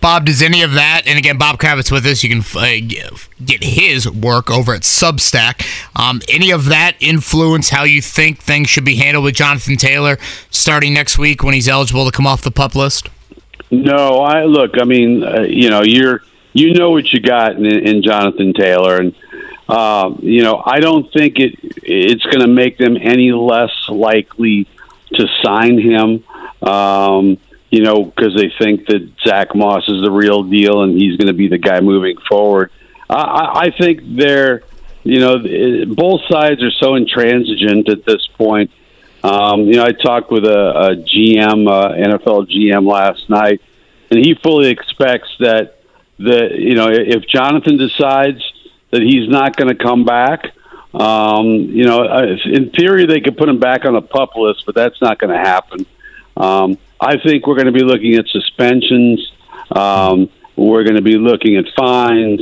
Bob, 0.00 0.24
does 0.24 0.40
any 0.40 0.62
of 0.62 0.72
that, 0.72 1.02
and 1.06 1.18
again, 1.18 1.36
Bob 1.36 1.58
Kravitz 1.58 1.92
with 1.92 2.06
us, 2.06 2.22
you 2.22 2.30
can 2.30 2.40
uh, 2.58 3.16
get 3.44 3.62
his 3.62 4.10
work 4.10 4.50
over 4.50 4.74
at 4.74 4.82
Substack. 4.82 5.66
Um, 5.94 6.22
any 6.28 6.50
of 6.50 6.66
that 6.66 6.96
influence 7.00 7.68
how 7.68 7.84
you 7.84 8.00
think 8.00 8.38
things 8.38 8.70
should 8.70 8.84
be 8.84 8.96
handled 8.96 9.24
with 9.24 9.34
Jonathan 9.34 9.76
Taylor 9.76 10.18
starting 10.50 10.94
next 10.94 11.18
week 11.18 11.42
when 11.42 11.54
he's 11.54 11.68
eligible 11.68 12.06
to 12.06 12.12
come 12.12 12.26
off 12.26 12.40
the 12.42 12.50
pup 12.50 12.74
list? 12.74 13.08
No, 13.70 14.18
I 14.18 14.44
look. 14.44 14.80
I 14.80 14.84
mean, 14.84 15.22
uh, 15.22 15.42
you 15.42 15.70
know, 15.70 15.82
you're 15.82 16.22
you 16.52 16.74
know 16.74 16.90
what 16.90 17.12
you 17.12 17.20
got 17.20 17.56
in, 17.56 17.66
in 17.66 18.02
Jonathan 18.02 18.52
Taylor, 18.52 18.96
and 18.96 19.14
uh, 19.68 20.14
you 20.20 20.42
know, 20.42 20.62
I 20.64 20.80
don't 20.80 21.12
think 21.12 21.38
it 21.38 21.58
it's 21.82 22.24
going 22.24 22.40
to 22.40 22.48
make 22.48 22.78
them 22.78 22.96
any 22.96 23.32
less 23.32 23.70
likely 23.88 24.66
to 25.14 25.26
sign 25.42 25.78
him. 25.78 26.24
Um, 26.66 27.38
you 27.70 27.82
know, 27.82 28.04
because 28.04 28.34
they 28.34 28.52
think 28.58 28.86
that 28.86 29.10
Zack 29.26 29.54
Moss 29.54 29.88
is 29.88 30.02
the 30.02 30.10
real 30.10 30.42
deal 30.42 30.82
and 30.82 30.96
he's 30.96 31.16
going 31.16 31.28
to 31.28 31.32
be 31.32 31.48
the 31.48 31.58
guy 31.58 31.80
moving 31.80 32.16
forward. 32.28 32.70
I, 33.08 33.66
I 33.66 33.70
think 33.78 34.02
they're, 34.16 34.62
you 35.04 35.20
know, 35.20 35.38
both 35.94 36.20
sides 36.28 36.62
are 36.62 36.70
so 36.72 36.94
intransigent 36.94 37.88
at 37.88 38.04
this 38.04 38.26
point. 38.36 38.70
Um, 39.22 39.62
you 39.62 39.74
know, 39.74 39.84
I 39.84 39.92
talked 39.92 40.30
with 40.30 40.44
a, 40.44 40.70
a 40.70 40.96
GM, 40.96 41.68
uh, 41.68 41.90
NFL 41.92 42.50
GM 42.50 42.90
last 42.90 43.28
night, 43.28 43.60
and 44.10 44.18
he 44.18 44.34
fully 44.34 44.68
expects 44.68 45.28
that 45.40 45.76
the 46.18 46.50
you 46.58 46.74
know 46.74 46.88
if 46.90 47.26
Jonathan 47.26 47.76
decides 47.76 48.42
that 48.90 49.02
he's 49.02 49.28
not 49.28 49.56
going 49.56 49.68
to 49.68 49.82
come 49.82 50.04
back, 50.04 50.52
um, 50.94 51.46
you 51.46 51.84
know, 51.84 52.02
uh, 52.04 52.36
in 52.44 52.70
theory 52.70 53.06
they 53.06 53.20
could 53.20 53.36
put 53.36 53.48
him 53.48 53.58
back 53.58 53.84
on 53.84 53.94
the 53.94 54.02
pup 54.02 54.36
list, 54.36 54.64
but 54.66 54.74
that's 54.74 55.00
not 55.00 55.18
going 55.18 55.32
to 55.32 55.38
happen. 55.38 55.86
Um, 56.36 56.78
I 57.00 57.16
think 57.18 57.46
we're 57.46 57.54
going 57.54 57.66
to 57.66 57.72
be 57.72 57.84
looking 57.84 58.14
at 58.14 58.26
suspensions. 58.28 59.32
Um, 59.74 60.28
we're 60.56 60.84
going 60.84 60.96
to 60.96 61.02
be 61.02 61.16
looking 61.16 61.56
at 61.56 61.64
fines. 61.76 62.40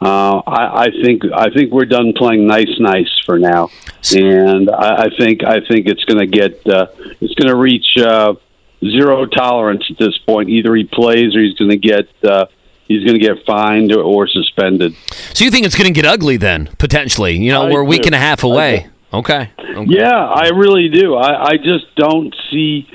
Uh, 0.00 0.40
I, 0.46 0.84
I 0.84 0.88
think 1.04 1.24
I 1.30 1.50
think 1.50 1.72
we're 1.72 1.84
done 1.84 2.14
playing 2.16 2.46
nice, 2.46 2.74
nice 2.78 3.10
for 3.26 3.38
now, 3.38 3.68
and 4.16 4.70
I, 4.70 5.02
I 5.02 5.06
think 5.18 5.44
I 5.44 5.60
think 5.60 5.86
it's 5.86 6.04
going 6.04 6.20
to 6.20 6.26
get 6.26 6.66
uh, 6.66 6.86
it's 7.20 7.34
going 7.34 7.48
to 7.48 7.56
reach 7.56 7.98
uh, 7.98 8.32
zero 8.80 9.26
tolerance 9.26 9.84
at 9.90 9.98
this 9.98 10.16
point. 10.18 10.48
Either 10.48 10.74
he 10.74 10.84
plays 10.84 11.36
or 11.36 11.42
he's 11.42 11.54
going 11.58 11.70
to 11.70 11.76
get 11.76 12.08
uh, 12.24 12.46
he's 12.88 13.04
going 13.04 13.18
to 13.18 13.20
get 13.20 13.44
fined 13.44 13.92
or, 13.92 14.02
or 14.02 14.26
suspended. 14.26 14.94
So 15.34 15.44
you 15.44 15.50
think 15.50 15.66
it's 15.66 15.76
going 15.76 15.92
to 15.92 16.00
get 16.00 16.06
ugly 16.06 16.38
then, 16.38 16.70
potentially? 16.78 17.36
You 17.36 17.52
know, 17.52 17.66
I 17.66 17.70
we're 17.70 17.82
a 17.82 17.84
week 17.84 18.02
do. 18.02 18.08
and 18.08 18.14
a 18.14 18.18
half 18.18 18.42
away. 18.42 18.88
Okay. 19.12 19.50
okay. 19.60 19.84
Yeah, 19.86 20.16
I 20.16 20.48
really 20.48 20.88
do. 20.88 21.14
I, 21.14 21.50
I 21.50 21.56
just 21.58 21.94
don't 21.96 22.34
see 22.50 22.88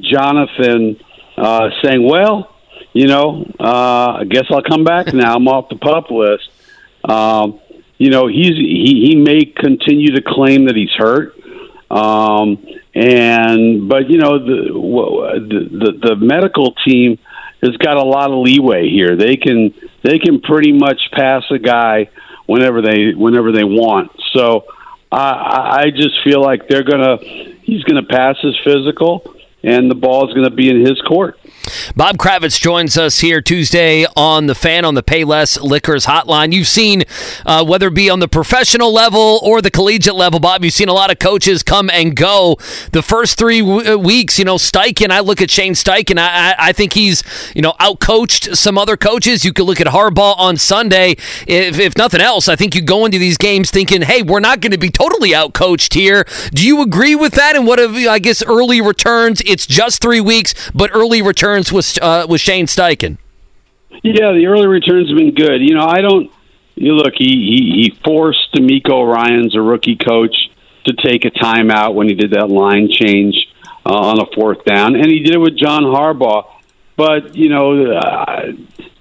Jonathan 0.00 1.00
uh, 1.36 1.70
saying, 1.82 2.06
"Well, 2.06 2.54
you 2.92 3.06
know, 3.06 3.44
uh, 3.60 4.18
I 4.20 4.24
guess 4.28 4.44
I'll 4.50 4.62
come 4.62 4.84
back 4.84 5.12
now. 5.12 5.34
I'm 5.34 5.48
off 5.48 5.68
the 5.68 5.76
pup 5.76 6.10
list." 6.10 6.50
Um, 7.04 7.60
you 7.98 8.10
know, 8.10 8.26
he's 8.26 8.54
he, 8.54 9.08
he 9.08 9.16
may 9.16 9.44
continue 9.44 10.14
to 10.14 10.22
claim 10.22 10.66
that 10.66 10.76
he's 10.76 10.92
hurt, 10.96 11.34
um, 11.90 12.64
and 12.94 13.88
but 13.88 14.08
you 14.08 14.18
know 14.18 14.38
the, 14.38 15.68
the 15.70 16.08
the 16.08 16.16
medical 16.16 16.74
team 16.86 17.18
has 17.62 17.76
got 17.76 17.96
a 17.96 18.02
lot 18.02 18.30
of 18.30 18.38
leeway 18.38 18.88
here. 18.88 19.16
They 19.16 19.36
can 19.36 19.74
they 20.02 20.18
can 20.18 20.40
pretty 20.40 20.72
much 20.72 21.00
pass 21.12 21.42
a 21.50 21.58
guy 21.58 22.10
whenever 22.46 22.82
they 22.82 23.14
whenever 23.14 23.52
they 23.52 23.64
want. 23.64 24.12
So 24.32 24.66
I 25.10 25.84
I 25.86 25.90
just 25.90 26.22
feel 26.24 26.40
like 26.40 26.68
they're 26.68 26.84
gonna 26.84 27.18
he's 27.62 27.82
gonna 27.84 28.04
pass 28.04 28.36
his 28.40 28.56
physical, 28.64 29.34
and 29.62 29.90
the 29.90 29.94
ball 29.94 30.28
is 30.28 30.34
gonna 30.34 30.50
be 30.50 30.70
in 30.70 30.84
his 30.84 31.00
court. 31.02 31.37
Bob 31.96 32.16
Kravitz 32.16 32.60
joins 32.60 32.96
us 32.96 33.20
here 33.20 33.40
Tuesday 33.40 34.06
on 34.16 34.46
the 34.46 34.54
fan 34.54 34.84
on 34.84 34.94
the 34.94 35.02
Payless 35.02 35.60
Liquors 35.60 36.06
hotline. 36.06 36.52
You've 36.52 36.66
seen, 36.66 37.04
uh, 37.46 37.64
whether 37.64 37.88
it 37.88 37.94
be 37.94 38.10
on 38.10 38.20
the 38.20 38.28
professional 38.28 38.92
level 38.92 39.40
or 39.42 39.60
the 39.60 39.70
collegiate 39.70 40.14
level, 40.14 40.40
Bob, 40.40 40.64
you've 40.64 40.74
seen 40.74 40.88
a 40.88 40.92
lot 40.92 41.10
of 41.10 41.18
coaches 41.18 41.62
come 41.62 41.90
and 41.90 42.14
go. 42.14 42.56
The 42.92 43.02
first 43.02 43.38
three 43.38 43.60
w- 43.60 43.94
uh, 43.94 43.96
weeks, 43.96 44.38
you 44.38 44.44
know, 44.44 44.56
Steichen, 44.56 45.10
I 45.10 45.20
look 45.20 45.40
at 45.42 45.50
Shane 45.50 45.74
Steichen, 45.74 46.18
I, 46.18 46.52
I, 46.52 46.68
I 46.68 46.72
think 46.72 46.92
he's, 46.92 47.22
you 47.54 47.62
know, 47.62 47.72
outcoached 47.80 48.56
some 48.56 48.78
other 48.78 48.96
coaches. 48.96 49.44
You 49.44 49.52
could 49.52 49.64
look 49.64 49.80
at 49.80 49.88
Harbaugh 49.88 50.38
on 50.38 50.56
Sunday. 50.56 51.16
If, 51.46 51.78
if 51.78 51.96
nothing 51.96 52.20
else, 52.20 52.48
I 52.48 52.56
think 52.56 52.74
you 52.74 52.82
go 52.82 53.04
into 53.04 53.18
these 53.18 53.36
games 53.36 53.70
thinking, 53.70 54.02
hey, 54.02 54.22
we're 54.22 54.40
not 54.40 54.60
going 54.60 54.72
to 54.72 54.78
be 54.78 54.90
totally 54.90 55.30
outcoached 55.30 55.94
here. 55.94 56.24
Do 56.52 56.64
you 56.64 56.82
agree 56.82 57.14
with 57.16 57.32
that? 57.32 57.56
And 57.56 57.66
what 57.66 57.78
have, 57.78 57.96
I 57.96 58.18
guess, 58.20 58.42
early 58.44 58.80
returns? 58.80 59.42
It's 59.46 59.66
just 59.66 60.00
three 60.00 60.20
weeks, 60.20 60.54
but 60.72 60.90
early 60.94 61.22
returns 61.22 61.57
with 61.72 61.98
uh, 62.02 62.26
with 62.28 62.40
Shane 62.40 62.66
Steichen. 62.66 63.18
Yeah, 64.02 64.32
the 64.32 64.46
early 64.46 64.66
returns 64.66 65.08
have 65.08 65.16
been 65.16 65.34
good. 65.34 65.60
You 65.60 65.74
know, 65.74 65.86
I 65.86 66.00
don't. 66.00 66.30
You 66.74 66.92
look, 66.92 67.14
he 67.16 67.26
he, 67.26 67.82
he 67.82 67.98
forced 68.04 68.54
DeMeco 68.54 69.12
Ryans, 69.12 69.56
a 69.56 69.60
rookie 69.60 69.96
coach, 69.96 70.36
to 70.86 70.94
take 70.94 71.24
a 71.24 71.30
timeout 71.30 71.94
when 71.94 72.08
he 72.08 72.14
did 72.14 72.32
that 72.32 72.48
line 72.48 72.88
change 72.90 73.34
uh, 73.84 73.92
on 73.92 74.20
a 74.20 74.26
fourth 74.34 74.64
down, 74.64 74.94
and 74.94 75.06
he 75.06 75.20
did 75.20 75.34
it 75.34 75.38
with 75.38 75.58
John 75.58 75.82
Harbaugh. 75.82 76.46
But 76.96 77.34
you 77.34 77.48
know, 77.48 77.92
uh, 77.92 78.52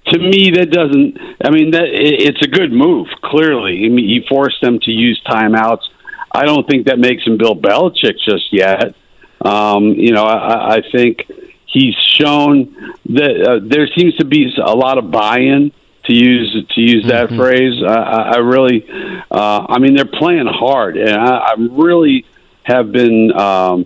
to 0.08 0.20
me, 0.20 0.52
that 0.52 0.72
doesn't. 0.72 1.18
I 1.44 1.52
mean, 1.52 1.72
that 1.72 1.86
it, 1.86 2.28
it's 2.28 2.42
a 2.42 2.48
good 2.48 2.72
move. 2.72 3.08
Clearly, 3.24 3.86
I 3.86 3.90
mean, 3.90 4.08
he 4.08 4.26
forced 4.28 4.62
them 4.62 4.80
to 4.80 4.92
use 4.92 5.22
timeouts. 5.28 5.84
I 6.32 6.46
don't 6.46 6.68
think 6.68 6.88
that 6.88 7.00
makes 7.00 7.24
him 7.24 7.38
Bill 7.38 7.56
Belichick 7.56 8.16
just 8.24 8.52
yet. 8.52 8.96
Um, 9.42 9.94
you 9.94 10.12
know, 10.12 10.24
I, 10.24 10.76
I 10.76 10.82
think 10.92 11.24
he's 11.68 11.96
shown 11.96 12.76
that 13.10 13.48
uh, 13.48 13.60
there 13.64 13.88
seems 13.96 14.16
to 14.18 14.26
be 14.26 14.52
a 14.58 14.76
lot 14.76 14.98
of 14.98 15.12
buy-in 15.12 15.72
to 16.06 16.14
use 16.16 16.66
to 16.74 16.82
use 16.82 17.06
that 17.08 17.30
Mhm. 17.30 17.38
phrase. 17.38 17.84
I, 17.86 18.36
I 18.36 18.38
really, 18.38 18.86
uh, 19.30 19.66
I 19.70 19.78
mean, 19.80 19.94
they're 19.96 20.06
playing 20.06 20.48
hard, 20.48 20.98
and 20.98 21.10
I, 21.12 21.36
I 21.38 21.54
really 21.58 22.26
have 22.64 22.92
been 22.92 23.32
um, 23.38 23.86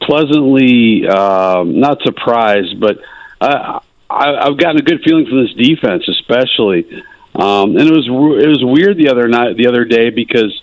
pleasantly 0.00 1.06
um, 1.08 1.80
not 1.80 2.02
surprised, 2.02 2.78
but 2.80 2.98
I, 3.40 3.80
I, 4.08 4.36
I've 4.46 4.56
gotten 4.56 4.78
a 4.78 4.82
good 4.82 5.02
feeling 5.04 5.26
from 5.26 5.42
this 5.42 5.54
defense, 5.54 6.08
especially. 6.08 6.86
Um, 7.34 7.76
and 7.76 7.82
it 7.82 7.92
was 7.92 8.06
it 8.06 8.48
was 8.48 8.64
weird 8.64 8.96
the 8.96 9.10
other 9.10 9.28
night, 9.28 9.56
the 9.56 9.66
other 9.66 9.84
day, 9.84 10.10
because 10.10 10.54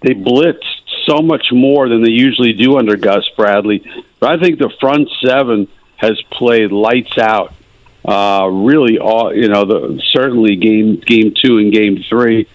they 0.00 0.14
blitzed 0.14 0.64
so 1.06 1.18
much 1.18 1.46
more 1.52 1.88
than 1.88 2.02
they 2.02 2.10
usually 2.10 2.52
do 2.54 2.78
under 2.78 2.96
Gus 2.96 3.28
Bradley. 3.36 3.82
But 4.20 4.30
I 4.30 4.42
think 4.42 4.58
the 4.58 4.70
front 4.80 5.10
seven 5.26 5.68
has 6.02 6.20
played 6.30 6.72
lights 6.72 7.16
out. 7.16 7.54
Uh, 8.04 8.48
really, 8.50 8.98
all 8.98 9.34
you 9.34 9.48
know, 9.48 9.64
the 9.64 10.02
certainly 10.10 10.56
game 10.56 10.96
game 10.96 11.32
two 11.40 11.58
and 11.58 11.72
game 11.72 12.02
three. 12.08 12.48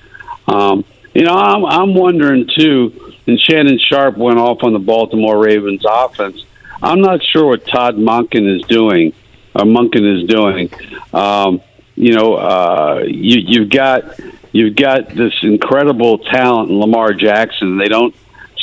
Um, 0.45 0.83
you 1.15 1.23
know, 1.23 1.33
I'm 1.33 1.65
I'm 1.65 1.95
wondering 1.95 2.47
too. 2.55 3.15
And 3.25 3.39
Shannon 3.39 3.79
Sharpe 3.79 4.17
went 4.17 4.39
off 4.39 4.63
on 4.63 4.73
the 4.73 4.79
Baltimore 4.79 5.37
Ravens 5.37 5.83
offense. 5.89 6.45
I'm 6.81 7.01
not 7.01 7.23
sure 7.23 7.47
what 7.47 7.65
Todd 7.65 7.95
Monken 7.95 8.55
is 8.55 8.61
doing. 8.67 9.13
Or 9.55 9.63
Monken 9.63 10.21
is 10.21 10.27
doing. 10.29 10.69
Um, 11.13 11.61
you 11.95 12.13
know, 12.13 12.35
uh, 12.35 13.03
you, 13.07 13.39
you've 13.39 13.69
got 13.69 14.19
you've 14.51 14.75
got 14.75 15.09
this 15.09 15.33
incredible 15.41 16.19
talent 16.19 16.69
in 16.69 16.79
Lamar 16.79 17.13
Jackson. 17.13 17.77
They 17.77 17.87
don't 17.87 18.15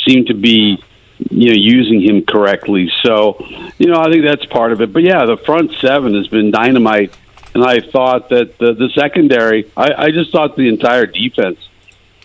seem 0.07 0.25
to 0.25 0.33
be 0.33 0.83
you 1.17 1.49
know 1.49 1.55
using 1.55 2.01
him 2.01 2.25
correctly. 2.25 2.91
So, 3.03 3.37
you 3.77 3.87
know, 3.87 3.99
I 3.99 4.11
think 4.11 4.25
that's 4.25 4.45
part 4.45 4.71
of 4.71 4.81
it. 4.81 4.93
But 4.93 5.03
yeah, 5.03 5.25
the 5.25 5.37
front 5.37 5.71
seven 5.79 6.13
has 6.15 6.27
been 6.27 6.51
dynamite, 6.51 7.15
and 7.53 7.63
I 7.63 7.79
thought 7.79 8.29
that 8.29 8.57
the, 8.57 8.73
the 8.73 8.89
secondary. 8.95 9.71
I, 9.75 10.05
I 10.05 10.11
just 10.11 10.31
thought 10.31 10.55
the 10.55 10.67
entire 10.67 11.05
defense 11.05 11.59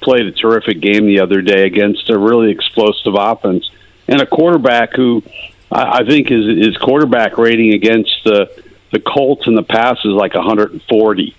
played 0.00 0.26
a 0.26 0.32
terrific 0.32 0.80
game 0.80 1.06
the 1.06 1.20
other 1.20 1.42
day 1.42 1.66
against 1.66 2.08
a 2.08 2.18
really 2.18 2.50
explosive 2.50 3.14
offense 3.16 3.70
and 4.08 4.20
a 4.20 4.26
quarterback 4.26 4.94
who 4.94 5.22
I, 5.70 6.00
I 6.00 6.04
think 6.04 6.28
his 6.28 6.58
his 6.58 6.76
quarterback 6.76 7.38
rating 7.38 7.72
against 7.72 8.12
the 8.24 8.50
the 8.92 9.00
Colts 9.00 9.46
in 9.46 9.54
the 9.54 9.62
past 9.62 10.00
is 10.04 10.12
like 10.12 10.34
140. 10.34 11.36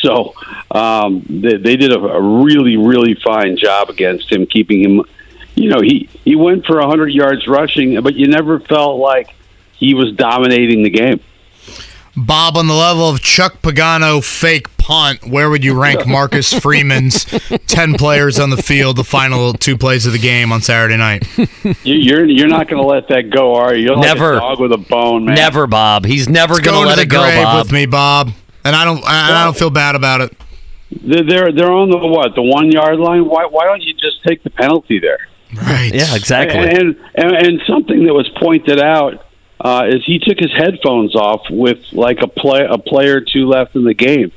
So 0.00 0.34
um, 0.70 1.24
they, 1.28 1.58
they 1.58 1.76
did 1.76 1.92
a, 1.92 1.98
a 1.98 2.42
really 2.44 2.76
really 2.76 3.14
fine 3.14 3.56
job 3.56 3.90
against 3.90 4.32
him, 4.32 4.46
keeping 4.46 4.82
him. 4.82 5.02
You 5.54 5.70
know, 5.70 5.80
he 5.80 6.08
he 6.24 6.34
went 6.36 6.66
for 6.66 6.78
100 6.80 7.12
yards 7.12 7.46
rushing, 7.46 8.00
but 8.02 8.14
you 8.14 8.26
never 8.26 8.58
felt 8.60 8.98
like 8.98 9.34
he 9.74 9.94
was 9.94 10.12
dominating 10.12 10.82
the 10.82 10.90
game. 10.90 11.20
Bob, 12.16 12.56
on 12.56 12.68
the 12.68 12.74
level 12.74 13.08
of 13.08 13.20
Chuck 13.20 13.60
Pagano 13.60 14.22
fake 14.24 14.76
punt, 14.76 15.26
where 15.26 15.50
would 15.50 15.64
you 15.64 15.80
rank 15.80 16.06
Marcus 16.06 16.52
Freeman's 16.52 17.24
10 17.66 17.94
players 17.94 18.38
on 18.38 18.50
the 18.50 18.56
field, 18.56 18.96
the 18.96 19.02
final 19.04 19.52
two 19.52 19.76
plays 19.76 20.06
of 20.06 20.12
the 20.12 20.18
game 20.20 20.52
on 20.52 20.60
Saturday 20.60 20.96
night? 20.96 21.26
You, 21.82 21.94
you're 21.96 22.24
you're 22.26 22.48
not 22.48 22.68
going 22.68 22.80
to 22.80 22.86
let 22.86 23.08
that 23.08 23.30
go, 23.30 23.54
are 23.56 23.74
you? 23.74 23.86
You're 23.86 23.96
like 23.96 24.06
Never. 24.06 24.34
a 24.34 24.38
dog 24.38 24.60
with 24.60 24.72
a 24.72 24.78
bone, 24.78 25.24
man. 25.24 25.34
Never, 25.34 25.66
Bob. 25.66 26.04
He's 26.04 26.28
never 26.28 26.54
going 26.54 26.64
to 26.64 26.70
going 26.70 26.86
let 26.86 26.94
to 26.96 27.00
it 27.02 27.04
the 27.04 27.10
go, 27.10 27.22
grave 27.22 27.42
Bob. 27.44 27.64
with 27.64 27.72
me, 27.72 27.86
Bob. 27.86 28.30
And 28.64 28.74
I 28.76 28.84
don't 28.84 29.02
I, 29.04 29.40
I 29.40 29.44
don't 29.44 29.56
feel 29.56 29.70
bad 29.70 29.94
about 29.94 30.20
it. 30.22 30.32
They're 30.90 31.22
they're 31.24 31.52
they're 31.52 31.72
on 31.72 31.90
the 31.90 31.98
what 31.98 32.34
the 32.34 32.42
one 32.42 32.70
yard 32.70 32.98
line. 32.98 33.26
Why 33.26 33.44
why 33.46 33.64
don't 33.64 33.82
you 33.82 33.92
just 33.94 34.22
take 34.24 34.42
the 34.42 34.50
penalty 34.50 34.98
there? 34.98 35.18
Right. 35.56 35.92
Yeah, 35.94 36.14
exactly. 36.14 36.58
And 36.58 36.96
and, 37.14 37.36
and 37.36 37.62
something 37.66 38.04
that 38.06 38.14
was 38.14 38.28
pointed 38.40 38.80
out 38.80 39.24
uh, 39.60 39.86
is 39.88 40.04
he 40.04 40.18
took 40.18 40.38
his 40.38 40.52
headphones 40.52 41.14
off 41.14 41.42
with 41.50 41.78
like 41.92 42.18
a 42.20 42.28
play 42.28 42.66
a 42.68 42.78
player 42.78 43.16
or 43.16 43.20
two 43.20 43.46
left 43.46 43.76
in 43.76 43.84
the 43.84 43.94
game. 43.94 44.32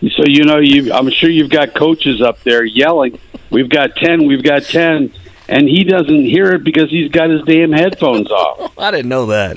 So 0.00 0.24
you 0.26 0.44
know 0.44 0.58
you 0.58 0.92
I'm 0.92 1.10
sure 1.10 1.28
you've 1.30 1.50
got 1.50 1.74
coaches 1.74 2.22
up 2.22 2.42
there 2.42 2.64
yelling, 2.64 3.18
"We've 3.50 3.68
got 3.68 3.96
ten, 3.96 4.26
we've 4.26 4.42
got 4.42 4.62
10. 4.64 5.12
And 5.50 5.66
he 5.66 5.82
doesn't 5.82 6.24
hear 6.26 6.52
it 6.52 6.62
because 6.62 6.90
he's 6.90 7.10
got 7.10 7.30
his 7.30 7.40
damn 7.44 7.72
headphones 7.72 8.30
off. 8.30 8.70
I 8.78 8.90
didn't 8.90 9.08
know 9.08 9.24
that. 9.26 9.56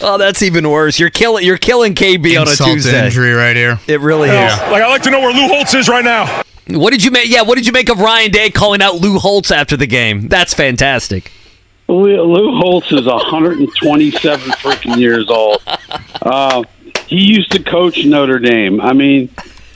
Oh, 0.00 0.16
that's 0.16 0.42
even 0.42 0.70
worse. 0.70 1.00
You're 1.00 1.10
killing. 1.10 1.44
You're 1.44 1.58
killing 1.58 1.96
KB 1.96 2.40
on 2.40 2.46
a 2.46 2.50
Insult 2.50 2.70
Tuesday. 2.70 3.04
injury 3.06 3.32
right 3.32 3.56
here. 3.56 3.80
It 3.88 3.98
really 3.98 4.28
Hell, 4.28 4.46
is. 4.46 4.70
Like, 4.70 4.80
I'd 4.80 4.88
like 4.90 5.02
to 5.02 5.10
know 5.10 5.18
where 5.18 5.32
Lou 5.34 5.48
Holtz 5.48 5.74
is 5.74 5.88
right 5.88 6.04
now. 6.04 6.42
What 6.68 6.92
did 6.92 7.04
you 7.04 7.10
make? 7.10 7.28
Yeah, 7.28 7.42
what 7.42 7.56
did 7.56 7.66
you 7.66 7.72
make 7.72 7.90
of 7.90 7.98
Ryan 8.00 8.30
Day 8.30 8.50
calling 8.50 8.80
out 8.80 8.94
Lou 8.96 9.18
Holtz 9.18 9.50
after 9.50 9.76
the 9.76 9.86
game? 9.86 10.28
That's 10.28 10.54
fantastic. 10.54 11.30
Lou, 11.88 12.22
Lou 12.22 12.58
Holtz 12.58 12.90
is 12.92 13.04
127 13.06 14.50
freaking 14.52 14.96
years 14.96 15.28
old. 15.28 15.62
Uh, 16.22 16.62
he 17.06 17.20
used 17.20 17.50
to 17.52 17.62
coach 17.62 18.04
Notre 18.06 18.38
Dame. 18.38 18.80
I 18.80 18.94
mean, 18.94 19.28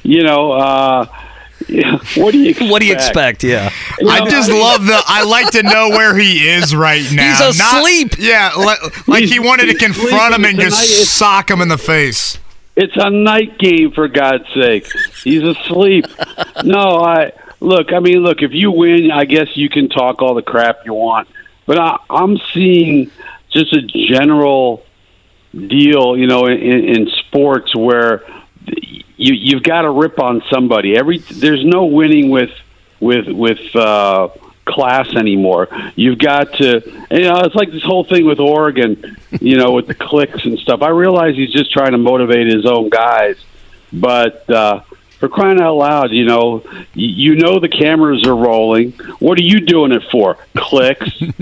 you 0.02 0.22
know, 0.22 0.52
uh, 0.52 1.06
yeah, 1.68 1.98
what 2.14 2.32
do 2.32 2.38
you 2.38 2.50
expect? 2.50 2.70
What 2.70 2.80
do 2.80 2.86
you 2.86 2.94
expect? 2.94 3.44
Yeah. 3.44 3.70
You 3.98 4.08
I 4.08 4.20
know, 4.20 4.30
just 4.30 4.50
love 4.50 4.86
the. 4.86 4.98
I 5.06 5.24
like 5.24 5.50
to 5.50 5.62
know 5.62 5.90
where 5.90 6.16
he 6.16 6.48
is 6.48 6.74
right 6.74 7.04
now. 7.12 7.28
He's 7.28 7.58
Not- 7.58 7.82
asleep. 7.82 8.14
yeah, 8.18 8.52
like, 8.56 9.06
like 9.08 9.24
he 9.24 9.38
wanted 9.38 9.66
to 9.66 9.74
confront 9.74 10.34
him 10.34 10.46
and 10.46 10.58
just 10.58 11.10
sock 11.10 11.50
him 11.50 11.60
in 11.60 11.68
the 11.68 11.76
face. 11.76 12.38
It's 12.80 12.94
a 12.94 13.10
night 13.10 13.58
game 13.58 13.90
for 13.90 14.06
God's 14.06 14.44
sake. 14.54 14.86
He's 15.24 15.42
asleep. 15.42 16.04
no, 16.64 16.78
I 16.78 17.32
look. 17.58 17.92
I 17.92 17.98
mean, 17.98 18.18
look. 18.18 18.40
If 18.40 18.52
you 18.52 18.70
win, 18.70 19.10
I 19.10 19.24
guess 19.24 19.48
you 19.56 19.68
can 19.68 19.88
talk 19.88 20.22
all 20.22 20.34
the 20.34 20.42
crap 20.42 20.86
you 20.86 20.94
want. 20.94 21.26
But 21.66 21.80
I, 21.80 21.98
I'm 22.08 22.38
seeing 22.54 23.10
just 23.50 23.72
a 23.72 23.82
general 23.82 24.84
deal, 25.52 26.16
you 26.16 26.28
know, 26.28 26.46
in, 26.46 26.56
in 26.56 27.08
sports 27.26 27.74
where 27.74 28.22
you 29.16 29.34
you've 29.34 29.64
got 29.64 29.82
to 29.82 29.90
rip 29.90 30.20
on 30.20 30.44
somebody. 30.48 30.96
Every 30.96 31.18
there's 31.18 31.64
no 31.64 31.86
winning 31.86 32.30
with 32.30 32.52
with 33.00 33.26
with 33.26 33.74
uh, 33.74 34.28
class 34.68 35.08
anymore. 35.16 35.68
You've 35.96 36.18
got 36.18 36.52
to, 36.54 36.82
you 37.10 37.22
know, 37.22 37.40
it's 37.40 37.54
like 37.54 37.70
this 37.72 37.82
whole 37.82 38.04
thing 38.04 38.26
with 38.26 38.38
Oregon, 38.38 39.16
you 39.40 39.56
know, 39.56 39.72
with 39.72 39.86
the 39.86 39.94
clicks 39.94 40.44
and 40.44 40.58
stuff. 40.58 40.82
I 40.82 40.90
realize 40.90 41.34
he's 41.34 41.52
just 41.52 41.72
trying 41.72 41.92
to 41.92 41.98
motivate 41.98 42.46
his 42.46 42.66
own 42.66 42.88
guys, 42.88 43.36
but 43.92 44.48
uh, 44.50 44.82
for 45.18 45.28
crying 45.28 45.60
out 45.60 45.74
loud, 45.74 46.12
you 46.12 46.24
know, 46.24 46.62
you 46.94 47.34
know 47.34 47.58
the 47.58 47.68
cameras 47.68 48.24
are 48.26 48.36
rolling. 48.36 48.92
What 49.18 49.38
are 49.38 49.42
you 49.42 49.60
doing 49.60 49.92
it 49.92 50.02
for? 50.10 50.36
Clicks. 50.56 51.10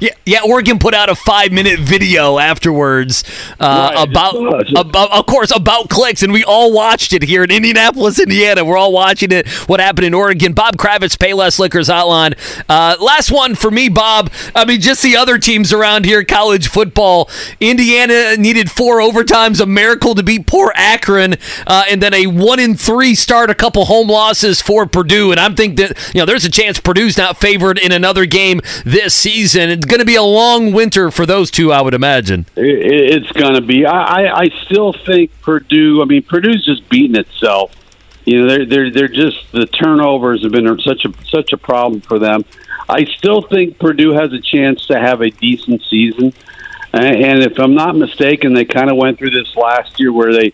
Yeah, 0.00 0.10
yeah. 0.24 0.38
Oregon 0.46 0.78
put 0.78 0.94
out 0.94 1.08
a 1.08 1.16
five-minute 1.16 1.80
video 1.80 2.38
afterwards 2.38 3.24
uh, 3.58 3.90
Right, 3.92 4.08
about, 4.08 4.34
about, 4.76 5.10
of 5.10 5.26
course, 5.26 5.50
about 5.54 5.88
clicks, 5.88 6.22
and 6.22 6.32
we 6.32 6.44
all 6.44 6.72
watched 6.72 7.12
it 7.12 7.24
here 7.24 7.42
in 7.42 7.50
Indianapolis, 7.50 8.20
Indiana. 8.20 8.64
We're 8.64 8.76
all 8.76 8.92
watching 8.92 9.32
it. 9.32 9.48
What 9.68 9.80
happened 9.80 10.06
in 10.06 10.14
Oregon? 10.14 10.52
Bob 10.52 10.76
Kravitz, 10.76 11.16
Payless 11.16 11.58
Liquors 11.58 11.88
Hotline. 11.88 12.34
Uh, 12.68 12.96
last 13.00 13.32
one 13.32 13.56
for 13.56 13.70
me, 13.70 13.88
Bob. 13.88 14.30
I 14.54 14.64
mean, 14.64 14.80
just 14.80 15.02
the 15.02 15.16
other 15.16 15.38
teams 15.38 15.72
around 15.72 16.04
here, 16.04 16.24
college 16.24 16.68
football. 16.68 17.28
Indiana 17.58 18.36
needed 18.36 18.70
four 18.70 18.98
overtimes, 18.98 19.60
a 19.60 19.66
miracle 19.66 20.14
to 20.14 20.22
beat 20.22 20.46
poor 20.46 20.72
Akron, 20.76 21.34
uh, 21.66 21.84
and 21.90 22.00
then 22.00 22.14
a 22.14 22.26
one 22.28 22.60
in 22.60 22.76
three 22.76 23.16
start, 23.24 23.50
a 23.50 23.54
couple 23.54 23.86
home 23.86 24.08
losses 24.08 24.62
for 24.62 24.86
Purdue. 24.86 25.32
And 25.32 25.40
I'm 25.40 25.56
thinking 25.56 25.76
that 25.76 26.12
you 26.14 26.20
know 26.20 26.26
there's 26.26 26.44
a 26.44 26.50
chance 26.50 26.78
Purdue's 26.78 27.18
not 27.18 27.38
favored 27.38 27.78
in 27.78 27.90
another 27.90 28.26
game 28.26 28.60
this 28.84 29.14
season. 29.14 29.70
It's 29.70 29.86
going 29.86 30.00
to 30.00 30.06
be 30.06 30.14
a 30.14 30.22
long 30.22 30.72
winter 30.72 31.10
for 31.10 31.26
those 31.26 31.50
two, 31.50 31.72
I 31.72 31.80
would 31.80 31.94
imagine. 31.94 32.46
It's 32.54 33.32
going 33.32 33.54
to 33.54 33.60
be. 33.60 33.86
I, 33.86 34.42
I, 34.42 34.48
still 34.64 34.92
think 34.92 35.30
Purdue. 35.40 36.02
I 36.02 36.04
mean, 36.04 36.22
Purdue's 36.22 36.64
just 36.64 36.88
beating 36.88 37.16
itself. 37.16 37.72
You 38.24 38.42
know, 38.42 38.48
they're 38.48 38.66
they're 38.66 38.90
they're 38.90 39.08
just 39.08 39.50
the 39.52 39.66
turnovers 39.66 40.42
have 40.42 40.52
been 40.52 40.78
such 40.80 41.04
a 41.04 41.12
such 41.24 41.52
a 41.52 41.56
problem 41.56 42.00
for 42.00 42.18
them. 42.18 42.44
I 42.88 43.04
still 43.04 43.42
think 43.42 43.78
Purdue 43.78 44.12
has 44.12 44.32
a 44.32 44.40
chance 44.40 44.86
to 44.86 44.98
have 44.98 45.22
a 45.22 45.30
decent 45.30 45.82
season, 45.82 46.32
and 46.92 47.42
if 47.42 47.58
I'm 47.58 47.74
not 47.74 47.96
mistaken, 47.96 48.54
they 48.54 48.64
kind 48.64 48.90
of 48.90 48.96
went 48.96 49.18
through 49.18 49.30
this 49.30 49.54
last 49.56 49.98
year 49.98 50.12
where 50.12 50.32
they 50.32 50.52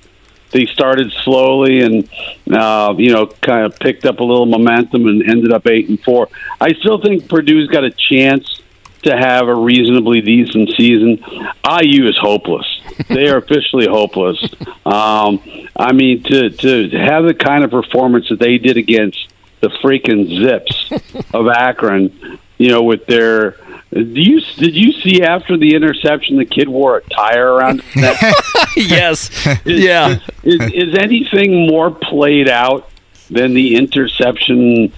they 0.50 0.66
started 0.66 1.12
slowly 1.24 1.80
and 1.80 2.08
uh, 2.52 2.94
you 2.96 3.12
know 3.12 3.26
kind 3.26 3.64
of 3.64 3.78
picked 3.78 4.04
up 4.04 4.20
a 4.20 4.24
little 4.24 4.46
momentum 4.46 5.06
and 5.06 5.22
ended 5.28 5.52
up 5.52 5.66
eight 5.66 5.88
and 5.88 6.00
four. 6.00 6.28
I 6.60 6.72
still 6.74 7.00
think 7.00 7.28
Purdue's 7.28 7.68
got 7.68 7.84
a 7.84 7.90
chance 7.90 8.60
to 9.02 9.16
have 9.16 9.48
a 9.48 9.54
reasonably 9.54 10.20
decent 10.20 10.70
season. 10.76 11.24
IU 11.64 12.06
is 12.06 12.16
hopeless. 12.18 12.66
they 13.08 13.28
are 13.28 13.38
officially 13.38 13.86
hopeless. 13.86 14.42
Um, 14.84 15.40
I 15.76 15.92
mean, 15.92 16.22
to 16.24 16.50
to 16.50 16.90
have 16.90 17.24
the 17.24 17.34
kind 17.34 17.64
of 17.64 17.70
performance 17.70 18.28
that 18.28 18.38
they 18.38 18.58
did 18.58 18.76
against 18.76 19.28
the 19.60 19.68
freaking 19.68 20.26
Zips 20.42 20.92
of 21.34 21.48
Akron, 21.48 22.38
you 22.58 22.68
know, 22.68 22.82
with 22.82 23.06
their. 23.06 23.56
Do 23.92 23.98
you 24.20 24.40
did 24.56 24.76
you 24.76 24.92
see 24.92 25.22
after 25.22 25.56
the 25.56 25.74
interception 25.74 26.36
the 26.36 26.44
kid 26.44 26.68
wore 26.68 26.98
a 26.98 27.02
tire 27.02 27.52
around 27.54 27.80
his 27.82 27.96
neck? 27.96 28.20
yes. 28.76 29.46
Is, 29.66 29.80
yeah. 29.84 30.18
Is, 30.44 30.60
is, 30.60 30.72
is 30.72 30.94
anything 30.98 31.66
more 31.66 31.90
played 31.90 32.48
out 32.48 32.88
than 33.30 33.52
the 33.52 33.74
interception 33.74 34.92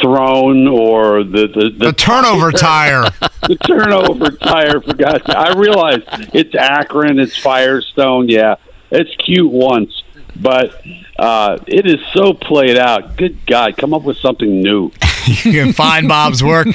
thrown 0.00 0.66
or 0.68 1.22
the 1.24 1.48
the, 1.48 1.70
the, 1.76 1.86
The 1.86 1.92
turnover 1.92 2.50
tire. 2.52 3.04
the 3.42 3.56
turnover 3.66 4.30
tire? 4.30 4.80
For 4.80 4.94
God's 4.94 5.26
sake. 5.26 5.36
I 5.36 5.52
realize 5.58 6.00
it's 6.32 6.54
Akron, 6.54 7.18
it's 7.18 7.36
Firestone. 7.36 8.28
Yeah, 8.28 8.56
it's 8.90 9.14
cute 9.16 9.50
once, 9.52 10.02
but 10.40 10.80
uh, 11.18 11.58
it 11.66 11.86
is 11.86 12.00
so 12.14 12.32
played 12.32 12.78
out. 12.78 13.16
Good 13.18 13.44
God, 13.46 13.76
come 13.76 13.92
up 13.92 14.02
with 14.02 14.16
something 14.18 14.62
new. 14.62 14.90
You 15.44 15.64
can 15.64 15.72
find 15.72 16.06
Bob's 16.08 16.42
work 16.42 16.66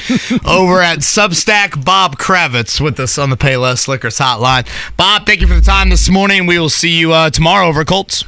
over 0.45 0.81
at 0.81 0.99
Substack. 0.99 1.83
Bob 1.85 2.17
Kravitz 2.17 2.81
with 2.81 2.99
us 2.99 3.17
on 3.17 3.29
the 3.29 3.37
Payless 3.37 3.87
Liquors 3.87 4.17
hotline. 4.17 4.67
Bob, 4.97 5.25
thank 5.25 5.41
you 5.41 5.47
for 5.47 5.55
the 5.55 5.61
time 5.61 5.89
this 5.89 6.09
morning. 6.09 6.45
We 6.45 6.57
will 6.59 6.69
see 6.69 6.97
you 6.97 7.13
uh, 7.13 7.29
tomorrow 7.29 7.67
over 7.67 7.85
Colts. 7.85 8.25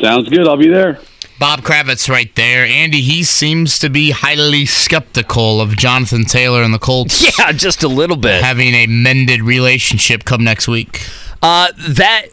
Sounds 0.00 0.28
good. 0.28 0.48
I'll 0.48 0.56
be 0.56 0.68
there. 0.68 0.98
Bob 1.38 1.60
Kravitz 1.60 2.08
right 2.08 2.34
there. 2.36 2.64
Andy, 2.64 3.00
he 3.00 3.22
seems 3.22 3.78
to 3.80 3.88
be 3.90 4.10
highly 4.10 4.66
skeptical 4.66 5.60
of 5.60 5.76
Jonathan 5.76 6.24
Taylor 6.24 6.62
and 6.62 6.72
the 6.72 6.78
Colts. 6.78 7.22
Yeah, 7.38 7.52
just 7.52 7.82
a 7.82 7.88
little 7.88 8.16
bit. 8.16 8.42
Having 8.42 8.74
a 8.74 8.86
mended 8.86 9.42
relationship 9.42 10.24
come 10.24 10.44
next 10.44 10.68
week. 10.68 11.06
Uh, 11.42 11.68
that 11.88 12.26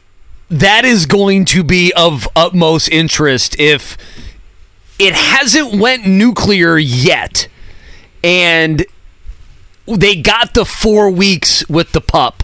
that 0.49 0.85
is 0.85 1.05
going 1.05 1.45
to 1.45 1.63
be 1.63 1.93
of 1.95 2.27
utmost 2.35 2.89
interest 2.89 3.59
if 3.59 3.97
it 5.01 5.15
hasn't 5.15 5.73
went 5.79 6.05
nuclear 6.05 6.77
yet, 6.77 7.47
and 8.23 8.85
they 9.87 10.15
got 10.21 10.53
the 10.53 10.63
four 10.63 11.09
weeks 11.09 11.67
with 11.67 11.91
the 11.91 12.01
pup 12.01 12.40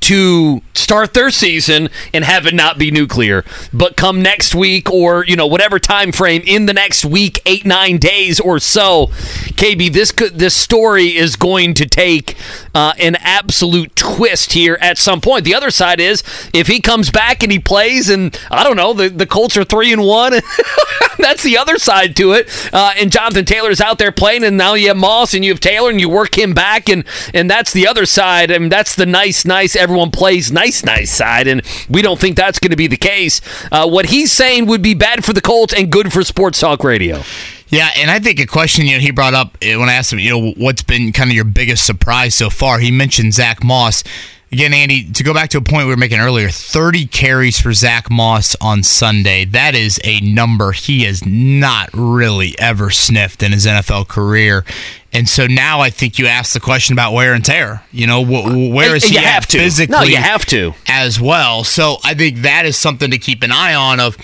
to 0.00 0.62
start 0.74 1.14
their 1.14 1.30
season 1.30 1.88
and 2.12 2.24
have 2.24 2.46
it 2.46 2.54
not 2.54 2.78
be 2.78 2.90
nuclear. 2.90 3.44
But 3.72 3.96
come 3.96 4.22
next 4.22 4.54
week 4.54 4.90
or 4.90 5.24
you 5.24 5.36
know 5.36 5.46
whatever 5.46 5.78
time 5.78 6.12
frame 6.12 6.42
in 6.46 6.66
the 6.66 6.72
next 6.72 7.04
week 7.04 7.40
8 7.46 7.64
9 7.64 7.98
days 7.98 8.38
or 8.38 8.58
so 8.58 9.08
KB 9.56 9.92
this 9.92 10.12
could 10.12 10.38
this 10.38 10.54
story 10.54 11.16
is 11.16 11.36
going 11.36 11.74
to 11.74 11.86
take 11.86 12.36
uh, 12.74 12.92
an 12.98 13.16
absolute 13.16 13.94
twist 13.96 14.52
here 14.52 14.78
at 14.80 14.98
some 14.98 15.20
point. 15.20 15.44
The 15.44 15.54
other 15.54 15.70
side 15.70 16.00
is 16.00 16.22
if 16.52 16.66
he 16.66 16.80
comes 16.80 17.10
back 17.10 17.42
and 17.42 17.50
he 17.50 17.58
plays 17.58 18.08
and 18.08 18.38
I 18.50 18.64
don't 18.64 18.76
know 18.76 18.92
the, 18.92 19.08
the 19.08 19.26
Colts 19.26 19.56
are 19.56 19.64
3 19.64 19.94
and 19.94 20.02
1 20.02 20.32
that's 21.18 21.42
the 21.42 21.58
other 21.58 21.78
side 21.78 22.14
to 22.16 22.32
it. 22.32 22.48
Uh, 22.72 22.92
and 22.96 23.10
Jonathan 23.10 23.44
Taylor's 23.44 23.80
out 23.80 23.98
there 23.98 24.12
playing 24.12 24.44
and 24.44 24.56
now 24.56 24.74
you 24.74 24.88
have 24.88 24.96
Moss 24.96 25.34
and 25.34 25.44
you 25.44 25.52
have 25.52 25.60
Taylor 25.60 25.90
and 25.90 26.00
you 26.00 26.08
work 26.08 26.36
him 26.36 26.54
back 26.54 26.88
and 26.88 27.04
and 27.34 27.50
that's 27.50 27.72
the 27.72 27.86
other 27.86 28.06
side. 28.06 28.52
I 28.52 28.58
mean 28.58 28.68
that's 28.68 28.94
the 28.94 29.06
nice 29.06 29.44
nice 29.44 29.74
everyone 29.86 30.10
plays 30.10 30.50
nice 30.50 30.82
nice 30.84 31.12
side 31.12 31.46
and 31.46 31.62
we 31.88 32.02
don't 32.02 32.18
think 32.18 32.36
that's 32.36 32.58
going 32.58 32.72
to 32.72 32.76
be 32.76 32.88
the 32.88 32.96
case 32.96 33.40
uh, 33.70 33.88
what 33.88 34.06
he's 34.06 34.32
saying 34.32 34.66
would 34.66 34.82
be 34.82 34.94
bad 34.94 35.24
for 35.24 35.32
the 35.32 35.40
Colts 35.40 35.72
and 35.72 35.92
good 35.92 36.12
for 36.12 36.24
sports 36.24 36.58
talk 36.58 36.82
radio 36.82 37.22
Yeah, 37.68 37.90
and 37.96 38.10
I 38.10 38.18
think 38.18 38.40
a 38.40 38.46
question 38.46 38.86
you 38.86 38.94
know 38.96 39.00
he 39.00 39.10
brought 39.12 39.34
up 39.34 39.56
eh, 39.62 39.76
when 39.76 39.88
I 39.88 39.94
asked 39.94 40.12
him, 40.12 40.20
you 40.20 40.30
know, 40.30 40.52
what's 40.56 40.82
been 40.82 41.12
kind 41.12 41.30
of 41.30 41.34
your 41.34 41.44
biggest 41.44 41.84
surprise 41.84 42.34
so 42.34 42.48
far? 42.50 42.78
He 42.78 42.90
mentioned 42.92 43.34
Zack 43.34 43.62
Moss. 43.64 44.04
Again, 44.52 44.72
Andy, 44.72 45.10
to 45.12 45.24
go 45.24 45.34
back 45.34 45.50
to 45.50 45.58
a 45.58 45.60
point 45.60 45.86
we 45.86 45.90
were 45.90 45.96
making 45.96 46.20
earlier, 46.20 46.48
30 46.50 47.06
carries 47.08 47.60
for 47.60 47.72
Zack 47.72 48.08
Moss 48.10 48.54
on 48.60 48.84
Sunday. 48.84 49.44
That 49.44 49.74
is 49.74 50.00
a 50.04 50.20
number 50.20 50.70
he 50.70 51.02
has 51.02 51.26
not 51.26 51.90
really 51.92 52.56
ever 52.58 52.90
sniffed 52.90 53.42
in 53.42 53.50
his 53.50 53.66
NFL 53.66 54.06
career. 54.06 54.64
And 55.12 55.28
so 55.28 55.46
now 55.48 55.80
I 55.80 55.90
think 55.90 56.18
you 56.18 56.28
ask 56.28 56.52
the 56.52 56.60
question 56.60 56.92
about 56.92 57.12
wear 57.12 57.34
and 57.34 57.44
tear. 57.44 57.82
You 57.90 58.06
know, 58.06 58.24
wh- 58.24 58.72
where 58.72 58.94
is 58.94 59.02
he 59.02 59.14
you 59.14 59.18
at 59.18 59.24
have 59.24 59.46
to. 59.48 59.58
physically? 59.58 59.92
No, 59.92 60.02
you 60.02 60.16
have 60.16 60.46
to. 60.46 60.74
as 60.86 61.20
well. 61.20 61.64
So 61.64 61.96
I 62.04 62.14
think 62.14 62.38
that 62.38 62.66
is 62.66 62.76
something 62.76 63.10
to 63.10 63.18
keep 63.18 63.42
an 63.42 63.50
eye 63.50 63.74
on. 63.74 63.98
Of 63.98 64.16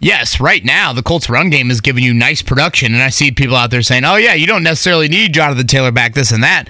yes, 0.00 0.40
right 0.40 0.64
now 0.64 0.92
the 0.92 1.02
Colts 1.04 1.30
run 1.30 1.50
game 1.50 1.70
is 1.70 1.80
giving 1.80 2.02
you 2.02 2.12
nice 2.14 2.42
production, 2.42 2.94
and 2.94 3.02
I 3.02 3.10
see 3.10 3.30
people 3.30 3.54
out 3.56 3.70
there 3.70 3.82
saying, 3.82 4.04
"Oh 4.04 4.16
yeah, 4.16 4.34
you 4.34 4.46
don't 4.48 4.62
necessarily 4.64 5.06
need 5.08 5.34
Jonathan 5.34 5.66
Taylor 5.68 5.92
back, 5.92 6.14
this 6.14 6.32
and 6.32 6.42
that." 6.42 6.64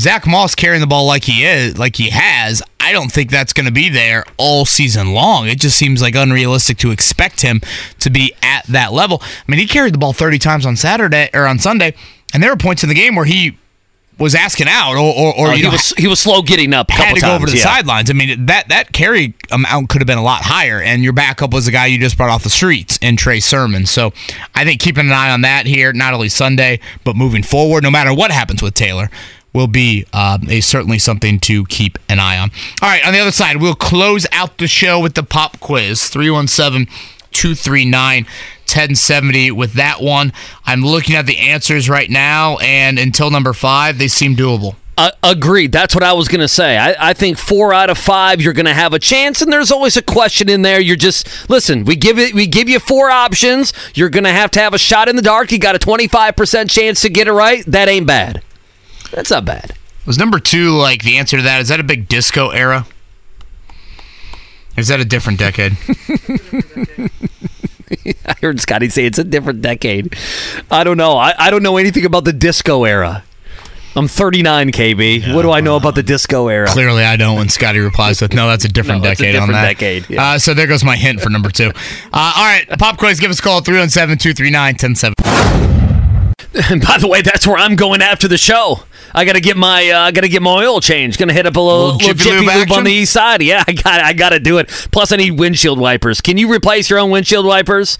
Zack 0.00 0.26
Moss 0.26 0.54
carrying 0.54 0.80
the 0.80 0.86
ball 0.86 1.06
like 1.06 1.24
he 1.24 1.44
is, 1.44 1.78
like 1.78 1.96
he 1.96 2.10
has. 2.10 2.62
I 2.80 2.92
don't 2.92 3.12
think 3.12 3.30
that's 3.30 3.52
going 3.52 3.66
to 3.66 3.72
be 3.72 3.88
there 3.88 4.24
all 4.38 4.64
season 4.64 5.12
long. 5.12 5.46
It 5.46 5.60
just 5.60 5.76
seems 5.76 6.02
like 6.02 6.14
unrealistic 6.14 6.78
to 6.78 6.90
expect 6.90 7.42
him 7.42 7.60
to 8.00 8.10
be 8.10 8.34
at 8.42 8.66
that 8.68 8.92
level. 8.92 9.20
I 9.22 9.50
mean, 9.50 9.60
he 9.60 9.66
carried 9.66 9.94
the 9.94 9.98
ball 9.98 10.12
30 10.12 10.38
times 10.38 10.66
on 10.66 10.76
Saturday 10.76 11.30
or 11.34 11.46
on 11.46 11.58
Sunday, 11.58 11.94
and 12.32 12.42
there 12.42 12.50
were 12.50 12.56
points 12.56 12.82
in 12.82 12.88
the 12.88 12.94
game 12.94 13.14
where 13.14 13.26
he 13.26 13.56
was 14.18 14.34
asking 14.34 14.66
out, 14.68 14.92
or 14.92 14.98
or, 14.98 15.34
or 15.36 15.48
Oh, 15.48 15.50
you 15.50 15.56
he 15.56 15.62
know, 15.62 15.70
was 15.70 15.92
he 15.96 16.06
was 16.06 16.20
slow 16.20 16.42
getting 16.42 16.74
up 16.74 16.88
a 16.90 16.92
had 16.92 17.14
to 17.14 17.20
go 17.20 17.28
times, 17.28 17.36
over 17.36 17.46
to 17.46 17.52
the 17.52 17.58
yeah. 17.58 17.64
sidelines. 17.64 18.10
I 18.10 18.12
mean, 18.12 18.46
that 18.46 18.68
that 18.68 18.92
carry 18.92 19.34
amount 19.50 19.88
could 19.88 20.00
have 20.00 20.06
been 20.06 20.18
a 20.18 20.22
lot 20.22 20.42
higher, 20.42 20.80
and 20.80 21.02
your 21.02 21.12
backup 21.12 21.52
was 21.52 21.66
the 21.66 21.72
guy 21.72 21.86
you 21.86 21.98
just 21.98 22.16
brought 22.16 22.30
off 22.30 22.42
the 22.42 22.50
streets 22.50 22.98
in 23.02 23.16
Trey 23.16 23.40
Sermon. 23.40 23.86
So 23.86 24.12
I 24.54 24.64
think 24.64 24.80
keeping 24.80 25.06
an 25.06 25.12
eye 25.12 25.30
on 25.30 25.40
that 25.42 25.66
here, 25.66 25.92
not 25.92 26.14
only 26.14 26.28
Sunday 26.28 26.80
but 27.04 27.16
moving 27.16 27.42
forward, 27.42 27.82
no 27.82 27.90
matter 27.90 28.12
what 28.14 28.30
happens 28.30 28.62
with 28.62 28.74
Taylor. 28.74 29.10
Will 29.52 29.66
be 29.66 30.06
um, 30.14 30.48
a 30.48 30.60
certainly 30.60 30.98
something 30.98 31.38
to 31.40 31.66
keep 31.66 31.98
an 32.08 32.18
eye 32.18 32.38
on. 32.38 32.50
All 32.80 32.88
right, 32.88 33.06
on 33.06 33.12
the 33.12 33.18
other 33.18 33.32
side, 33.32 33.58
we'll 33.58 33.74
close 33.74 34.26
out 34.32 34.56
the 34.56 34.66
show 34.66 34.98
with 34.98 35.14
the 35.14 35.22
pop 35.22 35.60
quiz 35.60 36.08
317 36.08 36.86
239 37.32 38.24
1070. 38.24 39.50
With 39.50 39.74
that 39.74 40.00
one, 40.00 40.32
I'm 40.64 40.82
looking 40.82 41.16
at 41.16 41.26
the 41.26 41.38
answers 41.38 41.88
right 41.88 42.08
now, 42.08 42.56
and 42.58 42.98
until 42.98 43.30
number 43.30 43.52
five, 43.52 43.98
they 43.98 44.08
seem 44.08 44.36
doable. 44.36 44.76
Uh, 44.96 45.10
agreed. 45.22 45.72
That's 45.72 45.94
what 45.94 46.04
I 46.04 46.12
was 46.12 46.28
going 46.28 46.42
to 46.42 46.48
say. 46.48 46.76
I, 46.76 47.10
I 47.10 47.12
think 47.14 47.38
four 47.38 47.72
out 47.72 47.88
of 47.88 47.96
five, 47.96 48.42
you're 48.42 48.52
going 48.52 48.66
to 48.66 48.74
have 48.74 48.92
a 48.92 48.98
chance, 48.98 49.40
and 49.40 49.50
there's 49.50 49.72
always 49.72 49.96
a 49.96 50.02
question 50.02 50.50
in 50.50 50.62
there. 50.62 50.80
You're 50.80 50.96
just 50.96 51.48
listen. 51.48 51.84
We 51.84 51.96
give 51.96 52.18
it. 52.18 52.34
We 52.34 52.46
give 52.46 52.68
you 52.68 52.78
four 52.78 53.10
options. 53.10 53.72
You're 53.94 54.10
going 54.10 54.24
to 54.24 54.30
have 54.30 54.50
to 54.52 54.60
have 54.60 54.74
a 54.74 54.78
shot 54.78 55.08
in 55.08 55.16
the 55.16 55.22
dark. 55.22 55.50
You 55.50 55.58
got 55.58 55.74
a 55.74 55.78
25 55.78 56.36
percent 56.36 56.70
chance 56.70 57.00
to 57.02 57.08
get 57.08 57.26
it 57.26 57.32
right. 57.32 57.64
That 57.66 57.88
ain't 57.88 58.06
bad. 58.06 58.42
That's 59.12 59.30
not 59.30 59.44
bad. 59.44 59.74
Was 60.06 60.18
number 60.18 60.40
two 60.40 60.70
like 60.70 61.04
the 61.04 61.18
answer 61.18 61.36
to 61.36 61.42
that? 61.44 61.60
Is 61.60 61.68
that 61.68 61.78
a 61.78 61.84
big 61.84 62.08
disco 62.08 62.48
era? 62.50 62.86
Is 64.76 64.88
that 64.88 64.98
a 65.00 65.04
different 65.04 65.38
decade? 65.38 65.76
I 68.26 68.34
heard 68.40 68.58
Scotty 68.58 68.88
say 68.88 69.04
it's 69.04 69.18
a 69.18 69.24
different 69.24 69.60
decade. 69.60 70.16
I 70.70 70.82
don't 70.82 70.96
know. 70.96 71.18
I, 71.18 71.34
I 71.38 71.50
don't 71.50 71.62
know 71.62 71.76
anything 71.76 72.06
about 72.06 72.24
the 72.24 72.32
disco 72.32 72.84
era. 72.84 73.22
I'm 73.94 74.08
39, 74.08 74.72
KB. 74.72 75.34
what 75.34 75.42
do 75.42 75.50
I 75.50 75.60
know 75.60 75.76
about 75.76 75.94
the 75.94 76.02
disco 76.02 76.48
era? 76.48 76.66
Clearly, 76.68 77.04
I 77.04 77.16
don't. 77.16 77.36
When 77.36 77.50
Scotty 77.50 77.78
replies 77.78 78.22
with, 78.22 78.32
"No, 78.32 78.48
that's 78.48 78.64
a 78.64 78.68
different 78.68 79.02
No, 79.02 79.08
that's 79.08 79.20
a 79.20 79.24
decade 79.24 79.38
on 79.38 79.52
that." 79.52 79.66
decade, 79.66 80.08
yeah. 80.08 80.30
Uh, 80.32 80.38
so 80.38 80.54
there 80.54 80.66
goes 80.66 80.82
my 80.82 80.96
hint 80.96 81.20
for 81.20 81.28
number 81.28 81.50
two. 81.50 81.70
Uh, 82.14 82.32
all 82.36 82.44
right, 82.44 82.66
pop 82.78 82.96
quiz. 82.98 83.20
Give 83.20 83.30
us 83.30 83.38
a 83.38 83.42
call 83.42 83.58
at 83.58 83.64
317-239-1070. 83.64 85.81
And 86.70 86.82
by 86.86 86.98
the 86.98 87.08
way, 87.08 87.22
that's 87.22 87.46
where 87.46 87.56
I'm 87.56 87.76
going 87.76 88.02
after 88.02 88.28
the 88.28 88.38
show. 88.38 88.80
I 89.14 89.24
gotta 89.24 89.40
get 89.40 89.56
my 89.56 89.90
uh, 89.90 90.00
I 90.00 90.10
gotta 90.12 90.28
get 90.28 90.42
my 90.42 90.50
oil 90.50 90.80
change. 90.80 91.18
Gonna 91.18 91.32
hit 91.32 91.46
up 91.46 91.56
a 91.56 91.60
little, 91.60 91.92
Little 91.94 91.98
little 91.98 92.14
Jiffy 92.14 92.30
Jiffy 92.30 92.46
Lube 92.46 92.68
Lube 92.68 92.72
on 92.78 92.84
the 92.84 92.92
east 92.92 93.12
side. 93.12 93.42
Yeah, 93.42 93.62
I 93.68 93.72
got 93.72 94.00
I 94.00 94.12
gotta 94.12 94.40
do 94.40 94.58
it. 94.58 94.68
Plus, 94.92 95.12
I 95.12 95.16
need 95.16 95.32
windshield 95.38 95.78
wipers. 95.78 96.20
Can 96.20 96.38
you 96.38 96.52
replace 96.52 96.88
your 96.90 96.98
own 96.98 97.10
windshield 97.10 97.44
wipers? 97.46 97.98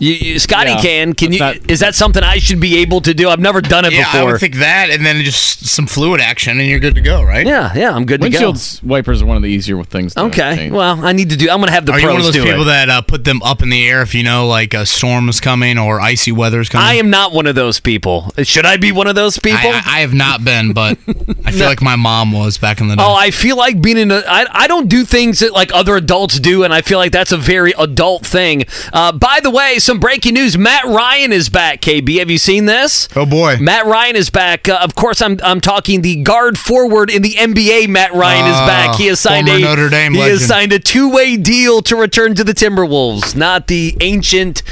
You, 0.00 0.12
you, 0.14 0.38
Scotty 0.38 0.70
Yeah, 0.70 0.80
can. 0.80 1.12
Can 1.14 1.32
you? 1.32 1.38
that's 1.38 1.60
not- 1.60 1.70
is 1.70 1.80
that 1.80 1.94
something 1.94 2.22
I 2.22 2.38
should 2.38 2.60
be 2.60 2.78
able 2.78 3.00
to 3.02 3.14
do? 3.14 3.28
I've 3.28 3.38
never 3.40 3.60
done 3.60 3.84
it 3.84 3.92
Yeah, 3.92 4.06
I 4.12 4.24
would 4.24 4.40
think 4.40 4.56
that, 4.56 4.90
and 4.90 5.04
then 5.06 5.22
just 5.24 5.66
some 5.66 5.86
fluid 5.86 6.20
action, 6.20 6.58
and 6.58 6.68
you're 6.68 6.80
good 6.80 6.94
to 6.96 7.00
go, 7.00 7.22
right? 7.22 7.46
yeah, 7.46 7.72
yeah, 7.74 7.92
I'm 7.94 8.04
good 8.04 8.20
to 8.22 8.28
go. 8.30 8.50
Windshield 8.50 8.88
wipers 8.88 9.22
are 9.22 9.26
one 9.26 9.36
of 9.36 9.42
the 9.42 9.48
easier 9.50 9.82
things. 9.84 10.14
To 10.14 10.22
Okay, 10.24 10.56
change. 10.56 10.72
well, 10.72 11.04
I 11.04 11.12
need 11.12 11.30
to 11.30 11.36
do. 11.36 11.48
I'm 11.50 11.60
gonna 11.60 11.72
have 11.72 11.86
the 11.86 11.92
Are 11.92 12.00
pros 12.00 12.02
you 12.02 12.08
one 12.08 12.18
of 12.20 12.24
those 12.24 12.36
people 12.44 12.62
it. 12.62 12.66
that 12.66 12.90
uh, 12.90 13.02
put 13.02 13.24
them 13.24 13.40
up 13.42 13.62
in 13.62 13.70
the 13.70 13.88
air 13.88 14.02
if 14.02 14.14
you 14.14 14.22
know 14.24 14.46
like 14.48 14.74
a 14.74 14.84
storm 14.84 15.28
is 15.28 15.40
coming 15.40 15.78
or 15.78 16.00
icy 16.00 16.32
weather 16.32 16.60
is 16.60 16.68
coming? 16.68 16.86
I 16.86 16.94
am 16.94 17.10
not 17.10 17.32
one 17.32 17.46
of 17.46 17.54
those 17.54 17.78
people. 17.80 18.32
Should 18.42 18.66
I 18.66 18.76
be 18.76 18.90
one 18.92 19.06
of 19.06 19.14
those 19.14 19.38
people? 19.38 19.58
I, 19.70 19.82
I, 19.84 19.96
I 19.96 20.00
have 20.00 20.14
not 20.14 20.44
been, 20.44 20.72
but 20.72 20.98
I 21.44 21.52
feel 21.52 21.66
like 21.66 21.82
my 21.82 21.96
mom 21.96 22.32
was 22.32 22.58
back 22.58 22.80
in 22.80 22.88
the 22.88 22.96
day. 22.96 23.02
Oh, 23.04 23.14
I 23.14 23.30
feel 23.30 23.56
like 23.56 23.80
being 23.80 23.98
in 23.98 24.10
a. 24.10 24.22
I, 24.26 24.46
I 24.50 24.66
don't 24.66 24.88
do 24.88 25.04
things 25.04 25.38
that 25.38 25.52
like 25.52 25.72
other 25.72 25.96
adults 25.96 26.40
do, 26.40 26.64
and 26.64 26.74
I 26.74 26.82
feel 26.82 26.98
like 26.98 27.12
that's 27.12 27.32
a 27.32 27.36
very 27.36 27.72
adult 27.78 28.26
thing. 28.26 28.64
Uh, 28.92 29.12
by 29.12 29.38
the 29.40 29.50
way, 29.50 29.78
some 29.84 30.00
breaking 30.00 30.34
news: 30.34 30.56
Matt 30.58 30.84
Ryan 30.84 31.32
is 31.32 31.48
back. 31.48 31.80
KB, 31.80 32.18
have 32.18 32.30
you 32.30 32.38
seen 32.38 32.66
this? 32.66 33.08
oh 33.14 33.26
boy. 33.26 33.56
Matt 33.60 33.86
Ryan 33.86 34.16
is 34.16 34.30
back. 34.30 34.68
Uh, 34.68 34.78
of 34.82 34.94
course, 34.94 35.22
I'm 35.22 35.38
I'm 35.44 35.60
talking 35.60 36.02
the 36.02 36.16
guard 36.22 36.58
forward 36.58 37.10
in 37.10 37.22
the 37.22 37.34
NBA. 37.34 37.88
Matt 37.88 38.12
Ryan 38.14 38.46
is 38.46 38.54
Ah, 38.56 38.66
back. 38.66 38.96
He 38.96 39.06
has 39.06 39.20
signed 39.20 39.48
a 39.48 39.58
Notre 39.60 39.88
Dame 39.88 40.14
he 40.14 40.20
has 40.20 40.46
signed 40.46 40.72
a 40.72 40.78
two 40.78 41.10
way 41.10 41.36
deal 41.36 41.82
to 41.82 41.96
return 41.96 42.34
to 42.34 42.44
the 42.44 42.52
Timberwolves, 42.52 43.36
not 43.36 43.66
the 43.68 43.96
ancient 44.00 44.62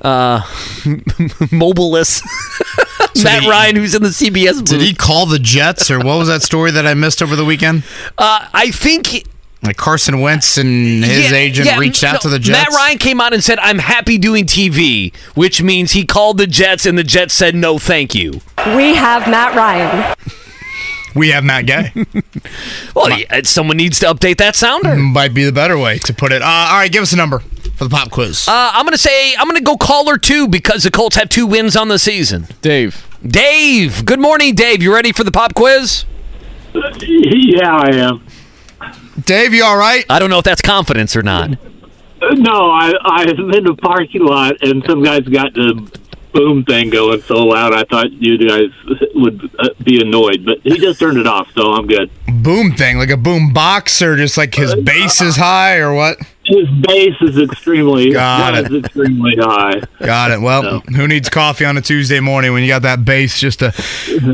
uh, 0.00 0.40
mobileless 1.52 2.22
Matt 3.22 3.42
he- 3.42 3.50
Ryan 3.50 3.76
who's 3.76 3.94
in 3.94 4.02
the 4.02 4.08
CBS 4.08 4.58
booth. 4.58 4.64
Did 4.70 4.80
he 4.80 4.94
call 4.94 5.26
the 5.26 5.38
Jets, 5.38 5.90
or 5.90 5.98
what 5.98 6.18
was 6.18 6.28
that 6.28 6.42
story 6.42 6.70
that 6.70 6.86
I 6.86 6.94
missed 6.94 7.22
over 7.22 7.36
the 7.36 7.44
weekend? 7.44 7.84
Uh, 8.18 8.48
I 8.52 8.70
think 8.70 9.26
Like 9.62 9.76
Carson 9.76 10.20
Wentz 10.20 10.56
and 10.58 11.04
his 11.04 11.30
Yeah, 11.30 11.36
agent 11.36 11.66
yeah, 11.66 11.78
reached 11.78 12.02
out 12.02 12.14
no, 12.14 12.18
to 12.20 12.28
the 12.30 12.38
Jets. 12.40 12.58
Matt 12.58 12.76
Ryan 12.76 12.98
came 12.98 13.20
out 13.20 13.32
and 13.32 13.44
said, 13.44 13.60
"I'm 13.60 13.78
happy 13.78 14.18
doing 14.18 14.44
TV," 14.44 15.14
which 15.36 15.62
means 15.62 15.92
he 15.92 16.04
called 16.04 16.38
the 16.38 16.48
Jets, 16.48 16.84
and 16.84 16.98
the 16.98 17.04
Jets 17.04 17.32
said, 17.34 17.54
"No, 17.54 17.78
thank 17.78 18.12
you." 18.14 18.40
We 18.74 18.94
have 18.96 19.28
Matt 19.28 19.54
Ryan. 19.54 20.16
We 21.14 21.28
have 21.30 21.44
Matt 21.44 21.66
Gay. 21.66 21.92
Well, 22.94 23.18
yeah, 23.18 23.40
someone 23.44 23.76
needs 23.76 23.98
to 24.00 24.06
update 24.06 24.36
that 24.38 24.54
sounder. 24.56 24.96
Might 24.96 25.32
be 25.32 25.44
the 25.44 25.52
better 25.52 25.78
way 25.78 25.98
to 26.00 26.12
put 26.12 26.30
it. 26.32 26.42
Uh, 26.42 26.44
all 26.44 26.76
right, 26.78 26.90
give 26.92 27.02
us 27.02 27.12
a 27.12 27.16
number 27.16 27.38
for 27.38 27.84
the 27.84 27.90
pop 27.90 28.10
quiz. 28.10 28.46
Uh, 28.48 28.70
I'm 28.74 28.84
gonna 28.84 28.98
say 28.98 29.34
I'm 29.36 29.46
gonna 29.46 29.60
go 29.60 29.76
caller 29.76 30.18
two 30.18 30.48
because 30.48 30.82
the 30.82 30.90
Colts 30.90 31.16
have 31.16 31.28
two 31.28 31.46
wins 31.46 31.76
on 31.76 31.88
the 31.88 31.98
season. 31.98 32.48
Dave. 32.60 33.06
Dave, 33.26 34.04
good 34.04 34.18
morning, 34.20 34.54
Dave. 34.54 34.82
You 34.82 34.92
ready 34.92 35.12
for 35.12 35.22
the 35.24 35.30
pop 35.32 35.54
quiz? 35.54 36.04
Yeah, 36.74 37.76
I 37.76 37.94
am. 37.96 38.26
Dave, 39.24 39.54
you 39.54 39.64
all 39.64 39.76
right? 39.76 40.04
I 40.08 40.18
don't 40.18 40.30
know 40.30 40.38
if 40.38 40.44
that's 40.44 40.62
confidence 40.62 41.16
or 41.16 41.22
not. 41.22 41.50
No, 42.20 42.70
I 42.70 42.92
I've 43.04 43.36
been 43.36 43.54
in 43.56 43.64
the 43.64 43.74
parking 43.74 44.24
lot 44.24 44.62
and 44.62 44.84
some 44.86 45.02
guys 45.02 45.22
got 45.22 45.54
the 45.54 45.90
boom 46.32 46.64
thing 46.64 46.90
going 46.90 47.20
so 47.22 47.44
loud. 47.44 47.74
I 47.74 47.84
thought 47.84 48.12
you 48.12 48.38
guys 48.38 48.70
would 49.14 49.50
uh, 49.58 49.68
be 49.82 50.00
annoyed, 50.00 50.44
but 50.44 50.60
he 50.62 50.78
just 50.78 50.98
turned 50.98 51.18
it 51.18 51.26
off, 51.26 51.48
so 51.52 51.72
I'm 51.72 51.86
good. 51.86 52.10
Boom 52.42 52.74
thing, 52.74 52.96
like 52.98 53.10
a 53.10 53.16
boom 53.16 53.52
box, 53.52 54.00
or 54.02 54.16
just 54.16 54.38
like 54.38 54.54
his 54.54 54.74
bass 54.74 55.20
is 55.20 55.36
high, 55.36 55.76
or 55.76 55.92
what? 55.94 56.18
His 56.44 56.68
bass 56.80 57.14
is 57.20 57.38
extremely 57.38 58.10
Got 58.10 58.68
was 58.68 58.84
extremely 58.84 59.36
high. 59.36 59.80
Got 60.00 60.32
it. 60.32 60.40
Well, 60.40 60.80
who 60.80 61.06
needs 61.06 61.28
coffee 61.28 61.64
on 61.64 61.76
a 61.76 61.80
Tuesday 61.80 62.18
morning 62.18 62.52
when 62.52 62.62
you 62.62 62.68
got 62.68 62.82
that 62.82 63.04
bass 63.04 63.38
just 63.38 63.60
to 63.60 63.70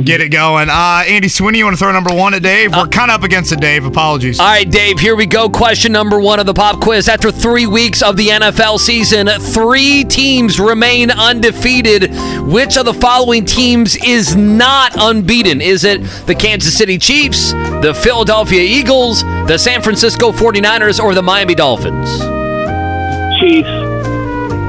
get 0.04 0.22
it 0.22 0.30
going? 0.30 0.70
Uh, 0.70 1.04
Andy 1.06 1.28
Sweeney, 1.28 1.58
you 1.58 1.64
want 1.64 1.76
to 1.76 1.78
throw 1.78 1.92
number 1.92 2.14
one 2.14 2.32
at 2.32 2.42
Dave? 2.42 2.74
We're 2.74 2.86
kind 2.86 3.10
of 3.10 3.16
up 3.16 3.24
against 3.24 3.52
it, 3.52 3.60
Dave. 3.60 3.84
Apologies. 3.84 4.40
All 4.40 4.46
right, 4.46 4.68
Dave, 4.70 4.98
here 4.98 5.16
we 5.16 5.26
go. 5.26 5.50
Question 5.50 5.92
number 5.92 6.18
one 6.18 6.40
of 6.40 6.46
the 6.46 6.54
pop 6.54 6.80
quiz. 6.80 7.10
After 7.10 7.30
three 7.30 7.66
weeks 7.66 8.00
of 8.02 8.16
the 8.16 8.28
NFL 8.28 8.78
season, 8.80 9.28
three 9.28 10.04
teams 10.04 10.58
remain 10.58 11.10
undefeated. 11.10 12.10
Which 12.46 12.78
of 12.78 12.86
the 12.86 12.94
following 12.94 13.44
teams 13.44 13.96
is 13.96 14.34
not 14.34 14.92
unbeaten? 14.98 15.60
Is 15.60 15.84
it 15.84 16.02
the 16.26 16.34
Kansas 16.34 16.74
City 16.76 16.96
Chiefs, 16.96 17.52
the 17.52 17.94
Philadelphia 18.02 18.62
Eagles, 18.62 19.22
the 19.46 19.58
San 19.58 19.82
Francisco 19.82 20.32
49ers, 20.32 21.02
or 21.02 21.14
the 21.14 21.22
Miami 21.22 21.54
Dolphins? 21.54 21.97
Chiefs. 23.40 23.68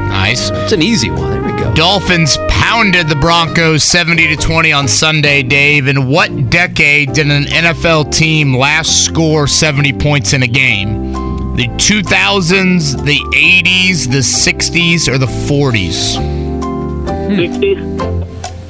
Nice. 0.09 0.49
It's 0.51 0.71
an 0.73 0.81
easy 0.81 1.09
one. 1.09 1.31
There 1.31 1.41
we 1.41 1.51
go. 1.59 1.73
Dolphins 1.73 2.37
pounded 2.49 3.07
the 3.07 3.15
Broncos 3.15 3.83
70 3.83 4.35
to 4.35 4.41
20 4.41 4.71
on 4.71 4.87
Sunday, 4.87 5.43
Dave. 5.43 5.87
In 5.87 6.07
what 6.07 6.49
decade 6.49 7.13
did 7.13 7.31
an 7.31 7.43
NFL 7.45 8.11
team 8.13 8.55
last 8.55 9.05
score 9.05 9.47
70 9.47 9.93
points 9.93 10.33
in 10.33 10.43
a 10.43 10.47
game? 10.47 11.13
The 11.55 11.67
2000s, 11.67 13.03
the 13.05 13.19
80s, 13.35 14.09
the 14.09 14.19
60s, 14.19 15.07
or 15.11 15.17
the 15.17 15.25
40s? 15.25 16.39
Sixties? 17.35 17.77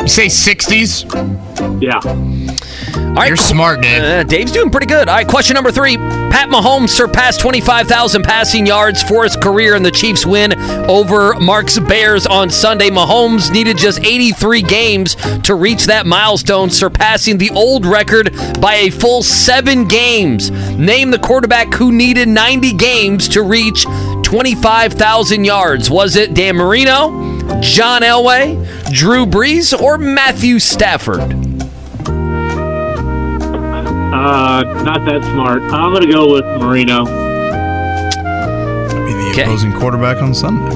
You 0.01 0.07
say 0.07 0.27
60s? 0.27 1.81
Yeah. 1.81 1.99
All 3.09 3.15
right, 3.15 3.27
You're 3.27 3.37
smart, 3.37 3.81
Dave. 3.81 4.01
Uh, 4.01 4.23
Dave's 4.23 4.51
doing 4.51 4.69
pretty 4.69 4.85
good. 4.85 5.09
All 5.09 5.15
right, 5.15 5.27
question 5.27 5.55
number 5.55 5.71
three. 5.71 5.97
Pat 5.97 6.47
Mahomes 6.49 6.89
surpassed 6.89 7.41
25,000 7.41 8.23
passing 8.23 8.65
yards 8.65 9.03
for 9.03 9.23
his 9.23 9.35
career 9.35 9.75
in 9.75 9.83
the 9.83 9.91
Chiefs' 9.91 10.25
win 10.25 10.53
over 10.89 11.33
Mark's 11.39 11.79
Bears 11.79 12.25
on 12.25 12.49
Sunday. 12.49 12.89
Mahomes 12.89 13.51
needed 13.51 13.77
just 13.77 13.99
83 14.05 14.61
games 14.61 15.15
to 15.43 15.55
reach 15.55 15.87
that 15.87 16.05
milestone, 16.05 16.69
surpassing 16.69 17.39
the 17.39 17.49
old 17.49 17.85
record 17.85 18.33
by 18.61 18.75
a 18.75 18.89
full 18.89 19.21
seven 19.23 19.85
games. 19.85 20.51
Name 20.77 21.11
the 21.11 21.19
quarterback 21.19 21.73
who 21.73 21.91
needed 21.91 22.27
90 22.29 22.73
games 22.73 23.27
to 23.29 23.41
reach 23.41 23.83
25,000 24.23 25.43
yards. 25.43 25.89
Was 25.89 26.15
it 26.15 26.35
Dan 26.35 26.55
Marino, 26.55 27.09
John 27.59 28.03
Elway, 28.03 28.93
Drew 28.93 29.25
Brees, 29.25 29.77
or 29.77 29.97
Matthew 29.97 30.59
Stafford? 30.59 31.48
Uh, 34.11 34.63
not 34.83 35.05
that 35.05 35.21
smart. 35.23 35.61
I'm 35.63 35.93
gonna 35.93 36.11
go 36.11 36.31
with 36.33 36.45
Marino. 36.61 37.05
Be 37.05 37.11
the 39.13 39.29
Okay. 39.31 39.43
opposing 39.43 39.71
quarterback 39.73 40.21
on 40.21 40.33
Sunday. 40.33 40.75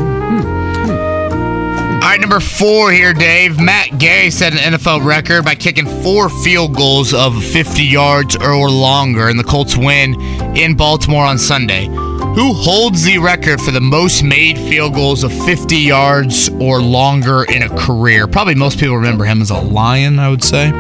All 1.96 2.10
right, 2.10 2.20
number 2.20 2.40
four 2.40 2.92
here, 2.92 3.14
Dave. 3.14 3.60
Matt 3.60 3.98
Gay 3.98 4.30
set 4.30 4.54
an 4.54 4.60
NFL 4.60 5.02
record 5.02 5.44
by 5.46 5.56
kicking 5.56 5.88
four 6.04 6.30
field 6.30 6.76
goals 6.76 7.14
of 7.14 7.42
50 7.44 7.82
yards 7.84 8.36
or 8.36 8.70
longer 8.70 9.30
in 9.30 9.38
the 9.38 9.44
Colts 9.44 9.76
win 9.78 10.14
in 10.56 10.76
Baltimore 10.76 11.26
on 11.26 11.38
Sunday. 11.40 11.88
Who 11.88 12.54
holds 12.54 13.04
the 13.04 13.18
record 13.20 13.62
for 13.62 13.72
the 13.72 13.82
most 13.82 14.22
made 14.24 14.58
field 14.58 14.94
goals 14.96 15.24
of 15.24 15.32
50 15.46 15.78
yards 15.78 16.50
or 16.60 16.82
longer 16.82 17.44
in 17.46 17.64
a 17.64 17.70
career? 17.70 18.28
Probably 18.28 18.56
most 18.56 18.80
people 18.80 18.96
remember 18.98 19.24
him 19.26 19.42
as 19.42 19.50
a 19.50 19.58
Lion, 19.60 20.20
I 20.20 20.30
would 20.30 20.44
say. 20.44 20.72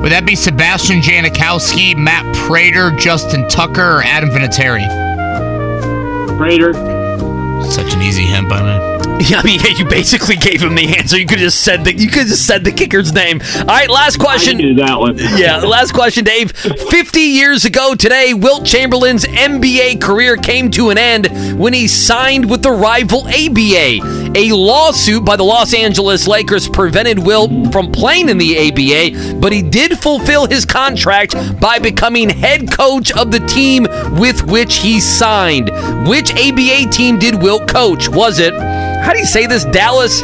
Would 0.00 0.12
that 0.12 0.24
be 0.24 0.34
Sebastian 0.34 1.00
Janikowski, 1.02 1.94
Matt 1.94 2.24
Prater, 2.34 2.90
Justin 2.92 3.46
Tucker, 3.48 3.98
or 3.98 4.02
Adam 4.02 4.30
Vinatieri? 4.30 4.86
Prater. 6.38 6.72
Such 7.68 7.94
an 7.94 8.02
easy 8.02 8.24
hint 8.24 8.48
by 8.48 8.62
me. 8.62 9.00
Yeah, 9.20 9.40
I 9.40 9.42
mean, 9.44 9.60
yeah, 9.60 9.76
you 9.76 9.84
basically 9.84 10.36
gave 10.36 10.62
him 10.62 10.74
the 10.74 10.96
answer. 10.96 11.18
You 11.18 11.26
could 11.26 11.40
just 11.40 11.60
said 11.60 11.84
the 11.84 11.94
you 11.94 12.08
could 12.08 12.26
just 12.26 12.46
said 12.46 12.64
the 12.64 12.72
kicker's 12.72 13.12
name. 13.12 13.42
All 13.58 13.64
right, 13.66 13.88
last 13.90 14.18
question. 14.18 14.56
I 14.56 14.56
question. 14.56 14.56
knew 14.56 14.74
that 14.76 14.98
one. 14.98 15.18
Yeah, 15.36 15.58
last 15.58 15.92
question, 15.92 16.24
Dave. 16.24 16.52
50 16.52 17.20
years 17.20 17.66
ago 17.66 17.94
today, 17.94 18.32
Wilt 18.32 18.64
Chamberlain's 18.64 19.24
NBA 19.24 20.00
career 20.00 20.36
came 20.36 20.70
to 20.70 20.88
an 20.88 20.96
end 20.96 21.28
when 21.58 21.74
he 21.74 21.86
signed 21.86 22.50
with 22.50 22.62
the 22.62 22.70
rival 22.70 23.26
ABA. 23.28 24.30
A 24.36 24.52
lawsuit 24.52 25.24
by 25.24 25.36
the 25.36 25.44
Los 25.44 25.74
Angeles 25.74 26.26
Lakers 26.26 26.68
prevented 26.68 27.18
Wilt 27.18 27.50
from 27.72 27.92
playing 27.92 28.30
in 28.30 28.38
the 28.38 28.56
ABA, 28.58 29.38
but 29.38 29.52
he 29.52 29.60
did 29.60 29.98
fulfill 29.98 30.46
his 30.46 30.64
contract 30.64 31.34
by 31.60 31.78
becoming 31.78 32.30
head 32.30 32.72
coach 32.72 33.12
of 33.12 33.30
the 33.30 33.40
team 33.40 33.86
with 34.18 34.46
which 34.46 34.76
he 34.76 34.98
signed. 34.98 35.70
Which 36.08 36.32
ABA 36.32 36.90
team 36.90 37.18
did 37.18 37.42
Wilt 37.42 37.49
coach? 37.58 38.08
Was 38.08 38.38
it, 38.38 38.54
how 38.54 39.12
do 39.12 39.18
you 39.18 39.26
say 39.26 39.46
this, 39.46 39.64
Dallas 39.66 40.22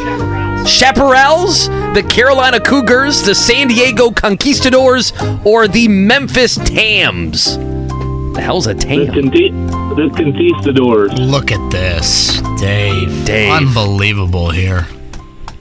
Chaparrals, 0.67 1.67
the 1.93 2.03
Carolina 2.03 2.59
Cougars, 2.59 3.21
the 3.23 3.33
San 3.35 3.67
Diego 3.67 4.11
Conquistadors, 4.11 5.13
or 5.45 5.67
the 5.67 5.87
Memphis 5.87 6.55
Tams? 6.55 7.57
The 7.57 8.41
hell's 8.41 8.67
a 8.67 8.73
The, 8.73 8.79
Tam? 8.81 9.07
conti- 9.13 9.49
the 9.49 10.11
Conquistadors. 10.15 11.13
Look 11.19 11.51
at 11.51 11.71
this, 11.71 12.39
Dave. 12.59 13.25
Dave. 13.25 13.51
Unbelievable 13.51 14.51
here. 14.51 14.83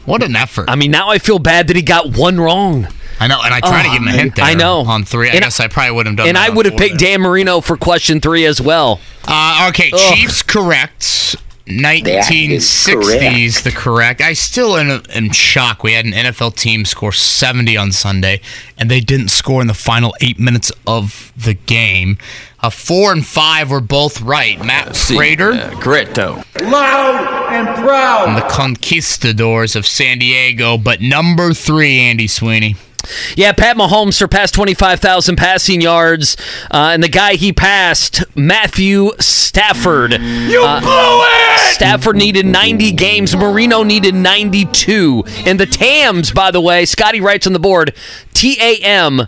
What 0.05 0.23
an 0.23 0.37
effort. 0.37 0.67
I 0.69 0.77
mean, 0.77 0.91
now 0.91 1.09
I 1.09 1.19
feel 1.19 1.39
bad 1.39 1.69
that 1.69 1.77
he 1.77 1.83
got 1.83 2.17
one 2.17 2.39
wrong. 2.39 2.87
I 3.19 3.29
know, 3.29 3.41
and 3.43 3.55
I 3.55 3.61
tried 3.61 3.85
to 3.85 3.89
give 3.91 4.03
him 4.03 4.09
a 4.09 4.13
hint 4.13 4.37
there. 4.37 4.45
I 4.45 4.53
know. 4.55 4.81
on 4.81 5.05
three. 5.05 5.31
I 5.31 5.33
And 5.35 5.43
guess 5.43 5.59
I, 5.59 5.69
probably 5.69 5.93
would 5.93 6.07
have 6.07 6.17
done. 6.17 6.29
And 6.29 6.37
that 6.37 6.51
I 6.51 6.55
would 6.55 6.67
have 6.67 6.77
picked 6.77 6.99
there. 7.01 7.13
Dan 7.13 7.23
Marino 7.23 7.63
for 7.63 7.77
question 7.79 8.21
three 8.21 8.45
as 8.45 8.61
well. 8.61 9.01
Uh, 9.27 9.69
okay, 9.71 9.91
Ugh. 9.93 10.15
Chiefs 10.15 10.43
correct. 10.43 11.37
That 11.67 12.31
is 12.31 12.65
1960s 12.65 13.63
the 13.65 13.73
correct. 13.73 14.21
I 14.21 14.35
still 14.35 14.77
am, 14.77 15.03
am 15.13 15.33
shocked. 15.33 15.83
We 15.83 15.95
had 15.95 16.05
an 16.05 16.13
NFL 16.13 16.55
team 16.55 16.85
score 16.85 17.11
70 17.11 17.77
on 17.77 17.91
Sunday, 17.91 18.41
and 18.79 18.89
they 18.89 19.01
didn't 19.01 19.29
score 19.29 19.61
in 19.61 19.67
the 19.67 19.75
final 19.75 20.15
eight 20.21 20.39
minutes 20.39 20.71
of 20.87 21.33
the 21.37 21.55
game. 21.55 22.19
Uh, 22.61 22.71
four 22.71 23.13
and 23.13 23.27
five 23.27 23.71
were 23.71 23.81
both 23.81 24.21
right. 24.21 24.65
Matt 24.65 24.95
Prater. 24.95 25.53
Gritto. 25.81 26.45
Loud 26.63 27.53
and 27.53 27.69
proud. 27.85 28.29
and 28.29 28.37
the 28.37 28.49
Conquistadors 28.49 29.75
of 29.75 29.87
San 29.87 30.19
Diego, 30.19 30.79
but 30.79 31.01
number 31.01 31.53
three, 31.53 31.99
Andy 31.99 32.29
Sweeney. 32.29 32.77
Yeah, 33.37 33.53
Pat 33.53 33.77
Mahomes 33.77 34.15
surpassed 34.15 34.55
25,000 34.55 35.37
passing 35.37 35.81
yards, 35.81 36.37
uh, 36.71 36.91
and 36.93 37.03
the 37.03 37.09
guy 37.09 37.35
he 37.35 37.53
passed, 37.53 38.25
Matthew 38.37 39.13
Stafford. 39.21 40.13
You 40.13 40.61
blew 40.81 41.21
it! 41.23 41.75
Stafford 41.75 42.17
needed 42.17 42.47
90 42.47 42.93
games. 42.93 43.37
Marino 43.37 43.83
needed 43.83 44.15
92. 44.15 45.25
And 45.47 45.61
the 45.61 45.67
TAMs, 45.67 46.33
by 46.33 46.51
the 46.51 46.61
way, 46.61 46.85
Scotty 46.85 47.21
writes 47.21 47.47
on 47.47 47.53
the 47.53 47.59
board, 47.59 47.95
T 48.35 48.57
A 48.61 48.83
M. 48.83 49.27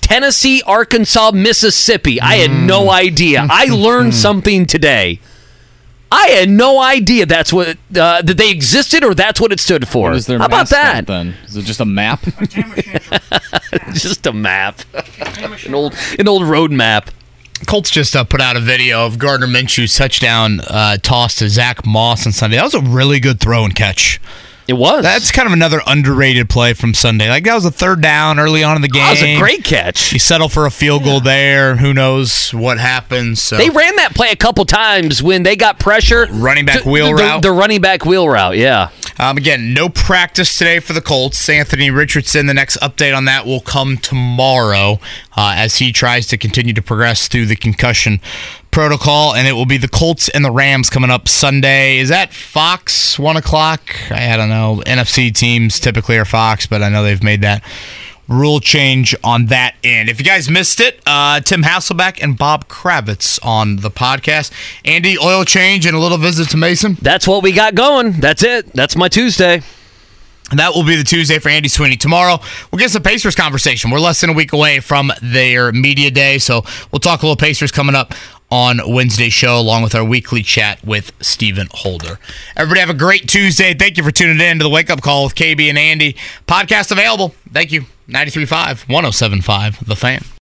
Tennessee, 0.00 0.60
Arkansas, 0.66 1.30
Mississippi. 1.32 2.20
I 2.20 2.36
had 2.36 2.50
no 2.50 2.90
idea. 2.90 3.46
I 3.48 3.66
learned 3.66 4.14
something 4.26 4.66
today. 4.66 5.20
I 6.12 6.28
had 6.28 6.48
no 6.48 6.80
idea 6.80 7.26
that's 7.26 7.52
what 7.52 7.76
uh, 7.96 8.22
that 8.22 8.36
they 8.36 8.50
existed 8.50 9.02
or 9.02 9.14
that's 9.14 9.40
what 9.40 9.52
it 9.52 9.58
stood 9.60 9.88
for. 9.88 10.10
What 10.10 10.16
is 10.16 10.26
their 10.26 10.38
How 10.38 10.46
about 10.46 10.68
that? 10.70 11.06
then? 11.06 11.34
Is 11.46 11.56
it 11.56 11.62
just 11.64 11.80
a 11.80 11.84
map? 11.84 12.22
just 13.92 14.26
a 14.26 14.32
map, 14.32 14.80
an 15.66 15.74
old 15.74 15.94
an 16.18 16.28
old 16.28 16.44
road 16.44 16.70
map. 16.70 17.10
Colts 17.66 17.90
just 17.90 18.14
uh, 18.14 18.24
put 18.24 18.40
out 18.40 18.56
a 18.56 18.60
video 18.60 19.06
of 19.06 19.18
Gardner 19.18 19.46
Minshew's 19.46 19.96
touchdown 19.96 20.60
uh, 20.68 20.98
toss 20.98 21.36
to 21.36 21.48
Zack 21.48 21.86
Moss 21.86 22.26
on 22.26 22.32
Sunday. 22.32 22.56
That 22.56 22.64
was 22.64 22.74
a 22.74 22.80
really 22.80 23.20
good 23.20 23.40
throw 23.40 23.64
and 23.64 23.74
catch. 23.74 24.20
It 24.66 24.74
was. 24.74 25.02
That's 25.02 25.30
kind 25.30 25.46
of 25.46 25.52
another 25.52 25.80
underrated 25.86 26.48
play 26.48 26.72
from 26.72 26.94
Sunday. 26.94 27.28
Like 27.28 27.44
that 27.44 27.54
was 27.54 27.66
a 27.66 27.70
third 27.70 28.00
down 28.00 28.38
early 28.38 28.62
on 28.62 28.76
in 28.76 28.82
the 28.82 28.88
game. 28.88 29.02
That 29.02 29.10
was 29.10 29.22
a 29.22 29.38
great 29.38 29.62
catch. 29.64 30.04
He 30.10 30.18
settled 30.18 30.52
for 30.52 30.64
a 30.64 30.70
field 30.70 31.04
goal 31.04 31.20
there. 31.20 31.76
Who 31.76 31.92
knows 31.92 32.52
what 32.54 32.78
happens? 32.78 33.42
So. 33.42 33.56
They 33.56 33.68
ran 33.68 33.96
that 33.96 34.14
play 34.14 34.30
a 34.30 34.36
couple 34.36 34.64
times 34.64 35.22
when 35.22 35.42
they 35.42 35.54
got 35.54 35.78
pressure. 35.78 36.26
Running 36.30 36.64
back 36.64 36.82
to- 36.82 36.88
wheel 36.88 37.08
the, 37.08 37.14
route. 37.14 37.42
The 37.42 37.52
running 37.52 37.82
back 37.82 38.04
wheel 38.06 38.28
route, 38.28 38.56
yeah. 38.56 38.88
Um, 39.18 39.36
again, 39.36 39.74
no 39.74 39.88
practice 39.88 40.56
today 40.58 40.80
for 40.80 40.92
the 40.92 41.00
Colts. 41.00 41.48
Anthony 41.48 41.90
Richardson, 41.90 42.46
the 42.46 42.54
next 42.54 42.76
update 42.78 43.16
on 43.16 43.26
that 43.26 43.46
will 43.46 43.60
come 43.60 43.96
tomorrow 43.98 44.98
uh, 45.36 45.54
as 45.56 45.76
he 45.76 45.92
tries 45.92 46.26
to 46.28 46.38
continue 46.38 46.72
to 46.74 46.82
progress 46.82 47.28
through 47.28 47.46
the 47.46 47.56
concussion 47.56 48.20
protocol. 48.70 49.34
And 49.34 49.46
it 49.46 49.52
will 49.52 49.66
be 49.66 49.78
the 49.78 49.88
Colts 49.88 50.28
and 50.28 50.44
the 50.44 50.50
Rams 50.50 50.90
coming 50.90 51.10
up 51.10 51.28
Sunday. 51.28 51.98
Is 51.98 52.08
that 52.08 52.32
Fox, 52.32 53.18
1 53.18 53.36
o'clock? 53.36 53.80
I, 54.10 54.36
don't 54.36 54.48
know. 54.48 54.82
NFC 54.86 55.34
teams 55.34 55.80
typically 55.80 56.16
are 56.18 56.24
Fox, 56.24 56.66
but 56.66 56.82
I 56.82 56.88
know 56.88 57.02
they've 57.02 57.22
made 57.22 57.42
that 57.42 57.62
rule 58.28 58.60
change 58.60 59.14
on 59.22 59.46
that 59.46 59.74
end. 59.84 60.08
If 60.08 60.18
you 60.18 60.24
guys 60.24 60.48
missed 60.48 60.80
it, 60.80 61.00
uh, 61.06 61.40
Tim 61.40 61.62
Hasselbeck 61.62 62.22
and 62.22 62.38
Bob 62.38 62.68
Kravitz 62.68 63.38
on 63.44 63.76
the 63.76 63.90
podcast. 63.90 64.50
Andy, 64.84 65.18
oil 65.18 65.44
change 65.44 65.86
and 65.86 65.94
a 65.94 65.98
little 65.98 66.18
visit 66.18 66.48
to 66.50 66.56
Mason. 66.56 66.96
That's 67.02 67.28
what 67.28 67.42
we 67.42 67.52
got 67.52 67.74
going. 67.74 68.12
That's 68.12 68.42
it. 68.42 68.72
That's 68.72 68.96
my 68.96 69.08
Tuesday. 69.08 69.62
That 70.52 70.74
will 70.74 70.84
be 70.84 70.94
the 70.96 71.04
Tuesday 71.04 71.38
for 71.38 71.48
Andy 71.48 71.68
Sweeney. 71.68 71.96
Tomorrow, 71.96 72.38
we'll 72.70 72.78
get 72.78 72.90
some 72.90 73.02
Pacers 73.02 73.34
conversation. 73.34 73.90
We're 73.90 73.98
less 73.98 74.20
than 74.20 74.30
a 74.30 74.34
week 74.34 74.52
away 74.52 74.80
from 74.80 75.10
their 75.22 75.72
media 75.72 76.10
day, 76.10 76.38
so 76.38 76.62
we'll 76.92 77.00
talk 77.00 77.22
a 77.22 77.26
little 77.26 77.36
Pacers 77.36 77.72
coming 77.72 77.94
up 77.94 78.14
on 78.50 78.78
Wednesday 78.86 79.30
show, 79.30 79.58
along 79.58 79.82
with 79.82 79.94
our 79.94 80.04
weekly 80.04 80.42
chat 80.42 80.84
with 80.84 81.12
Stephen 81.20 81.66
Holder. 81.72 82.20
Everybody 82.56 82.80
have 82.80 82.90
a 82.90 82.94
great 82.94 83.26
Tuesday. 83.26 83.74
Thank 83.74 83.96
you 83.96 84.04
for 84.04 84.12
tuning 84.12 84.38
in 84.38 84.58
to 84.58 84.64
the 84.64 84.70
Wake 84.70 84.90
Up 84.90 85.00
Call 85.00 85.24
with 85.24 85.34
KB 85.34 85.68
and 85.68 85.78
Andy. 85.78 86.14
Podcast 86.46 86.92
available. 86.92 87.34
Thank 87.52 87.72
you. 87.72 87.86
93.5, 88.08 88.86
107.5, 88.86 89.86
The 89.86 89.96
Fan. 89.96 90.24